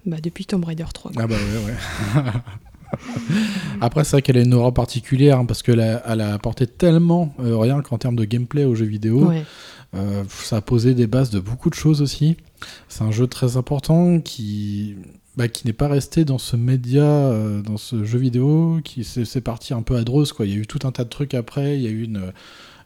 bah, 0.07 0.19
depuis 0.23 0.45
Tomb 0.45 0.65
Raider 0.65 0.85
3. 0.93 1.13
quoi. 1.13 1.23
Ah 1.23 1.27
bah 1.27 1.35
ouais, 1.35 2.23
ouais. 2.23 2.33
Après, 3.81 4.05
c'est 4.05 4.13
vrai 4.13 4.23
qu'elle 4.23 4.39
a 4.39 4.43
une 4.43 4.55
aura 4.55 4.73
particulière 4.73 5.39
hein, 5.39 5.47
parce 5.47 5.63
qu'elle 5.63 5.81
a, 5.81 6.03
elle 6.07 6.21
a 6.21 6.35
apporté 6.35 6.67
tellement, 6.67 7.35
euh, 7.41 7.57
rien 7.57 7.81
qu'en 7.83 7.99
termes 7.99 8.17
de 8.17 8.25
gameplay 8.25 8.65
aux 8.65 8.75
jeux 8.75 8.87
vidéo. 8.87 9.29
Ouais. 9.29 9.45
Ça 10.29 10.59
a 10.59 10.61
posé 10.61 10.95
des 10.95 11.09
bases 11.09 11.31
de 11.31 11.41
beaucoup 11.41 11.69
de 11.69 11.75
choses 11.75 12.01
aussi. 12.01 12.37
C'est 12.89 13.03
un 13.03 13.11
jeu 13.11 13.27
très 13.27 13.57
important 13.57 14.21
qui, 14.21 14.95
bah, 15.41 15.49
qui 15.49 15.67
n'est 15.67 15.73
pas 15.73 15.89
resté 15.89 16.27
dans 16.27 16.37
ce 16.37 16.55
média, 16.55 17.03
euh, 17.03 17.63
dans 17.63 17.79
ce 17.79 18.05
jeu 18.05 18.19
vidéo, 18.19 18.79
qui 18.85 19.05
c'est 19.05 19.41
parti 19.41 19.73
un 19.73 19.81
peu 19.81 19.97
à 19.97 20.05
Drose, 20.05 20.33
quoi. 20.35 20.45
Il 20.45 20.53
y 20.53 20.55
a 20.55 20.59
eu 20.59 20.67
tout 20.67 20.87
un 20.87 20.93
tas 20.93 21.05
de 21.05 21.09
trucs 21.09 21.33
après. 21.33 21.77
Il 21.79 21.83
y 21.83 21.87
a 21.87 21.91
eu 21.91 22.03
une. 22.05 22.33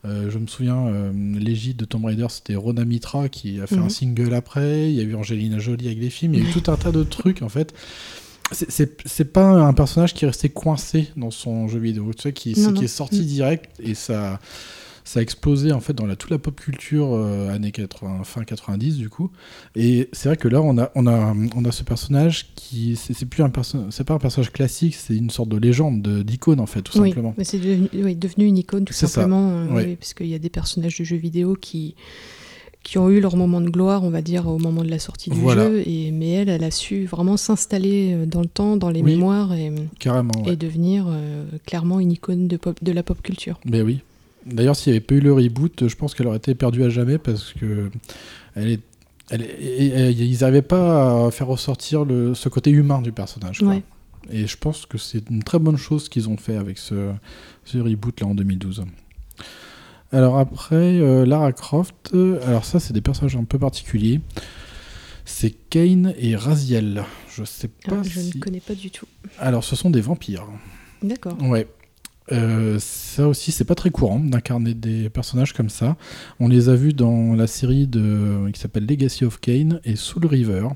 euh, 0.07 0.31
je 0.31 0.39
me 0.39 0.47
souviens, 0.47 0.87
euh, 0.87 1.11
l'égide 1.39 1.79
de 1.79 1.85
Tomb 1.85 2.05
Raider, 2.05 2.27
c'était 2.29 2.55
Rona 2.55 2.85
Mitra 2.85 3.29
qui 3.29 3.61
a 3.61 3.67
fait 3.67 3.77
Mhm. 3.77 3.83
un 3.85 3.89
single 3.89 4.35
après. 4.35 4.89
Il 4.91 4.95
y 4.97 5.01
a 5.01 5.03
eu 5.03 5.15
Angelina 5.17 5.59
Jolie 5.59 5.87
avec 5.87 5.99
les 5.99 6.11
films. 6.11 6.35
Il 6.35 6.43
y 6.45 6.47
a 6.47 6.49
eu 6.49 6.53
tout 6.53 6.71
un 6.71 6.77
tas 6.77 6.93
de 6.93 7.03
trucs 7.03 7.43
en 7.43 7.49
fait. 7.49 7.73
C'est- 8.53 9.25
pas 9.33 9.47
un 9.49 9.73
personnage 9.73 10.13
qui 10.15 10.25
est 10.27 10.29
resté 10.29 10.51
coincé 10.51 11.09
dans 11.17 11.31
son 11.33 11.67
jeu 11.67 11.79
vidéo, 11.81 12.11
tu 12.15 12.23
sais, 12.23 12.61
Non, 12.61 12.73
qui 12.75 12.85
est 12.85 12.89
sorti 12.89 13.21
Mm. 13.23 13.25
direct 13.25 13.71
et 13.83 13.95
ça, 13.95 14.39
ça 15.07 15.21
a 15.21 15.23
explosé 15.23 15.71
en 15.73 15.81
fait 15.81 15.93
dans 15.93 16.07
la, 16.07 16.17
toute 16.17 16.31
la 16.31 16.39
pop 16.39 16.59
culture 16.59 17.09
euh, 17.13 17.51
années 17.55 17.73
80, 17.73 18.25
fin 18.25 18.43
90 18.45 18.97
du 18.97 19.11
coup. 19.11 19.31
Et 19.77 20.09
c'est 20.13 20.29
vrai 20.31 20.37
que 20.37 20.49
là 20.49 20.63
on 20.63 20.79
a, 20.79 20.91
on 20.95 21.07
a, 21.07 21.35
on 21.55 21.65
a 21.65 21.73
ce 21.73 21.83
personnage 21.85 22.47
qui 22.55 22.97
c'est 22.97 23.27
plus 23.27 23.43
un 23.43 23.53
c'est 23.91 24.05
pas 24.05 24.15
un 24.15 24.19
personnage 24.19 24.51
classique, 24.51 24.95
c'est 24.95 25.15
une 25.17 25.31
sorte 25.31 25.51
de 25.51 25.59
légende, 25.59 26.01
de- 26.03 26.23
d'icône 26.23 26.59
en 26.59 26.67
fait 26.67 26.81
tout 26.83 26.99
Oui, 26.99 27.09
simplement. 27.11 27.35
mais 27.37 27.45
c'est 27.45 27.59
devenu, 27.59 27.89
oui, 27.95 28.17
devenu 28.17 28.47
une 28.47 28.57
icône 28.59 28.85
tout 28.87 28.93
simplement, 28.95 29.51
euh, 29.51 29.67
oui, 29.71 29.97
parce 29.97 30.15
qu'il 30.15 30.27
y 30.29 30.35
a 30.35 30.39
des 30.39 30.49
personnages 30.51 30.99
de 30.99 31.05
jeux 31.05 31.17
vidéo 31.17 31.55
qui 31.61 31.95
qui 32.83 32.99
ont 32.99 33.09
eu 33.09 33.19
leur 33.19 33.35
moment 33.37 33.63
de 33.63 33.71
gloire, 33.71 34.05
on 34.05 34.11
va 34.11 34.21
dire, 34.21 34.47
au 34.47 34.59
moment 34.59 34.83
de 34.85 34.91
la 34.91 34.99
sortie 34.99 35.31
du 35.31 35.41
Voilà. 35.41 35.65
jeu. 35.71 35.83
Et, 35.87 36.11
mais 36.11 36.29
elle, 36.33 36.51
elle 36.51 36.65
a 36.65 36.71
su 36.71 37.07
vraiment 37.07 37.39
s'installer 37.39 38.13
euh, 38.13 38.27
dans 38.27 38.43
le 38.43 38.47
temps, 38.47 38.77
dans 38.77 38.91
les 38.91 39.01
Oui, 39.01 39.13
mémoires 39.15 39.55
et, 39.55 39.73
Carrément. 39.99 40.35
ouais. 40.45 40.53
et 40.53 40.57
devenir 40.57 41.07
euh, 41.09 41.47
clairement 41.65 41.99
une 41.99 42.13
icône 42.13 42.47
de, 42.47 42.59
pop, 42.59 42.77
de 42.85 42.93
la 42.93 43.03
pop 43.03 43.23
culture. 43.23 43.59
Mais 43.65 43.81
oui. 43.81 44.01
D'ailleurs, 44.47 44.77
s'il 44.77 44.93
n'y 44.93 44.97
avait 44.99 45.05
pas 45.05 45.15
eu 45.15 45.21
le 45.21 45.33
reboot, 45.33 45.89
je 45.89 45.95
pense 45.97 46.15
qu'elle 46.15 46.27
aurait 46.27 46.37
été 46.37 46.55
perdue 46.55 46.85
à 46.85 46.89
jamais 46.91 47.19
parce 47.19 47.53
que 47.55 47.91
elle 48.55 48.69
est, 48.69 48.81
elle 49.31 49.43
est- 49.43 49.45
et- 49.61 49.87
et- 49.87 50.09
et 50.09 50.11
ils 50.13 50.41
n'arrivaient 50.41 50.61
pas 50.63 51.27
à 51.27 51.31
faire 51.31 51.47
ressortir 51.47 52.05
le, 52.05 52.35
ce 52.35 52.49
côté 52.49 52.71
humain 52.71 53.01
du 53.01 53.13
personnage. 53.13 53.59
quoi. 53.61 53.69
Ouais. 53.69 53.83
Et 54.31 54.47
je 54.47 54.57
pense 54.57 54.87
que 54.87 54.97
c'est 54.99 55.29
une 55.31 55.43
très 55.43 55.59
bonne 55.59 55.77
chose 55.77 56.09
qu'ils 56.09 56.29
ont 56.29 56.37
fait 56.37 56.57
avec 56.57 56.79
ce, 56.79 57.13
ce 57.65 57.79
reboot 57.79 58.21
là 58.21 58.27
en 58.27 58.35
2012. 58.35 58.85
Alors 60.13 60.39
après, 60.39 60.77
euh, 61.01 61.27
Lara 61.27 61.53
Croft, 61.53 61.95
euh, 62.15 62.39
alors 62.47 62.65
ça 62.65 62.79
c'est 62.81 62.93
des 62.93 63.01
personnages 63.01 63.37
un 63.37 63.45
peu 63.45 63.59
particuliers. 63.59 64.21
C'est 65.25 65.51
Kane 65.71 66.15
et 66.19 66.37
Raziel. 66.37 67.05
Je 67.35 67.45
sais 67.45 67.69
pas 67.69 67.97
Ah, 68.01 68.03
je 68.03 68.21
si... 68.21 68.37
ne 68.37 68.41
connais 68.43 68.61
pas 68.61 68.75
du 68.75 68.91
tout. 68.91 69.07
Alors 69.39 69.65
ce 69.65 69.75
sont 69.75 69.91
des 69.91 70.01
vampires. 70.03 70.47
D'accord. 71.03 71.37
Ouais. 71.43 71.67
Euh, 72.33 72.79
ça 72.79 73.29
aussi, 73.29 73.53
c'est 73.53 73.65
pas 73.65 73.75
très 73.75 73.91
courant 73.91 74.19
d'incarner 74.19 74.75
des 74.75 75.11
personnages 75.11 75.53
comme 75.53 75.69
ça. 75.69 75.97
On 76.41 76.49
les 76.49 76.69
a 76.69 76.75
vus 76.75 76.93
dans 76.95 77.35
la 77.35 77.47
série 77.47 77.87
de, 77.87 78.51
qui 78.53 78.61
s'appelle 78.61 78.87
Legacy 78.87 79.25
of 79.25 79.41
Kane 79.41 79.81
et 79.85 79.97
Soul 79.97 80.27
River. 80.27 80.69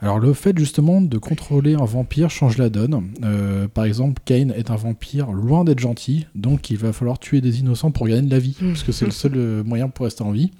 Alors 0.00 0.18
le 0.18 0.34
fait 0.34 0.56
justement 0.58 1.00
de 1.00 1.16
contrôler 1.16 1.74
un 1.74 1.86
vampire 1.86 2.28
change 2.28 2.58
la 2.58 2.68
donne. 2.68 3.12
Euh, 3.24 3.66
par 3.66 3.84
exemple, 3.84 4.20
Kane 4.26 4.50
est 4.50 4.70
un 4.70 4.76
vampire 4.76 5.32
loin 5.32 5.64
d'être 5.64 5.78
gentil, 5.78 6.26
donc 6.34 6.68
il 6.68 6.76
va 6.76 6.92
falloir 6.92 7.18
tuer 7.18 7.40
des 7.40 7.60
innocents 7.60 7.90
pour 7.90 8.06
gagner 8.06 8.20
de 8.26 8.30
la 8.30 8.38
vie, 8.38 8.56
parce 8.60 8.82
que 8.82 8.92
c'est 8.92 9.06
le 9.06 9.10
seul 9.10 9.32
euh, 9.36 9.64
moyen 9.64 9.88
pour 9.88 10.04
rester 10.04 10.22
en 10.22 10.32
vie. 10.32 10.50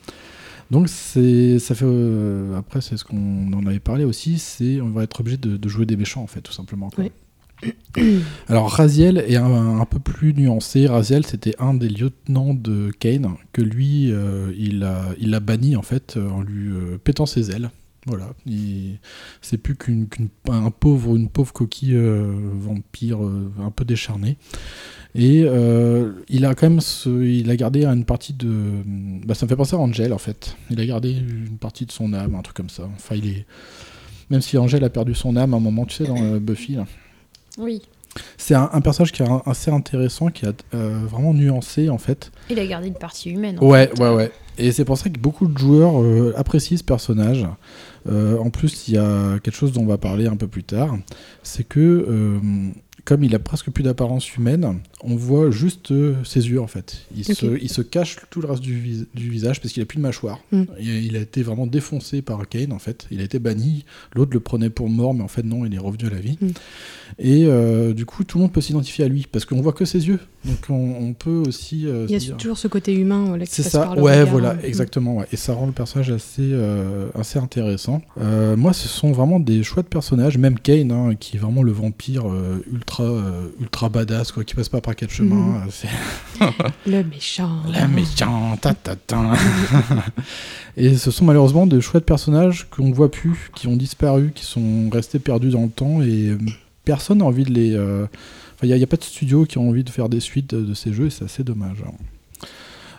Donc 0.71 0.89
c'est, 0.89 1.59
ça 1.59 1.75
fait, 1.75 1.85
euh, 1.87 2.59
après 2.59 2.81
c'est 2.81 2.97
ce 2.97 3.05
qu'on 3.05 3.53
en 3.53 3.67
avait 3.67 3.79
parlé 3.79 4.05
aussi, 4.05 4.39
c'est 4.39 4.81
on 4.81 4.89
va 4.89 5.03
être 5.03 5.21
obligé 5.21 5.37
de, 5.37 5.59
de 5.59 5.69
jouer 5.69 5.85
des 5.85 5.97
méchants 5.99 6.23
en 6.23 6.27
fait, 6.27 6.41
tout 6.41 6.53
simplement. 6.53 6.89
quoi. 6.89 7.05
Oui. 7.05 7.13
Alors 8.49 8.71
Raziel 8.71 9.19
est 9.19 9.37
un, 9.37 9.85
peu 9.89 9.99
plus 9.99 10.35
nuancé. 10.35 10.87
Raziel, 10.87 11.25
c'était 11.25 11.55
un 11.59 11.75
des 11.75 11.89
lieutenants 11.89 12.55
de 12.55 12.91
Kane 12.99 13.35
que 13.53 13.63
lui, 13.63 14.13
euh, 14.13 14.53
il 14.59 14.85
a, 14.85 15.41
banni 15.41 15.77
en 15.77 15.83
fait 15.83 16.17
en 16.17 16.43
lui 16.43 16.69
euh, 16.69 16.99
pétant 17.03 17.27
ses 17.27 17.51
ailes. 17.51 17.71
Voilà, 18.07 18.29
Il- 18.47 19.01
c'est 19.43 19.59
plus 19.59 19.75
qu'une, 19.75 20.07
un 20.49 20.71
pauvre, 20.71 21.17
une 21.17 21.29
pauvre 21.29 21.53
coquille 21.53 21.97
euh, 21.97 22.33
vampire 22.55 23.19
un 23.61 23.71
peu 23.71 23.85
décharnée. 23.85 24.37
Et 25.17 25.47
il 26.29 26.45
a 26.45 26.55
quand 26.55 26.69
même, 26.69 26.81
il 27.07 27.51
a 27.51 27.57
gardé 27.57 27.85
une 27.87 28.05
partie 28.05 28.35
de, 28.35 28.53
bah, 29.25 29.35
ça 29.35 29.47
me 29.47 29.49
fait 29.49 29.57
penser 29.57 29.75
à 29.75 29.79
Angel 29.79 30.13
en 30.13 30.19
fait. 30.19 30.57
Il 30.71 30.79
a 30.79 30.87
gardé 30.87 31.11
une 31.11 31.57
partie 31.59 31.87
de 31.87 31.91
son 31.91 32.13
âme, 32.13 32.35
un 32.35 32.43
truc 32.43 32.57
comme 32.57 32.69
ça. 32.69 32.89
Enfin, 32.95 33.17
il 33.17 33.27
est, 33.29 33.47
même 34.29 34.43
si 34.43 34.59
Angel 34.59 34.85
a 34.85 34.91
perdu 34.91 35.15
son 35.15 35.35
âme 35.37 35.55
à 35.55 35.57
un 35.57 35.61
moment, 35.61 35.87
tu 35.87 35.97
sais, 35.97 36.05
dans 36.05 36.37
Buffy. 36.37 36.75
là. 36.75 36.87
Oui. 37.59 37.83
C'est 38.39 38.55
un, 38.55 38.71
un 38.73 38.81
personnage 38.81 39.13
qui 39.13 39.23
est 39.23 39.29
un- 39.29 39.43
assez 39.45 39.71
intéressant, 39.71 40.29
qui 40.29 40.47
est 40.47 40.65
euh, 40.75 41.01
vraiment 41.09 41.35
nuancé 41.35 41.91
en 41.91 41.99
fait. 41.99 42.31
Il 42.49 42.59
a 42.59 42.67
gardé 42.67 42.89
une 42.89 42.95
partie 42.95 43.31
humaine. 43.31 43.59
en 43.61 43.67
Ouais, 43.67 43.89
fait. 43.89 44.01
ouais, 44.03 44.15
ouais. 44.15 44.33
Et 44.59 44.73
c'est 44.73 44.87
pour 44.87 44.97
ça 44.97 45.11
que 45.11 45.19
beaucoup 45.19 45.47
de 45.49 45.59
joueurs 45.59 46.01
euh, 46.03 46.33
apprécient 46.37 46.79
ce 46.79 46.85
personnage. 46.85 47.47
Euh, 48.09 48.39
en 48.39 48.49
plus, 48.49 48.89
il 48.89 48.95
y 48.95 48.99
a 48.99 49.39
quelque 49.41 49.55
chose 49.57 49.73
dont 49.73 49.83
on 49.83 49.87
va 49.87 49.99
parler 49.99 50.27
un 50.29 50.37
peu 50.37 50.47
plus 50.47 50.65
tard. 50.65 50.97
C'est 51.43 51.65
que, 51.65 52.41
comme 53.05 53.23
il 53.23 53.35
a 53.35 53.39
presque 53.39 53.71
plus 53.71 53.83
d'apparence 53.85 54.35
humaine, 54.37 54.79
on 55.03 55.15
voit 55.15 55.51
juste 55.51 55.93
ses 56.25 56.49
yeux 56.49 56.61
en 56.61 56.67
fait. 56.69 57.07
Il, 57.15 57.25
se, 57.25 57.59
il 57.61 57.69
se 57.71 57.83
cache 57.83 58.17
tout 58.31 58.41
le 58.41 58.49
reste 58.49 58.63
du, 58.63 58.79
vis- 58.79 59.07
du 59.15 59.29
visage 59.29 59.61
parce 59.61 59.75
qu'il 59.75 59.83
a 59.83 59.87
plus 59.87 59.99
de 59.99 60.03
mâchoire. 60.03 60.39
Mm. 60.53 60.63
Et 60.79 60.85
il 61.01 61.17
a 61.17 61.21
été 61.21 61.43
vraiment 61.43 61.67
défoncé 61.67 62.23
par 62.23 62.49
Kane 62.49 62.73
en 62.73 62.79
fait. 62.79 63.07
Il 63.11 63.21
a 63.21 63.25
été 63.25 63.39
banni. 63.39 63.85
L'autre 64.15 64.31
le 64.33 64.41
prenait 64.41 64.71
pour 64.71 64.89
mort, 64.89 65.13
mais 65.13 65.23
en 65.23 65.29
fait 65.29 65.43
non, 65.45 65.67
il 65.67 65.75
est 65.75 65.79
revenu 65.79 66.07
à 66.07 66.11
la 66.11 66.21
vie. 66.21 66.39
Mm. 66.41 66.49
Et 67.19 67.47
euh, 67.47 67.95
du 67.95 68.05
coup, 68.05 68.25
tout 68.25 68.37
le 68.37 68.43
monde 68.43 68.53
peut 68.53 68.61
s'identifier 68.61 69.03
à 69.07 69.09
lui 69.09 69.27
parce 69.31 69.47
qu'on 69.47 69.63
voit 69.63 69.73
que 69.73 69.87
ses 69.87 70.07
yeux. 70.07 70.21
Donc 70.45 70.59
on, 70.69 70.75
on 71.01 71.13
peut 71.15 71.43
aussi. 71.49 71.87
euh, 71.87 72.05
Il 72.09 72.13
y 72.13 72.15
a 72.15 72.19
dire- 72.19 72.37
toujours 72.37 72.59
ce 72.59 72.69
côté 72.69 72.93
humain 72.95 73.25
voilà, 73.29 73.47
c'est 73.49 73.63
ça, 73.63 73.95
le 73.97 74.03
ouais, 74.03 74.21
regard. 74.21 74.27
voilà, 74.33 74.55
Mm. 74.55 74.59
exactement. 74.65 75.17
ouais. 75.17 75.27
Et 75.33 75.37
ça 75.37 75.55
rend 75.55 75.65
le 75.65 75.73
personnage 75.73 76.11
assez, 76.11 76.43
euh, 76.43 77.09
assez 77.19 77.39
intéressant. 77.39 78.03
Moi, 78.57 78.75
ce 78.75 78.87
sont 78.87 79.13
vraiment 79.13 79.41
des 79.41 79.63
choix 79.63 79.83
de 79.83 79.89
personnages. 79.89 80.37
Même 80.37 80.59
Kane, 80.59 80.93
hein, 80.93 81.15
qui 81.19 81.37
est 81.39 81.41
vraiment 81.41 81.63
le 81.63 81.73
vampire 81.73 82.27
ultra, 82.71 83.11
ultra 83.61 83.89
badass, 83.89 84.31
quoi, 84.33 84.45
qui 84.45 84.55
passe 84.55 84.69
pas 84.69 84.83
par 84.83 84.95
quatre 84.95 85.11
chemins. 85.11 85.37
Mhm. 85.65 85.71
c'est- 85.71 85.89
Le 86.87 87.03
méchant. 87.03 87.63
la 87.73 87.89
méchante, 87.89 88.61
ta, 88.61 88.75
ta, 88.75 88.95
ta. 88.95 89.33
Et 90.77 90.97
ce 90.97 91.11
sont 91.11 91.25
malheureusement 91.25 91.67
des 91.67 91.81
choix 91.81 92.01
de 92.01 92.05
personnages 92.05 92.67
qu'on 92.71 92.89
ne 92.89 92.95
voit 92.95 93.11
plus, 93.11 93.51
qui 93.55 93.67
ont 93.69 93.77
disparu, 93.77 94.33
qui 94.35 94.45
sont 94.45 94.91
restés 94.91 95.19
perdus 95.19 95.49
dans 95.49 95.63
le 95.63 95.71
temps 95.71 96.03
et 96.03 96.37
personne 96.87 97.19
n'a 97.19 97.27
envie 97.27 97.45
de 97.45 97.53
les. 97.53 97.75
euh, 97.75 98.07
il 98.63 98.75
n'y 98.75 98.83
a, 98.83 98.87
pas 98.87 98.97
de 98.97 99.03
studio 99.03 99.45
qui 99.45 99.59
ont 99.59 99.69
envie 99.69 99.85
de 99.85 99.91
faire 99.91 100.09
des 100.09 100.21
suites 100.21 100.55
de, 100.55 100.73
ces 100.73 100.95
jeux 100.95 101.09
et 101.09 101.11
c'est 101.11 101.27
assez 101.27 101.45
dommage. 101.45 101.77
hein. 101.87 101.93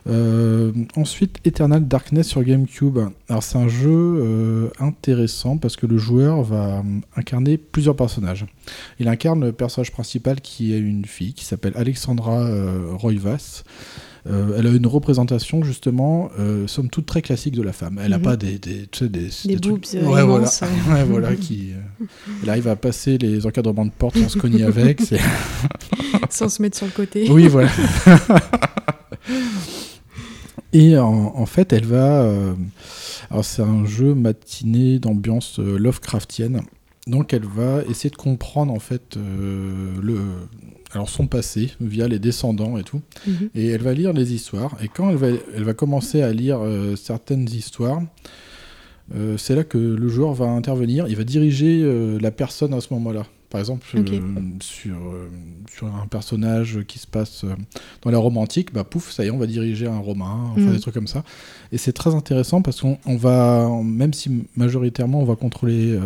Euh, 0.08 0.72
ensuite, 0.96 1.40
Eternal 1.44 1.86
Darkness 1.86 2.28
sur 2.28 2.44
GameCube. 2.44 3.00
Alors, 3.28 3.44
c'est 3.44 3.58
un 3.58 3.68
jeu 3.68 3.90
euh, 3.90 4.70
intéressant 4.80 5.58
parce 5.58 5.76
que 5.76 5.88
le 5.88 5.98
joueur 5.98 6.44
va 6.44 6.84
incarner 7.16 7.58
plusieurs 7.58 7.96
personnages. 7.96 8.46
Il 9.00 9.08
incarne 9.10 9.44
le 9.44 9.52
personnage 9.52 9.92
principal 9.92 10.40
qui 10.40 10.74
est 10.74 10.80
une 10.80 11.06
fille 11.06 11.34
qui 11.34 11.44
s'appelle 11.44 11.74
Alexandra 11.76 12.48
Roivas. 12.94 13.64
Euh, 14.30 14.56
elle 14.58 14.68
a 14.68 14.72
une 14.72 14.88
représentation 14.88 15.64
justement, 15.64 16.30
euh, 16.40 16.68
somme 16.68 16.90
toute 16.90 17.06
très 17.06 17.22
classique 17.22 17.56
de 17.56 17.62
la 17.62 17.72
femme. 17.72 18.00
Elle 18.04 18.12
n'a 18.12 18.18
Mhm. 18.18 18.24
pas 18.24 18.36
des, 18.36 18.60
des, 18.60 18.88
tu 18.92 19.00
sais, 19.00 19.10
des, 19.10 19.30
Des 19.46 19.60
trucs- 19.60 19.74
boobs, 19.74 19.86
euh, 19.96 20.06
ouais, 20.08 20.24
voilà. 20.24 20.46
ouais, 20.90 21.04
voilà, 21.06 21.36
qui, 21.36 21.72
euh, 21.72 22.06
elle 22.44 22.50
arrive 22.50 22.68
à 22.68 22.76
passer 22.76 23.18
les 23.18 23.46
encadrements 23.46 23.86
de 23.86 23.92
porte 23.92 24.18
sans 24.18 24.30
se 24.30 24.38
cogner 24.38 24.64
avec. 24.64 25.02
Sans 26.30 26.50
se 26.50 26.62
mettre 26.62 26.76
sur 26.78 26.86
le 26.88 26.92
côté. 26.92 27.30
oui, 27.32 27.48
voilà. 27.48 27.70
Et 30.74 30.98
en, 30.98 31.34
en 31.36 31.46
fait, 31.46 31.72
elle 31.74 31.86
va. 31.86 32.30
alors, 33.32 33.46
c'est 33.46 33.62
un 33.62 33.86
jeu 33.86 34.14
matiné 34.14 35.00
d'ambiance 35.00 35.60
Lovecraftienne. 35.60 36.62
Donc, 37.08 37.34
elle 37.34 37.46
va 37.46 37.82
essayer 37.90 38.10
de 38.10 38.16
comprendre 38.18 38.74
en 38.74 38.80
fait 38.80 39.18
le, 40.02 40.20
alors 40.94 41.10
son 41.10 41.28
passé 41.28 41.72
via 41.82 42.08
les 42.08 42.20
descendants 42.20 42.78
et 42.78 42.84
tout. 42.84 43.02
Mhm. 43.28 43.50
Et 43.56 43.68
elle 43.68 43.82
va 43.82 43.94
lire 43.94 44.14
les 44.14 44.34
histoires. 44.34 44.76
Et 44.82 44.88
quand 44.88 45.10
elle 45.10 45.18
va, 45.18 45.28
elle 45.56 45.64
va 45.64 45.74
commencer 45.74 46.22
à 46.22 46.32
lire 46.32 46.60
euh, 46.62 46.96
certaines 46.96 47.48
histoires, 47.50 48.02
euh, 49.16 49.38
c'est 49.38 49.56
là 49.56 49.64
que 49.64 49.78
le 49.78 50.08
joueur 50.10 50.34
va 50.34 50.46
intervenir. 50.46 51.08
Il 51.08 51.16
va 51.16 51.24
diriger 51.24 51.82
euh, 51.84 52.18
la 52.22 52.32
personne 52.32 52.74
à 52.74 52.82
ce 52.82 52.94
moment-là. 52.94 53.26
Par 53.50 53.62
exemple, 53.62 53.86
sur, 54.60 54.98
sur 55.74 55.88
un 55.88 56.06
personnage 56.08 56.80
qui 56.86 57.00
se 57.00 57.08
passe 57.08 57.46
dans 58.02 58.12
la 58.12 58.18
Rome 58.18 58.36
antique, 58.38 58.74
bah 58.74 58.84
pouf, 58.84 59.10
ça 59.10 59.24
y 59.24 59.28
est, 59.28 59.30
on 59.32 59.38
va 59.38 59.48
diriger 59.48 59.88
un 59.88 60.00
romain, 60.00 60.50
enfin 60.52 60.60
Mhm. 60.62 60.74
des 60.74 60.80
trucs 60.82 60.94
comme 60.94 61.08
ça. 61.08 61.24
Et 61.72 61.78
c'est 61.78 61.94
très 61.94 62.14
intéressant 62.14 62.62
parce 62.62 62.82
qu'on 62.82 62.98
on 63.06 63.16
va, 63.16 63.70
même 63.86 64.12
si 64.14 64.44
majoritairement 64.58 65.22
on 65.22 65.26
va 65.26 65.38
contrôler 65.38 65.98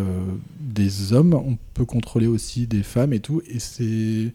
des 0.59 1.13
hommes, 1.13 1.33
on 1.33 1.57
peut 1.73 1.85
contrôler 1.85 2.27
aussi 2.27 2.67
des 2.67 2.83
femmes 2.83 3.11
et 3.11 3.19
tout. 3.19 3.41
Et 3.49 3.57
c'est 3.57 4.31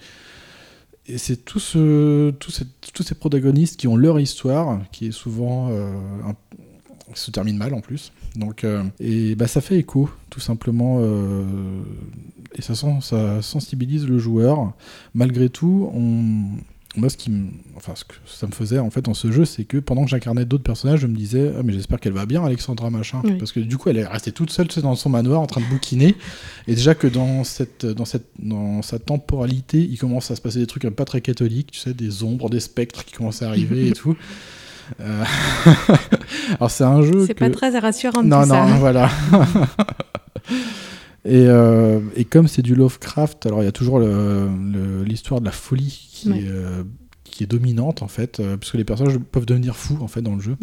et 1.08 1.18
c'est 1.18 1.36
tout 1.44 1.60
ce, 1.60 2.30
tout 2.32 2.50
ces- 2.50 2.66
tous 2.92 3.02
ces 3.02 3.14
protagonistes 3.14 3.76
qui 3.78 3.88
ont 3.88 3.96
leur 3.96 4.18
histoire, 4.20 4.80
qui 4.92 5.06
est 5.06 5.12
souvent 5.12 5.68
euh, 5.70 5.92
se 7.14 7.30
termine 7.30 7.56
mal 7.56 7.74
en 7.74 7.80
plus. 7.80 8.12
Donc, 8.34 8.64
euh, 8.64 8.82
et 9.00 9.34
bah, 9.34 9.46
ça 9.46 9.60
fait 9.60 9.78
écho, 9.78 10.10
tout 10.30 10.40
simplement, 10.40 10.98
euh, 11.00 11.44
et 12.54 12.62
ça, 12.62 12.74
sens- 12.74 13.08
ça 13.10 13.40
sensibilise 13.42 14.06
le 14.06 14.18
joueur. 14.18 14.72
Malgré 15.14 15.48
tout, 15.48 15.90
on, 15.94 16.44
moi, 16.96 17.08
ce 17.10 17.16
qui, 17.16 17.30
me- 17.30 17.48
enfin, 17.76 17.92
ce 17.94 18.04
que 18.04 18.14
ça 18.26 18.46
me 18.46 18.52
faisait 18.52 18.78
en 18.78 18.90
fait 18.90 19.02
dans 19.02 19.14
ce 19.14 19.30
jeu, 19.30 19.44
c'est 19.44 19.64
que 19.64 19.76
pendant 19.78 20.04
que 20.04 20.10
j'incarnais 20.10 20.44
d'autres 20.44 20.62
personnages, 20.64 21.00
je 21.00 21.06
me 21.06 21.14
disais, 21.16 21.52
ah, 21.58 21.62
mais 21.62 21.72
j'espère 21.72 22.00
qu'elle 22.00 22.12
va 22.14 22.26
bien, 22.26 22.44
Alexandra 22.44 22.90
machin, 22.90 23.20
Oui. 23.24 23.34
parce 23.38 23.52
que 23.52 23.60
du 23.60 23.76
coup, 23.76 23.88
elle 23.90 23.98
est 23.98 24.06
restée 24.06 24.32
toute 24.32 24.50
seule 24.50 24.66
dans 24.82 24.94
son 24.96 25.10
manoir 25.10 25.40
en 25.40 25.46
train 25.46 25.60
de 25.60 25.66
bouquiner. 25.66 26.14
Et 26.66 26.74
déjà 26.74 26.94
que 26.94 27.06
dans 27.06 27.44
cette, 27.44 27.84
dans 27.86 28.04
cette, 28.04 28.26
dans 28.38 28.80
sa 28.82 28.98
temporalité, 28.98 29.78
il 29.80 29.98
commence 29.98 30.30
à 30.30 30.36
se 30.36 30.40
passer 30.40 30.58
des 30.58 30.66
trucs 30.66 30.88
pas 30.90 31.04
très 31.04 31.20
catholiques, 31.20 31.72
tu 31.72 31.78
sais, 31.80 31.94
des 31.94 32.22
ombres, 32.22 32.48
des 32.50 32.60
spectres 32.60 33.04
qui 33.04 33.12
commencent 33.14 33.42
à 33.42 33.48
arriver 33.48 33.88
et 33.88 33.92
tout. 33.92 34.16
Euh, 35.00 35.24
Alors 36.58 36.70
c'est 36.70 36.84
un 36.84 37.02
jeu 37.02 37.26
C'est 37.26 37.34
que... 37.34 37.40
pas 37.40 37.50
très 37.50 37.76
rassurant 37.78 38.22
Non, 38.22 38.42
tout 38.42 38.48
non, 38.50 38.54
ça. 38.54 38.76
voilà. 38.78 39.10
et, 41.26 41.46
euh, 41.48 42.00
et 42.14 42.24
comme 42.24 42.48
c'est 42.48 42.62
du 42.62 42.74
Lovecraft, 42.74 43.46
alors 43.46 43.62
il 43.62 43.64
y 43.64 43.68
a 43.68 43.72
toujours 43.72 43.98
l'histoire 44.00 45.40
de 45.40 45.44
la 45.46 45.52
folie 45.52 46.08
qui, 46.12 46.30
Ouais. 46.30 46.38
est, 46.40 46.48
euh, 46.48 46.82
qui 47.24 47.44
est 47.44 47.46
dominante 47.46 48.02
en 48.02 48.08
fait, 48.08 48.40
euh, 48.40 48.56
puisque 48.56 48.74
les 48.74 48.84
personnages 48.84 49.18
peuvent 49.18 49.46
devenir 49.46 49.76
fous 49.76 49.98
en 50.00 50.08
fait 50.08 50.22
dans 50.22 50.34
le 50.34 50.40
jeu. 50.40 50.56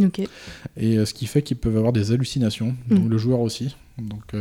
Et 0.78 1.06
ce 1.06 1.14
qui 1.14 1.28
fait 1.28 1.42
qu'ils 1.44 1.58
peuvent 1.58 1.78
avoir 1.78 1.94
des 1.94 2.12
hallucinations, 2.12 2.76
Mm. 2.90 2.96
donc 2.96 3.10
le 3.10 3.18
joueur 3.18 3.40
aussi. 3.42 3.76
Donc 4.00 4.34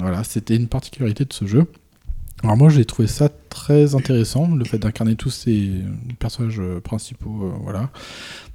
voilà, 0.00 0.24
c'était 0.24 0.56
une 0.56 0.68
particularité 0.68 1.24
de 1.24 1.32
ce 1.32 1.46
jeu. 1.46 1.66
Alors 2.42 2.56
moi 2.56 2.70
j'ai 2.70 2.84
trouvé 2.84 3.06
ça 3.06 3.28
très 3.50 3.94
intéressant, 3.94 4.52
le 4.52 4.64
fait 4.64 4.78
d'incarner 4.78 5.14
tous 5.14 5.30
ces 5.30 5.70
personnages 6.18 6.60
principaux, 6.82 7.44
euh, 7.44 7.52
voilà. 7.62 7.90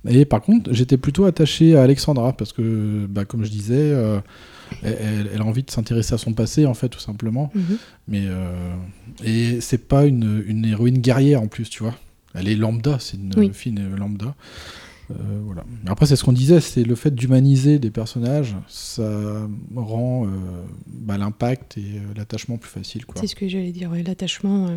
Et 0.09 0.25
par 0.25 0.41
contre 0.41 0.73
j'étais 0.73 0.97
plutôt 0.97 1.23
attaché 1.23 1.77
à 1.77 1.83
Alexandra 1.83 2.33
parce 2.33 2.51
que, 2.51 3.05
bah, 3.07 3.23
comme 3.23 3.45
je 3.45 3.49
disais, 3.49 3.75
euh, 3.77 4.19
elle, 4.83 5.29
elle 5.33 5.41
a 5.41 5.45
envie 5.45 5.63
de 5.63 5.71
s'intéresser 5.71 6.13
à 6.13 6.17
son 6.17 6.33
passé 6.33 6.65
en 6.65 6.73
fait 6.73 6.89
tout 6.89 6.99
simplement. 6.99 7.51
Mhm. 7.55 7.77
Mais 8.07 8.23
euh, 8.25 8.73
et 9.23 9.61
c'est 9.61 9.87
pas 9.87 10.05
une, 10.05 10.43
une 10.47 10.65
héroïne 10.65 10.99
guerrière 10.99 11.41
en 11.41 11.47
plus, 11.47 11.69
tu 11.69 11.83
vois. 11.83 11.95
Elle 12.33 12.47
est 12.47 12.55
lambda, 12.55 12.97
c'est 12.99 13.17
une 13.17 13.33
Oui. 13.37 13.51
fille 13.53 13.75
lambda. 13.97 14.35
Euh, 15.09 15.13
voilà. 15.45 15.63
Après, 15.85 16.05
c'est 16.05 16.17
ce 16.17 16.23
qu'on 16.25 16.33
disait, 16.33 16.59
c'est 16.59 16.83
le 16.83 16.93
fait 16.95 17.15
d'humaniser 17.15 17.79
des 17.79 17.89
personnages, 17.91 18.55
ça 18.67 19.47
rend 19.75 20.25
euh, 20.25 20.29
bah, 20.87 21.17
l'impact 21.17 21.77
et 21.77 21.81
euh, 21.81 21.99
l'attachement 22.17 22.57
plus 22.57 22.69
facile. 22.69 23.03
C'est 23.15 23.27
ce 23.27 23.35
que 23.35 23.47
j'allais 23.47 23.71
dire. 23.71 23.89
L'attachement 24.05 24.67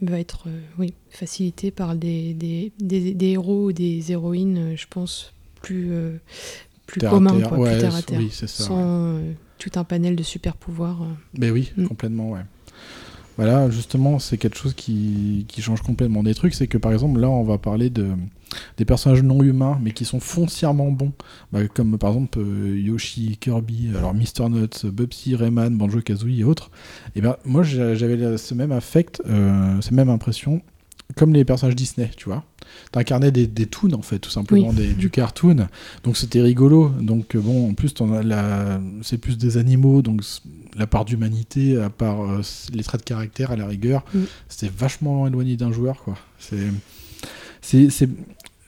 va 0.00 0.18
être 0.18 0.48
oui, 0.78 0.94
facilité 1.10 1.70
par 1.70 1.94
des, 1.96 2.32
des, 2.32 2.72
des- 2.80 3.12
des 3.14 3.26
héros 3.26 3.66
ou 3.66 3.72
des 3.72 4.10
héroïnes, 4.10 4.72
je 4.74 4.86
pense, 4.88 5.34
plus, 5.60 5.90
plus 6.92 7.00
Terre 7.00 7.10
terre, 7.38 7.48
quoi, 7.48 7.58
ouais, 7.58 7.70
plus 7.72 7.80
terre 7.80 7.94
à 7.96 8.02
terre. 8.02 8.18
oui, 8.20 8.28
c'est 8.30 8.46
ça, 8.48 8.64
sans 8.64 8.78
euh, 8.78 9.32
tout 9.58 9.70
un 9.76 9.84
panel 9.84 10.14
de 10.14 10.22
super 10.22 10.56
pouvoirs. 10.56 11.02
euh. 11.02 11.06
Mais 11.38 11.50
oui, 11.50 11.72
Mm. 11.76 11.86
complètement, 11.86 12.30
ouais. 12.30 12.40
Voilà, 13.38 13.70
justement, 13.70 14.18
c'est 14.18 14.36
quelque 14.36 14.58
chose 14.58 14.74
qui, 14.74 15.46
qui 15.48 15.62
change 15.62 15.80
complètement 15.80 16.22
des 16.22 16.34
trucs. 16.34 16.52
C'est 16.52 16.66
que 16.66 16.76
par 16.76 16.92
exemple, 16.92 17.18
là, 17.18 17.30
on 17.30 17.44
va 17.44 17.56
parler 17.56 17.88
de, 17.88 18.08
des 18.76 18.84
personnages 18.84 19.22
non 19.22 19.42
humains, 19.42 19.78
mais 19.82 19.92
qui 19.92 20.04
sont 20.04 20.20
foncièrement 20.20 20.90
bons. 20.90 21.12
Bah, 21.50 21.66
comme 21.66 21.96
par 21.96 22.10
exemple 22.10 22.38
euh, 22.40 22.78
Yoshi, 22.78 23.38
Kirby, 23.40 23.88
alors 23.96 24.12
Mr. 24.12 24.50
Nuts, 24.50 24.84
Bubsy, 24.84 25.34
Rayman, 25.34 25.78
Banjo 25.78 26.02
Kazooie 26.02 26.40
et 26.40 26.44
autres. 26.44 26.70
Et 27.16 27.22
ben, 27.22 27.36
moi, 27.46 27.62
j'a- 27.62 27.94
j'avais 27.94 28.36
ce 28.36 28.52
même 28.52 28.70
affect, 28.70 29.22
euh, 29.26 29.80
cette 29.80 29.92
même 29.92 30.10
impression, 30.10 30.60
comme 31.16 31.32
les 31.34 31.44
personnages 31.44 31.76
Disney, 31.76 32.10
tu 32.16 32.24
vois. 32.26 32.44
T'incarnais 32.90 33.30
des, 33.30 33.46
des 33.46 33.66
toons, 33.66 33.92
en 33.92 34.02
fait, 34.02 34.18
tout 34.18 34.30
simplement, 34.30 34.68
Oui. 34.70 34.74
des- 34.74 34.94
du 34.94 35.10
cartoon. 35.10 35.68
Donc 36.04 36.16
c'était 36.16 36.40
rigolo. 36.40 36.88
Donc 37.00 37.34
euh, 37.36 37.40
bon, 37.40 37.70
en 37.70 37.74
plus, 37.74 37.92
c'est 39.02 39.18
plus 39.18 39.36
des 39.38 39.56
animaux, 39.58 40.00
donc 40.02 40.22
la 40.76 40.86
part 40.86 41.04
d'humanité, 41.04 41.78
à 41.80 41.90
part 41.90 42.22
euh, 42.22 42.40
les 42.72 42.82
traits 42.82 43.00
de 43.02 43.04
caractère, 43.04 43.50
à 43.50 43.56
la 43.56 43.66
rigueur, 43.66 44.04
c'était 44.48 44.72
vachement 44.74 45.26
éloigné 45.26 45.56
d'un 45.56 45.72
joueur, 45.72 46.02
quoi. 46.02 46.14
C'est... 46.38 46.68
C'est, 47.60 47.90
c'est- 47.90 48.08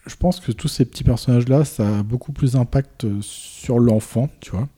Je 0.06 0.16
pense 0.16 0.38
que 0.38 0.52
tous 0.52 0.68
ces 0.68 0.84
petits 0.84 1.02
personnages-là, 1.04 1.64
ça 1.64 2.00
a 2.00 2.02
beaucoup 2.02 2.32
plus 2.32 2.52
d'impact 2.52 3.04
euh, 3.04 3.16
sur 3.22 3.78
l'enfant, 3.78 4.28
tu 4.40 4.50
vois. 4.50 4.68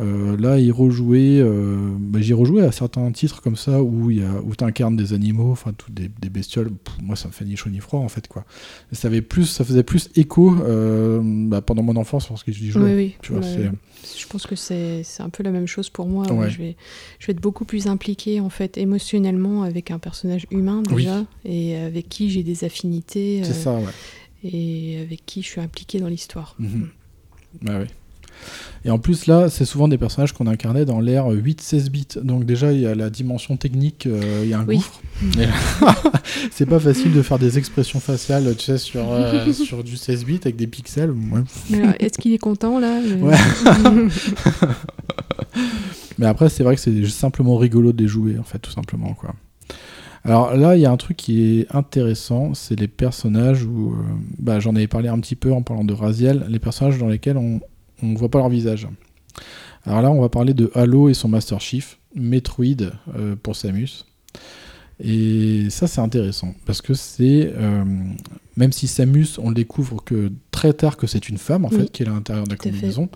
Euh, 0.00 0.36
là, 0.36 0.58
y 0.58 0.72
rejouer, 0.72 1.38
euh, 1.40 1.94
bah, 1.98 2.20
j'y 2.20 2.32
rejoué 2.32 2.62
à 2.62 2.72
certains 2.72 3.10
titres 3.12 3.40
comme 3.40 3.54
ça 3.54 3.80
où 3.82 4.10
il 4.10 4.24
où 4.44 4.54
t'incarnes 4.56 4.96
des 4.96 5.12
animaux, 5.12 5.52
enfin 5.52 5.72
des, 5.88 6.10
des 6.20 6.28
bestioles. 6.30 6.70
Pff, 6.70 6.94
moi, 7.00 7.14
ça 7.14 7.28
me 7.28 7.32
fait 7.32 7.44
ni 7.44 7.56
chaud 7.56 7.70
ni 7.70 7.78
froid 7.78 8.00
en 8.00 8.08
fait 8.08 8.26
quoi. 8.26 8.44
Et 8.90 8.96
ça 8.96 9.06
avait 9.06 9.22
plus, 9.22 9.44
ça 9.46 9.64
faisait 9.64 9.84
plus 9.84 10.10
écho 10.16 10.56
euh, 10.64 11.20
bah, 11.22 11.60
pendant 11.60 11.82
mon 11.84 11.94
enfance 11.96 12.28
lorsque 12.28 12.50
j'y 12.50 12.70
jouais. 12.70 12.94
Oui, 12.94 13.14
oui. 13.30 13.36
Ouais. 13.36 13.70
Je 14.18 14.26
pense 14.26 14.46
que 14.46 14.56
c'est 14.56 15.04
un 15.20 15.28
peu 15.30 15.42
la 15.44 15.50
même 15.52 15.66
chose 15.68 15.90
pour 15.90 16.08
moi. 16.08 16.30
Ouais. 16.32 16.50
Je, 16.50 16.58
vais, 16.58 16.76
je 17.20 17.26
vais 17.28 17.32
être 17.32 17.40
beaucoup 17.40 17.64
plus 17.64 17.86
impliquée 17.86 18.40
en 18.40 18.50
fait 18.50 18.76
émotionnellement 18.76 19.62
avec 19.62 19.90
un 19.92 19.98
personnage 20.00 20.46
humain 20.50 20.82
Oui. 20.90 21.04
déjà 21.04 21.24
et 21.44 21.76
avec 21.76 22.08
qui 22.08 22.30
j'ai 22.30 22.42
des 22.42 22.64
affinités 22.64 23.42
c'est 23.44 23.52
ça, 23.52 23.74
ouais. 23.78 23.84
et 24.42 24.98
avec 25.00 25.24
qui 25.24 25.42
je 25.42 25.48
suis 25.48 25.60
impliquée 25.60 26.00
dans 26.00 26.08
l'histoire. 26.08 26.56
Mhm. 26.58 26.88
Ouais. 27.66 27.86
Et 28.84 28.90
en 28.90 28.98
plus, 28.98 29.26
là, 29.26 29.48
c'est 29.48 29.64
souvent 29.64 29.88
des 29.88 29.96
personnages 29.98 30.32
qu'on 30.32 30.46
incarnait 30.46 30.84
dans 30.84 31.00
l'ère 31.00 31.28
8-16 31.30 31.88
bits. 31.90 32.06
Donc, 32.22 32.44
déjà, 32.44 32.72
il 32.72 32.80
y 32.80 32.86
a 32.86 32.94
la 32.94 33.08
dimension 33.10 33.56
technique, 33.56 34.06
euh, 34.06 34.40
il 34.42 34.48
y 34.50 34.54
a 34.54 34.60
un 34.60 34.66
Oui. 34.66 34.76
gouffre. 34.76 35.00
C'est 36.50 36.66
pas 36.66 36.78
facile 36.78 37.12
de 37.12 37.22
faire 37.22 37.38
des 37.38 37.56
expressions 37.58 38.00
faciales, 38.00 38.54
tu 38.56 38.64
sais, 38.66 38.78
sur, 38.78 39.10
euh, 39.10 39.52
sur 39.52 39.82
du 39.84 39.96
16 39.96 40.24
bits 40.26 40.40
avec 40.42 40.56
des 40.56 40.66
pixels. 40.66 41.10
Ouais. 41.10 41.78
Alors, 41.78 41.94
Est-ce 41.98 42.18
qu'il 42.18 42.32
est 42.34 42.38
content 42.38 42.78
là 42.78 43.00
Ouais. 43.20 43.34
Mais 46.18 46.26
après, 46.26 46.48
c'est 46.48 46.62
vrai 46.62 46.74
que 46.76 46.80
c'est 46.80 47.04
simplement 47.06 47.56
rigolo 47.56 47.92
de 47.92 48.02
les 48.02 48.08
jouer, 48.08 48.38
en 48.38 48.44
fait, 48.44 48.58
tout 48.58 48.70
simplement, 48.70 49.14
quoi. 49.14 49.34
Alors 50.26 50.56
là, 50.56 50.74
il 50.76 50.80
y 50.80 50.86
a 50.86 50.90
un 50.90 50.96
truc 50.96 51.18
qui 51.18 51.60
est 51.60 51.66
intéressant, 51.74 52.54
c'est 52.54 52.78
les 52.80 52.88
personnages 52.88 53.64
où, 53.64 53.92
euh, 53.92 53.96
bah, 54.38 54.58
j'en 54.58 54.74
avais 54.74 54.86
parlé 54.86 55.08
un 55.10 55.18
petit 55.18 55.36
peu 55.36 55.52
en 55.52 55.60
parlant 55.60 55.84
de 55.84 55.92
Raziel, 55.92 56.46
les 56.48 56.58
personnages 56.58 56.98
dans 56.98 57.08
lesquels 57.08 57.36
on 57.36 57.60
ne 58.02 58.16
voit 58.16 58.30
pas 58.30 58.38
leur 58.38 58.48
visage. 58.48 58.86
Alors 59.86 60.02
là, 60.02 60.10
on 60.10 60.20
va 60.20 60.28
parler 60.28 60.54
de 60.54 60.70
Halo 60.74 61.08
et 61.08 61.14
son 61.14 61.28
Master 61.28 61.60
Chief, 61.60 61.98
Metroid 62.14 62.64
euh, 63.16 63.36
pour 63.42 63.54
Samus. 63.56 64.04
Et 65.02 65.66
ça, 65.70 65.86
c'est 65.86 66.00
intéressant 66.00 66.54
parce 66.66 66.80
que 66.80 66.94
c'est, 66.94 67.52
euh, 67.56 67.84
même 68.56 68.72
si 68.72 68.86
Samus, 68.86 69.38
on 69.38 69.48
le 69.48 69.54
découvre 69.54 70.02
que 70.04 70.30
très 70.52 70.72
tard 70.72 70.96
que 70.96 71.06
c'est 71.06 71.28
une 71.28 71.38
femme 71.38 71.64
en 71.64 71.68
Oui, 71.68 71.78
fait, 71.78 71.90
qui 71.92 72.02
est 72.04 72.06
à 72.08 72.10
l'intérieur 72.10 72.44
de 72.44 72.50
la 72.50 72.56
combinaison. 72.56 73.08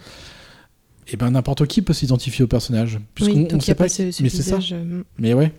Et 1.10 1.16
ben 1.16 1.30
n'importe 1.30 1.66
qui 1.66 1.80
peut 1.80 1.94
s'identifier 1.94 2.44
au 2.44 2.48
personnage, 2.48 2.98
puisqu'on 3.14 3.34
Oui, 3.36 3.48
on 3.52 3.56
il 3.56 3.62
sait 3.62 3.74
pas. 3.74 3.88
ce, 3.88 4.10
ce 4.10 4.22
mais 4.22 4.28
c'est 4.28 4.42
ça. 4.42 4.58
euh, 4.72 5.02
Mais 5.18 5.32
ouais. 5.34 5.52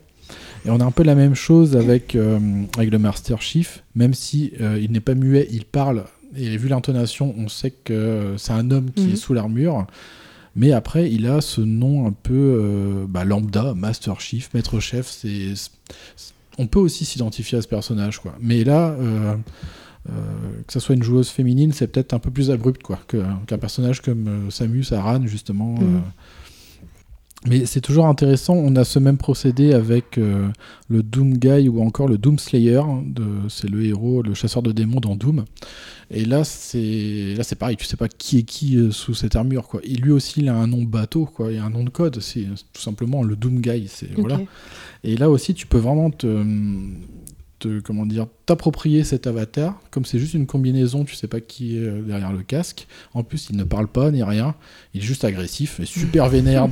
Et 0.66 0.70
on 0.70 0.80
a 0.80 0.84
un 0.86 0.92
peu 0.92 1.02
la 1.04 1.16
même 1.16 1.34
chose 1.34 1.76
avec, 1.76 2.16
euh, 2.16 2.38
avec 2.78 2.92
le 2.92 3.00
Master 3.00 3.42
Chief, 3.42 3.84
même 3.96 4.14
si 4.14 4.52
euh, 4.62 4.78
il 4.80 4.92
n'est 4.92 5.00
pas 5.00 5.16
muet, 5.16 5.48
il 5.52 5.66
parle. 5.66 6.04
Et 6.36 6.58
vu 6.58 6.68
l'intonation, 6.68 7.34
on 7.38 7.48
sait 7.48 7.72
que 7.72 8.36
c'est 8.38 8.54
un 8.54 8.70
homme 8.72 8.92
qui 8.92 9.06
Mhm. 9.08 9.14
est 9.14 9.16
sous 9.16 9.34
l'armure. 9.34 9.88
Mais 10.56 10.72
après, 10.72 11.10
il 11.12 11.26
a 11.28 11.42
ce 11.42 11.62
nom 11.62 12.08
un 12.08 12.12
peu 12.12 12.34
euh, 12.34 13.06
bah, 13.08 13.24
lambda, 13.24 13.74
Master 13.76 14.20
Chief, 14.20 14.50
Maître 14.54 14.80
Chef. 14.80 15.08
C'est, 15.08 15.54
on 16.58 16.68
peut 16.68 16.80
aussi 16.80 17.06
s'identifier 17.06 17.58
à 17.58 17.62
ce 17.62 17.68
personnage, 17.68 18.20
quoi. 18.20 18.36
Mais 18.42 18.64
là, 18.64 18.90
euh, 18.90 19.36
euh, 20.10 20.12
que 20.68 20.74
ce 20.74 20.80
soit 20.80 20.96
une 20.96 21.04
joueuse 21.04 21.30
féminine, 21.30 21.72
c'est 21.72 21.88
peut-être 21.88 22.14
un 22.14 22.20
peu 22.20 22.32
plus 22.32 22.52
abrupt, 22.52 22.82
quoi, 22.84 23.00
qu'un 23.08 23.58
personnage 23.58 24.02
comme 24.02 24.50
Samus 24.52 24.86
Aran, 24.92 25.26
justement. 25.28 25.76
Mhm. 25.80 26.02
Euh, 27.46 27.50
mais 27.50 27.66
c'est 27.66 27.82
toujours 27.82 28.06
intéressant, 28.06 28.54
on 28.54 28.76
a 28.76 28.84
ce 28.84 29.00
même 29.00 29.18
procédé 29.18 29.74
avec 29.74 30.18
euh, 30.18 30.50
le 30.90 31.04
Doom 31.04 31.38
Guy 31.38 31.70
ou 31.70 31.82
encore 31.82 32.08
le 32.08 32.18
Doom 32.18 32.38
Slayer, 32.38 32.78
hein, 32.78 33.04
c'est 33.48 33.70
le 33.70 33.86
héros, 33.86 34.22
le 34.22 34.34
chasseur 34.34 34.62
de 34.62 34.72
démons 34.72 35.00
dans 35.00 35.16
Doom. 35.16 35.46
Et 36.12 36.26
là 36.26 36.44
c'est 36.44 37.36
là 37.38 37.44
c'est 37.44 37.56
pareil, 37.56 37.78
tu 37.78 37.86
sais 37.86 37.96
pas 37.96 38.08
qui 38.10 38.40
est 38.40 38.44
qui 38.44 38.78
euh, 38.78 38.92
sous 38.92 39.14
cette 39.14 39.36
armure 39.36 39.68
quoi. 39.68 39.80
Et 39.84 39.94
lui 39.94 40.12
aussi 40.12 40.42
il 40.42 40.50
a 40.50 40.56
un 40.56 40.68
nom 40.68 40.84
bateau 40.84 41.26
quoi, 41.26 41.52
il 41.52 41.60
a 41.60 41.64
un 41.64 41.70
nom 41.70 41.84
de 41.84 41.90
code, 41.90 42.20
c'est 42.20 42.46
tout 42.74 42.82
simplement 42.82 43.24
le 43.24 43.36
Doom 43.36 43.62
Guy, 43.62 43.88
c'est 43.88 44.12
Ok. 44.12 44.20
voilà. 44.20 44.42
Et 45.04 45.16
là 45.16 45.30
aussi 45.30 45.54
tu 45.54 45.68
peux 45.68 45.78
vraiment 45.78 46.10
te, 46.10 46.28
te 47.60 47.80
comment 47.80 48.06
dire 48.06 48.28
t'approprier 48.46 49.04
cet 49.04 49.28
avatar, 49.28 49.80
comme 49.92 50.06
c'est 50.06 50.20
juste 50.20 50.34
une 50.34 50.48
combinaison, 50.48 51.04
tu 51.06 51.16
sais 51.16 51.28
pas 51.28 51.40
qui 51.40 51.78
est 51.78 51.82
euh, 51.88 52.02
derrière 52.02 52.32
le 52.32 52.42
casque. 52.42 52.88
En 53.14 53.24
plus 53.24 53.48
il 53.50 53.58
ne 53.58 53.64
parle 53.64 53.88
pas 53.88 54.12
ni 54.12 54.24
rien, 54.24 54.56
il 54.94 55.02
est 55.02 55.04
juste 55.06 55.24
agressif 55.24 55.80
et 55.80 55.86
super 55.86 56.30
vénère 56.30 56.68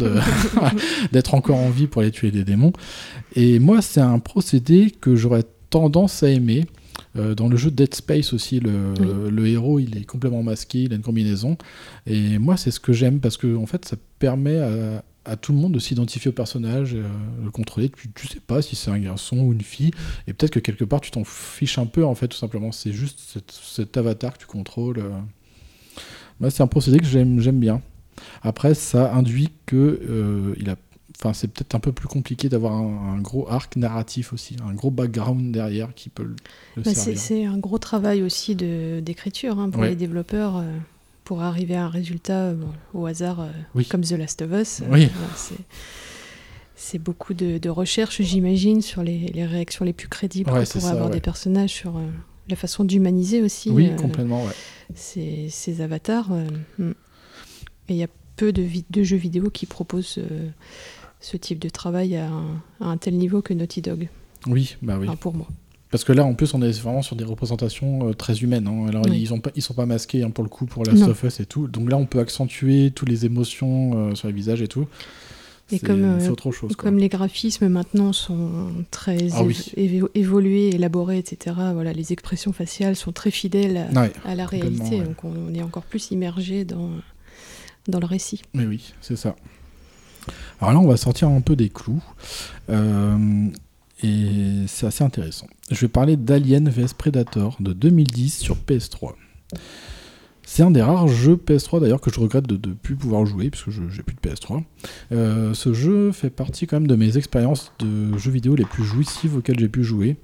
d'être 1.11 1.33
encore 1.33 1.57
en 1.57 1.69
vie 1.69 1.87
pour 1.87 2.01
aller 2.01 2.11
tuer 2.11 2.31
des 2.31 2.43
démons. 2.43 2.73
Et 3.35 3.59
moi, 3.59 3.81
c'est 3.81 4.01
un 4.01 4.19
procédé 4.19 4.91
que 4.99 5.15
j'aurais 5.15 5.43
tendance 5.69 6.23
à 6.23 6.29
aimer. 6.29 6.65
Euh, 7.15 7.35
dans 7.35 7.47
le 7.47 7.57
jeu 7.57 7.71
Dead 7.71 7.93
Space 7.93 8.33
aussi, 8.33 8.59
le, 8.59 8.93
Oui. 8.99 9.31
le 9.31 9.47
héros, 9.47 9.79
il 9.79 9.97
est 9.97 10.03
complètement 10.03 10.43
masqué, 10.43 10.83
il 10.83 10.93
a 10.93 10.95
une 10.95 11.01
combinaison. 11.01 11.57
Et 12.05 12.37
moi, 12.37 12.57
c'est 12.57 12.71
ce 12.71 12.79
que 12.79 12.93
j'aime 12.93 13.19
parce 13.19 13.37
que 13.37 13.55
en 13.55 13.65
fait, 13.65 13.85
ça 13.85 13.95
permet 14.19 14.57
à, 14.57 15.03
à 15.27 15.35
tout 15.35 15.51
le 15.51 15.57
monde 15.59 15.73
de 15.73 15.79
s'identifier 15.79 16.29
au 16.29 16.33
personnage, 16.33 16.95
euh, 16.95 17.03
le 17.43 17.51
contrôler. 17.51 17.89
Tu, 17.89 18.09
tu 18.13 18.27
sais 18.27 18.39
pas 18.39 18.61
si 18.61 18.75
c'est 18.75 18.89
un 18.91 18.99
garçon 18.99 19.37
ou 19.39 19.53
une 19.53 19.61
fille, 19.61 19.91
et 20.27 20.33
peut-être 20.33 20.51
que 20.53 20.59
quelque 20.59 20.85
part, 20.85 21.01
tu 21.01 21.11
t'en 21.11 21.23
fiches 21.23 21.77
un 21.77 21.85
peu 21.85 22.05
en 22.05 22.15
fait, 22.15 22.27
tout 22.29 22.37
simplement. 22.37 22.71
C'est 22.71 22.93
juste 22.93 23.19
cet, 23.19 23.51
cet 23.51 23.97
avatar 23.97 24.33
que 24.33 24.39
tu 24.39 24.45
contrôles. 24.47 24.99
euh. 24.99 25.09
Moi, 26.39 26.49
c'est 26.51 26.63
un 26.63 26.67
procédé 26.67 26.99
que 26.99 27.05
j'aime 27.05 27.39
j'aime 27.41 27.59
bien. 27.59 27.81
Après, 28.41 28.73
ça 28.73 29.13
induit 29.13 29.49
que 29.65 29.75
euh, 30.09 30.53
il 30.59 30.69
a, 30.69 30.75
enfin, 31.19 31.33
c'est 31.33 31.47
peut-être 31.47 31.75
un 31.75 31.79
peu 31.79 31.91
plus 31.91 32.07
compliqué 32.07 32.49
d'avoir 32.49 32.73
un, 32.73 33.15
un 33.15 33.19
gros 33.21 33.47
arc 33.49 33.75
narratif 33.75 34.33
aussi, 34.33 34.55
un 34.67 34.73
gros 34.73 34.91
background 34.91 35.51
derrière 35.51 35.93
qui 35.93 36.09
peut 36.09 36.23
le, 36.23 36.35
le 36.75 36.83
Bah, 36.83 36.91
c'est 36.93 37.15
servir. 37.15 37.19
c'est 37.19 37.45
un 37.45 37.57
gros 37.57 37.77
travail 37.79 38.21
aussi 38.23 38.55
de- 38.55 38.99
d'écriture 39.01 39.59
hein, 39.59 39.69
pour 39.69 39.81
Ouais. 39.81 39.89
les 39.89 39.95
développeurs 39.95 40.57
euh, 40.57 40.77
pour 41.27 41.41
arriver 41.41 41.75
à 41.75 41.83
un 41.83 41.89
résultat 41.89 42.37
euh, 42.45 42.53
bon, 42.53 42.69
au 42.93 43.05
hasard 43.05 43.41
euh, 43.41 43.49
Oui. 43.75 43.85
comme 43.85 43.99
The 43.99 44.11
Last 44.13 44.41
of 44.43 44.51
Us. 44.53 44.79
euh, 44.79 44.85
Oui. 44.89 45.09
c'est- 46.73 46.99
beaucoup 46.99 47.33
de, 47.33 47.57
de 47.57 47.69
recherche, 47.69 48.21
j'imagine, 48.21 48.81
sur 48.81 49.03
les, 49.03 49.27
les 49.33 49.45
réactions 49.45 49.83
les 49.83 49.91
plus 49.91 50.07
crédibles 50.07 50.49
Ouais, 50.49 50.63
ça, 50.63 50.79
avoir 50.89 51.07
ouais. 51.07 51.11
des 51.15 51.19
personnages, 51.19 51.71
sur 51.73 51.99
la 52.47 52.55
façon 52.55 52.85
d'humaniser 52.85 53.41
aussi 53.41 53.69
Oui, 53.71 53.93
complètement, 53.97 54.45
ouais. 54.45 54.53
ces, 54.95 55.49
ces 55.49 55.81
avatars. 55.81 56.31
euh, 56.31 56.47
mm. 56.79 56.91
Et 57.89 57.93
il 57.93 57.97
y 57.97 58.03
a 58.03 58.07
peu 58.37 58.53
de, 58.53 59.03
jeux 59.03 59.17
vidéo 59.17 59.49
qui 59.49 59.65
proposent 59.65 60.19
ce 61.19 61.37
type 61.37 61.59
de 61.59 61.67
travail 61.67 62.15
à 62.15 62.29
un, 62.29 62.55
à 62.79 62.85
un 62.85 62.95
tel 62.97 63.17
niveau 63.17 63.41
que 63.41 63.53
Naughty 63.53 63.81
Dog. 63.81 64.07
Oui, 64.45 64.77
bah 64.81 64.97
oui. 64.97 65.09
Enfin, 65.09 65.17
pour 65.17 65.33
moi. 65.33 65.47
Parce 65.89 66.03
que 66.03 66.11
là, 66.11 66.25
en 66.25 66.33
plus, 66.33 66.53
on 66.53 66.61
est 66.61 66.81
vraiment 66.81 67.01
sur 67.01 67.15
des 67.15 67.23
représentations 67.23 68.09
euh, 68.09 68.13
très 68.13 68.37
humaines. 68.39 68.67
hein. 68.67 68.87
Alors, 68.89 69.05
Oui. 69.09 69.19
ils 69.21 69.33
ont 69.33 69.39
pas, 69.39 69.51
ils 69.55 69.61
sont 69.61 69.73
pas 69.73 69.85
masqués 69.85 70.23
hein, 70.23 70.29
pour 70.31 70.43
le 70.43 70.49
coup 70.49 70.65
pour 70.65 70.83
Last 70.83 70.97
Non. 70.99 71.07
of 71.09 71.23
Us 71.23 71.39
et 71.39 71.45
tout. 71.45 71.67
Donc 71.67 71.89
là, 71.89 71.97
on 71.97 72.05
peut 72.05 72.19
accentuer 72.19 72.91
toutes 72.93 73.07
les 73.09 73.25
émotions 73.25 74.09
euh, 74.09 74.15
sur 74.15 74.27
les 74.27 74.33
visages 74.33 74.61
et 74.61 74.67
tout. 74.67 74.85
Et 75.71 75.79
comme, 75.79 76.03
euh, 76.03 76.19
c'est 76.21 76.29
autre 76.29 76.51
chose. 76.51 76.73
quoi. 76.75 76.83
comme 76.85 76.97
les 76.97 77.09
graphismes 77.09 77.67
maintenant 77.67 78.13
sont 78.13 78.69
très 78.89 79.17
Ah 79.33 79.41
évo- 79.43 79.47
oui. 79.47 79.71
évo- 79.75 80.09
évolués, 80.15 80.69
élaborés, 80.75 81.17
etc., 81.17 81.55
voilà, 81.73 81.91
les 81.91 82.13
expressions 82.13 82.53
faciales 82.53 82.95
sont 82.95 83.11
très 83.11 83.31
fidèles 83.31 83.75
à, 83.93 84.01
Ouais, 84.01 84.13
à 84.23 84.35
la 84.35 84.45
réalité. 84.45 84.99
ouais. 84.99 85.05
Donc 85.05 85.23
on, 85.25 85.33
on 85.49 85.53
est 85.53 85.61
encore 85.61 85.83
plus 85.83 86.11
immergé 86.11 86.63
dans, 86.63 86.89
dans 87.89 87.99
le 87.99 88.05
récit. 88.05 88.41
Mais 88.53 88.65
oui, 88.65 88.93
c'est 89.01 89.17
ça. 89.17 89.35
Alors 90.61 90.73
là, 90.73 90.79
on 90.79 90.87
va 90.87 90.95
sortir 90.97 91.27
un 91.27 91.41
peu 91.41 91.55
des 91.57 91.67
clous. 91.69 92.01
Euh, 92.69 93.47
et 94.03 94.65
c'est 94.67 94.85
assez 94.85 95.03
intéressant. 95.03 95.47
Je 95.71 95.79
vais 95.81 95.87
parler 95.87 96.17
d'Alien 96.17 96.69
vs 96.69 96.93
Predator 96.97 97.57
de 97.59 97.73
2010 97.73 98.37
sur 98.37 98.55
PS3. 98.55 99.13
C'est 100.49 100.63
un 100.63 100.71
des 100.71 100.81
rares 100.81 101.09
jeux 101.09 101.35
PS3 101.35 101.81
d'ailleurs 101.81 101.99
que 101.99 102.11
je 102.11 102.19
regrette 102.19 102.47
de 102.47 102.69
ne 102.69 102.73
plus 102.73 102.95
pouvoir 102.95 103.25
jouer 103.25 103.49
puisque 103.49 103.69
je 103.69 103.81
j'ai 103.89 104.01
plus 104.01 104.15
de 104.15 104.29
PS3. 104.29 104.63
Euh, 105.11 105.53
ce 105.53 105.73
jeu 105.73 106.11
fait 106.13 106.29
partie 106.29 106.67
quand 106.67 106.77
même 106.77 106.87
de 106.87 106.95
mes 106.95 107.17
expériences 107.17 107.73
de 107.79 108.17
jeux 108.17 108.31
vidéo 108.31 108.55
les 108.55 108.63
plus 108.63 108.85
jouissives 108.85 109.35
auxquelles 109.35 109.59
j'ai 109.59 109.67
pu 109.67 109.83
jouer. 109.83 110.15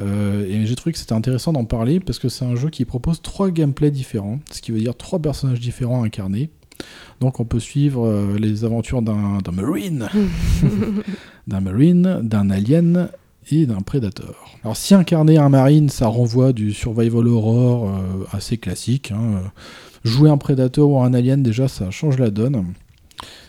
Euh, 0.00 0.46
et 0.46 0.66
j'ai 0.66 0.76
trouvé 0.76 0.92
que 0.92 0.98
c'était 0.98 1.14
intéressant 1.14 1.52
d'en 1.52 1.64
parler 1.64 1.98
parce 1.98 2.20
que 2.20 2.28
c'est 2.28 2.44
un 2.44 2.54
jeu 2.54 2.70
qui 2.70 2.84
propose 2.84 3.22
trois 3.22 3.50
gameplays 3.50 3.90
différents, 3.90 4.38
ce 4.52 4.62
qui 4.62 4.70
veut 4.70 4.78
dire 4.78 4.96
trois 4.96 5.18
personnages 5.18 5.58
différents 5.58 6.04
incarnés. 6.04 6.50
Donc 7.20 7.38
on 7.40 7.44
peut 7.44 7.60
suivre 7.60 8.06
euh, 8.06 8.36
les 8.38 8.64
aventures 8.64 9.02
d'un 9.02 9.40
Marine, 9.52 10.08
d'un 11.46 11.60
Marine, 11.60 12.20
d'un 12.22 12.48
Alien 12.50 13.08
et 13.50 13.66
d'un 13.66 13.80
Predator. 13.80 14.56
Alors 14.64 14.76
si 14.76 14.94
incarner 14.94 15.36
un 15.38 15.48
Marine, 15.48 15.88
ça 15.88 16.06
renvoie 16.06 16.52
du 16.52 16.72
survival 16.72 17.26
horror 17.28 17.88
euh, 17.88 18.24
assez 18.32 18.56
classique. 18.58 19.12
hein, 19.12 19.34
euh, 19.34 19.48
Jouer 20.04 20.30
un 20.30 20.38
Predator 20.38 20.88
ou 20.90 21.02
un 21.02 21.12
Alien, 21.12 21.42
déjà, 21.42 21.68
ça 21.68 21.90
change 21.90 22.18
la 22.18 22.30
donne. 22.30 22.72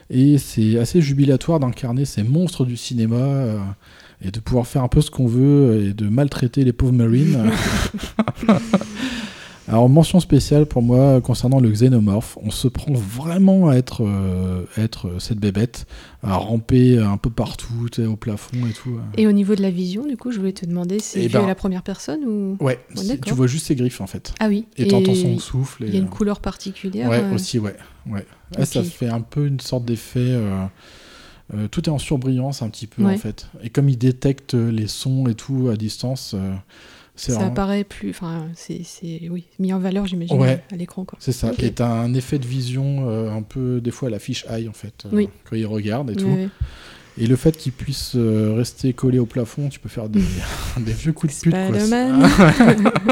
Et 0.09 0.37
c'est 0.37 0.77
assez 0.77 0.99
jubilatoire 1.01 1.61
d'incarner 1.61 2.03
ces 2.03 2.23
monstres 2.23 2.65
du 2.65 2.75
cinéma 2.75 3.15
euh, 3.15 3.57
et 4.21 4.31
de 4.31 4.39
pouvoir 4.41 4.67
faire 4.67 4.83
un 4.83 4.89
peu 4.89 4.99
ce 4.99 5.09
qu'on 5.09 5.27
veut 5.27 5.81
et 5.81 5.93
de 5.93 6.09
maltraiter 6.09 6.65
les 6.65 6.73
pauvres 6.73 6.91
Marines. 6.91 7.49
Alors, 9.67 9.88
mention 9.89 10.19
spéciale 10.19 10.65
pour 10.65 10.81
moi 10.81 11.21
concernant 11.21 11.59
le 11.59 11.69
xénomorphe. 11.69 12.38
On 12.41 12.49
se 12.51 12.67
prend 12.67 12.93
vraiment 12.93 13.69
à 13.69 13.75
être, 13.75 14.03
euh, 14.03 14.65
être 14.75 15.19
cette 15.19 15.38
bébête, 15.38 15.85
à 16.23 16.35
ramper 16.35 16.97
un 16.97 17.17
peu 17.17 17.29
partout, 17.29 17.88
au 17.99 18.15
plafond 18.15 18.65
et 18.67 18.73
tout. 18.73 18.99
Et 19.17 19.27
au 19.27 19.31
niveau 19.31 19.55
de 19.55 19.61
la 19.61 19.69
vision, 19.69 20.05
du 20.05 20.17
coup, 20.17 20.31
je 20.31 20.39
voulais 20.39 20.51
te 20.51 20.65
demander, 20.65 20.99
c'est 20.99 21.23
Eh 21.23 21.29
ben, 21.29 21.45
la 21.45 21.55
première 21.55 21.83
personne 21.83 22.25
ou 22.25 22.57
Ouais, 22.59 22.79
tu 23.23 23.33
vois 23.33 23.47
juste 23.47 23.67
ses 23.67 23.75
griffes 23.75 24.01
en 24.01 24.07
fait. 24.07 24.33
Ah 24.39 24.47
oui. 24.47 24.65
Et 24.77 24.88
t'entends 24.88 25.13
son 25.15 25.38
souffle. 25.39 25.83
Il 25.88 25.93
y 25.93 25.97
a 25.97 25.99
une 25.99 26.05
euh, 26.05 26.09
couleur 26.09 26.39
particulière. 26.39 27.09
Ouais, 27.09 27.21
euh, 27.23 27.35
aussi, 27.35 27.59
ouais. 27.59 27.75
ouais. 28.07 28.25
Ouais, 28.57 28.65
ça 28.65 28.81
Ok. 28.81 28.88
fait 28.88 29.07
un 29.09 29.21
peu 29.21 29.45
une 29.45 29.59
sorte 29.59 29.85
d'effet. 29.85 30.19
euh, 30.21 30.65
euh, 31.53 31.67
tout 31.67 31.83
est 31.85 31.89
en 31.91 31.99
surbrillance 31.99 32.61
un 32.61 32.69
petit 32.69 32.88
peu 32.88 33.03
Ouais. 33.03 33.13
en 33.13 33.17
fait. 33.17 33.47
Et 33.61 33.69
comme 33.69 33.89
il 33.89 33.97
détecte 33.97 34.53
les 34.53 34.88
sons 34.88 35.27
et 35.27 35.35
tout 35.35 35.69
à 35.71 35.75
distance, 35.75 36.33
euh, 36.33 36.53
Ça 37.27 37.34
vraiment- 37.34 37.52
apparaît 37.52 37.84
plus. 37.84 38.10
Enfin, 38.11 38.48
c'est 38.56 38.81
c'est- 38.84 39.27
oui, 39.30 39.45
mis 39.60 39.73
en 39.73 39.80
valeur, 39.80 40.06
j'imagine, 40.07 40.39
Ouais. 40.39 40.64
à 40.72 40.76
l'écran. 40.76 41.06
C'est 41.19 41.31
ça. 41.31 41.52
Ok. 41.52 41.61
Et 41.64 41.72
t'as 41.72 41.88
un 41.89 42.14
effet 42.14 42.39
de 42.39 42.45
vision 42.48 43.07
euh, 43.10 43.31
un 43.31 43.41
peu, 43.41 43.80
des 43.81 43.91
fois, 43.91 44.07
à 44.07 44.11
la 44.11 44.19
fiche 44.19 44.45
eye 44.49 44.68
en 44.68 44.73
fait, 44.73 45.03
euh, 45.06 45.10
Oui. 45.14 45.30
quand 45.49 45.56
il 45.56 45.65
regarde 45.65 46.10
et 46.11 46.15
tout. 46.15 46.30
Et 47.18 47.27
le 47.27 47.35
fait 47.35 47.57
qu'il 47.57 47.73
puisse 47.73 48.14
euh, 48.15 48.53
rester 48.56 48.93
collé 48.93 49.19
au 49.19 49.26
plafond, 49.26 49.68
tu 49.69 49.80
peux 49.80 49.89
faire 49.89 50.07
des, 50.10 50.22
des 50.80 50.93
vieux 50.93 51.11
coups 51.14 51.35
de 51.38 51.41
pute. 51.41 51.52
quoi. 51.53 52.52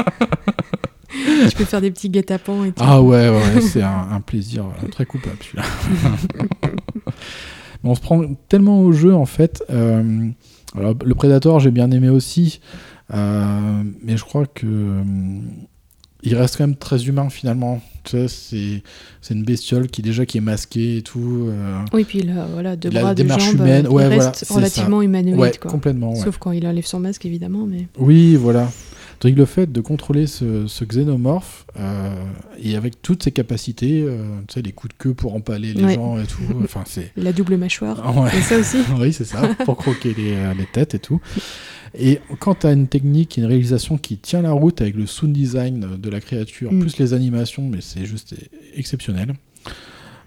Tu 1.48 1.56
peux 1.56 1.64
faire 1.64 1.80
des 1.80 1.90
petits 1.90 2.08
guet-apens 2.08 2.64
et 2.64 2.72
tout. 2.72 2.82
Ah 2.86 3.00
ouais, 3.02 3.28
ouais, 3.28 3.60
c'est 3.60 3.82
un, 3.82 4.08
un 4.12 4.20
plaisir 4.20 4.66
très 4.92 5.06
coupable 5.06 5.36
celui-là. 5.40 5.64
On 7.82 7.94
se 7.94 8.00
prend 8.00 8.22
tellement 8.48 8.80
au 8.82 8.92
jeu 8.92 9.14
en 9.14 9.24
fait. 9.26 9.64
alors, 9.68 10.94
le 11.04 11.14
Predator, 11.14 11.58
j'ai 11.60 11.70
bien 11.70 11.90
aimé 11.90 12.08
aussi, 12.10 12.60
euh, 13.12 13.82
mais 14.02 14.16
je 14.16 14.24
crois 14.24 14.46
que 14.46 14.66
euh, 14.66 15.02
il 16.22 16.34
reste 16.36 16.56
quand 16.58 16.66
même 16.66 16.76
très 16.76 17.06
humain 17.06 17.30
finalement. 17.30 17.80
Tu 18.04 18.10
sais, 18.12 18.28
c'est 18.28 18.82
c'est 19.20 19.34
une 19.34 19.44
bestiole 19.44 19.88
qui 19.88 20.02
déjà 20.02 20.26
qui 20.26 20.38
est 20.38 20.42
masquée 20.42 20.98
et 20.98 21.02
tout. 21.02 21.46
euh, 21.48 21.78
Oui, 21.92 22.04
puis 22.04 22.22
là, 22.22 22.46
voilà, 22.52 22.76
deux 22.76 22.90
la 22.90 23.00
bras, 23.02 23.14
démarche 23.14 23.44
jambes, 23.44 23.54
humaine, 23.56 23.86
il 23.88 23.92
ouais, 23.94 24.06
reste 24.06 24.46
relativement 24.50 24.98
ça. 25.00 25.04
humanoïde. 25.04 25.38
Ouais, 25.38 25.52
quoi. 25.60 25.70
complètement, 25.70 26.12
ouais. 26.14 26.20
Sauf 26.24 26.38
quand 26.38 26.52
il 26.52 26.66
enlève 26.66 26.84
son 26.86 27.00
masque, 27.00 27.24
évidemment. 27.26 27.66
Mais... 27.66 27.88
Oui, 27.98 28.36
voilà. 28.36 28.70
Donc 29.22 29.36
le 29.36 29.44
fait 29.44 29.70
de 29.70 29.82
contrôler 29.82 30.26
ce, 30.26 30.66
ce 30.66 30.82
xénomorphe 30.82 31.66
et 32.62 32.74
avec 32.74 33.02
toutes 33.02 33.22
ses 33.22 33.32
capacités, 33.32 34.06
tu 34.48 34.54
sais, 34.54 34.62
les 34.62 34.72
coups 34.72 34.94
de 34.96 34.98
queue 35.02 35.12
pour 35.12 35.34
empaler 35.34 35.74
les 35.74 35.94
gens 35.94 36.18
et 36.18 36.24
tout, 36.24 36.40
enfin 36.64 36.84
c'est 36.86 37.12
La 37.18 37.30
double 37.34 37.58
mâchoire. 37.58 38.00
Ah. 38.02 38.34
Et 38.34 38.40
ça 38.40 38.56
aussi. 38.58 38.78
oui, 38.98 39.12
c'est 39.12 39.26
ça, 39.26 39.42
pour 39.66 39.76
croquer 39.76 40.14
les, 40.16 40.32
les 40.56 40.64
têtes 40.72 40.94
et 40.94 40.98
tout. 41.00 41.20
Et 41.98 42.20
quand 42.38 42.60
tu 42.60 42.66
as 42.66 42.72
une 42.72 42.86
technique, 42.86 43.36
une 43.36 43.44
réalisation 43.46 43.98
qui 43.98 44.16
tient 44.16 44.42
la 44.42 44.52
route 44.52 44.80
avec 44.80 44.94
le 44.94 45.06
sound 45.06 45.32
design 45.32 45.96
de 45.98 46.10
la 46.10 46.20
créature, 46.20 46.72
Mm. 46.72 46.78
plus 46.80 46.98
les 46.98 47.12
animations, 47.14 47.68
mais 47.68 47.80
c'est 47.80 48.04
juste 48.06 48.34
exceptionnel. 48.74 49.34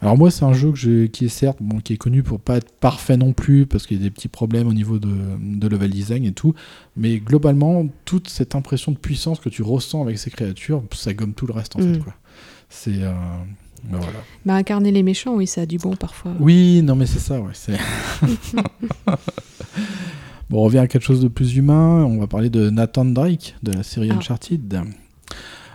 Alors 0.01 0.17
moi, 0.17 0.29
c'est 0.31 0.43
un 0.43 0.51
jeu 0.51 0.73
que 0.73 1.05
qui 1.05 1.25
est 1.25 1.29
certes, 1.29 1.59
bon, 1.61 1.79
qui 1.79 1.93
est 1.93 1.97
connu 1.97 2.23
pour 2.23 2.41
pas 2.41 2.57
être 2.57 2.73
parfait 2.73 3.15
non 3.15 3.31
plus, 3.31 3.65
parce 3.65 3.87
qu'il 3.87 3.95
y 3.95 3.99
a 4.01 4.03
des 4.03 4.09
petits 4.11 4.27
problèmes 4.27 4.67
au 4.67 4.73
niveau 4.73 4.99
de, 4.99 5.07
de 5.41 5.67
level 5.69 5.89
design 5.91 6.25
et 6.25 6.33
tout, 6.33 6.53
mais 6.97 7.19
globalement, 7.19 7.87
toute 8.03 8.27
cette 8.27 8.53
impression 8.55 8.91
de 8.91 8.97
puissance 8.97 9.39
que 9.39 9.47
tu 9.47 9.61
ressens 9.63 10.01
avec 10.01 10.17
ces 10.17 10.29
créatures, 10.29 10.83
ça 10.91 11.13
gomme 11.13 11.33
tout 11.33 11.47
le 11.47 11.53
reste 11.53 11.77
en 11.77 11.79
Mm. 11.79 11.93
fait. 11.93 11.99
Quoi. 11.99 12.13
C'est... 12.67 13.01
euh, 13.01 13.13
ben 13.85 13.97
voilà. 13.97 14.19
Bah, 14.45 14.55
incarner 14.55 14.91
les 14.91 15.03
méchants, 15.03 15.35
oui, 15.35 15.47
ça 15.47 15.61
a 15.61 15.65
du 15.65 15.77
bon 15.77 15.95
parfois. 15.95 16.33
Oui, 16.39 16.81
non 16.83 16.95
mais 16.97 17.05
c'est 17.05 17.19
ça, 17.19 17.39
ouais. 17.41 17.51
bon, 20.49 20.59
on 20.59 20.63
revient 20.63 20.79
à 20.79 20.87
quelque 20.87 21.03
chose 21.03 21.21
de 21.21 21.27
plus 21.27 21.55
humain. 21.55 22.03
On 22.05 22.19
va 22.19 22.27
parler 22.27 22.49
de 22.49 22.69
Nathan 22.69 23.05
Drake 23.05 23.55
de 23.63 23.71
la 23.71 23.83
série 23.83 24.09
Ah. 24.11 24.15
Uncharted. 24.17 24.81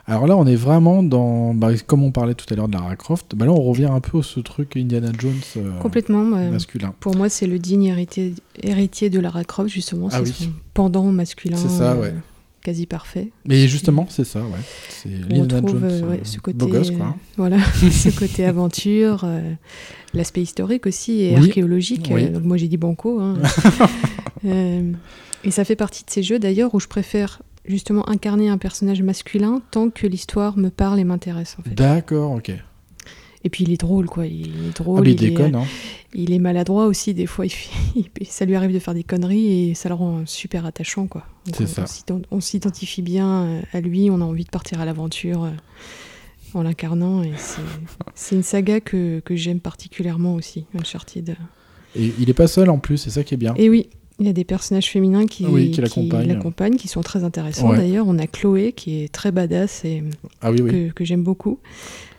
Alors 0.07 0.27
là, 0.27 0.37
on 0.39 0.47
est 0.47 0.57
vraiment 0.57 1.03
dans, 1.03 1.53
bah, 1.53 1.69
comme 1.87 2.03
on 2.03 2.13
parlait 2.13 2.33
tout 2.35 2.47
à 2.51 2.57
l'heure 2.57 2.69
de 2.69 2.73
Lara 2.73 2.97
Croft. 2.97 3.35
Bah 3.37 3.45
là, 3.45 3.53
on 3.53 3.61
revient 3.63 3.91
un 3.93 4.01
peu 4.01 4.21
à 4.21 4.23
ce 4.23 4.41
truc 4.41 4.75
Indiana 4.75 5.11
Jones 5.19 5.35
euh, 5.59 5.79
Complètement. 5.81 6.23
masculin. 6.25 6.95
Pour 6.99 7.15
moi, 7.15 7.29
c'est 7.29 7.47
le 7.47 7.59
digne 7.59 7.85
héritier, 7.85 8.35
héritier 8.63 9.11
de 9.11 9.21
Lara 9.21 9.45
Croft, 9.45 9.69
justement. 9.69 10.09
Ah 10.11 10.17
c'est 10.19 10.23
oui. 10.23 10.33
son 10.33 10.51
pendant 10.73 11.05
masculin. 11.13 11.59
C'est 11.59 11.69
ça, 11.69 11.93
euh, 11.93 12.01
ouais. 12.01 12.15
Quasi 12.69 12.85
parfait. 12.85 13.31
Mais 13.47 13.67
justement, 13.67 14.07
c'est 14.11 14.25
ça, 14.27 14.41
ouais. 14.43 14.59
C'est 14.91 15.09
Jones, 15.35 15.49
euh, 15.65 15.79
euh, 16.03 16.11
ouais, 16.11 16.21
ce 16.23 16.39
côté, 16.39 16.59
beau 16.59 16.67
gosse, 16.67 16.91
quoi. 16.91 17.07
euh, 17.07 17.33
voilà, 17.39 17.57
ce 17.73 18.11
côté 18.11 18.45
aventure, 18.45 19.23
euh, 19.25 19.55
l'aspect 20.13 20.43
historique 20.43 20.87
aussi 20.87 21.23
et 21.23 21.31
Oui. 21.39 21.47
archéologique. 21.49 22.11
Oui. 22.13 22.29
donc 22.29 22.45
moi 22.45 22.59
j'ai 22.59 22.69
dit 22.69 22.77
banco. 22.77 23.21
hein. 23.21 23.39
Et 25.45 25.51
ça 25.51 25.65
fait 25.65 25.77
partie 25.77 26.05
de 26.05 26.11
ces 26.11 26.23
jeux 26.23 26.39
d'ailleurs 26.39 26.75
où 26.75 26.81
je 26.81 26.89
préfère 26.89 27.41
justement 27.65 28.07
incarner 28.09 28.51
un 28.51 28.59
personnage 28.59 29.01
masculin 29.01 29.63
tant 29.71 29.89
que 29.89 30.07
l'histoire 30.07 30.59
me 30.59 30.69
parle 30.69 30.99
et 31.01 31.05
m'intéresse 31.05 31.57
en 31.59 31.63
fait. 31.63 31.75
D'accord, 31.75 32.33
ok. 32.33 32.53
Et 33.44 33.50
puis 33.50 33.65
il 33.65 33.73
est 33.73 33.76
drôle 33.81 34.07
quoi, 34.07 34.26
il 34.26 34.49
est 34.68 34.76
drôle. 34.76 35.00
Ah, 35.05 35.08
il 35.08 35.10
est, 35.12 35.28
déconne, 35.28 35.55
euh, 35.55 35.58
hein. 35.60 35.65
il 36.12 36.33
est 36.33 36.39
maladroit 36.41 36.86
aussi 36.86 37.15
des 37.15 37.26
fois. 37.26 37.47
il 37.47 37.52
ça 38.28 38.44
lui 38.44 38.57
arrive 38.57 38.73
de 38.73 38.78
faire 38.81 38.94
des 38.94 39.05
conneries 39.05 39.70
et 39.70 39.75
ça 39.75 39.89
le 39.89 39.94
rend 39.94 40.23
super 40.26 40.67
attachant 40.67 41.07
quoi. 41.07 41.25
Donc, 41.47 41.55
C'est 41.57 41.65
on- 41.65 41.67
ça. 41.67 41.83
on 41.83 41.86
s'ident- 41.86 42.26
On 42.33 42.41
s'identifie 42.41 43.02
bien 43.02 43.28
euh, 43.44 43.60
à 43.73 43.81
lui, 43.81 44.10
on 44.10 44.20
a 44.20 44.25
envie 44.25 44.44
de 44.44 44.50
partir 44.50 44.81
à 44.81 44.84
l'aventure 44.84 45.44
euh, 45.44 45.50
en 46.55 46.62
l'incarnant 46.62 47.23
et 47.23 47.31
c'est- 47.36 48.34
une 48.34 48.42
saga 48.42 48.81
que, 48.81 49.20
que 49.20 49.36
j'aime 49.36 49.60
particulièrement 49.60 50.34
aussi, 50.34 50.65
Uncharted. 50.76 51.36
Et 51.97 52.12
il 52.18 52.28
est 52.28 52.34
pas 52.34 52.49
seul 52.49 52.68
en 52.70 52.78
plus, 52.78 52.97
c'est 52.99 53.10
ça 53.10 53.23
qui 53.23 53.34
est 53.34 53.39
bien. 53.39 53.55
Et 53.57 53.70
oui, 53.70 53.89
il 54.18 54.26
y 54.26 54.28
a 54.28 54.33
des 54.33 54.44
personnages 54.44 54.91
féminins 54.91 55.26
qui, 55.26 55.47
Oui, 55.47 55.70
qui 55.70 55.81
l'accompagnent. 55.81 56.76
qui 56.76 56.89
sont 56.89 57.02
très 57.02 57.23
intéressants 57.23 57.70
Ouais. 57.70 57.76
d'ailleurs. 57.76 58.07
On 58.08 58.18
a 58.18 58.26
Chloé 58.26 58.73
qui 58.73 59.02
est 59.05 59.12
très 59.12 59.31
badass 59.31 59.84
et 59.84 60.02
Ah 60.41 60.50
oui, 60.50 60.60
oui. 60.60 60.70
que, 60.70 60.91
que 60.92 61.05
j'aime 61.05 61.23
beaucoup. 61.23 61.60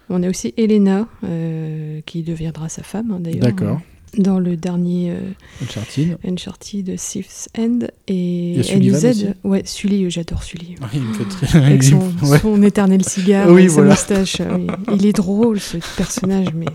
On 0.09 0.23
a 0.23 0.29
aussi 0.29 0.53
Elena 0.57 1.07
euh, 1.23 2.01
qui 2.05 2.23
deviendra 2.23 2.69
sa 2.69 2.83
femme 2.83 3.11
hein, 3.11 3.19
d'ailleurs. 3.19 3.41
D'accord. 3.41 3.77
euh, 4.17 4.21
Dans 4.21 4.39
le 4.39 4.57
dernier 4.57 5.11
euh, 5.11 5.19
Uncharted. 5.63 6.17
Uncharted 6.27 6.97
Sixth 6.97 7.49
End 7.57 7.79
et 8.07 8.51
Il 8.53 8.57
y 8.57 8.59
a 8.59 8.63
Sullivan 8.63 8.97
NZ. 8.99 9.05
aussi 9.05 9.25
Ouais, 9.43 9.61
Sully, 9.65 10.05
euh, 10.05 10.09
j'adore 10.09 10.41
Sully. 10.41 10.75
Ah, 10.81 10.87
il 10.93 11.01
me 11.01 11.13
fait 11.13 11.25
très- 11.25 11.59
Avec 11.63 11.83
son, 11.83 11.97
me- 11.99 12.27
ouais. 12.31 12.39
son 12.39 12.63
éternel 12.63 13.03
cigare, 13.05 13.51
Oui, 13.51 13.63
et 13.65 13.69
sa 13.69 13.75
voilà. 13.75 13.91
moustache. 13.91 14.41
oui. 14.57 14.67
Il 14.95 15.05
est 15.05 15.13
drôle 15.13 15.59
ce 15.59 15.77
personnage, 15.95 16.47
mais 16.55 16.65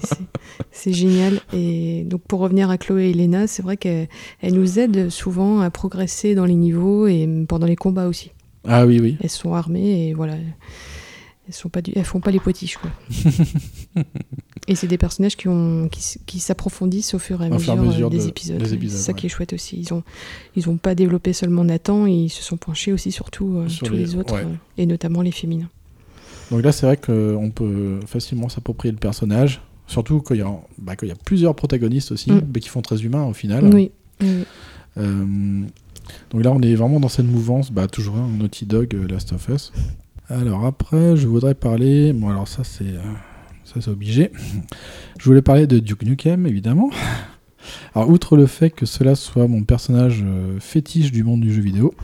c'est- 0.71 0.93
génial. 0.93 1.41
Et 1.53 2.05
donc 2.07 2.21
pour 2.29 2.39
revenir 2.39 2.71
à 2.71 2.79
Chloé 2.79 3.07
et 3.07 3.11
Elena, 3.11 3.49
c'est 3.49 3.63
vrai 3.63 3.77
qu'elle 3.77 4.07
elle 4.41 4.55
nous 4.55 4.79
aide 4.79 5.11
souvent 5.11 5.59
à 5.61 5.71
progresser 5.71 6.37
dans 6.37 6.45
les 6.45 6.55
niveaux 6.55 7.09
et 7.09 7.29
pendant 7.49 7.67
les 7.67 7.75
combats 7.77 8.07
aussi. 8.07 8.31
Ah 8.67 8.87
oui, 8.87 9.01
oui. 9.01 9.17
Elles 9.21 9.29
sont 9.31 9.55
armées 9.55 10.09
et 10.09 10.15
voilà. 10.15 10.35
Elles 11.47 11.53
sont 11.55 11.69
pas 11.69 11.83
du- 11.83 11.93
elles 11.95 12.05
font 12.05 12.21
pas 12.21 12.31
les 12.31 12.41
potiches 12.41 12.79
quoi. 12.79 12.91
et 14.69 14.75
c'est 14.75 14.87
des 14.87 14.97
personnages 14.99 15.37
qui 15.37 15.49
ont 15.49 15.89
qui, 15.91 16.01
s- 16.01 16.19
qui 16.25 16.39
s'approfondissent 16.41 17.13
au 17.15 17.19
fur 17.19 17.43
et 17.43 17.47
à 17.47 17.51
mesure, 17.51 17.75
euh, 17.75 18.09
des 18.11 18.19
de- 18.19 18.29
épisodes. 18.29 18.63
des 18.63 18.89
C'est 18.89 18.97
ça 18.97 19.13
ouais. 19.13 19.19
qui 19.19 19.27
est 19.27 19.29
chouette 19.29 19.53
aussi. 19.53 19.77
Ils 19.79 19.93
ont 19.93 20.03
ils 20.57 20.69
ont 20.71 20.77
pas 20.79 20.95
développé 20.95 21.33
seulement 21.35 21.65
Nathan, 21.65 22.07
ils 22.07 22.31
se 22.31 22.43
sont 22.43 22.57
penchés 22.57 22.93
aussi 22.93 23.13
sur 23.13 23.31
tout, 23.31 23.57
euh, 23.59 23.69
Sur 23.69 23.87
tous 23.89 23.93
les- 23.93 23.99
les, 24.01 24.17
autres 24.17 24.35
ouais. 24.35 24.45
euh, 24.45 24.55
et 24.79 24.87
notamment 24.87 25.21
les 25.21 25.33
féminins. 25.33 25.69
Donc 26.51 26.63
là, 26.63 26.73
c'est 26.73 26.87
vrai 26.87 26.97
qu'on 26.97 27.51
peut 27.55 28.01
facilement 28.07 28.49
s'approprier 28.49 28.93
le 28.93 28.99
personnage. 28.99 29.61
Surtout 29.87 30.21
quand 30.23 30.35
il 30.35 30.39
y, 30.39 30.43
a- 30.43 30.61
bah, 30.79 30.97
quand 30.97 31.05
il 31.05 31.11
y 31.11 31.13
a 31.13 31.17
plusieurs 31.17 31.55
protagonistes 31.55 32.13
aussi, 32.13 32.33
Mm. 32.33 32.41
mais 32.55 32.61
qui 32.61 32.69
font 32.71 32.81
très 32.83 33.03
humains 33.03 33.25
au 33.25 33.35
final. 33.35 33.69
Oui. 33.75 33.91
oui. 34.23 34.45
Euh, 34.97 35.63
donc 36.31 36.43
là, 36.45 36.53
on 36.53 36.61
est 36.63 36.75
vraiment 36.75 37.01
dans 37.01 37.09
cette 37.09 37.27
mouvance, 37.27 37.71
bah, 37.71 37.87
toujours 37.87 38.17
un 38.17 38.29
Naughty 38.29 38.65
Dog, 38.67 38.95
Last 39.11 39.33
of 39.33 39.47
Us. 39.49 39.73
Alors 40.29 40.65
après, 40.65 41.17
je 41.17 41.27
voudrais 41.27 41.55
parler. 41.55 42.13
Bon, 42.13 42.31
alors 42.31 42.49
ça, 42.49 42.65
c'est 42.65 42.85
euh, 42.85 43.03
ça, 43.65 43.81
c'est 43.81 43.91
obligé. 43.91 44.31
Je 45.19 45.25
voulais 45.25 45.43
parler 45.43 45.67
de 45.67 45.79
Duke 45.79 46.05
Nukem, 46.05 46.47
évidemment. 46.47 46.91
Alors, 47.95 48.11
outre 48.11 48.37
le 48.37 48.47
fait 48.47 48.71
que 48.71 48.87
cela 48.87 49.15
soit 49.15 49.49
mon 49.49 49.63
personnage 49.63 50.23
euh, 50.25 50.59
fétiche 50.61 51.11
du 51.11 51.25
monde 51.25 51.41
du 51.41 51.53
jeu 51.53 51.63
vidéo, 51.63 51.95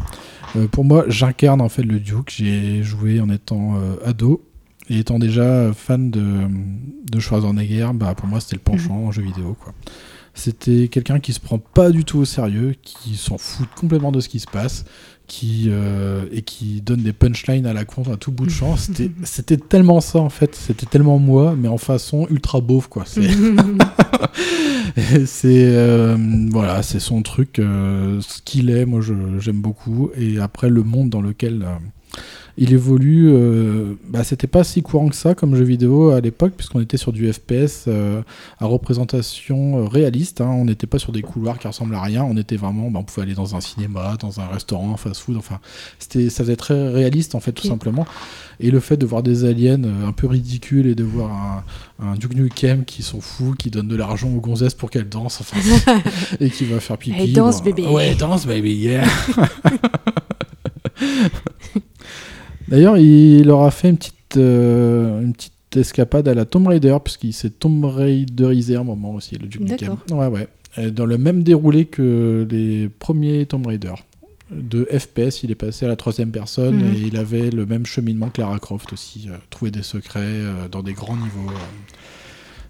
euh, 0.56 0.66
pour 0.68 0.84
moi, 0.84 1.04
j'incarne 1.08 1.60
en 1.60 1.68
fait 1.68 1.82
le 1.82 2.00
Duke. 2.00 2.32
J'ai 2.34 2.82
joué 2.82 3.20
en 3.20 3.28
étant 3.28 3.76
euh, 3.76 3.96
ado 4.04 4.42
et 4.88 4.98
étant 4.98 5.18
déjà 5.18 5.72
fan 5.74 6.10
de, 6.10 6.48
de 7.10 7.20
Schwarzenegger, 7.20 7.90
bah, 7.94 8.14
pour 8.14 8.26
moi, 8.26 8.40
c'était 8.40 8.56
le 8.56 8.62
penchant 8.62 8.94
en 8.94 9.12
jeu 9.12 9.22
vidéo, 9.22 9.56
quoi. 9.60 9.74
C'était 10.32 10.88
quelqu'un 10.88 11.18
qui 11.18 11.32
se 11.32 11.40
prend 11.40 11.58
pas 11.58 11.90
du 11.90 12.04
tout 12.04 12.18
au 12.18 12.24
sérieux, 12.24 12.74
qui 12.82 13.16
s'en 13.16 13.36
fout 13.36 13.68
complètement 13.76 14.12
de 14.12 14.20
ce 14.20 14.28
qui 14.28 14.38
se 14.38 14.46
passe, 14.46 14.84
qui 15.30 15.66
euh, 15.68 16.24
et 16.32 16.42
qui 16.42 16.80
donne 16.80 17.02
des 17.02 17.12
punchlines 17.12 17.64
à 17.64 17.72
la 17.72 17.84
con 17.84 18.02
à 18.12 18.16
tout 18.16 18.32
bout 18.32 18.46
de 18.46 18.50
champ. 18.50 18.74
C'était 18.76 19.56
tellement 19.68 20.00
ça 20.00 20.18
en 20.18 20.28
fait, 20.28 20.56
c'était 20.56 20.86
tellement 20.86 21.20
moi, 21.20 21.54
mais 21.56 21.68
en 21.68 21.78
façon 21.78 22.26
ultra 22.30 22.60
beauf 22.60 22.88
quoi. 22.88 23.04
C'est 23.06 23.28
euh, 25.44 26.16
voilà, 26.50 26.82
c'est 26.82 26.98
son 26.98 27.22
truc, 27.22 27.60
euh, 27.60 28.20
ce 28.20 28.42
qu'il 28.42 28.70
est. 28.70 28.84
Moi, 28.84 29.00
j'aime 29.38 29.60
beaucoup. 29.60 30.10
Et 30.16 30.40
après, 30.40 30.68
le 30.68 30.82
monde 30.82 31.10
dans 31.10 31.22
lequel 31.22 31.64
il 32.58 32.72
évolue, 32.72 33.30
euh, 33.32 33.94
bah, 34.08 34.24
c'était 34.24 34.46
pas 34.46 34.64
si 34.64 34.82
courant 34.82 35.08
que 35.08 35.16
ça 35.16 35.34
comme 35.34 35.54
jeu 35.56 35.64
vidéo 35.64 36.10
à 36.10 36.20
l'époque, 36.20 36.52
puisqu'on 36.56 36.80
était 36.80 36.96
sur 36.96 37.12
du 37.12 37.32
FPS 37.32 37.84
euh, 37.88 38.22
à 38.58 38.66
représentation 38.66 39.78
euh, 39.78 39.86
réaliste. 39.88 40.40
hein. 40.40 40.48
On 40.50 40.64
n'était 40.64 40.86
pas 40.86 40.98
sur 40.98 41.12
des 41.12 41.22
couloirs 41.22 41.58
qui 41.58 41.66
ressemblent 41.66 41.94
à 41.94 42.02
rien. 42.02 42.24
On 42.24 42.36
était 42.36 42.56
vraiment, 42.56 42.90
bah, 42.90 42.98
on 43.00 43.04
pouvait 43.04 43.22
aller 43.22 43.34
dans 43.34 43.54
un 43.56 43.60
cinéma, 43.60 44.16
dans 44.20 44.40
un 44.40 44.46
restaurant, 44.46 44.96
fast-food. 44.96 45.36
Enfin, 45.36 45.60
c'était, 45.98 46.28
ça 46.30 46.44
faisait 46.44 46.56
très 46.56 46.88
réaliste 46.88 47.34
en 47.34 47.40
fait, 47.40 47.52
tout 47.52 47.66
simplement. 47.66 48.06
Et 48.62 48.70
le 48.70 48.80
fait 48.80 48.96
de 48.98 49.06
voir 49.06 49.22
des 49.22 49.44
aliens 49.46 49.82
euh, 49.84 50.06
un 50.06 50.12
peu 50.12 50.26
ridicules 50.26 50.86
et 50.86 50.94
de 50.94 51.04
voir 51.04 51.30
un, 51.32 51.64
un 52.04 52.14
Duke 52.16 52.34
Nukem 52.34 52.84
qui 52.84 53.02
sont 53.02 53.20
fous, 53.22 53.54
qui 53.58 53.70
donne 53.70 53.88
de 53.88 53.96
l'argent 53.96 54.28
aux 54.28 54.40
gonzesses 54.40 54.74
pour 54.74 54.90
qu'elles 54.90 55.08
dansent, 55.08 55.40
enfin, 55.40 55.56
et 56.40 56.50
qui 56.50 56.64
va 56.66 56.78
faire 56.80 56.98
pipi. 56.98 57.18
Allez, 57.20 57.32
danse, 57.32 57.58
bon, 57.62 57.70
bébé. 57.70 57.86
Ouais, 57.86 58.14
danse, 58.14 58.46
baby, 58.46 58.74
yeah. 58.74 59.04
D'ailleurs, 62.70 62.96
il 62.98 63.44
leur 63.44 63.62
a 63.62 63.70
fait 63.70 63.90
une 63.90 63.96
petite, 63.98 64.36
euh, 64.36 65.20
une 65.22 65.32
petite 65.32 65.52
escapade 65.76 66.28
à 66.28 66.34
la 66.34 66.44
Tomb 66.44 66.66
Raider, 66.68 66.96
puisqu'il 67.02 67.32
s'est 67.32 67.50
Tomb 67.50 67.84
Raiderisé 67.84 68.76
un 68.76 68.84
moment 68.84 69.14
aussi, 69.14 69.36
le 69.36 69.46
Duke 69.48 69.62
Nukem. 69.62 69.96
Ouais, 70.10 70.26
ouais. 70.28 70.48
Et 70.76 70.90
Dans 70.92 71.06
le 71.06 71.18
même 71.18 71.42
déroulé 71.42 71.86
que 71.86 72.46
les 72.48 72.88
premiers 72.88 73.44
Tomb 73.46 73.66
Raider. 73.66 73.94
De 74.52 74.84
FPS, 74.86 75.44
il 75.44 75.50
est 75.52 75.56
passé 75.56 75.84
à 75.84 75.88
la 75.88 75.94
troisième 75.96 76.30
personne 76.32 76.76
Mhm. 76.76 76.94
et 76.94 76.98
il 77.06 77.16
avait 77.16 77.50
le 77.50 77.66
même 77.66 77.86
cheminement 77.86 78.30
que 78.30 78.40
Lara 78.40 78.58
Croft 78.58 78.92
aussi, 78.92 79.26
euh, 79.28 79.36
trouver 79.48 79.70
des 79.70 79.82
secrets 79.84 80.20
euh, 80.24 80.66
dans 80.68 80.82
des 80.82 80.92
grands 80.92 81.16
niveaux. 81.16 81.52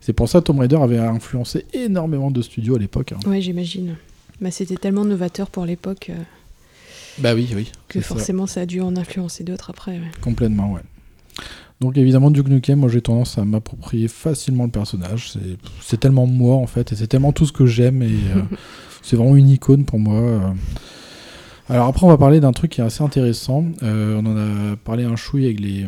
C'est 0.03 0.12
pour 0.12 0.29
ça 0.29 0.41
que 0.41 0.45
Tomb 0.47 0.59
Raider 0.61 0.77
avait 0.77 0.99
influencé 0.99 1.65
énormément 1.73 2.31
de 2.31 2.43
studios 2.43 2.77
à 2.77 2.79
l'époque. 2.79 3.12
hein. 3.12 3.19
Ouais, 3.31 3.41
j'imagine. 3.41 3.97
Bah, 4.43 4.51
c'était 4.51 4.77
tellement 4.77 5.05
novateur 5.07 5.49
pour 5.51 5.65
l'époque 5.67 6.11
Bah 7.20 7.34
oui, 7.34 7.49
oui. 7.55 7.70
que 7.89 8.00
ça. 8.00 8.07
forcément 8.08 8.47
ça. 8.47 8.62
a 8.62 8.66
dû 8.66 8.81
en 8.81 8.97
influencer 8.97 9.44
d'autres 9.44 9.70
après. 9.70 9.92
ouais. 9.92 10.10
Complètement, 10.20 10.73
ouais. 10.73 10.81
Donc 11.81 11.97
évidemment, 11.97 12.31
Duke 12.31 12.49
Nukem, 12.49 12.78
moi 12.81 12.90
j'ai 12.90 13.00
tendance 13.00 13.39
à 13.39 13.44
m'approprier 13.44 14.07
facilement 14.08 14.65
le 14.65 14.70
personnage. 14.70 15.32
C'est- 15.82 15.97
tellement 15.97 16.26
moi 16.26 16.57
en 16.57 16.66
fait, 16.66 16.92
et 16.92 16.97
c'est 16.97 17.07
tellement 17.07 17.32
tout 17.32 17.47
ce 17.47 17.52
que 17.52 17.65
j'aime, 17.66 18.02
et 18.02 18.08
euh, 18.36 18.42
c'est 19.02 19.16
vraiment 19.16 19.36
une 19.36 19.49
icône 19.49 19.84
pour 19.86 19.99
moi. 19.99 20.20
euh. 20.20 20.40
Alors 21.70 21.86
après, 21.86 22.05
on 22.05 22.08
va 22.08 22.18
parler 22.18 22.40
d'un 22.40 22.52
truc 22.52 22.73
qui 22.73 22.81
est 22.81 22.84
assez 22.84 23.02
intéressant. 23.02 23.65
Euh, 23.82 24.20
on 24.23 24.26
en 24.26 24.36
a 24.73 24.76
parlé 24.76 25.05
un 25.05 25.15
chouille 25.16 25.44
avec 25.47 25.60
les, 25.60 25.86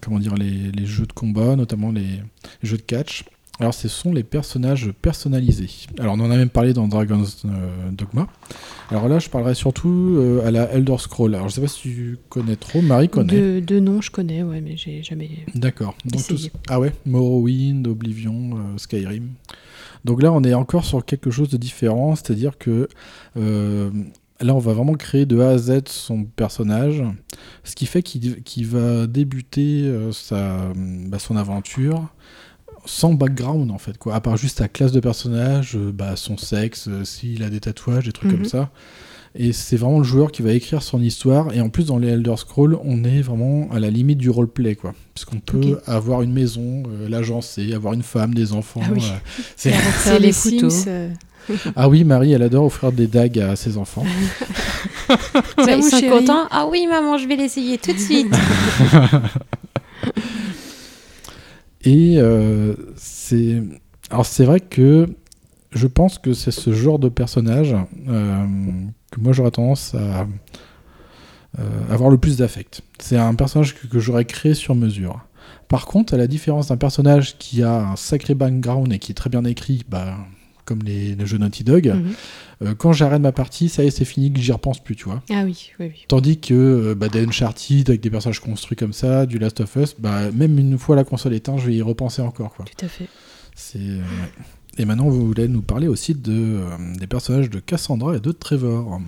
comment 0.00 0.18
dire, 0.20 0.34
les, 0.36 0.70
les 0.72 0.86
jeux 0.86 1.06
de 1.06 1.12
combat, 1.12 1.56
notamment 1.56 1.90
les, 1.90 2.02
les 2.02 2.18
jeux 2.62 2.76
de 2.76 2.82
catch. 2.82 3.24
Alors 3.58 3.72
ce 3.72 3.88
sont 3.88 4.12
les 4.12 4.22
personnages 4.22 4.92
personnalisés. 5.00 5.70
Alors 5.98 6.14
on 6.14 6.20
en 6.20 6.30
a 6.30 6.36
même 6.36 6.50
parlé 6.50 6.74
dans 6.74 6.88
Dragon's 6.88 7.44
euh, 7.46 7.90
Dogma. 7.90 8.28
Alors 8.90 9.08
là, 9.08 9.18
je 9.18 9.30
parlerai 9.30 9.54
surtout 9.54 10.16
euh, 10.18 10.46
à 10.46 10.50
la 10.50 10.70
Elder 10.72 10.96
Scroll. 10.98 11.34
Alors 11.34 11.48
je 11.48 11.54
sais 11.54 11.60
pas 11.62 11.66
si 11.66 11.80
tu 11.80 12.18
connais 12.28 12.56
trop, 12.56 12.82
Marie 12.82 13.08
connaît. 13.08 13.34
De, 13.34 13.60
de 13.60 13.80
nom, 13.80 14.02
je 14.02 14.10
connais, 14.10 14.42
ouais, 14.42 14.60
mais 14.60 14.76
j'ai 14.76 15.02
jamais. 15.02 15.30
D'accord. 15.54 15.96
Ah 16.68 16.78
ouais, 16.78 16.92
Morrowind, 17.06 17.86
Oblivion, 17.86 18.50
euh, 18.56 18.78
Skyrim. 18.78 19.30
Donc 20.04 20.22
là, 20.22 20.32
on 20.32 20.44
est 20.44 20.54
encore 20.54 20.84
sur 20.84 21.04
quelque 21.04 21.30
chose 21.30 21.48
de 21.48 21.56
différent, 21.56 22.14
c'est-à-dire 22.14 22.58
que 22.58 22.88
là, 23.34 24.54
on 24.54 24.58
va 24.58 24.72
vraiment 24.72 24.92
créer 24.92 25.26
de 25.26 25.40
A 25.40 25.48
à 25.48 25.58
Z 25.58 25.80
son 25.86 26.24
personnage, 26.24 27.02
ce 27.64 27.74
qui 27.74 27.86
fait 27.86 28.02
qu'il 28.02 28.66
va 28.66 29.08
débuter 29.08 29.90
sa, 30.12 30.70
bah, 30.76 31.18
son 31.18 31.36
aventure 31.36 32.08
sans 32.86 33.12
background 33.14 33.70
en 33.70 33.78
fait 33.78 33.98
quoi 33.98 34.14
à 34.14 34.20
part 34.20 34.36
juste 34.36 34.58
sa 34.58 34.68
classe 34.68 34.92
de 34.92 35.00
personnage 35.00 35.76
euh, 35.76 35.92
bah, 35.92 36.14
son 36.16 36.36
sexe 36.38 36.86
euh, 36.88 37.04
s'il 37.04 37.42
a 37.42 37.50
des 37.50 37.60
tatouages 37.60 38.04
des 38.06 38.12
trucs 38.12 38.30
Mhm. 38.30 38.36
comme 38.38 38.44
ça 38.46 38.70
et 39.38 39.52
c'est 39.52 39.76
vraiment 39.76 39.98
le 39.98 40.04
joueur 40.04 40.32
qui 40.32 40.40
va 40.40 40.52
écrire 40.52 40.82
son 40.82 41.02
histoire 41.02 41.52
et 41.52 41.60
en 41.60 41.68
plus 41.68 41.84
dans 41.86 41.98
les 41.98 42.08
Elder 42.08 42.34
Scrolls 42.38 42.78
on 42.84 43.04
est 43.04 43.20
vraiment 43.20 43.68
à 43.72 43.78
la 43.80 43.90
limite 43.90 44.18
du 44.18 44.30
roleplay 44.30 44.74
quoi 44.76 44.94
puisqu'on 45.14 45.40
peut 45.40 45.78
avoir 45.86 46.22
une 46.22 46.32
maison 46.32 46.84
euh, 46.88 47.08
l'agencer 47.08 47.74
avoir 47.74 47.92
une 47.92 48.02
femme 48.02 48.32
des 48.34 48.52
enfants 48.54 48.80
Ah 48.84 48.88
oui. 48.94 49.02
euh, 49.04 49.42
c'est- 49.56 50.18
les 50.18 50.32
couteaux. 50.32 50.74
Ah 51.76 51.88
oui 51.88 52.02
Marie 52.02 52.32
elle 52.32 52.42
adore 52.42 52.64
offrir 52.64 52.90
des 52.90 53.06
dagues 53.06 53.38
à 53.38 53.54
ses 53.54 53.76
enfants 53.76 54.02
Tiens, 55.62 55.76
ils 55.76 55.82
sont 55.84 56.00
contents. 56.08 56.48
Ah 56.50 56.66
oui, 56.68 56.88
maman, 56.88 57.18
je 57.18 57.28
vais 57.28 57.36
l'essayer 57.36 57.78
tout 57.78 57.92
de 57.92 57.98
suite. 57.98 58.26
Et 61.86 62.16
euh, 62.18 62.74
c'est. 62.96 63.62
Alors, 64.10 64.26
c'est 64.26 64.44
vrai 64.44 64.60
que 64.60 65.06
je 65.70 65.86
pense 65.86 66.18
que 66.18 66.32
c'est 66.32 66.50
ce 66.50 66.72
genre 66.72 66.98
de 66.98 67.08
personnage 67.08 67.76
euh, 68.08 68.44
que 69.10 69.20
moi 69.20 69.32
j'aurais 69.32 69.52
tendance 69.52 69.94
à 69.94 70.26
euh, 71.58 71.62
avoir 71.90 72.10
le 72.10 72.18
plus 72.18 72.38
d'affect. 72.38 72.82
C'est 72.98 73.16
un 73.16 73.34
personnage 73.34 73.74
que, 73.74 73.86
que 73.86 73.98
j'aurais 74.00 74.24
créé 74.24 74.54
sur 74.54 74.74
mesure. 74.74 75.20
Par 75.68 75.86
contre, 75.86 76.14
à 76.14 76.16
la 76.16 76.26
différence 76.26 76.68
d'un 76.68 76.76
personnage 76.76 77.38
qui 77.38 77.62
a 77.62 77.90
un 77.90 77.96
sacré 77.96 78.34
background 78.34 78.92
et 78.92 78.98
qui 78.98 79.12
est 79.12 79.14
très 79.14 79.30
bien 79.30 79.44
écrit, 79.44 79.84
bah, 79.88 80.16
comme 80.66 80.80
les, 80.82 81.14
les 81.14 81.26
jeux 81.26 81.38
Naughty 81.38 81.64
Dog, 81.64 81.86
Mhm. 81.86 82.12
euh, 82.68 82.74
quand 82.74 82.92
j'arrête 82.92 83.22
ma 83.22 83.32
partie, 83.32 83.70
ça 83.70 83.82
y 83.82 83.86
est, 83.86 83.90
c'est 83.90 84.04
fini, 84.04 84.30
que 84.30 84.38
j'y 84.40 84.52
repense 84.52 84.82
plus, 84.84 84.94
tu 84.96 85.04
vois. 85.04 85.22
Ah 85.30 85.42
oui, 85.44 85.70
oui, 85.80 85.86
oui. 85.88 86.04
Tandis 86.08 86.38
que 86.38 86.52
euh, 86.52 86.94
bah, 86.94 87.08
des 87.08 87.24
Uncharted 87.24 87.88
avec 87.88 88.02
des 88.02 88.10
personnages 88.10 88.40
construits 88.40 88.76
comme 88.76 88.92
ça, 88.92 89.24
du 89.24 89.38
Last 89.38 89.60
of 89.60 89.74
Us, 89.76 89.94
bah, 89.98 90.30
même 90.32 90.58
une 90.58 90.76
fois 90.78 90.94
la 90.96 91.04
console 91.04 91.32
éteinte, 91.32 91.60
je 91.60 91.66
vais 91.68 91.74
y 91.76 91.82
repenser 91.82 92.20
encore. 92.20 92.52
Quoi. 92.54 92.66
Tout 92.66 92.84
à 92.84 92.88
fait. 92.88 93.06
C'est, 93.54 93.78
euh, 93.78 93.96
ouais. 93.98 94.02
Et 94.78 94.84
maintenant, 94.84 95.08
vous 95.08 95.26
voulez 95.26 95.48
nous 95.48 95.62
parler 95.62 95.88
aussi 95.88 96.14
de, 96.14 96.32
euh, 96.32 96.68
des 96.98 97.06
personnages 97.06 97.48
de 97.48 97.60
Cassandra 97.60 98.16
et 98.16 98.20
de 98.20 98.30
Trevor. 98.32 99.00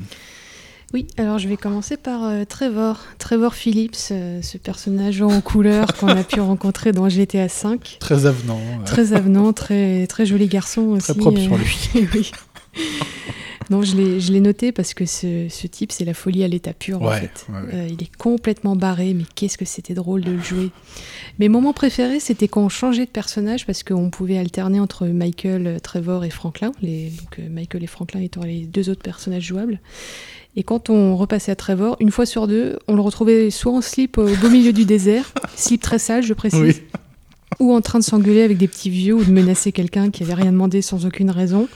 Oui, 0.95 1.07
alors 1.19 1.39
je 1.39 1.49
vais 1.49 1.59
commencer 1.59 1.99
par 1.99 2.25
euh, 2.25 2.45
Trevor. 2.49 2.99
Trevor 3.19 3.55
Phillips, 3.55 4.09
euh, 4.11 4.41
ce 4.41 4.57
personnage 4.57 5.21
en 5.21 5.43
couleur 5.43 5.93
qu'on 6.01 6.09
a 6.09 6.25
pu 6.25 6.41
rencontrer 6.41 6.93
dans 6.93 7.11
GTA 7.11 7.47
V. 7.47 7.79
Très 8.01 8.25
avenant. 8.25 8.61
Très 8.87 9.13
avenant, 9.13 9.53
très, 9.53 10.07
très 10.07 10.25
joli 10.25 10.47
garçon 10.47 10.83
aussi. 10.93 11.13
Très 11.13 11.15
propre 11.15 11.39
euh, 11.39 11.43
sur 11.43 11.59
lui. 11.59 11.91
oui. 12.15 12.31
Non, 13.71 13.83
je 13.83 13.97
l'ai 14.33 14.41
noté 14.41 14.73
parce 14.73 14.95
que 14.95 15.05
ce, 15.05 15.47
ce 15.51 15.67
type, 15.67 15.93
c'est 15.93 16.05
la 16.07 16.15
folie 16.15 16.43
à 16.43 16.49
l'état 16.49 16.73
pur, 16.73 17.03
en 17.03 17.11
fait. 17.11 17.47
ouais, 17.51 17.55
ouais. 17.61 17.75
Euh, 17.75 17.89
il 17.91 18.03
est 18.03 18.17
complètement 18.17 18.77
barré, 18.77 19.13
mais 19.13 19.25
qu'est-ce 19.35 19.59
que 19.59 19.67
c'était 19.67 19.93
drôle 19.95 20.23
de 20.23 20.33
le 20.33 20.41
jouer. 20.43 20.71
Mes 21.39 21.49
moments 21.51 21.75
préférés, 21.75 22.19
c'était 22.21 22.49
quand 22.49 22.63
on 22.63 22.69
changeait 22.71 23.05
de 23.05 23.11
personnage 23.11 23.67
parce 23.67 23.83
qu'on 23.83 24.09
pouvait 24.11 24.39
alterner 24.39 24.81
entre 24.81 25.07
Michael, 25.07 25.67
euh, 25.67 25.79
Trevor 25.79 26.25
et 26.25 26.31
Franklin. 26.31 26.73
Les, 26.81 27.11
donc 27.11 27.39
euh, 27.39 27.49
Michael 27.51 27.85
et 27.85 27.87
Franklin 27.87 28.21
étant 28.21 28.43
les 28.43 28.61
deux 28.61 28.89
autres 28.89 29.03
personnages 29.03 29.45
jouables. 29.45 29.81
Et 30.57 30.63
quand 30.63 30.89
on 30.89 31.15
repassait 31.17 31.53
à 31.53 31.57
Trevor, 31.57 31.97
une 32.01 32.11
fois 32.11 32.25
sur 32.27 32.49
deux, 32.49 32.79
on 32.89 32.95
le 32.95 33.03
retrouvait 33.03 33.51
soit 33.51 33.73
en 33.73 33.83
slip 33.83 34.17
au 34.19 34.27
beau 34.37 34.49
milieu 34.49 34.73
du 34.73 34.87
désert, 34.87 35.31
slip 35.57 35.83
très 35.83 35.99
sale, 35.99 36.23
je 36.25 36.33
précise, 36.33 36.61
Oui. 36.61 36.75
ou 37.61 37.75
en 37.75 37.81
train 37.83 37.99
de 37.99 38.05
s'engueuler 38.05 38.43
avec 38.43 38.57
des 38.57 38.67
petits 38.67 38.91
vieux 38.91 39.15
ou 39.15 39.23
de 39.25 39.31
menacer 39.31 39.73
quelqu'un 39.73 40.11
qui 40.11 40.23
avait 40.23 40.35
rien 40.35 40.53
demandé 40.53 40.81
sans 40.83 41.05
aucune 41.07 41.31
raison. 41.31 41.69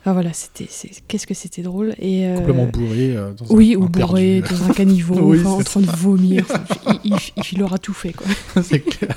Enfin, 0.00 0.14
voilà, 0.14 0.32
c'était, 0.32 0.66
c'est- 0.70 1.02
qu'est-ce 1.08 1.26
que 1.26 1.34
c'était 1.34 1.60
drôle. 1.62 1.94
Et, 1.98 2.26
euh, 2.26 2.36
Complètement 2.36 2.66
bourré. 2.66 3.16
euh, 3.16 3.32
dans 3.34 3.44
un 3.52 3.54
Oui, 3.54 3.74
coin 3.74 3.84
ou 3.84 3.88
bourré, 3.88 4.40
perdu. 4.40 4.54
dans 4.64 4.70
un 4.70 4.72
caniveau, 4.74 5.14
Oui, 5.20 5.40
enfin, 5.40 5.50
en 5.50 5.62
train 5.62 5.80
de 5.80 5.86
vomir. 5.90 6.44
Enfin, 6.50 6.98
il, 7.04 7.12
il- 7.36 7.42
il 7.52 7.62
aura 7.62 7.78
tout 7.78 7.92
fait, 7.92 8.12
quoi. 8.12 8.26
c'est 8.62 8.80
clair. 8.80 9.16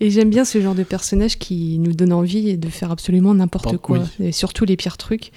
Et 0.00 0.10
j'aime 0.10 0.28
bien 0.30 0.44
ce 0.44 0.60
genre 0.60 0.74
de 0.74 0.82
personnage 0.82 1.38
qui 1.38 1.78
nous 1.78 1.92
donne 1.92 2.12
envie 2.12 2.56
de 2.58 2.68
faire 2.68 2.90
absolument 2.90 3.32
n'importe 3.34 3.66
N'importe- 3.66 3.82
quoi, 3.82 3.98
oui. 4.18 4.26
et 4.26 4.32
surtout 4.32 4.64
les 4.64 4.76
pires 4.76 4.96
trucs. 4.96 5.30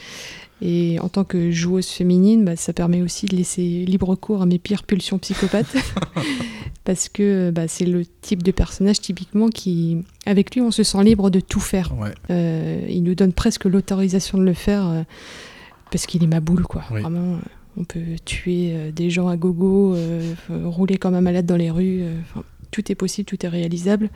Et 0.61 0.99
en 0.99 1.09
tant 1.09 1.23
que 1.23 1.51
joueuse 1.51 1.87
féminine, 1.87 2.43
bah, 2.43 2.55
ça 2.55 2.73
permet 2.73 3.01
aussi 3.01 3.27
de 3.27 3.35
laisser 3.35 3.85
libre 3.85 4.15
cours 4.15 4.41
à 4.41 4.45
mes 4.45 4.57
pires 4.57 4.83
pulsions 4.83 5.19
psychopathes. 5.19 5.75
Parce 6.83 7.09
que 7.09 7.51
bah, 7.51 7.67
c'est 7.67 7.85
le 7.85 8.05
type 8.05 8.41
de 8.43 8.51
personnage 8.51 9.01
typiquement 9.01 9.49
qui, 9.49 10.03
avec 10.25 10.55
lui, 10.55 10.61
on 10.61 10.71
se 10.71 10.83
sent 10.83 11.03
libre 11.03 11.29
de 11.29 11.39
tout 11.39 11.59
faire. 11.59 11.93
Ouais. 11.99 12.13
Euh, 12.29 12.85
il 12.89 13.03
nous 13.03 13.13
donne 13.13 13.33
presque 13.33 13.65
l'autorisation 13.65 14.37
de 14.37 14.43
le 14.43 14.53
faire 14.53 14.87
euh, 14.87 15.03
parce 15.91 16.05
qu'il 16.05 16.23
est 16.23 16.27
ma 16.27 16.39
boule, 16.39 16.63
quoi. 16.63 16.83
Oui. 16.91 17.01
Vraiment, 17.01 17.39
on 17.75 17.83
peut 17.83 18.15
tuer 18.23 18.71
euh, 18.71 18.91
des 18.91 19.09
gens 19.09 19.27
à 19.27 19.35
gogo, 19.35 19.95
rouler 20.49 20.97
comme 20.97 21.13
un 21.13 21.21
malade 21.21 21.45
dans 21.45 21.57
les 21.57 21.69
rues. 21.69 22.03
tout 22.71 22.89
est 22.91 22.95
possible, 22.95 23.25
tout 23.25 23.45
est 23.45 23.49
réalisable. 23.49 24.09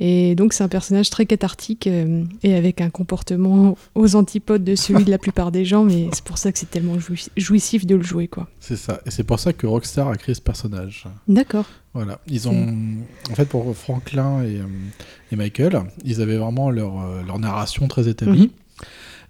Et 0.00 0.34
donc 0.36 0.52
c'est 0.52 0.62
un 0.62 0.68
personnage 0.68 1.10
très 1.10 1.26
cathartique 1.26 1.86
euh, 1.86 2.24
et 2.42 2.54
avec 2.54 2.80
un 2.80 2.88
comportement 2.90 3.76
aux 3.94 4.14
antipodes 4.16 4.62
de 4.62 4.76
celui 4.76 5.04
de 5.04 5.10
la 5.10 5.18
plupart 5.18 5.50
des 5.50 5.64
gens, 5.64 5.84
mais 5.84 6.08
c'est 6.12 6.22
pour 6.24 6.38
ça 6.38 6.52
que 6.52 6.58
c'est 6.58 6.70
tellement 6.70 6.98
jouis- 6.98 7.28
jouissif 7.36 7.84
de 7.86 7.96
le 7.96 8.02
jouer, 8.02 8.28
quoi. 8.28 8.46
C'est 8.60 8.76
ça. 8.76 9.00
Et 9.06 9.10
c'est 9.10 9.24
pour 9.24 9.40
ça 9.40 9.52
que 9.52 9.66
Rockstar 9.66 10.08
a 10.08 10.16
créé 10.16 10.34
ce 10.34 10.40
personnage. 10.40 11.06
D'accord. 11.26 11.64
Voilà. 11.94 12.20
Ils 12.28 12.48
ont. 12.48 12.74
En 13.30 13.34
fait, 13.34 13.46
pour 13.48 13.76
Franklin 13.76 14.42
et, 14.44 14.58
euh, 14.58 14.64
et 15.32 15.36
Michael, 15.36 15.82
ils 16.04 16.20
avaient 16.22 16.36
vraiment 16.36 16.70
leur, 16.70 17.00
euh, 17.00 17.22
leur 17.26 17.38
narration 17.40 17.88
très 17.88 18.08
établie. 18.08 18.42
Mhm. 18.42 18.48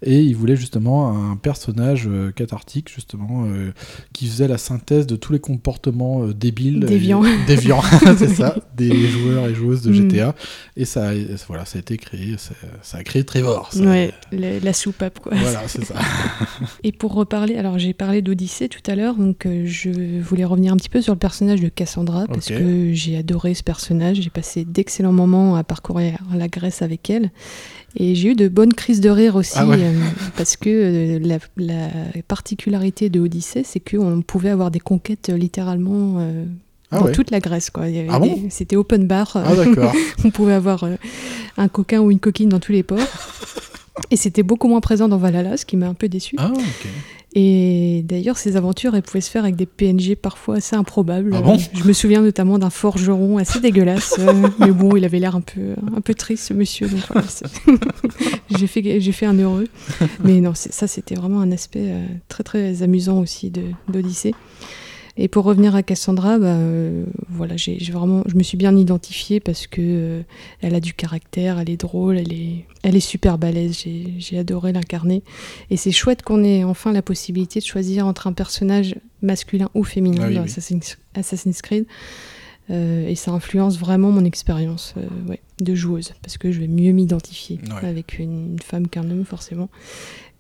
Et 0.03 0.21
ils 0.21 0.37
voulaient 0.37 0.57
justement 0.57 1.31
un 1.33 1.37
personnage 1.37 2.07
euh, 2.09 2.31
cathartique, 2.31 2.89
justement, 2.95 3.45
euh, 3.47 3.73
qui 4.13 4.27
faisait 4.29 4.47
la 4.49 4.59
synthèse 4.59 5.07
de 5.07 5.17
tous 5.17 5.33
les 5.33 5.41
comportements 5.41 6.25
euh, 6.25 6.33
débiles. 6.35 6.81
Déviants. 6.81 7.23
déviants, 7.47 7.83
c'est 8.19 8.29
ça, 8.29 8.55
des 8.77 9.09
joueurs 9.09 9.49
et 9.49 9.55
joueuses 9.55 9.83
de 9.83 9.91
Mhm. 9.91 10.11
GTA. 10.11 10.35
Et 10.77 10.85
ça, 10.85 11.11
a- 11.11 11.15
voilà, 11.49 11.65
ça 11.65 11.79
a 11.79 11.81
été 11.81 11.97
créé, 11.97 12.37
ça, 12.39 12.55
ça 12.83 12.99
a 12.99 13.03
créé 13.03 13.25
Trevor. 13.25 13.73
ça- 13.73 13.81
Ouais, 13.81 14.13
la, 14.33 14.61
la 14.61 14.73
soupape, 14.73 15.19
quoi. 15.19 15.33
Voilà, 15.35 15.63
c'est 15.67 15.85
ça. 15.85 15.95
Et 16.85 16.93
pour 16.93 17.15
reparler, 17.15 17.57
alors 17.57 17.79
j'ai 17.79 17.93
parlé 17.95 18.23
d'Odyssée 18.23 18.69
tout 18.69 18.89
à 18.91 18.95
l'heure, 18.95 19.17
donc 19.17 19.47
euh, 19.47 19.65
je 19.67 20.21
voulais 20.21 20.45
revenir 20.45 20.73
un 20.73 20.77
petit 20.77 20.89
peu 20.89 21.01
sur 21.03 21.13
le 21.13 21.19
personnage 21.19 21.61
de 21.61 21.69
Cassandra, 21.69 22.27
parce 22.27 22.49
que 22.49 22.93
j'ai 22.93 23.17
adoré 23.17 23.55
ce 23.55 23.63
personnage, 23.63 24.19
j'ai 24.21 24.31
passé 24.31 24.65
d'excellents 24.65 25.13
moments 25.13 25.57
à 25.57 25.65
parcourir 25.65 26.19
la 26.35 26.49
Grèce 26.49 26.83
avec 26.83 27.11
elle, 27.11 27.31
et 28.01 28.15
j'ai 28.15 28.31
eu 28.31 28.35
de 28.35 28.49
bonnes 28.49 28.73
crises 28.73 29.01
de 29.01 29.11
rire 29.11 29.37
aussi, 29.37 29.53
Ah 29.57 29.67
ouais. 29.67 29.77
euh, 29.79 29.93
parce 30.37 30.57
que 30.57 30.71
euh, 30.71 31.19
la, 31.21 31.39
la 31.57 31.89
particularité 32.27 33.11
de 33.11 33.21
Odyssée, 33.21 33.65
c'est 33.65 33.81
qu'on 33.81 34.23
pouvait 34.23 34.51
avoir 34.51 34.71
des 34.71 34.81
conquêtes 34.81 35.29
euh, 35.29 35.37
littéralement... 35.37 36.17
euh, 36.21 36.45
Ah 36.91 37.01
dans 37.01 37.05
ouais. 37.07 37.13
toute 37.13 37.31
la 37.31 37.41
Grèce, 37.41 37.69
quoi. 37.71 37.85
Ah 38.09 38.19
bon 38.19 38.39
C'était 38.51 38.77
open 38.77 39.07
bar. 39.07 39.33
Ah. 39.35 39.53
On 40.25 40.31
pouvait 40.31 40.55
avoir 40.55 40.87
un 41.59 41.69
coquin 41.69 42.01
ou 42.01 42.11
une 42.11 42.21
coquine 42.21 42.49
dans 42.49 42.61
tous 42.61 42.73
les 42.73 42.83
ports. 42.83 42.99
Et 44.11 44.17
c'était 44.17 44.43
beaucoup 44.45 44.69
moins 44.69 44.81
présent 44.81 45.09
dans 45.09 45.19
Valhalla, 45.19 45.57
ce 45.59 45.67
qui 45.67 45.77
m'a 45.77 45.89
un 45.89 45.95
peu 45.95 46.09
déçu. 46.09 46.37
Ah, 46.39 46.51
ok. 46.55 46.87
Et 47.35 48.03
d'ailleurs, 48.07 48.39
ces 48.39 48.57
aventures, 48.57 48.95
elles 48.95 49.03
pouvaient 49.03 49.21
se 49.21 49.31
faire 49.31 49.45
avec 49.45 49.55
des 49.55 49.67
PNG 49.67 50.17
parfois 50.17 50.57
assez 50.57 50.75
improbables. 50.77 51.33
Ah 51.35 51.43
bon 51.43 51.55
Euh, 51.57 51.59
Je 51.75 51.85
me 51.85 51.93
souviens 51.93 52.23
notamment 52.23 52.59
d'un 52.59 52.71
forgeron 52.71 53.37
assez 53.37 53.61
dégueulasse. 53.61 54.17
euh, 54.19 54.49
mais 54.59 54.71
bon, 54.71 54.97
il 54.97 55.05
avait 55.05 55.19
l'air 55.19 55.37
un 55.37 55.43
peu, 55.43 55.75
un 55.95 56.01
peu 56.01 56.15
triste, 56.15 56.45
ce 56.49 56.55
monsieur. 56.55 56.89
Donc 56.89 57.01
voilà, 57.13 57.29
c'est- 57.29 57.45
j'ai 58.59 58.67
fait, 58.67 59.01
j'ai 59.01 59.13
fait 59.13 59.27
un 59.27 59.39
heureux. 59.39 59.67
Mais 60.25 60.41
non, 60.41 60.53
ça, 60.55 60.87
c'était 60.87 61.15
vraiment 61.17 61.41
un 61.41 61.53
aspect 61.53 61.85
euh, 61.91 62.07
très, 62.29 62.45
très 62.45 62.83
amusant 62.83 63.19
aussi 63.21 63.51
de- 63.51 63.63
d'Odyssée. 63.89 64.35
Et 65.21 65.27
pour 65.27 65.45
revenir 65.45 65.75
à 65.75 65.83
Cassandra, 65.83 66.39
bah, 66.39 66.47
euh, 66.47 67.05
voilà, 67.29 67.57
j'ai 67.57 67.77
vraiment, 67.91 68.23
je 68.27 68.37
me 68.37 68.43
suis 68.45 68.57
bien 68.57 68.77
identifiée 68.77 69.41
parce 69.41 69.67
que 69.67 69.81
euh, 69.83 70.23
elle 70.61 70.77
a 70.77 70.81
du 70.81 70.95
caractère, 70.95 71.59
elle 71.59 71.69
est 71.69 71.77
drôle, 71.77 72.17
elle 72.19 72.33
est, 72.33 72.65
elle 72.85 72.95
est 72.95 73.01
super 73.01 73.37
balèze. 73.37 73.77
J'ai 74.19 74.39
adoré 74.39 74.73
l'incarner. 74.73 75.25
Et 75.71 75.77
c'est 75.77 75.91
chouette 75.91 76.23
qu'on 76.23 76.45
ait 76.45 76.63
enfin 76.63 76.93
la 76.93 77.03
possibilité 77.03 77.59
de 77.59 77.65
choisir 77.65 78.07
entre 78.07 78.29
un 78.29 78.33
personnage 78.33 78.95
masculin 79.21 79.69
ou 79.75 79.83
féminin 79.83 80.23
Ah 80.25 80.29
oui, 80.29 80.35
dans. 80.37 80.43
Assassin's, 80.45 80.97
Assassin's 81.15 81.63
Creed. 81.63 81.85
Euh, 82.71 83.09
et 83.09 83.15
ça 83.15 83.31
influence 83.33 83.79
vraiment 83.79 84.11
mon 84.11 84.25
expérience 84.27 84.93
euh, 84.99 85.07
ouais, 85.31 85.41
de 85.61 85.75
joueuse 85.75 86.13
parce 86.23 86.37
que 86.37 86.53
je 86.53 86.61
vais 86.61 86.69
mieux 86.69 86.93
m'identifier 86.93 87.59
Ouais. 87.83 87.89
avec 87.89 88.19
une, 88.19 88.53
une 88.53 88.59
femme 88.63 88.89
qu'un 88.89 89.11
homme 89.11 89.25
forcément. 89.25 89.71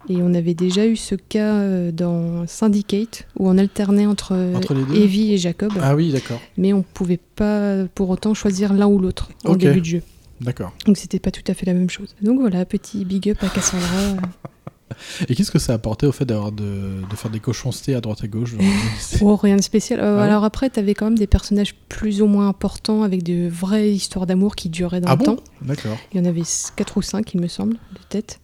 Et 0.09 0.23
on 0.23 0.33
avait 0.33 0.55
déjà 0.55 0.86
eu 0.86 0.97
ce 0.97 1.15
cas 1.15 1.55
euh, 1.57 1.93
dans 1.93 2.47
Syndicate 2.47 3.27
où 3.39 3.49
on 3.49 3.59
alternait 3.59 4.07
entre, 4.07 4.33
euh, 4.33 4.55
Entre 4.55 4.75
Evie 4.94 5.33
et 5.35 5.39
Jacob, 5.39 5.73
Ah 5.83 5.94
oui, 5.97 6.12
d'accord. 6.12 6.41
mais 6.57 6.73
on 6.73 6.83
pouvait 6.83 7.20
pas 7.36 7.85
pour 7.94 8.09
autant 8.10 8.33
choisir 8.33 8.73
l'un 8.73 8.86
ou 8.86 8.99
l'autre 8.99 9.28
Ok. 9.44 9.59
début 9.59 9.81
de 9.81 9.85
jeu. 9.86 10.02
D'accord. 10.41 10.73
Donc 10.86 10.97
c'était 10.97 11.18
pas 11.18 11.31
tout 11.33 11.43
à 11.49 11.55
fait 11.55 11.67
la 11.67 11.75
même 11.75 11.91
chose. 11.91 12.15
Donc 12.23 12.39
voilà, 12.41 12.65
petit 12.65 13.05
big 13.05 13.28
up 13.28 13.39
à 13.43 13.49
Cassandra. 13.49 14.17
Et 15.28 15.35
qu'est-ce 15.35 15.51
que 15.51 15.59
ça 15.59 15.73
a 15.73 15.75
apporté 15.77 16.07
au 16.07 16.12
fait 16.12 16.25
d'avoir 16.25 16.51
de, 16.51 17.02
de 17.10 17.17
faire 17.17 17.31
des 17.31 17.41
cochoncetés 17.41 17.94
à 17.94 18.01
droite 18.01 18.25
à 18.25 18.28
gauche 18.28 18.55
Oh, 19.20 19.36
rien 19.36 19.57
de 19.57 19.62
spécial. 19.62 20.01
Euh, 20.01 20.18
Ah 20.20 20.25
alors 20.25 20.44
après, 20.44 20.70
t'avais 20.70 20.94
quand 20.94 21.07
même 21.07 21.18
des 21.18 21.27
personnages 21.27 21.75
plus 21.91 22.23
ou 22.23 22.27
moins 22.27 22.49
importants 22.49 23.02
avec 23.02 23.23
de 23.23 23.49
vraies 23.49 23.91
histoires 23.91 24.27
d'amour 24.27 24.57
qui 24.57 24.70
duraient 24.70 25.01
dans 25.02 25.09
Ah 25.09 25.17
le 25.18 25.18
bon 25.18 25.36
temps. 25.36 25.43
D'accord. 25.60 25.99
Il 26.15 26.18
y 26.18 26.20
en 26.20 26.25
avait 26.25 26.43
4 26.77 26.97
ou 26.97 27.02
5, 27.02 27.35
il 27.35 27.41
me 27.41 27.49
semble, 27.49 27.75
de 27.75 28.01
tête. 28.09 28.41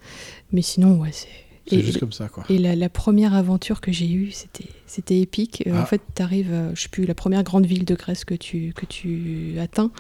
Mais 0.52 0.62
sinon, 0.62 1.00
ouais, 1.00 1.10
c'est. 1.12 1.28
C'est 1.66 1.80
juste 1.80 1.98
comme 1.98 2.12
ça, 2.12 2.28
quoi. 2.28 2.44
Et 2.50 2.58
la, 2.58 2.76
la 2.76 2.88
première 2.90 3.32
aventure 3.34 3.80
que 3.80 3.90
j'ai 3.90 4.10
eue, 4.10 4.30
c'était, 4.32 4.66
c'était 4.86 5.18
épique. 5.20 5.62
Euh, 5.66 5.72
Ah. 5.74 5.82
En 5.82 5.86
fait, 5.86 6.02
t'arrives, 6.14 6.50
euh, 6.52 6.70
je 6.74 6.82
sais 6.82 6.88
plus, 6.90 7.06
la 7.06 7.14
première 7.14 7.42
grande 7.42 7.64
ville 7.64 7.84
de 7.86 7.94
Grèce 7.94 8.24
que 8.26 8.34
tu, 8.34 8.72
que 8.76 8.84
tu 8.86 9.54
atteins. 9.58 9.90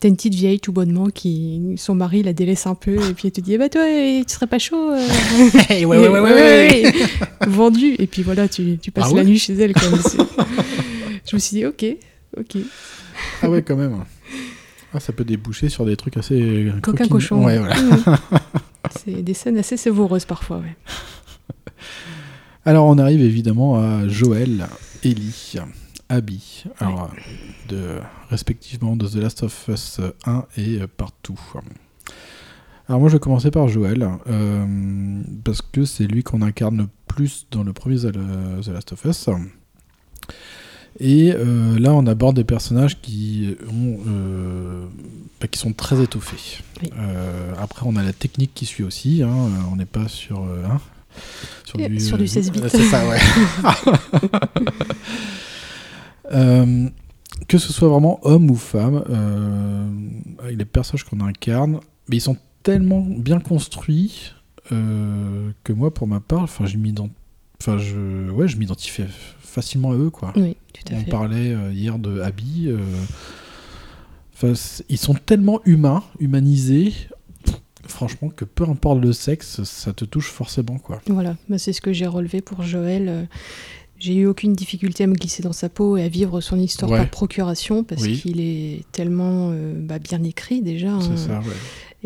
T'as 0.00 0.08
une 0.08 0.16
petite 0.16 0.34
vieille 0.34 0.58
tout 0.60 0.72
bonnement 0.72 1.06
qui, 1.10 1.74
son 1.76 1.94
mari 1.94 2.22
la 2.24 2.32
délaisse 2.32 2.66
un 2.66 2.74
peu 2.74 2.94
et 2.96 3.14
puis 3.14 3.26
elle 3.28 3.32
te 3.32 3.40
dit, 3.40 3.54
eh 3.54 3.58
bah 3.58 3.68
toi, 3.68 3.82
tu 3.86 4.24
serais 4.32 4.48
pas 4.48 4.58
chaud 4.58 4.90
euh 4.92 4.98
Hey, 5.68 5.84
ouais, 5.84 5.98
ouais, 5.98 6.08
ouais, 6.08 6.20
ouais, 6.20 6.32
ouais. 6.32 6.92
Vendu. 7.46 7.94
Et 7.98 8.06
puis 8.08 8.22
voilà, 8.22 8.48
tu, 8.48 8.78
tu 8.78 8.90
passes 8.90 9.10
Ah 9.12 9.16
la 9.16 9.24
nuit 9.24 9.38
chez 9.38 9.54
elle. 9.54 9.72
C'est- 9.76 10.18
je 11.30 11.36
me 11.36 11.40
suis 11.40 11.56
dit, 11.56 11.64
ok, 11.66 11.84
ok. 12.38 12.56
Ah 13.42 13.48
ouais, 13.50 13.62
quand 13.62 13.76
même. 13.76 14.04
Ah, 14.94 15.00
ça 15.00 15.12
peut 15.12 15.24
déboucher 15.24 15.68
sur 15.68 15.84
des 15.84 15.96
trucs 15.96 16.16
assez. 16.16 16.40
euh, 16.40 16.80
Coquin 16.80 17.08
cochon. 17.08 17.44
Ouais, 17.44 17.58
voilà. 17.58 17.74
C'est 18.96 19.22
des 19.22 19.34
scènes 19.34 19.58
assez 19.58 19.76
savoureuses 19.76 20.24
parfois, 20.24 20.58
ouais. 20.58 20.76
Alors, 22.64 22.86
on 22.86 22.96
arrive 22.98 23.20
évidemment 23.20 23.76
à 23.78 24.06
Joël, 24.08 24.66
Ellie, 25.02 25.56
Abby, 26.08 26.64
alors, 26.78 27.10
de, 27.68 27.98
respectivement 28.30 28.94
de 28.96 29.06
The 29.06 29.16
Last 29.16 29.42
of 29.42 29.68
Us 29.68 30.00
1 30.26 30.44
et 30.56 30.80
euh, 30.80 30.86
partout. 30.86 31.38
Alors, 32.88 33.00
moi, 33.00 33.08
je 33.10 33.14
vais 33.16 33.20
commencer 33.20 33.50
par 33.50 33.68
Joël, 33.68 34.08
euh, 34.28 35.22
parce 35.44 35.60
que 35.60 35.84
c'est 35.84 36.06
lui 36.06 36.22
qu'on 36.22 36.40
incarne 36.40 36.76
le 36.78 36.88
plus 37.06 37.46
dans 37.50 37.64
le 37.64 37.72
premier 37.72 37.96
The 37.98 38.16
Last 38.68 38.92
of 38.92 39.04
Us. 39.04 39.28
Et 41.00 41.32
euh, 41.34 41.78
là, 41.78 41.92
on 41.92 42.06
aborde 42.06 42.36
des 42.36 42.44
personnages 42.44 43.00
qui, 43.00 43.56
ont, 43.68 43.98
euh, 44.06 44.86
bah, 45.40 45.48
qui 45.48 45.58
sont 45.58 45.72
très 45.72 46.00
étoffés. 46.02 46.58
Euh, 46.96 47.52
après, 47.60 47.84
on 47.84 47.96
a 47.96 48.02
la 48.02 48.12
technique 48.12 48.52
qui 48.54 48.64
suit 48.64 48.84
aussi. 48.84 49.22
hein, 49.22 49.34
on 49.72 49.76
n'est 49.76 49.86
pas 49.86 50.06
sur, 50.08 50.40
hein, 50.42 50.80
sur 51.64 51.80
Et 51.80 51.98
sur 51.98 52.16
du 52.16 52.28
16 52.28 52.52
bits. 52.52 52.60
C'est 52.68 52.82
ça, 52.84 53.02
ouais. 53.08 53.18
Que 57.48 57.58
ce 57.58 57.72
soit 57.72 57.88
vraiment 57.88 58.20
homme 58.22 58.50
ou 58.50 58.54
femme, 58.56 59.02
avec 60.42 60.56
les 60.56 60.64
personnages 60.64 61.04
qu'on 61.04 61.20
incarne, 61.20 61.80
mais 62.08 62.16
ils 62.16 62.20
sont 62.20 62.36
tellement 62.62 63.00
bien 63.02 63.40
construits 63.40 64.32
que 64.70 65.72
moi, 65.72 65.92
pour 65.92 66.06
ma 66.06 66.20
part, 66.20 66.42
enfin, 66.42 66.64
je 66.66 66.76
m'ident- 66.78 67.10
enfin, 67.60 67.76
je, 67.78 68.30
ouais, 68.30 68.48
je 68.48 68.56
m'identifie 68.56 69.02
facilement 69.54 69.92
à 69.92 69.94
eux, 69.94 70.10
quoi. 70.10 70.32
Oui, 70.36 70.56
tout 70.72 70.92
à 70.92 70.96
On 70.96 71.00
fait. 71.04 71.10
parlait 71.10 71.52
euh, 71.54 71.72
hier 71.72 71.98
de 71.98 72.20
Abby. 72.20 72.66
euh, 72.68 72.78
ils 74.88 74.98
sont 74.98 75.14
tellement 75.14 75.60
humains, 75.64 76.02
humanisés. 76.20 76.92
Franchement, 77.86 78.28
que 78.30 78.44
peu 78.44 78.64
importe 78.64 79.00
le 79.00 79.12
sexe, 79.12 79.62
ça 79.64 79.92
te 79.92 80.04
touche 80.04 80.28
forcément, 80.30 80.78
quoi. 80.78 81.00
Voilà, 81.06 81.36
c'est 81.58 81.72
ce 81.72 81.80
que 81.80 81.92
j'ai 81.92 82.06
relevé 82.06 82.40
pour 82.40 82.62
Joël. 82.62 83.08
Euh, 83.08 83.22
J'ai 83.98 84.14
eu 84.16 84.26
aucune 84.26 84.52
difficulté 84.54 85.04
à 85.04 85.06
me 85.06 85.14
glisser 85.14 85.42
dans 85.42 85.52
sa 85.52 85.68
peau 85.68 85.96
et 85.96 86.02
à 86.02 86.08
vivre 86.08 86.40
son 86.40 86.58
histoire 86.58 86.90
Ouais. 86.90 86.98
par 86.98 87.08
procuration 87.10 87.84
parce 87.84 88.02
Oui. 88.02 88.18
qu'il 88.20 88.40
est 88.40 88.84
tellement 88.92 89.50
euh, 89.52 89.72
bah, 89.78 89.98
bien 89.98 90.22
écrit 90.24 90.60
déjà. 90.62 90.98
C'est 91.00 91.10
hein. 91.12 91.16
ça, 91.16 91.38
ouais. 91.38 91.54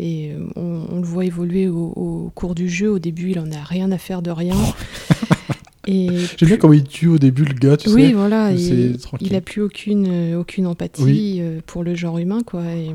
Et 0.01 0.33
on, 0.55 0.85
on 0.91 0.97
le 0.97 1.03
voit 1.05 1.25
évoluer 1.25 1.67
au, 1.67 1.87
au 1.95 2.31
cours 2.35 2.55
du 2.55 2.69
jeu. 2.69 2.89
Au 2.91 2.99
début, 2.99 3.31
il 3.31 3.39
en 3.39 3.51
a 3.51 3.61
rien 3.63 3.91
à 3.91 3.97
faire 3.97 4.21
de 4.21 4.31
rien. 4.31 4.55
J'aime 5.87 6.47
bien 6.49 6.57
comment 6.57 6.73
il 6.73 6.83
tue 6.83 7.07
au 7.07 7.17
début 7.17 7.45
le 7.45 7.53
gars, 7.53 7.77
tu 7.77 7.89
sais. 7.89 7.95
oui, 7.95 8.13
voilà, 8.13 8.49
C'est 8.57 8.61
il, 8.73 8.97
il 9.21 9.35
a 9.35 9.41
plus 9.41 9.61
aucune, 9.61 10.07
euh, 10.09 10.39
aucune 10.39 10.67
empathie 10.67 11.03
Oui. 11.03 11.37
euh, 11.41 11.61
pour 11.65 11.83
le 11.83 11.95
genre 11.95 12.17
humain, 12.17 12.41
quoi. 12.45 12.63
Et, 12.75 12.91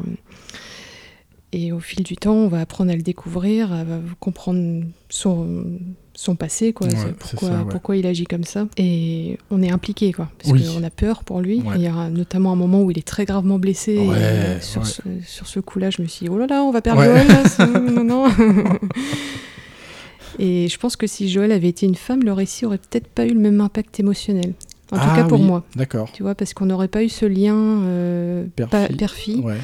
et 1.52 1.72
au 1.72 1.80
fil 1.80 2.02
du 2.02 2.16
temps, 2.16 2.34
on 2.34 2.48
va 2.48 2.60
apprendre 2.60 2.90
à 2.90 2.96
le 2.96 3.02
découvrir, 3.02 3.72
à 3.72 3.84
comprendre 4.20 4.82
son, 5.08 5.78
son 6.12 6.34
passé, 6.36 6.72
quoi. 6.72 6.88
Ouais, 6.88 6.94
pourquoi, 7.18 7.48
ça, 7.48 7.54
ouais. 7.62 7.64
pourquoi 7.70 7.96
il 7.96 8.06
agit 8.06 8.24
comme 8.26 8.44
ça. 8.44 8.66
Et 8.76 9.38
on 9.50 9.62
est 9.62 9.70
impliqué, 9.70 10.12
quoi, 10.12 10.28
parce 10.38 10.52
Oui. 10.52 10.64
qu'on 10.74 10.82
a 10.82 10.90
peur 10.90 11.24
pour 11.24 11.40
lui. 11.40 11.60
Ouais. 11.62 11.74
Il 11.76 11.82
y 11.82 11.86
a 11.86 12.10
notamment 12.10 12.52
un 12.52 12.56
moment 12.56 12.82
où 12.82 12.90
il 12.90 12.98
est 12.98 13.06
très 13.06 13.24
gravement 13.24 13.58
blessé. 13.58 13.94
et, 13.94 14.10
euh, 14.10 14.60
sur, 14.60 14.84
ce, 14.86 15.00
sur 15.24 15.46
ce 15.46 15.58
coup-là, 15.60 15.90
je 15.90 16.02
me 16.02 16.06
suis 16.08 16.26
dit, 16.26 16.30
oh 16.30 16.38
là 16.38 16.46
là, 16.48 16.62
on 16.62 16.70
va 16.72 16.82
perdre. 16.82 17.02
Joël, 17.04 17.26
non, 17.94 18.04
non. 18.04 18.26
Et 20.38 20.68
je 20.68 20.78
pense 20.78 20.96
que 20.96 21.06
si 21.06 21.28
Joël 21.28 21.52
avait 21.52 21.68
été 21.68 21.86
une 21.86 21.94
femme, 21.94 22.22
le 22.24 22.32
récit 22.32 22.66
aurait 22.66 22.78
peut-être 22.78 23.06
pas 23.08 23.24
eu 23.26 23.34
le 23.34 23.40
même 23.40 23.60
impact 23.60 24.00
émotionnel. 24.00 24.52
En 24.90 24.96
tout 24.96 25.02
Ah 25.06 25.16
cas 25.16 25.24
pour 25.24 25.40
oui, 25.40 25.46
moi. 25.46 25.64
D'accord. 25.76 26.10
Tu 26.12 26.22
vois, 26.22 26.34
parce 26.34 26.52
qu'on 26.54 26.66
n'aurait 26.66 26.88
pas 26.88 27.02
eu 27.02 27.08
ce 27.08 27.24
lien 27.24 27.56
euh, 27.56 28.44
Père-fille. 28.54 29.40
Ouais. 29.40 29.56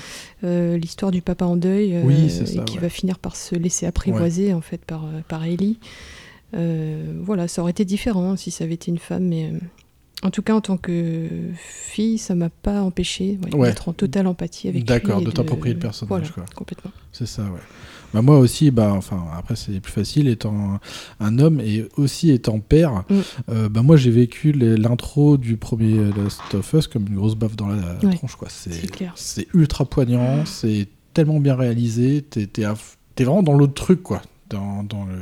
euh, 0.45 0.77
l'histoire 0.79 1.13
du 1.13 1.23
papa 1.23 1.45
en 1.45 1.57
deuil, 1.57 1.95
euh, 1.95 2.03
Oui, 2.05 2.15
et 2.27 2.65
qui 2.65 2.77
ouais. 2.77 2.81
va 2.83 2.89
finir 2.89 3.19
par 3.19 3.37
se 3.37 3.55
laisser 3.55 3.87
apprivoiser 3.87 4.55
en 4.55 4.61
fait 4.63 4.81
par, 4.85 5.05
euh, 5.05 5.21
par 5.29 5.45
Ellie. 5.45 5.79
Voilà, 6.53 7.49
ça 7.49 7.63
aurait 7.63 7.71
été 7.71 7.85
différent 7.85 8.37
si 8.37 8.51
ça 8.51 8.65
avait 8.65 8.75
été 8.75 8.91
une 8.91 8.99
femme, 8.99 9.25
mais 9.25 9.53
en 10.23 10.31
tout 10.31 10.43
cas 10.43 10.55
en 10.55 10.61
tant 10.61 10.77
que 10.77 11.29
fille, 11.57 12.19
ça 12.19 12.35
m'a 12.35 12.49
pas 12.51 12.83
empêché 12.83 13.39
d'être 13.53 13.89
en 13.89 13.93
totale 13.93 14.27
empathie 14.27 14.69
avec 14.69 14.81
lui. 14.81 14.85
D'accord, 14.87 15.21
de 15.23 15.31
t'approprier 15.31 15.75
le 15.75 15.81
personnage, 15.81 16.09
Voilà, 16.09 16.29
quoi. 16.29 16.45
complètement. 16.57 16.91
C'est 17.13 17.27
ça, 17.27 17.43
ouais. 17.43 17.61
Bah 18.13 18.23
moi 18.23 18.39
aussi, 18.39 18.71
bah 18.71 18.93
enfin 18.93 19.25
après 19.37 19.57
c'est 19.57 19.81
plus 19.81 19.93
facile 19.93 20.29
étant 20.29 20.81
un, 21.21 21.39
homme 21.39 21.61
et 21.61 21.87
aussi 21.97 22.31
étant 22.31 22.59
père. 22.59 23.05
Mm. 23.09 23.15
euh, 23.51 23.69
bah 23.69 23.83
moi 23.83 23.97
j'ai 23.97 24.11
vécu 24.11 24.53
l'intro 24.53 25.37
du 25.37 25.57
premier 25.57 25.97
Last 26.17 26.55
of 26.55 26.73
Us 26.73 26.87
comme 26.87 27.07
une 27.07 27.17
grosse 27.17 27.37
baffe 27.37 27.57
dans 27.57 27.69
la 27.69 27.99
Ouais, 28.03 28.15
tronche 28.15 28.37
quoi. 28.37 28.49
C'est 29.15 29.47
ultra 29.55 29.85
poignant, 29.85 30.45
c'est 30.45 30.89
tellement 31.15 31.41
bien 31.41 31.55
réalisé. 31.55 32.23
T'es 32.23 32.65
vraiment 33.25 33.43
dans 33.43 33.55
l'autre 33.55 33.75
truc 33.75 34.03
quoi. 34.03 34.23
Dans, 34.51 34.83
dans 34.83 35.05
le 35.05 35.15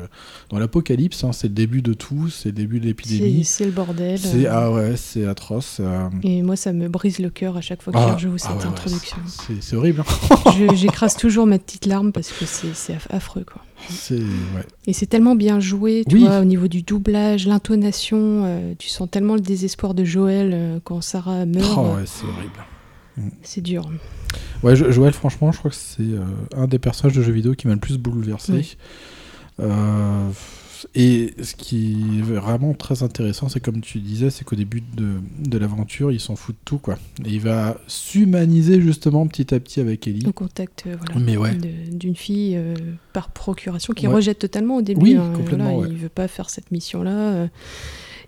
dans 0.48 0.58
l'apocalypse, 0.58 1.22
hein, 1.22 1.32
c'est 1.32 1.48
le 1.48 1.54
début 1.54 1.82
de 1.82 1.92
tout, 1.92 2.28
c'est 2.30 2.48
le 2.48 2.54
début 2.54 2.80
de 2.80 2.86
l'épidémie. 2.86 3.44
c'est 3.44 3.66
le 3.66 3.70
bordel. 3.70 4.18
C'est 4.18 4.46
euh, 4.46 4.50
ah 4.52 4.72
ouais, 4.72 4.96
c'est 4.96 5.26
atroce. 5.26 5.78
euh. 5.80 6.08
Et 6.22 6.40
moi, 6.42 6.56
ça 6.56 6.72
me 6.72 6.88
brise 6.88 7.18
le 7.18 7.28
cœur 7.30 7.56
à 7.56 7.60
chaque 7.60 7.82
fois 7.82 7.92
que 7.92 7.98
Ah, 7.98 8.08
je 8.18 8.26
rejoue 8.28 8.38
cette 8.38 8.50
ah 8.52 8.56
ouais, 8.56 8.62
ouais, 8.64 8.68
introduction. 8.70 9.16
c'est 9.26 9.62
c'est 9.62 9.76
horrible. 9.76 10.02
hein. 10.06 10.50
Je- 10.58 10.74
J'écrase 10.74 11.14
toujours 11.16 11.46
ma 11.46 11.58
petite 11.58 11.84
larme 11.86 12.10
parce 12.12 12.30
que 12.32 12.46
c'est 12.46 12.74
c'est 12.74 12.94
aff- 12.94 13.06
affreux, 13.10 13.44
quoi. 13.44 13.62
C'est 13.90 14.14
ouais. 14.16 14.64
Et 14.86 14.92
c'est 14.92 15.06
tellement 15.06 15.34
bien 15.36 15.60
joué, 15.60 16.04
tu 16.08 16.16
Oui. 16.16 16.22
vois, 16.24 16.40
au 16.40 16.44
niveau 16.44 16.66
du 16.68 16.82
doublage, 16.82 17.46
l'intonation, 17.46 18.42
euh, 18.46 18.72
tu 18.78 18.88
sens 18.88 19.08
tellement 19.10 19.34
le 19.34 19.40
désespoir 19.40 19.94
de 19.94 20.04
Joël 20.04 20.50
euh, 20.54 20.78
quand 20.82 21.00
Sarah 21.02 21.44
meurt. 21.46 21.74
Oh, 21.76 21.96
ouais, 21.96 22.04
c'est 22.06 22.24
horrible. 22.24 22.64
C'est 23.42 23.60
dur. 23.62 23.90
Ouais, 24.62 24.76
Jo- 24.76 24.92
Joël, 24.92 25.12
franchement, 25.12 25.50
je 25.50 25.58
crois 25.58 25.70
que 25.72 25.76
c'est 25.76 26.02
euh, 26.02 26.22
un 26.56 26.66
des 26.68 26.78
personnages 26.78 27.16
de 27.16 27.22
jeux 27.22 27.32
vidéo 27.32 27.54
qui 27.54 27.66
m'a 27.66 27.74
le 27.74 27.80
plus 27.80 27.98
bouleversé. 27.98 28.52
Oui. 28.52 28.76
Euh, 29.60 30.28
et 30.94 31.34
ce 31.42 31.56
qui 31.56 31.96
est 32.18 32.22
vraiment 32.22 32.72
très 32.72 33.02
intéressant, 33.02 33.48
c'est 33.48 33.58
comme 33.58 33.80
tu 33.80 33.98
disais, 33.98 34.30
c'est 34.30 34.44
qu'au 34.44 34.54
début 34.54 34.80
de, 34.80 35.14
de 35.40 35.58
l'aventure, 35.58 36.12
il 36.12 36.20
s'en 36.20 36.36
fout 36.36 36.54
de 36.54 36.60
tout, 36.64 36.78
quoi. 36.78 36.98
Et 37.24 37.30
il 37.30 37.40
va 37.40 37.76
s'humaniser 37.88 38.80
justement 38.80 39.26
petit 39.26 39.52
à 39.54 39.58
petit 39.60 39.80
avec 39.80 40.06
Ellie. 40.06 40.24
Au 40.26 40.32
contact 40.32 40.84
euh, 40.86 40.94
voilà, 41.12 41.40
ouais. 41.40 41.54
d'une 41.90 42.14
fille 42.14 42.54
euh, 42.56 42.74
par 43.12 43.30
procuration 43.30 43.92
qui 43.92 44.06
Ouais. 44.06 44.14
rejette 44.14 44.38
totalement 44.38 44.76
au 44.76 44.82
début. 44.82 45.00
Oui, 45.02 45.14
hein, 45.16 45.32
complètement, 45.34 45.74
voilà, 45.74 45.88
ouais. 45.88 45.88
Il 45.90 45.96
veut 45.98 46.08
pas 46.08 46.28
faire 46.28 46.48
cette 46.48 46.70
mission-là. 46.70 47.48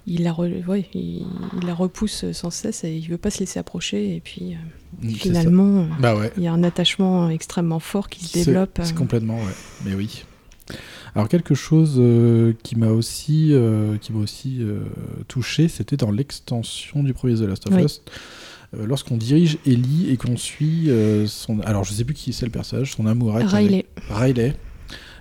il 0.09 0.25
la, 0.25 0.33
re- 0.33 0.85
il, 0.95 1.27
il 1.61 1.67
la 1.67 1.75
repousse 1.75 2.25
sans 2.33 2.51
cesse 2.51 2.83
et 2.83 2.93
il 2.97 3.09
veut 3.09 3.19
pas 3.19 3.31
se 3.31 3.39
laisser 3.41 3.59
approcher. 3.61 4.17
Et 4.17 4.21
puis 4.21 4.57
Mm, 5.03 5.11
finalement. 5.11 5.87
Bah 6.01 6.17
il 6.37 6.43
y 6.43 6.49
a 6.49 6.53
un 6.53 6.65
attachement 6.65 7.31
extrêmement 7.31 7.79
fort 7.79 8.09
qui 8.09 8.25
se 8.25 8.33
développe. 8.39 8.81
C'est 8.83 8.95
complètement, 8.97 9.37
ouais. 9.37 9.55
Mais 9.85 9.95
oui. 9.95 10.25
Alors 11.15 11.29
quelque 11.29 11.55
chose 11.55 11.97
euh, 11.99 12.53
qui 12.63 12.77
m'a 12.77 12.89
aussi, 12.89 13.49
euh, 13.53 13.97
qui 13.99 14.13
m'a 14.13 14.21
aussi 14.21 14.59
euh, 14.61 14.81
touché, 15.29 15.69
c'était 15.69 15.97
dans 15.97 16.11
l'extension 16.11 17.03
du 17.03 17.13
premier 17.15 17.35
The 17.35 17.41
Last 17.43 17.67
of 17.69 17.75
Oui. 17.75 17.83
Us. 17.85 18.03
Lorsqu'on 18.73 19.17
dirige 19.17 19.59
Ellie 19.67 20.11
et 20.11 20.17
qu'on 20.17 20.37
suit 20.37 20.89
son... 21.27 21.59
Alors 21.63 21.83
je 21.83 21.93
sais 21.93 22.05
plus 22.05 22.15
qui 22.15 22.33
c'est 22.33 22.45
le 22.47 22.53
personnage, 22.53 22.93
son 22.95 23.05
amourette. 23.07 23.49
Riley. 23.49 23.85
Riley. 24.09 24.55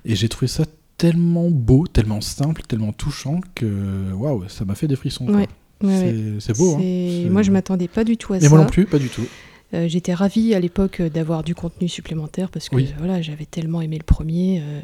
Et 0.06 0.16
j'ai 0.16 0.30
trouvé 0.30 0.48
ça 0.48 0.66
tellement 0.98 1.50
beau, 1.50 1.88
tellement 1.88 2.22
simple, 2.22 2.61
tellement 2.68 2.92
touchant 2.94 3.40
que 3.56 4.11
waouh, 4.14 4.48
ça 4.50 4.66
m'a 4.66 4.76
fait 4.76 4.88
des 4.88 4.95
frissons. 4.95 5.26
quoi. 5.26 5.36
Ouais, 5.38 5.48
ouais, 5.82 6.38
C'est- 6.40 6.52
ouais. 6.52 6.58
beau. 6.60 6.76
hein. 6.80 7.30
Moi, 7.32 7.42
je 7.42 7.50
m'attendais 7.52 7.88
pas 7.88 8.03
du 8.03 8.18
tout 8.18 8.34
à 8.34 8.38
Et 8.38 8.42
ça. 8.42 8.50
moi 8.50 8.60
non 8.60 8.68
plus, 8.68 8.86
pas 8.86 9.00
du 9.00 9.08
tout. 9.10 9.26
Euh, 9.74 9.88
J'étais 9.88 10.14
ravie 10.14 10.53
à 10.53 10.60
l'époque 10.60 11.02
d'avoir 11.02 11.44
du 11.44 11.56
contenu 11.56 11.88
supplémentaire 11.88 12.50
parce 12.52 12.69
que 12.69 12.76
Oui. 12.76 12.94
voilà, 13.00 13.22
j'avais 13.24 13.45
tellement 13.45 13.82
aimé 13.82 13.98
le 13.98 14.03
premier. 14.03 14.61
euh, 14.64 14.80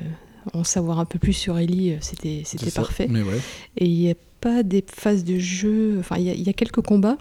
en 0.53 0.63
savoir 0.63 0.99
un 0.99 1.05
peu 1.05 1.19
plus 1.19 1.33
sur 1.33 1.57
Ellie, 1.57 1.91
euh, 1.93 1.97
c'était 2.01 2.43
parfait. 2.73 3.07
Mais 3.09 3.21
ouais. 3.21 3.39
Et 3.77 3.85
il 3.85 3.97
n'y 3.99 4.11
a 4.11 4.15
pas 4.41 4.63
des 4.63 4.83
phases 4.87 5.23
de 5.23 5.37
jeu. 5.39 5.97
Enfin, 5.99 6.17
il 6.17 6.23
y, 6.27 6.41
y 6.43 6.49
a 6.49 6.53
quelques 6.53 6.81
combats, 6.81 7.17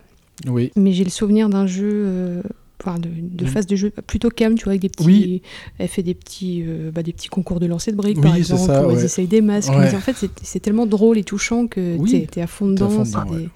Oui. 0.47 0.71
mais 0.77 0.93
j'ai 0.93 1.05
le 1.05 1.11
souvenir 1.11 1.49
d'un 1.49 1.67
jeu. 1.67 2.43
Enfin, 2.87 2.99
de, 2.99 3.09
de 3.09 3.45
Mm. 3.45 3.49
phases 3.49 3.67
de 3.67 3.77
jeu 3.77 3.91
plutôt 4.07 4.29
calme, 4.29 4.57
tu 4.57 4.65
vois, 4.65 4.73
avec 4.73 4.83
des 4.83 4.89
petits. 4.91 5.05
Oui. 5.07 5.43
Elle 5.79 5.89
fait 5.89 6.03
des 6.03 6.13
petits, 6.15 6.63
euh, 6.67 6.91
bah, 6.91 7.03
des 7.03 7.13
petits 7.15 7.29
concours 7.29 7.61
de 7.61 7.67
lancer 7.67 7.93
de 7.93 7.97
briques, 7.97 8.17
Oui, 8.19 8.23
par 8.23 8.37
exemple, 8.37 8.61
ça, 8.67 8.87
où 8.87 8.93
ouais. 8.93 9.05
essayent 9.05 9.27
des 9.27 9.41
masques. 9.41 9.71
Ouais. 9.71 9.91
Mais 9.91 9.95
en 9.95 10.01
fait, 10.01 10.15
c'est- 10.43 10.61
tellement 10.61 10.87
drôle 10.87 11.17
et 11.19 11.25
touchant 11.25 11.67
que 11.67 11.97
Oui, 11.97 12.27
t'es 12.31 12.41
es 12.41 12.43
à 12.43 12.47
fond 12.47 12.67
dedans. 12.69 13.05
C'est 13.05 13.17
des, 13.37 13.49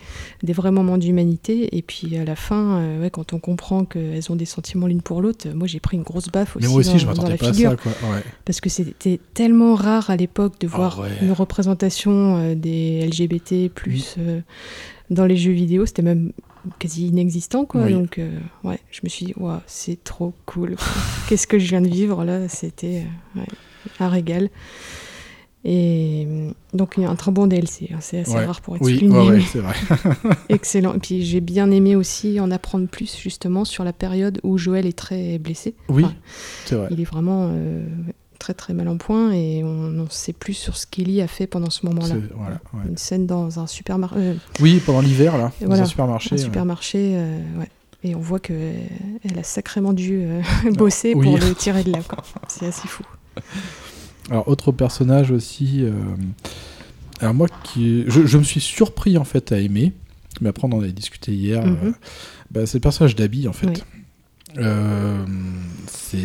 des 0.42 0.52
vrais 0.52 0.70
moments 0.70 0.98
d'humanité. 0.98 1.76
Et 1.76 1.82
puis 1.82 2.16
à 2.16 2.24
la 2.24 2.36
fin, 2.36 2.78
euh, 2.78 3.02
ouais, 3.02 3.10
quand 3.10 3.32
on 3.32 3.38
comprend 3.38 3.84
qu'elles 3.84 4.30
ont 4.32 4.36
des 4.36 4.44
sentiments 4.46 4.86
l'une 4.86 5.02
pour 5.02 5.20
l'autre, 5.22 5.48
moi 5.54 5.66
j'ai 5.66 5.80
pris 5.80 5.96
une 5.96 6.02
grosse 6.02 6.28
baffe 6.28 6.56
aussi. 6.56 6.66
Mais 6.66 6.70
moi 6.72 6.80
aussi, 6.80 6.92
dans, 6.92 6.98
je 6.98 7.06
dans 7.06 7.28
la 7.28 7.36
pas 7.36 7.48
à 7.48 7.52
figure. 7.52 7.70
ça, 7.70 7.76
quoi. 7.76 7.92
Parce 8.44 8.60
que 8.60 8.68
c'était 8.70 9.20
tellement 9.34 9.74
rare 9.74 10.10
à 10.10 10.16
l'époque 10.16 10.60
de 10.60 10.66
voir 10.66 10.98
Ah 11.00 11.02
ouais. 11.02 11.08
une 11.22 11.32
représentation 11.32 12.36
euh, 12.38 12.54
des 12.54 13.06
LGBT 13.06 13.68
plus 13.74 14.16
dans 15.10 15.24
les 15.26 15.36
jeux 15.36 15.52
vidéo. 15.52 15.86
C'était 15.86 16.02
même 16.02 16.32
quasi 16.78 17.06
inexistant, 17.08 17.64
quoi. 17.64 17.82
Oui. 17.84 17.92
Donc, 17.92 18.18
euh, 18.18 18.38
ouais, 18.64 18.78
je 18.90 19.00
me 19.04 19.08
suis 19.08 19.26
dit, 19.26 19.34
Ouah, 19.36 19.62
c'est 19.66 20.02
trop 20.04 20.32
cool. 20.46 20.76
Qu'est-ce 21.28 21.46
que 21.46 21.58
je 21.58 21.68
viens 21.68 21.80
de 21.80 21.88
vivre 21.88 22.24
là? 22.24 22.48
C'était 22.48 23.04
euh, 23.36 23.40
ouais, 23.40 23.46
un 24.00 24.08
régal. 24.08 24.50
Et 25.64 26.24
euh, 26.28 26.50
donc, 26.72 26.94
il 26.96 27.02
y 27.02 27.06
a 27.06 27.10
un 27.10 27.16
très 27.16 27.32
bon 27.32 27.46
DLC. 27.48 27.90
hein, 27.92 27.98
c'est 28.00 28.20
assez 28.20 28.32
Ouais. 28.32 28.44
rare 28.46 28.60
pour 28.60 28.76
être 28.76 28.82
Oui, 28.82 28.94
souligné. 28.98 29.18
ouais, 29.30 29.38
vrai. 29.56 29.74
Excellent. 30.48 30.94
Et 30.94 30.98
puis, 30.98 31.24
j'ai 31.24 31.40
bien 31.40 31.70
aimé 31.70 31.96
aussi 31.96 32.38
en 32.38 32.50
apprendre 32.52 32.86
plus, 32.88 33.16
justement, 33.18 33.64
sur 33.64 33.82
la 33.84 33.92
période 33.92 34.40
où 34.44 34.56
Joël 34.56 34.86
est 34.86 34.96
très 34.96 35.38
blessé. 35.38 35.74
Oui, 35.88 36.04
Enfin, 36.04 36.14
c'est 36.64 36.74
vrai. 36.76 36.88
il 36.92 37.00
est 37.00 37.04
vraiment 37.04 37.48
euh, 37.52 37.84
très 38.38 38.54
très 38.54 38.72
mal 38.74 38.88
en 38.88 38.96
point 38.98 39.32
et 39.32 39.62
on 39.64 39.88
n'en 39.90 40.08
sait 40.10 40.32
plus 40.32 40.54
sur 40.54 40.76
ce 40.76 40.86
qu'Ellie 40.86 41.20
a 41.22 41.26
fait 41.28 41.46
pendant 41.46 41.70
ce 41.70 41.84
moment-là. 41.86 42.14
C'est- 42.14 42.34
voilà, 42.36 42.60
ouais. 42.74 42.88
Une 42.88 42.96
scène 42.96 43.26
dans 43.26 43.58
un 43.60 43.66
supermarché. 43.66 44.34
Oui, 44.60 44.80
pendant 44.84 45.00
l'hiver, 45.00 45.36
là, 45.38 45.52
dans 45.60 45.72
un 45.72 45.84
supermarché, 45.84 46.34
Un 46.34 46.38
supermarché, 46.38 47.12
euh, 47.16 47.40
ouais. 47.60 47.68
Et 48.04 48.14
on 48.14 48.20
voit 48.20 48.38
qu'elle 48.38 48.78
a 49.36 49.42
sacrément 49.42 49.92
dû 49.92 50.20
euh, 50.22 50.40
bosser 50.72 51.14
Oui. 51.14 51.26
pour 51.26 51.38
le 51.38 51.54
tirer 51.54 51.82
de 51.82 51.90
là. 51.92 51.98
C'est 52.48 52.66
assez 52.66 52.86
fou. 52.86 53.02
Alors, 54.30 54.46
autre 54.48 54.72
personnage 54.72 55.30
aussi. 55.30 55.82
euh, 55.84 55.92
Alors, 57.20 57.34
moi, 57.34 57.48
qui... 57.64 58.04
je, 58.08 58.26
je 58.26 58.38
me 58.38 58.44
suis 58.44 58.60
surpris 58.60 59.18
en 59.18 59.24
fait 59.24 59.52
à 59.52 59.58
aimer, 59.58 59.92
mais 60.40 60.50
après, 60.50 60.68
on 60.68 60.72
en 60.72 60.80
avait 60.80 60.92
discuté 60.92 61.32
hier. 61.32 61.64
Euh, 61.66 61.92
bah, 62.50 62.66
c'est 62.66 62.78
le 62.78 62.82
personnage 62.82 63.16
d'Abby 63.16 63.48
en 63.48 63.52
fait. 63.52 63.66
Oui. 63.66 63.82
Euh, 64.56 65.24
c'est. 65.86 66.18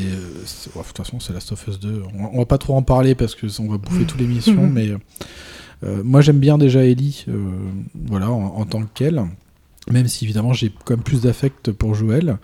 oh, 0.75 0.79
de 0.79 0.83
toute 0.85 0.97
façon, 0.97 1.19
c'est 1.19 1.33
Last 1.33 1.51
of 1.51 1.67
Us 1.67 1.79
2. 1.79 2.03
On, 2.13 2.23
va- 2.23 2.29
on 2.33 2.37
va 2.39 2.45
pas 2.45 2.57
trop 2.57 2.75
en 2.75 2.81
parler 2.81 3.15
parce 3.15 3.35
que 3.35 3.47
on 3.59 3.67
va 3.69 3.77
bouffer 3.77 4.05
toute 4.05 4.19
l'émission, 4.19 4.65
mais. 4.71 4.89
euh, 5.83 6.01
moi, 6.03 6.21
j'aime 6.21 6.39
bien 6.39 6.57
déjà 6.57 6.85
Ellie, 6.85 7.25
euh, 7.27 7.51
voilà, 8.05 8.31
en, 8.31 8.55
en 8.57 8.65
tant 8.65 8.83
qu'elle. 8.83 9.21
Même 9.91 10.07
si 10.07 10.23
évidemment 10.23 10.53
j'ai 10.53 10.71
quand 10.85 10.93
même 10.95 11.03
plus 11.03 11.23
d'affect 11.23 11.73
pour 11.73 11.93
Joël, 11.93 12.37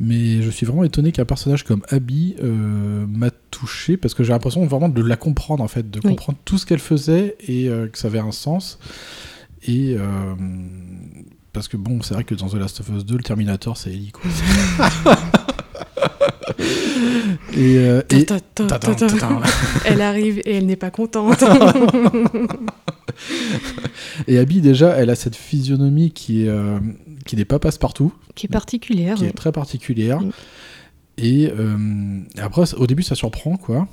mais 0.00 0.42
je 0.42 0.50
suis 0.50 0.66
vraiment 0.66 0.82
étonné 0.82 1.12
qu'un 1.12 1.24
personnage 1.24 1.62
comme 1.62 1.82
Abby 1.90 2.34
m'a 2.42 3.30
touché 3.52 3.96
parce 3.96 4.12
que 4.12 4.24
j'ai 4.24 4.32
l'impression 4.32 4.66
vraiment 4.66 4.88
de 4.88 5.00
la 5.00 5.16
comprendre 5.16 5.62
en 5.62 5.68
fait, 5.68 5.88
de 5.88 6.00
Oui. 6.02 6.10
comprendre 6.10 6.38
tout 6.44 6.58
ce 6.58 6.66
qu'elle 6.66 6.80
faisait 6.80 7.36
et 7.46 7.66
que 7.92 7.96
ça 7.96 8.08
avait 8.08 8.18
un 8.18 8.32
sens. 8.32 8.80
Et 9.68 9.94
euh, 9.96 10.34
parce 11.52 11.68
que 11.68 11.76
bon, 11.76 12.00
c'est 12.02 12.14
vrai 12.14 12.24
que 12.24 12.34
dans 12.34 12.48
The 12.48 12.54
Last 12.54 12.80
of 12.80 12.88
Us 12.90 13.04
2, 13.04 13.16
le 13.16 13.22
Terminator 13.22 13.76
c'est 13.76 13.90
Ellie 13.90 14.12
quoi. 14.12 14.22
et, 17.52 17.76
euh, 17.78 18.02
et- 18.10 18.24
Ta, 18.24 18.40
ta, 18.40 18.66
ta, 18.66 18.78
Tadam, 18.78 18.94
ta, 18.96 19.06
ta. 19.08 19.18
tadam. 19.18 19.42
Elle 19.84 20.00
arrive 20.02 20.38
et 20.44 20.56
elle 20.56 20.66
n'est 20.66 20.76
pas 20.76 20.90
contente. 20.90 21.42
Et 24.28 24.38
Abby, 24.38 24.60
déjà, 24.60 24.90
elle 24.96 25.10
a 25.10 25.14
cette 25.14 25.36
physionomie 25.36 26.10
qui 26.10 26.44
est, 26.44 26.48
euh, 26.48 26.78
qui 27.26 27.36
n'est 27.36 27.44
pas 27.44 27.58
passe-partout. 27.58 28.12
Qui 28.34 28.46
est 28.46 28.48
particulière, 28.48 29.16
Qui 29.16 29.26
est 29.26 29.32
très 29.32 29.52
particulière. 29.52 30.20
Mm. 30.20 30.30
Et 31.18 31.52
euh, 31.58 32.20
après, 32.38 32.72
au 32.74 32.86
début, 32.86 33.02
ça 33.02 33.14
surprend, 33.14 33.56
quoi. 33.56 33.88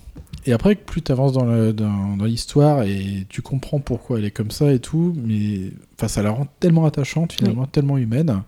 Et 0.47 0.53
après, 0.53 0.75
plus 0.75 1.01
tu 1.01 1.11
avances 1.11 1.33
dans 1.33 1.45
le- 1.45 1.73
dans- 1.73 2.15
dans 2.17 2.25
l'histoire 2.25 2.83
et 2.83 3.25
tu 3.29 3.41
comprends 3.41 3.79
pourquoi 3.79 4.17
elle 4.19 4.25
est 4.25 4.31
comme 4.31 4.49
ça 4.51 4.71
et 4.71 4.79
tout, 4.79 5.13
mais 5.23 5.71
enfin, 5.97 6.07
ça 6.07 6.21
la 6.23 6.31
rend 6.31 6.47
tellement 6.59 6.85
attachante, 6.85 7.33
finalement, 7.33 7.65
tellement 7.65 7.97
humaine. 7.97 8.41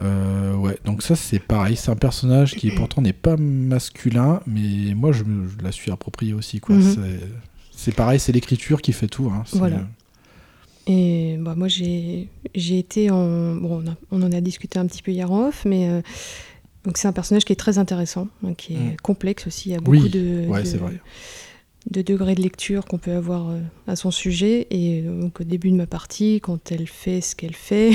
Euh, 0.00 0.54
ouais, 0.54 0.78
donc 0.84 1.02
ça, 1.02 1.16
c'est 1.16 1.40
pareil. 1.40 1.74
C'est 1.74 1.90
un 1.90 1.96
personnage 1.96 2.54
qui, 2.54 2.70
pourtant, 2.70 3.02
n'est 3.02 3.12
pas 3.12 3.36
masculin, 3.36 4.40
mais 4.46 4.94
moi, 4.94 5.10
je, 5.10 5.24
me- 5.24 5.48
je 5.48 5.62
la 5.64 5.72
suis 5.72 5.90
appropriée 5.90 6.34
aussi, 6.34 6.60
quoi. 6.60 6.76
Mhm. 6.76 6.82
C'est- 6.94 7.20
C'est 7.80 7.94
pareil, 7.94 8.18
c'est 8.18 8.32
l'écriture 8.32 8.82
qui 8.82 8.92
fait 8.92 9.06
tout. 9.06 9.30
Hein. 9.32 9.44
Voilà. 9.52 9.86
Et 10.88 11.36
bah, 11.38 11.54
moi, 11.56 11.68
j'ai 11.68 12.28
j'ai 12.54 12.78
été 12.78 13.10
en. 13.10 13.54
Bon, 13.54 13.82
on, 13.84 13.90
a- 13.90 13.96
on 14.10 14.22
en 14.22 14.32
a 14.32 14.40
discuté 14.40 14.78
un 14.80 14.86
petit 14.86 15.02
peu 15.02 15.12
hier 15.12 15.30
en 15.30 15.48
off, 15.48 15.64
mais. 15.64 15.88
euh, 15.88 16.00
donc, 16.84 16.96
c'est 16.98 17.08
un 17.08 17.12
personnage 17.12 17.44
qui 17.44 17.52
est 17.52 17.56
très 17.56 17.78
intéressant, 17.78 18.28
hein, 18.46 18.54
qui 18.56 18.74
est 18.74 18.76
Mm. 18.94 18.96
complexe 19.02 19.46
aussi. 19.46 19.68
Il 19.70 19.72
y 19.72 19.74
a 19.74 19.80
beaucoup 19.80 19.98
Oui, 20.04 20.08
de. 20.10 20.46
ouais, 20.48 20.62
de- 20.62 20.78
vrai. 20.78 20.92
de 21.90 22.40
lecture 22.42 22.84
qu'on 22.84 22.98
peut 22.98 23.12
avoir 23.12 23.50
euh, 23.50 23.60
à 23.86 23.96
son 23.96 24.10
sujet. 24.10 24.66
Et 24.70 25.02
euh, 25.02 25.20
donc 25.22 25.40
au 25.40 25.44
début 25.44 25.70
de 25.70 25.76
ma 25.76 25.86
partie, 25.86 26.40
quand 26.42 26.70
elle 26.72 26.86
fait 26.86 27.20
ce 27.20 27.34
qu'elle 27.36 27.54
fait, 27.54 27.92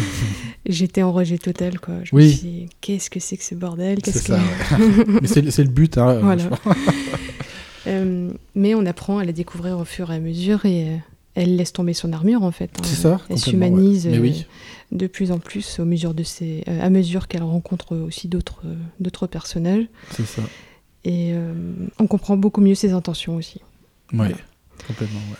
j'étais 0.66 1.02
en 1.02 1.12
rejet 1.12 1.38
total. 1.38 1.78
Quoi. 1.80 1.94
Je 2.04 2.14
me 2.14 2.20
suis 2.22 2.36
dit, 2.38 2.66
qu'est-ce 2.80 3.10
que 3.10 3.20
c'est 3.20 3.36
que 3.36 3.44
ce 3.44 3.54
bordel? 3.54 3.98
C'est 4.04 4.24
que-. 4.26 5.20
Mais 5.42 5.50
c'est 5.50 5.64
le 5.64 5.70
but, 5.70 5.98
hein, 5.98 6.20
Voilà. 6.22 6.44
Euh, 7.88 8.32
mais 8.56 8.74
on 8.74 8.84
apprend 8.84 9.18
à 9.18 9.24
la 9.24 9.30
découvrir 9.30 9.78
au 9.78 9.84
fur 9.84 10.10
et 10.10 10.16
à 10.16 10.18
mesure 10.18 10.64
et 10.66 11.00
elle 11.36 11.54
laisse 11.56 11.72
tomber 11.72 11.94
son 11.94 12.12
armure 12.12 12.42
en 12.42 12.50
fait. 12.50 12.70
hein. 12.78 12.82
C'est 12.84 12.96
ça, 13.02 13.20
Elle 13.30 13.38
s'humanise 13.38 14.06
ouais. 14.06 14.16
Euh, 14.16 14.20
oui. 14.20 14.46
de 14.90 15.06
plus 15.06 15.30
en 15.30 15.38
plus 15.38 15.78
au 15.78 15.84
mesure 15.84 16.14
de 16.14 16.22
ses, 16.24 16.64
euh, 16.68 16.80
à 16.80 16.90
mesure 16.90 17.28
qu'elle 17.28 17.42
rencontre 17.44 17.96
aussi 17.96 18.26
d'autres 18.26 18.62
euh, 18.64 18.74
d'autres 18.98 19.26
personnages. 19.28 19.84
C'est 20.10 20.26
ça. 20.26 20.42
Et 21.04 21.30
euh, 21.34 21.52
on 22.00 22.06
comprend 22.08 22.36
beaucoup 22.36 22.60
mieux 22.60 22.74
ses 22.74 22.90
intentions 22.92 23.36
aussi. 23.36 23.60
Oui, 24.12 24.28
complètement, 24.88 25.20
ouais. 25.30 25.36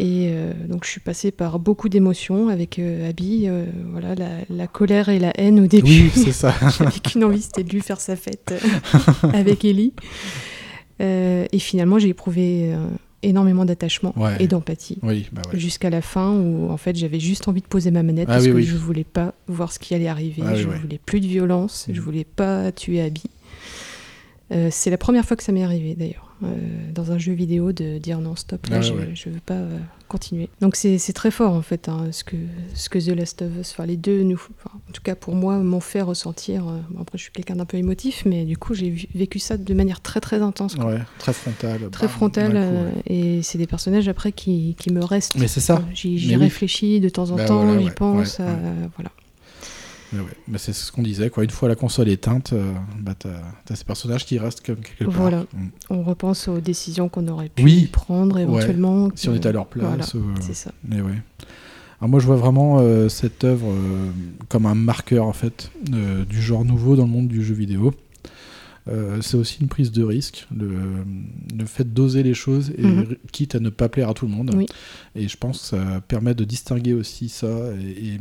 Et 0.00 0.26
euh, 0.32 0.52
donc 0.68 0.84
je 0.84 0.90
suis 0.90 1.00
passée 1.00 1.30
par 1.30 1.60
beaucoup 1.60 1.88
d'émotions 1.88 2.48
avec 2.48 2.80
euh, 2.80 3.08
Abby, 3.08 3.48
voilà, 3.92 4.16
la, 4.16 4.28
la 4.50 4.66
colère 4.66 5.08
et 5.08 5.20
la 5.20 5.30
haine 5.38 5.60
au 5.60 5.68
début. 5.68 5.88
Oui, 6.04 6.10
c'est 6.12 6.32
ça. 6.32 6.52
J'avais 6.78 6.98
qu'une 6.98 7.22
envie, 7.22 7.42
c'était 7.42 7.62
de 7.62 7.70
lui 7.70 7.80
faire 7.80 8.00
sa 8.00 8.16
fête 8.16 8.52
avec 9.34 9.64
Ellie. 9.64 9.92
Euh, 11.00 11.46
et 11.52 11.58
finalement, 11.60 11.98
j'ai 12.00 12.08
éprouvé 12.08 12.74
énormément 13.24 13.64
d'attachement 13.64 14.12
Ouais. 14.16 14.36
et 14.40 14.46
d'empathie. 14.46 14.98
Oui, 15.02 15.28
bah 15.32 15.42
ouais. 15.52 15.58
Jusqu'à 15.58 15.90
la 15.90 16.00
fin 16.02 16.32
où 16.32 16.70
en 16.70 16.76
fait 16.76 16.94
j'avais 16.96 17.20
juste 17.20 17.48
envie 17.48 17.60
de 17.62 17.66
poser 17.66 17.90
ma 17.90 18.02
manette 18.02 18.28
Ah 18.28 18.34
parce 18.34 18.44
oui, 18.44 18.50
que 18.50 18.56
oui. 18.56 18.62
je 18.64 18.76
voulais 18.76 19.04
pas 19.04 19.34
voir 19.48 19.72
ce 19.72 19.78
qui 19.78 19.94
allait 19.94 20.08
arriver. 20.08 20.42
Ah 20.46 20.54
je 20.54 20.66
voulais 20.68 21.00
plus 21.04 21.20
de 21.20 21.26
violence, 21.26 21.86
je 21.90 22.00
voulais 22.00 22.24
pas 22.24 22.70
tuer 22.72 23.00
Abby. 23.00 23.24
Euh, 24.52 24.68
c'est 24.70 24.90
la 24.90 24.98
première 24.98 25.24
fois 25.24 25.36
que 25.36 25.42
ça 25.42 25.52
m'est 25.52 25.64
arrivé 25.64 25.94
d'ailleurs, 25.94 26.23
dans 26.94 27.12
un 27.12 27.18
jeu 27.18 27.32
vidéo, 27.32 27.72
de 27.72 27.98
dire 27.98 28.18
non, 28.20 28.36
stop, 28.36 28.66
là, 28.66 28.76
Ah 28.78 28.80
je, 28.80 28.92
ouais. 28.92 29.10
je 29.14 29.28
veux 29.30 29.40
pas 29.44 29.54
euh, 29.54 29.78
continuer. 30.08 30.48
Donc 30.60 30.76
c'est 30.76 30.98
très 31.12 31.30
fort 31.30 31.52
en 31.52 31.62
fait, 31.62 31.88
hein, 31.88 32.08
ce, 32.12 32.24
que, 32.24 32.36
ce 32.74 32.88
que 32.88 32.98
The 32.98 33.16
Last 33.16 33.42
of 33.42 33.48
Us, 33.60 33.72
enfin 33.72 33.86
les 33.86 33.96
deux, 33.96 34.22
nous, 34.22 34.36
enfin, 34.36 34.76
en 34.88 34.92
tout 34.92 35.02
cas 35.02 35.14
pour 35.14 35.34
moi, 35.34 35.58
m'ont 35.58 35.80
fait 35.80 36.02
ressentir. 36.02 36.68
euh, 36.68 36.78
bon, 36.90 37.02
après, 37.02 37.18
je 37.18 37.24
suis 37.24 37.32
quelqu'un 37.32 37.56
d'un 37.56 37.64
peu 37.64 37.76
émotif, 37.76 38.24
mais 38.26 38.44
du 38.44 38.56
coup, 38.56 38.74
j'ai 38.74 38.94
vécu 39.14 39.38
ça 39.38 39.56
de 39.56 39.74
manière 39.74 40.00
très 40.00 40.20
très 40.20 40.40
intense. 40.42 40.74
Ouais, 40.76 40.98
très 41.18 41.32
frontal. 41.32 41.80
Très 41.90 42.06
bam, 42.06 42.14
frontal, 42.14 42.52
d'un 42.52 42.60
coup, 42.68 42.74
euh, 42.76 42.90
ouais. 42.90 43.02
et 43.06 43.42
c'est 43.42 43.58
des 43.58 43.66
personnages 43.66 44.08
après 44.08 44.32
qui, 44.32 44.76
qui 44.78 44.92
me 44.92 45.02
restent. 45.04 45.36
Mais 45.36 45.48
c'est 45.48 45.60
ça. 45.60 45.82
J'y 45.94 46.16
oui. 46.16 46.36
réfléchis 46.36 47.00
de 47.00 47.08
temps 47.08 47.30
en 47.30 47.36
Bah 47.36 47.44
temps, 47.46 47.64
voilà, 47.64 47.80
j'y 47.80 47.86
ouais, 47.86 47.90
pense, 47.92 48.38
euh, 48.40 48.86
voilà. 48.96 49.10
Ouais. 50.20 50.36
Mais 50.48 50.58
c'est 50.58 50.72
ce 50.72 50.90
qu'on 50.92 51.02
disait, 51.02 51.30
quoi. 51.30 51.44
Une 51.44 51.50
fois 51.50 51.68
la 51.68 51.74
console 51.76 52.08
éteinte, 52.08 52.52
euh, 52.52 52.72
bah, 53.00 53.14
t'as 53.18 53.30
as 53.70 53.76
ces 53.76 53.84
personnages 53.84 54.24
qui 54.24 54.38
restent 54.38 54.64
comme 54.64 54.76
quelque 54.76 55.04
part. 55.04 55.14
Voilà. 55.14 55.40
Mm. 55.52 55.68
On 55.90 56.02
repense 56.02 56.48
aux 56.48 56.60
décisions 56.60 57.08
qu'on 57.08 57.26
aurait 57.28 57.48
pu 57.48 57.62
Oui. 57.62 57.88
prendre 57.92 58.38
éventuellement. 58.38 59.06
Ouais, 59.06 59.12
Si 59.14 59.28
on 59.28 59.34
était 59.34 59.48
à 59.48 59.52
leur 59.52 59.66
place. 59.66 59.84
Voilà, 59.86 60.04
euh, 60.14 60.34
c'est 60.40 60.54
ça. 60.54 60.72
Mais 60.88 61.00
ouais. 61.00 61.20
Alors 62.00 62.08
moi, 62.10 62.20
je 62.20 62.26
vois 62.26 62.36
vraiment 62.36 62.78
euh, 62.80 63.08
cette 63.08 63.44
œuvre 63.44 63.68
euh, 63.70 64.10
comme 64.48 64.66
un 64.66 64.74
marqueur 64.74 65.24
en 65.26 65.32
fait 65.32 65.70
du 66.28 66.42
genre 66.42 66.64
nouveau 66.64 66.96
dans 66.96 67.04
le 67.04 67.10
monde 67.10 67.28
du 67.28 67.42
jeu 67.44 67.54
vidéo. 67.54 67.94
C'est 69.22 69.38
aussi 69.38 69.62
une 69.62 69.68
prise 69.68 69.92
de 69.92 70.02
risque, 70.04 70.46
le, 70.54 70.68
le 71.58 71.64
fait 71.64 71.94
d'oser 71.94 72.22
les 72.22 72.34
choses, 72.34 72.70
et 72.76 72.82
Mhm. 72.82 73.16
quitte 73.32 73.54
à 73.54 73.60
ne 73.60 73.70
pas 73.70 73.88
plaire 73.88 74.10
à 74.10 74.14
tout 74.14 74.26
le 74.26 74.32
monde. 74.32 74.50
Oui. 74.54 74.66
Et 75.14 75.26
je 75.26 75.38
pense 75.38 75.58
que 75.62 75.66
ça 75.78 76.02
permet 76.06 76.34
de 76.34 76.44
distinguer 76.44 76.92
aussi 76.92 77.30
ça, 77.30 77.48
et, 77.80 78.08
et 78.08 78.20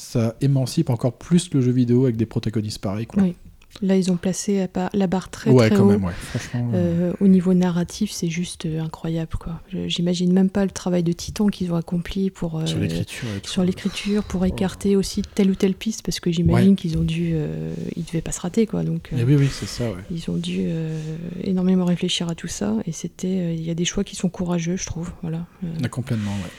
ça 0.00 0.34
émancipe 0.40 0.90
encore 0.90 1.12
plus 1.12 1.52
le 1.52 1.60
jeu 1.60 1.72
vidéo 1.72 2.04
avec 2.04 2.16
des 2.16 2.26
protagonistes 2.26 2.78
pareils. 2.80 3.06
Quoi. 3.06 3.22
Oui. 3.22 3.34
Là, 3.82 3.96
ils 3.96 4.10
ont 4.10 4.16
placé 4.16 4.58
la 4.58 4.66
barre- 4.66 4.90
la 4.94 5.06
barre 5.06 5.28
très 5.30 5.52
Ouais, 5.52 5.68
très 5.68 5.76
quand 5.78 5.84
haut. 5.84 5.90
même, 5.92 6.02
ouais. 6.04 6.12
Franchement, 6.12 6.72
Euh, 6.74 7.12
au 7.20 7.28
niveau 7.28 7.54
narratif, 7.54 8.10
c'est 8.10 8.28
juste 8.28 8.66
euh, 8.66 8.80
incroyable. 8.82 9.30
quoi. 9.38 9.60
Je- 9.72 9.86
J'imagine 9.86 10.32
même 10.32 10.50
pas 10.50 10.64
le 10.64 10.72
travail 10.72 11.04
de 11.04 11.12
titan 11.12 11.46
qu'ils 11.46 11.70
ont 11.72 11.76
accompli 11.76 12.30
pour 12.30 12.58
euh, 12.58 12.66
Sur 12.66 12.80
l'écriture 12.80 13.28
et 13.36 13.40
tout. 13.40 13.48
sur 13.48 13.62
l'écriture, 13.62 14.24
pour 14.24 14.44
écarter 14.44 14.96
aussi 14.96 15.22
telle 15.22 15.50
ou 15.50 15.54
telle 15.54 15.74
piste, 15.74 16.02
parce 16.04 16.18
que 16.18 16.32
j'imagine 16.32 16.74
qu'ils 16.74 16.98
ont 16.98 17.04
dû, 17.04 17.30
euh, 17.34 17.72
ils 17.94 18.02
devaient 18.04 18.22
pas 18.22 18.32
se 18.32 18.40
rater, 18.40 18.66
quoi. 18.66 18.82
Donc, 18.82 19.10
euh, 19.12 19.22
oui, 19.24 19.36
oui, 19.36 19.48
c'est 19.52 19.68
ça, 19.68 19.84
ouais. 19.84 20.02
ils 20.10 20.28
ont 20.28 20.36
dû 20.36 20.62
euh, 20.62 21.00
énormément 21.44 21.84
réfléchir 21.84 22.28
à 22.28 22.34
tout 22.34 22.48
ça, 22.48 22.74
et 22.86 22.92
c'était, 22.92 23.28
euh, 23.28 23.52
il 23.52 23.62
y 23.64 23.70
a 23.70 23.74
des 23.74 23.84
choix 23.84 24.02
qui 24.02 24.16
sont 24.16 24.28
courageux, 24.28 24.76
je 24.76 24.84
trouve. 24.86 25.12
Voilà. 25.22 25.46
Euh, 25.62 25.88
complètement, 25.88 26.32
ouais. 26.32 26.50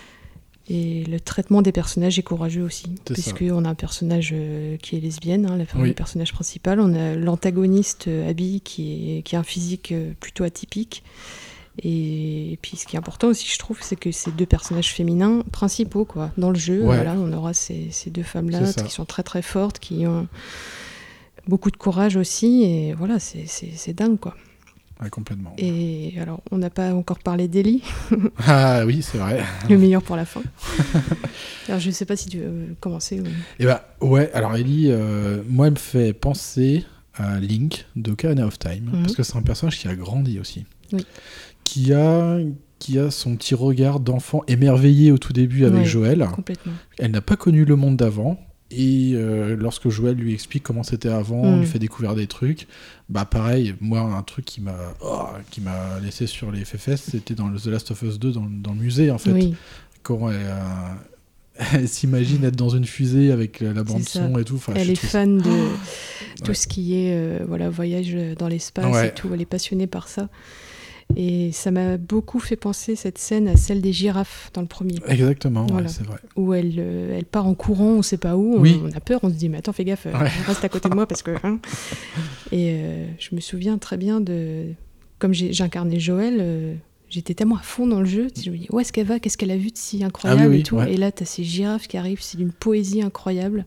Et 0.70 1.04
le 1.06 1.20
traitement 1.20 1.62
des 1.62 1.72
personnages 1.72 2.18
est 2.20 2.24
courageux 2.24 2.62
aussi. 2.64 2.86
Puisqu'on 3.06 3.66
a 3.66 3.70
un 3.70 3.76
personnage 3.76 4.30
euh, 4.34 4.78
qui 4.78 4.96
est 4.96 5.00
lesbienne, 5.00 5.46
hein, 5.46 5.58
la 5.58 5.66
Oui. 5.82 5.90
le 5.90 5.94
personnage 5.94 6.32
principal. 6.34 6.80
On 6.80 6.94
a 6.94 7.16
l'antagoniste 7.16 8.08
euh, 8.08 8.30
Abby 8.30 8.62
qui, 8.62 9.18
est, 9.18 9.22
qui 9.24 9.36
a 9.36 9.40
un 9.40 9.44
physique 9.44 9.92
euh, 9.92 10.12
plutôt 10.20 10.44
atypique. 10.44 11.04
Et, 11.84 12.60
puis 12.62 12.78
ce 12.78 12.86
qui 12.86 12.96
est 12.96 13.00
important 13.00 13.28
aussi, 13.30 13.48
je 13.52 13.58
trouve, 13.58 13.80
c'est 13.82 13.96
que 13.96 14.12
ces 14.12 14.32
deux 14.32 14.46
personnages 14.46 14.94
féminins 14.94 15.44
principaux, 15.52 16.06
quoi, 16.06 16.32
dans 16.38 16.50
le 16.52 16.60
jeu, 16.60 16.80
Ouais. 16.82 16.96
voilà, 16.96 17.14
on 17.14 17.32
aura 17.34 17.54
ces, 17.54 17.88
ces 17.92 18.10
deux 18.10 18.24
femmes-là 18.24 18.74
qui 18.74 18.92
sont 18.92 19.06
très 19.06 19.24
très 19.24 19.42
fortes, 19.42 19.80
qui 19.80 20.06
ont 20.06 20.28
beaucoup 21.48 21.72
de 21.72 21.78
courage 21.78 22.18
aussi. 22.18 22.64
Et 22.64 22.94
voilà, 22.94 23.20
c'est 23.20 23.94
dingue, 23.94 24.20
quoi. 24.20 24.36
Ouais, 25.02 25.10
complètement. 25.10 25.54
Et 25.58 26.14
alors, 26.22 26.42
on 26.52 26.58
n'a 26.60 26.70
pas 26.70 26.94
encore 26.94 27.20
parlé 27.20 27.48
d'Ellie. 27.48 27.82
Ah 28.48 28.84
oui, 28.86 29.02
c'est 29.02 29.18
vrai. 29.18 29.42
Le 29.70 29.78
meilleur 29.78 30.04
pour 30.04 30.16
la 30.16 30.26
fin. 30.26 30.42
alors, 31.68 31.80
je 31.80 31.90
sais 31.92 32.06
pas 32.06 32.16
si 32.16 32.30
tu 32.30 32.38
veux 32.40 32.76
commencer. 32.80 33.20
ou- 33.20 33.24
Et 33.60 33.66
bah 33.66 33.94
ouais, 34.02 34.32
alors 34.34 34.56
Ellie, 34.56 34.88
euh, 34.90 35.42
moi, 35.50 35.68
elle 35.68 35.74
me 35.74 35.78
fait 35.80 36.14
penser 36.14 36.86
à 37.16 37.40
Link 37.40 37.86
de 37.96 38.12
Ocarina 38.12 38.46
of 38.46 38.58
Time, 38.60 38.90
Mhm. 38.94 39.02
parce 39.04 39.16
que 39.16 39.24
c'est 39.24 39.36
un 39.38 39.42
personnage 39.42 39.78
qui 39.80 39.88
a 39.88 39.96
grandi 39.96 40.40
aussi. 40.40 40.66
Oui. 40.94 41.06
Qui 41.64 41.94
a, 41.94 42.38
qui 42.80 43.00
a 43.00 43.12
son 43.12 43.36
petit 43.36 43.56
regard 43.56 44.00
d'enfant 44.00 44.42
émerveillé 44.48 45.12
au 45.12 45.18
tout 45.18 45.34
début 45.34 45.66
avec 45.66 45.80
Ouais, 45.82 45.86
Joël. 45.86 46.28
Complètement. 46.34 46.74
Elle 47.00 47.12
n'a 47.12 47.22
pas 47.22 47.36
connu 47.36 47.66
le 47.66 47.76
monde 47.76 47.98
d'avant. 47.98 48.40
Et 48.74 49.12
euh, 49.16 49.56
lorsque 49.58 49.90
Joël 49.90 50.16
lui 50.16 50.34
explique 50.34 50.64
comment 50.64 50.84
c'était 50.84 51.10
avant, 51.10 51.44
Mm. 51.58 51.60
lui 51.60 51.68
fait 51.68 51.80
découvrir 51.80 52.16
des 52.16 52.28
trucs, 52.28 52.68
bah 53.10 53.26
pareil, 53.26 53.76
moi 53.82 54.00
un 54.02 54.22
truc 54.24 54.46
qui 54.46 54.62
m'a 54.62 54.76
oh, 55.02 55.26
qui 55.50 55.60
m'a 55.62 56.00
laissé 56.02 56.26
sur 56.28 56.52
les 56.52 56.64
fesses, 56.66 57.10
c'était 57.12 57.36
dans 57.36 57.48
le 57.50 57.60
The 57.60 57.66
Last 57.68 57.92
of 57.92 58.02
Us 58.04 58.18
2 58.20 58.32
dans, 58.32 58.48
dans 58.50 58.72
le 58.74 58.80
musée 58.80 59.12
en 59.12 59.18
fait. 59.18 59.32
Oui. 59.32 59.56
Quand 60.04 60.30
elle, 60.30 60.38
euh, 60.40 60.56
elle 61.74 61.88
s'imagine 61.90 62.44
être 62.46 62.56
dans 62.56 62.70
une 62.70 62.86
fusée 62.86 63.32
avec 63.32 63.60
la, 63.60 63.84
bande 63.84 64.04
son 64.04 64.38
et 64.40 64.44
tout. 64.46 64.56
Enfin, 64.56 64.74
elle 64.76 64.90
est 64.90 64.94
trouve- 64.96 65.10
fan 65.10 65.38
de 65.38 65.44
Oh 65.50 65.78
tout 66.44 66.48
Ouais. 66.50 66.54
ce 66.56 66.68
qui 66.68 66.96
est 66.96 67.14
euh, 67.14 67.40
voilà 67.48 67.70
voyage 67.70 68.16
dans 68.40 68.48
l'espace 68.48 68.86
Ouais. 68.96 69.10
et 69.10 69.12
tout. 69.14 69.30
Elle 69.34 69.42
est 69.42 69.46
passionnée 69.46 69.88
par 69.88 70.08
ça. 70.08 70.30
Et 71.16 71.52
ça 71.52 71.72
m'a 71.72 71.98
beaucoup 71.98 72.40
fait 72.40 72.56
penser 72.56 72.96
cette 72.96 73.18
scène 73.18 73.48
à 73.48 73.58
celle 73.58 73.82
des 73.82 73.92
girafes 73.94 74.50
dans 74.54 74.62
le 74.62 74.68
premier. 74.68 74.96
Exactement, 75.08 75.68
ouais, 75.68 75.88
c'est 75.88 76.04
vrai. 76.06 76.18
Où 76.36 76.54
elle, 76.54 76.76
euh, 76.78 77.18
elle 77.18 77.26
part 77.26 77.48
en 77.48 77.54
courant, 77.54 77.92
on 77.98 78.02
sait 78.02 78.18
pas 78.18 78.38
où, 78.38 78.56
on, 78.56 78.60
Oui. 78.62 78.80
on 78.84 78.92
a 78.96 79.00
peur, 79.00 79.20
on 79.24 79.30
se 79.30 79.34
dit 79.36 79.50
mais 79.50 79.58
attends 79.58 79.74
fais 79.74 79.84
gaffe, 79.86 80.06
euh, 80.08 80.12
Ouais. 80.18 80.30
reste 80.48 80.64
à 80.64 80.70
côté 80.70 80.88
de 80.90 80.96
moi 80.96 81.06
parce 81.08 81.22
que. 81.24 81.32
hein. 81.44 81.60
Et 82.52 82.72
euh, 82.74 83.06
je 83.20 83.36
me 83.36 83.42
souviens 83.42 83.78
très 83.78 83.98
bien 83.98 84.22
de 84.22 84.68
comme 85.20 85.34
j'incarnais 85.34 86.00
Joël. 86.00 86.38
euh, 86.40 86.74
J'étais 87.10 87.34
tellement 87.34 87.58
à 87.58 87.62
fond 87.62 87.88
dans 87.88 88.00
le 88.00 88.06
jeu, 88.06 88.28
je 88.42 88.50
me 88.50 88.58
dis 88.58 88.68
où 88.72 88.80
est-ce 88.80 88.94
qu'elle 88.94 89.06
va, 89.06 89.20
qu'est-ce 89.20 89.38
qu'elle 89.38 89.52
a 89.52 89.58
vu 89.58 89.68
de 89.72 89.78
si 89.78 90.02
incroyable 90.02 90.44
Ah 90.44 90.48
oui, 90.48 90.54
oui, 90.56 90.60
et 90.62 90.64
tout. 90.64 90.78
ouais. 90.78 90.94
Et 90.94 90.96
là, 90.98 91.12
tu 91.12 91.24
as 91.24 91.26
ces 91.26 91.44
girafes 91.44 91.90
qui 91.90 91.98
arrivent, 91.98 92.22
c'est 92.22 92.38
d'une 92.38 92.54
poésie 92.54 93.02
incroyable. 93.02 93.66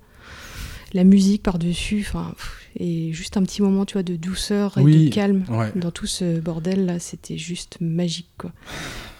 La 0.94 1.04
musique 1.04 1.42
par-dessus, 1.42 2.06
enfin, 2.08 2.34
et 2.78 3.12
juste 3.12 3.36
un 3.36 3.42
petit 3.42 3.62
moment, 3.62 3.84
tu 3.84 3.94
vois, 3.94 4.02
de 4.02 4.16
douceur 4.16 4.78
et 4.78 4.82
Oui, 4.82 5.06
de 5.06 5.14
calme 5.14 5.44
ouais. 5.48 5.72
dans 5.76 5.90
tout 5.90 6.06
ce 6.06 6.40
bordel 6.40 6.86
là, 6.86 6.98
c'était 6.98 7.38
juste 7.38 7.78
magique, 7.80 8.30
quoi. 8.38 8.52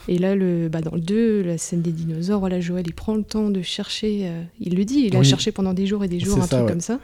Et 0.07 0.19
là, 0.19 0.35
le, 0.35 0.69
bah, 0.69 0.83
dans 0.83 0.95
le 0.95 1.01
2, 1.01 1.43
la 1.43 1.57
scène 1.57 1.81
des 1.81 1.93
dinosaures, 1.93 2.41
voilà, 2.41 2.61
Joël, 2.61 2.85
il 2.87 2.93
prend 2.93 3.15
le 3.15 3.23
temps 3.23 3.49
de 3.49 3.63
chercher, 3.63 4.23
euh, 4.25 4.43
il 4.61 4.75
le 4.77 4.85
dit, 4.85 5.05
il 5.07 5.17
a 5.17 5.23
cherché 5.23 5.51
pendant 5.51 5.73
des 5.73 5.87
jours 5.87 6.05
et 6.05 6.09
des 6.09 6.21
jours 6.21 6.39
un 6.39 6.43
ça, 6.43 6.57
truc 6.57 6.63
ouais. 6.67 6.73
comme 6.73 6.81
ça. 6.83 7.01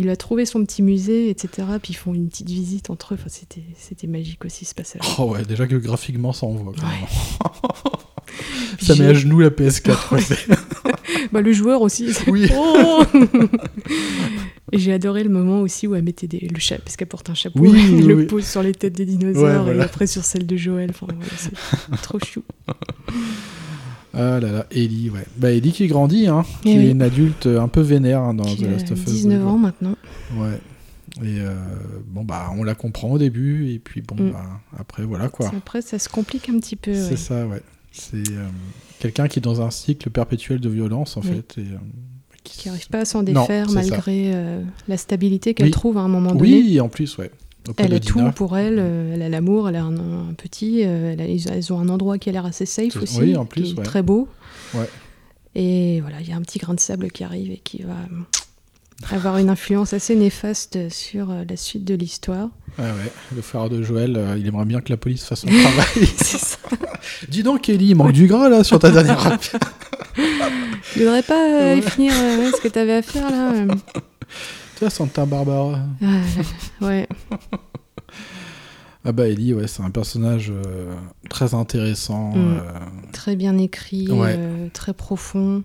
Il 0.00 0.08
a 0.10 0.16
trouvé 0.16 0.46
son 0.46 0.64
petit 0.64 0.80
musée, 0.82 1.28
etc. 1.28 1.66
Puis 1.82 1.92
ils 1.92 1.96
font 1.96 2.14
une 2.14 2.28
petite 2.28 2.48
visite 2.48 2.88
entre 2.88 3.14
eux. 3.14 3.16
Enfin, 3.18 3.28
c'était, 3.28 3.64
c'était 3.76 4.06
magique 4.06 4.44
aussi 4.44 4.64
ce 4.64 4.72
passage. 4.74 5.02
Oh 5.18 5.24
ouais, 5.32 5.44
déjà 5.44 5.66
que 5.66 5.74
graphiquement 5.74 6.32
ça 6.32 6.46
envoie. 6.46 6.72
ça 8.80 8.94
met 8.94 9.06
à 9.06 9.14
genoux 9.14 9.40
la 9.40 9.50
PS4. 9.50 10.08
quoi, 10.08 10.20
c'est- 10.20 10.46
bah, 11.32 11.40
le 11.40 11.52
joueur 11.52 11.82
aussi. 11.82 12.10
Oui. 12.28 12.48
Oh 14.70 14.74
j'ai 14.74 14.92
adoré 14.92 15.24
le 15.24 15.30
moment 15.30 15.62
aussi 15.62 15.86
où 15.86 15.94
elle 15.94 16.04
mettait 16.04 16.26
des, 16.28 16.40
le 16.40 16.58
chapeau, 16.60 16.82
parce 16.84 16.96
qu'elle 16.96 17.08
porte 17.08 17.30
un 17.30 17.34
chapeau, 17.34 17.58
Oui, 17.60 17.70
elle 17.74 17.94
oui, 17.94 18.02
le 18.02 18.14
oui. 18.16 18.26
pose 18.26 18.44
sur 18.46 18.62
les 18.62 18.72
têtes 18.72 18.92
des 18.94 19.06
dinosaures 19.06 19.66
Ouais, 19.66 19.76
et 19.76 19.80
après 19.80 20.06
sur 20.06 20.24
celle 20.24 20.46
de 20.46 20.56
Joël. 20.58 20.90
Enfin, 20.90 21.06
voilà, 21.08 21.22
c'est 21.38 22.02
trop 22.02 22.18
chou. 22.20 22.42
Ah 24.14 24.40
là 24.40 24.52
là, 24.52 24.66
Ellie, 24.70 25.10
ouais. 25.10 25.24
Bah 25.36 25.50
Ellie 25.52 25.72
qui 25.72 25.86
grandit, 25.86 26.26
hein, 26.28 26.44
Eh 26.64 26.70
qui 26.72 26.78
oui. 26.78 26.86
est 26.86 26.90
une 26.92 27.02
adulte 27.02 27.46
euh, 27.46 27.60
un 27.60 27.68
peu 27.68 27.80
vénère 27.82 28.20
hein, 28.22 28.34
dans 28.34 28.44
Qui 28.44 28.62
The 28.62 28.66
a 28.66 28.70
Last 28.70 28.92
of 28.92 28.98
Us. 29.06 29.12
19 29.12 29.46
ans 29.46 29.58
maintenant. 29.58 29.94
Ouais. 30.36 30.58
Et 31.22 31.40
euh, 31.40 31.54
bon 32.06 32.22
bah 32.24 32.50
on 32.56 32.62
la 32.62 32.74
comprend 32.74 33.10
au 33.10 33.18
début 33.18 33.70
et 33.72 33.78
puis 33.78 34.02
bon 34.02 34.14
Mm. 34.16 34.30
bah 34.32 34.44
après 34.78 35.04
voilà 35.04 35.28
quoi. 35.28 35.50
Après, 35.56 35.82
ça 35.82 35.98
se 35.98 36.08
complique 36.08 36.48
un 36.48 36.58
petit 36.58 36.76
peu. 36.76 36.94
C'est 36.94 37.10
ouais. 37.10 37.16
ça, 37.16 37.46
ouais. 37.46 37.62
C'est 37.92 38.16
euh, 38.30 38.46
quelqu'un 39.00 39.26
qui 39.28 39.40
est 39.40 39.42
dans 39.42 39.60
un 39.62 39.70
cycle 39.70 40.10
perpétuel 40.10 40.60
de 40.60 40.68
violence 40.68 41.16
en 41.16 41.20
Oui. 41.22 41.28
fait. 41.28 41.58
Et, 41.60 41.64
euh, 41.64 41.76
Qui 42.44 42.68
n'arrive 42.68 42.88
pas 42.88 43.00
à 43.00 43.04
s'en 43.04 43.22
défaire 43.22 43.68
malgré 43.70 44.32
la 44.86 44.96
stabilité 44.96 45.54
qu'elle 45.54 45.66
Oui. 45.66 45.72
trouve 45.72 45.98
à 45.98 46.02
un 46.02 46.08
moment 46.08 46.32
donné. 46.34 46.40
Oui, 46.40 46.80
en 46.80 46.88
plus, 46.88 47.18
ouais. 47.18 47.30
Elle 47.76 47.94
a 47.94 48.00
tout 48.00 48.30
pour 48.34 48.56
elle, 48.56 48.76
euh, 48.78 49.14
elle 49.14 49.22
a 49.22 49.28
l'amour, 49.28 49.68
elle 49.68 49.76
a 49.76 49.82
un, 49.84 49.96
un 50.30 50.34
petit, 50.34 50.82
euh, 50.84 51.12
elle 51.12 51.20
a- 51.20 51.26
ils, 51.26 51.48
elles 51.48 51.72
ont 51.72 51.78
un 51.78 51.88
endroit 51.88 52.18
qui 52.18 52.28
a 52.28 52.32
l'air 52.32 52.46
assez 52.46 52.66
safe 52.66 52.92
Tout- 52.94 53.02
aussi, 53.02 53.20
oui, 53.20 53.36
en 53.36 53.44
plus, 53.44 53.62
qui 53.62 53.70
est 53.72 53.78
ouais. 53.78 53.82
très 53.84 54.02
beau. 54.02 54.28
Ouais. 54.74 54.88
Et 55.54 56.00
voilà, 56.00 56.20
il 56.20 56.28
y 56.28 56.32
a 56.32 56.36
un 56.36 56.42
petit 56.42 56.58
grain 56.58 56.74
de 56.74 56.80
sable 56.80 57.10
qui 57.10 57.24
arrive 57.24 57.50
et 57.50 57.58
qui 57.58 57.82
va 57.82 57.92
euh, 57.92 59.14
avoir 59.16 59.38
une 59.38 59.48
influence 59.50 59.92
assez 59.92 60.14
néfaste 60.14 60.88
sur 60.90 61.28
la 61.48 61.56
suite 61.56 61.84
de 61.84 61.94
l'histoire. 61.94 62.48
Ouais, 62.78 62.84
ouais. 62.84 63.12
Le 63.34 63.42
frère 63.42 63.68
de 63.68 63.82
Joël, 63.82 64.16
euh, 64.16 64.36
il 64.38 64.46
aimerait 64.46 64.64
bien 64.66 64.80
que 64.80 64.90
la 64.90 64.96
police 64.96 65.24
fasse 65.24 65.40
son 65.40 65.48
travail. 65.48 65.86
C'est 66.16 66.38
ça. 66.38 66.58
Dis 67.28 67.42
donc, 67.42 67.62
Kelly, 67.62 67.88
il 67.90 67.94
manque 67.96 68.12
du 68.12 68.26
gras 68.26 68.48
là 68.48 68.62
sur 68.64 68.78
ta 68.78 68.90
dernière 68.90 69.18
rap. 69.18 69.40
Tu 70.92 71.00
voudrais 71.00 71.22
pas 71.22 71.44
euh, 71.62 71.74
Ouais. 71.76 71.82
finir 71.82 72.12
euh, 72.14 72.50
ce 72.54 72.60
que 72.60 72.68
tu 72.68 72.78
avais 72.78 72.94
à 72.96 73.02
faire 73.02 73.30
là 73.30 73.52
vois, 74.80 74.90
Santa 74.90 75.26
Barbara. 75.26 75.80
Ah, 76.02 76.06
Ouais. 76.80 77.08
Ah 79.04 79.12
bah 79.12 79.28
Ellie, 79.28 79.54
ouais, 79.54 79.68
c'est 79.68 79.82
un 79.82 79.90
personnage 79.90 80.50
euh, 80.52 80.92
très 81.30 81.54
intéressant. 81.54 82.32
Mm. 82.32 82.36
euh, 82.36 82.60
Très 83.12 83.36
bien 83.36 83.56
écrit, 83.56 84.10
Ouais. 84.10 84.34
euh, 84.36 84.66
très 84.72 84.92
profond. 84.92 85.62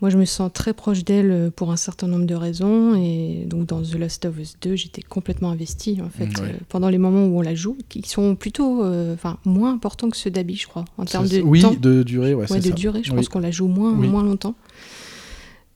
Moi, 0.00 0.10
je 0.10 0.16
me 0.16 0.24
sens 0.24 0.50
très 0.52 0.72
proche 0.72 1.04
d'elle 1.04 1.52
pour 1.54 1.70
un 1.72 1.76
certain 1.76 2.06
nombre 2.08 2.24
de 2.24 2.34
raisons. 2.34 2.94
Et 2.96 3.44
donc, 3.46 3.66
dans 3.66 3.82
The 3.82 3.94
Last 3.94 4.24
of 4.24 4.38
Us 4.38 4.54
2, 4.62 4.76
j'étais 4.76 5.02
complètement 5.02 5.50
investie, 5.50 6.00
en 6.02 6.08
fait, 6.08 6.26
Mm, 6.26 6.58
pendant 6.68 6.88
les 6.88 6.98
moments 6.98 7.26
où 7.26 7.38
on 7.38 7.42
la 7.42 7.54
joue, 7.54 7.76
qui 7.88 8.02
sont 8.08 8.34
plutôt, 8.34 8.82
euh, 8.84 9.14
moins 9.44 9.72
importants 9.74 10.08
que 10.08 10.16
ceux 10.16 10.30
d'Abby, 10.30 10.56
je 10.56 10.66
crois, 10.68 10.84
en 10.96 11.04
termes 11.04 11.28
de 11.28 11.40
oui, 11.40 11.60
temps. 11.60 11.74
de 11.74 12.02
durée, 12.02 12.34
ouais, 12.34 12.46
de 12.46 12.60
ça. 12.60 12.70
durée, 12.70 13.02
je 13.04 13.10
Oui. 13.10 13.16
pense 13.16 13.28
qu'on 13.28 13.40
la 13.40 13.50
joue 13.50 13.68
moins, 13.68 13.92
Oui. 13.92 14.08
moins 14.08 14.22
longtemps. 14.24 14.54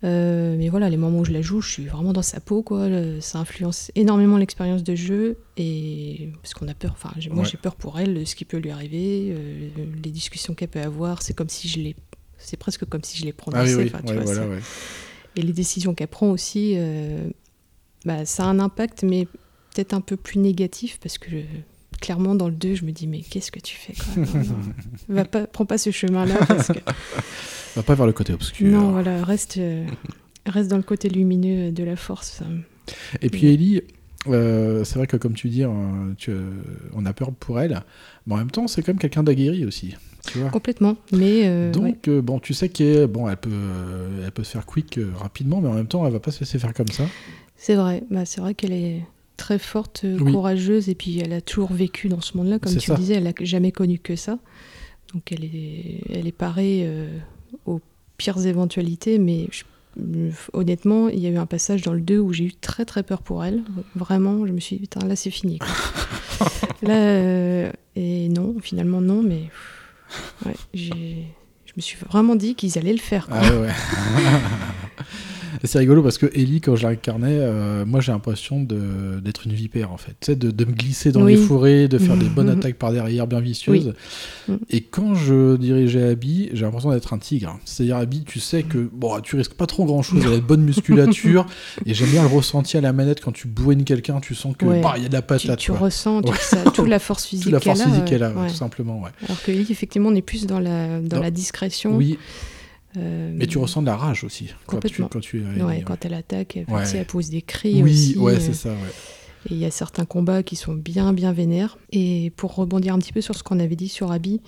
Euh, 0.04 0.56
mais 0.58 0.68
voilà, 0.68 0.90
les 0.90 0.96
moments 0.96 1.20
où 1.20 1.24
je 1.24 1.32
la 1.32 1.42
joue, 1.42 1.60
je 1.60 1.70
suis 1.70 1.86
vraiment 1.86 2.12
dans 2.12 2.22
sa 2.22 2.40
peau, 2.40 2.62
quoi. 2.62 2.88
Ça 3.20 3.38
influence 3.38 3.90
énormément 3.94 4.36
l'expérience 4.36 4.82
de 4.82 4.94
jeu 4.96 5.38
et 5.56 6.30
parce 6.42 6.54
qu'on 6.54 6.66
a 6.68 6.74
peur. 6.74 6.92
Enfin, 6.92 7.10
moi, 7.30 7.44
Ouais. 7.44 7.48
j'ai 7.48 7.56
peur 7.56 7.76
pour 7.76 8.00
elle, 8.00 8.14
de 8.14 8.24
ce 8.24 8.34
qui 8.34 8.44
peut 8.44 8.56
lui 8.58 8.70
arriver, 8.70 9.28
euh, 9.30 9.68
les 10.02 10.10
discussions 10.10 10.54
qu'elle 10.54 10.68
peut 10.68 10.80
avoir. 10.80 11.22
C'est 11.22 11.34
comme 11.34 11.48
si 11.48 11.68
je 11.68 11.78
l'ai, 11.78 11.94
c'est 12.38 12.56
presque 12.56 12.84
comme 12.86 13.04
si 13.04 13.18
je 13.18 13.24
l'ai 13.24 13.30
Ah 13.30 13.34
oui, 13.46 13.52
prononcée. 13.52 13.76
oui, 13.76 13.84
enfin, 13.86 14.00
tu 14.00 14.08
ouais, 14.08 14.14
vois, 14.14 14.24
voilà, 14.24 14.42
ça- 14.42 14.48
ouais. 14.48 14.60
Et 15.36 15.42
les 15.42 15.52
décisions 15.52 15.94
qu'elle 15.94 16.08
prend 16.08 16.30
aussi, 16.30 16.74
euh, 16.76 17.30
bah, 18.04 18.24
ça 18.26 18.42
a 18.44 18.46
un 18.46 18.58
impact, 18.58 19.04
mais 19.04 19.26
peut-être 19.74 19.94
un 19.94 20.00
peu 20.00 20.16
plus 20.16 20.38
négatif 20.40 20.98
parce 21.00 21.16
que 21.16 21.30
clairement 22.00 22.34
dans 22.34 22.48
le 22.48 22.54
2, 22.54 22.74
je 22.74 22.84
me 22.84 22.90
dis 22.90 23.06
mais 23.06 23.20
qu'est-ce 23.20 23.52
que 23.52 23.60
tu 23.60 23.76
fais 23.76 23.94
quoi? 23.94 24.24
Va 25.08 25.24
pas, 25.24 25.46
prends 25.46 25.64
pas 25.64 25.78
ce 25.78 25.90
chemin-là 25.92 26.34
parce 26.48 26.66
que 26.68 26.80
Va 27.76 27.82
pas 27.82 27.94
vers 27.94 28.06
le 28.06 28.12
côté 28.12 28.32
obscur. 28.32 28.66
non, 28.68 28.90
voilà, 28.92 29.22
reste, 29.24 29.56
euh, 29.58 29.86
reste 30.46 30.70
dans 30.70 30.76
le 30.76 30.82
côté 30.82 31.08
lumineux 31.08 31.72
de 31.72 31.84
la 31.84 31.96
force. 31.96 32.32
ça. 32.38 32.44
Et 33.22 33.30
puis 33.30 33.46
Ellie, 33.46 33.82
euh, 34.28 34.84
c'est 34.84 34.96
vrai 34.96 35.06
que 35.06 35.16
comme 35.16 35.34
tu 35.34 35.48
dis, 35.48 35.64
tu, 36.18 36.30
euh, 36.30 36.50
on 36.94 37.06
a 37.06 37.12
peur 37.12 37.32
pour 37.32 37.60
elle, 37.60 37.82
mais 38.26 38.34
en 38.34 38.38
même 38.38 38.50
temps, 38.50 38.66
c'est 38.68 38.82
quand 38.82 38.92
même 38.92 38.98
quelqu'un 38.98 39.22
d'aguerri 39.22 39.64
aussi. 39.64 39.94
Tu 40.30 40.38
vois 40.38 40.50
Complètement. 40.50 40.96
Mais 41.12 41.42
euh, 41.46 41.72
Donc, 41.72 41.84
ouais. 41.84 41.98
euh, 42.08 42.22
bon, 42.22 42.38
tu 42.38 42.54
sais 42.54 42.68
qu'elle 42.68 43.06
bon, 43.08 43.28
elle 43.28 43.36
peut, 43.36 43.50
elle 44.24 44.30
peut 44.30 44.44
se 44.44 44.52
faire 44.52 44.66
quick 44.66 45.00
rapidement, 45.16 45.60
mais 45.60 45.68
en 45.68 45.74
même 45.74 45.88
temps, 45.88 46.06
elle 46.06 46.12
va 46.12 46.20
pas 46.20 46.30
se 46.30 46.40
laisser 46.40 46.58
faire 46.60 46.74
comme 46.74 46.88
ça. 46.88 47.04
c'est 47.56 47.74
vrai. 47.74 48.04
Bah, 48.10 48.24
c'est 48.24 48.40
vrai 48.40 48.54
qu'elle 48.54 48.72
est 48.72 49.02
très 49.36 49.58
forte, 49.58 50.04
Oui. 50.04 50.30
courageuse, 50.32 50.88
et 50.88 50.94
puis 50.94 51.18
elle 51.18 51.32
a 51.32 51.40
toujours 51.40 51.72
vécu 51.72 52.08
dans 52.08 52.20
ce 52.20 52.36
monde-là, 52.36 52.58
comme 52.60 52.72
tu 52.72 52.80
ça. 52.80 52.94
disais, 52.94 53.14
elle 53.14 53.26
a 53.26 53.32
jamais 53.40 53.72
connu 53.72 53.98
que 53.98 54.14
ça. 54.14 54.38
Donc 55.12 55.32
elle 55.32 55.44
est, 55.44 56.02
elle 56.10 56.26
est 56.28 56.32
parée 56.32 56.88
aux 57.66 57.80
pires 58.16 58.44
éventualités, 58.46 59.18
mais 59.18 59.48
je- 59.50 59.64
honnêtement, 60.52 61.08
il 61.08 61.18
y 61.18 61.26
a 61.26 61.30
eu 61.30 61.36
un 61.36 61.46
passage 61.46 61.82
dans 61.82 61.92
le 61.92 62.00
2 62.00 62.18
où 62.18 62.32
j'ai 62.32 62.44
eu 62.44 62.52
très 62.52 62.84
très 62.84 63.02
peur 63.02 63.20
pour 63.22 63.44
elle. 63.44 63.62
Vraiment, 63.94 64.46
je 64.46 64.52
me 64.52 64.60
suis 64.60 64.76
dit, 64.76 64.82
putain, 64.82 65.06
là 65.06 65.16
c'est 65.16 65.30
fini. 65.30 65.58
quoi. 65.58 65.68
là, 66.82 66.94
euh, 66.94 67.72
et 67.96 68.28
non, 68.28 68.56
finalement 68.62 69.00
non, 69.00 69.22
mais 69.22 69.50
ouais, 70.46 70.54
je 70.74 70.92
me 71.76 71.80
suis 71.82 71.98
vraiment 72.08 72.36
dit 72.36 72.54
qu'ils 72.54 72.78
allaient 72.78 72.92
le 72.92 72.98
faire. 72.98 73.26
quoi. 73.26 73.38
Ah 73.42 73.60
ouais. 73.60 73.68
Et 75.62 75.66
c'est 75.66 75.78
rigolo 75.78 76.02
parce 76.02 76.18
que 76.18 76.26
Ellie, 76.34 76.60
quand 76.60 76.76
je 76.76 76.86
l'incarnais, 76.86 77.38
euh, 77.40 77.84
moi 77.84 78.00
j'ai 78.00 78.12
l'impression 78.12 78.62
d'être 78.62 79.46
une 79.46 79.52
vipère 79.52 79.92
en 79.92 79.96
fait. 79.96 80.12
Tu 80.20 80.26
sais, 80.26 80.36
de, 80.36 80.50
de 80.50 80.64
me 80.64 80.72
glisser 80.72 81.12
dans 81.12 81.22
Oui. 81.24 81.32
les 81.36 81.40
forêts, 81.42 81.88
de 81.88 81.98
faire 81.98 82.16
des 82.16 82.26
bonnes 82.28 82.48
attaques 82.48 82.76
par 82.76 82.92
derrière 82.92 83.26
bien 83.26 83.40
vicieuses. 83.40 83.94
Oui. 84.48 84.56
Et 84.70 84.80
quand 84.80 85.14
je 85.14 85.56
dirigeais 85.56 86.10
Abby, 86.10 86.50
j'ai 86.52 86.64
l'impression 86.64 86.90
d'être 86.90 87.12
un 87.12 87.18
tigre. 87.18 87.58
C'est-à-dire, 87.64 87.96
Abby, 87.96 88.24
tu 88.24 88.40
sais 88.40 88.62
que 88.62 88.88
bon, 88.92 89.20
tu 89.20 89.36
risques 89.36 89.54
pas 89.54 89.66
trop 89.66 89.84
grand 89.84 90.02
chose, 90.02 90.22
elle 90.24 90.32
a 90.32 90.36
de 90.36 90.40
bonne 90.40 90.62
musculature. 90.62 91.46
et 91.86 91.94
j'aime 91.94 92.10
bien 92.10 92.22
le 92.22 92.28
ressenti 92.28 92.76
à 92.76 92.80
la 92.80 92.92
manette 92.92 93.20
quand 93.20 93.32
tu 93.32 93.48
bourrines 93.48 93.84
quelqu'un, 93.84 94.20
tu 94.20 94.34
sens 94.34 94.56
que 94.56 94.64
Ouais. 94.64 94.80
bah, 94.80 94.94
y 94.98 95.04
a 95.04 95.08
de 95.08 95.12
la 95.12 95.20
Tu, 95.22 95.26
patate. 95.26 95.58
tu 95.58 95.70
quoi. 95.72 95.80
ressens 95.80 96.22
toute, 96.22 96.30
Ouais. 96.32 96.38
sa- 96.40 96.70
toute 96.70 96.88
la 96.88 96.98
force 96.98 97.26
physique 97.26 97.44
Toute 97.52 97.52
la 97.52 97.60
force 97.60 97.78
qu'elle 97.80 97.88
a, 97.88 97.90
physique 97.90 98.04
qu'elle 98.06 98.22
a, 98.22 98.30
Ouais. 98.32 98.48
tout 98.48 98.54
simplement. 98.54 99.00
Ouais. 99.00 99.10
Alors 99.24 99.42
que 99.42 99.50
Ellie, 99.50 99.66
effectivement, 99.70 100.08
on 100.08 100.14
est 100.14 100.22
plus 100.22 100.46
dans 100.46 100.60
la, 100.60 101.00
dans 101.00 101.16
Dans- 101.16 101.22
la 101.22 101.30
discrétion. 101.30 101.94
Oui, 101.96 102.18
Euh, 102.98 103.32
mais 103.34 103.46
tu 103.46 103.58
ressens 103.58 103.80
de 103.82 103.86
la 103.86 103.96
rage 103.96 104.22
aussi 104.24 104.48
quand 104.66 104.76
tu, 104.80 104.88
Complètement. 104.88 105.08
quand 105.08 105.20
tu 105.20 105.40
es 105.42 105.62
ouais, 105.62 105.82
quand 105.82 106.04
elle 106.04 106.14
attaque, 106.14 106.56
elle, 106.58 106.74
Ouais. 106.74 106.84
elle 106.94 107.06
pose 107.06 107.30
des 107.30 107.40
cris 107.42 107.82
Oui, 107.82 107.90
aussi. 107.92 108.18
ouais, 108.18 108.34
euh, 108.34 108.40
c'est 108.40 108.52
ça. 108.54 108.70
Et 109.50 109.54
il 109.54 109.56
y 109.58 109.64
a 109.64 109.70
certains 109.70 110.04
combats 110.04 110.42
qui 110.42 110.56
sont 110.56 110.74
bien, 110.74 111.12
bien 111.12 111.32
vénères. 111.32 111.78
Et 111.90 112.32
pour 112.36 112.54
rebondir 112.54 112.94
un 112.94 112.98
petit 112.98 113.12
peu 113.12 113.20
sur 113.22 113.34
ce 113.34 113.42
qu'on 113.42 113.58
avait 113.60 113.76
dit 113.76 113.88
sur 113.88 114.12
Abby, 114.12 114.40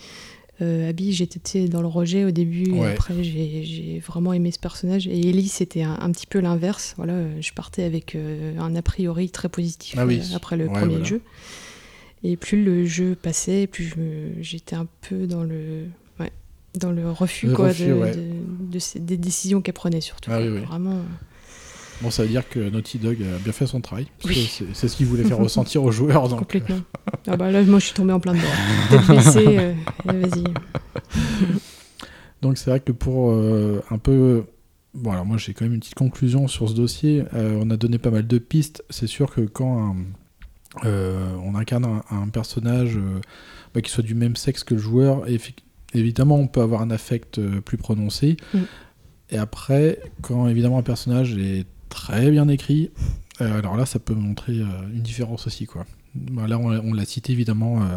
euh, 0.62 0.90
Abby, 0.90 1.12
j'étais 1.12 1.66
dans 1.68 1.80
le 1.80 1.88
rejet 1.88 2.24
au 2.24 2.30
début, 2.30 2.70
et 2.76 2.84
après 2.84 3.24
j'ai 3.24 3.98
vraiment 4.06 4.32
aimé 4.32 4.52
ce 4.52 4.58
personnage. 4.60 5.08
Et 5.08 5.28
Ellie, 5.30 5.48
c'était 5.48 5.82
un, 5.82 5.98
un 6.00 6.12
petit 6.12 6.26
peu 6.28 6.38
l'inverse. 6.38 6.94
Voilà, 6.96 7.22
je 7.40 7.52
partais 7.54 7.82
avec 7.82 8.14
euh, 8.14 8.56
un 8.58 8.76
a 8.76 8.82
priori 8.82 9.30
très 9.30 9.48
positif 9.48 9.96
Ah 9.98 10.06
oui. 10.06 10.20
euh, 10.20 10.36
après 10.36 10.56
le 10.56 10.66
Ouais, 10.66 10.72
premier 10.78 10.92
voilà. 10.96 11.04
jeu. 11.06 11.22
Et 12.22 12.36
plus 12.36 12.62
le 12.62 12.84
jeu 12.86 13.16
passait, 13.20 13.66
plus 13.66 13.94
j'étais 14.40 14.76
un 14.76 14.86
peu 15.08 15.26
dans 15.26 15.42
le, 15.42 15.86
dans 16.78 16.90
le 16.90 17.10
refus, 17.10 17.46
Le 17.48 17.54
quoi, 17.54 17.68
refus, 17.68 17.86
de, 17.86 17.92
ouais. 17.92 18.14
de- 18.16 18.72
de 18.72 18.78
ces- 18.78 19.00
des 19.00 19.16
décisions 19.16 19.60
qu'elle 19.62 19.74
prenait 19.74 20.00
surtout. 20.00 20.30
Ah 20.32 20.40
oui, 20.40 20.48
oui. 20.48 20.60
Vraiment. 20.60 20.98
Bon, 22.02 22.10
ça 22.10 22.22
veut 22.24 22.28
dire 22.28 22.48
que 22.48 22.58
Naughty 22.58 22.98
Dog 22.98 23.18
a 23.22 23.38
bien 23.38 23.52
fait 23.52 23.66
son 23.68 23.80
travail. 23.80 24.06
Oui. 24.24 24.50
C'est 24.74 24.88
ce 24.88 24.96
qu'il 24.96 25.06
voulait 25.06 25.22
faire 25.24 25.38
ressentir 25.38 25.84
aux 25.84 25.92
joueurs. 25.92 26.28
Donc, 26.28 26.40
Complètement. 26.40 26.80
Ah 27.28 27.36
bah 27.36 27.50
là, 27.52 27.62
moi, 27.62 27.78
je 27.78 27.84
suis 27.86 27.94
tombée 27.94 28.12
en 28.12 28.18
plein 28.20 28.34
dedans. 28.34 28.44
Tête 28.90 29.06
baissée, 29.06 29.58
euh, 29.58 29.72
vas-y. 30.06 30.44
Donc 32.42 32.58
c'est 32.58 32.70
vrai 32.70 32.80
que 32.80 32.92
pour 32.92 33.30
euh, 33.30 33.82
un 33.90 33.98
peu... 33.98 34.44
Bon 34.92 35.10
alors 35.10 35.24
moi 35.26 35.38
j'ai 35.38 35.54
quand 35.54 35.64
même 35.64 35.74
une 35.74 35.80
petite 35.80 35.94
conclusion 35.96 36.46
sur 36.46 36.68
ce 36.68 36.74
dossier. 36.74 37.24
Euh, 37.34 37.58
on 37.60 37.70
a 37.70 37.76
donné 37.76 37.98
pas 37.98 38.10
mal 38.10 38.26
de 38.26 38.38
pistes. 38.38 38.84
C'est 38.90 39.06
sûr 39.08 39.32
que 39.32 39.40
quand 39.40 39.90
un- 39.90 39.96
euh, 40.84 41.34
on 41.44 41.54
incarne 41.56 41.84
un, 41.84 42.02
un 42.16 42.28
personnage 42.28 42.96
euh, 42.96 43.20
bah, 43.74 43.80
qui 43.80 43.90
soit 43.90 44.04
du 44.04 44.14
même 44.14 44.36
sexe 44.36 44.62
que 44.62 44.74
le 44.74 44.80
joueur, 44.80 45.26
effi- 45.26 45.54
évidemment 45.94 46.36
on 46.36 46.46
peut 46.46 46.60
avoir 46.60 46.82
un 46.82 46.90
affect 46.90 47.38
euh, 47.38 47.60
plus 47.60 47.76
prononcé. 47.76 48.36
Mm. 48.52 48.58
Et 49.30 49.38
après, 49.38 50.00
quand 50.22 50.48
évidemment 50.48 50.78
un 50.78 50.82
personnage 50.82 51.36
est 51.36 51.66
très 51.88 52.30
bien 52.30 52.48
écrit, 52.48 52.90
euh, 53.40 53.58
alors 53.58 53.76
là 53.76 53.86
ça 53.86 53.98
peut 53.98 54.14
montrer 54.14 54.60
euh, 54.60 54.66
une 54.92 55.02
différence 55.02 55.46
aussi. 55.46 55.66
quoi. 55.66 55.86
Bah, 56.14 56.46
là 56.46 56.58
on, 56.58 56.68
l'a- 56.68 56.80
on 56.84 56.92
l'a 56.92 57.04
cité 57.04 57.32
évidemment 57.32 57.82
euh, 57.82 57.96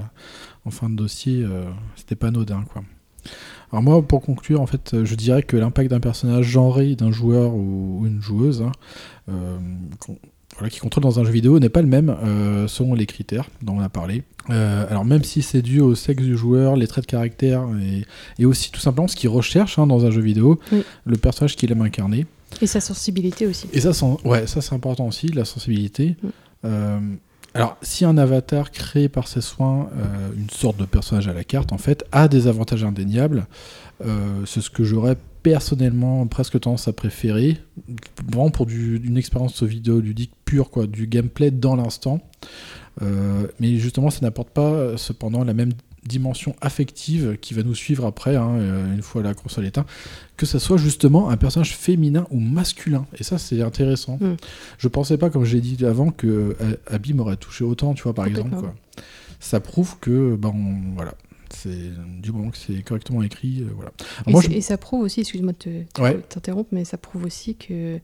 en 0.65 0.71
fin 0.71 0.89
de 0.89 0.95
dossier, 0.95 1.45
c'était 1.95 2.15
pas 2.15 2.27
anodin 2.27 2.63
quoi. 2.71 2.83
Alors 3.73 3.83
moi, 3.83 4.01
pour 4.01 4.21
conclure, 4.21 4.61
en 4.61 4.65
fait, 4.67 5.03
je 5.03 5.15
dirais 5.15 5.43
que 5.43 5.57
l'impact 5.57 5.89
d'un 5.89 5.99
personnage 5.99 6.45
genré, 6.45 6.95
d'un 6.95 7.11
joueur 7.11 7.53
ou, 7.53 7.99
ou 7.99 8.07
une 8.07 8.21
joueuse, 8.21 8.61
hein, 8.61 8.71
voilà, 10.57 10.69
qui 10.69 10.79
contrôle 10.79 11.03
dans 11.03 11.19
un 11.19 11.23
jeu 11.23 11.31
vidéo 11.31 11.59
n'est 11.59 11.69
pas 11.69 11.81
le 11.81 11.87
même 11.87 12.09
euh, 12.23 12.67
selon 12.67 12.93
les 12.93 13.05
critères 13.05 13.45
dont 13.61 13.77
on 13.77 13.81
a 13.81 13.89
parlé. 13.89 14.23
Euh, 14.49 14.85
alors 14.89 15.03
même 15.05 15.23
si 15.23 15.41
c'est 15.41 15.61
dû 15.61 15.81
au 15.81 15.93
sexe 15.93 16.23
du 16.23 16.37
joueur, 16.37 16.75
les 16.77 16.87
traits 16.87 17.05
de 17.05 17.09
caractère 17.11 17.65
et, 17.81 18.05
et 18.41 18.45
aussi 18.45 18.71
tout 18.71 18.79
simplement 18.79 19.07
ce 19.07 19.15
qu'il 19.15 19.29
recherche 19.29 19.77
hein, 19.77 19.87
dans 19.87 20.05
un 20.05 20.11
jeu 20.11 20.21
vidéo, 20.21 20.59
Oui. 20.71 20.83
le 21.05 21.17
personnage 21.17 21.55
qu'il 21.55 21.71
aime 21.71 21.81
incarner. 21.81 22.25
Et 22.61 22.67
sa 22.67 22.79
sensibilité 22.79 23.45
aussi. 23.45 23.67
Et 23.73 23.81
ça, 23.81 23.91
c'est- 23.93 24.05
ouais, 24.25 24.47
ça 24.47 24.61
c'est 24.61 24.73
important 24.73 25.05
aussi, 25.07 25.27
la 25.27 25.43
sensibilité. 25.45 26.15
Euh, 26.65 26.97
alors, 27.53 27.75
si 27.81 28.05
un 28.05 28.17
avatar 28.17 28.71
créé 28.71 29.09
par 29.09 29.27
ses 29.27 29.41
soins, 29.41 29.89
euh, 29.97 30.29
une 30.37 30.49
sorte 30.49 30.77
de 30.77 30.85
personnage 30.85 31.27
à 31.27 31.33
la 31.33 31.43
carte, 31.43 31.73
en 31.73 31.77
fait, 31.77 32.05
a 32.11 32.27
des 32.27 32.47
avantages 32.47 32.83
indéniables, 32.83 33.47
euh, 34.05 34.43
c'est 34.45 34.61
ce 34.61 34.69
que 34.69 34.83
j'aurais 34.83 35.17
personnellement 35.51 36.27
presque 36.27 36.59
tendance 36.59 36.87
à 36.89 36.93
préférer, 36.93 37.57
vraiment 38.29 38.49
pour 38.49 38.65
du- 38.65 38.97
une 39.03 39.17
expérience 39.17 39.63
vidéoludique 39.63 40.31
pure, 40.43 40.69
quoi, 40.69 40.87
du 40.87 41.07
gameplay 41.07 41.51
dans 41.51 41.75
l'instant. 41.77 42.19
Euh, 43.01 43.47
mais 43.59 43.77
justement, 43.77 44.09
ça 44.09 44.19
n'apporte 44.23 44.49
pas 44.49 44.97
cependant 44.97 45.43
la 45.45 45.53
même 45.53 45.71
dimension 46.05 46.53
affective 46.61 47.37
qui 47.41 47.53
va 47.53 47.63
nous 47.63 47.75
suivre 47.75 48.05
après, 48.05 48.35
hein, 48.35 48.49
euh, 48.57 48.93
une 48.93 49.01
fois 49.01 49.21
la 49.23 49.33
console 49.33 49.65
éteinte, 49.65 49.87
que 50.37 50.45
ça 50.45 50.59
soit 50.59 50.77
justement 50.77 51.29
un 51.29 51.37
personnage 51.37 51.75
féminin 51.75 52.25
ou 52.31 52.39
masculin. 52.39 53.05
Et 53.17 53.23
ça, 53.23 53.37
c'est 53.37 53.61
intéressant. 53.61 54.17
Mm. 54.19 54.35
Je 54.77 54.87
pensais 54.89 55.17
pas, 55.17 55.29
comme 55.29 55.43
j'ai 55.45 55.61
dit 55.61 55.85
avant, 55.85 56.11
que 56.11 56.27
euh, 56.61 56.75
Abby 56.87 57.13
m'aurait 57.13 57.37
touché 57.37 57.63
autant, 57.63 57.93
tu 57.93 58.03
vois, 58.03 58.13
par 58.13 58.25
exemple. 58.25 58.55
Quoi. 58.55 58.73
Ça 59.39 59.59
prouve 59.59 59.95
que, 60.01 60.35
ben, 60.35 60.49
on- 60.55 60.95
voilà, 60.95 61.13
du 62.21 62.31
moment 62.31 62.49
que 62.51 62.57
c'est 62.57 62.81
correctement 62.83 63.21
écrit, 63.23 63.61
euh, 63.61 63.67
voilà. 63.75 63.91
Et, 64.27 64.31
moi, 64.31 64.41
c'est- 64.41 64.51
je- 64.51 64.57
et 64.57 64.61
ça 64.61 64.77
prouve 64.77 65.01
aussi, 65.01 65.21
excuse-moi 65.21 65.53
de 65.65 65.83
Ouais. 66.01 66.19
t'interrompre, 66.29 66.69
mais 66.71 66.85
ça 66.85 66.97
prouve 66.97 67.25
aussi 67.25 67.55
que 67.55 67.99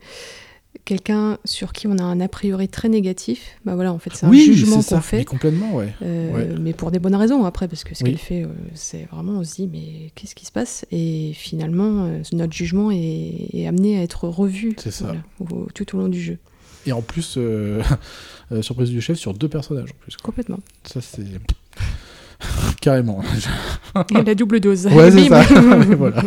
quelqu'un 0.85 1.37
sur 1.45 1.71
qui 1.71 1.85
on 1.87 1.97
a 1.99 2.03
un 2.03 2.19
a 2.19 2.27
priori 2.27 2.67
très 2.67 2.89
négatif, 2.89 3.57
bah 3.63 3.75
voilà, 3.75 3.93
en 3.93 3.99
fait, 3.99 4.09
c'est 4.15 4.25
un 4.25 4.29
Oui, 4.29 4.43
jugement 4.43 4.81
qu'on 4.81 5.01
fait. 5.01 5.17
mais 5.17 5.25
complètement, 5.25 5.75
ouais. 5.75 5.93
Euh, 6.01 6.31
Ouais. 6.33 6.59
Mais 6.59 6.73
pour 6.73 6.89
des 6.89 6.97
bonnes 6.99 7.15
raisons 7.15 7.45
après, 7.45 7.67
parce 7.67 7.83
que 7.83 7.93
ce 7.95 8.03
Oui. 8.03 8.09
qu'elle 8.11 8.19
fait, 8.19 8.43
euh, 8.43 8.47
c'est 8.73 9.03
vraiment, 9.11 9.33
on 9.33 9.43
se 9.43 9.55
dit, 9.55 9.67
mais 9.71 10.11
qu'est-ce 10.15 10.33
qui 10.35 10.45
se 10.47 10.51
passe? 10.51 10.85
Et 10.91 11.31
finalement, 11.35 12.05
euh, 12.05 12.21
notre 12.33 12.53
jugement 12.53 12.89
est, 12.91 13.49
est 13.53 13.67
amené 13.67 13.99
à 13.99 14.01
être 14.01 14.27
revu 14.27 14.75
voilà, 15.01 15.19
au- 15.39 15.67
tout 15.75 15.95
au 15.95 15.99
long 15.99 16.07
du 16.09 16.21
jeu. 16.21 16.39
Et 16.87 16.91
en 16.91 17.01
plus, 17.03 17.37
surprise 18.61 18.89
du 18.89 18.99
chef 18.99 19.17
sur 19.17 19.33
deux 19.33 19.47
personnages 19.47 19.91
en 19.91 19.95
plus. 20.03 20.17
quoi. 20.17 20.25
Complètement. 20.25 20.59
Ça, 20.85 21.01
c'est. 21.01 21.23
Carrément. 22.81 23.21
Et 24.11 24.23
la 24.23 24.35
double 24.35 24.59
dose. 24.59 24.85
Ouais, 24.87 25.11
c'est 25.11 25.27
ça. 25.29 25.41
voilà. 25.97 26.21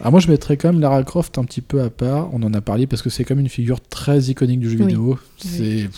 Alors 0.00 0.10
moi, 0.12 0.20
je 0.20 0.28
mettrais 0.30 0.56
quand 0.56 0.72
même 0.72 0.80
Lara 0.80 1.02
Croft 1.02 1.38
un 1.38 1.44
petit 1.44 1.60
peu 1.62 1.80
à 1.82 1.88
part. 1.90 2.28
On 2.34 2.42
en 2.42 2.52
a 2.52 2.60
parlé 2.60 2.86
parce 2.86 3.00
que 3.02 3.08
c'est 3.10 3.24
comme 3.24 3.40
une 3.40 3.48
figure 3.48 3.80
très 3.80 4.18
iconique 4.24 4.60
du 4.60 4.68
jeu 4.70 4.76
Oui. 4.78 4.86
vidéo. 4.86 5.18
Oui. 5.58 5.88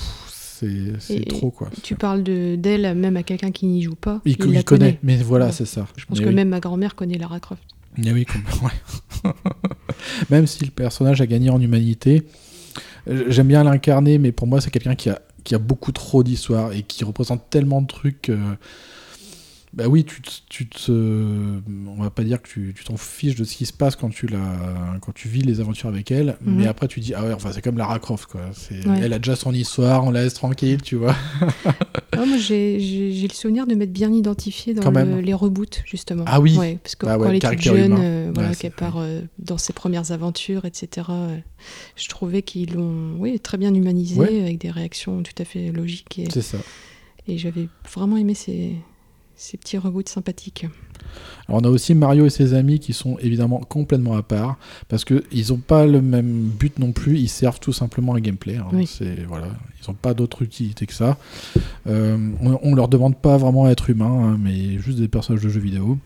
C'est 0.58 0.92
c'est 1.00 1.24
trop 1.28 1.50
quoi. 1.50 1.68
Tu 1.82 1.96
parles 1.96 2.22
de- 2.22 2.56
d'elle 2.56 2.94
même 2.96 3.16
à 3.18 3.22
quelqu'un 3.22 3.50
qui 3.50 3.66
n'y 3.66 3.82
joue 3.82 3.94
pas. 3.94 4.22
Il, 4.24 4.32
il 4.32 4.38
la 4.38 4.44
connaît, 4.46 4.62
connaît. 4.62 4.98
mais 5.02 5.16
voilà, 5.16 5.46
Ouais. 5.46 5.52
c'est 5.52 5.66
ça. 5.66 5.86
Je 5.96 6.06
pense 6.06 6.18
Mais 6.18 6.24
que 6.24 6.28
oui. 6.30 6.34
même 6.34 6.48
ma 6.48 6.60
grand-mère 6.60 6.94
connaît 6.94 7.18
Lara 7.18 7.40
Croft. 7.40 7.62
Mais 7.98 8.10
oui, 8.12 8.26
ouais. 8.62 9.30
même 10.30 10.46
si 10.46 10.64
le 10.64 10.70
personnage 10.70 11.20
a 11.20 11.26
gagné 11.26 11.50
en 11.50 11.60
humanité, 11.60 12.22
euh, 13.08 13.24
j'aime 13.28 13.48
bien 13.48 13.64
l'incarner, 13.64 14.16
mais 14.18 14.32
pour 14.32 14.46
moi, 14.46 14.60
c'est 14.62 14.70
quelqu'un 14.70 14.94
qui 14.94 15.10
a, 15.10 15.20
qui 15.46 15.54
a 15.54 15.58
beaucoup 15.58 15.92
trop 15.92 16.22
d'histoire 16.22 16.72
et 16.72 16.82
qui 16.82 17.04
représente 17.04 17.48
tellement 17.48 17.80
de 17.80 17.86
trucs. 17.86 18.30
Bah 19.76 19.88
oui, 19.88 20.04
tu 20.06 20.22
te, 20.22 20.30
tu 20.48 20.66
te- 20.66 20.90
on 21.86 22.02
va 22.02 22.08
pas 22.08 22.24
dire 22.24 22.40
que 22.40 22.48
tu 22.48 22.72
t'en 22.86 22.96
fiches 22.96 23.34
de 23.34 23.44
ce 23.44 23.54
qui 23.56 23.66
se 23.66 23.74
passe 23.74 23.94
quand 23.94 24.08
tu 24.08 24.26
la, 24.26 24.38
quand 25.02 25.12
tu 25.12 25.28
vis 25.28 25.42
les 25.42 25.60
aventures 25.60 25.90
avec 25.90 26.10
elle, 26.10 26.38
Mhm. 26.40 26.56
mais 26.56 26.66
après 26.66 26.88
tu 26.88 27.00
dis 27.00 27.12
ah 27.12 27.22
ouais, 27.22 27.34
enfin 27.34 27.50
c'est 27.52 27.60
comme 27.60 27.76
Lara 27.76 27.98
Croft 27.98 28.24
quoi. 28.30 28.40
Ouais. 28.70 29.00
elle 29.02 29.12
a 29.12 29.18
déjà 29.18 29.36
son 29.36 29.52
histoire, 29.52 30.04
on 30.04 30.10
la 30.10 30.22
laisse 30.24 30.32
tranquille, 30.32 30.80
tu 30.82 30.96
vois. 30.96 31.14
Ah, 32.18 32.24
moi, 32.24 32.38
j'ai 32.38 32.78
le 32.78 33.34
souvenir 33.34 33.66
de 33.66 33.74
m'être 33.74 33.92
bien 33.92 34.10
identifié 34.10 34.72
dans 34.72 34.90
le- 34.90 35.20
les 35.20 35.34
reboots, 35.34 35.82
justement. 35.84 36.24
Ah 36.26 36.40
oui. 36.40 36.56
Ouais, 36.56 36.78
parce 36.82 36.94
que 36.96 37.04
Ah 37.04 37.18
ouais, 37.18 37.24
quand 37.26 37.30
elle 37.46 37.54
était 37.54 37.58
jeune, 37.62 37.94
euh, 37.98 38.30
voilà, 38.32 38.48
Ouais, 38.50 38.54
qu'elle 38.56 38.70
part 38.72 38.96
euh, 38.96 39.20
dans 39.38 39.58
ses 39.58 39.74
premières 39.74 40.12
aventures, 40.12 40.64
etc., 40.64 41.08
euh, 41.10 41.36
je 41.94 42.08
trouvais 42.08 42.40
qu'ils 42.40 42.72
l'ont 42.72 43.16
oui, 43.18 43.38
très 43.38 43.58
bien 43.58 43.74
humanisé, 43.74 44.18
Ouais. 44.18 44.40
avec 44.40 44.56
des 44.58 44.70
réactions 44.70 45.22
tout 45.22 45.34
à 45.38 45.44
fait 45.44 45.70
logiques. 45.72 46.18
Et, 46.18 46.28
C'est 46.32 46.40
ça. 46.40 46.56
et 47.28 47.36
j'avais 47.36 47.68
vraiment 47.92 48.16
aimé 48.16 48.32
ces, 48.32 48.76
ces 49.36 49.56
petits 49.56 49.78
reboots 49.78 50.08
sympathiques. 50.08 50.66
Alors 51.48 51.60
on 51.62 51.64
a 51.64 51.68
aussi 51.68 51.94
Mario 51.94 52.26
et 52.26 52.30
ses 52.30 52.54
amis 52.54 52.80
qui 52.80 52.92
sont 52.92 53.18
évidemment 53.18 53.58
complètement 53.60 54.16
à 54.16 54.22
part 54.22 54.58
parce 54.88 55.04
que 55.04 55.22
ils 55.30 55.52
ont 55.52 55.58
pas 55.58 55.86
le 55.86 56.02
même 56.02 56.48
but 56.48 56.78
non 56.78 56.92
plus. 56.92 57.18
Ils 57.18 57.28
servent 57.28 57.60
tout 57.60 57.72
simplement 57.72 58.14
un 58.14 58.20
gameplay. 58.20 58.56
hein. 58.56 58.66
Oui. 58.72 58.88
Voilà, 59.28 59.48
ils 59.80 59.90
ont 59.90 59.94
pas 59.94 60.14
d'autre 60.14 60.42
utilité 60.42 60.86
que 60.86 60.92
ça. 60.94 61.16
Euh, 61.86 62.16
on, 62.40 62.58
on 62.62 62.74
leur 62.74 62.88
demande 62.88 63.16
pas 63.16 63.36
vraiment 63.36 63.66
à 63.66 63.70
être 63.70 63.90
humains, 63.90 64.32
hein, 64.32 64.38
mais 64.40 64.78
juste 64.78 64.98
des 64.98 65.08
personnages 65.08 65.42
de 65.44 65.48
jeux 65.48 65.60
vidéo. 65.60 65.98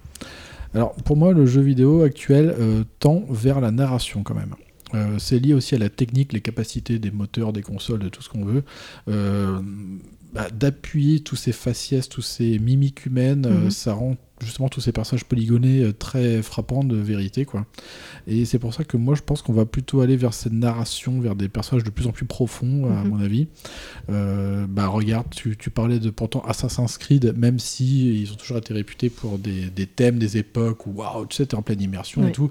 Alors 0.74 0.92
pour 0.94 1.16
moi, 1.16 1.32
le 1.32 1.46
jeu 1.46 1.62
vidéo 1.62 2.02
actuel 2.02 2.54
euh, 2.58 2.84
tend 2.98 3.24
vers 3.30 3.60
la 3.60 3.70
narration 3.70 4.22
quand 4.22 4.34
même. 4.34 4.54
Euh, 4.94 5.18
c'est 5.18 5.38
lié 5.38 5.54
aussi 5.54 5.76
à 5.76 5.78
la 5.78 5.88
technique, 5.88 6.32
les 6.32 6.40
capacités 6.40 6.98
des 6.98 7.12
moteurs, 7.12 7.52
des 7.52 7.62
consoles, 7.62 8.00
de 8.00 8.08
tout 8.08 8.22
ce 8.22 8.28
qu'on 8.28 8.44
veut, 8.44 8.64
bah, 10.32 10.48
d'appuyer 10.50 11.20
tous 11.20 11.36
ces 11.36 11.52
faciès, 11.52 12.08
tous 12.08 12.22
ces 12.22 12.58
mimiques 12.58 13.06
humaines, 13.06 13.46
euh, 13.46 13.64
Mhm. 13.64 13.70
ça 13.70 13.94
rend 13.94 14.16
justement 14.42 14.70
tous 14.70 14.80
ces 14.80 14.92
personnages 14.92 15.26
polygonés 15.26 15.82
euh, 15.82 15.92
très 15.92 16.40
frappants 16.40 16.82
de 16.82 16.96
vérité, 16.96 17.44
quoi. 17.44 17.66
Et 18.26 18.46
c'est 18.46 18.58
pour 18.58 18.72
ça 18.72 18.84
que 18.84 18.96
moi 18.96 19.14
je 19.14 19.20
pense 19.20 19.42
qu'on 19.42 19.52
va 19.52 19.66
plutôt 19.66 20.00
aller 20.00 20.16
vers 20.16 20.32
cette 20.32 20.54
narration, 20.54 21.20
vers 21.20 21.34
des 21.34 21.48
personnages 21.50 21.84
de 21.84 21.90
plus 21.90 22.06
en 22.06 22.12
plus 22.12 22.24
profonds, 22.24 22.86
à 22.86 23.04
Mhm. 23.04 23.08
mon 23.10 23.20
avis. 23.20 23.48
Euh, 24.08 24.66
bah 24.68 24.86
regarde, 24.86 25.26
tu, 25.30 25.56
tu 25.56 25.68
parlais 25.70 25.98
de 25.98 26.10
pourtant 26.10 26.42
Assassin's 26.46 26.96
Creed, 26.96 27.34
même 27.36 27.58
si 27.58 28.20
ils 28.22 28.32
ont 28.32 28.36
toujours 28.36 28.56
été 28.58 28.72
réputés 28.72 29.10
pour 29.10 29.38
des, 29.38 29.68
des 29.68 29.86
thèmes, 29.86 30.18
des 30.18 30.36
époques 30.38 30.86
où 30.86 30.92
waouh, 30.92 31.26
tu 31.26 31.36
sais, 31.36 31.46
t'es 31.46 31.54
en 31.54 31.62
pleine 31.62 31.80
immersion 31.82 32.26
et 32.26 32.32
tout. 32.32 32.50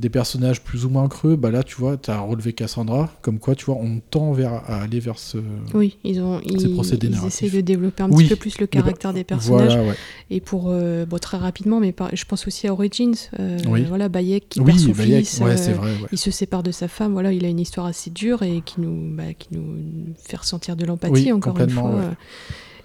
Des 0.00 0.08
personnages 0.08 0.60
plus 0.60 0.84
ou 0.84 0.88
moins 0.90 1.06
creux, 1.08 1.36
bah 1.36 1.52
là 1.52 1.62
tu 1.62 1.76
vois, 1.76 1.96
t'as 1.96 2.18
relevé 2.18 2.52
Cassandra, 2.52 3.12
comme 3.22 3.38
quoi 3.38 3.54
tu 3.54 3.66
vois, 3.66 3.76
on 3.76 4.00
tend 4.10 4.32
vers 4.32 4.54
à 4.68 4.82
aller 4.82 4.98
vers 4.98 5.20
ce. 5.20 5.38
Oui, 5.72 5.98
ils, 6.02 6.20
ont, 6.20 6.40
Ces 6.40 6.64
ils, 6.64 6.74
procédés 6.74 7.06
ils 7.12 7.24
essayent 7.24 7.50
de 7.52 7.60
développer 7.60 8.02
un 8.02 8.10
Oui. 8.10 8.24
petit 8.24 8.30
peu 8.30 8.36
plus 8.36 8.58
le 8.58 8.66
caractère 8.66 9.12
des 9.14 9.22
personnages. 9.22 9.68
Voilà, 9.76 9.88
ouais. 9.88 9.94
Et 10.30 10.40
pour, 10.40 10.64
euh, 10.66 11.06
bon, 11.06 11.18
très 11.18 11.36
rapidement, 11.36 11.78
mais 11.78 11.92
par- 11.92 12.10
je 12.12 12.24
pense 12.24 12.48
aussi 12.48 12.66
à 12.66 12.72
Origins. 12.72 13.14
euh, 13.38 13.56
Oui. 13.68 13.84
Voilà, 13.88 14.08
Bayek 14.08 14.48
qui 14.48 14.58
Oui, 14.58 14.66
perd 14.72 14.78
son 14.80 14.90
Bayek, 14.90 15.26
fils. 15.26 15.40
ouais, 15.40 15.56
c'est 15.56 15.70
euh, 15.70 15.74
vrai, 15.74 15.90
ouais. 15.92 16.08
Il 16.10 16.18
se 16.18 16.32
sépare 16.32 16.64
de 16.64 16.72
sa 16.72 16.88
femme. 16.88 17.12
Voilà, 17.12 17.32
il 17.32 17.44
a 17.44 17.48
une 17.48 17.60
histoire 17.60 17.86
assez 17.86 18.10
dure 18.10 18.42
et 18.42 18.62
qui 18.64 18.80
nous, 18.80 19.14
bah, 19.16 19.32
qui 19.38 19.46
nous 19.52 19.76
fait 20.16 20.38
ressentir 20.38 20.74
de 20.74 20.84
l'empathie, 20.86 21.30
encore 21.30 21.56
une 21.60 21.70
fois. 21.70 22.00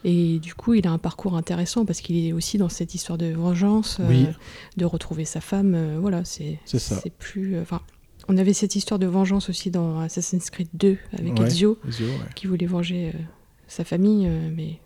Et 0.06 0.40
du 0.40 0.54
coup, 0.54 0.74
il 0.76 0.88
a 0.88 0.92
un 0.92 0.98
parcours 0.98 1.36
intéressant 1.36 1.84
parce 1.86 2.00
qu'il 2.02 2.26
est 2.26 2.32
aussi 2.34 2.58
dans 2.58 2.70
cette 2.70 2.96
histoire 2.96 3.18
de 3.18 3.32
vengeance, 3.34 3.98
euh, 4.00 4.26
de 4.78 4.86
retrouver 4.86 5.26
sa 5.26 5.42
femme. 5.42 5.74
euh, 5.76 5.98
voilà, 6.00 6.24
c'est 6.24 6.60
C'est 6.66 7.12
plus. 7.14 7.56
euh, 7.56 7.62
Enfin, 7.62 7.82
on 8.30 8.38
avait 8.38 8.54
cette 8.54 8.76
histoire 8.76 9.00
de 9.00 9.08
vengeance 9.08 9.50
aussi 9.50 9.72
dans 9.72 10.00
Assassin's 10.00 10.50
Creed 10.50 10.70
2 10.74 10.98
avec 11.18 11.38
Ouais, 11.40 11.48
Ezio, 11.48 11.78
Ezio, 11.88 12.06
ouais. 12.06 12.14
qui 12.36 12.48
voulait 12.48 12.66
venger 12.68 13.14
sa 13.68 13.84
famille, 13.84 14.30
mais 14.56 14.80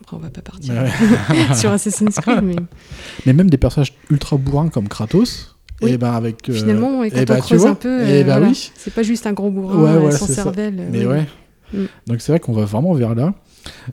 après 0.00 0.16
on 0.16 0.20
va 0.20 0.30
pas 0.30 0.42
partir 0.42 0.74
Ouais. 0.74 1.54
sur 1.54 1.70
Assassin's 1.70 2.16
Creed, 2.16 2.42
mais 2.42 2.56
Mais 3.26 3.32
même 3.34 3.50
des 3.50 3.58
personnages 3.58 3.92
ultra 4.10 4.36
bourrins 4.36 4.68
comme 4.68 4.88
Kratos. 4.88 5.56
Oui. 5.82 5.90
Et 5.90 5.98
ben 5.98 6.12
avec. 6.12 6.48
euh, 6.48 6.54
finalement, 6.54 7.04
et 7.04 7.10
quand 7.10 7.18
eh 7.20 7.24
ben, 7.26 7.36
on 7.36 7.40
creuse 7.40 7.60
vois, 7.60 7.70
un 7.70 7.74
peu, 7.74 8.00
eh 8.00 8.20
euh, 8.22 8.24
ben 8.24 8.38
voilà, 8.38 8.48
oui. 8.48 8.70
c'est 8.76 8.94
pas 8.94 9.02
juste 9.02 9.26
un 9.26 9.34
gros 9.34 9.50
bourrin 9.50 9.76
Ouais, 9.76 9.98
voilà, 9.98 10.16
sans 10.16 10.26
cervelle. 10.26 10.88
Mais 10.90 11.00
oui. 11.00 11.06
ouais. 11.06 11.26
Mm. 11.74 11.84
Donc 12.06 12.20
c'est 12.22 12.32
vrai 12.32 12.40
qu'on 12.40 12.54
va 12.54 12.64
vraiment 12.64 12.94
vers 12.94 13.14
là. 13.14 13.34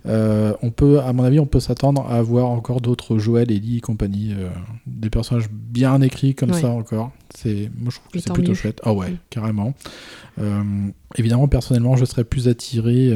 Euh, 0.06 0.54
on 0.62 0.72
peut, 0.72 1.00
à 1.00 1.14
mon 1.14 1.24
avis, 1.24 1.40
on 1.40 1.46
peut 1.46 1.60
s'attendre 1.60 2.06
à 2.10 2.22
voir 2.22 2.50
encore 2.50 2.82
d'autres 2.82 3.18
Joël, 3.18 3.52
Ellie 3.52 3.78
et 3.78 3.82
compagnie, 3.82 4.34
euh, 4.34 4.50
des 4.88 5.10
personnages 5.10 5.50
bien 5.52 6.02
écrits 6.02 6.36
comme 6.36 6.52
Ouais. 6.52 6.62
ça 6.62 6.70
encore. 6.70 7.12
C'est, 7.34 7.72
moi 7.78 7.90
je 7.92 7.98
trouve 7.98 8.12
que 8.12 8.20
c'est 8.20 8.32
plutôt 8.34 8.52
mieux. 8.52 8.56
chouette. 8.56 8.80
Ah 8.84 8.94
ouais, 8.94 9.12
Mm. 9.12 9.18
carrément. 9.30 9.74
Euh, 10.40 10.62
évidemment, 11.18 11.48
personnellement, 11.48 11.96
je 11.96 12.06
serais 12.06 12.24
plus 12.24 12.48
attiré 12.48 13.16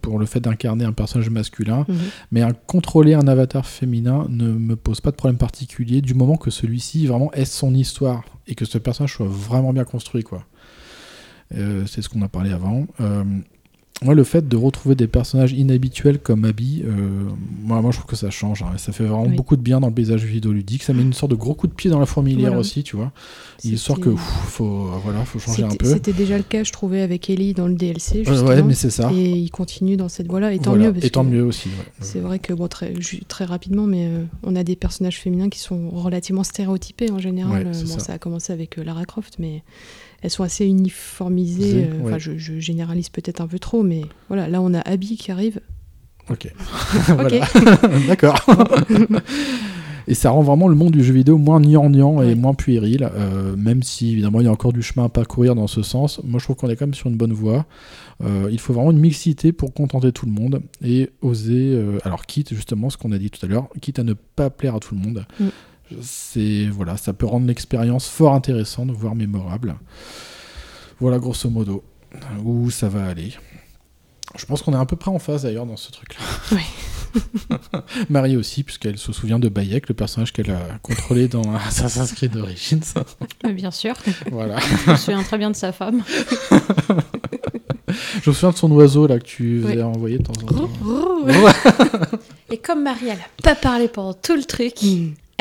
pour 0.00 0.18
le 0.18 0.26
fait 0.26 0.40
d'incarner 0.40 0.84
un 0.84 0.92
personnage 0.92 1.30
masculin, 1.30 1.84
Mhm. 1.88 1.96
mais 2.32 2.42
un, 2.42 2.50
contrôler 2.52 3.14
un 3.14 3.28
avatar 3.28 3.64
féminin 3.64 4.26
ne 4.28 4.50
me 4.50 4.74
pose 4.74 5.00
pas 5.00 5.12
de 5.12 5.16
problème 5.16 5.38
particulier 5.38 6.00
du 6.00 6.14
moment 6.14 6.36
que 6.36 6.50
celui-ci 6.50 7.06
vraiment 7.06 7.32
ait 7.34 7.44
son 7.44 7.72
histoire 7.72 8.24
et 8.48 8.56
que 8.56 8.64
ce 8.64 8.78
personnage 8.78 9.14
soit 9.14 9.28
vraiment 9.28 9.72
bien 9.72 9.84
construit, 9.84 10.24
quoi. 10.24 10.44
Euh, 11.54 11.84
c'est 11.86 12.02
ce 12.02 12.08
qu'on 12.08 12.22
a 12.22 12.28
parlé 12.28 12.50
avant. 12.50 12.86
Euh, 13.00 13.22
moi, 14.04 14.14
le 14.14 14.24
fait 14.24 14.48
de 14.48 14.56
retrouver 14.56 14.94
des 14.94 15.06
personnages 15.06 15.52
inhabituels 15.52 16.18
comme 16.18 16.44
Abby, 16.44 16.82
euh, 16.84 16.90
moi, 17.62 17.80
moi, 17.82 17.90
je 17.90 17.98
trouve 17.98 18.10
que 18.10 18.16
ça 18.16 18.30
change. 18.30 18.62
hein. 18.62 18.72
Ça 18.76 18.92
fait 18.92 19.04
vraiment 19.04 19.24
Oui. 19.26 19.36
beaucoup 19.36 19.56
de 19.56 19.62
bien 19.62 19.80
dans 19.80 19.88
le 19.88 19.94
paysage 19.94 20.24
vidéoludique. 20.24 20.82
Ça 20.82 20.92
met 20.92 21.02
une 21.02 21.12
sorte 21.12 21.30
de 21.30 21.36
gros 21.36 21.54
coup 21.54 21.66
de 21.66 21.72
pied 21.72 21.90
dans 21.90 21.98
la 22.00 22.06
fourmilière 22.06 22.48
Voilà. 22.48 22.60
aussi, 22.60 22.82
tu 22.82 22.96
vois. 22.96 23.12
C'était- 23.58 23.74
Histoire 23.74 24.00
que, 24.00 24.08
ouf, 24.10 24.20
faut, 24.20 24.88
voilà, 25.04 25.24
faut 25.24 25.38
changer 25.38 25.62
un 25.64 25.68
peu. 25.68 25.86
C'était 25.86 26.12
déjà 26.12 26.36
le 26.36 26.42
cas, 26.42 26.64
je 26.64 26.72
trouvais, 26.72 27.00
avec 27.02 27.30
Ellie 27.30 27.54
dans 27.54 27.66
le 27.68 27.74
DLC. 27.74 28.18
Ouais, 28.18 28.24
Justement, 28.24 28.48
ouais, 28.48 28.62
mais 28.62 28.74
c'est 28.74 28.90
ça. 28.90 29.10
Et 29.12 29.30
il 29.30 29.50
continue 29.50 29.96
dans 29.96 30.08
cette 30.08 30.26
voie-là, 30.28 30.52
et 30.52 30.58
tant 30.58 30.70
Voilà. 30.70 30.86
mieux. 30.86 30.92
Parce 30.94 31.04
Et 31.04 31.10
tant 31.10 31.24
que 31.24 31.30
mieux 31.30 31.44
aussi. 31.44 31.68
ouais. 31.68 31.74
C'est 32.00 32.20
vrai 32.20 32.38
que, 32.38 32.52
bon, 32.52 32.68
très, 32.68 32.92
très 33.28 33.44
rapidement, 33.44 33.86
mais 33.86 34.06
euh, 34.06 34.24
on 34.42 34.56
a 34.56 34.64
des 34.64 34.76
personnages 34.76 35.18
féminins 35.20 35.48
qui 35.48 35.58
sont 35.60 35.90
relativement 35.90 36.42
stéréotypés 36.44 37.10
en 37.10 37.18
général. 37.18 37.62
Ouais, 37.64 37.68
Euh, 37.68 37.72
c'est 37.72 37.84
bon, 37.84 37.94
ça. 37.94 38.00
ça. 38.00 38.12
a 38.14 38.18
commencé 38.18 38.52
avec 38.52 38.78
euh, 38.78 38.84
Lara 38.84 39.04
Croft, 39.04 39.36
mais 39.38 39.62
elles 40.22 40.30
sont 40.30 40.44
assez 40.44 40.66
uniformisées. 40.66 41.84
Euh, 41.84 42.02
Enfin, 42.04 42.14
ouais. 42.14 42.20
je, 42.20 42.38
je 42.38 42.58
généralise 42.58 43.08
peut-être 43.08 43.40
un 43.40 43.46
peu 43.46 43.58
trop, 43.58 43.82
mais 43.82 44.02
voilà, 44.28 44.48
là, 44.48 44.62
on 44.62 44.72
a 44.74 44.80
Abby 44.80 45.16
qui 45.16 45.30
arrive. 45.30 45.60
Ok. 46.30 46.52
D'accord. 48.08 48.38
Et 50.08 50.14
ça 50.14 50.30
rend 50.30 50.42
vraiment 50.42 50.68
le 50.68 50.74
monde 50.74 50.90
du 50.92 51.04
jeu 51.04 51.14
vidéo 51.14 51.38
moins 51.38 51.60
gnangnan 51.60 52.22
et 52.22 52.34
moins 52.34 52.54
puéril, 52.54 53.08
euh, 53.14 53.54
même 53.56 53.82
si 53.82 54.10
évidemment 54.10 54.40
il 54.40 54.44
y 54.44 54.48
a 54.48 54.52
encore 54.52 54.72
du 54.72 54.82
chemin 54.82 55.06
à 55.06 55.08
parcourir 55.08 55.54
dans 55.54 55.68
ce 55.68 55.82
sens. 55.82 56.20
Moi 56.24 56.40
je 56.40 56.44
trouve 56.44 56.56
qu'on 56.56 56.68
est 56.68 56.76
quand 56.76 56.86
même 56.86 56.94
sur 56.94 57.08
une 57.08 57.16
bonne 57.16 57.32
voie. 57.32 57.66
Euh, 58.22 58.48
il 58.50 58.58
faut 58.58 58.72
vraiment 58.72 58.90
une 58.90 58.98
mixité 58.98 59.52
pour 59.52 59.72
contenter 59.72 60.12
tout 60.12 60.26
le 60.26 60.32
monde 60.32 60.62
et 60.84 61.10
oser, 61.22 61.74
euh, 61.74 61.98
alors 62.04 62.26
quitte 62.26 62.52
justement 62.54 62.90
ce 62.90 62.96
qu'on 62.96 63.12
a 63.12 63.18
dit 63.18 63.30
tout 63.30 63.44
à 63.44 63.48
l'heure, 63.48 63.68
quitte 63.80 63.98
à 63.98 64.04
ne 64.04 64.14
pas 64.14 64.50
plaire 64.50 64.74
à 64.74 64.80
tout 64.80 64.94
le 64.94 65.00
monde. 65.00 65.24
Mm. 65.38 65.44
C'est 66.00 66.66
voilà, 66.70 66.96
ça 66.96 67.12
peut 67.12 67.26
rendre 67.26 67.46
l'expérience 67.46 68.08
fort 68.08 68.34
intéressante, 68.34 68.90
voire 68.90 69.14
mémorable. 69.14 69.74
Voilà 71.00 71.18
grosso 71.18 71.50
modo 71.50 71.82
où 72.44 72.70
ça 72.70 72.88
va 72.88 73.06
aller. 73.06 73.32
Je 74.36 74.46
pense 74.46 74.62
qu'on 74.62 74.72
est 74.72 74.76
à 74.78 74.86
peu 74.86 74.96
près 74.96 75.10
en 75.10 75.18
phase 75.18 75.42
d'ailleurs 75.42 75.66
dans 75.66 75.76
ce 75.76 75.90
truc-là. 75.92 76.58
Marie 78.08 78.36
aussi, 78.36 78.62
puisqu'elle 78.62 78.96
se 78.96 79.12
souvient 79.12 79.38
de 79.38 79.48
Bayek, 79.50 79.88
le 79.88 79.94
personnage 79.94 80.32
qu'elle 80.32 80.50
a 80.50 80.78
contrôlé 80.82 81.28
dans 81.28 81.42
Assassin's 81.66 82.12
Creed 82.12 82.34
Origins. 82.36 82.80
Bien 83.52 83.70
sûr. 83.70 83.94
Voilà. 84.30 84.56
Je 84.86 84.90
me 84.92 84.96
souviens 84.96 85.22
très 85.22 85.36
bien 85.36 85.50
de 85.50 85.56
sa 85.56 85.72
femme. 85.72 86.02
Je 88.22 88.30
me 88.30 88.34
souviens 88.34 88.50
de 88.52 88.56
son 88.56 88.70
oiseau 88.72 89.06
là 89.06 89.18
que 89.18 89.24
tu 89.24 89.60
faisais 89.62 89.76
Oui. 89.76 89.82
envoyer 89.82 90.18
de 90.18 90.22
temps 90.22 90.32
en 90.44 90.46
temps. 90.46 90.70
Et 92.50 92.56
comme 92.58 92.82
Marie, 92.84 93.08
elle 93.08 93.18
a 93.18 93.42
pas 93.42 93.54
parlé 93.54 93.88
pendant 93.88 94.14
tout 94.14 94.34
le 94.36 94.44
truc, 94.44 94.74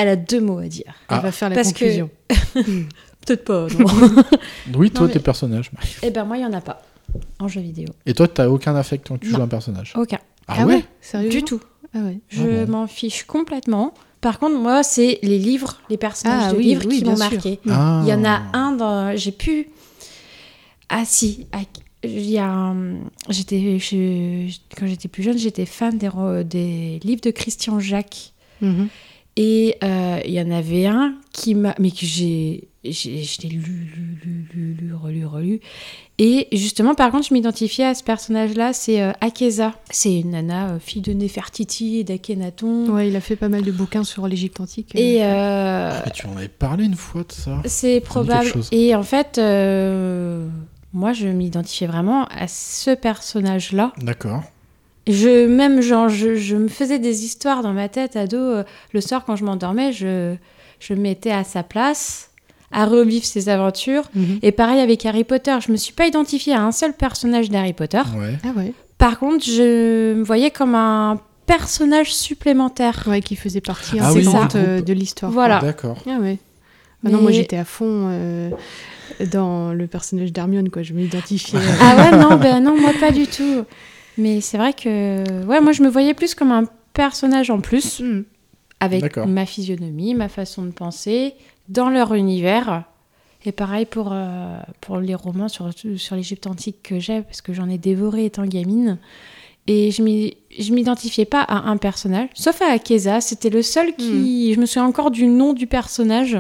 elle 0.02 0.10
a 0.10 0.16
deux 0.16 0.42
mots 0.42 0.60
à 0.60 0.68
dire. 0.68 0.94
Elle 1.10 1.18
Ah. 1.18 1.20
va 1.20 1.32
faire 1.32 1.50
la 1.50 1.56
Parce 1.56 1.70
conclusion. 1.70 2.10
que 2.30 2.62
Peut-être 3.26 3.46
pas, 3.46 3.68
non. 3.78 3.86
Oui, 4.76 4.88
Non, 4.88 4.94
toi, 5.00 5.08
mais- 5.08 5.14
tes 5.14 5.20
personnages. 5.20 5.70
Eh 6.02 6.10
ben 6.10 6.24
moi, 6.26 6.38
il 6.38 6.42
y 6.42 6.46
en 6.46 6.54
a 6.54 6.62
pas 6.62 6.82
en 7.40 7.48
jeu 7.48 7.62
vidéo. 7.62 7.88
Et 8.06 8.14
toi, 8.14 8.28
t'as 8.28 8.48
aucun 8.50 8.76
affect 8.76 9.08
quand 9.08 9.18
tu 9.20 9.30
Non. 9.30 9.38
joues 9.38 9.44
un 9.44 9.48
personnage? 9.48 9.94
Aucun. 9.96 10.20
Ah, 10.48 10.66
ouais, 10.66 10.84
Sérieux? 11.02 11.30
Du 11.30 11.44
tout. 11.44 11.62
Ah 11.94 12.00
ouais. 12.00 12.20
Je 12.30 12.66
m'en 12.66 12.88
fiche 12.88 13.24
complètement. 13.26 13.94
Par 14.22 14.40
contre, 14.40 14.58
moi, 14.58 14.82
c'est 14.84 15.20
les 15.24 15.38
livres, 15.40 15.82
les 15.90 15.98
personnages 15.98 16.46
Ah 16.48 16.52
de 16.54 16.58
oui, 16.58 16.64
livres 16.66 16.84
oui, 16.88 17.00
qui 17.00 17.06
m'ont 17.06 17.18
marqué. 17.18 17.60
Ah. 17.70 18.02
Il 18.06 18.10
y 18.10 18.14
en 18.14 18.24
a 18.24 18.42
un 18.54 18.72
dans. 18.72 19.16
J'ai 19.16 19.32
pu. 19.32 19.68
Ah 20.90 21.04
si. 21.06 21.48
Il 22.04 22.30
y 22.30 22.38
a 22.40 22.48
un- 22.50 22.96
J'étais. 23.30 23.78
je- 23.80 24.52
Quand 24.78 24.88
j'étais 24.88 25.08
plus 25.08 25.22
jeune, 25.24 25.38
j'étais 25.38 25.66
fan 25.66 25.98
des, 25.98 26.08
ro- 26.08 26.44
des 26.44 27.00
livres 27.04 27.22
de 27.22 27.32
Christian 27.32 27.80
Jacques. 27.80 28.34
Mhm. 28.62 28.88
Et 29.38 29.78
euh, 29.84 30.20
il 30.26 30.32
y 30.32 30.42
en 30.42 30.52
avait 30.52 30.86
un 30.88 31.16
qui 31.32 31.56
m'a. 31.56 31.74
Mais 31.80 31.92
que 31.92 32.06
j'ai. 32.06 32.68
j'ai- 32.84 33.24
Je 33.24 33.42
l'ai 33.44 33.50
lu, 33.50 33.62
lu, 33.62 34.18
lu, 34.24 34.48
lu, 34.54 34.74
lu, 34.80 34.94
relu, 34.94 35.26
relu. 35.26 35.60
Et 36.18 36.48
justement, 36.52 36.94
par 36.96 37.12
contre, 37.12 37.28
je 37.30 37.34
m'identifiais 37.34 37.86
à 37.86 37.94
ce 37.96 38.04
personnage-là, 38.04 38.74
c'est 38.74 39.02
euh, 39.02 39.12
Akeza. 39.22 39.74
C'est 39.90 40.20
une 40.20 40.32
nana, 40.32 40.70
euh, 40.72 40.80
fille 40.80 41.02
de 41.02 41.14
Néfertiti 41.14 41.98
et 42.00 42.04
d'Akhenaton. 42.04 42.90
Ouais, 42.90 43.08
il 43.08 43.16
a 43.16 43.22
fait 43.22 43.36
pas 43.36 43.50
mal 43.50 43.64
de 43.64 43.72
bouquins 43.72 44.04
sur 44.04 44.28
l'Égypte 44.28 44.60
antique. 44.60 44.92
Et 44.96 45.24
euh, 45.24 46.02
Ah, 46.06 46.10
tu 46.12 46.28
en 46.28 46.36
avais 46.38 46.48
parlé 46.48 46.84
une 46.86 46.96
fois 46.96 47.24
de 47.24 47.32
ça. 47.32 47.62
c'est 47.66 48.02
probable. 48.02 48.52
Et 48.72 48.94
en 48.96 49.04
fait, 49.04 49.38
euh, 49.38 50.48
moi, 50.94 51.14
je 51.14 51.28
m'identifiais 51.28 51.88
vraiment 51.88 52.26
à 52.26 52.48
ce 52.48 52.92
personnage-là. 52.94 53.94
D'accord. 54.02 54.44
Je 55.08 55.48
même 55.48 55.82
genre, 55.82 56.10
je, 56.10 56.36
je 56.36 56.56
me 56.56 56.68
faisais 56.68 57.00
des 57.00 57.26
histoires 57.26 57.64
dans 57.64 57.74
ma 57.74 57.90
tête 57.90 58.16
ado. 58.16 58.38
euh, 58.38 58.64
le 58.94 59.02
soir, 59.02 59.24
quand 59.26 59.36
je 59.36 59.44
m'endormais, 59.44 59.92
je, 59.92 60.36
je 60.80 60.94
me 60.94 61.00
mettais 61.02 61.32
à 61.32 61.44
sa 61.44 61.64
place 61.64 62.30
à 62.72 62.86
revivre 62.86 63.26
ses 63.26 63.50
aventures. 63.50 64.04
Mhm. 64.16 64.40
Et 64.44 64.52
pareil 64.52 64.80
avec 64.80 65.06
Harry 65.06 65.24
Potter, 65.24 65.56
je 65.66 65.72
me 65.72 65.78
suis 65.78 65.92
pas 65.94 66.06
identifiée 66.08 66.54
à 66.54 66.62
un 66.64 66.72
seul 66.72 66.94
personnage 66.94 67.50
d'Harry 67.50 67.74
Potter. 67.74 68.02
Ouais. 68.18 68.38
Ah 68.46 68.52
ouais. 68.56 68.74
Par 68.98 69.18
contre, 69.20 69.44
je 69.46 70.14
me 70.14 70.24
voyais 70.24 70.52
comme 70.52 70.76
un 70.76 71.20
personnage 71.48 72.14
supplémentaire. 72.14 73.04
Ouais, 73.08 73.22
qui 73.22 73.36
faisait 73.36 73.60
partie 73.60 73.98
Ah 74.00 74.14
oui, 74.14 74.20
intégrante 74.22 74.56
du 74.56 74.62
euh, 74.64 74.82
de 74.82 74.94
l'histoire. 74.94 75.32
Voilà. 75.32 75.60
D'accord. 75.60 75.98
Ah 76.08 76.20
ouais. 76.22 76.38
Ah 77.06 77.10
non, 77.10 77.20
moi 77.22 77.32
Mais- 77.32 77.38
j'étais 77.38 77.58
à 77.58 77.66
fond 77.66 78.08
euh, 78.12 78.50
dans 79.34 79.74
le 79.74 79.88
personnage 79.88 80.32
d'Hermione, 80.32 80.70
quoi. 80.70 80.84
Je 80.84 80.94
m'identifiais. 80.94 81.58
euh, 81.60 81.62
Ah 81.82 81.96
ouais, 82.12 82.18
non, 82.18 82.38
ben 82.38 82.64
non, 82.64 82.80
moi 82.80 82.92
pas 83.00 83.12
du 83.12 83.26
tout. 83.28 83.64
Mais 84.22 84.40
c'est 84.40 84.58
vrai 84.58 84.74
que, 84.74 85.46
ouais, 85.46 85.62
moi 85.62 85.72
je 85.72 85.82
me 85.82 85.90
voyais 85.90 86.14
plus 86.14 86.36
comme 86.36 86.52
un 86.52 86.66
personnage 86.94 87.50
en 87.50 87.60
plus, 87.60 88.00
hmm. 88.00 88.24
avec 88.80 89.18
ma 89.18 89.48
physionomie, 89.48 90.14
ma 90.14 90.30
façon 90.30 90.64
de 90.64 90.72
penser, 90.72 91.34
dans 91.70 91.90
leur 91.90 92.14
univers. 92.14 92.84
Et 93.46 93.52
pareil 93.52 93.86
pour, 93.86 94.10
euh, 94.12 94.60
pour 94.80 95.00
les 95.00 95.16
romans 95.16 95.48
sur, 95.48 95.72
sur 95.96 96.16
l'Égypte 96.16 96.46
antique 96.46 96.84
que 96.84 97.00
j'ai, 97.00 97.24
parce 97.24 97.42
que 97.42 97.54
j'en 97.54 97.68
ai 97.68 97.80
dévoré 97.80 98.26
étant 98.26 98.46
gamine. 98.46 99.00
Et 99.66 99.90
je 99.92 100.74
m'identifiais 100.74 101.26
pas 101.26 101.42
à 101.42 101.70
un 101.70 101.78
personnage, 101.78 102.30
sauf 102.36 102.62
à 102.62 102.72
Akeza. 102.72 103.22
C'était 103.22 103.50
le 103.50 103.62
seul 103.64 103.96
qui. 103.96 104.54
Je 104.54 104.60
me 104.60 104.66
souviens 104.66 104.86
encore 104.86 105.12
du 105.12 105.28
nom 105.28 105.54
du 105.54 105.66
personnage. 105.66 106.38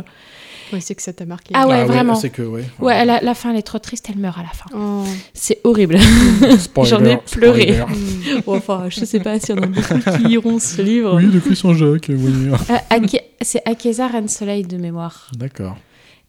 Ouais, 0.74 0.80
c'est 0.82 0.95
que 0.95 1.01
ça 1.01 1.11
t'a 1.14 1.25
marqué. 1.25 1.51
Ah 1.56 1.67
ouais, 1.67 1.83
vraiment. 1.85 2.16
C'est 2.16 2.30
que, 2.30 2.41
ouais. 2.41 2.64
Ouais, 2.80 3.03
la, 3.06 3.19
la 3.22 3.33
fin, 3.33 3.51
elle 3.51 3.58
est 3.58 3.61
trop 3.61 3.80
triste, 3.80 4.08
elle 4.09 4.17
meurt 4.19 4.38
à 4.40 4.43
la 4.43 4.50
fin. 4.50 4.66
Oh. 4.75 5.03
C'est 5.33 5.59
horrible. 5.64 5.98
J'en 6.83 7.03
ai 7.06 7.17
pleuré. 7.17 7.80
Bon, 8.45 8.56
enfin, 8.58 8.85
je 8.90 9.03
sais 9.06 9.19
pas 9.19 9.40
s'il 9.40 9.56
y 9.56 9.59
en 9.59 9.64
a 9.64 9.67
beaucoup 9.67 10.00
qui 10.17 10.24
liront 10.24 10.59
ce 10.59 10.82
livre. 10.82 11.16
Oui, 11.17 11.27
de 11.27 11.40
Christian 11.40 11.74
Jacques, 11.74 12.08
oui. 12.09 12.50
Euh, 12.69 12.75
Ake- 12.90 13.24
c'est 13.41 13.61
Akeza 13.67 14.08
Reine 14.08 14.27
Soleil 14.27 14.64
de 14.64 14.77
mémoire. 14.77 15.30
D'accord. 15.38 15.77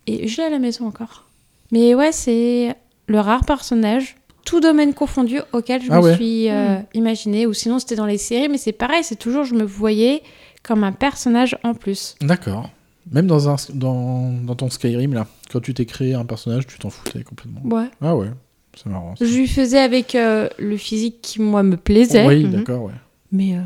Et 0.07 0.27
je 0.29 0.37
l'ai 0.39 0.45
à 0.45 0.51
la 0.51 0.59
maison 0.59 0.87
encore. 0.87 1.27
Mais 1.71 1.95
ouais, 1.95 2.13
c'est 2.13 2.75
le 3.07 3.21
rare 3.21 3.45
personnage, 3.45 4.17
tout 4.45 4.61
domaine 4.61 4.93
confondu, 4.95 5.39
auquel 5.53 5.83
je 5.83 5.89
Ah 5.91 5.99
me 5.99 6.03
ouais. 6.03 6.15
suis 6.17 6.51
euh, 6.51 6.79
imaginé. 6.95 7.47
Ou 7.47 7.53
sinon, 7.55 7.79
c'était 7.79 7.95
dans 7.97 8.07
les 8.07 8.19
séries, 8.19 8.49
mais 8.49 8.59
c'est 8.59 8.73
pareil, 8.73 9.05
c'est 9.05 9.17
toujours, 9.17 9.45
je 9.45 9.55
me 9.55 9.63
voyais 9.65 10.23
comme 10.63 10.85
un 10.85 10.93
personnage 10.93 11.57
en 11.65 11.75
plus. 11.75 12.15
D'accord. 12.21 12.69
Même 13.11 13.27
dans, 13.27 13.49
un, 13.49 13.57
dans, 13.75 14.31
dans 14.45 14.55
ton 14.55 14.71
Skyrim, 14.71 15.13
là, 15.15 15.27
quand 15.51 15.61
tu 15.61 15.75
t'es 15.75 15.85
créé 15.87 16.15
un 16.15 16.25
personnage, 16.25 16.67
tu 16.67 16.79
t'en 16.79 16.91
foutais 16.91 17.23
complètement. 17.25 17.61
Ouais. 17.65 17.89
Ah 18.01 18.15
ouais, 18.17 18.29
c'est 18.77 18.87
marrant. 18.87 19.17
ça. 19.17 19.25
Je 19.27 19.35
lui 19.35 19.49
faisais 19.49 19.81
avec 19.81 20.15
euh, 20.15 20.49
le 20.59 20.77
physique 20.77 21.17
qui, 21.21 21.41
moi, 21.41 21.63
me 21.63 21.77
plaisait. 21.77 22.27
Oui, 22.27 22.45
Mhm. 22.45 22.51
d'accord, 22.53 22.85
ouais. 22.85 22.93
Mais 23.33 23.57
euh, 23.57 23.61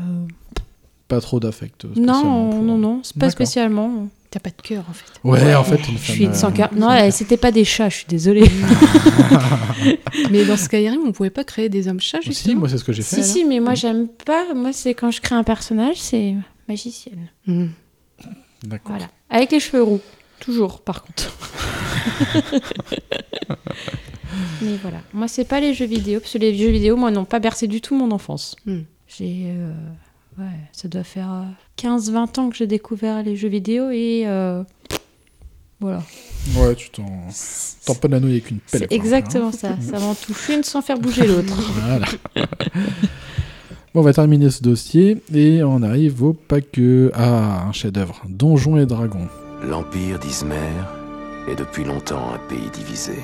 Pas 1.07 1.21
trop 1.21 1.39
d'affect. 1.39 1.85
euh, 1.85 1.89
non, 1.97 2.49
pour- 2.49 2.61
non, 2.63 2.77
non, 2.77 2.99
c'est 3.03 3.17
pas 3.17 3.29
spécialement. 3.29 4.07
T'as 4.29 4.39
pas 4.41 4.49
de 4.49 4.61
cœur 4.61 4.83
en 4.89 4.93
fait. 4.93 5.05
Ouais, 5.23 5.55
en 5.55 5.63
fait, 5.63 5.77
une 5.87 5.97
Je 5.97 6.03
femme, 6.03 6.15
suis 6.15 6.25
euh, 6.27 6.33
sans 6.33 6.51
cœur. 6.51 6.69
Non, 6.75 6.89
c'était 7.11 7.37
pas 7.37 7.51
des 7.51 7.63
chats, 7.63 7.87
je 7.87 7.97
suis 7.97 8.05
désolée. 8.09 8.43
Mais 10.31 10.43
dans 10.45 10.57
Skyrim, 10.57 10.99
on 11.05 11.11
pouvait 11.13 11.29
pas 11.29 11.43
créer 11.45 11.69
des 11.69 11.87
hommes 11.87 12.01
chats, 12.01 12.19
Si, 12.21 12.27
justement 12.29 12.59
moi, 12.59 12.69
c'est 12.69 12.77
ce 12.77 12.83
que 12.83 12.91
j'ai 12.91 13.03
fait. 13.03 13.21
Si, 13.21 13.23
si, 13.23 13.45
mais 13.45 13.59
moi 13.61 13.73
j'aime 13.73 14.07
pas. 14.09 14.53
Moi, 14.53 14.73
c'est 14.73 14.93
quand 14.93 15.11
je 15.11 15.21
crée 15.21 15.35
un 15.35 15.43
personnage, 15.43 15.95
c'est 15.97 16.35
magicienne. 16.67 17.29
Mhm. 17.45 17.69
D'accord. 18.63 18.91
Voilà. 18.97 19.07
Avec 19.29 19.51
les 19.51 19.59
cheveux 19.59 19.83
roux. 19.83 20.01
Toujours, 20.39 20.81
par 20.81 21.03
contre. 21.03 21.35
mais 24.61 24.77
voilà. 24.81 25.01
Moi, 25.13 25.27
c'est 25.27 25.45
pas 25.45 25.59
les 25.59 25.73
jeux 25.73 25.85
vidéo, 25.85 26.19
parce 26.19 26.33
que 26.33 26.37
les 26.37 26.55
jeux 26.55 26.69
vidéo, 26.69 26.95
moi, 26.95 27.11
n'ont 27.11 27.25
pas 27.25 27.39
bercé 27.39 27.67
du 27.67 27.81
tout 27.81 27.95
mon 27.95 28.11
enfance. 28.11 28.55
Hmm. 28.65 28.81
J'ai. 29.07 29.45
euh, 29.47 29.71
ouais, 30.37 30.45
ça 30.71 30.87
doit 30.87 31.03
faire 31.03 31.31
euh, 31.31 31.43
15-20 31.81 32.39
ans 32.39 32.49
que 32.49 32.55
j'ai 32.55 32.67
découvert 32.67 33.23
les 33.23 33.35
jeux 33.35 33.49
vidéo 33.49 33.89
et. 33.89 34.23
euh, 34.25 34.63
voilà. 35.79 36.01
Ouais, 36.55 36.73
tu 36.75 36.89
t'en 36.89 37.05
t'en 37.85 38.19
nouille 38.19 38.31
avec 38.31 38.49
une 38.49 38.59
pelle. 38.59 38.81
C'est 38.81 38.87
quoi. 38.87 38.95
exactement 38.97 39.51
ça. 39.51 39.77
Ça 39.79 39.99
m'en 39.99 40.15
touche 40.15 40.49
une 40.49 40.63
sans 40.63 40.81
faire 40.81 40.97
bouger 40.97 41.27
l'autre. 41.27 41.53
Voilà. 41.73 42.07
On 43.99 44.01
va 44.01 44.13
terminer 44.13 44.51
ce 44.51 44.61
dossier 44.61 45.23
et 45.33 45.63
on 45.63 45.81
arrive 45.81 46.21
au 46.21 46.33
pack 46.33 46.79
Ah, 47.15 47.63
un 47.67 47.71
chef-d'œuvre. 47.71 48.21
Donjons 48.29 48.77
et 48.77 48.85
Dragons. 48.85 49.27
L'Empire 49.67 50.19
d'Izmer 50.19 50.69
est 51.49 51.55
depuis 51.55 51.83
longtemps 51.83 52.31
un 52.31 52.37
pays 52.47 52.69
divisé. 52.71 53.17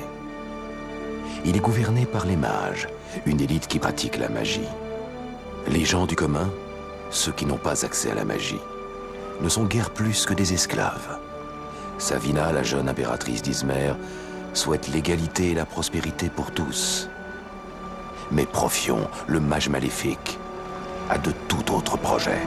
Il 1.44 1.56
est 1.56 1.60
gouverné 1.60 2.06
par 2.06 2.26
les 2.26 2.34
mages, 2.34 2.88
une 3.24 3.40
élite 3.40 3.68
qui 3.68 3.78
pratique 3.78 4.18
la 4.18 4.28
magie. 4.28 4.66
Les 5.70 5.84
gens 5.84 6.06
du 6.06 6.16
commun, 6.16 6.50
ceux 7.08 7.30
qui 7.30 7.46
n'ont 7.46 7.56
pas 7.56 7.84
accès 7.84 8.10
à 8.10 8.16
la 8.16 8.24
magie, 8.24 8.58
ne 9.42 9.48
sont 9.48 9.66
guère 9.66 9.90
plus 9.90 10.26
que 10.26 10.34
des 10.34 10.54
esclaves. 10.54 11.18
Savina, 11.98 12.50
la 12.50 12.64
jeune 12.64 12.88
impératrice 12.88 13.42
d'Izmer, 13.42 13.92
souhaite 14.54 14.88
l'égalité 14.92 15.52
et 15.52 15.54
la 15.54 15.66
prospérité 15.66 16.30
pour 16.34 16.50
tous. 16.50 17.08
Mais 18.32 18.44
Profion, 18.44 18.98
le 19.28 19.38
mage 19.38 19.68
maléfique, 19.68 20.36
a 21.10 21.18
de 21.18 21.32
tout 21.48 21.72
autres 21.72 21.96
projets. 21.98 22.42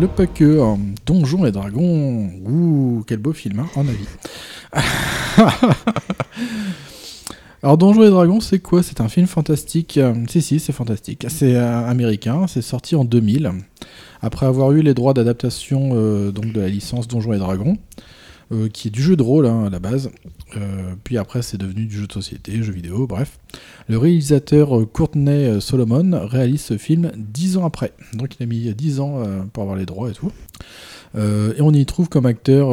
Le 0.00 0.08
pack 0.08 0.40
euh, 0.40 0.76
Donjons 1.04 1.44
et 1.44 1.52
Dragons. 1.52 2.30
Ouh, 2.46 3.04
quel 3.06 3.18
beau 3.18 3.34
film, 3.34 3.58
hein, 3.58 3.66
en 3.76 3.86
avis. 3.86 4.06
Alors, 7.62 7.76
Donjons 7.76 8.04
et 8.04 8.08
Dragons, 8.08 8.40
c'est 8.40 8.60
quoi? 8.60 8.82
C'est 8.82 9.02
un 9.02 9.10
film 9.10 9.26
fantastique. 9.26 10.00
si, 10.30 10.40
si, 10.40 10.58
c'est 10.58 10.72
fantastique. 10.72 11.26
C'est 11.28 11.54
euh, 11.54 11.86
américain, 11.86 12.46
c'est 12.46 12.62
sorti 12.62 12.96
en 12.96 13.04
2000. 13.04 13.52
Après 14.22 14.46
avoir 14.46 14.72
eu 14.72 14.80
les 14.80 14.94
droits 14.94 15.12
d'adaptation 15.12 15.90
euh, 15.92 16.30
donc 16.30 16.50
de 16.54 16.60
la 16.62 16.68
licence 16.68 17.06
Donjons 17.06 17.34
et 17.34 17.38
Dragons, 17.38 17.76
euh, 18.52 18.68
qui 18.68 18.88
est 18.88 18.90
du 18.90 19.00
jeu 19.00 19.14
de 19.14 19.22
rôle 19.22 19.46
hein, 19.46 19.66
à 19.66 19.70
la 19.70 19.78
base. 19.78 20.10
Euh, 20.56 20.94
puis 21.04 21.18
après, 21.18 21.40
c'est 21.40 21.56
devenu 21.56 21.86
du 21.86 21.96
jeu 21.96 22.08
de 22.08 22.12
société, 22.12 22.60
jeu 22.64 22.72
vidéo, 22.72 23.06
bref. 23.06 23.38
Le 23.88 23.96
réalisateur 23.96 24.76
euh, 24.76 24.86
Courtney 24.86 25.60
Solomon 25.60 26.26
réalise 26.26 26.62
ce 26.62 26.76
film 26.76 27.12
dix 27.16 27.56
ans 27.56 27.64
après. 27.64 27.92
Donc 28.12 28.34
il 28.38 28.42
a 28.42 28.46
mis 28.46 28.74
10 28.74 28.98
ans 28.98 29.22
pour 29.52 29.62
avoir 29.62 29.76
les 29.76 29.86
droits 29.86 30.10
et 30.10 30.14
tout. 30.14 30.32
Et 31.16 31.60
on 31.60 31.72
y 31.72 31.84
trouve 31.86 32.08
comme 32.08 32.26
acteurs 32.26 32.70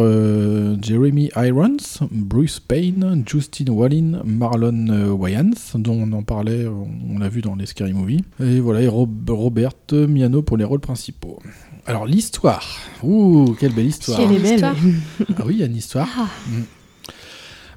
Jeremy 0.82 1.32
Irons, 1.36 1.78
Bruce 2.12 2.60
Payne, 2.60 3.24
Justin 3.26 3.72
Wallin, 3.72 4.22
Marlon 4.26 5.16
Wayans, 5.16 5.76
dont 5.76 5.94
on 5.96 6.12
en 6.14 6.22
parlait, 6.22 6.68
on 6.68 7.18
l'a 7.18 7.30
vu 7.30 7.42
dans 7.42 7.56
les 7.56 7.66
Scary 7.66 7.94
Movie. 7.94 8.24
Et 8.40 8.60
voilà, 8.60 8.88
Robert 8.90 9.74
Miano 9.92 10.44
pour 10.44 10.58
les 10.58 10.66
rôles 10.66 10.82
principaux. 10.82 11.40
Alors 11.88 12.06
l'histoire, 12.06 12.66
ouh, 13.02 13.56
quelle 13.60 13.72
belle 13.74 13.88
histoire. 13.88 14.20
Si 14.20 14.26
elle 14.26 14.34
est 14.34 14.40
belle. 14.40 14.54
Histoire. 14.56 14.76
Ah 15.38 15.44
oui, 15.46 15.54
il 15.56 15.60
y 15.60 15.64
a 15.64 15.68
une 15.68 15.76
histoire. 15.76 16.08
Mm. 16.50 16.62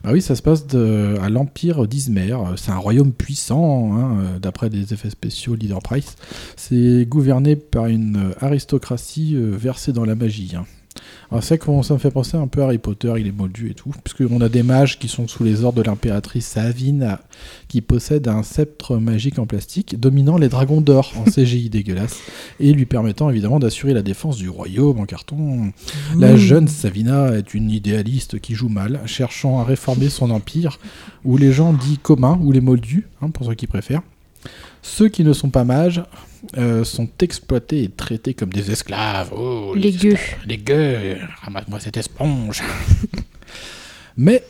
Bah 0.02 0.10
oui, 0.12 0.22
ça 0.22 0.34
se 0.34 0.40
passe 0.42 0.66
de- 0.66 1.16
à 1.22 1.28
l'Empire 1.28 1.86
d'Izmer. 1.86 2.34
C'est 2.56 2.70
un 2.72 2.78
royaume 2.78 3.12
puissant, 3.12 3.92
hein, 3.94 4.16
euh, 4.18 4.38
d'après 4.38 4.70
des 4.70 4.92
effets 4.94 5.10
spéciaux 5.10 5.54
Leader 5.54 5.80
Price. 5.80 6.16
C'est 6.56 7.04
gouverné 7.06 7.54
par 7.54 7.86
une 7.86 8.32
aristocratie 8.40 9.36
euh, 9.36 9.50
versée 9.56 9.92
dans 9.92 10.04
la 10.06 10.14
magie. 10.14 10.52
hein. 10.56 10.64
Alors 11.30 11.44
c'est 11.44 11.62
vrai 11.62 11.80
que 11.80 11.82
ça 11.86 11.94
me 11.94 11.98
fait 11.98 12.10
penser 12.10 12.36
un 12.36 12.48
peu 12.48 12.62
à 12.62 12.64
Harry 12.64 12.78
Potter, 12.78 13.12
il 13.18 13.26
est 13.28 13.32
moldu 13.32 13.70
et 13.70 13.74
tout, 13.74 13.92
puisqu'on 14.02 14.40
a 14.40 14.48
des 14.48 14.64
mages 14.64 14.98
qui 14.98 15.06
sont 15.06 15.28
sous 15.28 15.44
les 15.44 15.62
ordres 15.62 15.80
de 15.80 15.86
l'impératrice 15.86 16.46
Savine, 16.46 17.18
qui 17.68 17.80
possède 17.80 18.26
un 18.26 18.42
sceptre 18.42 18.96
magique 18.96 19.38
en 19.38 19.46
plastique, 19.46 20.00
dominant 20.00 20.38
les 20.38 20.48
dragons 20.48 20.80
d'or 20.80 21.12
en 21.16 21.24
CGI 21.30 21.70
dégueulasse, 21.70 22.18
et 22.58 22.72
lui 22.72 22.86
permettant 22.86 23.30
évidemment 23.30 23.60
d'assurer 23.60 23.94
la 23.94 24.02
défense 24.02 24.38
du 24.38 24.48
royaume 24.48 24.98
en 24.98 25.04
carton. 25.04 25.72
La 26.18 26.36
jeune 26.36 26.66
Savina 26.66 27.36
est 27.36 27.54
une 27.54 27.70
idéaliste 27.70 28.40
qui 28.40 28.54
joue 28.54 28.68
mal, 28.68 29.00
cherchant 29.06 29.60
à 29.60 29.64
réformer 29.64 30.08
son 30.08 30.30
empire, 30.30 30.80
où 31.24 31.36
les 31.36 31.52
gens 31.52 31.72
dits 31.72 31.98
communs, 31.98 32.40
ou 32.42 32.50
les 32.50 32.60
moldus, 32.60 33.06
hein, 33.22 33.30
pour 33.30 33.46
ceux 33.46 33.54
qui 33.54 33.68
préfèrent. 33.68 34.02
Ceux 34.82 35.08
qui 35.08 35.24
ne 35.24 35.32
sont 35.32 35.50
pas 35.50 35.64
mages 35.64 36.02
euh, 36.56 36.84
sont 36.84 37.08
exploités 37.20 37.82
et 37.84 37.88
traités 37.88 38.34
comme 38.34 38.50
des 38.50 38.70
esclaves. 38.70 39.30
Oh, 39.36 39.74
Les 39.74 39.92
gueux. 39.92 40.16
Les 40.46 40.58
gueux, 40.58 41.18
ramasse-moi 41.42 41.80
cette 41.80 41.96
esponge. 41.96 42.62
Mais 44.16 44.42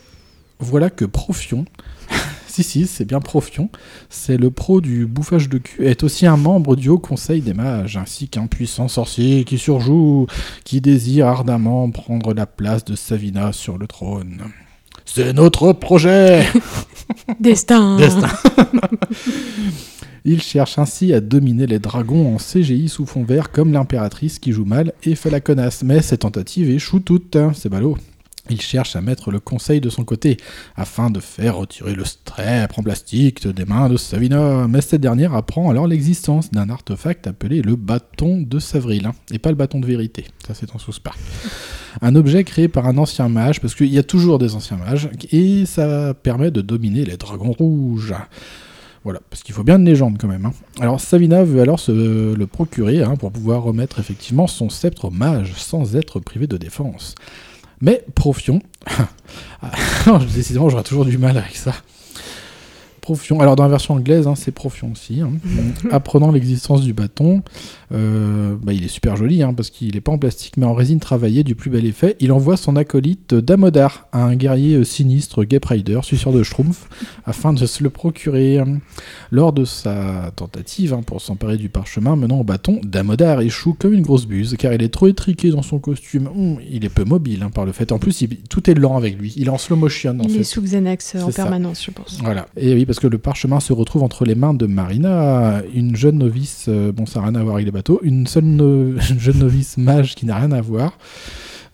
voilà 0.61 0.91
que 0.91 1.05
Profion, 1.05 1.65
si 2.47 2.63
si, 2.63 2.87
c'est 2.87 3.05
bien 3.05 3.21
Profion, 3.21 3.71
c'est 4.09 4.37
le 4.37 4.51
pro 4.51 4.81
du 4.81 5.07
bouffage 5.07 5.49
de 5.49 5.59
cul, 5.59 5.87
est 5.87 6.03
aussi 6.05 6.27
un 6.27 6.37
membre 6.37 6.77
du 6.77 6.89
Haut 6.89 6.99
Conseil 6.99 7.41
des 7.41 7.55
Mages, 7.55 7.97
ainsi 7.97 8.29
qu'un 8.29 8.47
puissant 8.47 8.87
sorcier 8.87 9.45
qui 9.45 9.59
surjoue, 9.59 10.27
qui 10.65 10.81
désire 10.81 11.27
ardemment 11.27 11.91
prendre 11.91 12.35
la 12.35 12.47
place 12.47 12.85
de 12.85 12.95
Savina 12.95 13.53
sur 13.53 13.79
le 13.79 13.87
trône. 13.87 14.43
C'est 15.05 15.33
notre 15.33 15.73
projet 15.73 16.47
Destin. 17.41 17.97
Destin. 17.97 18.29
Il 20.25 20.43
cherche 20.43 20.79
ainsi 20.79 21.15
à 21.15 21.21
dominer 21.21 21.67
les 21.67 21.79
dragons 21.79 22.35
en 22.35 22.37
CGI 22.37 22.89
sous 22.89 23.07
fond 23.07 23.25
vert 23.25 23.51
comme 23.51 23.73
l'impératrice 23.73 24.39
qui 24.39 24.53
joue 24.53 24.67
mal 24.67 24.93
et 25.03 25.15
fait 25.15 25.31
la 25.31 25.41
connasse. 25.41 25.83
Mais 25.83 26.03
ces 26.03 26.19
tentatives 26.19 26.69
échouent 26.69 27.01
toutes, 27.01 27.39
c'est 27.55 27.71
ballot. 27.71 27.97
Il 28.49 28.61
cherche 28.61 28.97
à 28.97 29.01
mettre 29.01 29.31
le 29.31 29.39
conseil 29.39 29.81
de 29.81 29.91
son 29.91 30.05
côté, 30.05 30.39
afin 30.75 31.11
de 31.11 31.21
faire 31.21 31.57
retirer 31.57 31.95
le 31.95 32.05
strep 32.05 32.79
en 32.79 32.83
plastique 32.83 33.47
des 33.47 33.65
mains 33.65 33.89
de 33.89 33.97
Savina. 33.97 34.67
Mais 34.67 34.81
cette 34.81 35.01
dernière 35.01 35.35
apprend 35.35 35.71
alors 35.71 35.87
l'existence 35.87 36.51
d'un 36.51 36.71
artefact 36.71 37.27
appelé 37.27 37.63
le 37.63 37.77
bâton 37.77 38.41
de 38.41 38.59
Savril, 38.59 39.07
hein, 39.07 39.13
et 39.31 39.39
pas 39.39 39.51
le 39.51 39.57
bâton 39.57 39.79
de 39.79 39.87
vérité. 39.87 40.25
Ça, 40.47 40.55
c'est 40.55 40.75
en 40.75 40.79
sous-spark. 40.79 41.19
Un 42.01 42.15
objet 42.15 42.45
créé 42.45 42.69
par 42.69 42.87
un 42.87 42.97
ancien 42.99 43.29
mage, 43.29 43.61
parce 43.61 43.75
qu'il 43.75 43.93
y 43.93 43.99
a 43.99 44.03
toujours 44.03 44.39
des 44.39 44.55
anciens 44.55 44.79
mages, 44.79 45.11
et 45.33 45.67
ça 45.67 46.15
permet 46.15 46.51
de 46.51 46.61
dominer 46.61 47.05
les 47.05 47.17
dragons 47.17 47.53
rouges. 47.53 48.15
Voilà, 49.03 49.21
parce 49.31 49.43
qu'il 49.43 49.55
faut 49.55 49.65
bien 49.65 49.79
une 49.79 49.87
légende 49.87 50.19
quand 50.21 50.29
même. 50.29 50.45
hein. 50.45 50.53
Alors 50.79 51.01
Savina 51.01 51.43
veut 51.43 51.63
alors 51.63 51.81
se 51.81 51.91
le 52.35 52.47
procurer 52.47 53.03
hein, 53.03 53.17
pour 53.17 53.33
pouvoir 53.33 53.63
remettre 53.63 53.99
effectivement 53.99 54.47
son 54.47 54.69
sceptre 54.69 55.07
au 55.07 55.11
mage 55.11 55.55
sans 55.57 55.97
être 55.97 56.21
privé 56.21 56.47
de 56.47 56.59
défense. 56.59 57.15
Mais 57.81 58.05
Profion, 58.15 58.61
Ah, 59.63 60.19
décidément 60.35 60.69
j'aurai 60.69 60.83
toujours 60.85 61.05
du 61.05 61.19
mal 61.19 61.37
avec 61.37 61.57
ça. 61.57 61.75
Profion, 63.01 63.41
alors 63.41 63.57
dans 63.57 63.63
la 63.65 63.69
version 63.71 63.95
anglaise 63.95 64.27
hein, 64.27 64.35
c'est 64.35 64.51
Profion 64.53 64.93
aussi. 64.93 65.21
hein. 65.21 65.31
Apprenant 65.91 66.31
l'existence 66.33 66.83
du 66.83 66.93
bâton, 66.93 67.43
euh, 67.93 68.55
bah, 68.63 68.73
il 68.73 68.85
est 68.85 68.89
super 68.89 69.17
joli 69.17 69.43
hein, 69.43 69.53
parce 69.55 69.71
qu'il 69.71 69.95
n'est 69.95 70.01
pas 70.01 70.13
en 70.13 70.19
plastique 70.19 70.57
mais 70.57 70.67
en 70.67 70.75
résine 70.75 71.01
travaillée 71.01 71.43
du 71.43 71.55
plus 71.55 71.71
bel 71.71 71.85
effet. 71.87 72.17
Il 72.21 72.33
envoie 72.33 72.57
son 72.57 72.77
acolyte 72.77 73.35
Damodar, 73.35 74.07
un 74.13 74.35
guerrier 74.37 74.77
euh, 74.77 74.85
sinistre, 74.85 75.45
Gap 75.45 75.65
Rider, 75.65 76.01
suceur 76.03 76.33
de 76.33 76.43
Schtroumpf, 76.43 76.89
afin 77.25 77.53
de 77.53 77.65
se 77.67 77.83
le 77.83 77.91
procurer. 77.91 78.61
Lors 79.31 79.53
de 79.53 79.65
sa 79.65 80.33
tentative 80.37 80.97
pour 81.07 81.21
s'emparer 81.21 81.57
du 81.57 81.69
parchemin 81.69 82.17
menant 82.17 82.41
au 82.41 82.45
bâton, 82.45 82.81
Damodar 82.85 83.41
échoue 83.41 83.75
comme 83.75 83.95
une 83.95 84.03
grosse 84.03 84.27
buse 84.27 84.57
car 84.59 84.73
il 84.73 84.83
est 84.83 84.89
trop 84.89 85.07
étriqué 85.09 85.51
dans 85.51 85.63
son 85.63 85.79
costume. 85.79 86.29
Hum, 86.29 86.59
il 86.71 86.85
est 86.85 86.89
peu 86.89 87.05
mobile 87.05 87.47
par 87.55 87.65
le 87.65 87.73
fait. 87.73 87.93
En 87.93 87.99
plus, 87.99 88.21
il- 88.23 88.37
tout 88.49 88.69
est 88.71 88.75
lent 88.75 88.97
avec 88.97 89.19
lui. 89.19 89.33
Il 89.37 89.47
est 89.47 89.51
en 89.51 89.59
slow 89.59 89.77
motion 89.77 90.19
en 90.21 90.25
Il 90.25 90.31
fait. 90.31 90.39
est 90.41 90.45
sous 90.45 90.63
Xanax 90.63 91.15
euh, 91.15 91.23
en 91.23 91.31
ça. 91.31 91.43
permanence, 91.45 91.85
je 91.85 91.91
pense. 91.91 92.19
Voilà. 92.23 92.47
Et 92.57 92.75
oui, 92.75 92.85
parce 92.91 92.99
que 92.99 93.07
le 93.07 93.19
parchemin 93.19 93.61
se 93.61 93.73
retrouve 93.73 94.03
entre 94.03 94.25
les 94.25 94.35
mains 94.35 94.53
de 94.53 94.67
Marina, 94.67 95.63
une 95.73 95.95
jeune 95.95 96.19
novice, 96.19 96.65
euh, 96.67 96.91
bon, 96.91 97.07
ça 97.07 97.21
n'a 97.21 97.27
rien 97.27 97.35
à 97.37 97.43
voir 97.45 97.55
avec 97.55 97.65
les 97.67 97.71
bateaux, 97.71 98.01
une 98.03 98.27
seule 98.27 98.43
no- 98.43 98.97
une 99.11 99.21
jeune 99.21 99.39
novice 99.39 99.77
mage 99.77 100.17
qui 100.17 100.27
n'a 100.27 100.35
rien 100.35 100.51
à 100.51 100.61
voir, 100.61 100.99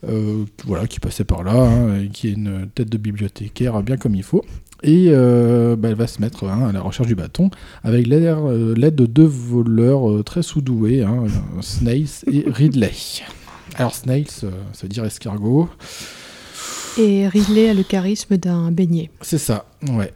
euh, 0.07 0.45
voilà, 0.67 0.87
qui 0.87 1.01
passait 1.01 1.25
par 1.25 1.43
là, 1.43 1.55
hein, 1.55 2.03
et 2.03 2.09
qui 2.09 2.29
est 2.29 2.33
une 2.33 2.69
tête 2.75 2.91
de 2.91 2.99
bibliothécaire 2.99 3.83
bien 3.83 3.97
comme 3.97 4.15
il 4.15 4.25
faut. 4.25 4.45
Et 4.83 5.07
euh, 5.09 5.75
bah, 5.75 5.89
elle 5.89 5.95
va 5.95 6.07
se 6.07 6.21
mettre 6.21 6.45
hein, 6.45 6.69
à 6.69 6.73
la 6.73 6.83
recherche 6.83 7.09
du 7.09 7.15
bâton 7.15 7.49
avec 7.83 8.07
l'aide 8.07 8.95
de 8.95 9.07
deux 9.07 9.25
voleurs 9.25 10.23
très 10.23 10.43
sous-doués, 10.43 11.03
hein, 11.03 11.25
Snails 11.63 12.11
et 12.31 12.45
Ridley. 12.47 12.93
Alors 13.77 13.95
Snails, 13.95 14.29
ça 14.29 14.49
veut 14.83 14.89
dire 14.91 15.07
escargot. 15.07 15.71
Et 16.99 17.27
Ridley 17.27 17.71
a 17.71 17.75
le 17.75 17.85
charisme 17.85 18.37
d'un 18.37 18.71
beignet. 18.71 19.11
C'est 19.23 19.39
ça, 19.39 19.65
ouais. 19.89 20.13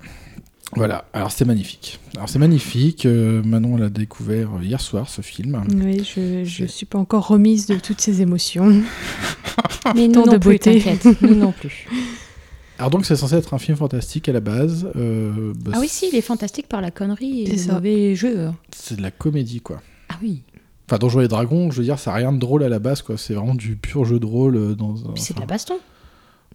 Voilà, 0.77 1.05
alors 1.13 1.33
c'est 1.33 1.45
magnifique. 1.45 1.99
Alors 2.15 2.29
c'est 2.29 2.39
magnifique, 2.39 3.05
euh, 3.05 3.43
Manon 3.43 3.77
l'a 3.77 3.89
découvert 3.89 4.51
hier 4.63 4.81
soir 4.81 5.09
ce 5.09 5.21
film. 5.21 5.63
Oui, 5.83 6.05
je, 6.05 6.45
je 6.45 6.65
suis 6.65 6.87
pas 6.87 6.99
encore 6.99 7.27
remise 7.27 7.67
de 7.67 7.77
toutes 7.77 8.01
ces 8.01 8.23
émotions. 8.23 8.71
Mais 9.97 10.07
nous 10.07 10.15
Tant 10.15 10.27
non 10.27 10.33
de 10.33 10.39
plus, 10.39 10.51
beauté. 10.59 10.83
nous 11.23 11.35
non 11.35 11.53
plus. 11.53 11.89
Alors 12.79 12.91
donc 12.91 13.05
c'est 13.05 13.17
censé 13.17 13.35
être 13.35 13.53
un 13.53 13.59
film 13.59 13.77
fantastique 13.77 14.29
à 14.29 14.33
la 14.33 14.41
base. 14.41 14.89
euh, 14.97 15.53
bah, 15.59 15.73
Ah 15.75 15.81
oui, 15.81 15.89
si, 15.89 16.09
il 16.11 16.17
est 16.17 16.21
fantastique 16.23 16.67
par 16.69 16.81
la 16.81 16.91
connerie 16.91 17.43
et 17.43 17.57
C'est 17.59 17.69
le 17.69 17.75
mauvais 17.75 18.15
jeu. 18.15 18.51
C'est 18.75 18.97
de 18.97 19.03
la 19.03 19.11
comédie 19.11 19.61
quoi. 19.61 19.83
Ah 20.09 20.15
oui. 20.23 20.43
Enfin 20.89 20.99
Donjons 20.99 21.21
et 21.21 21.29
Dragons, 21.29 21.71
je 21.71 21.79
veux 21.79 21.85
dire, 21.85 21.99
ça 21.99 22.11
n'a 22.11 22.17
rien 22.17 22.33
de 22.33 22.39
drôle 22.39 22.63
à 22.63 22.69
la 22.69 22.79
base 22.79 23.03
quoi. 23.03 23.19
C'est 23.19 23.35
vraiment 23.35 23.55
du 23.55 23.77
pur 23.77 24.05
jeu 24.05 24.19
de 24.21 24.25
rôle 24.27 24.57
euh, 24.57 24.75
dans 24.75 24.95
un. 25.09 25.13
Puis 25.13 25.23
c'est 25.23 25.35
de 25.35 25.41
la 25.41 25.47
baston. 25.47 25.79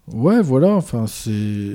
Ouais, 0.08 0.40
voilà, 0.42 0.70
enfin 0.70 1.06
c'est. 1.06 1.74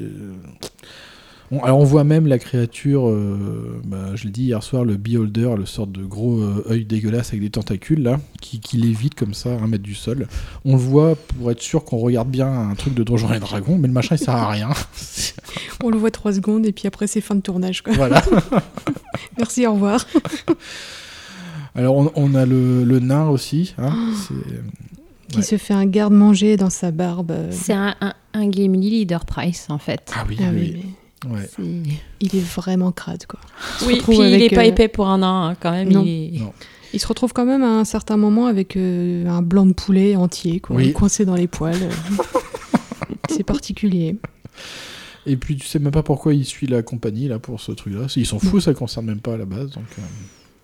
On- 1.52 1.60
alors 1.64 1.80
on 1.80 1.84
voit 1.84 2.04
même 2.06 2.28
la 2.28 2.40
créature, 2.40 3.10
euh, 3.10 3.82
bah, 3.86 4.16
je 4.16 4.24
l'ai 4.24 4.30
dit 4.32 4.44
hier 4.44 4.64
soir, 4.64 4.86
le 4.86 4.96
beholder, 4.96 5.54
le 5.58 5.66
sorte 5.66 5.92
de 5.92 6.06
gros 6.06 6.40
euh, 6.40 6.64
œil 6.70 6.86
dégueulasse 6.86 7.30
avec 7.30 7.42
des 7.42 7.50
tentacules 7.50 8.02
là, 8.02 8.20
qui, 8.40 8.60
qui 8.62 8.78
lévite 8.78 9.16
comme 9.16 9.34
ça, 9.34 9.50
à 9.52 9.58
un 9.62 9.68
mètre 9.68 9.84
du 9.84 9.94
sol. 9.96 10.28
On 10.64 10.74
le 10.74 10.78
voit 10.82 11.16
pour 11.38 11.52
être 11.52 11.62
sûr 11.62 11.84
qu'on 11.84 11.98
regarde 11.98 12.30
bien 12.30 12.48
un 12.52 12.76
truc 12.76 12.94
de 12.94 13.04
Donjons 13.04 13.34
et 13.34 13.40
Dragons, 13.40 13.78
mais 13.78 13.88
le 13.88 13.94
machin 13.94 14.16
il 14.16 14.24
sert 14.24 14.36
à 14.36 14.50
rien. 14.50 14.70
On 15.84 15.90
le 15.90 15.98
voit 15.98 16.12
trois 16.12 16.32
secondes 16.34 16.66
et 16.68 16.72
puis 16.72 16.88
après 16.88 17.08
c'est 17.08 17.22
fin 17.22 17.34
de 17.36 17.42
tournage. 17.42 17.82
Quoi. 17.82 17.94
voilà. 17.94 18.24
Merci, 19.38 19.66
au 19.66 19.74
revoir. 19.74 20.06
Alors 21.76 21.96
on, 21.98 22.12
on 22.16 22.36
a 22.36 22.46
le, 22.46 22.84
le 22.84 23.00
nain 23.00 23.28
aussi, 23.30 23.74
hein, 23.78 23.94
c'est- 24.28 24.34
Qui 25.30 25.38
Ouais. 25.38 25.44
se 25.44 25.58
fait 25.58 25.74
un 25.74 25.86
garde-manger 25.86 26.58
dans 26.58 26.70
sa 26.70 26.92
barbe. 26.92 27.32
euh, 27.32 27.48
C'est 27.52 27.72
un, 27.74 27.96
un, 28.02 28.14
un 28.34 28.48
Game 28.50 28.74
Leader 28.74 29.26
Price 29.26 29.68
en 29.70 29.78
fait. 29.78 30.12
Ah 30.16 30.26
oui, 30.28 30.38
Ah 30.42 30.50
oui, 30.52 30.74
oui, 30.76 30.82
oui. 30.84 30.94
Ouais. 31.30 31.50
Il 32.20 32.36
est 32.36 32.40
vraiment 32.56 32.92
crade, 32.92 33.26
quoi. 33.28 33.40
Il 33.82 33.88
Oui, 33.88 34.02
puis 34.04 34.16
il 34.18 34.22
avec, 34.24 34.52
est 34.52 34.56
pas 34.56 34.62
euh, 34.62 34.66
épais 34.66 34.88
pour 34.88 35.08
un 35.08 35.20
nain 35.20 35.50
hein, 35.50 35.56
quand 35.60 35.72
même. 35.72 35.90
Non. 35.90 36.04
Il 36.04 36.38
est... 36.38 36.40
Non. 36.40 36.54
Il 36.94 37.00
se 37.00 37.08
retrouve 37.08 37.32
quand 37.32 37.46
même 37.46 37.64
à 37.64 37.68
un 37.80 37.86
certain 37.86 38.18
moment 38.18 38.48
avec 38.48 38.76
euh, 38.76 39.26
un 39.28 39.42
blanc 39.42 39.66
de 39.66 39.72
poulet 39.74 40.16
entier, 40.18 40.60
quoi, 40.60 40.76
Oui. 40.76 40.92
coincé 40.94 41.24
dans 41.26 41.36
les 41.36 41.48
poils. 41.48 41.78
C'est 43.30 43.44
particulier. 43.44 44.18
Et 45.26 45.38
puis 45.38 45.56
tu 45.56 45.66
sais 45.68 45.80
même 45.80 45.92
pas 45.92 46.04
pourquoi 46.04 46.34
il 46.34 46.46
suit 46.46 46.68
la 46.68 46.82
compagnie 46.82 47.28
là 47.28 47.40
pour 47.40 47.62
ce 47.62 47.72
truc-là. 47.72 48.08
Ils 48.16 48.26
s'en 48.26 48.40
foutent, 48.40 48.64
ça 48.64 48.74
concerne 48.74 49.06
même 49.06 49.20
pas 49.22 49.36
à 49.36 49.38
la 49.38 49.46
base. 49.46 49.70
Donc, 49.72 49.86
euh, 50.00 50.02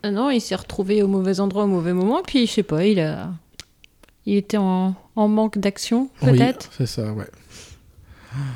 Ah 0.03 0.11
non, 0.11 0.29
il 0.31 0.41
s'est 0.41 0.55
retrouvé 0.55 1.01
au 1.03 1.07
mauvais 1.07 1.39
endroit 1.39 1.63
au 1.63 1.67
mauvais 1.67 1.93
moment. 1.93 2.21
Puis 2.25 2.47
je 2.47 2.51
sais 2.51 2.63
pas, 2.63 2.83
il 2.85 2.99
a, 2.99 3.31
il 4.25 4.35
était 4.35 4.57
en, 4.57 4.95
en 5.15 5.27
manque 5.27 5.57
d'action 5.59 6.09
oui, 6.23 6.31
peut-être? 6.31 6.69
c'est 6.75 6.87
ça, 6.87 7.13
ouais. 7.13 7.27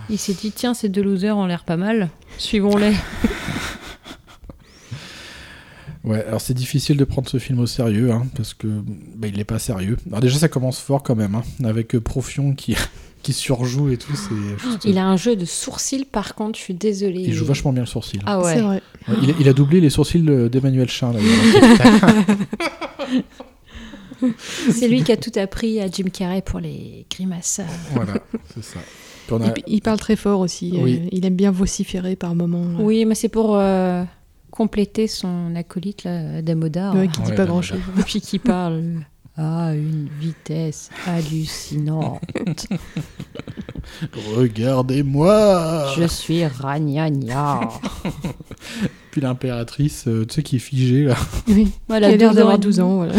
Il 0.09 0.17
s'est 0.17 0.33
dit 0.33 0.51
tiens, 0.51 0.73
ces 0.73 0.89
deux 0.89 1.01
losers 1.03 1.37
ont 1.37 1.45
l'air 1.45 1.63
pas 1.63 1.77
mal. 1.77 2.09
Suivons-les. 2.37 2.93
Ouais, 6.03 6.25
alors 6.25 6.41
c'est 6.41 6.55
difficile 6.55 6.97
de 6.97 7.03
prendre 7.05 7.29
ce 7.29 7.37
film 7.37 7.59
au 7.59 7.67
sérieux, 7.67 8.11
hein, 8.11 8.25
parce 8.35 8.55
que 8.55 8.65
bah, 9.15 9.27
il 9.27 9.37
n'est 9.37 9.43
pas 9.43 9.59
sérieux. 9.59 9.97
Alors 10.07 10.19
déjà 10.19 10.39
ça 10.39 10.47
commence 10.47 10.79
fort 10.79 11.03
quand 11.03 11.15
même, 11.15 11.35
hein, 11.35 11.43
avec 11.63 11.93
euh, 11.93 11.99
Profion 12.01 12.53
qui, 12.55 12.75
qui 13.21 13.33
surjoue 13.33 13.89
et 13.91 13.97
tout. 13.97 14.15
C'est 14.15 14.33
juste- 14.67 14.83
Il 14.85 14.97
a 14.97 15.05
un 15.05 15.15
jeu 15.15 15.35
de 15.35 15.45
sourcils 15.45 16.05
par 16.05 16.33
contre, 16.33 16.57
je 16.57 16.63
suis 16.63 16.73
désolée. 16.73 17.21
il 17.27 17.33
joue 17.33 17.45
vachement 17.45 17.71
bien 17.71 17.83
le 17.83 17.87
sourcil. 17.87 18.19
Ah 18.25 18.39
ouais. 18.41 18.55
C'est 18.55 18.61
vrai. 18.61 18.81
Ouais, 19.09 19.15
il, 19.21 19.29
a- 19.29 19.33
il 19.41 19.47
a 19.47 19.53
doublé 19.53 19.79
les 19.79 19.91
sourcils 19.91 20.23
d'Emmanuel 20.49 20.89
Chin 20.89 21.11
d'ailleurs. 21.13 22.15
C'est 24.71 24.87
lui 24.87 25.03
qui 25.03 25.11
a 25.11 25.17
tout 25.17 25.31
appris 25.39 25.79
à 25.81 25.89
Jim 25.89 26.05
Carrey 26.13 26.41
pour 26.41 26.59
les 26.59 27.05
grimaces. 27.09 27.61
Voilà, 27.93 28.13
c'est 28.53 28.63
ça. 28.63 28.79
Puis 29.39 29.45
on 29.45 29.49
a- 29.49 29.53
Il, 29.67 29.75
il 29.75 29.81
parle 29.81 29.99
très 29.99 30.15
fort 30.15 30.39
aussi. 30.39 30.71
Oui. 30.81 31.01
euh, 31.03 31.09
il 31.11 31.25
aime 31.25 31.35
bien 31.35 31.51
vociférer 31.51 32.15
par 32.15 32.35
moments. 32.35 32.65
Oui, 32.79 33.05
mais 33.05 33.15
c'est 33.15 33.29
pour 33.29 33.55
euh, 33.57 34.03
compléter 34.49 35.07
son 35.07 35.55
acolyte, 35.55 36.03
là, 36.03 36.41
Damoda. 36.41 36.91
Ouais, 36.91 37.07
qui 37.07 37.21
dit 37.21 37.29
Ouais, 37.31 37.35
pas 37.35 37.45
Damoda. 37.45 37.45
grand 37.45 37.61
chose. 37.61 37.79
Et 37.99 38.03
puis 38.05 38.21
qui 38.21 38.39
parle 38.39 38.81
à 39.37 39.73
une 39.73 40.09
vitesse 40.19 40.89
hallucinante. 41.07 42.21
Regardez-moi 44.37 45.93
Je 45.97 46.05
suis 46.05 46.45
Ragnagna. 46.45 47.59
Puis 49.11 49.19
l'impératrice, 49.21 50.07
euh, 50.07 50.25
tu 50.25 50.35
sais, 50.35 50.43
qui 50.43 50.55
est 50.55 50.59
figée 50.59 51.03
là. 51.03 51.15
Oui, 51.49 51.69
Voilà, 51.89 52.07
qui 52.09 52.13
a 52.13 52.17
l'air 52.17 52.29
12 52.29 52.37
ans 52.37 52.39
d'avoir 52.39 52.55
et 52.55 52.59
12 52.59 52.75
demi. 52.77 52.87
ans. 52.87 52.95
Voilà. 52.97 53.13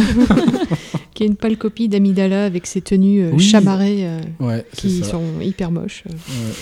Qui 1.14 1.24
est 1.24 1.26
une 1.26 1.36
pâle 1.36 1.56
copie 1.56 1.88
d'Amidala 1.88 2.44
avec 2.46 2.66
ses 2.66 2.80
tenues 2.80 3.22
euh, 3.24 3.30
Oui. 3.34 3.42
chamarrées 3.42 4.06
euh, 4.08 4.20
Ouais, 4.40 4.64
qui 4.76 5.00
ça. 5.00 5.10
sont 5.10 5.24
hyper 5.40 5.70
moches. 5.70 6.04
euh. 6.08 6.12
Ouais. 6.12 6.52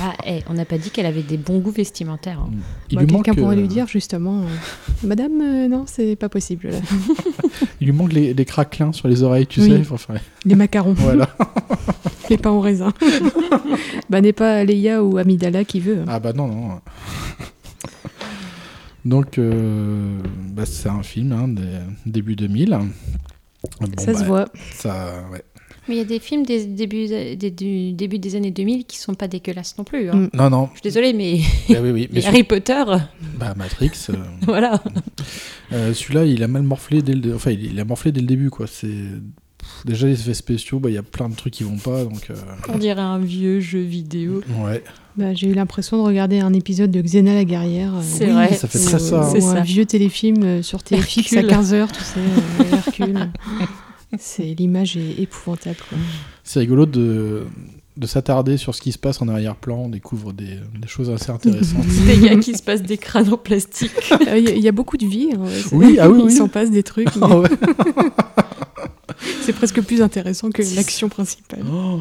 Ah, 0.00 0.12
eh, 0.28 0.38
on 0.48 0.54
n'a 0.54 0.64
pas 0.64 0.78
dit 0.78 0.90
qu'elle 0.90 1.06
avait 1.06 1.22
des 1.24 1.36
bons 1.36 1.58
goûts 1.58 1.72
vestimentaires. 1.72 2.38
hein. 2.40 2.50
Bah, 2.92 3.00
Quelqu'un 3.00 3.14
manque, 3.14 3.36
pourrait 3.36 3.56
euh, 3.56 3.60
lui 3.60 3.66
dire 3.68 3.88
justement 3.88 4.42
euh, 4.42 4.46
Madame, 5.04 5.40
euh, 5.42 5.66
non, 5.68 5.84
c'est 5.88 6.14
pas 6.14 6.28
possible. 6.28 6.68
là. 6.70 6.78
Il 7.80 7.86
lui 7.88 7.92
manque 7.92 8.12
les, 8.12 8.32
les 8.32 8.44
craquelins 8.44 8.92
sur 8.92 9.08
les 9.08 9.22
oreilles, 9.24 9.46
tu 9.48 9.60
Oui. 9.60 9.70
sais. 9.70 9.82
Enfin, 9.92 10.14
Les 10.44 10.54
macarons, 10.54 10.92
voilà. 10.96 11.28
les 12.30 12.36
pains 12.38 12.50
au 12.52 12.60
raisin. 12.60 12.92
bah, 14.08 14.20
n'est 14.20 14.32
pas 14.32 14.62
Leia 14.64 15.02
ou 15.02 15.18
Amidala 15.18 15.64
qui 15.64 15.80
veut. 15.80 15.98
hein. 16.02 16.04
Ah 16.06 16.20
bah 16.20 16.32
non, 16.32 16.46
non. 16.46 16.80
Donc, 19.04 19.38
euh, 19.38 20.18
bah, 20.52 20.64
c'est 20.66 20.88
un 20.88 21.02
film, 21.02 21.32
hein, 21.32 21.48
des- 21.48 21.62
début 22.06 22.36
2000. 22.36 22.78
Bon, 23.80 23.88
Ça 23.98 24.14
se 24.14 24.20
bah, 24.20 24.24
voit. 24.26 24.48
Ça, 24.72 25.24
ouais. 25.32 25.42
Mais 25.88 25.94
il 25.94 25.98
y 25.98 26.02
a 26.02 26.04
des 26.04 26.18
films 26.18 26.44
des 26.44 26.66
débuts, 26.66 27.06
des- 27.08 27.50
du 27.50 27.92
début 27.92 28.18
des 28.18 28.36
années 28.36 28.50
2000 28.50 28.84
qui 28.84 28.98
sont 28.98 29.14
pas 29.14 29.26
dégueulasses 29.26 29.76
non 29.78 29.84
plus. 29.84 30.10
hein. 30.10 30.16
Mm. 30.16 30.30
Non, 30.34 30.50
non. 30.50 30.66
Je 30.74 30.80
suis 30.80 30.82
désolée, 30.82 31.12
mais 31.14 31.38
Bah 31.70 31.78
oui, 31.82 31.90
oui. 31.90 32.08
Mais 32.12 32.24
Harry 32.26 32.44
Potter, 32.44 32.84
Bah, 33.38 33.54
Matrix. 33.56 33.90
euh, 34.10 34.14
voilà. 34.42 34.82
euh, 35.72 35.94
Celui-là, 35.94 36.24
il 36.26 36.42
a 36.42 36.48
mal 36.48 36.62
morflé 36.62 37.00
dès 37.02 37.14
le, 37.14 37.34
enfin, 37.34 37.52
il, 37.52 37.64
il 37.72 37.80
a 37.80 37.84
morflé 37.86 38.12
dès 38.12 38.20
le 38.20 38.26
début, 38.26 38.50
quoi. 38.50 38.66
C'est 38.66 38.86
pff, 38.86 39.86
déjà 39.86 40.06
les 40.06 40.20
effets 40.20 40.34
spéciaux, 40.34 40.78
bah, 40.78 40.90
il 40.90 40.94
y 40.94 40.98
a 40.98 41.02
plein 41.02 41.28
de 41.30 41.34
trucs 41.34 41.54
qui 41.54 41.64
vont 41.64 41.78
pas, 41.78 42.04
donc. 42.04 42.28
euh, 42.30 42.34
On 42.68 42.76
dirait 42.78 43.00
un 43.00 43.18
vieux 43.18 43.60
jeu 43.60 43.80
vidéo. 43.80 44.42
Ouais. 44.62 44.84
Bah, 45.18 45.34
J'ai 45.34 45.48
eu 45.48 45.52
l'impression 45.54 45.96
de 45.98 46.02
regarder 46.02 46.38
un 46.40 46.52
épisode 46.52 46.90
de 46.92 47.02
Xena 47.02 47.34
la 47.34 47.44
guerrière. 47.44 47.92
euh, 47.94 48.00
C'est 48.02 48.26
Oui, 48.26 48.32
vrai. 48.32 48.54
ça 48.54 48.68
fait 48.68 48.78
ou- 48.78 48.84
très 48.84 48.98
ça. 49.00 49.28
ou 49.28 49.32
C'est 49.32 49.44
un 49.44 49.54
ça. 49.56 49.60
vieux 49.60 49.84
téléfilm 49.84 50.42
euh, 50.44 50.62
sur 50.62 50.82
TFX 50.82 51.32
à 51.34 51.40
Hercule. 51.40 51.50
15h, 51.50 51.88
tu 51.92 52.00
sais, 52.04 52.20
euh, 52.20 52.76
Hercule. 52.76 53.28
C'est 54.18 54.54
l'image 54.58 54.96
est 54.96 55.20
épouvantable. 55.20 55.76
quoi. 55.88 55.98
C'est 56.42 56.60
rigolo 56.60 56.86
de, 56.86 57.42
de 57.98 58.06
s'attarder 58.06 58.56
sur 58.56 58.74
ce 58.74 58.80
qui 58.80 58.92
se 58.92 58.98
passe 58.98 59.20
en 59.20 59.28
arrière-plan. 59.28 59.82
On 59.84 59.88
découvre 59.90 60.32
des, 60.32 60.56
des 60.80 60.88
choses 60.88 61.10
assez 61.10 61.30
intéressantes. 61.30 61.84
Des 62.06 62.16
gars 62.18 62.36
qui 62.36 62.54
se 62.54 62.62
passent 62.62 62.82
des 62.82 62.96
crânes 62.96 63.30
en 63.32 63.36
plastique. 63.36 63.90
Euh, 64.28 64.38
Il 64.38 64.44
y, 64.44 64.48
a- 64.48 64.54
il 64.54 64.62
y 64.62 64.68
a 64.68 64.72
beaucoup 64.72 64.96
de 64.96 65.04
vie. 65.06 65.28
hein, 65.34 65.40
ouais, 65.40 65.62
Oui, 65.72 65.98
ah 66.00 66.08
oui, 66.08 66.20
Il 66.20 66.24
oui. 66.26 66.32
s'en 66.32 66.48
passe 66.48 66.70
des 66.70 66.82
trucs. 66.82 67.14
mais 67.16 67.22
Ah 67.28 67.38
ouais. 67.38 67.48
C'est 69.42 69.52
presque 69.52 69.80
plus 69.82 70.00
intéressant 70.00 70.50
que 70.50 70.62
l'action 70.76 71.08
principale. 71.08 71.64
Oh. 71.70 71.98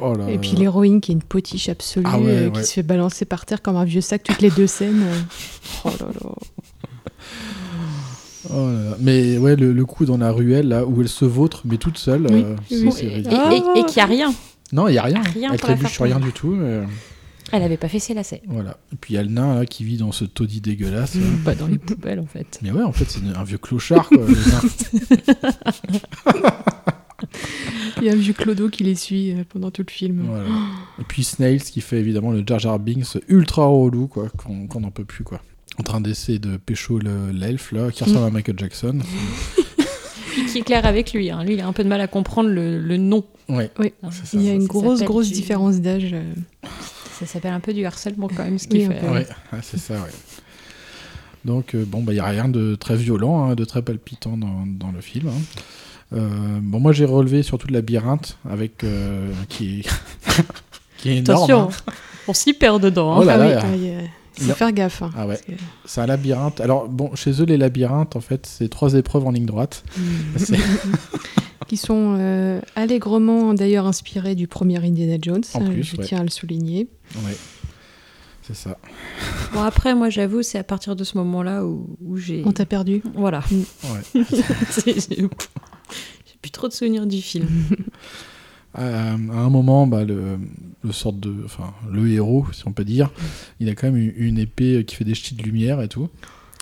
Oh 0.00 0.14
là 0.14 0.28
Et 0.28 0.34
là. 0.34 0.38
puis 0.38 0.50
l'héroïne 0.52 1.00
qui 1.00 1.12
est 1.12 1.14
une 1.14 1.22
potiche 1.22 1.68
absolue, 1.68 2.06
Ah 2.08 2.18
ouais, 2.18 2.30
euh, 2.30 2.50
ouais. 2.50 2.60
qui 2.60 2.66
se 2.66 2.72
fait 2.74 2.82
balancer 2.82 3.24
par 3.24 3.46
terre 3.46 3.62
comme 3.62 3.76
un 3.76 3.84
vieux 3.84 4.00
sac 4.00 4.22
toutes 4.22 4.40
les 4.42 4.50
deux 4.50 4.66
scènes. 4.66 5.02
euh. 5.02 5.20
Oh 5.84 5.90
là 6.00 6.06
là. 6.06 6.30
Oh 8.50 8.66
là 8.68 8.90
là. 8.90 8.96
Mais 9.00 9.38
ouais, 9.38 9.56
le, 9.56 9.72
le 9.72 9.84
coup 9.84 10.04
dans 10.04 10.18
la 10.18 10.30
ruelle, 10.32 10.68
là, 10.68 10.84
où 10.86 11.00
elle 11.00 11.08
se 11.08 11.24
vautre, 11.24 11.62
mais 11.64 11.76
toute 11.78 11.98
seule, 11.98 12.26
Oui, 12.30 12.44
euh, 12.44 12.56
oui. 12.70 12.90
c'est 12.92 13.06
Et, 13.06 13.14
ridicule. 13.14 13.38
et, 13.52 13.80
et 13.80 13.84
qu'il 13.84 13.96
n'y 13.96 14.02
a 14.02 14.06
rien. 14.06 14.34
Non, 14.72 14.88
il 14.88 14.92
n'y 14.92 14.98
a 14.98 15.02
rien. 15.02 15.22
Rien 15.34 15.50
elle 15.52 15.60
trébuche 15.60 16.00
rien 16.00 16.18
du 16.20 16.32
tout. 16.32 16.50
mais, 16.50 16.82
Elle 17.52 17.62
avait 17.62 17.76
pas 17.76 17.88
fait 17.88 17.98
ses 18.00 18.14
lacets. 18.14 18.42
Voilà. 18.48 18.76
Et 18.92 18.96
puis 18.96 19.14
il 19.14 19.16
y 19.16 19.18
a 19.18 19.22
le 19.22 19.28
nain, 19.30 19.54
là, 19.56 19.66
qui 19.66 19.84
vit 19.84 19.96
dans 19.96 20.10
ce 20.12 20.24
taudis 20.24 20.60
dégueulasse. 20.60 21.14
là. 21.16 21.22
Pas 21.44 21.54
dans 21.54 21.66
les 21.68 21.78
poubelles 21.78 22.18
en 22.20 22.26
fait. 22.26 22.58
Mais 22.62 22.70
ouais, 22.72 22.82
en 22.82 22.92
fait, 22.92 23.04
c'est 23.08 23.20
un 23.36 23.44
vieux 23.44 23.58
clochard, 23.58 24.08
quoi. 24.08 24.26
Il 27.98 28.04
y 28.04 28.08
a 28.10 28.12
un 28.12 28.16
vieux 28.16 28.32
Clodo 28.34 28.68
qui 28.68 28.84
les 28.84 28.94
suit 28.94 29.32
euh, 29.32 29.44
pendant 29.48 29.70
tout 29.70 29.82
le 29.86 29.90
film. 29.92 30.24
Voilà. 30.28 30.44
Et 31.00 31.04
puis 31.04 31.24
Snails 31.24 31.62
qui 31.62 31.80
fait 31.80 31.98
évidemment 31.98 32.30
le 32.30 32.42
Jar 32.46 32.58
Jar 32.58 32.78
Binks 32.78 33.18
ultra 33.28 33.66
relou, 33.66 34.06
quoi, 34.06 34.28
qu'on 34.30 34.80
n'en 34.80 34.90
peut 34.90 35.04
plus, 35.04 35.24
quoi. 35.24 35.40
En 35.78 35.82
train 35.82 36.00
d'essayer 36.00 36.38
de 36.38 36.56
pécho 36.56 36.98
le- 36.98 37.30
l'elfe, 37.32 37.72
là, 37.72 37.90
qui 37.90 38.04
ressemble 38.04 38.26
à 38.26 38.30
Michael 38.30 38.58
Jackson. 38.58 38.98
Qui 40.52 40.58
est 40.58 40.62
clair 40.62 40.84
avec 40.84 41.12
lui. 41.14 41.30
hein. 41.30 41.42
Lui, 41.44 41.54
il 41.54 41.60
a 41.60 41.66
un 41.66 41.72
peu 41.72 41.82
de 41.82 41.88
mal 41.88 42.00
à 42.00 42.06
comprendre 42.08 42.50
le, 42.50 42.78
le 42.78 42.96
nom. 42.98 43.24
Ouais. 43.48 43.70
Oui, 43.78 43.92
il 44.34 44.42
y 44.42 44.50
a 44.50 44.52
une 44.54 44.66
grosse, 44.66 45.02
grosse 45.02 45.28
du- 45.28 45.34
différence 45.34 45.80
d'âge. 45.80 46.10
euh. 46.12 46.34
Ça 47.18 47.24
s'appelle 47.26 47.52
un 47.54 47.60
peu 47.60 47.72
du 47.72 47.84
harcèlement 47.86 48.28
quand 48.28 48.44
même, 48.44 48.58
ce 48.58 48.68
qu'il 48.68 48.80
Oui, 48.80 48.86
fait. 48.86 49.08
Ouais, 49.08 49.26
ouais, 49.52 49.58
c'est 49.62 49.78
ça, 49.78 49.94
ouais. 49.94 50.10
Donc, 51.46 51.74
euh, 51.74 51.84
bon, 51.86 52.02
bah, 52.02 52.12
il 52.12 52.16
n'y 52.16 52.20
a 52.20 52.26
rien 52.26 52.48
de 52.48 52.74
très 52.74 52.96
violent, 52.96 53.44
hein, 53.44 53.54
de 53.54 53.64
très 53.64 53.80
palpitant 53.80 54.36
dans, 54.36 54.66
dans 54.66 54.92
le 54.92 55.00
film. 55.00 55.28
hein. 55.28 55.60
Euh, 56.12 56.58
bon, 56.62 56.80
moi, 56.80 56.92
j'ai 56.92 57.04
relevé 57.04 57.42
surtout 57.42 57.66
le 57.68 57.74
labyrinthe, 57.74 58.38
avec, 58.48 58.84
euh, 58.84 59.30
qui, 59.48 59.80
est... 59.80 59.88
qui 60.98 61.10
est 61.10 61.16
énorme. 61.18 61.44
Attention, 61.44 61.68
hein. 61.88 61.92
on 62.28 62.32
s'y 62.34 62.52
perd 62.52 62.82
dedans. 62.82 63.14
hein. 63.14 63.18
Oh 63.20 63.24
là 63.24 63.34
Ah 63.34 63.36
là, 63.38 63.46
oui, 63.46 63.52
attends, 63.52 64.08
il 64.38 64.44
faut 64.44 64.54
faire 64.54 64.72
gaffe. 64.72 65.02
hein, 65.02 65.10
Ah 65.16 65.26
ouais. 65.26 65.38
que- 65.46 65.52
C'est 65.84 66.00
un 66.00 66.06
labyrinthe. 66.06 66.60
Alors, 66.60 66.88
bon, 66.88 67.14
chez 67.16 67.40
eux, 67.42 67.44
les 67.46 67.56
labyrinthes, 67.56 68.16
en 68.16 68.20
fait, 68.20 68.46
c'est 68.46 68.68
trois 68.68 68.94
épreuves 68.94 69.26
en 69.26 69.30
ligne 69.32 69.46
droite. 69.46 69.82
C'est- 70.36 70.56
qui 71.66 71.76
sont 71.76 72.16
euh, 72.20 72.60
allègrement 72.76 73.52
d'ailleurs 73.52 73.86
inspirés 73.86 74.36
du 74.36 74.46
premier 74.46 74.76
Indiana 74.84 75.16
Jones. 75.20 75.42
En 75.54 75.62
euh, 75.62 75.70
plus, 75.70 75.82
je 75.82 75.96
ouais. 75.96 76.04
tiens 76.04 76.20
à 76.20 76.22
le 76.22 76.28
souligner. 76.30 76.86
Ouais. 77.16 77.36
C'est 78.42 78.54
ça. 78.54 78.78
Bon, 79.52 79.62
après, 79.62 79.96
moi, 79.96 80.08
j'avoue, 80.08 80.42
c'est 80.42 80.58
à 80.58 80.62
partir 80.62 80.94
de 80.94 81.02
ce 81.02 81.18
moment-là 81.18 81.64
où, 81.64 81.96
où 82.04 82.16
j'ai. 82.16 82.44
On 82.46 82.52
t'a 82.52 82.66
perdu. 82.66 83.02
Voilà. 83.16 83.42
Ouais. 84.14 84.22
Plus 86.46 86.52
trop 86.52 86.68
de 86.68 86.72
souvenirs 86.72 87.06
du 87.08 87.20
film. 87.20 87.48
Euh, 88.78 89.16
à 89.32 89.38
un 89.38 89.48
moment, 89.48 89.86
bah, 89.86 90.04
le, 90.04 90.38
le 90.84 90.92
sorte 90.92 91.18
de, 91.18 91.32
enfin, 91.46 91.72
le 91.90 92.10
héros, 92.10 92.44
si 92.52 92.68
on 92.68 92.72
peut 92.72 92.84
dire, 92.84 93.10
il 93.58 93.70
a 93.70 93.74
quand 93.74 93.86
même 93.90 93.96
une, 93.96 94.12
une 94.16 94.38
épée 94.38 94.84
qui 94.86 94.96
fait 94.96 95.04
des 95.04 95.14
ch'tis 95.14 95.34
de 95.34 95.42
lumière 95.42 95.80
et 95.80 95.88
tout. 95.88 96.10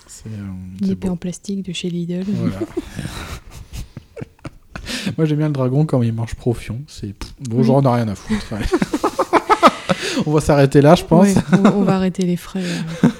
C'est, 0.07 0.27
euh, 0.29 0.47
Une 0.79 0.85
c'est 0.87 0.93
épée 0.93 1.07
beau. 1.09 1.15
en 1.15 1.17
plastique 1.17 1.63
de 1.65 1.73
chez 1.73 1.89
Lidl. 1.89 2.23
Voilà. 2.25 2.59
Moi, 5.17 5.25
j'aime 5.25 5.39
bien 5.39 5.47
le 5.47 5.53
dragon 5.53 5.85
quand 5.85 6.01
il 6.03 6.13
mange 6.13 6.35
profion. 6.35 6.81
C'est 6.87 7.13
bon, 7.49 7.63
genre, 7.63 7.83
on 7.83 7.85
a 7.85 7.95
rien 7.95 8.07
à 8.07 8.15
foutre. 8.15 8.45
ouais. 8.53 8.61
on 10.25 10.31
va 10.31 10.39
s'arrêter 10.39 10.79
là, 10.81 10.95
je 10.95 11.03
pense. 11.03 11.27
Ouais, 11.27 11.35
on, 11.51 11.65
on 11.79 11.83
va 11.83 11.97
arrêter 11.97 12.23
les 12.25 12.37
frais. 12.37 12.63
euh. 12.63 13.13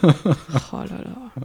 oh 0.72 0.77
là 0.77 0.85
là. 1.03 1.44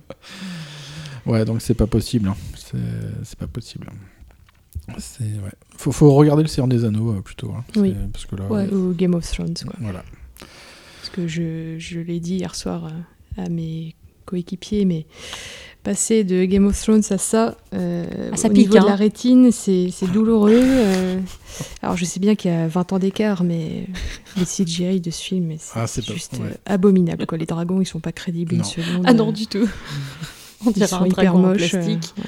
Ouais, 1.27 1.45
donc 1.45 1.63
c'est 1.63 1.75
pas 1.75 1.89
possible. 1.89 2.29
hein. 2.29 2.37
C'est, 2.55 2.79
c'est 3.25 3.39
pas 3.41 3.49
possible. 3.49 3.91
C'est 4.99 5.25
ouais. 5.25 5.53
Faut, 5.77 5.93
faut 5.93 6.13
regarder 6.15 6.43
le 6.43 6.49
Seigneur 6.49 6.69
des 6.69 6.85
Anneaux 6.85 7.13
euh, 7.13 7.21
plutôt. 7.23 7.53
hein. 7.53 7.65
Oui. 7.77 7.95
Parce 8.13 8.27
que 8.27 8.37
là, 8.37 8.45
Ouais, 8.47 8.69
ou 8.73 8.93
Game 8.95 9.15
of 9.15 9.31
Thrones. 9.31 9.55
Quoi. 9.65 9.75
voilà. 9.81 10.03
Parce 11.01 11.11
que 11.11 11.27
je, 11.27 11.77
je 11.79 12.01
l'ai 12.01 12.21
dit 12.21 12.37
hier 12.37 12.55
soir 12.55 12.91
à, 13.39 13.43
à 13.43 13.49
mes 13.49 13.95
coéquipiers, 14.27 14.85
mais 14.85 15.07
passer 15.83 16.25
de 16.25 16.45
Game 16.45 16.67
of 16.67 16.79
Thrones 16.81 17.03
à 17.11 17.17
ça, 17.19 17.57
euh, 17.73 18.31
Ah, 18.33 18.37
ça 18.37 18.49
au 18.49 18.51
pique, 18.53 18.67
niveau 18.69 18.75
de 18.75 18.81
hein. 18.81 18.91
la 18.91 18.97
rétine, 18.97 19.51
c'est 19.51 19.91
douloureux. 20.13 20.53
euh. 20.63 21.19
alors 21.83 21.97
je 21.97 22.05
sais 22.05 22.21
bien 22.21 22.35
qu'il 22.35 22.51
y 22.51 22.55
a 22.55 22.69
20 22.69 22.93
ans 22.93 22.99
d'écart, 22.99 23.43
mais 23.45 23.87
les 24.37 24.45
CGI 24.45 25.01
de 25.01 25.11
ce 25.11 25.23
film, 25.23 25.53
c'est 25.59 25.73
Ah, 25.79 25.87
pas- 25.87 26.13
juste 26.13 26.35
ouais. 26.35 26.41
euh, 26.51 26.55
abominable. 26.67 27.25
Quoi. 27.27 27.39
Les 27.39 27.47
dragons, 27.47 27.81
ils 27.81 27.87
sont 27.87 28.01
pas 28.01 28.13
crédibles 28.13 28.53
Non. 28.57 28.59
une 28.63 28.65
seconde. 28.69 29.05
Ah 29.07 29.15
non, 29.15 29.33
du 29.33 29.47
tout. 29.47 29.67
On 30.67 30.71
Ils 30.71 30.75
dirait 30.75 30.87
sont 30.89 30.97
un 30.97 31.07
hyper 31.07 31.33
dragon 31.33 31.39
en 31.39 31.49
moches. 31.53 31.75
euh, 31.75 31.83
plastique. 31.83 32.13
ouais. 32.19 32.25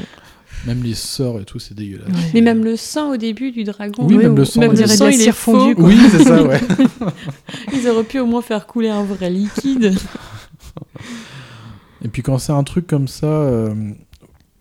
Même 0.67 0.83
les 0.83 0.95
sorts 0.95 1.41
et 1.41 1.45
tout, 1.45 1.59
c'est 1.59 1.75
dégueulasse. 1.75 2.09
Ouais. 2.09 2.31
Mais 2.35 2.41
même 2.41 2.65
le 2.65 2.77
sang 2.77 3.11
au 3.13 3.17
début 3.17 3.51
du 3.51 3.65
dragon. 3.65 4.07
Oui, 4.07 4.17
ouais, 4.17 4.25
même 4.25 4.37
le 4.37 4.45
sang, 4.45 4.61
Même 4.61 4.71
le 4.71 4.77
dirait 4.77 4.97
sang, 4.97 5.09
il 5.09 5.21
est 5.21 5.43
quoi. 5.43 5.75
Oui, 5.79 5.99
c'est 6.11 6.23
ça, 6.23 6.43
ouais. 6.43 6.61
Ils 7.75 7.89
auraient 7.89 8.05
pu 8.05 8.21
au 8.21 8.27
moins 8.27 8.43
faire 8.43 8.67
couler 8.67 8.89
un 8.89 9.03
vrai 9.03 9.31
liquide. 9.31 9.95
Et 12.05 12.09
puis 12.09 12.23
quand 12.23 12.39
c'est 12.39 12.53
un 12.53 12.63
truc 12.65 12.87
comme 12.87 13.09
ça, 13.09 13.27
euh, 13.27 13.75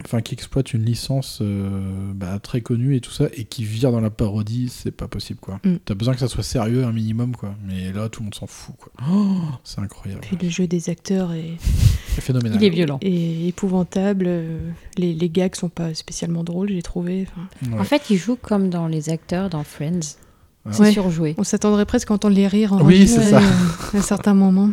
enfin 0.05 0.21
qui 0.21 0.33
exploite 0.33 0.73
une 0.73 0.83
licence 0.83 1.39
euh, 1.41 2.11
bah, 2.13 2.39
très 2.39 2.61
connue 2.61 2.95
et 2.95 3.01
tout 3.01 3.11
ça, 3.11 3.25
et 3.35 3.43
qui 3.45 3.63
vire 3.63 3.91
dans 3.91 4.01
la 4.01 4.09
parodie, 4.09 4.69
c'est 4.69 4.91
pas 4.91 5.07
possible 5.07 5.39
quoi. 5.39 5.59
Mm. 5.63 5.75
T'as 5.85 5.93
besoin 5.93 6.13
que 6.13 6.19
ça 6.19 6.27
soit 6.27 6.43
sérieux 6.43 6.83
un 6.85 6.91
minimum 6.91 7.35
quoi. 7.35 7.55
Mais 7.65 7.91
là, 7.91 8.09
tout 8.09 8.21
le 8.21 8.25
monde 8.25 8.35
s'en 8.35 8.47
fout 8.47 8.75
quoi. 8.77 8.91
Oh, 9.11 9.37
c'est 9.63 9.79
incroyable. 9.79 10.21
Puis 10.21 10.37
le 10.41 10.49
jeu 10.49 10.67
des 10.67 10.89
acteurs 10.89 11.33
est, 11.33 11.57
C'est 12.15 12.21
phénoménal. 12.21 12.57
Il 12.61 12.65
est 12.65 12.69
violent. 12.69 12.99
est 13.01 13.47
épouvantable. 13.47 14.25
euh, 14.27 14.69
Les, 14.97 15.13
les 15.13 15.29
gags 15.29 15.55
sont 15.55 15.69
pas 15.69 15.93
spécialement 15.93 16.43
drôles, 16.43 16.69
j'ai 16.69 16.81
trouvé. 16.81 17.27
enfin. 17.29 17.71
Ouais. 17.73 17.79
En 17.79 17.83
fait, 17.83 18.09
il 18.09 18.17
joue 18.17 18.35
comme 18.35 18.69
dans 18.69 18.87
les 18.87 19.09
acteurs 19.09 19.49
dans 19.49 19.63
Friends. 19.63 20.17
Ouais. 20.65 20.71
C'est 20.73 20.81
Ouais. 20.83 20.91
surjoué. 20.91 21.35
On 21.37 21.43
s'attendrait 21.43 21.85
presque 21.85 22.11
à 22.11 22.13
entendre 22.13 22.35
les 22.35 22.47
rires 22.47 22.73
en 22.73 22.81
Oui, 22.83 23.07
c'est 23.07 23.23
ça. 23.31 23.39
à 23.93 23.97
un 23.97 24.01
certain 24.01 24.33
moment. 24.33 24.69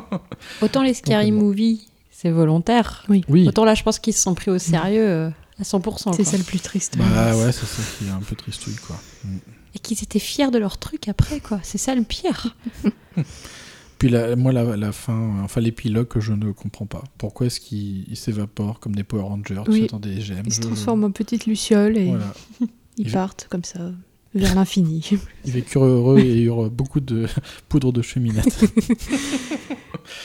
Autant 0.62 0.82
les 0.82 0.94
scary 0.94 1.30
movies, 1.32 1.86
c'est 2.24 2.30
volontaire. 2.30 3.04
Oui. 3.08 3.24
Oui. 3.28 3.46
Autant 3.46 3.64
là, 3.64 3.74
je 3.74 3.82
pense 3.82 3.98
qu'ils 3.98 4.14
se 4.14 4.20
sont 4.22 4.34
pris 4.34 4.50
au 4.50 4.58
sérieux. 4.58 5.06
euh, 5.06 5.30
à 5.60 5.62
100%. 5.62 6.14
C'est 6.16 6.24
ça 6.24 6.36
le 6.36 6.42
plus 6.42 6.58
triste. 6.58 6.96
Bah 6.98 7.36
ouais, 7.36 7.52
c'est 7.52 7.66
ça 7.66 7.82
qui 7.98 8.06
est 8.06 8.10
un 8.10 8.18
peu 8.20 8.34
tristouille, 8.34 8.74
quoi. 8.86 8.96
Mm. 9.24 9.36
Et 9.76 9.78
qu'ils 9.78 10.02
étaient 10.02 10.18
fiers 10.18 10.50
de 10.50 10.58
leur 10.58 10.78
truc 10.78 11.06
après, 11.08 11.38
quoi. 11.40 11.60
C'est 11.62 11.78
ça 11.78 11.94
le 11.94 12.02
pire. 12.02 12.56
Puis 13.98 14.08
la- 14.08 14.34
moi, 14.36 14.52
la, 14.52 14.76
la 14.76 14.92
fin, 14.92 15.40
enfin 15.44 15.60
l'épilogue 15.60 16.08
que 16.08 16.20
je 16.20 16.32
ne 16.32 16.50
comprends 16.52 16.86
pas. 16.86 17.04
Pourquoi 17.18 17.46
est-ce 17.46 17.60
qu'ils 17.60 18.04
ils 18.08 18.16
s'évaporent 18.16 18.80
comme 18.80 18.94
des 18.96 19.04
Power 19.04 19.22
Rangers, 19.22 19.62
Oui. 19.68 19.86
dans 19.90 20.00
des 20.00 20.20
gemmes 20.20 20.42
Ils 20.46 20.52
se 20.52 20.56
je- 20.62 20.66
transforment 20.66 21.04
en 21.04 21.10
petites 21.12 21.46
lucioles 21.46 21.96
et 21.96 22.08
Voilà. 22.08 22.32
ils 22.60 22.68
Il- 23.06 23.12
partent 23.12 23.46
comme 23.50 23.64
ça 23.64 23.92
vers 24.34 24.54
l'infini. 24.56 25.10
Ils 25.44 25.52
vécurent 25.52 25.84
heureux 25.84 26.18
et 26.20 26.42
eurent 26.42 26.70
beaucoup 26.70 27.00
de 27.00 27.26
poudre 27.68 27.92
de 27.92 28.02
cheminette. 28.02 28.64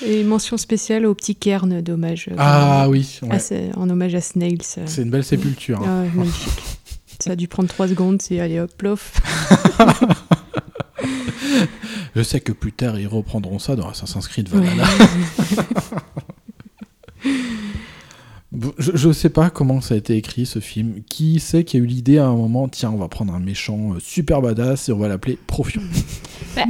Et 0.06 0.24
mention 0.24 0.58
spéciale 0.58 1.06
au 1.06 1.14
petit 1.14 1.36
cairn 1.36 1.82
d'hommage. 1.82 2.28
euh, 2.32 2.36
Ah 2.38 2.88
oui, 2.90 3.20
ouais. 3.24 3.30
à 3.74 3.78
en 3.80 3.90
hommage 3.90 4.16
à 4.16 4.22
Snails. 4.22 4.58
euh. 4.78 4.84
C'est 4.86 5.04
une 5.04 5.10
belle 5.10 5.24
sépulture. 5.24 5.82
hein. 5.82 5.86
Ah 5.88 6.02
ouais, 6.04 6.10
magnifique. 6.16 6.64
Ça 7.22 7.32
a 7.32 7.36
dû 7.36 7.48
prendre 7.48 7.68
3 7.70 7.90
secondes, 7.90 8.22
c'est 8.22 8.40
allez 8.40 8.60
hop, 8.60 8.72
plof. 8.78 9.14
Je 12.16 12.24
sais 12.24 12.40
que 12.42 12.52
plus 12.52 12.72
tard, 12.74 13.00
ils 13.00 13.08
reprendront 13.08 13.60
ça 13.60 13.76
dans 13.76 13.88
Assassin's 13.90 14.28
Creed 14.28 14.50
Valhalla. 14.50 14.86
Bon, 14.86 15.70
je, 18.80 18.92
je 18.95 19.11
sais 19.11 19.30
pas 19.30 19.50
comment 19.52 19.80
ça 19.80 19.94
a 19.94 19.98
été 19.98 20.16
écrit 20.18 20.45
ce 20.45 20.60
film. 20.60 21.02
Qui 21.10 21.40
sait 21.40 21.64
qui 21.64 21.78
a 21.78 21.80
eu 21.80 21.86
l'idée 21.86 22.18
à 22.18 22.26
un 22.26 22.36
moment, 22.36 22.68
tiens, 22.68 22.90
on 22.92 22.98
va 22.98 23.08
prendre 23.08 23.34
un 23.34 23.40
méchant 23.40 23.94
euh, 23.94 24.00
super 24.00 24.42
badass 24.42 24.90
et 24.90 24.92
on 24.92 24.98
va 24.98 25.08
l'appeler 25.08 25.38
Profion. 25.48 25.82
Bah, 26.56 26.64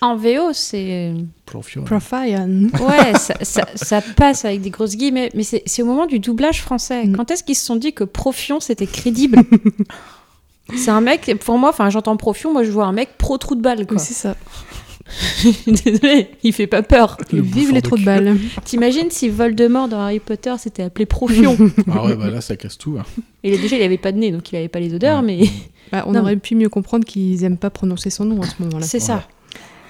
en 0.00 0.16
VO, 0.16 0.52
c'est. 0.52 1.14
Profion. 1.46 1.84
Profion. 1.84 2.68
Ouais, 2.80 3.14
ça, 3.18 3.34
ça- 3.42 3.68
ça 3.76 4.00
passe 4.00 4.44
avec 4.44 4.60
des 4.62 4.70
grosses 4.70 4.96
guillemets, 4.96 5.30
mais 5.34 5.44
c'est 5.44 5.62
c'est 5.64 5.82
au 5.82 5.86
moment 5.86 6.06
du 6.06 6.18
doublage 6.18 6.60
français. 6.60 7.06
Mm. 7.06 7.12
Quand 7.16 7.30
est-ce 7.30 7.44
qu'ils 7.44 7.54
se 7.54 7.64
sont 7.64 7.76
dit 7.76 7.92
que 7.92 8.02
Profion 8.02 8.58
c'était 8.58 8.86
crédible? 8.86 9.38
C'est 10.76 10.90
un 10.90 11.00
mec, 11.00 11.36
pour 11.44 11.58
moi, 11.58 11.70
enfin 11.70 11.90
j'entends 11.90 12.16
Profion, 12.16 12.52
moi 12.52 12.62
je 12.64 12.70
vois 12.70 12.86
un 12.86 12.92
mec 12.92 13.18
pro 13.18 13.36
trou 13.36 13.54
de 13.56 13.60
balle 13.60 13.84
quoi. 13.86 13.96
Oui, 13.98 14.02
c'est 14.02 14.14
ça. 14.14 14.36
Désolé, 15.66 16.28
il 16.42 16.52
fait 16.52 16.66
pas 16.66 16.82
peur. 16.82 17.16
Le 17.32 17.42
Vive 17.42 17.72
les 17.72 17.82
trous 17.82 17.98
de 17.98 18.04
balles. 18.04 18.36
T'imagines 18.64 19.10
si 19.10 19.28
Voldemort 19.28 19.88
dans 19.88 20.00
Harry 20.00 20.20
Potter 20.20 20.54
s'était 20.58 20.82
appelé 20.82 21.06
Profion 21.06 21.56
Ah 21.92 22.04
ouais, 22.06 22.16
bah 22.16 22.30
là, 22.30 22.40
ça 22.40 22.56
casse 22.56 22.78
tout. 22.78 22.96
hein. 22.98 23.04
Et 23.44 23.58
déjà 23.58 23.76
il 23.76 23.82
avait 23.82 23.98
pas 23.98 24.12
de 24.12 24.18
nez 24.18 24.30
donc 24.30 24.50
il 24.52 24.56
avait 24.56 24.68
pas 24.68 24.80
les 24.80 24.94
odeurs, 24.94 25.20
Ouais. 25.20 25.26
mais 25.26 25.50
Bah, 25.92 26.04
on 26.06 26.12
Non, 26.12 26.20
aurait 26.20 26.36
pu 26.36 26.54
mieux 26.54 26.70
comprendre 26.70 27.04
qu'ils 27.04 27.44
aiment 27.44 27.58
pas 27.58 27.68
prononcer 27.68 28.08
son 28.08 28.24
nom 28.24 28.40
à 28.40 28.46
ce 28.46 28.54
moment-là. 28.62 28.86
c'est 28.86 29.00
ça. 29.00 29.28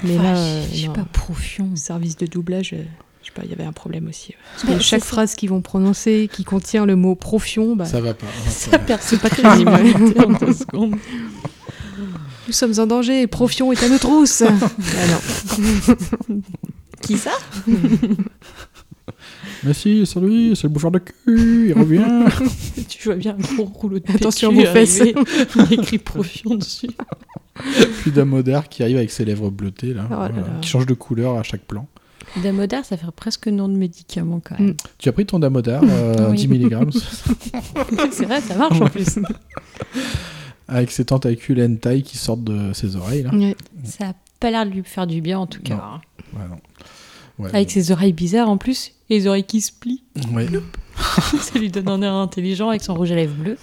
Mais 0.02 0.16
là, 0.16 0.34
je- 0.34 0.40
euh, 0.40 0.62
je 0.72 0.80
sais 0.82 0.88
pas, 0.88 1.04
Profion. 1.12 1.76
service 1.76 2.16
de 2.16 2.26
doublage, 2.26 2.72
euh, 2.72 2.82
je 3.22 3.26
sais 3.28 3.32
pas, 3.32 3.42
il 3.44 3.50
y 3.50 3.52
avait 3.52 3.62
un 3.62 3.72
problème 3.72 4.08
aussi. 4.08 4.34
Parce 4.54 4.66
Bah, 4.66 4.74
que 4.78 4.82
chaque 4.82 5.04
ça. 5.04 5.06
phrase 5.06 5.36
qu'ils 5.36 5.50
vont 5.50 5.60
prononcer 5.60 6.28
qui 6.32 6.42
contient 6.42 6.86
le 6.86 6.96
mot 6.96 7.14
profion, 7.14 7.76
bah, 7.76 7.84
Ça 7.84 8.00
va 8.00 8.14
pas. 8.14 8.26
hein, 8.26 8.48
Ça 8.50 8.78
perd 8.80 9.00
c'est 9.00 9.20
pas 9.20 9.30
crédible 9.30 9.70
en 9.70 10.32
deux 10.44 10.52
secondes. 10.54 10.96
Nous 12.46 12.52
sommes 12.52 12.78
en 12.78 12.86
danger, 12.86 13.26
profion 13.26 13.72
est 13.72 13.82
à 13.82 13.88
nos 13.88 13.98
trousses. 13.98 14.42
ah 14.42 15.06
non. 16.28 16.36
Qui 17.02 17.16
ça? 17.18 17.32
Mais 19.64 19.74
si, 19.74 20.04
c'est 20.06 20.20
lui, 20.20 20.54
c'est 20.56 20.64
le 20.64 20.70
bouffeur 20.70 20.90
de 20.90 20.98
cul, 20.98 21.68
il 21.68 21.72
revient. 21.74 22.04
Tu 22.88 23.08
vois 23.08 23.16
bien 23.16 23.36
un 23.38 23.54
gros 23.54 23.64
rouleau 23.64 23.98
de 23.98 24.04
Attention 24.12 24.52
vos 24.52 24.64
fesses. 24.66 25.00
Il 25.00 25.60
y 25.60 25.60
a 25.60 25.72
écrit 25.80 25.98
Profion 25.98 26.56
dessus. 26.56 26.90
Puis 28.00 28.10
Damodar 28.10 28.68
qui 28.68 28.82
arrive 28.82 28.96
avec 28.96 29.10
ses 29.10 29.24
lèvres 29.24 29.50
bleutées, 29.50 29.94
là, 29.94 30.04
Oh 30.08 30.12
là 30.12 30.16
voilà, 30.16 30.34
là. 30.36 30.58
qui 30.60 30.68
change 30.68 30.86
de 30.86 30.94
couleur 30.94 31.36
à 31.38 31.42
chaque 31.42 31.62
plan. 31.62 31.86
Damodar, 32.42 32.84
ça 32.84 32.96
fait 32.96 33.06
presque 33.14 33.46
nom 33.48 33.68
de 33.68 33.74
médicament 33.76 34.40
quand 34.42 34.58
même. 34.58 34.74
Tu 34.98 35.08
as 35.08 35.12
pris 35.12 35.26
ton 35.26 35.38
Damodar, 35.38 35.82
euh, 35.84 36.30
Oui. 36.30 36.36
10 36.38 36.48
mg, 36.48 36.88
c'est 38.10 38.24
vrai, 38.24 38.40
ça 38.40 38.56
marche 38.56 38.80
en 38.80 38.88
plus. 38.88 39.18
Avec 40.72 40.90
ses 40.90 41.04
tentacules 41.04 41.60
hentai 41.62 42.02
qui 42.02 42.18
sortent 42.18 42.44
de 42.44 42.72
ses 42.72 42.96
oreilles. 42.96 43.22
Là. 43.24 43.34
Ouais. 43.34 43.56
Ça 43.84 44.08
a 44.10 44.12
pas 44.40 44.50
l'air 44.50 44.64
de 44.66 44.70
lui 44.70 44.82
faire 44.84 45.06
du 45.06 45.20
bien 45.20 45.38
en 45.38 45.46
tout 45.46 45.62
cas. 45.62 45.74
hein. 45.74 46.00
Ouais, 46.34 46.48
non. 46.48 46.56
Ouais, 47.38 47.48
Avec 47.54 47.70
ses 47.70 47.90
oreilles 47.92 48.12
bizarres 48.12 48.48
en 48.50 48.58
plus, 48.58 48.92
et 49.08 49.14
les 49.18 49.26
oreilles 49.26 49.44
qui 49.44 49.60
se 49.60 49.72
plient. 49.72 50.02
ouais. 50.34 50.46
ça 51.40 51.58
lui 51.58 51.70
donne 51.70 51.88
un 51.88 52.02
air 52.02 52.12
intelligent 52.12 52.68
avec 52.68 52.82
son 52.82 52.92
rouge 52.94 53.10
à 53.10 53.14
lèvres 53.14 53.34
bleu, 53.34 53.56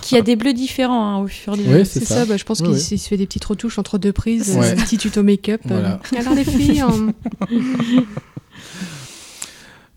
qui 0.00 0.16
a 0.16 0.22
des 0.22 0.36
bleus 0.36 0.52
différents 0.52 1.04
hein, 1.04 1.18
au 1.18 1.26
fur 1.26 1.54
et 1.54 1.56
à 1.56 1.60
mesure. 1.68 1.84
c'est 1.86 2.04
ça. 2.04 2.14
ça, 2.18 2.24
bah, 2.26 2.36
je 2.36 2.44
pense 2.44 2.60
Ouais, 2.60 2.68
qu'il 2.78 2.98
se 3.00 3.08
fait 3.08 3.16
des 3.16 3.26
petites 3.26 3.44
retouches 3.44 3.78
entre 3.80 3.98
deux 3.98 4.12
prises, 4.12 4.56
Ouais. 4.56 4.64
euh, 4.70 4.74
des 4.76 4.82
petits 4.82 4.96
tutos 4.98 5.24
make-up. 5.24 5.60
euh. 5.66 5.68
Voilà. 5.68 6.00
Alors 6.16 6.34
les 6.34 6.44
filles, 6.44 6.80
hein, 6.80 7.12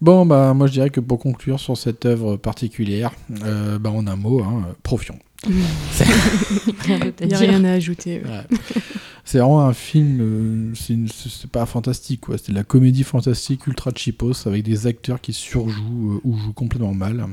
Bon, 0.01 0.25
bah, 0.25 0.53
moi 0.55 0.65
je 0.67 0.71
dirais 0.73 0.89
que 0.89 0.99
pour 0.99 1.19
conclure 1.19 1.59
sur 1.59 1.77
cette 1.77 2.05
œuvre 2.05 2.35
particulière, 2.35 3.11
euh, 3.43 3.77
bah, 3.77 3.91
en 3.91 4.07
un 4.07 4.15
mot, 4.15 4.41
hein, 4.41 4.75
Profion. 4.81 5.17
Rien 5.43 6.99
d'autre 6.99 7.21
à 7.21 7.23
il 7.23 7.27
n'y 7.27 7.33
a 7.33 7.39
rien 7.39 7.63
à 7.63 7.71
ajouter. 7.73 8.21
ouais. 8.23 8.30
Ouais. 8.30 8.81
c'est 9.25 9.39
vraiment 9.39 9.61
un 9.61 9.73
film, 9.73 10.19
euh, 10.21 10.73
c'est 10.75 11.49
pas 11.51 11.65
fantastique, 11.65 12.21
quoi. 12.21 12.38
C'est 12.38 12.51
de 12.51 12.55
la 12.55 12.63
comédie 12.63 13.03
fantastique 13.03 13.67
ultra 13.67 13.91
cheapos 13.95 14.47
avec 14.47 14.63
des 14.63 14.88
acteurs 14.88 15.21
qui 15.21 15.33
surjouent 15.33 16.13
euh, 16.13 16.21
ou 16.23 16.38
jouent 16.38 16.53
complètement 16.53 16.93
mal. 16.93 17.27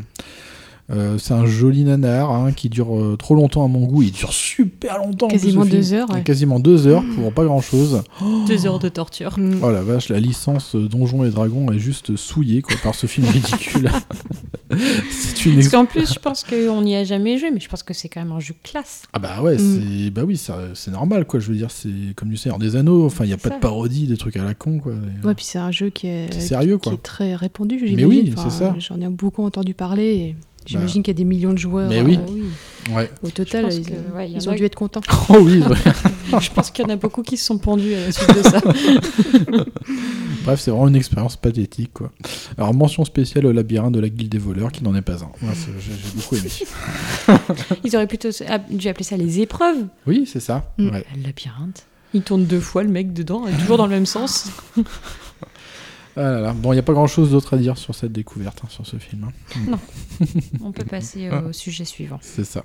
Euh, 0.90 1.18
c'est 1.18 1.34
un 1.34 1.44
joli 1.44 1.84
nanar 1.84 2.30
hein, 2.30 2.52
qui 2.52 2.70
dure 2.70 2.96
euh, 2.98 3.14
trop 3.18 3.34
longtemps 3.34 3.62
à 3.64 3.68
mon 3.68 3.84
goût. 3.84 4.02
Il 4.02 4.10
dure 4.12 4.32
super 4.32 4.96
longtemps. 4.98 5.28
plus, 5.28 5.38
Quasiment 5.38 5.64
film. 5.64 5.76
deux 5.76 5.92
heures, 5.92 6.10
ouais. 6.10 6.22
Quasiment 6.22 6.60
deux 6.60 6.86
heures 6.86 7.04
pour 7.14 7.30
pas 7.32 7.44
grand 7.44 7.60
chose. 7.60 8.02
Deux 8.46 8.64
heures 8.66 8.78
de 8.78 8.88
torture. 8.88 9.38
Mm. 9.38 9.58
Oh 9.62 9.70
la 9.70 9.82
vache, 9.82 10.08
la 10.08 10.18
licence 10.18 10.74
euh, 10.74 10.88
Donjons 10.88 11.24
et 11.24 11.30
Dragons 11.30 11.70
est 11.72 11.78
juste 11.78 12.16
souillée 12.16 12.62
quoi, 12.62 12.74
par 12.82 12.94
ce 12.94 13.06
film 13.06 13.26
ridicule. 13.32 13.90
c'est 15.10 15.44
une 15.46 15.56
Parce 15.56 15.68
qu'en 15.68 15.84
plus, 15.86 16.12
je 16.14 16.18
pense 16.18 16.44
qu'on 16.44 16.82
n'y 16.82 16.96
a 16.96 17.04
jamais 17.04 17.38
joué, 17.38 17.50
mais 17.50 17.60
je 17.60 17.68
pense 17.68 17.82
que 17.82 17.92
c'est 17.94 18.08
quand 18.08 18.20
même 18.22 18.32
un 18.32 18.40
jeu 18.40 18.54
classe. 18.62 19.02
Ah 19.12 19.18
bah 19.18 19.42
ouais, 19.42 19.56
Mm. 19.56 19.80
c'est 20.04 20.10
bah 20.10 20.22
oui, 20.26 20.40
c'est 20.74 20.90
normal 20.90 21.24
quoi. 21.26 21.40
Je 21.40 21.48
veux 21.50 21.56
dire, 21.56 21.70
c'est 21.70 21.88
comme 22.16 22.28
du 22.28 22.36
Seigneur 22.36 22.58
des 22.58 22.76
Anneaux. 22.76 23.04
Enfin, 23.06 23.24
il 23.24 23.30
y 23.30 23.34
a 23.34 23.36
pas 23.38 23.50
ça. 23.50 23.56
de 23.56 23.60
parodie, 23.60 24.06
des 24.06 24.16
trucs 24.16 24.36
à 24.36 24.44
la 24.44 24.54
con 24.54 24.78
quoi. 24.78 24.92
Et, 24.92 25.26
Ouais, 25.26 25.34
puis 25.34 25.44
c'est 25.44 25.58
un 25.58 25.70
jeu 25.70 25.90
qui 25.90 26.06
est, 26.06 26.32
C'est 26.32 26.40
sérieux, 26.40 26.78
qui 26.78 26.88
quoi. 26.88 26.94
est 26.94 27.02
très 27.02 27.34
répandu, 27.34 27.78
Mais 27.94 28.04
oui, 28.04 28.32
Enfin, 28.36 28.48
c'est 28.48 28.58
ça. 28.64 28.74
J'en 28.78 29.00
ai 29.00 29.08
beaucoup 29.08 29.42
entendu 29.44 29.74
parler. 29.74 30.04
Et 30.14 30.36
j'imagine 30.66 31.00
Bah. 31.00 31.04
qu'il 31.04 31.14
y 31.14 31.16
a 31.16 31.18
des 31.18 31.24
millions 31.24 31.52
de 31.52 31.58
joueurs. 31.58 31.88
Mais 31.88 32.02
oui. 32.02 32.18
euh, 32.18 32.94
Ouais. 32.94 33.10
Au 33.22 33.28
total, 33.28 33.70
ils, 33.70 33.82
que, 33.84 33.92
ouais, 34.16 34.30
ont 34.48 34.50
a- 34.52 34.54
dû 34.54 34.64
être 34.64 34.74
contents. 34.74 35.02
Oh 35.28 35.36
oui. 35.42 35.62
je 36.40 36.50
pense 36.50 36.70
qu'il 36.70 36.84
y 36.86 36.88
en 36.88 36.90
a 36.90 36.96
beaucoup 36.96 37.22
qui 37.22 37.36
se 37.36 37.44
sont 37.44 37.58
pendus 37.58 37.92
à 37.94 38.06
la 38.06 38.12
suite 38.12 38.34
de 38.34 38.42
ça. 38.42 38.60
Bref, 40.44 40.60
c'est 40.60 40.70
vraiment 40.70 40.88
une 40.88 40.96
expérience 40.96 41.36
pathétique 41.36 41.92
quoi. 41.92 42.10
Alors 42.56 42.72
mention 42.72 43.04
spéciale 43.04 43.44
au 43.46 43.52
labyrinthe 43.52 43.92
de 43.94 44.00
la 44.00 44.08
guilde 44.08 44.30
des 44.32 44.38
voleurs 44.38 44.72
qui 44.72 44.82
n'en 44.84 44.94
est 44.94 45.02
pas 45.02 45.22
un. 45.22 45.30
J'ai 45.42 45.92
beaucoup 46.16 46.36
aimé. 46.36 46.48
Ils 47.84 47.94
auraient 47.96 48.06
plutôt 48.06 48.28
dû 48.70 48.88
appeler 48.88 49.04
ça 49.04 49.16
les 49.18 49.40
épreuves. 49.40 49.84
Oui, 50.06 50.24
c'est 50.26 50.40
ça. 50.40 50.72
Mm. 50.78 50.88
Ouais. 50.90 51.04
Le 51.16 51.22
labyrinthe. 51.24 51.84
Il 52.14 52.22
tourne 52.22 52.46
deux 52.46 52.60
fois 52.60 52.82
le 52.84 52.88
mec 52.88 53.12
dedans, 53.12 53.46
et 53.46 53.52
toujours 53.52 53.76
dans 53.76 53.84
le 53.86 53.92
même 53.92 54.06
sens. 54.06 54.46
Ah 56.20 56.32
là 56.32 56.40
là. 56.40 56.52
Bon, 56.52 56.72
il 56.72 56.76
y 56.76 56.80
a 56.80 56.82
pas 56.82 56.92
grand 56.94 57.06
chose 57.06 57.30
d'autre 57.30 57.54
à 57.54 57.58
dire 57.58 57.78
sur 57.78 57.94
cette 57.94 58.10
découverte, 58.10 58.60
hein, 58.64 58.68
sur 58.70 58.84
ce 58.84 58.96
film. 58.96 59.28
hein. 59.28 59.58
Non. 59.70 59.78
On 60.64 60.72
peut 60.72 60.84
passer 60.84 61.30
au 61.30 61.52
sujet 61.52 61.84
suivant. 61.84 62.18
C'est 62.22 62.44
ça. 62.44 62.64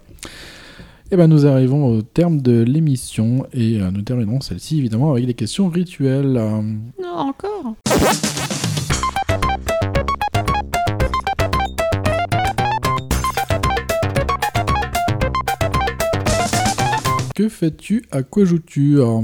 Et 1.11 1.15
ben 1.17 1.27
nous 1.27 1.45
arrivons 1.45 1.85
au 1.85 2.01
terme 2.01 2.41
de 2.41 2.63
l'émission 2.63 3.45
et 3.53 3.79
euh, 3.79 3.91
nous 3.91 4.01
terminerons 4.01 4.41
celle-ci 4.41 4.79
évidemment 4.79 5.11
avec 5.11 5.27
les 5.27 5.35
questions 5.35 5.69
rituelles. 5.69 6.35
Euh, 6.37 6.61
Non, 6.99 7.15
encore. 7.15 7.75
que 17.35 17.49
fais-tu? 17.49 18.05
À 18.11 18.23
quoi 18.23 18.45
joues-tu? 18.45 18.99
Euh, 18.99 19.21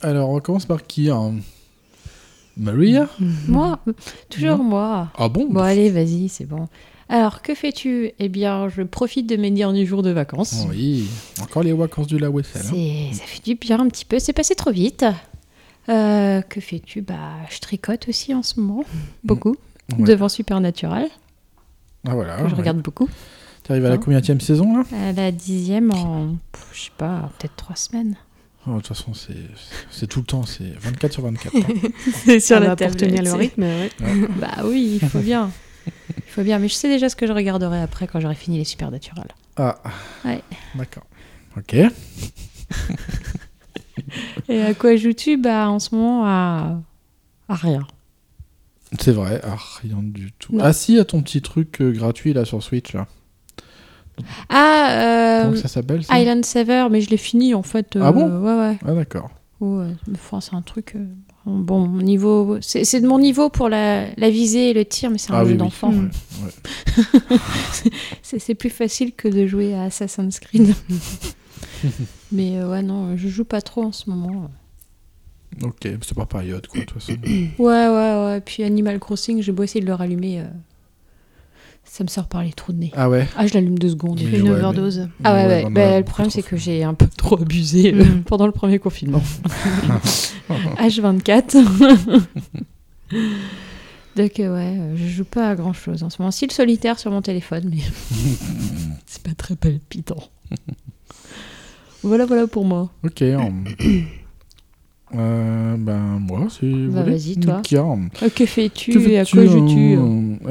Alors 0.00 0.30
on 0.30 0.40
commence 0.40 0.66
par 0.66 0.86
qui 0.86 1.10
euh, 1.10 1.30
Maria 2.58 3.08
Moi, 3.46 3.78
toujours 4.28 4.58
moi. 4.58 5.08
Ah 5.16 5.28
bon 5.28 5.46
Bon, 5.50 5.60
allez, 5.60 5.90
vas-y, 5.90 6.28
c'est 6.28 6.44
bon. 6.46 6.68
Alors, 7.08 7.40
que 7.40 7.54
fais-tu? 7.54 8.10
Eh 8.18 8.28
bien, 8.28 8.68
je 8.68 8.82
profite 8.82 9.26
de 9.28 9.36
mes 9.36 9.50
derniers 9.50 9.86
jours 9.86 10.02
de 10.02 10.10
vacances. 10.10 10.66
Oui, 10.68 11.08
encore 11.40 11.62
les 11.62 11.72
vacances 11.72 12.06
du 12.06 12.18
la 12.18 12.28
Wessel. 12.30 12.62
hein. 12.66 12.70
C'est- 12.70 13.14
Ça 13.18 13.24
fait 13.24 13.42
du 13.44 13.54
bien 13.54 13.80
un 13.80 13.88
petit 13.88 14.04
peu. 14.04 14.18
C'est 14.18 14.32
passé 14.34 14.54
trop 14.54 14.70
vite. 14.72 15.04
Euh, 15.88 16.42
que 16.42 16.60
fais-tu? 16.60 17.00
Bah, 17.00 17.16
je 17.48 17.60
tricote 17.60 18.08
aussi 18.08 18.34
en 18.34 18.42
ce 18.42 18.60
moment. 18.60 18.84
Beaucoup. 19.24 19.56
Ouais. 19.98 20.04
Devant 20.04 20.28
Supernatural, 20.28 21.08
Ah 22.06 22.14
voilà. 22.14 22.36
que 22.42 22.48
je 22.48 22.52
ouais. 22.54 22.58
regarde 22.60 22.82
beaucoup. 22.82 23.08
T'arrives 23.62 23.86
à 23.86 23.88
la 23.88 23.94
Hein 23.94 23.98
combienième 23.98 24.40
saison 24.40 24.76
là? 24.76 24.84
À 25.08 25.12
la 25.12 25.32
dixième 25.32 25.90
en, 25.92 26.36
pff, 26.52 26.66
je 26.74 26.80
sais 26.84 26.90
pas, 26.98 27.30
peut-être 27.38 27.56
trois 27.56 27.76
semaines. 27.76 28.16
De 28.76 28.80
toute 28.80 28.88
façon, 28.88 29.14
c'est 29.14 29.34
c'est 29.90 30.06
tout 30.06 30.20
le 30.20 30.26
temps, 30.26 30.44
c'est 30.44 30.72
24 30.80 31.12
sur 31.12 31.22
24. 31.22 31.56
hein. 31.56 31.60
c'est 32.24 32.40
sur 32.40 32.56
Ah 32.56 32.60
la 32.60 32.76
bah, 32.76 32.86
pour 32.86 32.96
tenir 32.96 33.22
le 33.22 33.32
rythme, 33.32 33.62
ouais. 33.62 33.90
Bah 34.40 34.62
oui, 34.64 34.98
il 35.02 35.08
faut 35.08 35.20
bien. 35.20 35.50
Il 35.86 36.30
faut 36.30 36.42
bien, 36.42 36.58
mais 36.58 36.68
je 36.68 36.74
sais 36.74 36.88
déjà 36.88 37.08
ce 37.08 37.16
que 37.16 37.26
je 37.26 37.32
regarderai 37.32 37.80
après 37.80 38.06
quand 38.06 38.20
j'aurai 38.20 38.34
fini 38.34 38.58
les 38.58 38.64
Supernatural. 38.64 39.28
Ah, 39.56 39.78
Ouais. 40.24 40.42
d'accord. 40.74 41.04
Ok. 41.56 41.74
Et 44.48 44.62
à 44.62 44.74
quoi 44.74 44.96
joues-tu? 44.96 45.36
Bah 45.36 45.68
en 45.68 45.78
ce 45.78 45.94
moment 45.94 46.24
à, 46.26 46.80
à 47.48 47.54
rien. 47.54 47.86
C'est 49.00 49.12
vrai, 49.12 49.40
ah, 49.44 49.56
rien 49.82 49.98
du 50.02 50.32
tout. 50.32 50.54
Non. 50.56 50.64
Ah 50.64 50.72
si, 50.72 50.98
à 50.98 51.04
ton 51.04 51.20
petit 51.22 51.42
truc 51.42 51.80
euh, 51.82 51.92
gratuit 51.92 52.32
là 52.32 52.44
sur 52.44 52.62
Switch 52.62 52.94
là. 52.94 53.06
Ah, 54.48 55.44
euh, 55.50 55.56
ça 55.56 55.68
s'appelle 55.68 56.02
Island 56.10 56.44
Saver, 56.44 56.86
mais 56.90 57.00
je 57.00 57.10
l'ai 57.10 57.16
fini 57.16 57.54
en 57.54 57.62
fait. 57.62 57.96
Ah 58.00 58.12
bon 58.12 58.28
euh, 58.28 58.40
Ouais, 58.40 58.68
ouais. 58.70 58.78
Ah 58.86 58.92
d'accord. 58.94 59.30
Ouais, 59.60 59.88
mais 60.06 60.14
enfin, 60.14 60.40
c'est 60.40 60.54
un 60.54 60.62
truc. 60.62 60.94
euh, 60.96 61.04
bon, 61.46 61.88
niveau. 61.88 62.58
C'est 62.60 63.00
de 63.00 63.06
mon 63.08 63.18
niveau 63.18 63.48
pour 63.48 63.68
la, 63.68 64.06
la 64.16 64.30
visée 64.30 64.70
et 64.70 64.72
le 64.74 64.84
tir, 64.84 65.10
mais 65.10 65.18
c'est 65.18 65.32
un 65.32 65.36
Ah 65.38 65.40
jeu 65.44 65.46
oui, 65.46 65.52
oui. 65.52 65.58
d'enfant. 65.58 65.90
Ouais, 65.92 66.08
ouais. 67.30 67.90
c'est 68.22 68.54
plus 68.54 68.70
facile 68.70 69.12
que 69.14 69.28
de 69.28 69.46
jouer 69.46 69.74
à 69.74 69.82
Assassin's 69.84 70.38
Creed. 70.40 70.74
mais 72.32 72.58
euh, 72.58 72.70
ouais, 72.70 72.82
non, 72.82 73.16
je 73.16 73.28
joue 73.28 73.44
pas 73.44 73.60
trop 73.60 73.84
en 73.84 73.92
ce 73.92 74.08
moment. 74.10 74.50
Ok, 75.62 75.80
c'est 75.82 76.14
par 76.14 76.26
période 76.28 76.66
quoi, 76.66 76.80
de 76.80 76.84
toute 76.84 77.00
façon. 77.00 77.16
Ouais, 77.24 77.88
ouais, 77.88 78.24
ouais. 78.26 78.40
Puis 78.44 78.62
Animal 78.62 78.98
Crossing, 79.00 79.42
j'ai 79.42 79.50
beau 79.52 79.62
essayer 79.64 79.80
de 79.80 79.86
le 79.86 79.94
rallumer. 79.94 80.44
Ça 81.90 82.04
me 82.04 82.08
sort 82.08 82.26
par 82.28 82.42
les 82.44 82.52
trous 82.52 82.72
de 82.72 82.78
nez. 82.78 82.92
Ah 82.94 83.08
ouais 83.10 83.26
Ah, 83.36 83.46
je 83.46 83.54
l'allume 83.54 83.78
deux 83.78 83.88
secondes. 83.90 84.20
Mais 84.22 84.38
Une 84.38 84.44
ouais, 84.44 84.50
overdose. 84.56 84.98
mais- 84.98 85.06
Ah 85.24 85.32
ouais, 85.34 85.46
ouais. 85.46 85.60
vraiment, 85.62 85.70
Bah, 85.74 85.98
le 85.98 86.04
problème, 86.04 86.30
c'est 86.30 86.42
que 86.42 86.56
j'ai 86.56 86.84
un 86.84 86.94
peu 86.94 87.06
trop 87.16 87.40
abusé 87.40 87.92
euh, 87.94 88.04
Mm. 88.04 88.22
pendant 88.26 88.46
le 88.46 88.52
premier 88.52 88.78
confinement. 88.78 89.22
H24. 90.78 91.56
Donc, 94.16 94.40
euh, 94.40 94.54
ouais, 94.54 94.76
euh, 94.78 94.96
je 94.96 95.06
joue 95.08 95.24
pas 95.24 95.50
à 95.50 95.54
grand 95.54 95.72
chose 95.72 96.02
en 96.02 96.10
ce 96.10 96.20
moment. 96.20 96.30
Si 96.30 96.46
le 96.46 96.52
solitaire 96.52 96.98
sur 96.98 97.10
mon 97.10 97.22
téléphone, 97.22 97.68
mais 97.70 97.78
c'est 99.06 99.22
pas 99.22 99.34
très 99.36 99.54
palpitant. 99.56 100.16
voilà, 102.02 102.26
voilà 102.26 102.46
pour 102.46 102.64
moi. 102.64 102.90
Ok. 103.04 103.22
hum. 103.22 103.64
Euh, 105.16 105.76
ben 105.78 106.18
moi, 106.20 106.48
c'est. 106.50 106.66
Bah, 106.70 107.02
vas-y, 107.02 107.36
toi. 107.38 107.62
Euh, 107.72 108.28
que 108.34 108.44
fais-tu 108.44 108.92
Que 108.92 108.98
et 109.08 109.18
à 109.18 109.24
quoi 109.24 109.46
joues-tu 109.46 109.98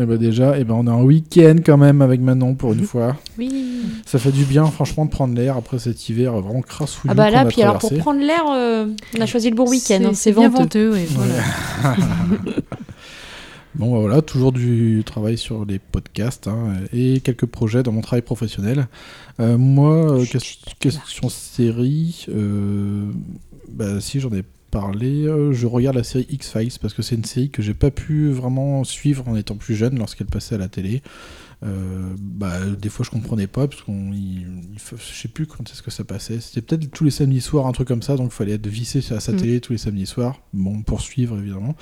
Eh 0.02 0.06
ben 0.06 0.18
déjà, 0.18 0.58
eh 0.58 0.64
ben 0.64 0.74
on 0.74 0.88
a 0.88 0.92
un 0.92 1.04
week-end 1.04 1.58
quand 1.64 1.78
même 1.78 2.02
avec 2.02 2.22
Manon 2.22 2.56
pour 2.56 2.74
une 2.74 2.82
fois. 2.84 3.16
Oui. 3.38 3.52
Ça 4.06 4.18
fait 4.18 4.32
du 4.32 4.46
bien, 4.46 4.66
franchement, 4.66 5.06
de 5.06 5.12
prendre 5.12 5.36
l'air 5.36 5.58
après 5.58 5.78
cet 5.80 6.10
hiver 6.10 6.34
vraiment 6.40 6.62
crassouilleux 6.62 7.12
Ah 7.12 7.14
bah 7.14 7.30
là, 7.30 7.46
puis 7.46 7.62
alors 7.62 7.78
pour 7.78 7.94
prendre 7.98 8.20
l'air, 8.22 8.46
euh, 8.50 8.88
on 9.18 9.22
a 9.22 9.26
choisi 9.28 9.50
le 9.50 9.56
bon 9.56 9.70
week-end. 9.70 10.00
hein, 10.06 10.12
C'est 10.14 10.32
bien 10.32 10.50
venteux. 10.50 10.90
venteux, 10.90 10.94
ouais, 10.94 11.06
voilà. 11.12 11.96
Bon, 13.76 13.94
bah 13.94 14.00
voilà, 14.00 14.24
toujours 14.24 14.52
du 14.52 15.04
travail 15.06 15.38
sur 15.38 15.64
les 15.64 15.78
podcasts 15.78 16.48
hein, 16.48 16.74
et 16.94 17.20
quelques 17.20 17.46
projets 17.46 17.84
dans 17.84 17.92
mon 17.92 18.02
travail 18.02 18.24
professionnel. 18.24 18.88
Euh, 19.40 19.56
moi, 19.56 20.14
euh, 20.14 20.26
ques- 20.26 20.58
question 20.80 21.30
série, 21.30 22.26
euh, 22.30 23.12
bah, 23.70 24.00
si 24.02 24.20
j'en 24.20 24.32
ai 24.34 24.44
parlé, 24.72 25.26
euh, 25.28 25.54
je 25.54 25.66
regarde 25.66 25.96
la 25.96 26.04
série 26.04 26.28
X-Files 26.30 26.74
parce 26.82 26.94
que 26.94 27.02
c'est 27.02 27.16
une 27.16 27.24
série 27.26 27.50
que 27.50 27.62
j'ai 27.62 27.74
pas 27.74 27.90
pu 27.92 28.30
vraiment 28.32 28.84
suivre 28.84 29.28
en 29.28 29.36
étant 29.36 29.56
plus 29.56 29.76
jeune 29.76 29.98
lorsqu'elle 29.98 30.28
passait 30.28 30.56
à 30.56 30.58
la 30.58 30.68
télé. 30.68 31.02
Euh, 31.64 32.14
bah, 32.20 32.60
des 32.80 32.90
fois 32.90 33.04
je 33.04 33.10
comprenais 33.10 33.48
pas 33.48 33.68
parce 33.68 33.82
qu'on 33.82 34.12
je 34.14 34.96
sais 34.96 35.28
plus 35.28 35.48
quand 35.48 35.68
est-ce 35.72 35.82
que 35.82 35.90
ça 35.90 36.04
passait 36.04 36.40
c'était 36.40 36.62
peut-être 36.62 36.92
tous 36.92 37.04
les 37.04 37.10
samedis 37.10 37.42
soirs 37.42 37.66
un 37.66 37.72
truc 37.72 37.88
comme 37.88 38.04
ça 38.04 38.16
donc 38.16 38.28
il 38.32 38.36
fallait 38.36 38.52
être 38.52 38.68
vissé 38.68 39.00
à 39.12 39.20
sa 39.20 39.32
Mm. 39.32 39.38
télé 39.38 39.60
tous 39.60 39.72
les 39.72 39.80
samedis 39.80 40.06
soirs 40.06 40.40
bon 40.54 40.84
pour 40.84 41.02
suivre 41.02 41.40
évidemment 41.40 41.76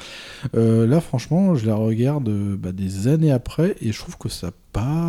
euh, 0.56 0.88
là, 0.88 1.02
franchement, 1.02 1.56
je 1.56 1.66
la 1.66 1.76
regarde 1.76 2.30
bah, 2.56 2.72
des 2.72 3.10
années 3.10 3.34
après 3.34 3.76
et 3.82 3.92
je 3.92 4.00
trouve 4.00 4.18
que 4.18 4.30
ça 4.30 4.48
a 4.48 4.52
pas 4.72 5.02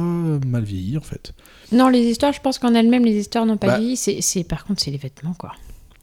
mal 0.45 0.65
vieilli 0.65 0.99
en 0.99 1.01
fait. 1.03 1.33
Non, 1.71 1.89
les 1.89 2.01
histoires, 2.03 2.33
je 2.33 2.41
pense 2.41 2.59
qu'en 2.59 2.75
elles-mêmes, 2.75 3.05
les 3.05 3.15
histoires 3.21 3.47
n'ont 3.47 3.57
pas 3.57 3.67
Bah. 3.69 3.79
vieilli. 3.79 3.97
C'est- 3.97 4.45
par 4.45 4.65
contre, 4.65 4.83
c'est 4.83 4.91
les 4.93 4.97
vêtements, 4.99 5.35
quoi. 5.35 5.53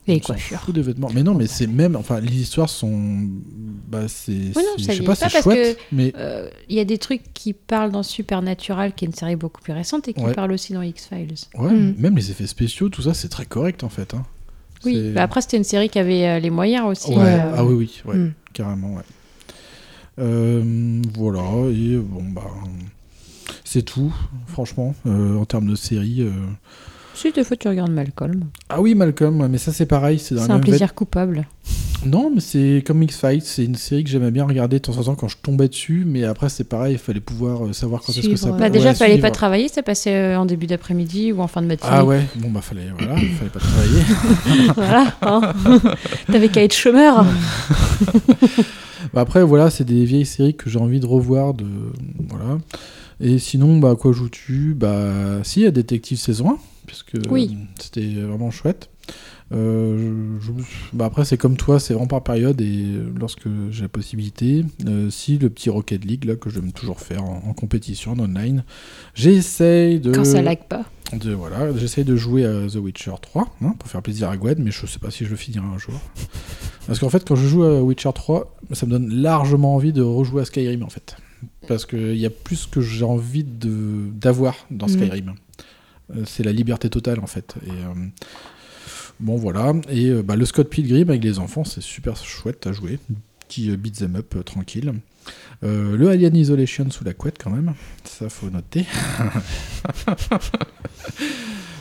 Les 0.06 0.20
coiffures. 0.20 0.60
des 0.72 0.82
vêtements. 0.82 1.08
Mais 1.14 1.22
non, 1.22 1.34
mais 1.34 1.46
c'est 1.46 1.66
même. 1.66 1.96
Enfin, 1.96 2.20
les 2.20 2.34
histoires 2.34 2.68
sont. 2.68 3.26
Bah, 3.88 4.06
c'est. 4.08 4.32
Oui, 4.32 4.62
je 4.78 4.82
sais 4.84 4.98
pas, 5.02 5.14
pas 5.16 5.28
c'est 5.30 5.42
chouette. 5.42 5.76
que 5.78 5.82
Mais 5.92 6.12
euh, 6.18 6.48
il 6.68 6.76
y 6.76 6.80
a 6.80 6.84
des 6.84 6.98
trucs 6.98 7.22
qui 7.32 7.52
parlent 7.54 7.90
dans 7.92 8.02
Supernatural, 8.02 8.92
qui 8.94 9.04
est 9.04 9.08
une 9.08 9.14
série 9.14 9.36
beaucoup 9.36 9.62
plus 9.62 9.72
récente, 9.72 10.06
et 10.08 10.12
qui 10.12 10.20
Ouais. 10.22 10.34
parlent 10.34 10.52
aussi 10.52 10.72
dans 10.74 10.82
X-Files. 10.82 11.34
ouais, 11.58 11.72
Mm. 11.72 11.94
même 11.98 12.16
les 12.16 12.30
effets 12.30 12.46
spéciaux, 12.46 12.88
tout 12.90 13.02
ça, 13.02 13.14
c'est 13.14 13.28
très 13.28 13.46
correct 13.46 13.82
en 13.82 13.88
fait. 13.88 14.12
hein. 14.14 14.24
Oui, 14.84 15.12
bah 15.14 15.22
après, 15.22 15.40
c'était 15.40 15.56
une 15.56 15.64
série 15.64 15.88
qui 15.88 15.98
avait 15.98 16.26
euh, 16.28 16.38
les 16.38 16.50
moyens 16.50 16.86
aussi. 16.86 17.10
Ouais, 17.12 17.24
euh, 17.24 17.54
Ah 17.56 17.64
oui, 17.64 17.74
oui, 17.74 18.02
ouais, 18.04 18.16
Mm. 18.18 18.32
carrément, 18.52 18.94
ouais. 18.96 19.02
Euh, 20.18 21.00
voilà, 21.16 21.42
et 21.70 21.96
bon, 21.96 22.22
bah. 22.30 22.42
C'est 23.64 23.82
tout, 23.82 24.14
franchement, 24.46 24.94
euh, 25.06 25.36
en 25.38 25.44
termes 25.46 25.66
de 25.68 25.74
série. 25.74 26.26
Si, 27.14 27.32
des 27.32 27.44
fois, 27.44 27.56
tu 27.56 27.68
regardes 27.68 27.92
Malcolm. 27.92 28.44
Ah 28.68 28.80
oui, 28.80 28.94
Malcolm, 28.94 29.46
mais 29.48 29.58
ça 29.58 29.72
c'est 29.72 29.86
pareil, 29.86 30.18
c'est 30.18 30.38
un 30.38 30.58
plaisir 30.58 30.94
coupable. 30.94 31.46
Non, 32.06 32.30
mais 32.34 32.40
c'est 32.40 32.84
comme 32.86 33.02
X-Files, 33.02 33.42
c'est 33.42 33.64
une 33.64 33.76
série 33.76 34.04
que 34.04 34.10
j'aimais 34.10 34.30
bien 34.30 34.44
regarder 34.44 34.76
de 34.76 34.82
temps 34.82 34.98
en 34.98 35.02
temps 35.04 35.14
quand 35.14 35.28
je 35.28 35.38
tombais 35.38 35.68
dessus, 35.68 36.04
mais 36.06 36.24
après 36.24 36.50
c'est 36.50 36.64
pareil, 36.64 36.94
il 36.94 36.98
fallait 36.98 37.20
pouvoir 37.20 37.64
euh, 37.64 37.72
savoir 37.72 38.02
quand 38.02 38.12
est-ce 38.12 38.28
que 38.28 38.36
ça 38.36 38.52
Bah, 38.52 38.68
déjà, 38.68 38.90
ouais, 38.90 38.94
fallait 38.94 39.18
pas 39.18 39.30
travailler, 39.30 39.68
ça 39.68 39.82
passait 39.82 40.14
euh, 40.14 40.38
en 40.38 40.44
début 40.44 40.66
d'après-midi 40.66 41.32
ou 41.32 41.40
en 41.40 41.46
fin 41.46 41.62
de 41.62 41.66
matinée. 41.66 41.90
Ah 41.90 42.04
ouais, 42.04 42.26
bon 42.36 42.50
bah 42.50 42.60
fallait, 42.60 42.88
voilà, 42.98 43.14
fallait 43.38 43.50
pas 43.50 43.60
travailler. 43.60 44.02
voilà. 44.74 45.14
hein. 45.22 45.52
T'avais 46.32 46.48
qu'à 46.48 46.62
être 46.62 46.74
chômeur. 46.74 47.24
Bah, 49.12 49.20
après 49.20 49.44
voilà, 49.44 49.70
c'est 49.70 49.84
des 49.84 50.04
vieilles 50.04 50.26
séries 50.26 50.56
que 50.56 50.68
j'ai 50.68 50.78
envie 50.78 50.98
de 50.98 51.06
revoir, 51.06 51.54
de 51.54 51.66
voilà. 52.28 52.58
Et 53.20 53.38
sinon, 53.38 53.78
bah 53.78 53.94
quoi 53.96 54.12
joues-tu? 54.12 54.74
Bah 54.74 55.38
si, 55.44 55.60
il 55.60 55.62
y 55.64 55.66
a 55.66 55.70
Détective 55.70 56.18
saison 56.18 56.50
1, 56.52 56.58
puisque 56.86 57.16
Oui. 57.30 57.50
euh, 57.58 57.64
c'était 57.80 58.06
vraiment 58.22 58.50
chouette. 58.50 58.90
Euh, 59.52 60.38
je- 60.40 60.52
bah 60.94 61.04
après 61.04 61.24
c'est 61.26 61.36
comme 61.36 61.56
toi, 61.56 61.78
c'est 61.78 61.92
vraiment 61.92 62.06
par 62.06 62.22
période 62.22 62.60
et 62.62 62.86
lorsque 63.18 63.46
j'ai 63.70 63.82
la 63.82 63.88
possibilité, 63.88 64.64
euh, 64.86 65.10
si 65.10 65.36
le 65.38 65.50
petit 65.50 65.68
Rocket 65.68 66.02
League 66.04 66.24
là 66.24 66.36
que 66.36 66.48
j'aime 66.48 66.72
toujours 66.72 66.98
faire 67.00 67.22
en, 67.22 67.42
en 67.46 67.52
compétition 67.52 68.12
en 68.12 68.20
online, 68.20 68.64
j'essaye 69.14 70.00
de 70.00 70.12
Quand 70.12 70.24
ça 70.24 70.40
lag 70.42 70.58
pas. 70.68 70.84
de 71.12 71.32
voilà, 71.32 71.76
j'essaye 71.76 72.04
de 72.04 72.16
jouer 72.16 72.46
à 72.46 72.66
The 72.68 72.76
Witcher 72.76 73.12
3 73.20 73.46
hein, 73.62 73.74
pour 73.78 73.88
faire 73.90 74.00
plaisir 74.02 74.30
à 74.30 74.36
Gwen, 74.38 74.56
mais 74.62 74.70
je 74.70 74.86
sais 74.86 74.98
pas 74.98 75.10
si 75.10 75.24
je 75.26 75.30
le 75.30 75.36
finirai 75.36 75.66
un 75.66 75.78
jour. 75.78 76.00
Parce 76.86 76.98
qu'en 76.98 77.10
fait, 77.10 77.26
quand 77.26 77.36
je 77.36 77.46
joue 77.46 77.64
à 77.64 77.82
Witcher 77.82 78.10
3, 78.14 78.56
ça 78.72 78.86
me 78.86 78.92
donne 78.92 79.08
largement 79.12 79.74
envie 79.74 79.92
de 79.92 80.02
rejouer 80.02 80.42
à 80.42 80.44
Skyrim 80.46 80.82
en 80.82 80.88
fait, 80.90 81.16
parce 81.68 81.84
qu'il 81.86 82.16
y 82.16 82.26
a 82.26 82.30
plus 82.30 82.66
que 82.66 82.80
j'ai 82.80 83.04
envie 83.04 83.44
de 83.44 84.08
d'avoir 84.14 84.54
dans 84.70 84.86
Mhm. 84.86 84.92
Skyrim. 84.92 85.34
C'est 86.26 86.42
la 86.42 86.52
liberté 86.52 86.90
totale 86.90 87.20
en 87.20 87.26
fait. 87.26 87.54
Et 87.66 87.70
euh, 87.70 87.94
bon 89.20 89.36
voilà, 89.36 89.72
et 89.88 90.10
euh, 90.10 90.22
bah, 90.22 90.36
le 90.36 90.44
Scott 90.44 90.68
Pilgrim 90.68 91.08
avec 91.08 91.24
les 91.24 91.38
enfants, 91.38 91.64
c'est 91.64 91.80
super 91.80 92.16
chouette 92.16 92.66
à 92.66 92.72
jouer, 92.72 92.98
petit 93.48 93.70
euh, 93.70 93.76
beat 93.76 94.02
'em 94.02 94.16
up 94.16 94.34
euh, 94.36 94.42
tranquille. 94.42 94.92
Euh, 95.62 95.96
le 95.96 96.08
Alien 96.10 96.36
Isolation 96.36 96.90
sous 96.90 97.04
la 97.04 97.14
couette 97.14 97.38
quand 97.42 97.50
même, 97.50 97.74
ça 98.04 98.28
faut 98.28 98.50
noter. 98.50 98.84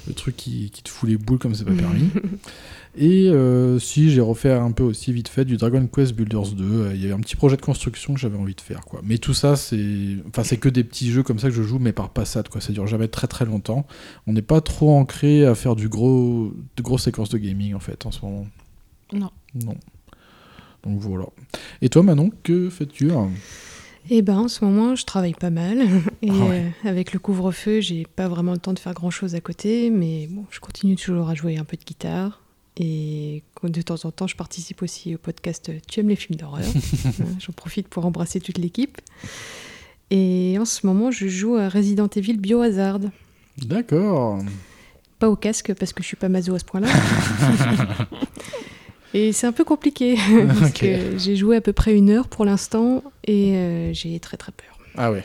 le 0.08 0.14
truc 0.14 0.38
qui, 0.38 0.70
qui 0.72 0.84
te 0.84 0.90
fout 0.90 1.10
les 1.10 1.18
boules 1.18 1.40
comme 1.40 1.54
c'est 1.56 1.66
pas 1.66 1.74
permis. 1.74 2.10
Et 2.96 3.28
euh, 3.30 3.80
si 3.80 4.12
j'ai 4.12 4.22
refait 4.22 4.52
un 4.52 4.72
peu 4.72 4.84
aussi 4.84 5.12
vite 5.14 5.28
fait 5.28 5.46
du 5.46 5.58
Dragon 5.58 5.88
Quest 5.88 6.14
Builders 6.14 6.52
2, 6.52 6.64
euh, 6.64 6.92
il 6.94 7.02
y 7.02 7.06
avait 7.06 7.14
un 7.14 7.20
petit 7.20 7.36
projet 7.36 7.58
de 7.58 7.62
construction 7.62 8.14
que 8.14 8.20
j'avais 8.20 8.38
envie 8.38 8.54
de 8.54 8.62
faire 8.62 8.82
quoi. 8.86 9.02
Mais 9.04 9.18
tout 9.18 9.34
ça 9.34 9.56
c'est 9.56 10.18
enfin 10.28 10.44
c'est 10.44 10.58
que 10.58 10.70
des 10.70 10.84
petits 10.84 11.10
jeux 11.12 11.24
comme 11.24 11.40
ça 11.40 11.48
que 11.50 11.56
je 11.56 11.64
joue 11.64 11.80
mais 11.80 11.92
par 11.92 12.10
passade 12.10 12.50
quoi, 12.50 12.62
ça 12.62 12.72
dure 12.72 12.86
jamais 12.86 13.08
très 13.08 13.26
très 13.26 13.46
longtemps. 13.46 13.88
On 14.28 14.34
n'est 14.34 14.44
pas 14.44 14.62
trop 14.62 14.92
ancré 14.96 15.44
à 15.44 15.56
faire 15.56 15.76
du 15.76 15.90
gros 15.90 16.54
de 16.78 16.84
grosses 16.84 17.04
séquences 17.06 17.30
de 17.30 17.40
gaming 17.40 17.74
en 17.74 17.80
fait 17.80 18.06
en 18.06 18.12
ce 18.12 18.22
moment. 18.24 18.46
Non. 19.12 19.32
Non. 19.66 19.76
Donc 20.84 21.00
voilà. 21.00 21.26
Et 21.82 21.90
toi 21.90 22.04
Manon, 22.04 22.30
que 22.44 22.70
fais-tu 22.70 23.12
hein? 23.12 23.30
Eh 24.10 24.22
ben, 24.22 24.38
en 24.38 24.48
ce 24.50 24.66
moment, 24.66 24.96
je 24.98 25.06
travaille 25.06 25.34
pas 25.34 25.50
mal. 25.50 25.80
Et 26.22 26.30
Ah 26.30 26.34
ouais. 26.34 26.66
euh, 26.86 26.90
avec 26.90 27.14
le 27.14 27.20
couvre-feu, 27.20 27.80
j'ai 27.80 28.06
pas 28.06 28.28
vraiment 28.28 28.52
le 28.52 28.58
temps 28.58 28.74
de 28.74 28.80
faire 28.80 28.94
grand-chose 28.94 29.34
à 29.34 29.40
côté. 29.40 29.90
Mais 29.90 30.28
bon, 30.30 30.44
je 30.50 30.60
continue 30.60 30.98
toujours 30.98 31.30
à 31.30 31.36
jouer 31.36 31.56
un 31.58 31.64
peu 31.64 31.78
de 31.78 31.86
guitare. 31.86 32.42
Et 32.78 33.44
de 33.64 33.82
temps 33.82 34.04
en 34.04 34.12
temps, 34.12 34.28
je 34.28 34.36
participe 34.36 34.82
aussi 34.82 35.16
au 35.16 35.18
podcast 35.18 35.72
Tu 35.88 36.00
aimes 36.00 36.10
les 36.10 36.16
films 36.16 36.40
d'horreur. 36.40 36.66
Hein, 37.06 37.26
J'en 37.40 37.54
profite 37.54 37.88
pour 37.88 38.06
embrasser 38.06 38.40
toute 38.40 38.58
l'équipe. 38.58 39.00
Et 40.10 40.58
en 40.60 40.66
ce 40.66 40.86
moment, 40.86 41.12
je 41.12 41.28
joue 41.28 41.56
à 41.56 41.70
Resident 41.70 42.08
Evil 42.08 42.38
Biohazard. 42.38 43.00
D'accord. 43.58 44.40
Pas 45.20 45.30
au 45.30 45.36
casque 45.36 45.74
parce 45.74 45.94
que 45.94 46.02
je 46.02 46.08
suis 46.08 46.18
pas 46.18 46.30
maso 46.30 46.56
à 46.56 46.60
ce 46.60 46.66
point-là. 46.66 46.88
Et 49.14 49.32
c'est 49.32 49.46
un 49.46 49.52
peu 49.52 49.64
compliqué 49.64 50.18
parce 50.60 50.72
que 50.72 51.18
j'ai 51.18 51.36
joué 51.36 51.56
à 51.56 51.62
peu 51.62 51.74
près 51.74 51.96
une 51.96 52.10
heure 52.10 52.28
pour 52.28 52.46
l'instant 52.46 53.04
et 53.26 53.56
euh, 53.56 53.94
j'ai 53.94 54.20
très 54.20 54.38
très 54.38 54.52
peur. 54.52 54.80
Ah 54.98 55.12
ouais. 55.12 55.24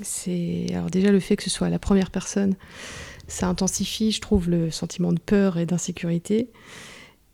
C'est 0.00 0.66
alors 0.72 0.90
déjà 0.90 1.10
le 1.10 1.20
fait 1.20 1.36
que 1.36 1.42
ce 1.42 1.50
soit 1.50 1.66
à 1.66 1.70
la 1.70 1.78
première 1.78 2.10
personne, 2.10 2.54
ça 3.28 3.48
intensifie, 3.48 4.12
je 4.12 4.20
trouve, 4.20 4.48
le 4.50 4.70
sentiment 4.70 5.12
de 5.12 5.18
peur 5.20 5.58
et 5.58 5.66
d'insécurité. 5.66 6.48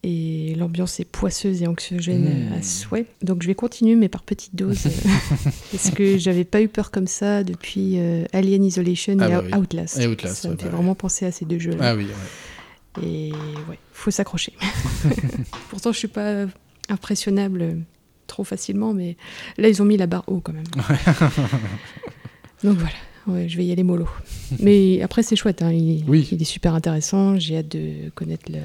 Et 0.04 0.56
l'ambiance 0.56 0.98
est 0.98 1.04
poisseuse 1.04 1.62
et 1.62 1.68
anxiogène 1.68 2.48
Mmh. 2.50 2.52
à 2.54 2.62
souhait. 2.62 3.06
Donc 3.22 3.42
je 3.42 3.46
vais 3.46 3.54
continuer, 3.54 3.94
mais 3.94 4.08
par 4.08 4.22
petites 4.24 4.56
doses. 4.56 4.88
parce 5.70 5.90
que 5.90 6.18
j'avais 6.18 6.42
pas 6.44 6.60
eu 6.60 6.66
peur 6.68 6.90
comme 6.90 7.06
ça 7.06 7.44
depuis 7.44 7.98
euh, 8.00 8.24
Alien 8.32 8.64
Isolation 8.64 9.16
Ah 9.20 9.28
et 9.28 9.30
bah 9.30 9.42
oui. 9.44 9.54
Outlast. 9.54 9.98
Et 10.00 10.08
Outlast, 10.08 10.42
ça 10.42 10.48
me 10.48 10.56
fait 10.56 10.64
bah 10.64 10.76
vraiment 10.76 10.96
penser 10.96 11.24
à 11.24 11.30
ces 11.30 11.44
deux 11.44 11.60
jeux-là. 11.60 11.76
Ah 11.80 11.94
oui. 11.94 12.06
ouais. 12.06 13.04
Et 13.06 13.30
ouais, 13.70 13.78
faut 13.92 14.10
s'accrocher. 14.10 14.54
Pourtant, 15.70 15.92
je 15.92 15.98
suis 15.98 16.08
pas 16.08 16.46
impressionnable 16.88 17.78
trop 18.26 18.42
facilement, 18.44 18.92
mais 18.94 19.16
là, 19.56 19.68
ils 19.68 19.80
ont 19.82 19.84
mis 19.84 19.96
la 19.96 20.06
barre 20.08 20.24
haut 20.26 20.40
quand 20.40 20.52
même. 20.52 20.64
Donc 22.64 22.76
voilà, 22.76 22.94
Ouais, 23.26 23.48
je 23.48 23.56
vais 23.56 23.64
y 23.64 23.72
aller 23.72 23.82
mollo. 23.84 24.08
Mais 24.60 25.00
après, 25.02 25.22
c'est 25.22 25.36
chouette. 25.36 25.62
hein, 25.62 25.72
Il, 25.72 26.04
Oui. 26.08 26.28
il 26.32 26.40
est 26.42 26.46
super 26.46 26.74
intéressant. 26.74 27.38
J'ai 27.38 27.58
hâte 27.58 27.68
de 27.68 28.10
connaître 28.10 28.50
le, 28.50 28.58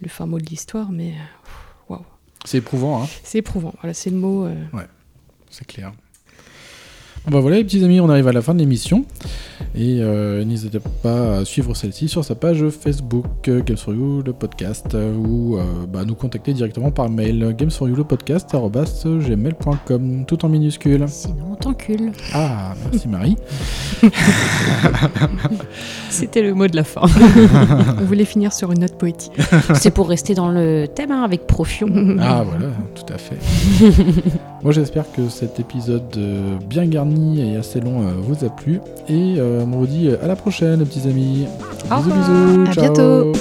le 0.00 0.08
fin 0.08 0.26
mot 0.26 0.38
de 0.38 0.46
l'histoire, 0.46 0.92
mais 0.92 1.08
euh, 1.10 1.88
waouh. 1.88 2.04
C'est 2.44 2.58
éprouvant, 2.58 3.02
hein 3.02 3.08
C'est 3.24 3.38
éprouvant. 3.38 3.74
Voilà, 3.80 3.94
c'est 3.94 4.10
le 4.10 4.16
mot. 4.16 4.44
euh, 4.44 4.54
Ouais, 4.72 4.86
c'est 5.50 5.66
clair. 5.66 5.92
Bon 7.26 7.30
bah 7.30 7.40
voilà 7.40 7.56
les 7.56 7.64
petits 7.64 7.82
amis, 7.82 8.00
on 8.00 8.10
arrive 8.10 8.28
à 8.28 8.32
la 8.32 8.42
fin 8.42 8.52
de 8.52 8.58
l'émission. 8.58 9.06
Et 9.74 9.98
euh, 10.00 10.44
n'hésitez 10.44 10.78
pas 11.02 11.38
à 11.38 11.44
suivre 11.44 11.74
celle-ci 11.74 12.08
sur 12.08 12.22
sa 12.22 12.34
page 12.34 12.68
Facebook 12.68 13.48
euh, 13.48 13.62
Games 13.62 13.78
for 13.78 13.94
You, 13.94 14.22
le 14.22 14.34
podcast, 14.34 14.94
euh, 14.94 15.16
ou 15.16 15.56
euh, 15.56 15.64
bah, 15.90 16.04
nous 16.04 16.14
contacter 16.14 16.52
directement 16.52 16.90
par 16.90 17.08
mail 17.08 17.54
games 17.56 17.70
for 17.70 17.88
you 17.88 17.96
le 17.96 18.04
podcast 18.04 18.54
gmail.com 18.54 20.24
tout 20.26 20.44
en 20.44 20.48
minuscule. 20.50 21.06
Sinon, 21.08 21.52
on 21.52 21.54
t'encule. 21.54 22.12
Ah, 22.34 22.74
merci 22.84 23.08
Marie. 23.08 23.36
C'était 26.10 26.42
le 26.42 26.52
mot 26.54 26.68
de 26.68 26.76
la 26.76 26.84
fin. 26.84 27.02
On 28.00 28.04
voulait 28.04 28.24
finir 28.26 28.52
sur 28.52 28.70
une 28.70 28.80
note 28.80 28.98
poétique. 28.98 29.32
C'est 29.74 29.90
pour 29.90 30.08
rester 30.08 30.34
dans 30.34 30.50
le 30.50 30.86
thème 30.86 31.10
hein, 31.10 31.22
avec 31.22 31.46
Profion. 31.46 31.88
Ah 32.20 32.44
voilà, 32.44 32.66
tout 32.94 33.12
à 33.12 33.18
fait. 33.18 33.38
Moi 34.62 34.72
j'espère 34.72 35.10
que 35.10 35.28
cet 35.28 35.58
épisode 35.58 36.18
bien 36.68 36.86
garni 36.86 37.13
et 37.38 37.56
assez 37.56 37.80
long 37.80 38.02
euh, 38.02 38.12
vous 38.18 38.44
a 38.44 38.48
plu. 38.50 38.80
Et 39.08 39.36
euh, 39.38 39.64
on 39.64 39.78
vous 39.78 39.86
dit 39.86 40.10
à 40.22 40.26
la 40.26 40.36
prochaine 40.36 40.80
les 40.80 40.84
petits 40.84 41.08
amis. 41.08 41.46
Au 41.90 41.96
bisous 41.96 42.10
revoir. 42.10 42.18
bisous. 42.18 42.70
À 42.70 42.72
ciao. 42.72 42.82
bientôt. 42.94 43.32